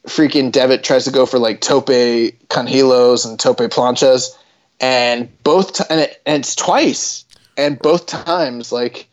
freaking 0.08 0.52
Devitt 0.52 0.84
tries 0.84 1.06
to 1.06 1.12
go 1.12 1.26
for 1.26 1.40
like 1.40 1.62
tope 1.62 1.88
conhilos 1.88 3.28
and 3.28 3.40
tope 3.40 3.58
planchas, 3.58 4.36
and 4.80 5.30
both 5.44 5.74
t- 5.74 5.84
and, 5.90 6.02
it, 6.02 6.22
and 6.26 6.40
it's 6.42 6.56
twice, 6.56 7.26
and 7.58 7.80
both 7.80 8.08
times 8.08 8.72
like 8.72 9.08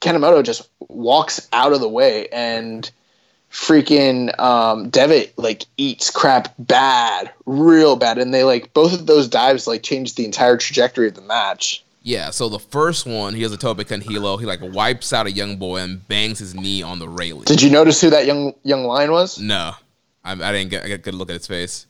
Kanemoto 0.00 0.42
just 0.42 0.68
walks 0.88 1.48
out 1.52 1.72
of 1.72 1.80
the 1.80 1.88
way 1.88 2.28
and 2.28 2.90
freaking 3.50 4.36
um, 4.40 4.88
Devitt 4.88 5.38
like 5.38 5.66
eats 5.76 6.10
crap 6.10 6.54
bad, 6.58 7.30
real 7.46 7.96
bad, 7.96 8.18
and 8.18 8.34
they 8.34 8.44
like 8.44 8.74
both 8.74 8.92
of 8.92 9.06
those 9.06 9.28
dives 9.28 9.66
like 9.66 9.82
changed 9.82 10.16
the 10.16 10.24
entire 10.24 10.56
trajectory 10.56 11.08
of 11.08 11.14
the 11.14 11.22
match. 11.22 11.84
Yeah, 12.02 12.30
so 12.30 12.48
the 12.48 12.58
first 12.58 13.06
one, 13.06 13.34
he 13.34 13.42
has 13.42 13.52
a 13.52 13.56
Tope 13.56 13.78
Conhilo. 13.78 14.38
He 14.40 14.46
like 14.46 14.60
wipes 14.62 15.12
out 15.12 15.26
a 15.26 15.32
young 15.32 15.56
boy 15.56 15.78
and 15.78 16.06
bangs 16.08 16.38
his 16.38 16.54
knee 16.54 16.82
on 16.82 16.98
the 16.98 17.08
railing. 17.08 17.44
Did 17.44 17.62
you 17.62 17.70
notice 17.70 18.00
who 18.00 18.10
that 18.10 18.26
young 18.26 18.54
young 18.64 18.84
lion 18.84 19.12
was? 19.12 19.38
no, 19.38 19.72
I, 20.24 20.32
I 20.32 20.52
didn't 20.52 20.70
get, 20.70 20.84
I 20.84 20.88
a 20.88 20.98
good 20.98 21.14
look 21.14 21.30
at 21.30 21.34
his 21.34 21.46
face. 21.46 21.86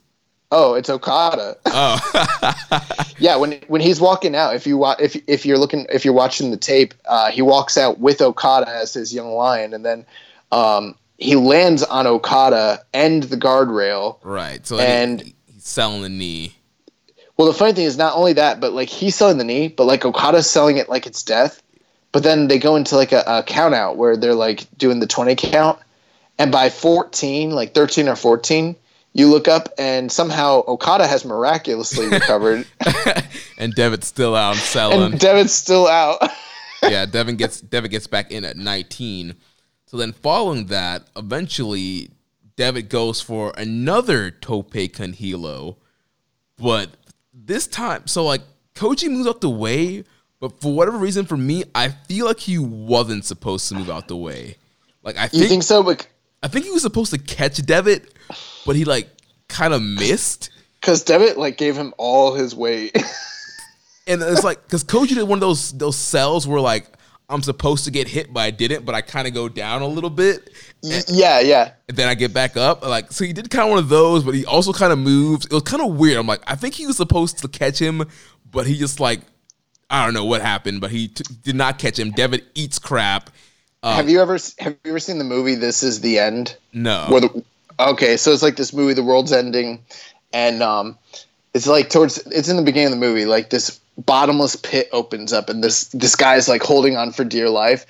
Oh, 0.54 0.74
it's 0.74 0.90
Okada. 0.90 1.56
Oh, 1.64 1.98
yeah, 3.18 3.36
when 3.36 3.52
when 3.68 3.80
he's 3.80 4.00
walking 4.00 4.34
out, 4.36 4.54
if 4.54 4.66
you 4.66 4.76
wa- 4.76 4.96
if 5.00 5.16
if 5.26 5.46
you're 5.46 5.56
looking 5.58 5.86
if 5.90 6.04
you're 6.04 6.12
watching 6.14 6.50
the 6.50 6.56
tape, 6.58 6.92
uh, 7.06 7.30
he 7.30 7.40
walks 7.40 7.78
out 7.78 7.98
with 8.00 8.20
Okada 8.20 8.68
as 8.70 8.92
his 8.92 9.14
young 9.14 9.32
lion, 9.32 9.72
and 9.72 9.84
then 9.84 10.04
um, 10.50 10.94
he 11.16 11.36
lands 11.36 11.82
on 11.82 12.06
Okada 12.06 12.84
and 12.92 13.22
the 13.22 13.36
guardrail. 13.36 14.18
right. 14.22 14.66
So 14.66 14.78
And- 14.78 15.22
he, 15.22 15.34
he's 15.54 15.64
selling 15.66 16.02
the 16.02 16.08
knee. 16.10 16.54
Well, 17.36 17.46
the 17.46 17.54
funny 17.54 17.72
thing 17.72 17.84
is 17.84 17.96
not 17.96 18.14
only 18.14 18.34
that, 18.34 18.60
but 18.60 18.72
like 18.72 18.88
he's 18.88 19.14
selling 19.16 19.38
the 19.38 19.44
knee, 19.44 19.68
but 19.68 19.84
like 19.84 20.04
Okada's 20.04 20.50
selling 20.50 20.76
it 20.76 20.88
like 20.88 21.06
it's 21.06 21.22
death. 21.22 21.62
But 22.12 22.22
then 22.22 22.48
they 22.48 22.58
go 22.58 22.76
into 22.76 22.96
like 22.96 23.12
a, 23.12 23.24
a 23.26 23.42
count 23.42 23.74
out 23.74 23.96
where 23.96 24.16
they're 24.16 24.34
like 24.34 24.66
doing 24.76 25.00
the 25.00 25.06
20 25.06 25.34
count. 25.36 25.78
And 26.38 26.52
by 26.52 26.70
14, 26.70 27.50
like 27.50 27.74
13 27.74 28.08
or 28.08 28.16
14, 28.16 28.76
you 29.14 29.28
look 29.28 29.48
up 29.48 29.68
and 29.78 30.10
somehow 30.10 30.62
Okada 30.66 31.06
has 31.06 31.24
miraculously 31.24 32.06
recovered 32.10 32.66
and 33.58 33.74
Devitt's 33.74 34.06
still 34.06 34.34
out 34.34 34.56
selling. 34.56 35.12
and 35.12 35.20
Devin's 35.20 35.52
still 35.52 35.86
out. 35.86 36.22
yeah, 36.82 37.06
Devin 37.06 37.36
gets 37.36 37.60
Devin 37.60 37.90
gets 37.90 38.06
back 38.06 38.30
in 38.30 38.44
at 38.44 38.56
19. 38.56 39.34
So 39.86 39.96
then 39.96 40.12
following 40.12 40.66
that, 40.66 41.04
eventually 41.16 42.10
Devitt 42.56 42.88
goes 42.88 43.20
for 43.20 43.52
another 43.56 44.30
Tope 44.30 44.72
Conhilo, 44.72 45.76
but 46.56 46.90
this 47.44 47.66
time, 47.66 48.06
so 48.06 48.24
like 48.24 48.42
Koji 48.74 49.10
moves 49.10 49.28
out 49.28 49.40
the 49.40 49.50
way, 49.50 50.04
but 50.40 50.60
for 50.60 50.74
whatever 50.74 50.98
reason, 50.98 51.26
for 51.26 51.36
me, 51.36 51.64
I 51.74 51.88
feel 51.88 52.26
like 52.26 52.40
he 52.40 52.58
wasn't 52.58 53.24
supposed 53.24 53.68
to 53.68 53.74
move 53.74 53.90
out 53.90 54.08
the 54.08 54.16
way. 54.16 54.56
Like 55.02 55.16
I 55.16 55.24
you 55.24 55.28
think, 55.30 55.48
think 55.48 55.62
so? 55.62 55.82
But 55.82 56.06
I 56.42 56.48
think 56.48 56.64
he 56.64 56.70
was 56.70 56.82
supposed 56.82 57.12
to 57.12 57.18
catch 57.18 57.56
Devitt, 57.56 58.12
but 58.66 58.76
he 58.76 58.84
like 58.84 59.08
kind 59.48 59.74
of 59.74 59.82
missed. 59.82 60.50
because 60.80 61.04
Devitt 61.04 61.38
like 61.38 61.58
gave 61.58 61.76
him 61.76 61.94
all 61.98 62.34
his 62.34 62.54
weight. 62.54 62.96
And 64.04 64.20
it's 64.20 64.42
like 64.42 64.60
because 64.64 64.82
Koji 64.82 65.14
did 65.14 65.22
one 65.22 65.36
of 65.36 65.40
those 65.40 65.70
those 65.70 65.96
cells 65.96 66.44
where 66.44 66.60
like 66.60 66.86
I'm 67.32 67.42
supposed 67.42 67.84
to 67.86 67.90
get 67.90 68.06
hit, 68.08 68.32
but 68.32 68.40
I 68.40 68.50
didn't, 68.50 68.84
but 68.84 68.94
I 68.94 69.00
kind 69.00 69.26
of 69.26 69.34
go 69.34 69.48
down 69.48 69.82
a 69.82 69.86
little 69.86 70.10
bit, 70.10 70.50
Y- 70.82 71.00
yeah, 71.08 71.40
yeah. 71.40 71.72
and 71.88 71.96
then 71.96 72.08
I 72.08 72.14
get 72.14 72.32
back 72.34 72.56
up. 72.56 72.82
Like 72.86 73.10
so, 73.12 73.24
he 73.24 73.32
did 73.32 73.50
kind 73.50 73.64
of 73.64 73.70
one 73.70 73.78
of 73.78 73.88
those, 73.88 74.22
but 74.24 74.34
he 74.34 74.44
also 74.46 74.72
kind 74.72 74.92
of 74.92 74.98
moves. 74.98 75.46
It 75.46 75.52
was 75.52 75.62
kind 75.62 75.82
of 75.82 75.96
weird. 75.96 76.18
I'm 76.18 76.26
like, 76.26 76.42
I 76.46 76.54
think 76.54 76.74
he 76.74 76.86
was 76.86 76.96
supposed 76.96 77.38
to 77.38 77.48
catch 77.48 77.78
him, 77.80 78.04
but 78.50 78.66
he 78.66 78.76
just 78.76 79.00
like 79.00 79.20
I 79.90 80.04
don't 80.04 80.14
know 80.14 80.24
what 80.24 80.40
happened, 80.40 80.80
but 80.80 80.90
he 80.90 81.08
t- 81.08 81.24
did 81.42 81.54
not 81.56 81.78
catch 81.78 81.98
him. 81.98 82.10
Devitt 82.12 82.44
eats 82.54 82.78
crap. 82.78 83.30
have 83.82 84.08
you 84.08 84.20
ever 84.20 84.38
have 84.58 84.76
you 84.84 84.90
ever 84.90 84.98
seen 85.00 85.18
the 85.18 85.24
movie 85.24 85.54
This 85.54 85.82
Is 85.82 86.00
the 86.00 86.18
End? 86.18 86.56
No, 86.72 87.06
Where 87.10 87.20
the 87.22 87.44
okay, 87.78 88.16
so 88.16 88.32
it's 88.32 88.42
like 88.42 88.56
this 88.56 88.72
movie, 88.72 88.94
the 88.94 89.02
world's 89.02 89.32
ending, 89.32 89.84
and 90.32 90.62
um, 90.62 90.98
it's 91.54 91.66
like 91.66 91.90
towards 91.90 92.18
it's 92.26 92.48
in 92.48 92.56
the 92.56 92.62
beginning 92.62 92.86
of 92.92 92.98
the 92.98 93.06
movie, 93.06 93.26
like 93.26 93.50
this 93.50 93.80
bottomless 93.98 94.56
pit 94.56 94.88
opens 94.92 95.32
up, 95.32 95.48
and 95.48 95.62
this 95.62 95.88
this 95.88 96.16
guy 96.16 96.36
is 96.36 96.48
like 96.48 96.62
holding 96.62 96.96
on 96.96 97.12
for 97.12 97.24
dear 97.24 97.48
life, 97.48 97.86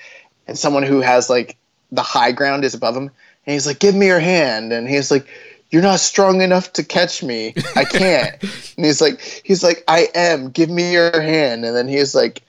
and 0.47 0.57
someone 0.57 0.83
who 0.83 1.01
has 1.01 1.29
like 1.29 1.57
the 1.91 2.01
high 2.01 2.31
ground 2.31 2.63
is 2.63 2.73
above 2.73 2.95
him, 2.95 3.11
and 3.45 3.53
he's 3.53 3.67
like, 3.67 3.79
"Give 3.79 3.95
me 3.95 4.07
your 4.07 4.19
hand," 4.19 4.73
and 4.73 4.87
he's 4.87 5.11
like. 5.11 5.27
You're 5.69 5.81
not 5.81 6.01
strong 6.01 6.41
enough 6.43 6.71
to 6.73 6.83
catch 6.83 7.23
me. 7.23 7.55
I 7.75 7.83
can't. 7.83 8.39
and 8.77 8.85
he's 8.85 9.01
like, 9.01 9.19
he's 9.43 9.63
like, 9.63 9.83
I 9.87 10.07
am. 10.13 10.51
Give 10.51 10.69
me 10.69 10.91
your 10.91 11.19
hand. 11.19 11.65
And 11.65 11.75
then 11.75 11.87
he's 11.87 12.13
like, 12.13 12.43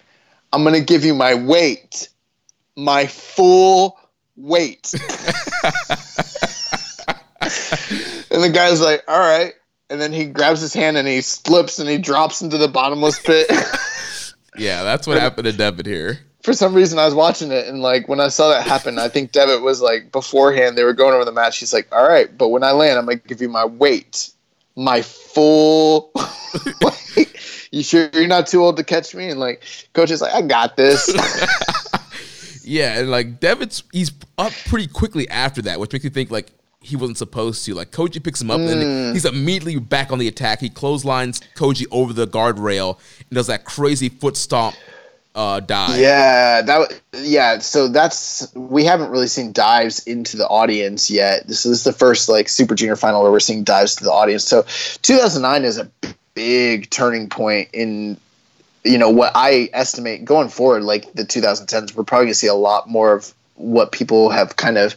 I'm 0.54 0.62
gonna 0.62 0.80
give 0.80 1.04
you 1.04 1.14
my 1.14 1.34
weight, 1.34 2.10
my 2.76 3.06
full 3.06 3.98
weight. 4.36 4.92
and 8.30 8.42
the 8.42 8.50
guy's 8.52 8.80
like, 8.80 9.02
all 9.08 9.18
right. 9.18 9.54
And 9.94 10.02
then 10.02 10.12
he 10.12 10.24
grabs 10.24 10.60
his 10.60 10.74
hand 10.74 10.96
and 10.96 11.06
he 11.06 11.20
slips 11.20 11.78
and 11.78 11.88
he 11.88 11.98
drops 11.98 12.42
into 12.42 12.58
the 12.58 12.66
bottomless 12.66 13.20
pit. 13.20 13.46
yeah, 14.58 14.82
that's 14.82 15.06
what 15.06 15.20
happened 15.20 15.44
to 15.44 15.52
Devitt 15.52 15.86
here. 15.86 16.18
For 16.42 16.52
some 16.52 16.74
reason, 16.74 16.98
I 16.98 17.04
was 17.04 17.14
watching 17.14 17.52
it 17.52 17.68
and 17.68 17.80
like 17.80 18.08
when 18.08 18.18
I 18.18 18.26
saw 18.26 18.48
that 18.48 18.66
happen, 18.66 18.98
I 18.98 19.08
think 19.08 19.30
Devitt 19.30 19.62
was 19.62 19.80
like 19.80 20.10
beforehand 20.10 20.76
they 20.76 20.82
were 20.82 20.94
going 20.94 21.14
over 21.14 21.24
the 21.24 21.30
match. 21.30 21.58
He's 21.58 21.72
like, 21.72 21.86
all 21.94 22.06
right, 22.06 22.36
but 22.36 22.48
when 22.48 22.64
I 22.64 22.72
land, 22.72 22.98
I'm 22.98 23.06
gonna 23.06 23.16
give 23.16 23.40
you 23.40 23.48
my 23.48 23.64
weight, 23.64 24.30
my 24.76 25.00
full. 25.02 26.12
You 27.70 27.82
sure 27.82 28.08
you're 28.12 28.28
not 28.28 28.46
too 28.46 28.62
old 28.62 28.76
to 28.76 28.84
catch 28.84 29.16
me? 29.16 29.30
And 29.30 29.40
like, 29.40 29.60
Koji 29.94 30.12
is 30.12 30.22
like, 30.22 30.32
I 30.32 30.42
got 30.42 30.76
this. 30.76 31.12
Yeah, 32.64 32.98
and 32.98 33.10
like 33.10 33.40
Devitt's 33.40 33.84
he's 33.92 34.10
up 34.38 34.52
pretty 34.66 34.86
quickly 34.86 35.28
after 35.28 35.62
that, 35.62 35.78
which 35.78 35.92
makes 35.92 36.04
me 36.04 36.10
think 36.10 36.30
like 36.30 36.50
he 36.84 36.96
wasn't 36.96 37.18
supposed 37.18 37.64
to. 37.66 37.74
Like 37.74 37.90
Koji 37.90 38.22
picks 38.22 38.40
him 38.40 38.50
up 38.50 38.60
Mm. 38.60 38.72
and 38.72 39.14
he's 39.14 39.24
immediately 39.24 39.78
back 39.78 40.12
on 40.12 40.18
the 40.18 40.28
attack. 40.28 40.60
He 40.60 40.68
clotheslines 40.68 41.40
Koji 41.56 41.86
over 41.90 42.12
the 42.12 42.26
guardrail 42.26 42.98
and 43.18 43.30
does 43.34 43.46
that 43.48 43.64
crazy 43.64 44.08
foot 44.08 44.36
stomp 44.36 44.76
uh 45.34 45.58
dive. 45.60 45.98
Yeah, 45.98 46.62
that 46.62 47.00
yeah. 47.14 47.58
So 47.58 47.88
that's 47.88 48.54
we 48.54 48.84
haven't 48.84 49.10
really 49.10 49.26
seen 49.26 49.52
dives 49.52 50.06
into 50.06 50.36
the 50.36 50.46
audience 50.46 51.10
yet. 51.10 51.48
This 51.48 51.66
is 51.66 51.82
the 51.82 51.92
first 51.92 52.28
like 52.28 52.48
Super 52.48 52.74
Junior 52.76 52.94
final 52.96 53.22
where 53.22 53.32
we're 53.32 53.40
seeing 53.40 53.64
dives 53.64 53.96
to 53.96 54.04
the 54.04 54.12
audience. 54.12 54.44
So 54.44 54.62
2009 55.02 55.64
is 55.64 55.78
a 55.78 55.90
big 56.34 56.90
turning 56.90 57.28
point 57.28 57.68
in 57.72 58.16
you 58.84 58.98
know 58.98 59.10
what 59.10 59.32
I 59.34 59.70
estimate 59.72 60.24
going 60.24 60.50
forward. 60.50 60.82
Like 60.84 61.12
the 61.14 61.24
2010s, 61.24 61.96
we're 61.96 62.04
probably 62.04 62.26
gonna 62.26 62.34
see 62.34 62.46
a 62.46 62.54
lot 62.54 62.88
more 62.88 63.12
of 63.14 63.32
what 63.56 63.92
people 63.92 64.30
have 64.30 64.56
kind 64.56 64.76
of 64.78 64.94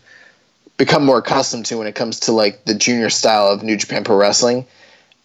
become 0.78 1.04
more 1.04 1.18
accustomed 1.18 1.66
to 1.68 1.78
when 1.78 1.88
it 1.88 1.96
comes 1.96 2.22
to 2.22 2.32
like 2.32 2.66
the 2.66 2.76
junior 2.76 3.10
style 3.10 3.48
of 3.48 3.64
New 3.64 3.76
Japan 3.76 4.04
Pro 4.04 4.16
Wrestling. 4.16 4.66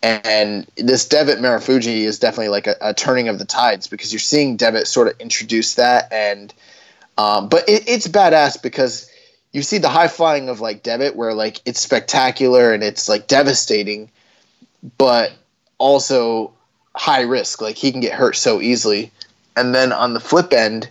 And 0.02 0.66
this 0.76 1.06
Devitt 1.06 1.38
Marufuji 1.38 1.98
is 1.98 2.18
definitely 2.18 2.48
like 2.48 2.66
a, 2.66 2.76
a 2.80 2.94
turning 2.94 3.28
of 3.28 3.38
the 3.38 3.44
tides 3.44 3.86
because 3.86 4.12
you're 4.12 4.18
seeing 4.18 4.56
Devitt 4.56 4.88
sort 4.88 5.06
of 5.06 5.20
introduce 5.20 5.76
that, 5.76 6.12
and 6.12 6.52
um, 7.16 7.48
but 7.48 7.68
it, 7.68 7.84
it's 7.86 8.08
badass 8.08 8.60
because 8.60 9.08
you 9.52 9.62
see 9.62 9.78
the 9.78 9.88
high 9.88 10.08
flying 10.08 10.48
of 10.48 10.60
like 10.60 10.82
Devitt, 10.82 11.14
where 11.14 11.34
like 11.34 11.60
it's 11.64 11.80
spectacular 11.80 12.72
and 12.72 12.82
it's 12.82 13.08
like 13.08 13.28
devastating, 13.28 14.10
but 14.98 15.32
also 15.78 16.52
high 16.96 17.22
risk. 17.22 17.60
Like 17.60 17.76
he 17.76 17.92
can 17.92 18.00
get 18.00 18.14
hurt 18.14 18.34
so 18.34 18.60
easily. 18.60 19.12
And 19.56 19.72
then 19.72 19.92
on 19.92 20.14
the 20.14 20.20
flip 20.20 20.52
end, 20.52 20.88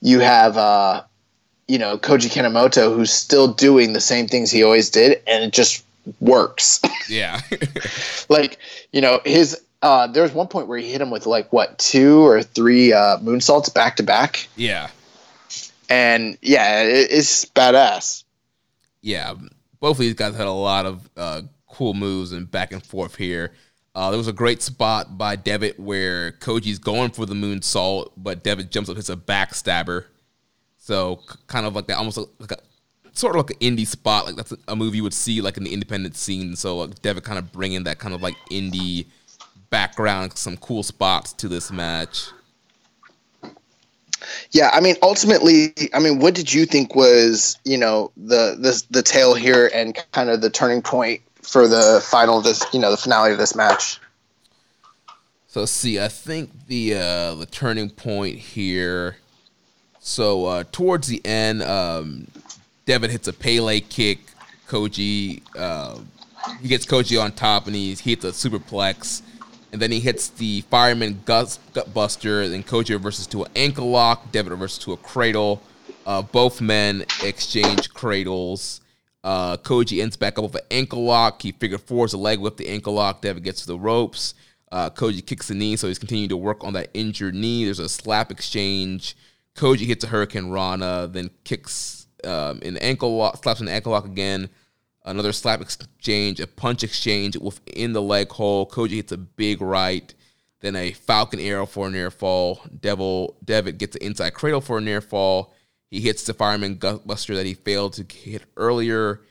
you 0.00 0.20
have 0.20 0.56
uh, 0.56 1.02
you 1.68 1.78
know 1.78 1.98
Koji 1.98 2.30
Kanemoto, 2.32 2.94
who's 2.94 3.12
still 3.12 3.48
doing 3.52 3.92
the 3.92 4.00
same 4.00 4.26
things 4.26 4.50
he 4.50 4.62
always 4.62 4.90
did, 4.90 5.22
and 5.26 5.44
it 5.44 5.52
just 5.52 5.84
works. 6.20 6.80
Yeah. 7.08 7.40
like 8.28 8.58
you 8.92 9.00
know 9.00 9.20
his 9.24 9.60
uh 9.82 10.06
there 10.06 10.22
was 10.22 10.32
one 10.32 10.46
point 10.46 10.68
where 10.68 10.78
he 10.78 10.90
hit 10.90 11.00
him 11.00 11.10
with 11.10 11.26
like 11.26 11.52
what 11.52 11.78
two 11.78 12.24
or 12.24 12.42
three 12.42 12.92
uh 12.92 13.18
moonsaults 13.18 13.74
back 13.74 13.96
to 13.96 14.02
back 14.02 14.48
yeah. 14.56 14.88
and 15.90 16.38
yeah 16.40 16.84
it, 16.84 17.08
it's 17.10 17.44
badass 17.44 18.22
Yeah. 19.02 19.34
Both 19.80 19.96
of 19.96 19.98
these 19.98 20.14
guys 20.14 20.36
had 20.36 20.46
a 20.46 20.52
lot 20.52 20.86
of 20.86 21.10
uh, 21.16 21.42
cool 21.66 21.92
moves 21.92 22.30
and 22.32 22.48
back 22.50 22.72
and 22.72 22.84
forth 22.86 23.16
here. 23.16 23.52
Uh, 23.94 24.10
there 24.10 24.18
was 24.18 24.28
a 24.28 24.32
great 24.32 24.62
spot 24.62 25.18
by 25.18 25.34
Devitt 25.36 25.78
where 25.78 26.32
Koji's 26.32 26.78
going 26.78 27.10
for 27.10 27.26
the 27.26 27.34
moonsault, 27.34 28.12
but 28.16 28.44
Devitt 28.44 28.70
jumps 28.70 28.88
up, 28.88 28.96
hits 28.96 29.08
a 29.10 29.16
backstabber. 29.16 30.04
So 30.82 31.20
kind 31.46 31.64
of 31.64 31.76
like 31.76 31.86
that, 31.86 31.96
almost 31.96 32.18
like 32.40 32.50
a 32.50 32.58
sort 33.12 33.36
of 33.36 33.46
like 33.46 33.52
an 33.52 33.76
indie 33.76 33.86
spot. 33.86 34.26
Like 34.26 34.34
that's 34.34 34.52
a 34.66 34.74
movie 34.74 34.96
you 34.96 35.04
would 35.04 35.14
see 35.14 35.40
like 35.40 35.56
in 35.56 35.62
the 35.62 35.72
independent 35.72 36.16
scene. 36.16 36.56
So 36.56 36.78
like 36.78 37.00
Devitt 37.02 37.22
kind 37.22 37.38
of 37.38 37.52
bringing 37.52 37.84
that 37.84 38.00
kind 38.00 38.12
of 38.12 38.20
like 38.20 38.34
indie 38.50 39.06
background, 39.70 40.36
some 40.36 40.56
cool 40.56 40.82
spots 40.82 41.32
to 41.34 41.46
this 41.46 41.70
match. 41.70 42.30
Yeah, 44.50 44.70
I 44.72 44.80
mean, 44.80 44.96
ultimately, 45.02 45.72
I 45.94 46.00
mean, 46.00 46.18
what 46.18 46.34
did 46.34 46.52
you 46.52 46.66
think 46.66 46.96
was, 46.96 47.56
you 47.64 47.78
know, 47.78 48.10
the 48.16 48.56
the 48.58 48.82
the 48.90 49.02
tail 49.04 49.34
here 49.34 49.70
and 49.72 49.96
kind 50.10 50.30
of 50.30 50.40
the 50.40 50.50
turning 50.50 50.82
point 50.82 51.22
for 51.42 51.68
the 51.68 52.04
final 52.04 52.40
this, 52.40 52.64
you 52.72 52.80
know, 52.80 52.90
the 52.90 52.96
finale 52.96 53.30
of 53.30 53.38
this 53.38 53.54
match? 53.54 54.00
So 55.46 55.64
see. 55.64 56.00
I 56.00 56.08
think 56.08 56.66
the 56.66 56.94
uh, 56.94 57.34
the 57.36 57.46
turning 57.46 57.88
point 57.88 58.38
here. 58.38 59.18
So 60.04 60.46
uh, 60.46 60.64
towards 60.72 61.06
the 61.06 61.24
end, 61.24 61.62
um, 61.62 62.26
Devitt 62.86 63.12
hits 63.12 63.28
a 63.28 63.32
Pele 63.32 63.80
kick. 63.80 64.18
Koji, 64.66 65.42
uh, 65.56 65.98
he 66.60 66.66
gets 66.66 66.84
Koji 66.84 67.22
on 67.22 67.30
top, 67.32 67.66
and 67.66 67.76
he, 67.76 67.94
hits 67.94 68.24
a 68.24 68.32
superplex, 68.32 69.22
and 69.70 69.80
then 69.80 69.92
he 69.92 70.00
hits 70.00 70.28
the 70.28 70.62
fireman 70.62 71.20
gut, 71.24 71.56
gut 71.72 71.94
buster. 71.94 72.48
Then 72.48 72.64
Koji 72.64 72.90
reverses 72.90 73.28
to 73.28 73.44
an 73.44 73.52
ankle 73.54 73.90
lock. 73.90 74.32
Devitt 74.32 74.50
reverses 74.50 74.78
to 74.78 74.92
a 74.92 74.96
cradle. 74.96 75.62
Uh, 76.04 76.22
both 76.22 76.60
men 76.60 77.04
exchange 77.22 77.94
cradles. 77.94 78.80
Uh, 79.22 79.56
Koji 79.58 80.02
ends 80.02 80.16
back 80.16 80.36
up 80.36 80.44
with 80.44 80.56
an 80.56 80.66
ankle 80.72 81.04
lock. 81.04 81.42
He 81.42 81.52
figure 81.52 81.78
fours 81.78 82.12
a 82.12 82.18
leg 82.18 82.40
with 82.40 82.56
the 82.56 82.68
ankle 82.68 82.94
lock. 82.94 83.20
Devitt 83.20 83.44
gets 83.44 83.60
to 83.60 83.68
the 83.68 83.78
ropes. 83.78 84.34
Uh, 84.72 84.90
Koji 84.90 85.24
kicks 85.24 85.46
the 85.46 85.54
knee, 85.54 85.76
so 85.76 85.86
he's 85.86 86.00
continuing 86.00 86.30
to 86.30 86.36
work 86.36 86.64
on 86.64 86.72
that 86.72 86.88
injured 86.92 87.36
knee. 87.36 87.66
There's 87.66 87.78
a 87.78 87.88
slap 87.88 88.32
exchange. 88.32 89.14
Koji 89.54 89.80
hits 89.80 90.04
a 90.04 90.06
Hurricane 90.06 90.50
Rana, 90.50 91.08
then 91.10 91.30
kicks 91.44 92.06
um, 92.24 92.60
an 92.62 92.76
ankle 92.78 93.16
lock, 93.16 93.42
slaps 93.42 93.60
an 93.60 93.68
ankle 93.68 93.92
lock 93.92 94.04
again. 94.04 94.48
Another 95.04 95.32
slap 95.32 95.60
exchange, 95.60 96.38
a 96.38 96.46
punch 96.46 96.84
exchange 96.84 97.36
within 97.36 97.92
the 97.92 98.02
leg 98.02 98.30
hole. 98.30 98.66
Koji 98.66 98.90
hits 98.90 99.12
a 99.12 99.16
big 99.16 99.60
right, 99.60 100.14
then 100.60 100.76
a 100.76 100.92
Falcon 100.92 101.40
arrow 101.40 101.66
for 101.66 101.88
a 101.88 101.90
near 101.90 102.10
fall. 102.10 102.60
Devil 102.80 103.36
Devitt 103.44 103.78
gets 103.78 103.96
an 103.96 104.02
inside 104.02 104.34
cradle 104.34 104.60
for 104.60 104.78
a 104.78 104.80
near 104.80 105.00
fall. 105.00 105.52
He 105.90 106.00
hits 106.00 106.24
the 106.24 106.34
fireman 106.34 106.76
gutbuster 106.76 107.34
that 107.34 107.46
he 107.46 107.54
failed 107.54 107.94
to 107.94 108.06
hit 108.16 108.44
earlier. 108.56 109.22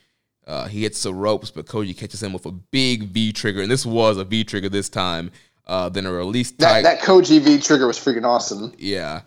Uh, 0.46 0.66
he 0.66 0.82
hits 0.82 1.02
the 1.02 1.14
ropes, 1.14 1.50
but 1.50 1.66
Koji 1.66 1.96
catches 1.96 2.22
him 2.22 2.32
with 2.32 2.46
a 2.46 2.52
big 2.52 3.04
V 3.04 3.32
trigger, 3.32 3.62
and 3.62 3.70
this 3.70 3.86
was 3.86 4.18
a 4.18 4.24
V 4.24 4.44
trigger 4.44 4.68
this 4.68 4.88
time. 4.88 5.30
Uh, 5.66 5.88
then 5.88 6.04
a 6.06 6.12
release. 6.12 6.50
That, 6.52 6.82
that 6.82 7.00
Koji 7.00 7.40
V 7.40 7.58
trigger 7.58 7.86
was 7.86 7.96
freaking 7.96 8.26
awesome. 8.26 8.74
Yeah. 8.76 9.22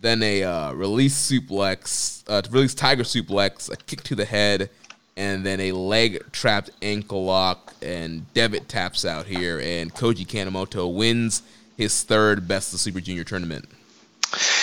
Then 0.00 0.22
a 0.22 0.44
uh, 0.44 0.72
release 0.74 1.30
suplex, 1.30 2.22
uh, 2.28 2.42
release 2.50 2.74
tiger 2.74 3.02
suplex, 3.02 3.70
a 3.70 3.76
kick 3.76 4.02
to 4.04 4.14
the 4.14 4.24
head, 4.24 4.70
and 5.16 5.44
then 5.44 5.58
a 5.58 5.72
leg 5.72 6.22
trapped 6.30 6.70
ankle 6.82 7.24
lock. 7.24 7.74
And 7.82 8.32
Devitt 8.32 8.68
taps 8.68 9.04
out 9.04 9.26
here, 9.26 9.60
and 9.60 9.92
Koji 9.92 10.26
Kanemoto 10.26 10.92
wins 10.92 11.42
his 11.76 12.02
third 12.02 12.46
Best 12.46 12.72
of 12.72 12.80
Super 12.80 13.00
Junior 13.00 13.24
tournament. 13.24 13.68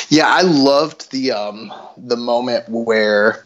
Yeah, 0.09 0.27
I 0.27 0.41
loved 0.41 1.11
the 1.11 1.31
um, 1.31 1.73
the 1.97 2.15
moment 2.17 2.65
where 2.69 3.45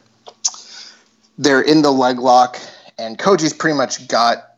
they're 1.38 1.62
in 1.62 1.82
the 1.82 1.92
leg 1.92 2.20
lock, 2.20 2.60
and 2.98 3.18
Koji's 3.18 3.54
pretty 3.54 3.78
much 3.78 4.08
got 4.08 4.49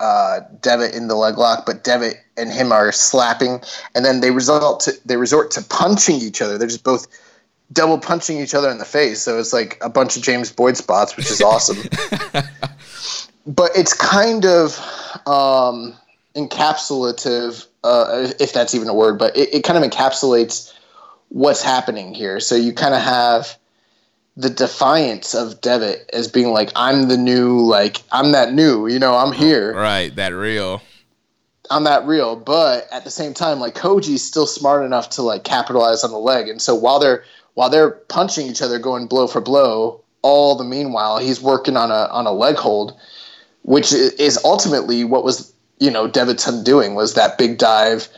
uh, 0.00 0.40
Devitt 0.60 0.94
in 0.94 1.08
the 1.08 1.14
leg 1.14 1.38
lock, 1.38 1.64
but 1.66 1.84
Devitt 1.84 2.16
and 2.36 2.50
him 2.50 2.72
are 2.72 2.92
slapping, 2.92 3.62
and 3.94 4.04
then 4.04 4.20
they 4.20 4.30
result 4.30 4.80
to 4.80 4.92
they 5.04 5.16
resort 5.16 5.50
to 5.52 5.62
punching 5.62 6.16
each 6.16 6.42
other. 6.42 6.58
They're 6.58 6.68
just 6.68 6.84
both 6.84 7.06
double 7.72 7.98
punching 7.98 8.38
each 8.38 8.54
other 8.54 8.70
in 8.70 8.78
the 8.78 8.84
face. 8.84 9.20
So 9.22 9.38
it's 9.38 9.52
like 9.52 9.78
a 9.80 9.88
bunch 9.88 10.16
of 10.16 10.22
James 10.22 10.52
Boyd 10.52 10.76
spots, 10.76 11.16
which 11.16 11.30
is 11.30 11.40
awesome. 11.40 11.76
but 13.46 13.70
it's 13.74 13.92
kind 13.92 14.44
of 14.44 14.78
um, 15.26 15.94
encapsulative, 16.34 17.66
uh, 17.82 18.32
if 18.38 18.52
that's 18.52 18.74
even 18.74 18.88
a 18.88 18.94
word. 18.94 19.18
But 19.18 19.36
it, 19.36 19.54
it 19.54 19.64
kind 19.64 19.82
of 19.82 19.90
encapsulates 19.90 20.72
what's 21.28 21.62
happening 21.62 22.14
here. 22.14 22.38
So 22.40 22.54
you 22.54 22.72
kind 22.72 22.94
of 22.94 23.02
have 23.02 23.58
the 24.36 24.50
defiance 24.50 25.34
of 25.34 25.60
Devitt 25.60 26.10
as 26.12 26.28
being 26.28 26.48
like, 26.48 26.70
I'm 26.76 27.08
the 27.08 27.16
new, 27.16 27.60
like, 27.60 28.02
I'm 28.12 28.32
that 28.32 28.52
new, 28.52 28.86
you 28.86 28.98
know, 28.98 29.16
I'm 29.16 29.32
here. 29.32 29.74
Right, 29.74 30.14
that 30.16 30.34
real. 30.34 30.82
I'm 31.70 31.84
that 31.84 32.06
real. 32.06 32.36
But 32.36 32.86
at 32.92 33.04
the 33.04 33.10
same 33.10 33.34
time, 33.34 33.58
like 33.58 33.74
Koji's 33.74 34.22
still 34.22 34.46
smart 34.46 34.84
enough 34.84 35.10
to 35.10 35.22
like 35.22 35.44
capitalize 35.44 36.04
on 36.04 36.10
the 36.10 36.18
leg. 36.18 36.48
And 36.48 36.60
so 36.60 36.74
while 36.74 36.98
they're 36.98 37.24
while 37.54 37.70
they're 37.70 37.90
punching 37.90 38.46
each 38.46 38.62
other, 38.62 38.78
going 38.78 39.06
blow 39.06 39.26
for 39.26 39.40
blow, 39.40 40.02
all 40.22 40.54
the 40.54 40.64
meanwhile, 40.64 41.18
he's 41.18 41.40
working 41.40 41.76
on 41.76 41.90
a 41.90 42.06
on 42.10 42.26
a 42.26 42.32
leg 42.32 42.56
hold, 42.56 42.96
which 43.62 43.92
is 43.92 44.38
ultimately 44.44 45.04
what 45.04 45.24
was, 45.24 45.52
you 45.80 45.90
know, 45.90 46.06
Devitt's 46.06 46.44
doing 46.62 46.94
was 46.94 47.14
that 47.14 47.38
big 47.38 47.58
dive, 47.58 48.08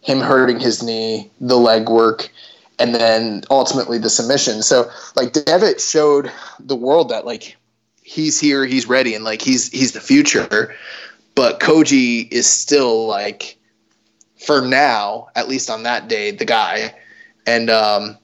him 0.00 0.20
hurting 0.20 0.58
his 0.58 0.82
knee, 0.82 1.30
the 1.40 1.56
leg 1.56 1.88
work 1.88 2.30
and 2.78 2.94
then 2.94 3.42
ultimately 3.50 3.98
the 3.98 4.10
submission. 4.10 4.62
So 4.62 4.90
like 5.16 5.32
Devitt 5.32 5.80
showed 5.80 6.30
the 6.60 6.76
world 6.76 7.08
that 7.10 7.26
like 7.26 7.56
he's 8.02 8.40
here, 8.40 8.64
he's 8.64 8.88
ready, 8.88 9.14
and 9.14 9.24
like 9.24 9.42
he's 9.42 9.70
he's 9.70 9.92
the 9.92 10.00
future. 10.00 10.74
But 11.34 11.60
Koji 11.60 12.30
is 12.32 12.46
still 12.46 13.06
like 13.06 13.58
for 14.38 14.60
now, 14.60 15.28
at 15.34 15.48
least 15.48 15.70
on 15.70 15.82
that 15.82 16.08
day, 16.08 16.30
the 16.30 16.44
guy. 16.44 16.94
And 17.46 17.70
um, 17.70 18.16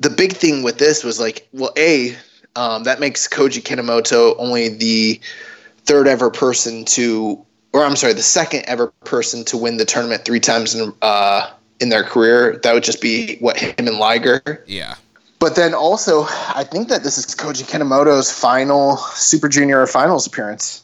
the 0.00 0.10
big 0.10 0.32
thing 0.32 0.62
with 0.62 0.78
this 0.78 1.02
was 1.04 1.18
like, 1.18 1.48
well, 1.52 1.72
a 1.76 2.16
um, 2.56 2.84
that 2.84 3.00
makes 3.00 3.28
Koji 3.28 3.62
Kanemoto 3.62 4.34
only 4.38 4.68
the 4.68 5.20
third 5.84 6.08
ever 6.08 6.30
person 6.30 6.84
to, 6.86 7.44
or 7.72 7.84
I'm 7.84 7.96
sorry, 7.96 8.12
the 8.12 8.22
second 8.22 8.64
ever 8.66 8.88
person 9.04 9.44
to 9.46 9.56
win 9.56 9.76
the 9.76 9.84
tournament 9.84 10.24
three 10.24 10.40
times 10.40 10.74
in 10.74 10.92
uh, 11.02 11.50
in 11.80 11.88
their 11.88 12.04
career. 12.04 12.58
That 12.62 12.74
would 12.74 12.84
just 12.84 13.00
be 13.00 13.36
what 13.38 13.56
him 13.56 13.74
and 13.78 13.98
Liger. 13.98 14.64
Yeah. 14.66 14.96
But 15.38 15.54
then 15.54 15.72
also, 15.72 16.24
I 16.24 16.66
think 16.68 16.88
that 16.88 17.04
this 17.04 17.16
is 17.16 17.26
Koji 17.26 17.68
Kanemoto's 17.68 18.30
final 18.30 18.96
Super 18.96 19.48
Junior 19.48 19.86
finals 19.86 20.26
appearance. 20.26 20.82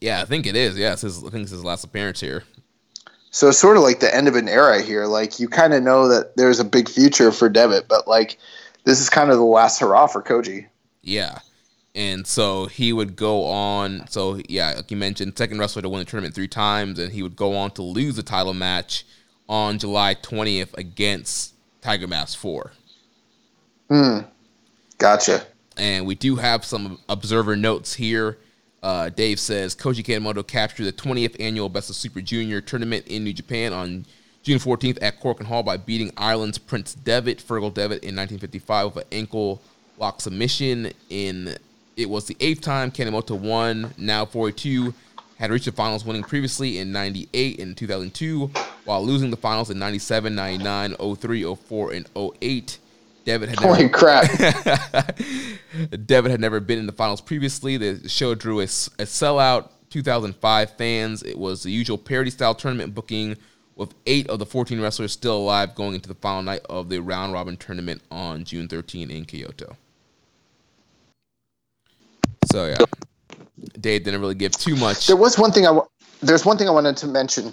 Yeah, 0.00 0.20
I 0.20 0.24
think 0.24 0.46
it 0.46 0.56
is. 0.56 0.76
Yeah, 0.78 0.92
it's 0.92 1.02
his, 1.02 1.18
I 1.24 1.30
think 1.30 1.42
it's 1.42 1.50
his 1.50 1.64
last 1.64 1.84
appearance 1.84 2.20
here. 2.20 2.44
So 3.30 3.48
it's 3.48 3.58
sort 3.58 3.76
of 3.76 3.82
like 3.82 4.00
the 4.00 4.14
end 4.14 4.28
of 4.28 4.34
an 4.34 4.48
era 4.48 4.82
here. 4.82 5.06
Like 5.06 5.38
you 5.38 5.48
kind 5.48 5.72
of 5.72 5.82
know 5.82 6.08
that 6.08 6.36
there's 6.36 6.60
a 6.60 6.64
big 6.64 6.88
future 6.88 7.32
for 7.32 7.48
Devitt, 7.48 7.86
but 7.88 8.08
like 8.08 8.38
this 8.84 9.00
is 9.00 9.08
kind 9.08 9.30
of 9.30 9.36
the 9.36 9.44
last 9.44 9.78
hurrah 9.78 10.08
for 10.08 10.22
Koji. 10.22 10.66
Yeah. 11.02 11.38
And 11.94 12.26
so 12.26 12.66
he 12.66 12.92
would 12.92 13.16
go 13.16 13.44
on. 13.44 14.06
So 14.08 14.40
yeah, 14.48 14.72
like 14.76 14.90
you 14.90 14.96
mentioned, 14.96 15.38
second 15.38 15.58
wrestler 15.58 15.82
to 15.82 15.88
win 15.88 16.00
the 16.00 16.04
tournament 16.04 16.34
three 16.34 16.48
times, 16.48 16.98
and 16.98 17.12
he 17.12 17.22
would 17.22 17.36
go 17.36 17.56
on 17.56 17.70
to 17.72 17.82
lose 17.82 18.16
the 18.16 18.22
title 18.22 18.54
match 18.54 19.06
on 19.50 19.78
July 19.78 20.14
20th 20.14 20.78
against 20.78 21.54
Tiger 21.82 22.06
Mask 22.06 22.38
4. 22.38 22.72
Hmm. 23.90 24.18
Gotcha. 24.96 25.44
And 25.76 26.06
we 26.06 26.14
do 26.14 26.36
have 26.36 26.64
some 26.64 27.00
observer 27.08 27.56
notes 27.56 27.92
here. 27.94 28.38
Uh, 28.82 29.08
Dave 29.10 29.40
says 29.40 29.74
Koji 29.74 30.04
Kanemoto 30.04 30.46
captured 30.46 30.84
the 30.84 30.92
20th 30.92 31.36
annual 31.40 31.68
Best 31.68 31.90
of 31.90 31.96
Super 31.96 32.20
Junior 32.20 32.60
tournament 32.60 33.06
in 33.08 33.24
New 33.24 33.32
Japan 33.32 33.72
on 33.72 34.06
June 34.42 34.58
14th 34.58 34.98
at 35.02 35.20
Korakuen 35.20 35.44
Hall 35.44 35.62
by 35.62 35.76
beating 35.76 36.12
Ireland's 36.16 36.56
Prince 36.56 36.94
Devitt, 36.94 37.38
Fergal 37.38 37.74
Devitt, 37.74 38.04
in 38.04 38.16
1955 38.16 38.94
with 38.94 39.04
an 39.04 39.08
ankle 39.12 39.60
lock 39.98 40.20
submission. 40.20 40.92
In 41.10 41.58
it 41.96 42.08
was 42.08 42.26
the 42.26 42.36
eighth 42.40 42.60
time 42.60 42.90
Kanemoto 42.90 43.38
won. 43.38 43.92
Now 43.98 44.24
42 44.24 44.94
had 45.40 45.50
reached 45.50 45.64
the 45.64 45.72
finals, 45.72 46.04
winning 46.04 46.22
previously 46.22 46.78
in 46.78 46.92
98 46.92 47.58
and 47.58 47.74
2002, 47.74 48.50
while 48.84 49.02
losing 49.02 49.30
the 49.30 49.38
finals 49.38 49.70
in 49.70 49.78
97, 49.78 50.34
99, 50.34 50.94
03, 51.16 51.54
04, 51.54 51.92
and 51.92 52.06
08. 52.14 52.78
Devitt 53.24 53.48
had 53.48 53.58
Holy 53.58 53.82
never, 53.84 53.88
crap. 53.88 54.30
Devitt 56.06 56.30
had 56.30 56.40
never 56.40 56.60
been 56.60 56.78
in 56.78 56.86
the 56.86 56.92
finals 56.92 57.22
previously. 57.22 57.78
The 57.78 58.06
show 58.06 58.34
drew 58.34 58.60
a, 58.60 58.64
a 58.64 59.06
sellout 59.06 59.70
2005 59.88 60.76
fans. 60.76 61.22
It 61.22 61.38
was 61.38 61.62
the 61.62 61.70
usual 61.70 61.96
parody 61.96 62.30
style 62.30 62.54
tournament 62.54 62.94
booking 62.94 63.36
with 63.76 63.94
eight 64.06 64.28
of 64.28 64.38
the 64.38 64.46
14 64.46 64.78
wrestlers 64.78 65.12
still 65.12 65.38
alive 65.38 65.74
going 65.74 65.94
into 65.94 66.08
the 66.08 66.14
final 66.14 66.42
night 66.42 66.60
of 66.68 66.90
the 66.90 67.00
round 67.00 67.32
robin 67.32 67.56
tournament 67.56 68.02
on 68.10 68.44
June 68.44 68.68
13 68.68 69.10
in 69.10 69.24
Kyoto. 69.24 69.74
So, 72.52 72.66
yeah. 72.66 72.76
Dave 73.80 74.04
didn't 74.04 74.20
really 74.20 74.34
give 74.34 74.52
too 74.52 74.76
much. 74.76 75.06
There 75.06 75.16
was 75.16 75.38
one 75.38 75.52
thing 75.52 75.66
I 75.66 75.78
there's 76.22 76.44
one 76.44 76.58
thing 76.58 76.68
I 76.68 76.72
wanted 76.72 76.96
to 76.98 77.06
mention. 77.06 77.52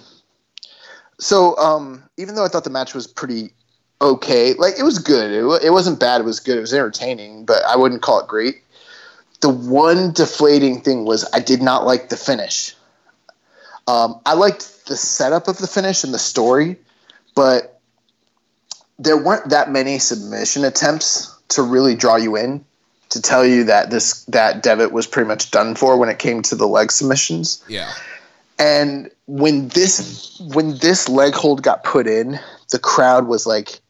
So 1.18 1.56
um, 1.58 2.02
even 2.16 2.34
though 2.34 2.44
I 2.44 2.48
thought 2.48 2.64
the 2.64 2.70
match 2.70 2.94
was 2.94 3.06
pretty 3.06 3.50
okay, 4.00 4.54
like 4.54 4.78
it 4.78 4.84
was 4.84 4.98
good. 4.98 5.32
It, 5.32 5.40
w- 5.40 5.60
it 5.62 5.70
wasn't 5.70 5.98
bad. 5.98 6.20
It 6.20 6.24
was 6.24 6.40
good. 6.40 6.58
It 6.58 6.60
was 6.60 6.72
entertaining, 6.72 7.44
but 7.44 7.64
I 7.66 7.76
wouldn't 7.76 8.02
call 8.02 8.20
it 8.20 8.28
great. 8.28 8.62
The 9.40 9.48
one 9.48 10.12
deflating 10.12 10.80
thing 10.80 11.04
was 11.04 11.28
I 11.32 11.40
did 11.40 11.62
not 11.62 11.84
like 11.84 12.08
the 12.08 12.16
finish. 12.16 12.74
Um, 13.86 14.20
I 14.26 14.34
liked 14.34 14.86
the 14.86 14.96
setup 14.96 15.48
of 15.48 15.58
the 15.58 15.66
finish 15.66 16.04
and 16.04 16.12
the 16.12 16.18
story, 16.18 16.76
but 17.34 17.80
there 18.98 19.16
weren't 19.16 19.48
that 19.50 19.70
many 19.70 19.98
submission 19.98 20.64
attempts 20.64 21.34
to 21.48 21.62
really 21.62 21.94
draw 21.94 22.16
you 22.16 22.36
in. 22.36 22.64
To 23.10 23.22
tell 23.22 23.44
you 23.46 23.64
that 23.64 23.90
this 23.90 24.24
that 24.24 24.62
Devitt 24.62 24.92
was 24.92 25.06
pretty 25.06 25.26
much 25.26 25.50
done 25.50 25.74
for 25.74 25.96
when 25.96 26.08
it 26.08 26.18
came 26.18 26.42
to 26.42 26.54
the 26.54 26.66
leg 26.66 26.92
submissions. 26.92 27.64
Yeah. 27.68 27.90
And 28.58 29.10
when 29.26 29.68
this 29.68 30.40
when 30.52 30.76
this 30.78 31.08
leg 31.08 31.34
hold 31.34 31.62
got 31.62 31.84
put 31.84 32.06
in, 32.06 32.38
the 32.70 32.78
crowd 32.78 33.26
was 33.26 33.46
like 33.46 33.80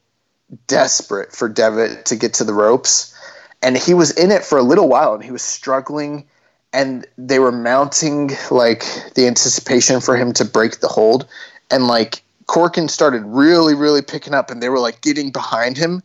desperate 0.67 1.33
for 1.33 1.49
Devitt 1.49 2.05
to 2.07 2.17
get 2.17 2.35
to 2.35 2.45
the 2.45 2.55
ropes. 2.55 3.15
And 3.63 3.77
he 3.77 3.95
was 3.95 4.11
in 4.13 4.31
it 4.31 4.45
for 4.45 4.59
a 4.59 4.63
little 4.63 4.89
while 4.89 5.15
and 5.15 5.25
he 5.25 5.33
was 5.33 5.43
struggling 5.43 6.25
and 6.73 7.07
they 7.17 7.39
were 7.39 7.53
mounting 7.53 8.31
like 8.51 8.85
the 9.15 9.27
anticipation 9.27 10.01
for 10.01 10.17
him 10.17 10.33
to 10.35 10.45
break 10.45 10.81
the 10.81 10.89
hold. 10.89 11.27
And 11.71 11.87
like 11.87 12.23
Korakuen 12.47 12.89
started 12.89 13.23
really, 13.25 13.75
really 13.75 14.03
picking 14.03 14.35
up 14.35 14.51
and 14.51 14.63
they 14.63 14.69
were 14.69 14.79
like 14.79 15.01
getting 15.01 15.31
behind 15.31 15.77
him. 15.77 16.03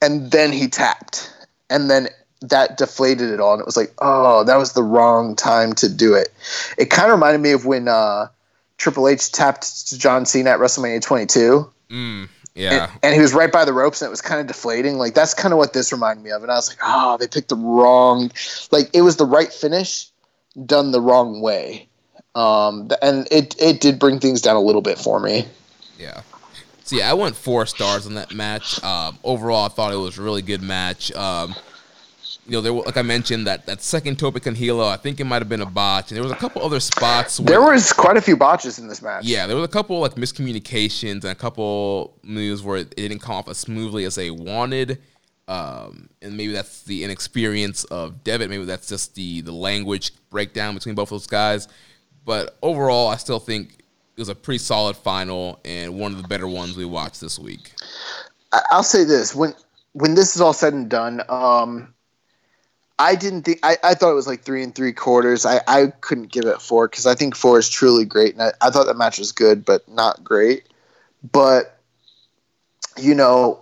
And 0.00 0.30
then 0.30 0.52
he 0.52 0.68
tapped. 0.68 1.30
And 1.74 1.90
then 1.90 2.08
that 2.40 2.78
deflated 2.78 3.30
it 3.30 3.40
all. 3.40 3.54
And 3.54 3.60
it 3.60 3.66
was 3.66 3.76
like, 3.76 3.92
oh, 3.98 4.44
that 4.44 4.56
was 4.56 4.72
the 4.72 4.82
wrong 4.82 5.34
time 5.34 5.72
to 5.74 5.88
do 5.88 6.14
it. 6.14 6.28
It 6.78 6.90
kind 6.90 7.10
of 7.10 7.18
reminded 7.18 7.40
me 7.40 7.52
of 7.52 7.66
when 7.66 7.88
uh, 7.88 8.28
Triple 8.78 9.08
H 9.08 9.32
tapped 9.32 9.98
John 9.98 10.24
Cena 10.24 10.50
at 10.50 10.58
WrestleMania 10.58 11.02
22. 11.02 11.70
Mm, 11.90 12.28
yeah. 12.54 12.84
And, 12.84 12.98
and 13.02 13.14
he 13.14 13.20
was 13.20 13.34
right 13.34 13.50
by 13.50 13.64
the 13.64 13.72
ropes 13.72 14.02
and 14.02 14.06
it 14.06 14.10
was 14.10 14.20
kind 14.20 14.40
of 14.40 14.46
deflating. 14.46 14.98
Like, 14.98 15.14
that's 15.14 15.34
kind 15.34 15.52
of 15.52 15.58
what 15.58 15.72
this 15.72 15.92
reminded 15.92 16.22
me 16.22 16.30
of. 16.30 16.42
And 16.42 16.50
I 16.50 16.54
was 16.54 16.70
like, 16.70 16.78
oh, 16.82 17.16
they 17.18 17.26
picked 17.26 17.48
the 17.48 17.56
wrong. 17.56 18.30
Like, 18.70 18.90
it 18.92 19.02
was 19.02 19.16
the 19.16 19.26
right 19.26 19.52
finish 19.52 20.08
done 20.64 20.92
the 20.92 21.00
wrong 21.00 21.40
way. 21.40 21.88
Um, 22.34 22.90
and 23.00 23.28
it, 23.30 23.60
it 23.60 23.80
did 23.80 23.98
bring 23.98 24.20
things 24.20 24.40
down 24.40 24.56
a 24.56 24.60
little 24.60 24.82
bit 24.82 24.98
for 24.98 25.20
me. 25.20 25.46
Yeah. 25.98 26.22
So 26.84 26.96
yeah, 26.96 27.10
I 27.10 27.14
went 27.14 27.34
four 27.34 27.64
stars 27.64 28.06
on 28.06 28.14
that 28.14 28.34
match. 28.34 28.82
Um, 28.84 29.18
overall, 29.24 29.64
I 29.64 29.68
thought 29.68 29.92
it 29.92 29.96
was 29.96 30.18
a 30.18 30.22
really 30.22 30.42
good 30.42 30.60
match. 30.60 31.10
Um, 31.12 31.54
you 32.46 32.52
know, 32.52 32.60
there 32.60 32.74
were, 32.74 32.82
like 32.82 32.98
I 32.98 33.02
mentioned 33.02 33.46
that 33.46 33.64
that 33.64 33.80
second 33.80 34.18
Tope 34.18 34.40
con 34.42 34.54
Hilo, 34.54 34.86
I 34.86 34.98
think 34.98 35.18
it 35.18 35.24
might 35.24 35.40
have 35.40 35.48
been 35.48 35.62
a 35.62 35.66
botch, 35.66 36.10
and 36.10 36.16
there 36.16 36.22
was 36.22 36.30
a 36.30 36.36
couple 36.36 36.62
other 36.62 36.80
spots. 36.80 37.40
Where, 37.40 37.46
there 37.46 37.62
was 37.62 37.90
quite 37.94 38.18
a 38.18 38.20
few 38.20 38.36
botches 38.36 38.78
in 38.78 38.86
this 38.86 39.00
match. 39.00 39.24
Yeah, 39.24 39.46
there 39.46 39.56
was 39.56 39.64
a 39.64 39.68
couple 39.68 39.98
like 39.98 40.16
miscommunications 40.16 41.22
and 41.22 41.24
a 41.24 41.34
couple 41.34 42.18
moves 42.22 42.62
where 42.62 42.76
it 42.76 42.94
didn't 42.94 43.20
come 43.20 43.36
off 43.36 43.48
as 43.48 43.56
smoothly 43.56 44.04
as 44.04 44.16
they 44.16 44.30
wanted. 44.30 45.00
Um, 45.48 46.10
and 46.20 46.36
maybe 46.36 46.52
that's 46.52 46.82
the 46.82 47.02
inexperience 47.02 47.84
of 47.84 48.22
Devitt. 48.24 48.50
Maybe 48.50 48.64
that's 48.66 48.88
just 48.88 49.14
the 49.14 49.40
the 49.40 49.52
language 49.52 50.12
breakdown 50.28 50.74
between 50.74 50.94
both 50.94 51.08
of 51.08 51.20
those 51.20 51.26
guys. 51.26 51.66
But 52.26 52.58
overall, 52.62 53.08
I 53.08 53.16
still 53.16 53.40
think 53.40 53.83
it 54.16 54.20
was 54.20 54.28
a 54.28 54.34
pretty 54.34 54.58
solid 54.58 54.96
final 54.96 55.60
and 55.64 55.98
one 55.98 56.12
of 56.12 56.22
the 56.22 56.28
better 56.28 56.46
ones 56.46 56.76
we 56.76 56.84
watched 56.84 57.20
this 57.20 57.38
week. 57.38 57.72
I'll 58.70 58.84
say 58.84 59.04
this 59.04 59.34
when 59.34 59.54
when 59.92 60.14
this 60.14 60.34
is 60.34 60.40
all 60.40 60.52
said 60.52 60.72
and 60.72 60.88
done, 60.88 61.22
um, 61.28 61.94
I 62.98 63.16
didn't 63.16 63.42
think 63.42 63.58
I, 63.62 63.76
I 63.82 63.94
thought 63.94 64.10
it 64.10 64.14
was 64.14 64.26
like 64.26 64.42
three 64.42 64.62
and 64.62 64.74
three 64.74 64.92
quarters. 64.92 65.44
I, 65.44 65.60
I 65.66 65.86
couldn't 66.00 66.30
give 66.30 66.44
it 66.44 66.62
four 66.62 66.88
because 66.88 67.06
I 67.06 67.14
think 67.14 67.34
four 67.34 67.58
is 67.58 67.68
truly 67.68 68.04
great, 68.04 68.34
and 68.34 68.42
I, 68.42 68.52
I 68.60 68.70
thought 68.70 68.86
that 68.86 68.96
match 68.96 69.18
was 69.18 69.32
good, 69.32 69.64
but 69.64 69.88
not 69.88 70.22
great. 70.22 70.68
But 71.32 71.80
you 72.96 73.14
know, 73.14 73.60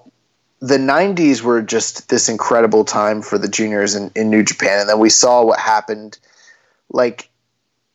the 0.60 0.76
'90s 0.76 1.40
were 1.40 1.62
just 1.62 2.10
this 2.10 2.28
incredible 2.28 2.84
time 2.84 3.22
for 3.22 3.38
the 3.38 3.48
juniors 3.48 3.94
in, 3.94 4.10
in 4.14 4.28
New 4.28 4.42
Japan, 4.42 4.80
and 4.80 4.88
then 4.88 4.98
we 4.98 5.08
saw 5.08 5.42
what 5.42 5.58
happened. 5.58 6.18
Like 6.90 7.30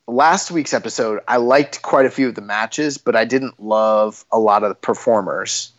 last 0.07 0.51
week's 0.51 0.73
episode, 0.73 1.21
I 1.27 1.37
liked 1.37 1.81
quite 1.81 2.05
a 2.05 2.09
few 2.09 2.27
of 2.27 2.35
the 2.35 2.41
matches, 2.41 2.97
but 2.97 3.15
I 3.15 3.25
didn't 3.25 3.61
love 3.61 4.25
a 4.31 4.39
lot 4.39 4.63
of 4.63 4.69
the 4.69 4.75
performers 4.75 5.71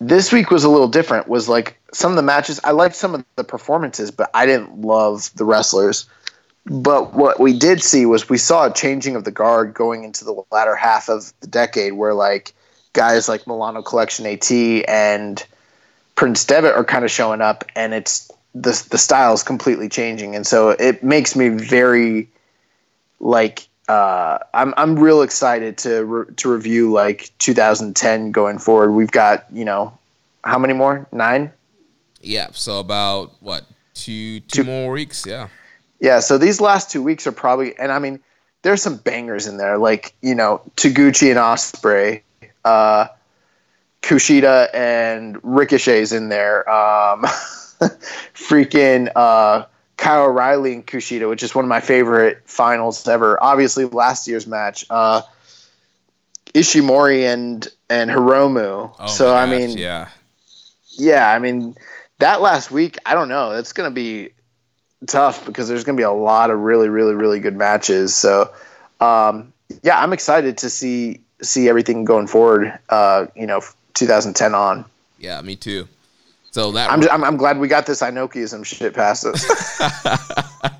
this 0.00 0.32
week 0.32 0.50
was 0.50 0.64
a 0.64 0.68
little 0.68 0.88
different. 0.88 1.28
Was 1.28 1.48
like 1.48 1.78
some 1.92 2.12
of 2.12 2.16
the 2.16 2.22
matches 2.22 2.60
I 2.64 2.72
liked 2.72 2.96
some 2.96 3.14
of 3.14 3.24
the 3.36 3.44
performances, 3.44 4.10
but 4.10 4.30
I 4.34 4.46
didn't 4.46 4.80
love 4.82 5.30
the 5.34 5.44
wrestlers. 5.44 6.06
But 6.66 7.14
what 7.14 7.38
we 7.38 7.56
did 7.56 7.82
see 7.82 8.06
was 8.06 8.28
we 8.28 8.38
saw 8.38 8.66
a 8.66 8.72
changing 8.72 9.14
of 9.14 9.24
the 9.24 9.30
guard 9.30 9.72
going 9.72 10.04
into 10.04 10.24
the 10.24 10.42
latter 10.50 10.74
half 10.74 11.08
of 11.08 11.32
the 11.40 11.46
decade, 11.46 11.94
where 11.94 12.14
like 12.14 12.52
guys 12.92 13.28
like 13.28 13.46
Milano 13.46 13.82
Collection 13.82 14.26
AT 14.26 14.50
and 14.88 15.44
Prince 16.16 16.44
Devitt 16.44 16.74
are 16.74 16.84
kind 16.84 17.04
of 17.04 17.10
showing 17.10 17.40
up, 17.40 17.64
and 17.74 17.94
it's 17.94 18.30
the 18.54 18.86
the 18.90 18.98
style 18.98 19.32
is 19.32 19.42
completely 19.42 19.88
changing, 19.88 20.34
and 20.34 20.46
so 20.46 20.70
it 20.70 21.02
makes 21.02 21.36
me 21.36 21.48
very 21.48 22.28
like 23.20 23.68
uh, 23.88 24.38
I'm 24.52 24.74
I'm 24.76 24.98
real 24.98 25.22
excited 25.22 25.78
to 25.78 26.04
re- 26.04 26.34
to 26.36 26.48
review 26.50 26.92
like 26.92 27.30
2010 27.38 28.32
going 28.32 28.58
forward. 28.58 28.92
We've 28.92 29.10
got 29.10 29.46
you 29.52 29.64
know 29.64 29.96
how 30.44 30.58
many 30.58 30.74
more? 30.74 31.06
Nine. 31.12 31.52
Yeah. 32.20 32.48
So 32.52 32.80
about 32.80 33.32
what 33.40 33.64
two 33.94 34.40
two, 34.40 34.62
two 34.62 34.64
more 34.64 34.92
weeks? 34.92 35.24
Yeah. 35.26 35.48
Yeah. 36.00 36.20
So 36.20 36.38
these 36.38 36.60
last 36.60 36.90
two 36.90 37.02
weeks 37.02 37.26
are 37.26 37.32
probably, 37.32 37.78
and 37.78 37.92
I 37.92 37.98
mean, 37.98 38.20
there's 38.62 38.82
some 38.82 38.96
bangers 38.96 39.46
in 39.46 39.56
there, 39.56 39.78
like 39.78 40.14
you 40.22 40.34
know 40.34 40.60
Taguchi 40.76 41.30
and 41.30 41.38
Ospreay, 41.38 42.22
uh, 42.64 43.06
Kushida 44.02 44.68
and 44.74 45.36
Ricochet's 45.42 46.12
in 46.12 46.28
there. 46.28 46.68
Um, 46.68 47.22
freaking. 48.34 49.10
Uh, 49.14 49.66
Kyle 49.96 50.26
O'Reilly 50.26 50.74
and 50.74 50.86
Kushida, 50.86 51.28
which 51.28 51.42
is 51.42 51.54
one 51.54 51.64
of 51.64 51.68
my 51.68 51.80
favorite 51.80 52.42
finals 52.44 53.06
ever. 53.08 53.42
Obviously, 53.42 53.84
last 53.86 54.28
year's 54.28 54.46
match, 54.46 54.84
uh, 54.90 55.22
Ishimori 56.54 57.24
and 57.32 57.66
and 57.88 58.10
Hiromu. 58.10 58.94
Oh 58.98 59.06
so 59.06 59.34
I 59.34 59.46
mean, 59.46 59.78
yeah, 59.78 60.08
yeah. 60.90 61.30
I 61.30 61.38
mean, 61.38 61.76
that 62.18 62.40
last 62.40 62.70
week, 62.70 62.98
I 63.06 63.14
don't 63.14 63.28
know. 63.28 63.52
It's 63.52 63.72
gonna 63.72 63.90
be 63.90 64.30
tough 65.06 65.46
because 65.46 65.68
there's 65.68 65.84
gonna 65.84 65.96
be 65.96 66.02
a 66.02 66.10
lot 66.10 66.50
of 66.50 66.58
really, 66.60 66.88
really, 66.88 67.14
really 67.14 67.40
good 67.40 67.56
matches. 67.56 68.14
So, 68.14 68.52
um, 69.00 69.52
yeah, 69.82 69.98
I'm 69.98 70.12
excited 70.12 70.58
to 70.58 70.70
see 70.70 71.20
see 71.42 71.68
everything 71.68 72.04
going 72.04 72.26
forward. 72.26 72.78
Uh, 72.88 73.26
you 73.34 73.46
know, 73.46 73.62
2010 73.94 74.54
on. 74.54 74.84
Yeah, 75.18 75.40
me 75.40 75.56
too. 75.56 75.88
So 76.56 76.72
that 76.72 76.90
I'm, 76.90 77.06
I'm, 77.10 77.22
I'm 77.22 77.36
glad 77.36 77.58
we 77.58 77.68
got 77.68 77.84
this 77.84 78.00
Inokiism 78.00 78.64
shit 78.64 78.94
past 78.94 79.26
us. 79.26 79.44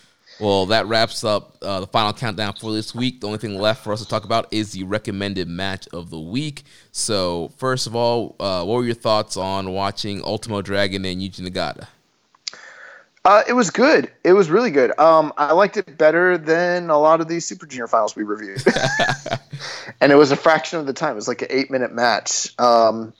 well, 0.40 0.64
that 0.64 0.86
wraps 0.86 1.24
up 1.24 1.58
uh, 1.60 1.80
the 1.80 1.86
final 1.86 2.14
countdown 2.14 2.54
for 2.54 2.72
this 2.72 2.94
week. 2.94 3.20
The 3.20 3.26
only 3.26 3.38
thing 3.38 3.58
left 3.58 3.84
for 3.84 3.92
us 3.92 4.00
to 4.00 4.08
talk 4.08 4.24
about 4.24 4.50
is 4.50 4.72
the 4.72 4.84
recommended 4.84 5.46
match 5.46 5.86
of 5.92 6.08
the 6.08 6.18
week. 6.18 6.62
So, 6.92 7.52
first 7.58 7.86
of 7.86 7.94
all, 7.94 8.34
uh, 8.40 8.64
what 8.64 8.76
were 8.76 8.84
your 8.86 8.94
thoughts 8.94 9.36
on 9.36 9.72
watching 9.72 10.24
Ultimo 10.24 10.62
Dragon 10.62 11.04
and 11.04 11.20
Yuji 11.20 11.46
Nagata? 11.46 11.86
Uh, 13.26 13.42
it 13.46 13.52
was 13.52 13.68
good. 13.68 14.10
It 14.24 14.32
was 14.32 14.48
really 14.48 14.70
good. 14.70 14.98
Um, 14.98 15.34
I 15.36 15.52
liked 15.52 15.76
it 15.76 15.98
better 15.98 16.38
than 16.38 16.88
a 16.88 16.98
lot 16.98 17.20
of 17.20 17.28
these 17.28 17.44
Super 17.44 17.66
Junior 17.66 17.88
finals 17.88 18.16
we 18.16 18.22
reviewed. 18.22 18.64
and 20.00 20.12
it 20.12 20.16
was 20.16 20.32
a 20.32 20.36
fraction 20.36 20.78
of 20.78 20.86
the 20.86 20.94
time. 20.94 21.12
It 21.12 21.16
was 21.16 21.28
like 21.28 21.42
an 21.42 21.48
eight 21.50 21.70
minute 21.70 21.92
match. 21.92 22.58
Um, 22.58 23.12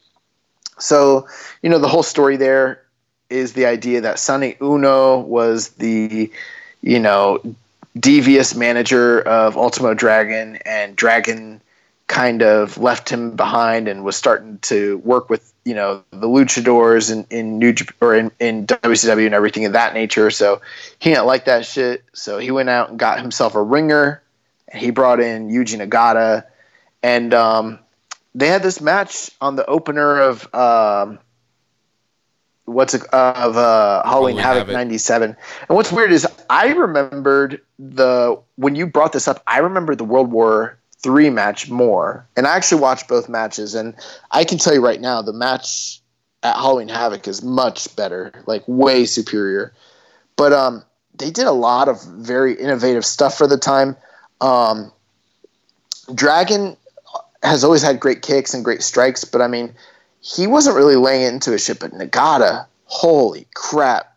so, 0.80 1.28
you 1.62 1.70
know, 1.70 1.78
the 1.78 1.88
whole 1.88 2.02
story 2.02 2.36
there 2.36 2.82
is 3.28 3.52
the 3.52 3.66
idea 3.66 4.00
that 4.00 4.18
Sonny 4.18 4.56
Onoo 4.60 5.20
was 5.20 5.68
the, 5.70 6.30
you 6.82 6.98
know, 6.98 7.40
devious 7.98 8.54
manager 8.54 9.20
of 9.20 9.56
Ultimo 9.56 9.94
Dragon, 9.94 10.56
and 10.64 10.96
Dragon 10.96 11.60
kind 12.06 12.42
of 12.42 12.76
left 12.76 13.08
him 13.08 13.36
behind 13.36 13.86
and 13.86 14.04
was 14.04 14.16
starting 14.16 14.58
to 14.58 14.98
work 14.98 15.30
with 15.30 15.52
you 15.64 15.74
know 15.74 16.02
the 16.10 16.26
luchadors 16.26 17.12
in, 17.12 17.24
in 17.30 17.58
New 17.58 17.74
or 18.00 18.14
in, 18.14 18.32
in 18.40 18.66
WCW 18.66 19.26
and 19.26 19.34
everything 19.34 19.64
of 19.64 19.74
that 19.74 19.94
nature. 19.94 20.30
So 20.30 20.60
he 20.98 21.10
didn't 21.10 21.26
like 21.26 21.44
that 21.44 21.66
shit. 21.66 22.02
So 22.12 22.38
he 22.38 22.50
went 22.50 22.68
out 22.68 22.90
and 22.90 22.98
got 22.98 23.20
himself 23.20 23.54
a 23.54 23.62
ringer, 23.62 24.22
and 24.68 24.82
he 24.82 24.90
brought 24.90 25.20
in 25.20 25.50
Yuji 25.50 25.86
Nagata, 25.86 26.44
and 27.02 27.32
um, 27.34 27.78
they 28.34 28.48
had 28.48 28.62
this 28.62 28.80
match 28.80 29.30
on 29.40 29.56
the 29.56 29.66
opener 29.66 30.20
of 30.20 30.52
um, 30.54 31.18
what's 32.64 32.94
it, 32.94 33.02
of 33.12 33.56
uh, 33.56 34.02
Halloween, 34.04 34.36
Havoc 34.36 34.68
'97. 34.68 35.36
And 35.68 35.76
what's 35.76 35.92
weird 35.92 36.12
is 36.12 36.26
I 36.48 36.68
remembered 36.68 37.60
the 37.78 38.40
when 38.56 38.74
you 38.74 38.86
brought 38.86 39.12
this 39.12 39.26
up, 39.28 39.42
I 39.46 39.58
remember 39.58 39.94
the 39.94 40.04
World 40.04 40.30
War 40.30 40.78
Three 41.02 41.30
match 41.30 41.70
more, 41.70 42.26
and 42.36 42.46
I 42.46 42.56
actually 42.56 42.82
watched 42.82 43.08
both 43.08 43.28
matches, 43.28 43.74
and 43.74 43.94
I 44.30 44.44
can 44.44 44.58
tell 44.58 44.74
you 44.74 44.84
right 44.84 45.00
now, 45.00 45.22
the 45.22 45.32
match 45.32 46.00
at 46.42 46.54
Halloween 46.56 46.88
Havoc 46.88 47.26
is 47.26 47.42
much 47.42 47.94
better, 47.96 48.32
like 48.46 48.62
way 48.66 49.06
superior. 49.06 49.72
But 50.36 50.52
um, 50.52 50.84
they 51.14 51.30
did 51.30 51.46
a 51.46 51.52
lot 51.52 51.88
of 51.88 52.02
very 52.02 52.54
innovative 52.54 53.04
stuff 53.04 53.36
for 53.36 53.46
the 53.46 53.58
time. 53.58 53.96
Um, 54.40 54.92
Dragon 56.14 56.76
has 57.42 57.64
always 57.64 57.82
had 57.82 58.00
great 58.00 58.22
kicks 58.22 58.54
and 58.54 58.64
great 58.64 58.82
strikes, 58.82 59.24
but 59.24 59.40
I 59.40 59.48
mean, 59.48 59.74
he 60.20 60.46
wasn't 60.46 60.76
really 60.76 60.96
laying 60.96 61.34
into 61.34 61.52
his 61.52 61.64
shit. 61.64 61.80
But 61.80 61.92
Nagata, 61.92 62.66
holy 62.84 63.46
crap, 63.54 64.14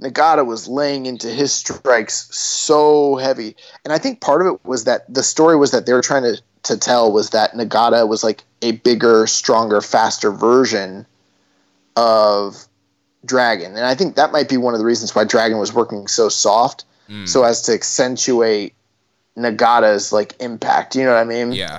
Nagata 0.00 0.44
was 0.44 0.68
laying 0.68 1.06
into 1.06 1.28
his 1.28 1.52
strikes 1.52 2.28
so 2.34 3.16
heavy, 3.16 3.56
and 3.84 3.92
I 3.92 3.98
think 3.98 4.20
part 4.20 4.42
of 4.42 4.54
it 4.54 4.64
was 4.64 4.84
that 4.84 5.12
the 5.12 5.22
story 5.22 5.56
was 5.56 5.70
that 5.70 5.86
they 5.86 5.92
were 5.92 6.02
trying 6.02 6.22
to 6.22 6.40
to 6.64 6.76
tell 6.76 7.10
was 7.10 7.30
that 7.30 7.52
Nagata 7.52 8.06
was 8.06 8.22
like 8.22 8.44
a 8.60 8.72
bigger, 8.72 9.26
stronger, 9.26 9.80
faster 9.80 10.30
version 10.30 11.06
of 11.96 12.66
Dragon, 13.24 13.76
and 13.76 13.86
I 13.86 13.94
think 13.94 14.16
that 14.16 14.30
might 14.30 14.48
be 14.48 14.58
one 14.58 14.74
of 14.74 14.80
the 14.80 14.86
reasons 14.86 15.14
why 15.14 15.24
Dragon 15.24 15.58
was 15.58 15.72
working 15.72 16.06
so 16.06 16.28
soft, 16.28 16.84
hmm. 17.06 17.24
so 17.24 17.42
as 17.44 17.62
to 17.62 17.72
accentuate 17.72 18.74
Nagata's 19.38 20.12
like 20.12 20.34
impact. 20.40 20.94
You 20.94 21.04
know 21.04 21.14
what 21.14 21.20
I 21.20 21.24
mean? 21.24 21.52
Yeah. 21.52 21.78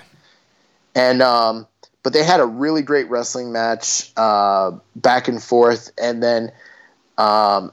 And 1.00 1.22
um, 1.22 1.68
but 2.04 2.14
they 2.14 2.24
had 2.24 2.40
a 2.40 2.46
really 2.46 2.82
great 2.82 3.10
wrestling 3.10 3.52
match 3.52 4.12
uh, 4.18 4.72
back 4.96 5.28
and 5.28 5.42
forth, 5.42 5.92
and 6.02 6.22
then 6.22 6.52
um, 7.18 7.72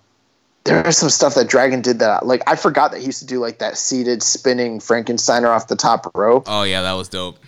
there 0.64 0.82
was 0.82 0.96
some 0.96 1.10
stuff 1.10 1.34
that 1.34 1.48
Dragon 1.48 1.80
did 1.82 1.98
that 1.98 2.24
like 2.26 2.42
I 2.46 2.56
forgot 2.56 2.92
that 2.92 3.00
he 3.00 3.06
used 3.06 3.18
to 3.20 3.26
do 3.26 3.38
like 3.40 3.58
that 3.58 3.76
seated 3.76 4.22
spinning 4.22 4.78
Frankensteiner 4.78 5.48
off 5.48 5.66
the 5.68 5.76
top 5.76 6.10
rope, 6.14 6.44
Oh 6.46 6.62
yeah, 6.62 6.82
that 6.82 6.92
was 6.94 7.08
dope. 7.08 7.38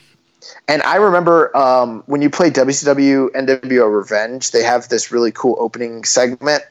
and 0.66 0.82
I 0.82 0.96
remember 0.96 1.56
um, 1.56 2.02
when 2.06 2.22
you 2.22 2.30
play 2.30 2.50
WCW 2.50 3.30
NWO 3.30 3.94
Revenge, 3.96 4.50
they 4.50 4.62
have 4.62 4.88
this 4.88 5.12
really 5.12 5.30
cool 5.32 5.56
opening 5.60 6.04
segment, 6.04 6.64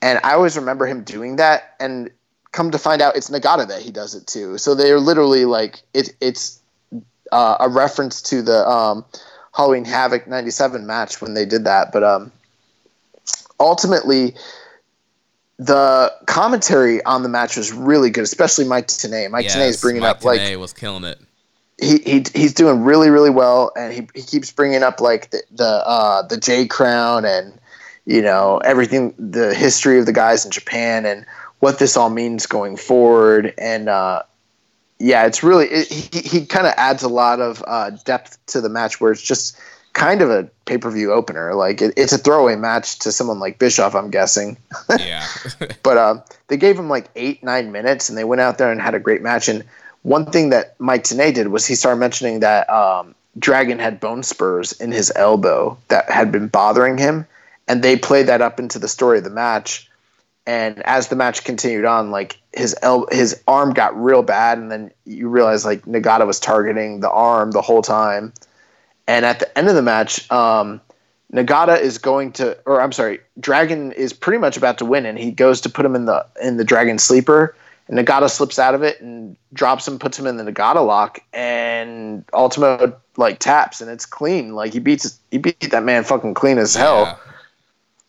and 0.00 0.18
I 0.24 0.32
always 0.32 0.56
remember 0.56 0.86
him 0.86 1.04
doing 1.04 1.36
that, 1.36 1.74
and 1.78 2.10
come 2.52 2.70
to 2.72 2.78
find 2.78 3.00
out 3.00 3.16
it's 3.16 3.30
Nagata 3.30 3.68
that 3.68 3.80
he 3.82 3.90
does 3.90 4.14
it 4.14 4.26
too. 4.26 4.58
So 4.58 4.74
they're 4.74 4.98
literally 4.98 5.44
like 5.44 5.82
it, 5.94 6.14
it's 6.20 6.59
uh, 7.32 7.56
a 7.60 7.68
reference 7.68 8.22
to 8.22 8.42
the 8.42 8.68
um, 8.68 9.04
Halloween 9.52 9.84
Havoc 9.84 10.26
'97 10.26 10.86
match 10.86 11.20
when 11.20 11.34
they 11.34 11.44
did 11.44 11.64
that. 11.64 11.92
But 11.92 12.04
um, 12.04 12.32
ultimately, 13.58 14.34
the 15.58 16.12
commentary 16.26 17.02
on 17.04 17.22
the 17.22 17.28
match 17.28 17.56
was 17.56 17.72
really 17.72 18.10
good, 18.10 18.24
especially 18.24 18.64
Mike 18.66 18.86
Tenay. 18.86 19.30
Mike 19.30 19.44
yes, 19.44 19.56
Tenay 19.56 19.68
is 19.68 19.80
bringing 19.80 20.02
Mike 20.02 20.16
up 20.16 20.24
like 20.24 20.40
Tenay 20.40 20.58
was 20.58 20.72
killing 20.72 21.04
it. 21.04 21.20
he, 21.80 21.98
he 21.98 22.24
he's 22.34 22.54
doing 22.54 22.82
really 22.82 23.10
really 23.10 23.30
well, 23.30 23.72
and 23.76 23.92
he, 23.92 24.08
he 24.14 24.22
keeps 24.22 24.50
bringing 24.50 24.82
up 24.82 25.00
like 25.00 25.30
the 25.30 25.42
the 25.52 25.82
uh, 25.86 26.22
the 26.22 26.36
J 26.36 26.66
Crown 26.66 27.24
and 27.24 27.52
you 28.06 28.22
know 28.22 28.58
everything, 28.58 29.14
the 29.18 29.54
history 29.54 29.98
of 29.98 30.06
the 30.06 30.12
guys 30.12 30.44
in 30.44 30.50
Japan 30.50 31.04
and 31.06 31.26
what 31.58 31.78
this 31.78 31.96
all 31.96 32.10
means 32.10 32.46
going 32.46 32.76
forward, 32.76 33.52
and 33.58 33.88
uh, 33.88 34.22
yeah, 35.00 35.26
it's 35.26 35.42
really 35.42 35.66
it, 35.66 35.88
he 35.88 36.20
he 36.20 36.46
kind 36.46 36.66
of 36.66 36.74
adds 36.76 37.02
a 37.02 37.08
lot 37.08 37.40
of 37.40 37.64
uh, 37.66 37.90
depth 38.04 38.38
to 38.46 38.60
the 38.60 38.68
match 38.68 39.00
where 39.00 39.10
it's 39.10 39.22
just 39.22 39.58
kind 39.94 40.22
of 40.22 40.30
a 40.30 40.48
pay 40.66 40.78
per 40.78 40.90
view 40.90 41.12
opener. 41.12 41.54
Like 41.54 41.80
it, 41.80 41.94
it's 41.96 42.12
a 42.12 42.18
throwaway 42.18 42.54
match 42.56 42.98
to 43.00 43.10
someone 43.10 43.40
like 43.40 43.58
Bischoff, 43.58 43.94
I'm 43.94 44.10
guessing. 44.10 44.56
Yeah. 44.98 45.26
But 45.82 45.96
um, 45.96 46.22
they 46.48 46.56
gave 46.56 46.78
him 46.78 46.88
like 46.88 47.08
eight, 47.16 47.42
nine 47.42 47.72
minutes, 47.72 48.08
and 48.08 48.18
they 48.18 48.24
went 48.24 48.40
out 48.40 48.58
there 48.58 48.70
and 48.70 48.80
had 48.80 48.94
a 48.94 49.00
great 49.00 49.22
match. 49.22 49.48
And 49.48 49.64
one 50.02 50.26
thing 50.26 50.50
that 50.50 50.78
Mike 50.78 51.04
Tenay 51.04 51.32
did 51.32 51.48
was 51.48 51.66
he 51.66 51.74
started 51.74 51.98
mentioning 51.98 52.40
that 52.40 52.68
um, 52.68 53.14
Dragon 53.38 53.78
had 53.78 53.98
bone 53.98 54.22
spurs 54.22 54.72
in 54.72 54.92
his 54.92 55.10
elbow 55.16 55.78
that 55.88 56.10
had 56.10 56.30
been 56.30 56.48
bothering 56.48 56.98
him, 56.98 57.26
and 57.66 57.82
they 57.82 57.96
played 57.96 58.26
that 58.26 58.42
up 58.42 58.60
into 58.60 58.78
the 58.78 58.88
story 58.88 59.18
of 59.18 59.24
the 59.24 59.30
match. 59.30 59.89
And 60.50 60.82
as 60.84 61.06
the 61.06 61.14
match 61.14 61.44
continued 61.44 61.84
on, 61.84 62.10
like 62.10 62.40
his 62.52 62.74
el- 62.82 63.06
his 63.12 63.40
arm 63.46 63.72
got 63.72 63.96
real 63.96 64.24
bad, 64.24 64.58
and 64.58 64.68
then 64.68 64.90
you 65.04 65.28
realize 65.28 65.64
like 65.64 65.82
Nagata 65.82 66.26
was 66.26 66.40
targeting 66.40 66.98
the 66.98 67.10
arm 67.10 67.52
the 67.52 67.62
whole 67.62 67.82
time. 67.82 68.32
And 69.06 69.24
at 69.24 69.38
the 69.38 69.56
end 69.56 69.68
of 69.68 69.76
the 69.76 69.82
match, 69.82 70.28
um, 70.32 70.80
Nagata 71.32 71.80
is 71.80 71.98
going 71.98 72.32
to, 72.32 72.58
or 72.66 72.80
I'm 72.80 72.90
sorry, 72.90 73.20
Dragon 73.38 73.92
is 73.92 74.12
pretty 74.12 74.38
much 74.38 74.56
about 74.56 74.78
to 74.78 74.84
win, 74.84 75.06
and 75.06 75.16
he 75.16 75.30
goes 75.30 75.60
to 75.60 75.68
put 75.68 75.86
him 75.86 75.94
in 75.94 76.06
the 76.06 76.26
in 76.42 76.56
the 76.56 76.64
Dragon 76.64 76.98
sleeper, 76.98 77.54
and 77.86 77.96
Nagata 77.96 78.28
slips 78.28 78.58
out 78.58 78.74
of 78.74 78.82
it 78.82 79.00
and 79.00 79.36
drops 79.52 79.86
him, 79.86 80.00
puts 80.00 80.18
him 80.18 80.26
in 80.26 80.36
the 80.36 80.42
Nagata 80.42 80.84
lock, 80.84 81.20
and 81.32 82.24
Ultimo 82.34 82.92
like 83.16 83.38
taps, 83.38 83.80
and 83.80 83.88
it's 83.88 84.04
clean. 84.04 84.56
Like 84.56 84.72
he 84.72 84.80
beats 84.80 85.16
he 85.30 85.38
beat 85.38 85.70
that 85.70 85.84
man 85.84 86.02
fucking 86.02 86.34
clean 86.34 86.58
as 86.58 86.74
hell, 86.74 87.02
Yeah. 87.02 87.16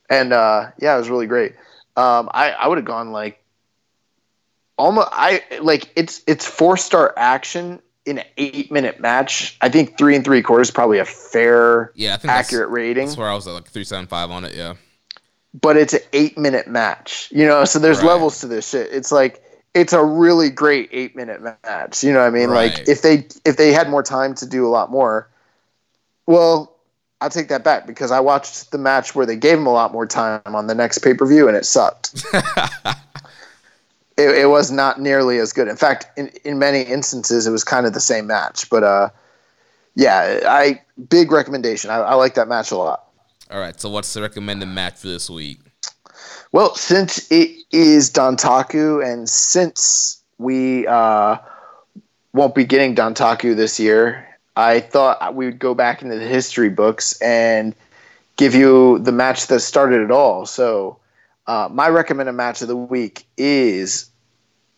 and 0.10 0.34
uh, 0.34 0.72
yeah, 0.80 0.96
it 0.96 0.98
was 0.98 1.12
really 1.12 1.28
great. 1.28 1.54
Um, 1.98 2.30
I 2.34 2.52
I 2.52 2.68
would 2.68 2.78
have 2.78 2.86
gone 2.86 3.12
like 3.12 3.44
almost 4.78 5.10
I 5.12 5.42
like 5.62 5.92
it's 5.96 6.22
it's 6.28 6.46
four 6.46 6.78
star 6.78 7.14
action 7.18 7.82
in 8.06 8.18
an 8.20 8.26
eight 8.38 8.72
minute 8.72 9.00
match. 9.00 9.58
I 9.62 9.70
think 9.70 9.98
three 9.98 10.16
and 10.16 10.24
three 10.26 10.42
quarters 10.42 10.68
is 10.70 10.72
probably 10.74 11.00
a 11.00 11.06
fair 11.06 11.92
Yeah, 11.96 12.12
think 12.18 12.24
that's- 12.24 12.48
accurate 12.48 12.70
rating 12.70 13.06
That's 13.08 13.18
where 13.18 13.30
I 13.30 13.34
was 13.36 13.46
at 13.48 13.52
like 13.54 13.68
three 13.68 13.84
seven 13.84 14.08
five 14.08 14.32
on 14.32 14.46
it. 14.46 14.56
Yeah. 14.56 14.76
but 15.62 15.76
it's 15.78 15.94
an 15.94 16.00
eight 16.14 16.38
minute 16.38 16.68
match. 16.68 17.28
You 17.32 17.46
know, 17.46 17.66
so 17.66 17.78
there's 17.78 17.98
Right. 18.00 18.08
levels 18.08 18.40
to 18.40 18.48
this 18.48 18.70
shit. 18.70 18.90
It's 18.92 19.12
like 19.12 19.44
it's 19.74 19.94
a 19.94 20.04
really 20.04 20.50
great 20.50 20.90
eight 20.92 21.16
minute 21.16 21.42
match. 21.42 22.04
You 22.04 22.14
know 22.14 22.20
what 22.20 22.28
I 22.28 22.30
mean? 22.32 22.50
Right. 22.50 22.74
Like 22.74 22.88
if 22.90 23.02
they 23.02 23.28
if 23.46 23.58
they 23.58 23.72
had 23.74 23.90
more 23.90 24.04
time 24.04 24.34
to 24.36 24.46
do 24.46 24.66
a 24.66 24.70
lot 24.70 24.90
more, 24.90 25.28
well, 26.26 26.74
I'll 27.22 27.30
take 27.30 27.50
that 27.50 27.64
back 27.64 27.86
because 27.86 28.10
I 28.10 28.20
watched 28.20 28.72
the 28.72 28.80
match 28.80 29.14
where 29.14 29.28
they 29.28 29.36
gave 29.36 29.60
him 29.60 29.68
a 29.68 29.72
lot 29.72 29.94
more 29.94 30.08
time 30.08 30.42
on 30.46 30.66
the 30.66 30.74
next 30.74 30.98
pay 30.98 31.14
per 31.14 31.26
view 31.28 31.48
and 31.48 31.56
it 31.56 31.66
sucked. 31.66 32.26
it, 34.18 34.30
it 34.30 34.50
was 34.50 34.72
not 34.72 35.00
nearly 35.00 35.38
as 35.38 35.54
good. 35.54 35.68
In 35.68 35.76
fact, 35.76 36.08
in, 36.18 36.30
in 36.44 36.58
many 36.58 36.82
instances, 36.82 37.46
it 37.46 37.52
was 37.52 37.64
kind 37.64 37.86
of 37.86 37.94
the 37.94 38.00
same 38.00 38.26
match. 38.26 38.68
But 38.72 38.84
uh, 38.84 39.10
yeah, 39.94 40.40
I 40.48 40.82
big 41.10 41.32
recommendation. 41.32 41.92
I, 41.92 41.98
I 41.98 42.14
like 42.16 42.34
that 42.34 42.48
match 42.48 42.72
a 42.72 42.78
lot. 42.78 43.08
All 43.52 43.60
right. 43.60 43.80
So 43.80 43.90
what's 43.90 44.14
the 44.16 44.22
recommended 44.22 44.68
match 44.68 44.96
for 44.96 45.08
this 45.08 45.30
week? 45.30 45.60
Well, 46.52 46.74
since 46.74 47.32
it 47.32 47.52
is 47.72 48.12
Dontaku, 48.12 49.06
and 49.06 49.30
since 49.30 50.22
we 50.40 50.88
uh, 50.88 51.38
won't 52.34 52.56
be 52.56 52.66
getting 52.66 52.96
Dontaku 52.96 53.56
this 53.56 53.80
year, 53.80 54.28
I 54.56 54.80
thought 54.80 55.36
we 55.36 55.46
would 55.46 55.60
go 55.60 55.74
back 55.74 56.02
into 56.02 56.18
the 56.18 56.28
history 56.28 56.70
books 56.70 57.20
and 57.22 57.76
give 58.38 58.54
you 58.56 59.00
the 59.00 59.12
match 59.12 59.48
that 59.48 59.62
started 59.62 60.02
it 60.02 60.12
all. 60.12 60.46
So, 60.46 60.98
uh, 61.48 61.70
my 61.72 61.90
recommended 61.90 62.34
match 62.34 62.62
of 62.62 62.68
the 62.68 62.76
week 62.76 63.26
is 63.38 64.10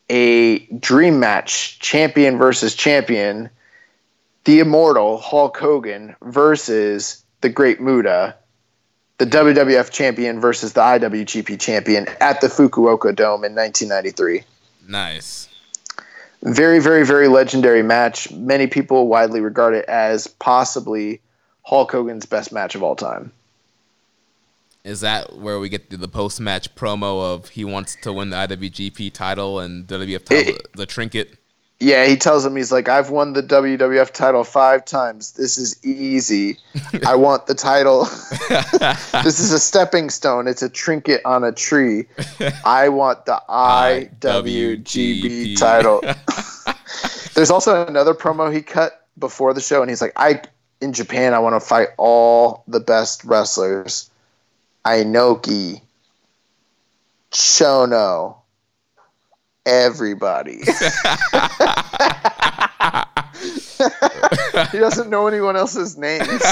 a 0.09 0.59
dream 0.67 1.19
match 1.19 1.79
champion 1.79 2.37
versus 2.37 2.75
champion, 2.75 3.49
the 4.43 4.59
immortal 4.59 5.17
Hulk 5.17 5.57
Hogan 5.57 6.15
versus 6.21 7.23
the 7.41 7.49
Great 7.49 7.81
Muta 7.81 8.35
the 9.17 9.25
WWF 9.25 9.91
champion 9.91 10.39
versus 10.39 10.73
the 10.73 10.81
IWGP 10.81 11.59
champion 11.59 12.07
at 12.19 12.41
the 12.41 12.47
Fukuoka 12.47 13.15
Dome 13.15 13.45
in 13.45 13.55
1993. 13.55 14.43
Nice. 14.87 15.47
Very, 16.43 16.79
very, 16.79 17.05
very 17.05 17.29
legendary 17.29 17.83
match. 17.83 18.29
Many 18.31 18.67
people 18.67 19.07
widely 19.07 19.39
regard 19.39 19.73
it 19.75 19.85
as 19.85 20.27
possibly 20.27 21.21
Hulk 21.63 21.91
Hogan's 21.91 22.25
best 22.25 22.51
match 22.51 22.75
of 22.75 22.83
all 22.83 22.95
time. 22.97 23.31
Is 24.83 24.99
that 24.99 25.37
where 25.37 25.59
we 25.59 25.69
get 25.69 25.89
the, 25.89 26.09
post 26.09 26.41
match 26.41 26.75
promo 26.75 27.33
of 27.33 27.47
he 27.49 27.63
wants 27.63 27.95
to 28.01 28.11
win 28.11 28.31
the 28.31 28.35
IWGP 28.35 29.13
title 29.13 29.59
and 29.61 29.87
WWF 29.87 30.25
title, 30.25 30.55
It- 30.55 30.73
the 30.73 30.85
trinket? 30.85 31.37
Yeah, 31.83 32.05
he 32.05 32.15
tells 32.15 32.45
him 32.45 32.55
he's 32.55 32.71
like, 32.71 32.87
I've 32.87 33.09
won 33.09 33.33
the 33.33 33.43
WWF 33.43 34.11
title 34.11 34.45
five 34.45 34.85
times. 34.85 35.33
This 35.33 35.57
is 35.57 35.85
easy. 35.85 36.57
I 37.05 37.15
want 37.15 37.47
the 37.47 37.55
title. 37.55 38.05
this 39.21 39.41
is 39.41 39.51
a 39.51 39.59
stepping 39.59 40.09
stone. 40.09 40.47
It's 40.47 40.61
a 40.61 40.69
trinket 40.69 41.19
on 41.25 41.43
a 41.43 41.51
tree. 41.51 42.05
I 42.65 42.87
want 42.87 43.25
the 43.25 43.41
IWGP 43.49 44.85
IWGP. 44.85 45.59
title. 45.59 46.01
There's 47.33 47.51
also 47.51 47.85
another 47.85 48.13
promo 48.13 48.53
he 48.53 48.61
cut 48.61 49.05
before 49.19 49.53
the 49.53 49.59
show, 49.59 49.81
and 49.81 49.89
he's 49.89 50.01
like, 50.01 50.13
I 50.15 50.41
in 50.79 50.93
Japan, 50.93 51.33
I 51.33 51.39
want 51.39 51.55
to 51.55 51.59
fight 51.59 51.89
all 51.97 52.63
the 52.65 52.79
best 52.79 53.25
wrestlers. 53.25 54.09
Inoki, 54.85 55.81
Chono, 57.29 58.37
everybody. 59.65 60.57
he 64.71 64.79
doesn't 64.79 65.09
know 65.09 65.27
anyone 65.27 65.55
else's 65.55 65.97
names. 65.97 66.27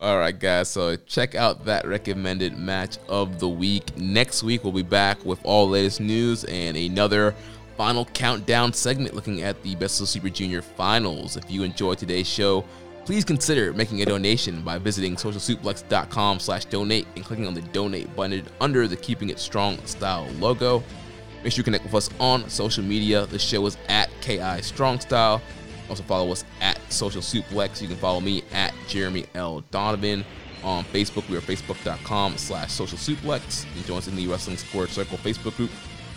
All 0.00 0.18
right, 0.18 0.36
guys. 0.38 0.68
So 0.68 0.96
check 0.96 1.34
out 1.36 1.64
that 1.66 1.86
recommended 1.86 2.58
match 2.58 2.98
of 3.08 3.38
the 3.38 3.48
week. 3.48 3.96
Next 3.96 4.42
week, 4.42 4.64
we'll 4.64 4.72
be 4.72 4.82
back 4.82 5.24
with 5.24 5.38
all 5.44 5.68
latest 5.68 6.00
news 6.00 6.42
and 6.44 6.76
another 6.76 7.36
final 7.76 8.04
countdown 8.06 8.72
segment 8.72 9.14
looking 9.14 9.42
at 9.42 9.62
the 9.62 9.76
Best 9.76 10.00
of 10.00 10.08
Super 10.08 10.28
Junior 10.28 10.60
finals. 10.60 11.36
If 11.36 11.48
you 11.50 11.62
enjoyed 11.62 11.98
today's 11.98 12.28
show, 12.28 12.64
please 13.04 13.24
consider 13.24 13.72
making 13.72 14.02
a 14.02 14.04
donation 14.04 14.62
by 14.62 14.78
visiting 14.78 15.16
socialsuplex.com 15.16 16.38
slash 16.38 16.64
donate 16.66 17.06
and 17.16 17.24
clicking 17.24 17.46
on 17.46 17.54
the 17.54 17.62
donate 17.62 18.14
button 18.14 18.44
under 18.60 18.86
the 18.86 18.96
Keeping 18.96 19.30
It 19.30 19.38
Strong 19.38 19.84
style 19.84 20.26
logo. 20.38 20.82
Make 21.42 21.52
sure 21.52 21.60
you 21.60 21.64
connect 21.64 21.84
with 21.84 21.94
us 21.94 22.10
on 22.20 22.48
social 22.48 22.84
media. 22.84 23.26
The 23.26 23.38
show 23.38 23.66
is 23.66 23.76
at 23.88 24.08
KI 24.20 24.62
Strong 24.62 25.00
Style. 25.00 25.42
Also 25.88 26.04
follow 26.04 26.30
us 26.30 26.44
at 26.60 26.80
Social 26.92 27.20
Suplex. 27.20 27.82
You 27.82 27.88
can 27.88 27.96
follow 27.96 28.20
me 28.20 28.44
at 28.52 28.72
Jeremy 28.86 29.26
L. 29.34 29.62
Donovan. 29.70 30.24
On 30.62 30.84
Facebook, 30.84 31.28
we 31.28 31.36
are 31.36 31.40
facebook.com 31.40 32.36
slash 32.36 32.70
social 32.70 32.96
suplex. 32.96 33.64
Can 33.74 33.82
join 33.82 33.98
us 33.98 34.06
in 34.06 34.14
the 34.14 34.28
Wrestling 34.28 34.56
Squared 34.56 34.90
Circle 34.90 35.18
Facebook 35.18 35.56
group, 35.56 35.70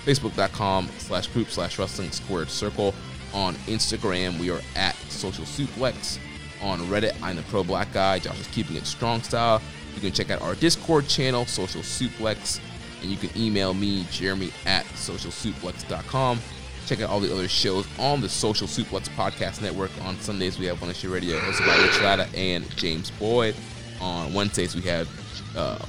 facebook.com 0.05 0.87
slash 0.99 1.27
group 1.27 1.49
slash 1.49 1.79
wrestling 1.79 2.11
squared 2.11 2.49
circle. 2.49 2.93
On 3.33 3.55
Instagram, 3.65 4.39
we 4.39 4.51
are 4.51 4.61
at 4.75 4.95
social 5.09 5.45
suplex. 5.45 6.19
On 6.61 6.79
Reddit, 6.81 7.15
I'm 7.21 7.35
the 7.35 7.43
pro 7.43 7.63
black 7.63 7.91
guy. 7.93 8.19
Josh 8.19 8.39
is 8.39 8.47
keeping 8.47 8.75
it 8.75 8.85
strong 8.85 9.21
style. 9.21 9.61
You 9.93 10.01
can 10.01 10.11
check 10.11 10.29
out 10.29 10.41
our 10.41 10.55
Discord 10.55 11.07
channel, 11.07 11.45
Social 11.45 11.81
Suplex, 11.81 12.59
and 13.01 13.09
you 13.09 13.17
can 13.17 13.29
email 13.39 13.73
me, 13.73 14.05
Jeremy 14.11 14.51
at 14.65 14.85
socialsuplex.com. 14.85 16.39
Check 16.85 17.01
out 17.01 17.09
all 17.09 17.19
the 17.19 17.33
other 17.33 17.47
shows 17.47 17.87
on 17.97 18.21
the 18.21 18.29
Social 18.29 18.67
Suplex 18.67 19.09
Podcast 19.09 19.61
Network. 19.61 19.91
On 20.03 20.17
Sundays, 20.19 20.59
we 20.59 20.65
have 20.65 20.81
One 20.81 20.91
Issue 20.91 21.11
Radio, 21.11 21.37
hosted 21.39 21.65
by 21.65 21.75
Rich 21.81 22.01
Latta 22.01 22.27
and 22.37 22.69
James 22.77 23.09
Boyd. 23.11 23.55
On 24.01 24.33
Wednesdays, 24.33 24.75
we 24.75 24.81
have 24.81 25.07
uh, 25.55 25.79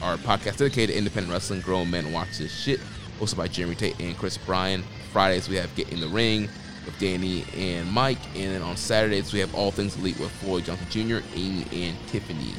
our 0.00 0.16
podcast 0.18 0.58
dedicated 0.58 0.90
to 0.90 0.98
independent 0.98 1.32
wrestling, 1.32 1.60
Grown 1.60 1.90
Men 1.90 2.12
Watch 2.12 2.38
This 2.38 2.52
Shit, 2.52 2.80
hosted 3.18 3.36
by 3.36 3.48
Jeremy 3.48 3.74
Tate 3.74 3.98
and 4.00 4.16
Chris 4.16 4.38
Bryan. 4.38 4.84
Fridays, 5.12 5.48
we 5.48 5.56
have 5.56 5.74
Get 5.74 5.92
in 5.92 6.00
the 6.00 6.08
Ring 6.08 6.48
with 6.88 6.98
Danny 6.98 7.44
and 7.56 7.90
Mike. 7.90 8.18
And 8.34 8.54
then 8.54 8.62
on 8.62 8.76
Saturdays, 8.76 9.32
we 9.32 9.40
have 9.40 9.54
All 9.54 9.70
Things 9.70 9.96
Elite 9.96 10.18
with 10.18 10.30
Floyd 10.32 10.64
Johnson 10.64 10.86
Jr., 10.90 11.18
Amy, 11.34 11.66
and 11.72 11.96
Tiffany. 12.08 12.54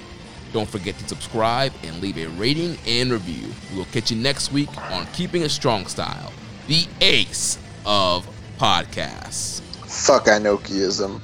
Don't 0.53 0.69
forget 0.69 0.97
to 0.99 1.07
subscribe 1.07 1.73
and 1.83 2.01
leave 2.01 2.17
a 2.17 2.27
rating 2.27 2.77
and 2.87 3.11
review. 3.11 3.49
We 3.71 3.77
will 3.77 3.85
catch 3.85 4.11
you 4.11 4.17
next 4.17 4.51
week 4.51 4.69
on 4.91 5.05
Keeping 5.07 5.43
a 5.43 5.49
Strong 5.49 5.87
Style, 5.87 6.31
the 6.67 6.87
ace 7.01 7.57
of 7.85 8.27
podcasts. 8.57 9.61
Fuck 9.85 10.25
Inokiism. 10.25 11.19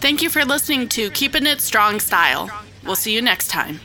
Thank 0.00 0.22
you 0.22 0.30
for 0.30 0.44
listening 0.44 0.88
to 0.90 1.10
Keeping 1.10 1.46
It 1.46 1.60
Strong 1.60 2.00
Style. 2.00 2.50
We'll 2.84 2.96
see 2.96 3.12
you 3.12 3.20
next 3.20 3.48
time. 3.48 3.80